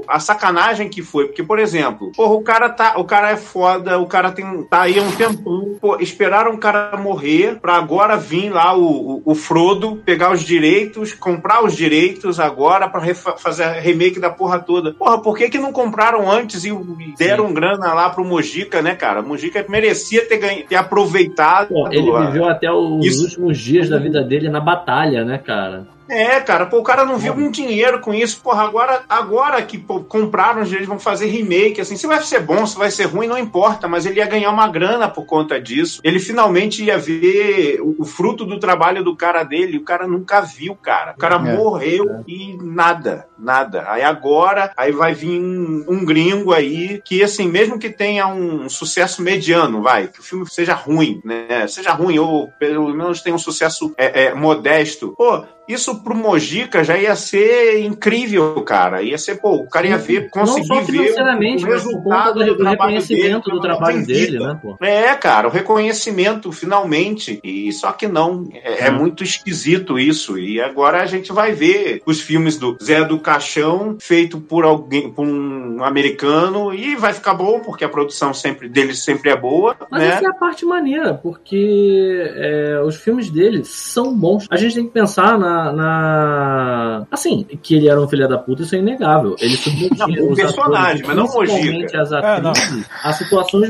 a 0.07 0.19
sacanagem 0.19 0.89
que 0.89 1.01
foi, 1.01 1.25
porque, 1.27 1.43
por 1.43 1.59
exemplo, 1.59 2.11
porra, 2.15 2.33
o 2.33 2.41
cara 2.41 2.69
tá, 2.69 2.97
o 2.97 3.03
cara 3.03 3.31
é 3.31 3.37
foda, 3.37 3.99
o 3.99 4.05
cara 4.07 4.31
tem, 4.31 4.63
tá 4.63 4.81
aí 4.83 4.99
há 4.99 5.03
um 5.03 5.11
tempão, 5.11 5.77
pô, 5.79 5.97
esperaram 5.99 6.53
o 6.53 6.57
cara 6.57 6.97
morrer 6.97 7.59
pra 7.59 7.75
agora 7.75 8.17
vir 8.17 8.49
lá 8.49 8.75
o, 8.75 9.17
o, 9.17 9.21
o 9.25 9.35
Frodo 9.35 9.97
pegar 10.05 10.31
os 10.31 10.41
direitos, 10.43 11.13
comprar 11.13 11.63
os 11.63 11.75
direitos 11.75 12.39
agora 12.39 12.87
pra 12.87 13.01
fazer 13.37 13.63
a 13.63 13.79
remake 14.01 14.19
da 14.19 14.29
porra 14.29 14.59
toda. 14.59 14.93
Porra, 14.93 15.21
por 15.21 15.37
que 15.37 15.49
que 15.49 15.59
não 15.59 15.71
compraram 15.71 16.29
antes 16.29 16.65
e 16.65 16.71
deram 17.17 17.53
grana 17.53 17.93
lá 17.93 18.09
pro 18.09 18.25
Mojica, 18.25 18.81
né, 18.81 18.95
cara? 18.95 19.21
O 19.21 19.27
Mojica 19.27 19.63
merecia 19.69 20.25
ter, 20.25 20.37
ganho, 20.37 20.65
ter 20.65 20.75
aproveitado. 20.75 21.69
Pô, 21.69 21.87
ele 21.91 22.11
viveu 22.25 22.47
até 22.47 22.71
os 22.71 23.05
Isso. 23.05 23.23
últimos 23.23 23.59
dias 23.59 23.89
da 23.89 23.99
vida 23.99 24.23
dele 24.23 24.49
na 24.49 24.59
batalha, 24.59 25.23
né, 25.23 25.37
cara? 25.37 25.87
É, 26.11 26.41
cara, 26.41 26.65
pô, 26.65 26.79
o 26.79 26.83
cara 26.83 27.05
não 27.05 27.17
viu 27.17 27.31
um 27.33 27.49
dinheiro 27.49 28.01
com 28.01 28.13
isso. 28.13 28.41
Porra, 28.41 28.63
agora, 28.63 29.03
agora 29.07 29.61
que 29.61 29.77
pô, 29.77 30.01
compraram, 30.01 30.61
eles 30.63 30.85
vão 30.85 30.99
fazer 30.99 31.27
remake, 31.27 31.79
assim, 31.79 31.95
se 31.95 32.05
vai 32.05 32.21
ser 32.21 32.41
bom, 32.41 32.65
se 32.65 32.77
vai 32.77 32.91
ser 32.91 33.05
ruim, 33.05 33.27
não 33.27 33.37
importa, 33.37 33.87
mas 33.87 34.05
ele 34.05 34.19
ia 34.19 34.27
ganhar 34.27 34.51
uma 34.51 34.67
grana 34.67 35.07
por 35.07 35.25
conta 35.25 35.59
disso. 35.59 36.01
Ele 36.03 36.19
finalmente 36.19 36.83
ia 36.83 36.97
ver 36.97 37.79
o, 37.81 38.03
fruto 38.03 38.45
do 38.45 38.59
trabalho 38.59 39.05
do 39.05 39.15
cara 39.15 39.43
dele, 39.43 39.77
o 39.77 39.85
cara 39.85 40.05
nunca 40.05 40.41
viu, 40.41 40.75
cara. 40.75 41.13
O 41.13 41.17
cara 41.17 41.35
É, 41.35 41.39
morreu 41.39 42.23
e 42.27 42.57
nada, 42.61 43.25
nada. 43.39 43.85
Aí 43.87 44.03
agora, 44.03 44.73
aí 44.75 44.91
vai 44.91 45.13
vir 45.13 45.39
um, 45.39 45.85
um 45.87 46.03
gringo 46.03 46.51
aí, 46.51 47.01
que 47.05 47.23
assim, 47.23 47.47
mesmo 47.47 47.79
que 47.79 47.89
tenha 47.89 48.27
um 48.27 48.67
sucesso 48.67 49.21
mediano, 49.21 49.81
vai, 49.81 50.07
que 50.09 50.19
o 50.19 50.23
filme 50.23 50.45
seja 50.49 50.73
ruim, 50.73 51.21
né? 51.23 51.65
Seja 51.67 51.93
ruim, 51.93 52.19
ou 52.19 52.49
pelo 52.59 52.93
menos 52.93 53.21
tenha 53.21 53.35
um 53.35 53.39
sucesso 53.39 53.93
é, 53.97 54.25
é, 54.25 54.33
modesto. 54.33 55.13
Pô, 55.17 55.45
isso 55.73 56.03
pro 56.03 56.15
Mojica 56.15 56.83
já 56.83 56.97
ia 56.97 57.15
ser 57.15 57.79
incrível, 57.79 58.61
cara. 58.63 59.01
Ia 59.01 59.17
ser, 59.17 59.35
pô, 59.41 59.55
o 59.55 59.69
cara 59.69 59.87
ia 59.87 59.97
ver, 59.97 60.29
conseguir 60.29 60.67
não 60.69 60.75
só 60.75 60.81
ver 60.83 61.11
o 61.11 61.65
resultado 61.65 62.39
do, 62.39 62.55
do 62.55 62.61
do 62.63 62.69
reconhecimento 62.69 63.45
dele, 63.45 63.55
do 63.55 63.61
trabalho 63.61 64.05
dele, 64.05 64.39
né, 64.39 64.59
pô? 64.61 64.77
É, 64.81 65.13
cara, 65.15 65.47
o 65.47 65.51
reconhecimento 65.51 66.51
finalmente. 66.51 67.39
E 67.43 67.71
só 67.71 67.91
que 67.91 68.07
não. 68.07 68.47
É, 68.53 68.87
é 68.87 68.91
Hum. 68.91 68.97
muito 68.97 69.23
esquisito 69.23 69.97
isso. 69.99 70.37
E 70.37 70.61
agora 70.61 71.01
a 71.01 71.05
gente 71.05 71.31
vai 71.31 71.51
ver 71.53 72.01
os 72.05 72.19
filmes 72.21 72.57
do 72.57 72.77
Zé 72.81 73.03
do 73.03 73.19
Caixão, 73.19 73.97
feito 73.99 74.39
por 74.39 74.63
alguém, 74.63 75.09
por 75.11 75.25
um 75.25 75.83
americano, 75.83 76.73
e 76.73 76.95
vai 76.95 77.13
ficar 77.13 77.33
bom, 77.33 77.59
porque 77.59 77.83
a 77.83 77.89
produção 77.89 78.33
sempre 78.33 78.67
dele 78.67 78.93
sempre 78.93 79.29
é 79.29 79.35
boa, 79.35 79.75
Mas 79.89 80.01
né? 80.01 80.07
essa 80.09 80.25
é 80.25 80.29
a 80.29 80.33
parte 80.33 80.65
maneira, 80.65 81.13
porque 81.13 82.31
é, 82.35 82.81
os 82.85 82.95
filmes 82.95 83.29
dele 83.29 83.63
são 83.63 84.13
bons. 84.15 84.47
A 84.49 84.57
gente 84.57 84.75
tem 84.75 84.85
que 84.85 84.91
pensar 84.91 85.37
na, 85.37 85.60
na- 85.71 87.05
Assim, 87.11 87.43
que 87.61 87.75
ele 87.75 87.89
era 87.89 87.99
um 88.01 88.07
filho 88.07 88.27
da 88.27 88.37
puta, 88.37 88.61
isso 88.61 88.75
é 88.75 88.79
inegável. 88.79 89.35
Ele 89.39 89.55
submetia 89.55 90.07
Não, 90.07 90.31
o 90.31 90.35
personagem, 90.35 91.01
atores, 91.01 91.07
mas 91.07 91.15
não 91.17 91.27
principalmente 91.27 91.97
as 91.97 92.11
É, 92.11 92.41
não. 92.41 92.49
atrizes, 92.51 92.89
a 93.03 93.13
situações 93.13 93.69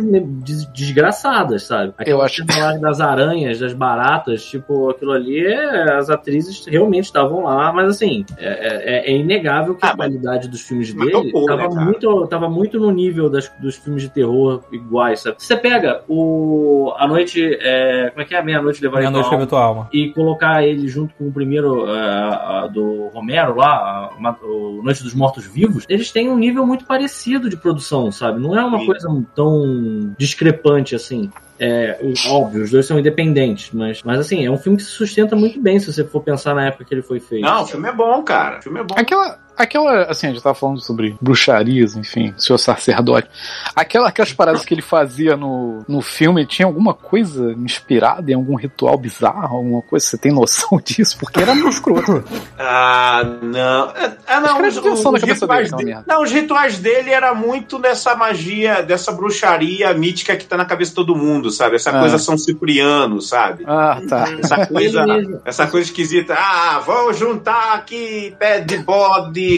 desgraçadas, 0.74 1.64
sabe? 1.64 1.94
Eu 2.06 2.22
acho- 2.22 2.44
Aquela 2.44 2.78
das 2.78 3.00
aranhas, 3.02 3.60
das 3.60 3.74
baratas, 3.74 4.44
tipo, 4.46 4.90
aquilo 4.90 5.12
ali, 5.12 5.46
é, 5.46 5.94
as 5.94 6.10
atrizes 6.10 6.66
realmente 6.66 7.06
estavam 7.06 7.44
lá, 7.44 7.72
mas 7.72 7.90
assim, 7.90 8.26
é, 8.38 9.08
é- 9.08 9.12
é 9.12 9.18
inegável 9.18 9.76
que 9.76 9.86
Ah, 9.86 9.92
a 9.92 9.96
qualidade 9.96 10.48
dos 10.48 10.62
filmes 10.62 10.94
dele 10.94 11.12
topou, 11.12 11.46
tava 11.46 11.70
né, 11.70 11.84
muito, 11.84 12.28
tava 12.28 12.50
muito 12.50 12.80
no 12.80 12.92
nível 12.92 13.30
das- 13.30 13.52
dos 13.60 13.76
filmes 13.76 14.04
de 14.04 14.10
terror 14.10 14.62
iguais, 14.72 15.22
sabe? 15.22 15.36
Você 15.40 15.56
pega 15.56 16.02
o 16.08 16.94
A 16.98 17.08
Noite, 17.08 17.58
é, 17.62 18.10
como 18.10 18.22
é 18.22 18.26
que 18.26 18.36
é? 18.36 18.42
Meia-Noite 18.42 18.82
Levar 18.82 18.98
Meia-noite 19.00 19.24
Tua 19.24 19.28
escreveu 19.38 19.48
tua 19.48 19.64
alma. 19.64 19.90
e 19.94 20.10
colocar 20.12 20.64
ele 20.64 20.88
junto 20.88 21.14
com 21.16 21.28
o 21.28 21.32
primeiro 21.32 21.71
é, 21.88 22.00
a- 22.00 22.68
do 22.72 23.08
Romero 23.08 23.56
lá, 23.56 24.12
a- 24.16 24.20
Ma- 24.20 24.38
o 24.42 24.82
Noite 24.84 25.04
dos 25.04 25.14
Mortos 25.14 25.46
Vivos, 25.46 25.86
eles 25.90 26.12
têm 26.12 26.30
um 26.30 26.38
nível 26.38 26.66
muito 26.66 26.86
parecido 26.86 27.50
de 27.50 27.58
produção, 27.58 28.12
sabe? 28.12 28.40
Não 28.40 28.58
é 28.58 28.64
uma 28.64 28.80
Sim. 28.80 28.86
coisa 28.86 29.24
tão 29.36 30.14
discrepante 30.18 30.96
assim. 30.96 31.30
É, 31.64 32.00
óbvio, 32.28 32.64
os 32.64 32.72
dois 32.72 32.88
são 32.88 32.98
independentes, 32.98 33.70
mas, 33.72 34.02
mas 34.04 34.20
assim, 34.20 34.44
é 34.44 34.50
um 34.50 34.58
filme 34.58 34.78
que 34.78 34.84
se 34.84 34.90
sustenta 34.90 35.36
muito 35.36 35.62
bem 35.62 35.80
se 35.80 35.94
você 35.94 36.04
for 36.04 36.22
pensar 36.24 36.56
na 36.56 36.66
época 36.66 36.84
que 36.86 36.92
ele 36.94 37.04
foi 37.04 37.20
feito. 37.20 37.44
Não, 37.44 37.62
o 37.62 37.68
filme 37.68 37.88
é 37.88 37.92
bom, 37.94 38.24
cara. 38.24 38.58
O 38.58 38.64
filme 38.64 38.80
é 38.80 38.84
bom. 38.84 38.96
Aquela, 38.98 39.38
aquela, 39.62 40.04
assim, 40.04 40.28
a 40.28 40.30
gente 40.32 40.42
tava 40.42 40.56
falando 40.56 40.82
sobre 40.82 41.16
bruxarias, 41.22 41.96
enfim, 41.96 42.34
seu 42.38 42.58
sacerdote. 42.58 43.28
Aquela, 43.76 44.08
aquelas 44.10 44.34
paradas 44.34 44.66
que 44.66 44.74
ele 44.74 44.82
fazia 44.82 45.36
no, 45.38 45.84
no 45.88 46.02
filme, 46.02 46.46
tinha 46.46 46.66
alguma 46.66 46.94
coisa 46.94 47.52
inspirada 47.54 48.32
em 48.32 48.36
algum 48.36 48.56
ritual 48.56 48.98
bizarro, 48.98 49.58
alguma 49.58 49.82
coisa? 49.82 50.06
Você 50.06 50.18
tem 50.18 50.32
noção 50.32 50.80
disso? 50.84 51.18
Porque 51.20 51.40
era 51.42 51.54
muito 51.56 51.70
escroto. 51.70 52.24
Ah, 52.60 53.22
não. 53.42 53.90
É- 53.92 54.12
Ah, 54.28 54.40
não. 54.40 54.62
Os, 54.62 55.22
rituais 55.24 55.72
dele, 55.72 55.86
merda. 55.86 56.04
não, 56.08 56.24
os 56.24 56.32
rituais 56.32 56.80
dele 56.80 57.10
era 57.12 57.34
muito 57.36 57.78
dessa 57.78 58.16
magia, 58.16 58.82
dessa 58.82 59.12
bruxaria 59.12 59.94
mítica 59.94 60.36
que 60.38 60.46
tá 60.46 60.56
na 60.56 60.64
cabeça 60.66 60.92
de 60.92 60.96
todo 60.96 61.16
mundo, 61.16 61.52
sabe? 61.52 61.76
Essa 61.76 61.90
Ah. 61.92 62.00
coisa 62.00 62.18
São 62.18 62.38
Cipriano, 62.38 63.22
sabe? 63.22 63.64
Ah, 63.68 64.00
tá. 64.08 64.26
Essa 64.40 64.66
coisa, 64.66 65.06
essa 65.44 65.68
coisa 65.68 65.88
esquisita. 65.88 66.34
Ah, 66.38 66.82
vamos 66.86 67.18
juntar 67.18 67.74
aqui 67.74 68.34
pé 68.40 68.60
de 68.62 68.78
bode 68.78 69.51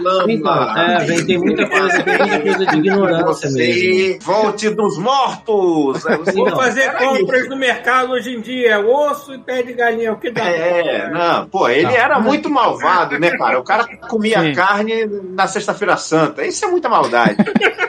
lama. 0.00 0.32
Então, 0.32 0.76
é, 0.76 1.04
vem, 1.04 1.26
tem 1.26 1.38
muita 1.38 1.68
coisa, 1.68 2.02
tem 2.02 2.18
muita 2.18 2.40
coisa 2.40 2.66
de 2.66 2.76
ignorância 2.78 3.50
mesmo. 3.50 3.74
Você 3.74 4.18
volte 4.22 4.70
dos 4.70 4.98
mortos. 4.98 6.02
Você, 6.02 6.32
Vou 6.32 6.48
não, 6.50 6.56
fazer 6.56 6.92
compras 6.94 7.48
no 7.48 7.56
mercado 7.56 8.12
hoje 8.12 8.34
em 8.34 8.40
dia. 8.40 8.78
Osso 8.80 9.34
e 9.34 9.38
pé 9.38 9.62
de 9.62 9.72
galinha. 9.72 10.12
O 10.12 10.18
que 10.18 10.30
dá? 10.30 10.44
É, 10.44 11.10
não, 11.10 11.46
pô, 11.48 11.68
ele 11.68 11.92
era 11.94 12.18
muito 12.20 12.48
malvado, 12.50 13.18
né, 13.18 13.30
cara? 13.36 13.58
O 13.58 13.64
cara 13.64 13.86
comia 14.08 14.40
Sim. 14.40 14.52
carne 14.54 15.06
na 15.34 15.46
Sexta-feira 15.46 15.96
Santa. 15.96 16.44
Isso 16.44 16.64
é 16.64 16.68
muita 16.68 16.88
maldade. 16.88 17.36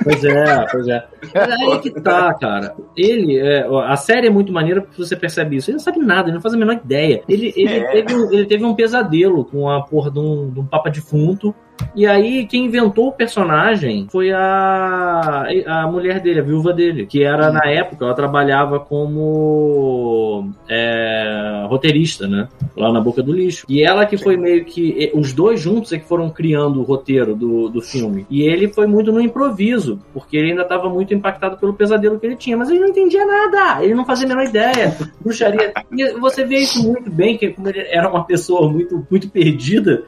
Pois 0.04 0.24
é, 0.24 0.66
pois 0.72 0.88
é. 0.88 1.04
Mas 1.34 1.52
aí 1.52 1.72
é 1.72 1.78
que 1.80 1.92
tá, 1.92 2.34
cara. 2.34 2.76
Ele, 2.96 3.38
é, 3.38 3.68
a 3.88 3.96
série 3.96 4.28
é 4.28 4.30
muito 4.30 4.52
maneira 4.54 4.82
porque 4.82 5.04
você 5.04 5.16
percebe 5.16 5.58
isso. 5.58 5.70
Ele 5.70 5.78
não 5.78 5.84
sabe 5.84 6.00
nada, 6.00 6.28
ele 6.30 6.36
não 6.36 6.42
faz 6.42 6.54
a 6.54 6.58
menor 6.58 6.74
ideia. 6.74 7.22
Ele, 7.28 7.54
ele, 7.56 7.74
É. 7.78 7.92
teve, 7.92 8.16
um, 8.16 8.32
ele 8.32 8.46
teve 8.46 8.64
um 8.66 8.74
pesadelo 8.76 9.46
com 9.46 9.70
a 9.70 9.82
porra 9.84 10.10
de 10.12 10.20
um, 10.20 10.50
de 10.50 10.60
um 10.60 10.66
papa 10.66 10.90
defunto 11.36 11.67
E 11.96 12.06
aí, 12.06 12.46
quem 12.46 12.66
inventou 12.66 13.08
o 13.08 13.12
personagem 13.12 14.08
foi 14.12 14.32
a, 14.32 15.48
a 15.66 15.88
mulher 15.88 16.20
dele, 16.20 16.40
a 16.40 16.44
viúva 16.44 16.72
dele, 16.72 17.06
que 17.06 17.24
era, 17.24 17.52
na 17.52 17.66
época, 17.70 18.06
ela 18.06 18.14
trabalhava 18.14 18.80
como 18.80 20.52
é, 20.70 21.66
roteirista, 21.68 22.28
né? 22.28 22.48
Lá 22.76 22.92
na 22.92 23.02
Boca 23.02 23.24
do 23.24 23.34
Lixo. 23.34 23.66
E 23.68 23.84
ela 23.84 24.06
que 24.06 24.18
foi 24.18 24.38
meio 24.38 24.64
que. 24.66 25.12
Os 25.14 25.34
dois 25.34 25.60
juntos 25.60 25.92
é 25.92 25.98
que 25.98 26.08
foram 26.08 26.30
criando 26.30 26.80
o 26.80 26.84
roteiro 26.84 27.36
do, 27.36 27.70
do 27.70 27.82
filme. 27.82 28.26
E 28.30 28.44
ele 28.44 28.68
foi 28.68 28.86
muito 28.86 29.12
no 29.12 29.22
improviso, 29.22 30.00
porque 30.14 30.38
ele 30.38 30.52
ainda 30.52 30.62
estava 30.62 30.90
muito 30.90 31.14
impactado 31.14 31.58
pelo 31.58 31.74
pesadelo 31.74 32.20
que 32.20 32.26
ele 32.26 32.36
tinha. 32.36 32.58
Mas 32.58 32.70
ele 32.70 32.80
não 32.80 32.90
entendia 32.90 33.26
nada, 33.26 33.84
ele 33.84 33.96
não 33.96 34.06
fazia 34.06 34.26
a 34.26 34.30
menor 34.30 34.44
ideia. 34.44 34.96
Bruxaria. 35.20 35.74
E 35.92 36.14
você 36.20 36.46
vê 36.46 36.60
isso 36.60 36.84
muito 36.84 37.10
bem, 37.10 37.38
que 37.38 37.50
como 37.50 37.68
ele 37.70 37.80
era 37.90 38.10
uma 38.10 38.24
pessoa 38.24 38.70
muito, 38.70 39.06
muito 39.10 39.30
perdida, 39.30 40.04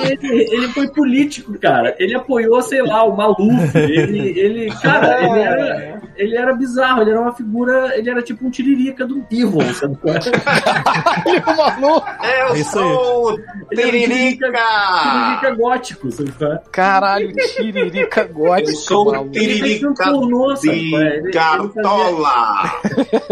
ele, 0.00 0.46
ele 0.50 0.68
foi 0.68 0.88
político, 1.08 1.58
cara. 1.58 1.96
Ele 1.98 2.14
apoiou, 2.14 2.60
sei 2.60 2.82
lá, 2.82 3.02
o 3.04 3.16
Maluf. 3.16 3.76
Ele, 3.76 4.38
ele 4.38 4.70
cara, 4.82 5.24
ele 5.24 5.40
era, 5.40 6.02
ele 6.16 6.36
era 6.36 6.54
bizarro, 6.54 7.00
ele 7.02 7.10
era 7.10 7.20
uma 7.20 7.32
figura, 7.34 7.96
ele 7.96 8.10
era 8.10 8.22
tipo 8.22 8.46
um 8.46 8.50
tiririca 8.50 9.06
do 9.06 9.24
Evil, 9.30 9.62
sabe? 9.74 9.96
qual 10.02 10.14
é? 10.14 10.18
o 11.50 11.56
maluco. 11.56 12.06
Eu 12.48 12.54
Isso 12.56 12.78
aí. 12.78 12.84
sou 12.84 13.30
o 13.30 13.34
um 13.34 13.38
Tiririca! 13.74 14.52
Tiririca 14.52 15.54
gótico, 15.56 16.10
sabe? 16.12 16.32
qual 16.32 16.52
é? 16.52 16.60
Caralho, 16.70 17.32
tiririca 17.56 18.24
gótico. 18.24 18.70
Eu 18.70 18.76
sou 18.76 19.08
o 19.08 19.12
maluco. 19.12 19.30
Ele 19.36 19.58
fez 19.60 19.82
um 19.84 19.94
Tiririca 19.94 20.04
pornô, 20.10 20.56
sabe? 20.56 20.90
qual 20.90 21.02
é? 21.02 21.06
Ele- 21.06 21.20
de 21.22 21.26
ele 21.28 21.32
fazia- 21.32 21.82
Cartola! 21.82 22.80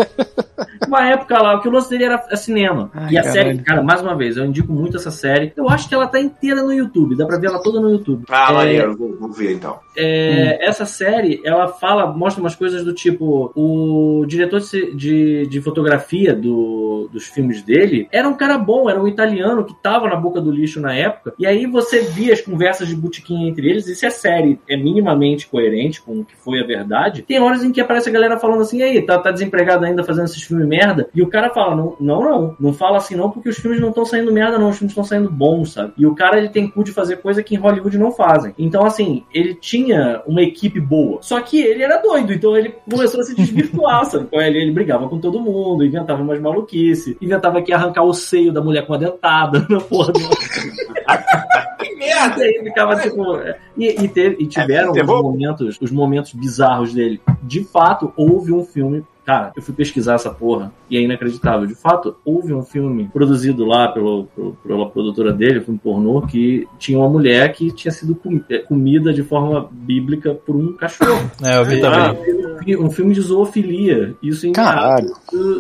uma 0.87 1.09
época 1.09 1.43
lá, 1.43 1.61
que 1.61 1.69
o 1.69 1.71
lance 1.71 1.91
dele 1.91 2.05
era 2.05 2.25
é 2.31 2.37
cinema. 2.37 2.91
Ai, 2.95 3.13
e 3.13 3.19
a 3.19 3.23
caralho. 3.23 3.33
série, 3.47 3.59
cara, 3.59 3.83
mais 3.83 4.01
uma 4.01 4.15
vez, 4.17 4.37
eu 4.37 4.45
indico 4.45 4.73
muito 4.73 4.97
essa 4.97 5.11
série. 5.11 5.53
Eu 5.57 5.69
acho 5.69 5.89
que 5.89 5.95
ela 5.95 6.07
tá 6.07 6.21
inteira 6.21 6.63
no 6.63 6.73
YouTube, 6.73 7.17
dá 7.17 7.27
pra 7.27 7.39
ver 7.39 7.49
ela 7.49 7.61
toda 7.67 7.81
no 7.81 7.91
YouTube. 7.91 8.25
Ah, 8.29 8.49
É, 8.51 8.55
maneiro, 8.55 8.97
vou, 8.97 9.17
vou 9.17 9.33
ver 9.33 9.53
então. 9.53 9.79
é, 9.97 10.67
Essa 10.67 10.85
série, 10.87 11.41
ela 11.45 11.69
fala, 11.69 12.07
mostra 12.07 12.43
umas 12.43 12.55
coisas 12.55 12.85
do 12.85 12.93
tipo: 12.93 13.51
o 13.55 14.25
diretor 14.27 14.61
de, 14.61 14.95
de, 14.95 15.47
de 15.47 15.61
fotografia 15.61 16.35
do, 16.35 17.09
dos 17.13 17.27
filmes 17.27 17.63
dele 17.63 18.09
era 18.13 18.29
um 18.29 18.35
cara 18.35 18.59
bom, 18.59 18.89
era 18.89 19.01
um 19.01 19.09
italiano 19.09 19.65
que 19.65 19.75
tava 19.83 20.09
na 20.09 20.17
boca 20.17 20.41
do 20.41 20.51
lixo 20.51 20.81
na 20.81 20.95
época. 20.95 21.35
E 21.39 21.47
aí 21.47 21.67
você 21.67 22.01
via 22.01 22.33
as 22.33 22.41
conversas 22.41 22.89
de 22.89 22.97
botequim 22.97 23.49
entre 23.49 23.69
eles. 23.69 23.87
E 23.89 23.95
se 23.95 24.07
a 24.07 24.11
série 24.11 24.59
é 24.69 24.77
minimamente 24.77 25.47
coerente 25.47 26.01
com 26.03 26.21
o 26.21 26.25
que 26.25 26.37
foi 26.37 26.61
a 26.61 26.67
verdade, 26.67 27.23
tem 27.23 27.41
horas 27.41 27.65
em 27.65 27.73
que 27.73 27.81
aparece 27.81 28.09
a 28.09 28.13
galera 28.13 28.39
falando 28.39 28.63
assim: 28.63 28.79
e 28.79 28.83
aí, 28.83 29.03
tá, 29.03 29.19
tá 29.19 29.31
desempregado 29.31 29.85
ainda 29.85 30.05
fazendo 30.05 30.25
esses 30.27 30.43
filmes 30.43 30.67
merda? 30.67 31.09
E 31.15 31.23
o 31.23 31.29
cara 31.29 31.51
fala: 31.51 31.75
não, 31.75 31.97
não, 32.01 32.23
não, 32.23 32.57
não 32.59 32.73
fala 32.73 32.99
assim 32.99 33.17
não, 33.17 33.31
porque 33.31 33.49
os 33.49 33.59
filmes 33.59 33.81
não 33.81 33.89
estão 33.89 34.05
saindo 34.05 34.33
merda, 34.33 34.59
não, 34.59 34.71
os 34.71 34.79
filmes 34.79 34.93
estão 34.93 35.05
saindo 35.05 35.31
bons, 35.31 35.73
sabe? 35.73 35.93
E 35.97 36.07
o 36.07 36.15
cara 36.15 36.39
ele 36.39 36.49
tem 36.49 36.69
cu 36.69 36.85
de 36.85 36.93
fazer 36.93 37.17
coisa 37.17 37.43
que 37.43 37.56
em 37.57 37.61
Hollywood 37.61 37.99
não 37.99 38.13
fazem. 38.13 38.55
Então, 38.59 38.85
assim, 38.85 39.25
ele 39.35 39.55
tinha 39.55 40.23
uma 40.27 40.43
equipe 40.43 40.79
boa. 40.81 41.19
Só 41.23 41.41
que 41.41 41.61
ele 41.61 41.83
era 41.83 41.97
doido, 42.01 42.33
então 42.33 42.57
ele 42.57 42.75
começou 42.91 43.21
a 43.21 43.25
se 43.25 43.35
desvirtuar, 43.35 44.05
sabe? 44.07 44.29
Ele, 44.33 44.59
ele 44.63 44.71
brigava 44.73 45.09
com 45.09 45.19
todo 45.19 45.41
mundo, 45.41 45.85
inventava 45.85 46.23
umas 46.23 46.41
maluquice, 46.41 47.17
inventava 47.21 47.61
que 47.63 47.73
ia 47.73 47.77
arrancar 47.77 48.03
o 48.05 48.13
seio 48.15 48.53
da 48.53 48.61
mulher 48.61 48.87
com 48.87 48.95
a 48.95 48.99
dentada 48.99 49.67
na 49.69 49.81
porra 49.81 50.13
do. 50.13 50.21
que 51.81 51.95
merda! 51.97 52.43
Aí 52.43 52.61
ficava 52.63 52.97
tipo. 52.97 53.37
é. 53.39 53.59
E, 53.77 54.05
e, 54.05 54.09
teve- 54.09 54.37
e 54.41 54.47
tiveram 54.47 54.97
É, 54.97 55.03
os 55.03 55.07
momentos, 55.07 55.79
os 55.81 55.91
momentos 55.91 56.33
bizarros 56.33 56.93
dele. 56.95 57.21
De 57.43 57.65
fato, 57.65 58.13
houve 58.17 58.53
um 58.53 58.65
filme. 58.65 59.05
Cara, 59.27 59.53
eu 59.57 59.61
fui 59.63 59.75
pesquisar 59.75 60.15
essa 60.15 60.31
porra 60.31 60.73
e 60.89 60.97
é 60.97 61.01
inacreditável. 61.01 61.67
De 61.67 61.75
fato, 61.75 62.17
houve 62.25 62.55
um 62.55 62.63
filme 62.63 63.11
produzido 63.13 63.65
lá 63.67 63.89
pelo, 63.89 64.27
pelo- 64.37 64.57
pela 64.67 64.89
produtora 64.89 65.33
dele, 65.33 65.59
um 65.59 65.63
filme 65.63 65.81
pornô, 65.83 66.23
que 66.23 66.67
tinha 66.79 66.97
uma 66.99 67.09
mulher 67.09 67.53
que 67.53 67.73
tinha 67.73 67.91
sido 67.91 68.15
com- 68.15 68.41
é, 68.49 68.59
comida 68.59 69.13
de 69.13 69.23
forma 69.25 69.69
bíblica 69.73 70.33
por 70.35 70.55
um 70.55 70.73
cachorro. 70.75 71.29
É, 71.43 71.59
eu 71.59 71.65
vi 71.65 71.85
Ah, 71.85 72.15
também. 72.15 72.77
um 72.79 72.89
filme 72.91 73.13
de 73.15 73.21
zoofilia. 73.21 74.15
Isso 74.23 74.47
em 74.47 74.53
Caralho. 74.53 75.13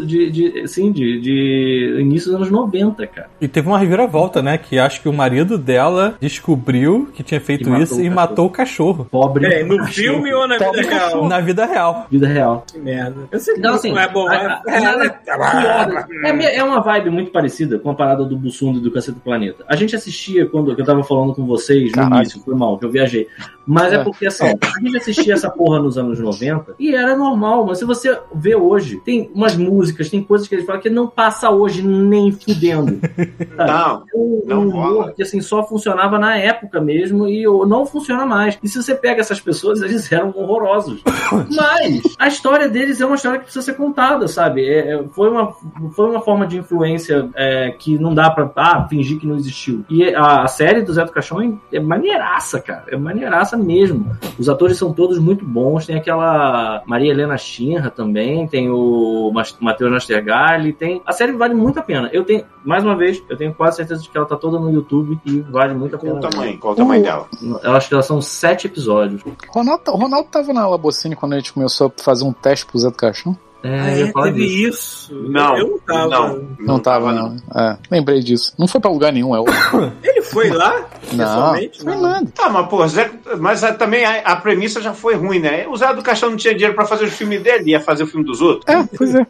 de, 0.06 0.30
de, 0.30 0.60
assim, 0.60 0.92
de, 0.92 1.20
de 1.20 1.96
início 2.00 2.30
dos 2.30 2.36
anos 2.36 2.50
90, 2.50 3.06
cara. 3.06 3.28
E 3.40 3.48
teve 3.48 3.66
uma 3.68 3.78
reviravolta, 3.78 4.40
né? 4.40 4.56
Que 4.58 4.78
acho 4.78 5.02
que 5.02 5.08
o 5.08 5.12
marido 5.12 5.58
dela 5.58 6.14
descobriu 6.20 7.08
que 7.14 7.22
tinha 7.22 7.40
feito 7.40 7.68
E 7.68 7.82
isso 7.82 7.94
e 7.94 7.96
cachorro. 8.04 8.14
matou 8.14 8.46
o 8.46 8.50
cachorro. 8.50 9.06
Pobre. 9.10 9.48
Peraí, 9.48 9.64
no 9.64 9.76
cachorro. 9.78 9.92
filme 9.92 10.32
ou 10.32 10.46
na 10.46 10.56
vida 10.58 10.82
real? 10.82 11.28
Na 11.28 11.40
vida 11.40 11.66
real. 11.66 12.06
Vida 12.10 12.26
real. 12.28 12.64
Que 12.70 12.78
merda. 12.78 13.16
Eu 13.32 13.40
sei 13.40 13.55
Então, 13.58 13.70
não 13.70 13.78
assim, 13.78 13.96
é 13.96 14.08
bom. 14.08 14.28
a- 14.28 14.34
é- 14.34 14.46
a- 14.46 14.62
é- 14.68 14.80
nada 14.80 16.06
é-. 16.24 16.56
É, 16.58 16.62
uma 16.64 16.80
vibe 16.80 17.10
muito 17.10 17.30
parecida 17.30 17.78
com 17.78 17.90
a 17.90 17.94
parada 17.94 18.24
do 18.24 18.36
Bussunda 18.36 18.78
e 18.78 18.82
do 18.82 18.90
Cacete 18.90 19.14
do 19.18 19.20
Planeta. 19.20 19.64
A 19.68 19.76
gente 19.76 19.94
assistia 19.96 20.46
quando 20.46 20.72
eu 20.72 20.84
tava 20.84 21.02
falando 21.04 21.34
com 21.34 21.44
vocês 21.46 21.86
no 21.90 21.92
Caralho. 21.92 22.16
início, 22.16 22.40
foi 22.40 22.54
mal, 22.54 22.78
que 22.78 22.84
eu 22.84 22.90
viajei. 22.90 23.28
Mas 23.66 23.92
é 23.92 23.96
É. 23.96 24.04
porque 24.04 24.26
assim, 24.26 24.44
a 24.46 24.80
gente 24.80 24.96
assistia 24.96 25.34
essa 25.34 25.50
porra 25.50 25.80
nos 25.80 25.98
anos 25.98 26.20
90 26.20 26.74
e 26.78 26.94
era 26.94 27.16
normal, 27.16 27.66
mas 27.66 27.78
se 27.78 27.84
você 27.84 28.18
vê 28.34 28.54
hoje, 28.54 29.00
tem 29.04 29.30
umas 29.34 29.56
músicas, 29.56 30.08
tem 30.08 30.22
coisas 30.22 30.46
que 30.46 30.54
eles 30.54 30.64
falam 30.66 30.80
que 30.80 30.88
não 30.90 31.06
passa 31.08 31.50
hoje 31.50 31.82
nem 31.82 32.30
fudendo. 32.32 33.00
Sabe? 33.56 33.70
Não, 33.70 34.04
um, 34.14 34.42
Não 34.46 34.60
um 34.60 34.68
humor 34.68 34.92
rola. 34.94 35.12
que 35.12 35.22
assim, 35.22 35.40
só 35.40 35.62
funcionava 35.66 36.18
na 36.18 36.36
época 36.36 36.80
mesmo 36.80 37.26
e 37.26 37.46
o- 37.48 37.66
não 37.66 37.84
funciona 37.86 38.24
mais. 38.24 38.58
E 38.62 38.68
se 38.68 38.80
você 38.82 38.94
pega 38.94 39.20
essas 39.20 39.40
pessoas, 39.40 39.80
eles 39.82 40.10
eram 40.12 40.28
horrorosos. 40.36 41.02
Mas 41.32 42.02
a 42.18 42.28
história 42.28 42.68
deles 42.68 43.00
é 43.00 43.06
uma 43.06 43.16
história 43.16 43.38
que 43.38 43.44
precisa 43.44 43.64
ser 43.64 43.74
contada, 43.74 44.28
sabe? 44.28 44.64
É, 44.66 44.94
é, 44.94 45.04
foi, 45.12 45.28
uma, 45.30 45.52
foi 45.94 46.08
uma 46.10 46.20
forma 46.20 46.46
de 46.46 46.58
influência 46.58 47.28
é, 47.34 47.70
que 47.78 47.98
não 47.98 48.14
dá 48.14 48.30
pra 48.30 48.50
ah, 48.56 48.86
fingir 48.88 49.18
que 49.18 49.26
não 49.26 49.36
existiu. 49.36 49.84
E 49.88 50.14
a, 50.14 50.42
a 50.42 50.48
série 50.48 50.82
do 50.82 50.92
Zé 50.92 51.04
do 51.04 51.12
Caixão 51.12 51.60
é 51.72 51.80
maneiraça, 51.80 52.60
cara. 52.60 52.84
É 52.88 52.96
maneiraça 52.96 53.55
mesmo. 53.56 54.16
Os 54.38 54.48
atores 54.48 54.76
são 54.76 54.92
todos 54.92 55.18
muito 55.18 55.44
bons. 55.44 55.86
Tem 55.86 55.96
aquela 55.96 56.82
Maria 56.86 57.10
Helena 57.10 57.36
Chinra 57.36 57.90
também, 57.90 58.46
tem 58.46 58.70
o 58.70 59.32
Matheus 59.60 59.90
Nastergalli, 59.92 60.72
tem... 60.72 61.00
A 61.06 61.12
série 61.12 61.32
vale 61.32 61.54
muito 61.54 61.78
a 61.78 61.82
pena. 61.82 62.08
Eu 62.12 62.24
tenho, 62.24 62.44
mais 62.64 62.84
uma 62.84 62.96
vez, 62.96 63.22
eu 63.28 63.36
tenho 63.36 63.54
quase 63.54 63.76
certeza 63.76 64.02
de 64.02 64.08
que 64.08 64.16
ela 64.16 64.26
tá 64.26 64.36
toda 64.36 64.58
no 64.58 64.70
YouTube 64.72 65.18
e 65.24 65.40
vale 65.40 65.74
muito 65.74 65.96
a 65.96 65.98
qual 65.98 66.14
pena. 66.16 66.26
o 66.26 66.30
tamanho? 66.30 66.58
Qual 66.58 66.72
o 66.72 66.76
tamanho 66.76 67.02
dela? 67.02 67.26
Eu 67.62 67.72
acho 67.72 67.88
que 67.88 67.94
elas 67.94 68.06
são 68.06 68.20
sete 68.20 68.66
episódios. 68.66 69.22
Ronaldo, 69.48 69.82
o 69.92 69.96
Ronaldo 69.96 70.28
tava 70.30 70.52
na 70.52 70.66
Labocine 70.68 71.16
quando 71.16 71.32
a 71.34 71.36
gente 71.36 71.52
começou 71.52 71.92
a 71.96 72.02
fazer 72.02 72.24
um 72.24 72.32
teste 72.32 72.66
pro 72.66 72.78
Zé 72.78 72.88
do 72.90 72.96
Caixão? 72.96 73.36
É, 73.62 73.80
Ah, 73.80 73.90
é, 73.90 74.12
teve 74.12 74.46
disso. 74.46 75.12
isso. 75.12 75.14
Não, 75.28 75.56
Eu 75.56 75.68
não 75.70 75.78
tava. 75.78 76.08
não. 76.08 76.48
Não, 76.60 76.78
tava, 76.78 77.12
não. 77.12 77.36
É, 77.54 77.76
lembrei 77.90 78.20
disso. 78.20 78.54
Não 78.58 78.68
foi 78.68 78.80
pra 78.80 78.90
lugar 78.90 79.12
nenhum, 79.12 79.34
é 79.34 79.40
o. 79.40 79.44
Foi 80.30 80.50
lá? 80.50 80.84
Não, 81.12 81.18
pessoalmente? 81.18 81.82
foi 81.82 81.96
nada. 81.96 82.26
Tá, 82.34 82.48
mas 82.48 82.68
pô, 82.68 82.86
Zé, 82.86 83.10
mas 83.38 83.62
é, 83.62 83.72
também 83.72 84.04
a, 84.04 84.18
a 84.20 84.36
premissa 84.36 84.80
já 84.80 84.92
foi 84.92 85.14
ruim, 85.14 85.38
né? 85.38 85.66
O 85.68 85.76
Zé 85.76 85.92
do 85.94 86.02
Caixão 86.02 86.30
não 86.30 86.36
tinha 86.36 86.54
dinheiro 86.54 86.74
pra 86.74 86.84
fazer 86.86 87.04
o 87.04 87.10
filme 87.10 87.38
dele, 87.38 87.70
ia 87.70 87.80
fazer 87.80 88.04
o 88.04 88.06
filme 88.06 88.24
dos 88.24 88.40
outros. 88.40 88.64
É, 88.74 88.86
pois 88.96 89.14
é. 89.14 89.26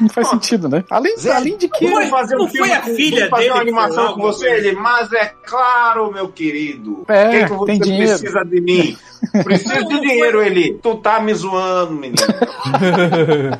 Não 0.00 0.08
faz 0.10 0.28
sentido, 0.28 0.68
né? 0.68 0.84
Além, 0.90 1.16
Zé, 1.18 1.32
além 1.32 1.56
de 1.56 1.68
que. 1.68 1.84
Vamos 1.88 2.08
fazer 2.08 2.36
um 2.36 2.40
não 2.40 2.48
filme 2.48 2.68
foi 2.68 2.76
a 2.76 2.80
com- 2.82 2.94
filha 2.94 3.28
fazer 3.28 3.42
dele 3.42 3.52
uma 3.54 3.60
animação 3.62 3.94
foi 3.96 4.04
lá, 4.04 4.12
com 4.12 4.22
você, 4.22 4.48
ele, 4.48 4.72
mas 4.72 5.12
é 5.12 5.26
claro, 5.44 6.12
meu 6.12 6.28
querido. 6.28 7.04
É, 7.08 7.26
O 7.26 7.30
que, 7.30 7.42
que 7.44 7.48
você 7.52 7.66
tem 7.66 7.80
dinheiro. 7.80 8.18
precisa 8.18 8.44
de 8.44 8.60
mim? 8.60 8.96
Preciso 9.42 9.88
de 9.88 10.00
dinheiro, 10.00 10.40
ele. 10.40 10.78
Tu 10.80 10.94
tá 10.98 11.18
me 11.18 11.34
zoando, 11.34 11.94
menino. 11.94 12.16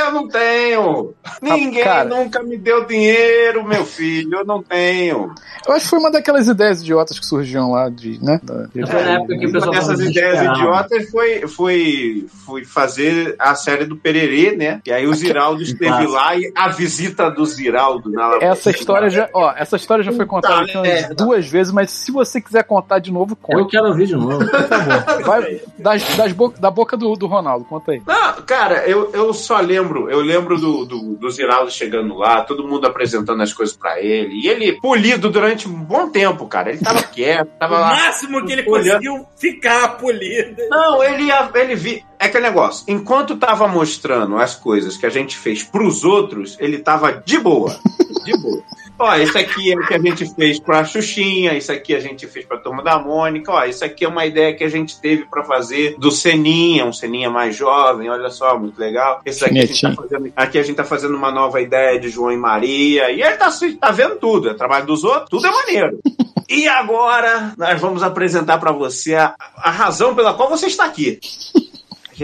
Eu 0.00 0.12
não 0.12 0.28
tenho. 0.28 1.14
Ninguém 1.42 1.84
cara. 1.84 2.04
nunca 2.08 2.42
me 2.42 2.56
deu 2.56 2.84
dinheiro, 2.86 3.64
meu 3.66 3.84
filho. 3.84 4.38
Eu 4.38 4.44
não 4.44 4.62
tenho. 4.62 5.32
Eu 5.66 5.74
acho 5.74 5.84
que 5.84 5.90
foi 5.90 5.98
uma 5.98 6.10
daquelas 6.10 6.48
ideias 6.48 6.80
idiotas 6.80 7.18
que 7.18 7.26
surgiam 7.26 7.70
lá 7.70 7.88
de, 7.88 8.18
né? 8.22 8.40
da- 8.42 8.66
de- 8.72 8.86
Foi 8.86 9.02
na 9.02 9.10
época 9.12 9.38
que 9.38 9.46
o 9.46 9.50
Uma 9.50 9.70
dessas 9.72 10.00
ideias 10.00 10.42
idiotas 10.42 11.10
foi, 11.10 11.46
foi, 11.46 12.26
foi 12.46 12.64
fazer 12.64 13.34
a 13.38 13.54
série 13.54 13.84
do 13.84 13.96
Pererê, 13.96 14.56
né? 14.56 14.80
E 14.86 14.92
aí 14.92 15.06
o 15.06 15.14
Ziraldo 15.14 15.62
esteve 15.62 16.06
lá 16.06 16.34
e 16.36 16.50
a 16.56 16.68
visita 16.68 17.30
do 17.30 17.44
Ziraldo 17.44 18.10
na 18.10 18.38
Essa 18.40 18.70
história 18.70 19.10
já, 19.10 19.28
ó, 19.34 19.52
essa 19.56 19.76
história 19.76 20.02
já 20.04 20.12
foi 20.12 20.26
contada 20.26 20.56
umas 20.62 20.74
merda. 20.74 21.14
duas 21.14 21.46
vezes, 21.48 21.72
mas 21.72 21.90
se 21.90 22.10
você 22.10 22.40
quiser 22.40 22.64
contar 22.64 22.98
de 23.00 23.12
novo, 23.12 23.32
Eu 23.32 23.36
conte. 23.58 23.70
quero 23.70 23.88
ouvir 23.88 24.06
de 24.06 24.14
novo. 24.16 24.38
Por 24.38 24.62
favor. 24.68 25.22
Vai 25.24 25.60
das, 25.78 26.16
das 26.16 26.32
bo- 26.32 26.54
da 26.58 26.70
boca 26.70 26.96
do, 26.96 27.14
do 27.16 27.26
Ronaldo, 27.26 27.64
conta 27.64 27.92
aí. 27.92 28.02
Não, 28.06 28.32
cara, 28.42 28.86
eu, 28.86 29.10
eu 29.12 29.32
só 29.34 29.58
lembro, 29.60 29.89
eu 30.10 30.20
lembro 30.20 30.58
do, 30.58 30.84
do, 30.84 31.16
do 31.16 31.30
Ziraldo 31.30 31.70
chegando 31.70 32.14
lá, 32.16 32.42
todo 32.42 32.66
mundo 32.66 32.86
apresentando 32.86 33.42
as 33.42 33.52
coisas 33.52 33.76
pra 33.76 34.00
ele, 34.00 34.34
e 34.42 34.48
ele 34.48 34.80
polido 34.80 35.28
durante 35.30 35.68
um 35.68 35.72
bom 35.82 36.08
tempo, 36.10 36.46
cara. 36.46 36.70
Ele 36.70 36.78
tava 36.78 37.02
quieto, 37.08 37.48
O 37.48 37.58
tava 37.58 37.78
lá. 37.78 37.88
máximo 37.94 38.44
que 38.46 38.52
ele 38.52 38.68
Olhando. 38.68 38.86
conseguiu 39.02 39.26
ficar 39.36 39.88
polido. 39.98 40.62
Não, 40.68 41.02
ele, 41.02 41.24
ia- 41.24 41.50
ele 41.54 41.74
vi. 41.74 42.04
É 42.18 42.26
aquele 42.26 42.44
negócio. 42.44 42.84
Enquanto 42.86 43.36
tava 43.36 43.66
mostrando 43.66 44.36
as 44.36 44.54
coisas 44.54 44.96
que 44.96 45.06
a 45.06 45.10
gente 45.10 45.36
fez 45.36 45.62
pros 45.62 46.04
outros, 46.04 46.56
ele 46.60 46.78
tava 46.78 47.12
de 47.12 47.38
boa. 47.38 47.78
De 48.24 48.36
boa. 48.40 48.62
Ó, 49.02 49.16
isso 49.16 49.38
aqui 49.38 49.72
é 49.72 49.76
o 49.76 49.86
que 49.86 49.94
a 49.94 49.98
gente 49.98 50.26
fez 50.34 50.60
pra 50.60 50.84
Xuxinha, 50.84 51.54
isso 51.54 51.72
aqui 51.72 51.94
a 51.94 52.00
gente 52.00 52.26
fez 52.26 52.44
pra 52.44 52.58
Turma 52.58 52.82
da 52.82 52.98
Mônica, 52.98 53.50
ó, 53.50 53.64
isso 53.64 53.82
aqui 53.82 54.04
é 54.04 54.08
uma 54.08 54.26
ideia 54.26 54.54
que 54.54 54.62
a 54.62 54.68
gente 54.68 55.00
teve 55.00 55.24
pra 55.24 55.42
fazer 55.42 55.96
do 55.98 56.10
Seninha, 56.10 56.84
um 56.84 56.92
Seninha 56.92 57.30
mais 57.30 57.56
jovem, 57.56 58.10
olha 58.10 58.28
só, 58.28 58.58
muito 58.58 58.78
legal. 58.78 59.22
Esse 59.24 59.42
aqui 59.42 59.58
a 59.58 59.64
gente 59.64 59.80
tá 59.80 59.94
fazendo, 59.94 60.32
aqui 60.36 60.58
a 60.58 60.62
gente 60.62 60.76
tá 60.76 60.84
fazendo 60.84 61.16
uma 61.16 61.32
nova 61.32 61.62
ideia 61.62 61.98
de 61.98 62.10
João 62.10 62.30
e 62.30 62.36
Maria, 62.36 63.10
e 63.10 63.22
ele 63.22 63.36
tá, 63.38 63.50
tá 63.80 63.90
vendo 63.90 64.16
tudo, 64.16 64.50
é 64.50 64.54
trabalho 64.54 64.84
dos 64.84 65.02
outros, 65.02 65.30
tudo 65.30 65.46
é 65.46 65.50
maneiro. 65.50 65.98
E 66.52 66.66
agora 66.66 67.54
nós 67.56 67.80
vamos 67.80 68.02
apresentar 68.02 68.58
pra 68.58 68.72
você 68.72 69.14
a, 69.14 69.36
a 69.56 69.70
razão 69.70 70.16
pela 70.16 70.34
qual 70.34 70.50
você 70.50 70.66
está 70.66 70.84
aqui. 70.84 71.20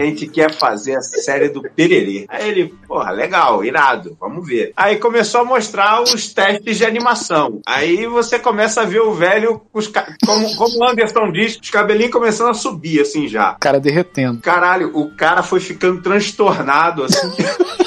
A 0.01 0.05
gente 0.05 0.27
quer 0.27 0.53
fazer 0.53 0.95
a 0.95 1.01
série 1.01 1.49
do 1.49 1.61
Pererê. 1.61 2.25
Aí 2.29 2.49
ele, 2.49 2.73
porra, 2.87 3.11
legal, 3.11 3.63
irado, 3.63 4.15
vamos 4.19 4.47
ver. 4.47 4.73
Aí 4.75 4.97
começou 4.97 5.41
a 5.41 5.45
mostrar 5.45 6.01
os 6.01 6.33
testes 6.33 6.77
de 6.77 6.85
animação. 6.85 7.61
Aí 7.65 8.05
você 8.05 8.37
começa 8.37 8.81
a 8.81 8.85
ver 8.85 9.01
o 9.01 9.13
velho, 9.13 9.61
os 9.73 9.87
como, 9.87 10.55
como 10.55 10.79
o 10.79 10.89
Anderson 10.89 11.31
diz, 11.31 11.57
os 11.61 11.69
cabelinhos 11.69 12.11
começando 12.11 12.49
a 12.49 12.53
subir, 12.53 13.01
assim 13.01 13.27
já. 13.27 13.53
O 13.53 13.59
cara 13.59 13.79
derretendo. 13.79 14.41
Caralho, 14.41 14.91
o 14.93 15.15
cara 15.15 15.41
foi 15.43 15.59
ficando 15.59 16.01
transtornado, 16.01 17.03
assim. 17.03 17.27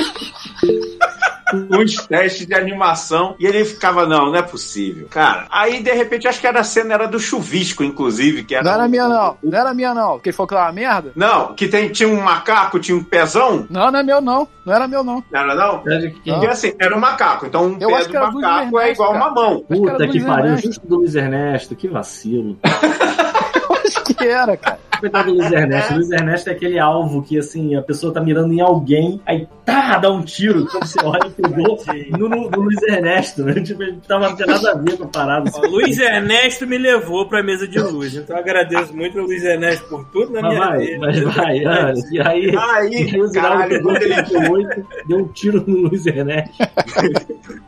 Com 1.50 1.78
os 1.78 1.96
testes 2.06 2.46
de 2.46 2.54
animação. 2.54 3.34
E 3.38 3.46
ele 3.46 3.64
ficava, 3.64 4.06
não, 4.06 4.26
não 4.26 4.36
é 4.36 4.42
possível. 4.42 5.06
Cara, 5.10 5.46
aí 5.50 5.82
de 5.82 5.92
repente, 5.92 6.26
acho 6.28 6.40
que 6.40 6.46
era 6.46 6.60
a 6.60 6.64
cena 6.64 6.94
era 6.94 7.06
do 7.06 7.18
chuvisco, 7.18 7.82
inclusive, 7.84 8.44
que 8.44 8.54
era. 8.54 8.64
Não 8.64 8.72
era 8.72 8.88
minha, 8.88 9.08
não. 9.08 9.36
Não 9.42 9.58
era 9.58 9.74
minha, 9.74 9.94
não. 9.94 10.12
Porque 10.12 10.30
ele 10.30 10.36
falou 10.36 10.48
que 10.48 10.54
era 10.54 10.64
uma 10.64 10.72
merda? 10.72 11.12
Não, 11.14 11.54
que 11.54 11.68
tem, 11.68 11.88
tinha 11.90 12.08
um 12.08 12.20
macaco, 12.20 12.78
tinha 12.78 12.96
um 12.96 13.02
pezão. 13.04 13.66
Não, 13.70 13.90
não 13.90 13.98
é 13.98 14.02
meu, 14.02 14.20
não. 14.20 14.48
Não 14.64 14.74
era 14.74 14.86
meu, 14.86 15.02
não. 15.02 15.24
Não 15.30 15.40
era, 15.40 15.54
não? 15.54 15.82
Que- 15.82 16.14
E 16.24 16.46
assim, 16.46 16.72
era 16.78 16.96
um 16.96 17.00
macaco. 17.00 17.46
Então 17.46 17.66
um 17.66 17.76
Eu 17.80 17.88
pé 17.88 18.02
do 18.04 18.08
que 18.10 18.18
macaco 18.18 18.78
é 18.78 18.82
Ernesto, 18.84 18.92
igual 19.02 19.12
cara. 19.12 19.24
uma 19.24 19.34
mão. 19.34 19.60
Que 19.60 19.74
Puta 19.76 19.96
que 19.96 20.18
Luiz 20.18 20.24
pariu, 20.24 20.56
justo 20.58 20.86
do 20.86 20.96
Luiz 20.96 21.14
Ernesto, 21.14 21.74
que 21.76 21.88
vacilo. 21.88 22.58
Acho 23.96 24.04
que 24.04 24.24
era, 24.24 24.56
cara. 24.56 24.78
Coitado 25.00 25.32
do 25.32 25.38
Luiz 25.38 25.50
Ernesto. 25.50 25.92
O 25.92 25.96
Luiz 25.96 26.10
Ernesto 26.10 26.50
é 26.50 26.52
aquele 26.52 26.78
alvo 26.78 27.22
que, 27.22 27.38
assim, 27.38 27.74
a 27.74 27.80
pessoa 27.80 28.12
tá 28.12 28.20
mirando 28.20 28.52
em 28.52 28.60
alguém, 28.60 29.20
aí 29.24 29.48
tá, 29.64 29.96
dá 29.96 30.10
um 30.10 30.22
tiro. 30.22 30.66
Quando 30.66 30.86
você 30.86 30.98
olha 31.02 31.26
e 31.26 31.30
pegou 31.30 31.78
no, 32.10 32.28
no, 32.28 32.50
no 32.50 32.60
Luiz 32.60 32.82
Ernesto, 32.82 33.42
né? 33.42 33.54
Tipo, 33.62 33.82
ele 33.82 33.98
tava, 34.06 34.28
não 34.28 34.46
nada 34.46 34.72
a 34.72 34.74
ver 34.74 34.98
com 34.98 35.04
a 35.04 35.08
parada. 35.08 35.50
Ó, 35.54 35.66
Luiz 35.66 35.98
Ernesto 35.98 36.66
me 36.66 36.76
levou 36.76 37.26
pra 37.26 37.42
mesa 37.42 37.66
de 37.66 37.78
luz. 37.78 38.14
Então 38.14 38.36
eu 38.36 38.42
agradeço 38.42 38.94
muito 38.94 39.18
ao 39.18 39.24
Luiz 39.24 39.42
Ernesto 39.42 39.88
por 39.88 40.04
tudo 40.10 40.32
na 40.34 40.42
Mas 40.42 40.52
minha 40.52 40.66
vai, 40.66 40.78
vida. 40.78 40.98
mas 40.98 41.20
vai, 41.20 41.64
olha. 41.66 41.94
E 42.10 42.20
aí, 42.20 42.44
e 42.50 42.56
Aí, 42.56 43.04
Ziraldo 43.06 43.32
caralho, 43.32 43.68
pegou 43.70 43.92
quando 43.92 44.02
ele, 44.02 44.22
38, 44.22 44.86
deu 45.06 45.18
um 45.18 45.28
tiro 45.28 45.64
no 45.66 45.88
Luiz 45.88 46.06
Ernesto. 46.06 46.54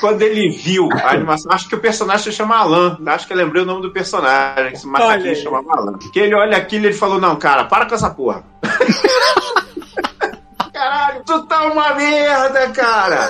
quando 0.00 0.22
ele 0.22 0.50
viu 0.50 0.88
a 0.92 1.12
animação, 1.12 1.52
acho 1.52 1.68
que 1.68 1.74
o 1.74 1.80
personagem 1.80 2.24
se 2.24 2.32
chama 2.32 2.56
Alan. 2.56 2.98
Acho 3.06 3.26
que 3.26 3.32
eu 3.32 3.36
lembrei 3.36 3.62
o 3.62 3.66
nome 3.66 3.82
do 3.82 3.92
personagem. 3.92 4.72
Esse 4.72 4.86
Olha 4.86 4.92
macaquinho 4.92 5.32
chamava 5.52 5.76
Alan. 5.76 5.98
Que 5.98 6.18
ele 6.18 6.34
olha 6.34 6.56
aquilo 6.56 6.84
e 6.84 6.86
ele 6.88 6.96
falou: 6.96 7.20
Não, 7.20 7.36
cara, 7.36 7.64
para 7.64 7.86
com 7.86 7.94
essa 7.94 8.10
porra. 8.10 8.42
Caralho, 10.72 11.22
tu 11.24 11.46
tá 11.46 11.66
uma 11.66 11.94
merda, 11.94 12.70
cara. 12.70 13.28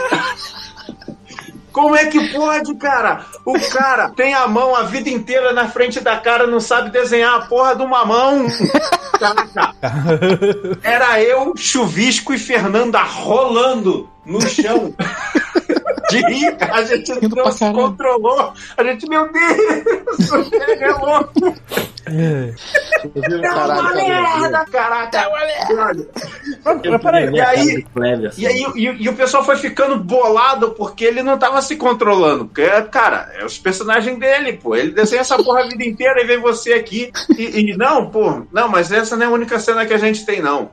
Como 1.72 1.96
é 1.96 2.06
que 2.06 2.32
pode, 2.32 2.74
cara? 2.76 3.24
O 3.44 3.54
cara 3.70 4.10
tem 4.10 4.34
a 4.34 4.46
mão 4.46 4.76
a 4.76 4.82
vida 4.82 5.08
inteira 5.08 5.52
na 5.52 5.68
frente 5.68 6.00
da 6.00 6.18
cara, 6.18 6.46
não 6.46 6.60
sabe 6.60 6.90
desenhar 6.90 7.34
a 7.34 7.46
porra 7.46 7.74
de 7.74 7.82
uma 7.82 8.04
mão. 8.04 8.46
Caraca. 9.18 9.74
Era 10.84 11.20
eu, 11.22 11.54
Chuvisco 11.56 12.34
e 12.34 12.38
Fernanda 12.38 13.02
rolando 13.02 14.11
no 14.26 14.40
chão. 14.42 14.94
De 16.10 16.18
rir, 16.26 16.56
a 16.60 16.82
gente 16.82 17.10
Rindo 17.14 17.36
não 17.36 17.50
se 17.50 17.72
controlou. 17.72 18.52
A 18.76 18.84
gente, 18.84 19.08
meu 19.08 19.30
Deus, 19.32 20.52
ele 20.52 20.84
é 20.84 20.92
louco. 20.92 21.54
É 22.04 22.52
uma 23.50 23.94
merda, 23.94 24.64
caraca. 24.70 25.28
Olha. 25.30 26.06
Eu 26.82 26.98
peraí, 27.00 27.24
queria 27.24 27.38
e 27.38 27.40
aí- 27.40 27.60
assim. 28.26 28.42
E 28.42 28.46
aí 28.46 28.66
e, 28.74 29.04
e 29.04 29.08
o 29.08 29.14
pessoal 29.14 29.42
foi 29.44 29.56
ficando 29.56 29.96
bolado 29.96 30.72
porque 30.72 31.04
ele 31.04 31.22
não 31.22 31.38
tava 31.38 31.62
se 31.62 31.76
controlando. 31.76 32.44
Porque, 32.46 32.68
cara, 32.90 33.30
é 33.38 33.44
os 33.44 33.56
personagens 33.58 34.18
dele, 34.18 34.54
pô. 34.54 34.76
Ele 34.76 34.90
desenha 34.92 35.22
essa 35.22 35.36
porra 35.42 35.60
a 35.60 35.68
vida 35.68 35.84
inteira 35.84 36.20
e 36.22 36.26
vem 36.26 36.40
você 36.40 36.74
aqui. 36.74 37.10
E, 37.38 37.70
e 37.70 37.76
não, 37.76 38.10
pô, 38.10 38.42
não, 38.52 38.68
mas 38.68 38.92
essa 38.92 39.16
não 39.16 39.24
é 39.24 39.28
a 39.28 39.32
única 39.32 39.58
cena 39.58 39.86
que 39.86 39.94
a 39.94 39.98
gente 39.98 40.26
tem, 40.26 40.42
não. 40.42 40.68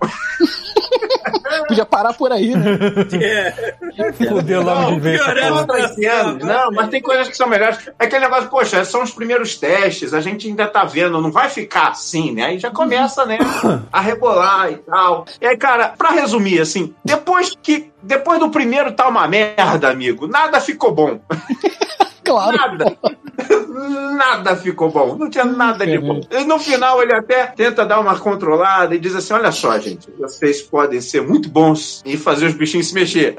Podia 1.68 1.86
parar 1.86 2.14
por 2.14 2.32
aí, 2.32 2.56
né? 2.56 2.78
É, 3.22 4.12
Fudeu 4.14 4.62
logo 4.64 4.82
Não, 4.82 4.94
de 4.96 5.00
vez. 5.00 5.22
porra. 5.22 5.66
Não, 5.66 5.80
entendo. 5.80 6.46
Não, 6.46 6.72
mas 6.72 6.90
tem 6.90 7.02
coisas 7.02 7.28
que 7.28 7.38
são 7.38 7.48
melhores. 7.48 7.90
É 8.00 8.06
aquele 8.06 8.26
negócio, 8.26 8.50
poxa, 8.50 8.84
são 8.86 9.04
os 9.04 9.12
primeiros 9.12 9.56
testes, 9.56 10.14
a 10.14 10.22
gente 10.22 10.48
ainda 10.48 10.68
tá 10.68 10.84
vendo, 10.84 11.22
não 11.22 11.32
vai 11.32 11.50
ficar 11.50 11.90
assim, 11.90 12.32
né? 12.32 12.46
Aí 12.46 12.60
já 12.60 12.72
começa, 12.72 13.26
né, 13.26 13.38
a 13.92 14.02
rebolar 14.02 14.72
e 14.72 14.78
tal. 14.78 15.26
E 15.42 15.46
aí, 15.46 15.58
cara, 15.58 15.94
pra 15.98 16.12
resumir, 16.12 16.60
assim, 16.62 16.94
depois 17.04 17.56
que. 17.62 17.92
Depois 18.02 18.40
do 18.40 18.50
primeiro 18.50 18.94
tá 18.94 19.10
uma 19.10 19.28
merda, 19.28 19.90
amigo, 19.90 20.26
nada 20.26 20.62
ficou 20.62 20.94
bom. 20.94 21.20
Claro. 22.30 22.58
Nada. 22.58 22.98
Nada 24.16 24.56
ficou 24.56 24.90
bom. 24.92 25.16
Não 25.16 25.30
tinha 25.30 25.46
nada 25.46 25.86
de 25.86 25.98
bom. 25.98 26.20
E 26.30 26.44
no 26.44 26.60
final 26.60 27.02
ele 27.02 27.14
até 27.14 27.46
tenta 27.48 27.86
dar 27.86 28.00
uma 28.02 28.20
controlada 28.20 28.94
e 28.94 29.00
diz 29.00 29.16
assim: 29.16 29.34
olha 29.34 29.52
só, 29.52 29.80
gente, 29.80 30.10
vocês 30.20 30.62
podem 30.62 31.00
ser 31.00 31.22
muito 31.22 31.48
bons 31.50 32.02
em 32.06 32.18
fazer 32.18 32.48
os 32.48 32.54
bichinhos 32.54 32.88
se 32.88 32.94
mexer. 32.94 33.36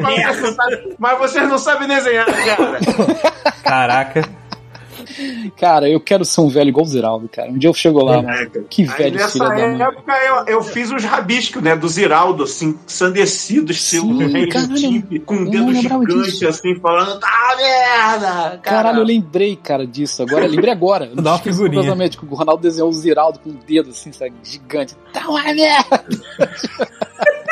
Mas 0.00 0.22
vocês 0.24 0.42
não 0.42 0.52
sabem- 0.54 0.96
Mas 0.98 1.18
vocês 1.18 1.48
não 1.48 1.58
sabem 1.58 1.88
desenhar, 1.88 2.26
cara. 2.26 2.78
Caraca. 3.64 4.28
Cara, 5.56 5.88
eu 5.88 6.00
quero 6.00 6.24
ser 6.24 6.40
um 6.40 6.48
velho 6.48 6.68
igual 6.68 6.84
o 6.84 6.88
Ziraldo, 6.88 7.28
cara. 7.28 7.50
Um 7.50 7.58
dia 7.58 7.68
eu 7.68 7.74
chego 7.74 8.02
lá, 8.02 8.16
mano. 8.16 8.28
Caraca. 8.28 8.64
Que 8.68 8.82
Aí 8.82 8.88
velho 8.88 9.16
nessa 9.16 9.30
filho 9.30 9.48
da 9.48 9.54
mãe. 9.54 9.82
época 9.82 10.12
eu, 10.12 10.54
eu 10.54 10.62
fiz 10.62 10.90
os 10.90 11.04
rabiscos, 11.04 11.62
né? 11.62 11.76
Do 11.76 11.88
Ziraldo, 11.88 12.44
assim, 12.44 12.78
ensandecido, 12.86 13.72
estilo 13.72 14.18
Sim, 14.18 14.48
caralho. 14.48 15.20
Com 15.24 15.34
um 15.34 15.50
dedo 15.50 15.74
gigante, 15.74 16.06
disso. 16.22 16.48
assim, 16.48 16.74
falando, 16.76 17.18
tá 17.20 17.56
merda! 17.56 18.26
Cara. 18.28 18.58
Caralho, 18.58 18.98
eu 19.00 19.04
lembrei, 19.04 19.56
cara, 19.56 19.86
disso. 19.86 20.22
Agora, 20.22 20.46
lembrei 20.46 20.72
agora. 20.72 21.10
Dá 21.14 21.32
uma 21.32 21.38
figurinha. 21.38 22.08
que 22.10 22.24
o 22.24 22.34
Ronaldo 22.34 22.62
desenhou 22.62 22.88
o 22.88 22.92
Ziraldo 22.92 23.38
com 23.38 23.50
um 23.50 23.58
dedo 23.66 23.90
assim, 23.90 24.12
sabe? 24.12 24.32
Gigante. 24.42 24.94
Tá 25.12 25.28
uma 25.28 25.42
merda! 25.52 26.04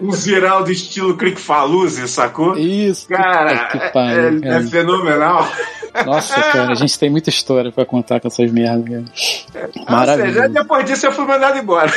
Um 0.00 0.12
Ziraldo 0.12 0.70
estilo 0.70 1.16
Crick 1.16 1.40
Faluzzi, 1.40 2.06
sacou? 2.08 2.56
Isso. 2.56 3.08
Cara, 3.08 3.68
é, 3.74 3.88
pariu, 3.90 4.38
é 4.38 4.40
cara. 4.40 4.62
fenomenal. 4.66 5.48
Nossa, 6.06 6.40
cara, 6.40 6.72
a 6.72 6.74
gente 6.74 6.98
tem 6.98 7.10
muita 7.10 7.30
história 7.30 7.72
pra 7.72 7.84
contar 7.84 8.20
com 8.20 8.28
essas 8.28 8.50
merdas, 8.52 8.84
cara. 9.52 9.66
Ou 9.66 9.72
seja, 9.72 9.90
Maravilha. 9.90 10.48
depois 10.48 10.84
disso 10.84 11.06
eu 11.06 11.12
fui 11.12 11.24
mandado 11.24 11.58
embora. 11.58 11.92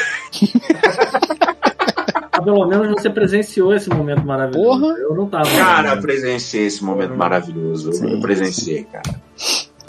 Ah, 2.32 2.42
Pelo 2.42 2.66
menos 2.66 2.88
você 2.90 3.10
presenciou 3.10 3.74
esse 3.76 3.90
momento 3.90 4.26
maravilhoso. 4.26 4.80
Porra. 4.80 4.94
Eu 4.98 5.16
não 5.16 5.28
tava. 5.28 5.50
Cara, 5.52 5.90
eu 5.96 6.02
presenciei 6.02 6.66
esse 6.66 6.84
momento 6.84 7.14
maravilhoso. 7.16 7.90
Eu 7.90 7.94
Sim, 7.94 8.22
presenciei, 8.22 8.84
cara. 8.86 9.22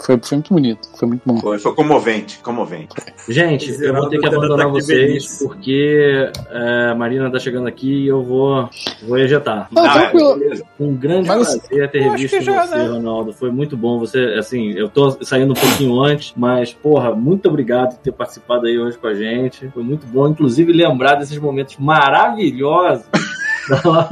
Foi, 0.05 0.19
foi 0.21 0.37
muito 0.37 0.53
bonito, 0.53 0.89
foi 0.95 1.07
muito 1.07 1.21
bom. 1.25 1.37
Foi, 1.37 1.57
foi 1.57 1.73
comovente, 1.73 2.39
comovente. 2.39 2.93
Gente, 3.29 3.69
eu 3.81 3.93
vou 3.93 4.09
ter 4.09 4.19
que 4.19 4.27
Zeraldo 4.27 4.53
abandonar 4.53 4.69
vocês 4.69 5.39
porque 5.39 6.29
é, 6.49 6.89
a 6.91 6.95
Marina 6.95 7.31
tá 7.31 7.39
chegando 7.39 7.67
aqui 7.67 8.03
e 8.03 8.07
eu 8.07 8.21
vou, 8.21 8.69
vou 9.01 9.17
ejetar. 9.17 9.69
Não, 9.71 9.85
Ah, 9.85 9.93
tranquilo. 9.93 10.39
Um 10.77 10.93
grande 10.93 11.29
Mas 11.29 11.55
prazer 11.55 11.89
ter 11.89 12.01
revisto 12.01 12.41
já, 12.41 12.65
você, 12.65 12.75
né? 12.75 12.87
Ronaldo. 12.87 13.31
Foi 13.31 13.49
muito 13.49 13.77
bom. 13.77 13.97
Você, 13.99 14.19
assim, 14.37 14.71
eu 14.71 14.89
tô 14.89 15.11
saindo 15.23 15.51
um 15.51 15.55
pouquinho 15.55 16.01
antes, 16.01 16.33
mas, 16.35 16.73
porra, 16.73 17.15
muito 17.15 17.47
obrigado 17.47 17.95
por 17.95 18.01
ter 18.01 18.11
participado 18.11 18.67
aí 18.67 18.77
hoje 18.77 18.97
com 18.97 19.07
a 19.07 19.13
gente. 19.13 19.69
Foi 19.69 19.83
muito 19.83 20.05
bom, 20.07 20.27
inclusive, 20.27 20.73
lembrar 20.73 21.15
desses 21.15 21.37
momentos 21.37 21.77
maravilhosos. 21.77 23.05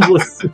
Você. 0.07 0.49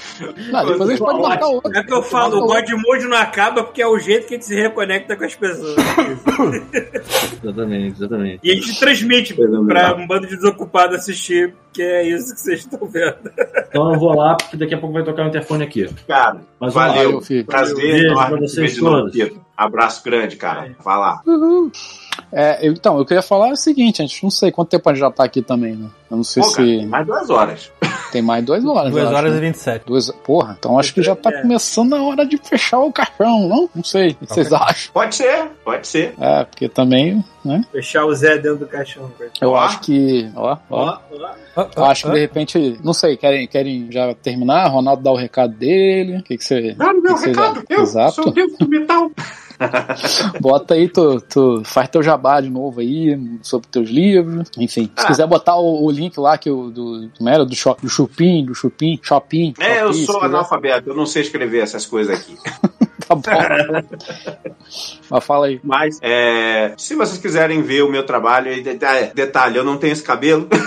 Não, 0.52 0.66
depois 0.66 0.82
a 0.82 0.92
gente 0.92 1.00
pode 1.00 1.22
marcar 1.22 1.48
outro. 1.48 1.76
É 1.76 1.84
que 1.84 1.94
eu 1.94 2.04
falo, 2.04 2.38
o 2.38 2.48
God 2.48 2.70
Mode 2.86 3.06
não 3.06 3.18
acaba 3.18 3.64
porque 3.64 3.82
é 3.82 3.88
o 3.88 4.00
jeito 4.00 4.28
que 4.28 4.36
a 4.36 4.38
gente 4.38 4.46
se 4.46 4.56
reconecta 4.56 5.16
com 5.16 5.24
as 5.24 5.36
pessoas. 5.36 5.76
Exatamente, 7.44 7.98
exatamente. 7.98 8.40
E 8.44 8.52
a 8.52 8.56
gente 8.56 8.80
transmite 8.80 9.34
pra 9.34 9.96
um 9.96 10.08
bando 10.08 10.28
de 10.28 10.36
desocupados 10.36 10.98
assistir, 10.98 11.54
que 11.72 11.82
é 11.82 12.08
isso 12.08 12.34
que 12.34 12.42
vocês 12.42 12.60
estão 12.62 12.88
vendo. 12.88 13.32
Então 13.70 13.94
eu 13.94 14.00
vou 14.00 14.16
lá, 14.16 14.36
porque 14.36 14.58
daqui 14.58 14.74
a 14.74 14.78
pouco 14.78 14.94
vai 14.94 15.04
tocar 15.04 15.26
o 15.26 15.28
interfone 15.28 15.64
aqui. 15.64 15.90
Cara, 16.08 16.42
Mas 16.60 16.74
valeu. 16.74 17.22
Prazer 17.46 17.76
Beijo 17.76 18.08
enorme 18.08 18.38
pra 18.38 18.48
vocês 18.48 18.78
todos. 18.78 19.14
Abraço 19.56 20.04
grande, 20.04 20.36
cara. 20.36 20.76
Vai 20.84 20.98
lá. 20.98 21.22
É, 22.32 22.68
eu- 22.68 22.74
então, 22.74 22.98
eu 22.98 23.06
queria 23.06 23.22
falar 23.22 23.50
o 23.52 23.56
seguinte, 23.56 24.02
a 24.02 24.06
gente 24.06 24.24
não 24.24 24.30
sei 24.32 24.52
quanto 24.52 24.70
tempo 24.70 24.90
a 24.90 24.94
gente 24.94 25.02
já 25.02 25.12
tá 25.12 25.24
aqui 25.24 25.42
também, 25.42 25.76
né? 25.76 25.88
Eu 26.10 26.18
não 26.18 26.24
sei 26.24 26.42
Pô, 26.44 26.52
cara, 26.52 26.66
se 26.68 26.78
tem 26.78 26.86
mais 26.88 27.06
duas 27.06 27.30
horas. 27.30 27.72
tem 28.12 28.22
mais 28.22 28.46
duas 28.46 28.66
horas. 28.66 28.92
2 28.92 28.96
eu 29.04 29.10
acho, 29.10 29.18
horas 29.18 29.32
né? 29.34 29.38
e 29.38 29.42
27. 29.42 29.86
Duas... 29.86 30.12
Porra, 30.12 30.56
então 30.58 30.80
acho 30.80 30.94
que 30.94 31.02
já 31.04 31.16
tá 31.16 31.30
É. 31.30 31.42
começando 31.42 31.94
a 31.96 32.02
hora 32.04 32.26
de 32.26 32.38
fechar 32.38 32.80
o 32.80 32.92
caixão, 32.92 33.48
não? 33.48 33.70
Não 33.76 33.84
sei. 33.84 34.12
O 34.12 34.16
que 34.16 34.26
vocês 34.28 34.52
acham? 34.54 34.92
Pode 34.94 35.16
ser, 35.16 35.48
pode 35.66 35.86
ser. 35.88 36.14
É, 36.20 36.44
porque 36.46 36.70
também, 36.70 37.24
né? 37.44 37.62
Fechar 37.72 38.06
o 38.06 38.14
Zé 38.16 38.38
dentro 38.38 38.60
do 38.60 38.68
caixão. 38.68 39.12
Eu 39.42 39.50
Ó. 39.52 39.58
acho 39.60 39.82
que. 39.82 40.30
Ó, 40.36 40.58
ó. 40.70 40.98
Ó, 41.56 41.68
ó. 41.76 41.84
Acho 41.86 42.08
que 42.08 42.14
de 42.14 42.20
repente, 42.20 42.80
não 42.84 42.94
sei, 42.94 43.18
querem, 43.18 43.48
querem 43.48 43.92
já 43.92 44.14
terminar? 44.16 44.68
Ronaldo 44.70 45.04
dá 45.04 45.12
o 45.12 45.16
recado 45.16 45.54
dele. 45.54 46.18
O 46.20 46.24
que, 46.24 46.38
que 46.38 46.44
você. 46.44 46.74
Dá 46.74 46.94
no 46.94 47.02
meu 47.02 47.16
que 47.16 47.26
recado. 47.28 47.56
já- 47.70 47.76
Eu 47.76 47.82
Exato. 47.84 48.14
sou 48.16 48.28
o 48.28 48.32
deus 48.32 48.54
do 48.58 48.68
metal. 48.70 49.12
Bota 50.40 50.74
aí, 50.74 50.88
tu, 50.90 51.20
tu 51.22 51.62
faz 51.66 51.90
teu 51.90 52.02
jabá 52.04 52.40
de 52.42 52.50
novo 52.50 52.80
aí 52.80 53.20
sobre 53.42 53.68
teus 53.70 53.90
livros. 53.90 54.50
Enfim, 54.58 54.86
se 54.86 54.92
Ah. 54.96 55.06
quiser 55.08 55.28
botar 55.28 55.56
o, 55.58 55.86
o 55.86 55.92
link 55.92 56.18
lá 56.20 56.38
que 56.38 56.50
o 56.50 56.70
do, 56.70 57.10
como 57.18 57.30
era? 57.30 57.46
do, 57.46 57.56
shop, 57.56 57.82
do 57.82 57.90
Chupim, 57.90 58.46
do 58.46 58.54
Chupim, 58.56 59.00
Shopping. 59.02 59.54
É, 59.60 59.82
eu 59.82 59.88
Shopee, 59.88 60.00
se 60.00 60.06
sou 60.06 60.22
analfabeto, 60.22 60.90
eu 60.90 60.96
não 60.96 61.06
sei 61.06 61.22
escrever 61.24 61.62
essas 61.64 61.86
coisas 61.86 62.18
aqui. 62.20 62.36
Tá 63.08 63.16
bom. 63.16 63.22
Mas 65.10 65.24
fala 65.24 65.48
aí. 65.48 65.60
Mas, 65.64 65.98
é, 66.02 66.74
se 66.78 66.96
vocês 66.96 67.18
quiserem 67.20 67.62
ver 67.62 67.84
o 67.84 67.90
meu 67.90 68.04
trabalho, 68.04 68.52
e 68.52 68.62
detalhe, 68.62 69.58
eu 69.58 69.64
não 69.64 69.78
tenho 69.78 69.94
esse 69.94 70.04
cabelo. 70.04 70.48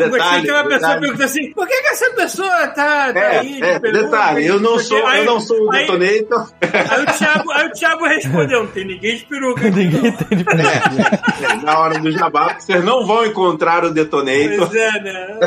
Eu 0.00 0.10
gostei 0.10 0.42
que 0.42 0.50
uma 0.50 0.64
pessoa 0.64 0.64
detalhe. 0.64 1.00
perguntou 1.00 1.24
assim: 1.26 1.52
por 1.52 1.66
que, 1.68 1.80
que 1.82 1.88
essa 1.88 2.10
pessoa 2.10 2.68
tá, 2.68 3.12
tá 3.12 3.18
É, 3.20 3.38
aí? 3.38 3.54
de 3.56 3.62
é, 3.62 3.78
peruca, 3.78 4.02
detalhe, 4.04 4.46
eu 4.46 4.58
não 4.60 4.78
sou, 4.78 5.06
aí- 5.06 5.18
eu 5.20 5.24
não 5.24 5.40
sou 5.40 5.66
o 5.66 5.72
aí- 5.72 5.86
detonator. 5.86 6.48
Aí 6.90 7.02
o, 7.02 7.06
Thiago, 7.06 7.50
aí 7.52 7.66
o 7.66 7.72
Thiago 7.72 8.06
respondeu: 8.06 8.60
não 8.64 8.66
tem 8.68 8.84
ninguém 8.86 9.16
de 9.16 9.24
peruca. 9.26 9.60
aqui, 9.68 9.70
Ninguém 9.76 10.02
não. 10.02 10.12
tem 10.12 10.38
de 10.38 10.44
É, 10.48 11.54
na 11.64 11.78
hora 11.78 11.98
do 12.00 12.10
jabá, 12.10 12.56
vocês 12.58 12.82
não 12.84 13.06
vão 13.06 13.24
encontrar 13.26 13.84
o 13.84 13.90
detonator. 13.92 14.68
Pois 14.68 14.74
é, 14.74 14.90
né? 15.00 15.38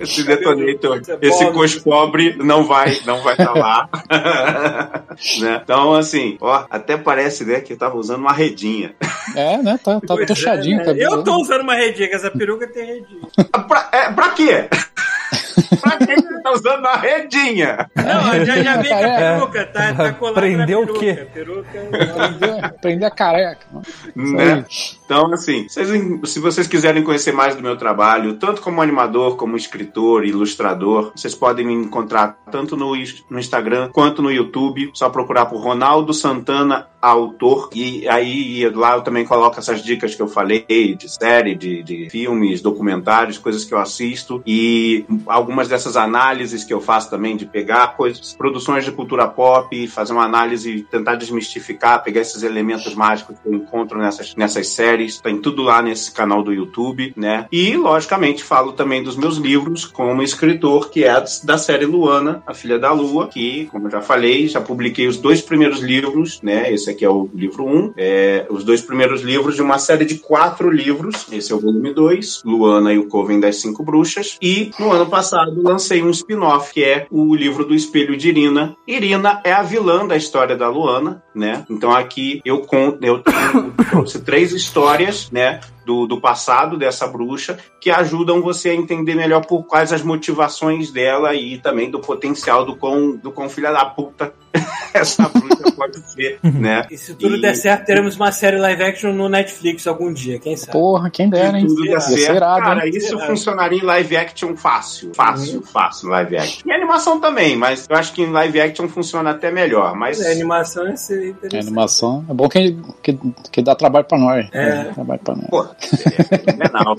Esse 0.00 0.22
detonator, 0.22 1.00
é 1.08 1.26
esse 1.26 1.50
cos 1.50 1.76
pobre 1.76 2.34
não 2.38 2.64
vai, 2.64 2.98
não 3.04 3.20
vai 3.22 3.34
estar 3.34 3.52
lá. 3.54 3.83
Né? 5.40 5.60
Então, 5.62 5.94
assim, 5.94 6.36
ó, 6.40 6.64
até 6.68 6.96
parece, 6.96 7.44
né, 7.44 7.60
que 7.60 7.72
eu 7.72 7.78
tava 7.78 7.96
usando 7.96 8.20
uma 8.20 8.32
redinha. 8.32 8.94
É, 9.36 9.56
né? 9.58 9.78
Tá, 9.82 10.00
tá 10.00 10.14
Pois 10.14 10.26
tochadinho 10.26 10.74
é, 10.74 10.76
o 10.76 10.78
né? 10.78 10.84
cabelo. 10.86 11.14
Eu 11.14 11.22
tô 11.22 11.36
usando 11.36 11.60
uma 11.62 11.74
redinha, 11.74 12.08
que 12.08 12.16
essa 12.16 12.30
peruca 12.30 12.66
tem 12.66 12.84
redinha. 12.84 13.22
Pra, 13.68 13.88
é, 13.92 14.12
pra 14.12 14.30
quê? 14.30 14.68
pra 15.80 15.96
que 15.98 16.16
você 16.16 16.42
tá 16.42 16.52
usando 16.52 16.78
uma 16.80 16.96
redinha? 16.96 17.90
Não, 17.96 18.44
já, 18.44 18.62
já 18.62 18.76
vem 18.76 18.88
com 18.90 18.94
a 18.94 19.00
É. 19.00 19.34
peruca, 19.38 19.66
tá, 19.66 19.94
tá 19.94 20.12
colado 20.12 20.34
Prendeu 20.34 20.84
na 20.86 20.92
o 20.92 20.94
peruca. 20.94 21.00
quê? 21.00 21.26
Peruca. 21.32 21.68
Prender, 21.70 22.74
prender 22.80 23.08
a 23.08 23.10
careca. 23.10 23.66
Né? 24.14 24.64
Então, 25.04 25.32
assim, 25.32 25.66
vocês- 25.68 25.88
se 26.30 26.40
vocês 26.40 26.66
quiserem 26.66 27.02
conhecer 27.02 27.32
mais 27.32 27.54
do 27.56 27.62
meu 27.62 27.76
trabalho, 27.76 28.34
tanto 28.34 28.60
como 28.62 28.80
animador, 28.82 29.36
como 29.36 29.56
escritor, 29.56 30.24
ilustrador, 30.24 31.12
vocês 31.14 31.34
podem 31.34 31.66
me 31.66 31.72
encontrar 31.74 32.36
tanto 32.50 32.76
no, 32.76 32.92
no 33.30 33.38
Instagram 33.38 33.90
quanto 33.92 34.22
no 34.22 34.30
YouTube. 34.30 34.90
Só 34.94 35.08
procurar 35.10 35.46
por 35.46 35.60
Ronaldo 35.60 36.12
Santana 36.14 36.86
Autor. 37.00 37.68
E 37.74 38.08
aí 38.08 38.66
lá 38.70 38.94
eu 38.96 39.02
também 39.02 39.24
coloco 39.26 39.58
essas 39.58 39.82
dicas 39.82 40.14
que 40.14 40.22
eu 40.22 40.28
falei 40.28 40.64
de 40.98 41.08
série, 41.12 41.54
de, 41.54 41.82
de 41.82 42.08
filmes, 42.10 42.62
documentários, 42.62 43.36
coisas 43.38 43.64
que 43.64 43.74
eu 43.74 43.78
assisto. 43.78 44.42
E 44.46 45.04
algumas 45.44 45.68
dessas 45.68 45.96
análises 45.96 46.64
que 46.64 46.72
eu 46.72 46.80
faço 46.80 47.10
também 47.10 47.36
de 47.36 47.44
pegar 47.44 47.96
coisas, 47.96 48.34
produções 48.34 48.84
de 48.84 48.90
cultura 48.90 49.28
pop, 49.28 49.86
fazer 49.88 50.14
uma 50.14 50.24
análise, 50.24 50.86
tentar 50.90 51.16
desmistificar, 51.16 52.02
pegar 52.02 52.22
esses 52.22 52.42
elementos 52.42 52.94
mágicos 52.94 53.36
que 53.38 53.48
eu 53.48 53.52
encontro 53.52 53.98
nessas, 53.98 54.34
nessas 54.34 54.68
séries. 54.68 55.20
Tem 55.20 55.38
tudo 55.38 55.62
lá 55.62 55.82
nesse 55.82 56.10
canal 56.10 56.42
do 56.42 56.52
YouTube, 56.52 57.12
né? 57.14 57.46
E, 57.52 57.76
logicamente, 57.76 58.42
falo 58.42 58.72
também 58.72 59.02
dos 59.02 59.16
meus 59.16 59.36
livros 59.36 59.84
como 59.84 60.22
escritor, 60.22 60.90
que 60.90 61.04
é 61.04 61.22
da 61.44 61.58
série 61.58 61.84
Luana, 61.84 62.42
A 62.46 62.54
Filha 62.54 62.78
da 62.78 62.90
Lua, 62.90 63.28
que, 63.28 63.66
como 63.66 63.86
eu 63.86 63.90
já 63.90 64.00
falei, 64.00 64.48
já 64.48 64.60
publiquei 64.60 65.06
os 65.06 65.18
dois 65.18 65.42
primeiros 65.42 65.80
livros, 65.80 66.40
né? 66.42 66.72
Esse 66.72 66.90
aqui 66.90 67.04
é 67.04 67.10
o 67.10 67.28
livro 67.34 67.66
1, 67.66 67.76
um, 67.76 67.92
é, 67.96 68.46
os 68.48 68.64
dois 68.64 68.80
primeiros 68.80 69.20
livros 69.20 69.56
de 69.56 69.62
uma 69.62 69.78
série 69.78 70.06
de 70.06 70.16
quatro 70.16 70.70
livros. 70.70 71.26
Esse 71.30 71.52
é 71.52 71.54
o 71.54 71.60
volume 71.60 71.92
2, 71.92 72.42
Luana 72.44 72.92
e 72.92 72.98
o 72.98 73.08
Coven 73.08 73.38
das 73.38 73.56
Cinco 73.56 73.82
Bruxas. 73.82 74.38
E 74.40 74.70
no 74.78 74.90
ano 74.90 75.06
passado 75.06 75.33
lancei 75.42 76.02
um 76.02 76.10
spin-off, 76.10 76.72
que 76.72 76.84
é 76.84 77.06
o 77.10 77.34
livro 77.34 77.64
do 77.64 77.74
Espelho 77.74 78.16
de 78.16 78.28
Irina. 78.28 78.76
Irina 78.86 79.40
é 79.44 79.52
a 79.52 79.62
vilã 79.62 80.06
da 80.06 80.16
história 80.16 80.56
da 80.56 80.68
Luana, 80.68 81.22
né? 81.34 81.64
Então 81.68 81.92
aqui 81.92 82.40
eu 82.44 82.60
conto, 82.60 83.04
eu 83.04 83.22
trouxe 83.90 84.20
três 84.20 84.52
histórias, 84.52 85.30
né? 85.30 85.60
Do, 85.84 86.06
do 86.06 86.20
passado 86.20 86.78
dessa 86.78 87.06
bruxa 87.06 87.58
que 87.80 87.90
ajudam 87.90 88.40
você 88.40 88.70
a 88.70 88.74
entender 88.74 89.14
melhor 89.14 89.44
por 89.44 89.64
quais 89.64 89.92
as 89.92 90.02
motivações 90.02 90.90
dela 90.90 91.34
e 91.34 91.58
também 91.58 91.90
do 91.90 92.00
potencial 92.00 92.64
do 92.64 92.74
quão, 92.76 93.16
do 93.16 93.30
quão 93.30 93.48
filha 93.48 93.70
da 93.70 93.84
puta 93.84 94.32
essa 94.94 95.28
bruxa 95.28 95.64
pode 95.76 95.98
ser, 96.10 96.38
né? 96.42 96.86
E 96.90 96.96
se 96.96 97.14
tudo 97.14 97.36
E- 97.36 97.40
der 97.40 97.54
certo, 97.54 97.84
teremos 97.84 98.16
uma 98.16 98.30
série 98.32 98.56
live 98.58 98.82
action 98.82 99.12
no 99.12 99.28
Netflix 99.28 99.86
algum 99.86 100.12
dia, 100.12 100.38
quem 100.38 100.56
sabe? 100.56 100.72
Porra, 100.72 101.10
quem 101.10 101.28
dera, 101.28 101.58
hein? 101.58 101.68
Se 101.68 101.74
tudo 101.74 101.88
der 101.88 102.00
certo, 102.00 102.36
irado, 102.36 102.62
cara, 102.62 102.86
hein? 102.86 102.92
isso 102.96 103.14
Irado. 103.14 103.26
funcionaria 103.26 103.78
em 103.78 103.82
live 103.84 104.16
action 104.16 104.56
fácil. 104.56 105.12
Fácil, 105.14 105.62
fácil, 105.62 106.08
live 106.08 106.36
action. 106.38 106.62
E 106.64 106.72
animação 106.72 107.20
também, 107.20 107.56
mas 107.56 107.86
eu 107.90 107.96
acho 107.96 108.12
que 108.12 108.22
em 108.22 108.30
live 108.30 108.60
action 108.60 108.88
funciona 108.88 109.30
até 109.32 109.50
melhor. 109.50 109.94
Mas 109.96 110.20
É, 110.20 110.32
animação 110.32 110.96
ser 110.96 111.22
É, 111.24 111.28
interessante. 111.30 111.66
animação. 111.66 112.24
É 112.30 112.32
bom 112.34 112.48
que, 112.48 112.76
que, 113.02 113.18
que 113.50 113.62
dá 113.62 113.74
trabalho 113.74 114.04
pra 114.06 114.16
nós. 114.18 114.46
É. 114.52 114.84
Dá 114.84 114.92
trabalho 114.94 115.20
pra 115.24 115.34
nós. 115.34 115.46
pô, 115.50 115.64
é 115.80 116.38
fenomenal. 116.38 116.96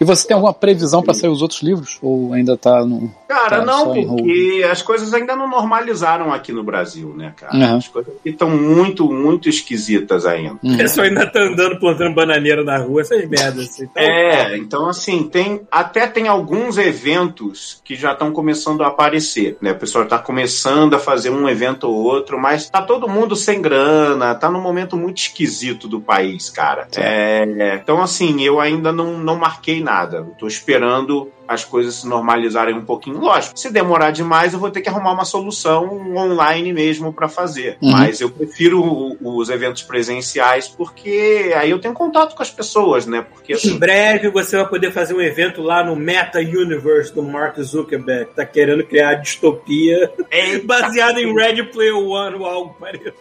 E 0.00 0.04
você 0.04 0.26
tem 0.26 0.34
alguma 0.34 0.54
previsão 0.54 1.02
pra 1.02 1.14
sair 1.14 1.30
os 1.30 1.42
outros 1.42 1.62
livros? 1.62 1.98
Ou 2.02 2.32
ainda 2.32 2.56
tá 2.56 2.84
no. 2.84 3.12
Cara, 3.28 3.58
Tá, 3.58 3.64
não, 3.64 3.92
porque 3.92 4.64
as 4.70 4.82
coisas 4.82 5.12
ainda 5.12 5.34
não 5.34 5.48
normalizaram 5.48 6.32
aqui 6.32 6.52
no 6.52 6.62
Brasil, 6.62 7.14
né, 7.16 7.32
cara? 7.36 7.54
Uhum. 7.54 7.76
As 7.76 7.88
coisas 7.88 8.14
aqui 8.14 8.30
estão 8.30 8.50
muito, 8.50 9.10
muito 9.10 9.48
esquisitas 9.48 10.26
ainda. 10.26 10.58
O 10.62 10.76
pessoal 10.76 11.06
ainda 11.06 11.26
tá 11.26 11.40
andando 11.40 11.78
plantando 11.78 12.14
bananeira 12.14 12.62
na 12.62 12.78
rua, 12.78 13.00
essas 13.00 13.28
merdas 13.28 13.70
assim. 13.70 13.84
Então, 13.84 14.02
É, 14.02 14.56
então 14.56 14.88
assim, 14.88 15.24
tem 15.24 15.60
até 15.70 16.06
tem 16.06 16.28
alguns 16.28 16.78
eventos 16.78 17.80
que 17.84 17.94
já 17.94 18.12
estão 18.12 18.32
começando 18.32 18.82
a 18.82 18.88
aparecer, 18.88 19.56
né? 19.60 19.72
O 19.72 19.78
pessoal 19.78 20.06
tá 20.06 20.18
começando 20.18 20.94
a 20.94 20.98
fazer 20.98 21.30
um 21.30 21.48
evento 21.48 21.84
ou 21.84 21.94
outro, 21.94 22.38
mas 22.38 22.68
tá 22.68 22.82
todo 22.82 23.08
mundo 23.08 23.34
sem 23.34 23.60
grana, 23.60 24.34
tá 24.34 24.50
num 24.50 24.60
momento 24.60 24.96
muito 24.96 25.18
esquisito 25.18 25.88
do 25.88 26.00
país, 26.00 26.50
cara. 26.50 26.88
É, 26.96 27.74
então 27.74 27.97
assim, 28.02 28.42
eu 28.42 28.60
ainda 28.60 28.92
não, 28.92 29.18
não 29.18 29.36
marquei 29.36 29.82
nada. 29.82 30.24
Tô 30.38 30.46
esperando 30.46 31.30
as 31.48 31.64
coisas 31.64 31.94
se 31.94 32.06
normalizarem 32.06 32.74
um 32.74 32.84
pouquinho. 32.84 33.18
Lógico, 33.18 33.58
se 33.58 33.72
demorar 33.72 34.10
demais, 34.10 34.52
eu 34.52 34.58
vou 34.58 34.70
ter 34.70 34.82
que 34.82 34.88
arrumar 34.88 35.12
uma 35.12 35.24
solução 35.24 36.14
online 36.14 36.72
mesmo 36.72 37.12
para 37.12 37.28
fazer. 37.28 37.78
Uhum. 37.80 37.90
Mas 37.90 38.20
eu 38.20 38.30
prefiro 38.30 39.16
os 39.20 39.48
eventos 39.48 39.82
presenciais 39.82 40.68
porque 40.68 41.52
aí 41.56 41.70
eu 41.70 41.78
tenho 41.78 41.94
contato 41.94 42.36
com 42.36 42.42
as 42.42 42.50
pessoas, 42.50 43.06
né? 43.06 43.22
Porque 43.22 43.54
Em 43.54 43.56
assim, 43.56 43.78
breve 43.78 44.28
você 44.28 44.56
vai 44.56 44.68
poder 44.68 44.92
fazer 44.92 45.14
um 45.14 45.20
evento 45.20 45.62
lá 45.62 45.82
no 45.82 45.96
Meta 45.96 46.38
Universe 46.38 47.14
do 47.14 47.22
Mark 47.22 47.58
Zuckerberg, 47.58 48.26
que 48.26 48.36
tá 48.36 48.44
querendo 48.44 48.84
criar 48.84 49.14
distopia 49.14 50.12
é, 50.30 50.58
baseada 50.62 51.20
em 51.20 51.34
Ready 51.34 51.62
Player 51.64 51.96
One 51.96 52.36
ou 52.36 52.44
algo 52.46 52.74
parecido. 52.78 53.14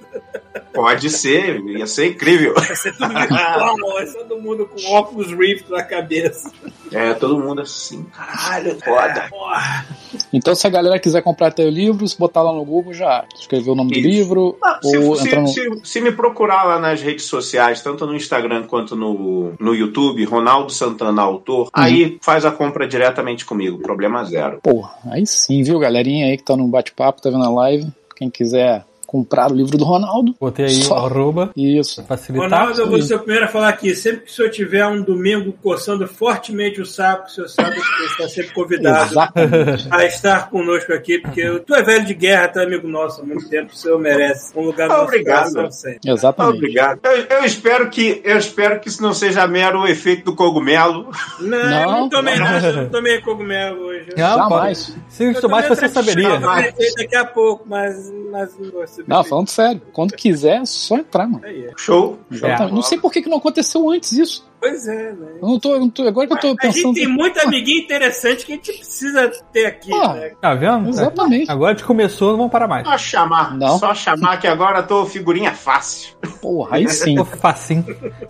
pode 0.73 1.09
ser, 1.09 1.61
ia 1.61 1.87
ser 1.87 2.07
incrível. 2.07 2.53
Vai 2.53 2.75
ser 2.75 2.91
tudo 2.97 3.13
virtual, 3.13 4.05
ser 4.05 4.17
todo 4.17 4.41
mundo 4.41 4.65
com 4.65 4.93
óculos 4.93 5.27
Rift 5.31 5.69
na 5.69 5.83
cabeça. 5.83 6.51
É, 6.91 7.13
todo 7.13 7.39
mundo 7.39 7.61
assim, 7.61 8.05
caralho, 8.17 8.77
foda. 8.83 9.27
Porra. 9.29 9.85
Então, 10.33 10.55
se 10.55 10.65
a 10.65 10.69
galera 10.69 10.99
quiser 10.99 11.21
comprar 11.21 11.51
teu 11.51 11.69
livro, 11.69 12.07
se 12.07 12.17
botar 12.17 12.41
lá 12.41 12.51
no 12.51 12.65
Google, 12.65 12.93
já 12.93 13.23
escrever 13.39 13.69
o 13.69 13.75
nome 13.75 13.91
do 13.91 13.99
Isso. 13.99 14.07
livro, 14.07 14.57
Ah, 14.63 14.79
se, 14.81 14.97
ou 14.97 15.15
se- 15.15 15.27
entrar 15.27 15.41
no. 15.41 15.47
se- 15.47 15.79
se 15.83 16.01
me 16.01 16.11
procurar 16.11 16.63
lá 16.63 16.79
nas 16.79 17.01
redes 17.01 17.25
sociais, 17.25 17.81
tanto 17.81 18.05
no 18.07 18.15
Instagram 18.15 18.63
quanto 18.63 18.95
no, 18.95 19.53
no 19.59 19.75
YouTube, 19.75 20.23
Ronaldo 20.25 20.71
Santana 20.71 21.21
Autor, 21.21 21.69
aí 21.73 22.17
faz 22.21 22.45
a 22.45 22.51
compra 22.51 22.87
diretamente 22.87 23.45
comigo, 23.45 23.77
problema 23.79 24.23
zero. 24.25 24.59
Porra, 24.63 24.91
aí 25.11 25.25
sim, 25.27 25.61
viu, 25.63 25.77
galerinha 25.79 26.25
aí 26.27 26.37
que 26.37 26.43
tá 26.43 26.55
no 26.57 26.67
bate-papo, 26.67 27.21
tá 27.21 27.29
vendo 27.29 27.43
a 27.45 27.49
live. 27.49 27.87
Quem 28.15 28.29
quiser 28.31 28.83
comprar 29.07 29.49
o 29.51 29.55
livro 29.55 29.77
do 29.77 29.85
Ronaldo. 29.85 30.35
Botei 30.39 30.65
aí 30.65 30.83
Só. 30.83 31.01
o 31.01 31.05
arroba 31.05 31.49
Isso. 31.55 32.03
facilitar. 32.05 32.49
Ronaldo, 32.49 32.81
eu 32.81 32.89
vou 32.89 33.01
ser 33.01 33.15
o 33.15 33.19
primeiro 33.19 33.45
a 33.45 33.47
falar 33.47 33.69
aqui. 33.69 33.95
Sempre 33.95 34.25
que 34.25 34.31
o 34.31 34.33
senhor 34.35 34.49
tiver 34.51 34.85
um 34.85 35.01
domingo 35.01 35.53
coçando 35.63 36.05
fortemente 36.07 36.81
o 36.81 36.85
saco, 36.85 37.27
o 37.27 37.29
senhor 37.29 37.47
sabe 37.47 37.75
que 37.75 37.81
você 37.81 38.03
está 38.05 38.29
sempre 38.29 38.53
convidado 38.53 39.11
Exatamente. 39.11 39.87
a 39.89 40.05
estar 40.05 40.49
conosco 40.49 40.91
aqui, 40.93 41.19
porque 41.19 41.59
tu 41.65 41.73
é 41.73 41.81
velho 41.81 42.05
de 42.05 42.13
guerra, 42.13 42.49
tu 42.49 42.59
é 42.59 42.63
amigo 42.65 42.87
nosso 42.87 43.21
há 43.21 43.25
muito 43.25 43.47
tempo, 43.49 43.71
o 43.73 43.75
senhor 43.75 43.97
merece 43.99 44.51
um 44.57 44.61
lugar 44.63 44.89
no 44.89 44.95
Obrigado. 44.95 45.53
coração 45.53 45.71
sempre. 45.71 46.11
Exatamente. 46.11 46.57
Obrigado. 46.57 46.99
Eu, 47.05 47.37
eu 47.37 47.45
espero 47.45 47.89
que 47.89 48.21
eu 48.25 48.37
espero 48.37 48.79
que 48.81 48.89
isso 48.89 49.01
não 49.01 49.13
seja 49.13 49.47
mero 49.47 49.87
efeito 49.87 50.25
do 50.25 50.35
cogumelo. 50.35 51.09
Não, 51.39 51.69
Não. 51.69 51.91
não, 51.91 52.09
tomei 52.09 52.35
nada, 52.37 52.71
não 52.73 52.89
tomei 52.89 53.21
cogumelo 53.21 53.85
hoje. 53.85 54.09
Não, 54.17 54.37
Jamais. 54.37 54.95
Se 55.07 55.23
Eu 55.23 55.39
tomasse, 55.41 55.67
tomei 55.69 55.75
você 55.81 55.87
saberia. 55.87 56.27
eu 56.29 56.39
vou 56.41 56.55
ter 56.73 56.93
daqui 56.97 57.15
a 57.15 57.25
pouco, 57.25 57.63
mas, 57.67 58.11
mas 58.31 58.57
não 58.59 58.69
gosto 58.71 58.96
de 58.96 58.96
Não, 59.05 59.23
falando 59.23 59.49
sério. 59.49 59.81
Quando 59.93 60.13
quiser, 60.13 60.61
é 60.61 60.65
só 60.65 60.97
entrar, 60.97 61.27
mano. 61.27 61.45
Aí 61.45 61.65
é. 61.65 61.71
Show. 61.77 62.17
Exatamente. 62.31 62.73
Não 62.73 62.81
sei 62.81 62.97
por 62.97 63.11
que, 63.11 63.21
que 63.21 63.29
não 63.29 63.37
aconteceu 63.37 63.89
antes 63.89 64.13
isso. 64.13 64.47
Pois 64.59 64.87
é, 64.87 65.11
né? 65.13 65.27
Eu 65.41 65.47
não 65.47 65.59
tô, 65.59 65.73
eu 65.75 65.79
não 65.79 65.89
tô- 65.89 66.07
agora 66.07 66.25
que 66.27 66.33
eu 66.33 66.37
tô 66.39 66.47
A 66.47 66.49
gente 66.51 66.59
pensando. 66.61 66.93
tem 66.95 67.07
muito 67.07 67.39
amiguinho 67.39 67.79
interessante 67.83 68.45
que 68.45 68.53
a 68.53 68.55
gente 68.55 68.73
precisa 68.73 69.31
ter 69.53 69.65
aqui, 69.67 69.93
Ah. 69.93 70.13
né? 70.13 70.31
Tá 70.41 70.53
vendo? 70.55 70.89
Exatamente. 70.89 71.49
Agora 71.51 71.75
que 71.75 71.83
começou, 71.83 72.31
não 72.31 72.37
vamos 72.37 72.51
parar 72.51 72.67
mais. 72.67 72.87
Só 72.87 72.97
chamar. 72.97 73.55
Não. 73.55 73.77
Só 73.77 73.93
chamar 73.93 74.37
que 74.37 74.47
agora 74.47 74.79
eu 74.79 74.87
tô 74.87 75.05
figurinha 75.05 75.53
fácil. 75.53 76.15
Porra, 76.41 76.77
aí 76.77 76.87
sim. 76.89 77.15
Tô 77.15 77.25
facinho. 77.25 77.85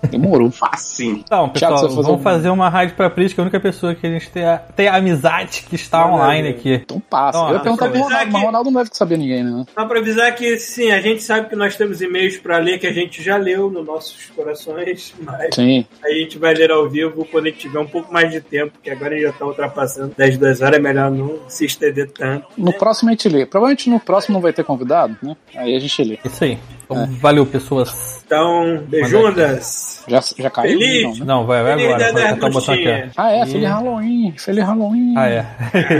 Demorou. 0.09 0.51
Facinho. 0.51 1.17
Então, 1.25 1.49
pessoal, 1.49 1.75
Thiago, 1.77 1.93
vamos 2.01 2.19
um- 2.19 2.23
fazer 2.23 2.49
uma 2.49 2.69
rádio 2.69 2.95
pra 2.95 3.09
Pris, 3.09 3.33
que 3.33 3.39
é 3.39 3.41
a 3.41 3.45
única 3.45 3.59
pessoa 3.59 3.95
que 3.95 4.05
a 4.05 4.09
gente 4.09 4.29
tem, 4.29 4.43
a- 4.45 4.57
tem 4.57 4.87
amizade 4.87 5.65
que 5.69 5.75
está 5.75 6.05
online 6.05 6.49
aqui. 6.49 6.73
Então 6.73 6.99
passa. 6.99 7.37
Então, 7.37 7.49
eu 7.49 7.55
ia 7.55 7.59
perguntar 7.61 7.89
pro 7.89 7.99
Ronaldo, 8.01 8.31
mas 8.31 8.41
o 8.41 8.45
Ronaldo 8.45 8.71
não 8.71 8.81
deve 8.83 8.95
saber 8.95 9.17
ninguém, 9.17 9.43
né? 9.43 9.65
Só 9.73 9.85
pra 9.85 9.99
avisar 9.99 10.35
que, 10.35 10.57
sim, 10.59 10.91
a 10.91 10.99
gente 11.01 11.23
sabe 11.23 11.49
que 11.49 11.55
nós 11.55 11.75
temos 11.75 12.01
e-mails 12.01 12.37
pra 12.37 12.57
ler 12.57 12.79
que 12.79 12.87
a 12.87 12.93
gente 12.93 13.21
já 13.23 13.37
leu 13.37 13.69
nos 13.69 13.85
nossos 13.85 14.25
corações, 14.35 15.13
mas 15.21 15.53
Sim. 15.55 15.85
aí 16.03 16.16
gente 16.19 16.37
vai 16.37 16.53
ler 16.53 16.71
ao 16.71 16.89
vivo 16.89 17.25
quando 17.25 17.47
a 17.47 17.49
gente 17.49 17.59
tiver 17.59 17.79
um 17.79 17.87
pouco 17.87 18.11
mais 18.11 18.31
de 18.31 18.41
tempo, 18.41 18.73
porque 18.73 18.89
agora 18.89 19.15
a 19.15 19.17
gente 19.17 19.27
já 19.27 19.33
tá 19.33 19.45
ultrapassando 19.45 20.13
das 20.17 20.37
duas 20.37 20.61
horas, 20.61 20.77
é 20.77 20.81
melhor 20.81 21.11
não 21.11 21.39
se 21.47 21.65
estender 21.65 22.09
tanto. 22.11 22.47
No 22.57 22.73
próximo 22.73 23.09
a 23.09 23.11
gente 23.13 23.29
lê. 23.29 23.45
Provavelmente 23.45 23.89
no 23.89 23.99
próximo 23.99 24.33
não 24.33 24.41
vai 24.41 24.53
ter 24.53 24.63
convidado, 24.63 25.17
né? 25.21 25.35
Aí 25.55 25.75
a 25.75 25.79
gente 25.79 26.03
lê. 26.03 26.19
Isso 26.23 26.43
aí. 26.43 26.57
Então, 26.83 27.05
Valeu, 27.19 27.45
pessoas. 27.45 28.23
Então, 28.25 28.83
beijundas. 28.87 30.03
Já, 30.07 30.21
já 30.37 30.49
caiu? 30.49 30.79
Feliz. 30.79 31.03
Não, 31.03 31.11
né? 31.11 31.25
Não, 31.25 31.45
vai, 31.45 31.63
vai 31.63 31.77
Feliz 31.77 32.01
agora. 32.01 32.47
O 32.47 32.51
botão 32.51 32.73
aqui. 32.73 33.11
Ah, 33.17 33.31
é. 33.31 33.45
Feliz 33.45 33.69
Halloween. 33.69 34.33
Feliz 34.37 34.65
Halloween. 34.65 35.13
Ah, 35.17 35.27
é. 35.27 35.45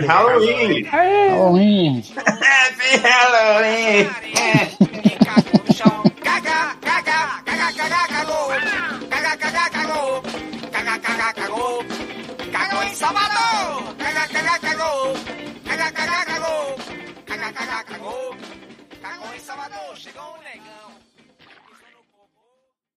Halloween! 0.08 0.84
Halloween. 0.84 2.04
Happy 2.16 2.98
Halloween! 3.04 4.10
No 5.68 5.74
chão. 5.74 6.04
Caga, 6.24 6.76
caga, 6.82 7.42
caga, 7.46 7.74
caga, 7.74 8.08
cagou. 8.08 9.07
Caga, 11.28 11.42
caga, 11.42 11.48
cagou. 11.50 11.84
Caga, 11.84 11.94
caga, 11.94 12.34
cagou. 12.38 12.52
Cagou 12.54 12.84
em 12.84 12.96
Salvador. 12.96 13.96
Caga, 13.98 14.28
caga, 14.30 14.60
cagou. 14.60 15.14
Caga, 15.66 15.92
caga, 15.92 16.26
cagou. 16.26 16.76
Caga, 17.26 17.52
caga, 17.52 17.84
cagou. 17.84 18.36
Cagou 19.02 19.34
em 19.36 19.40
Salvador. 19.40 19.98
Chegou 19.98 20.24
o 20.24 20.44
negão. 20.44 21.07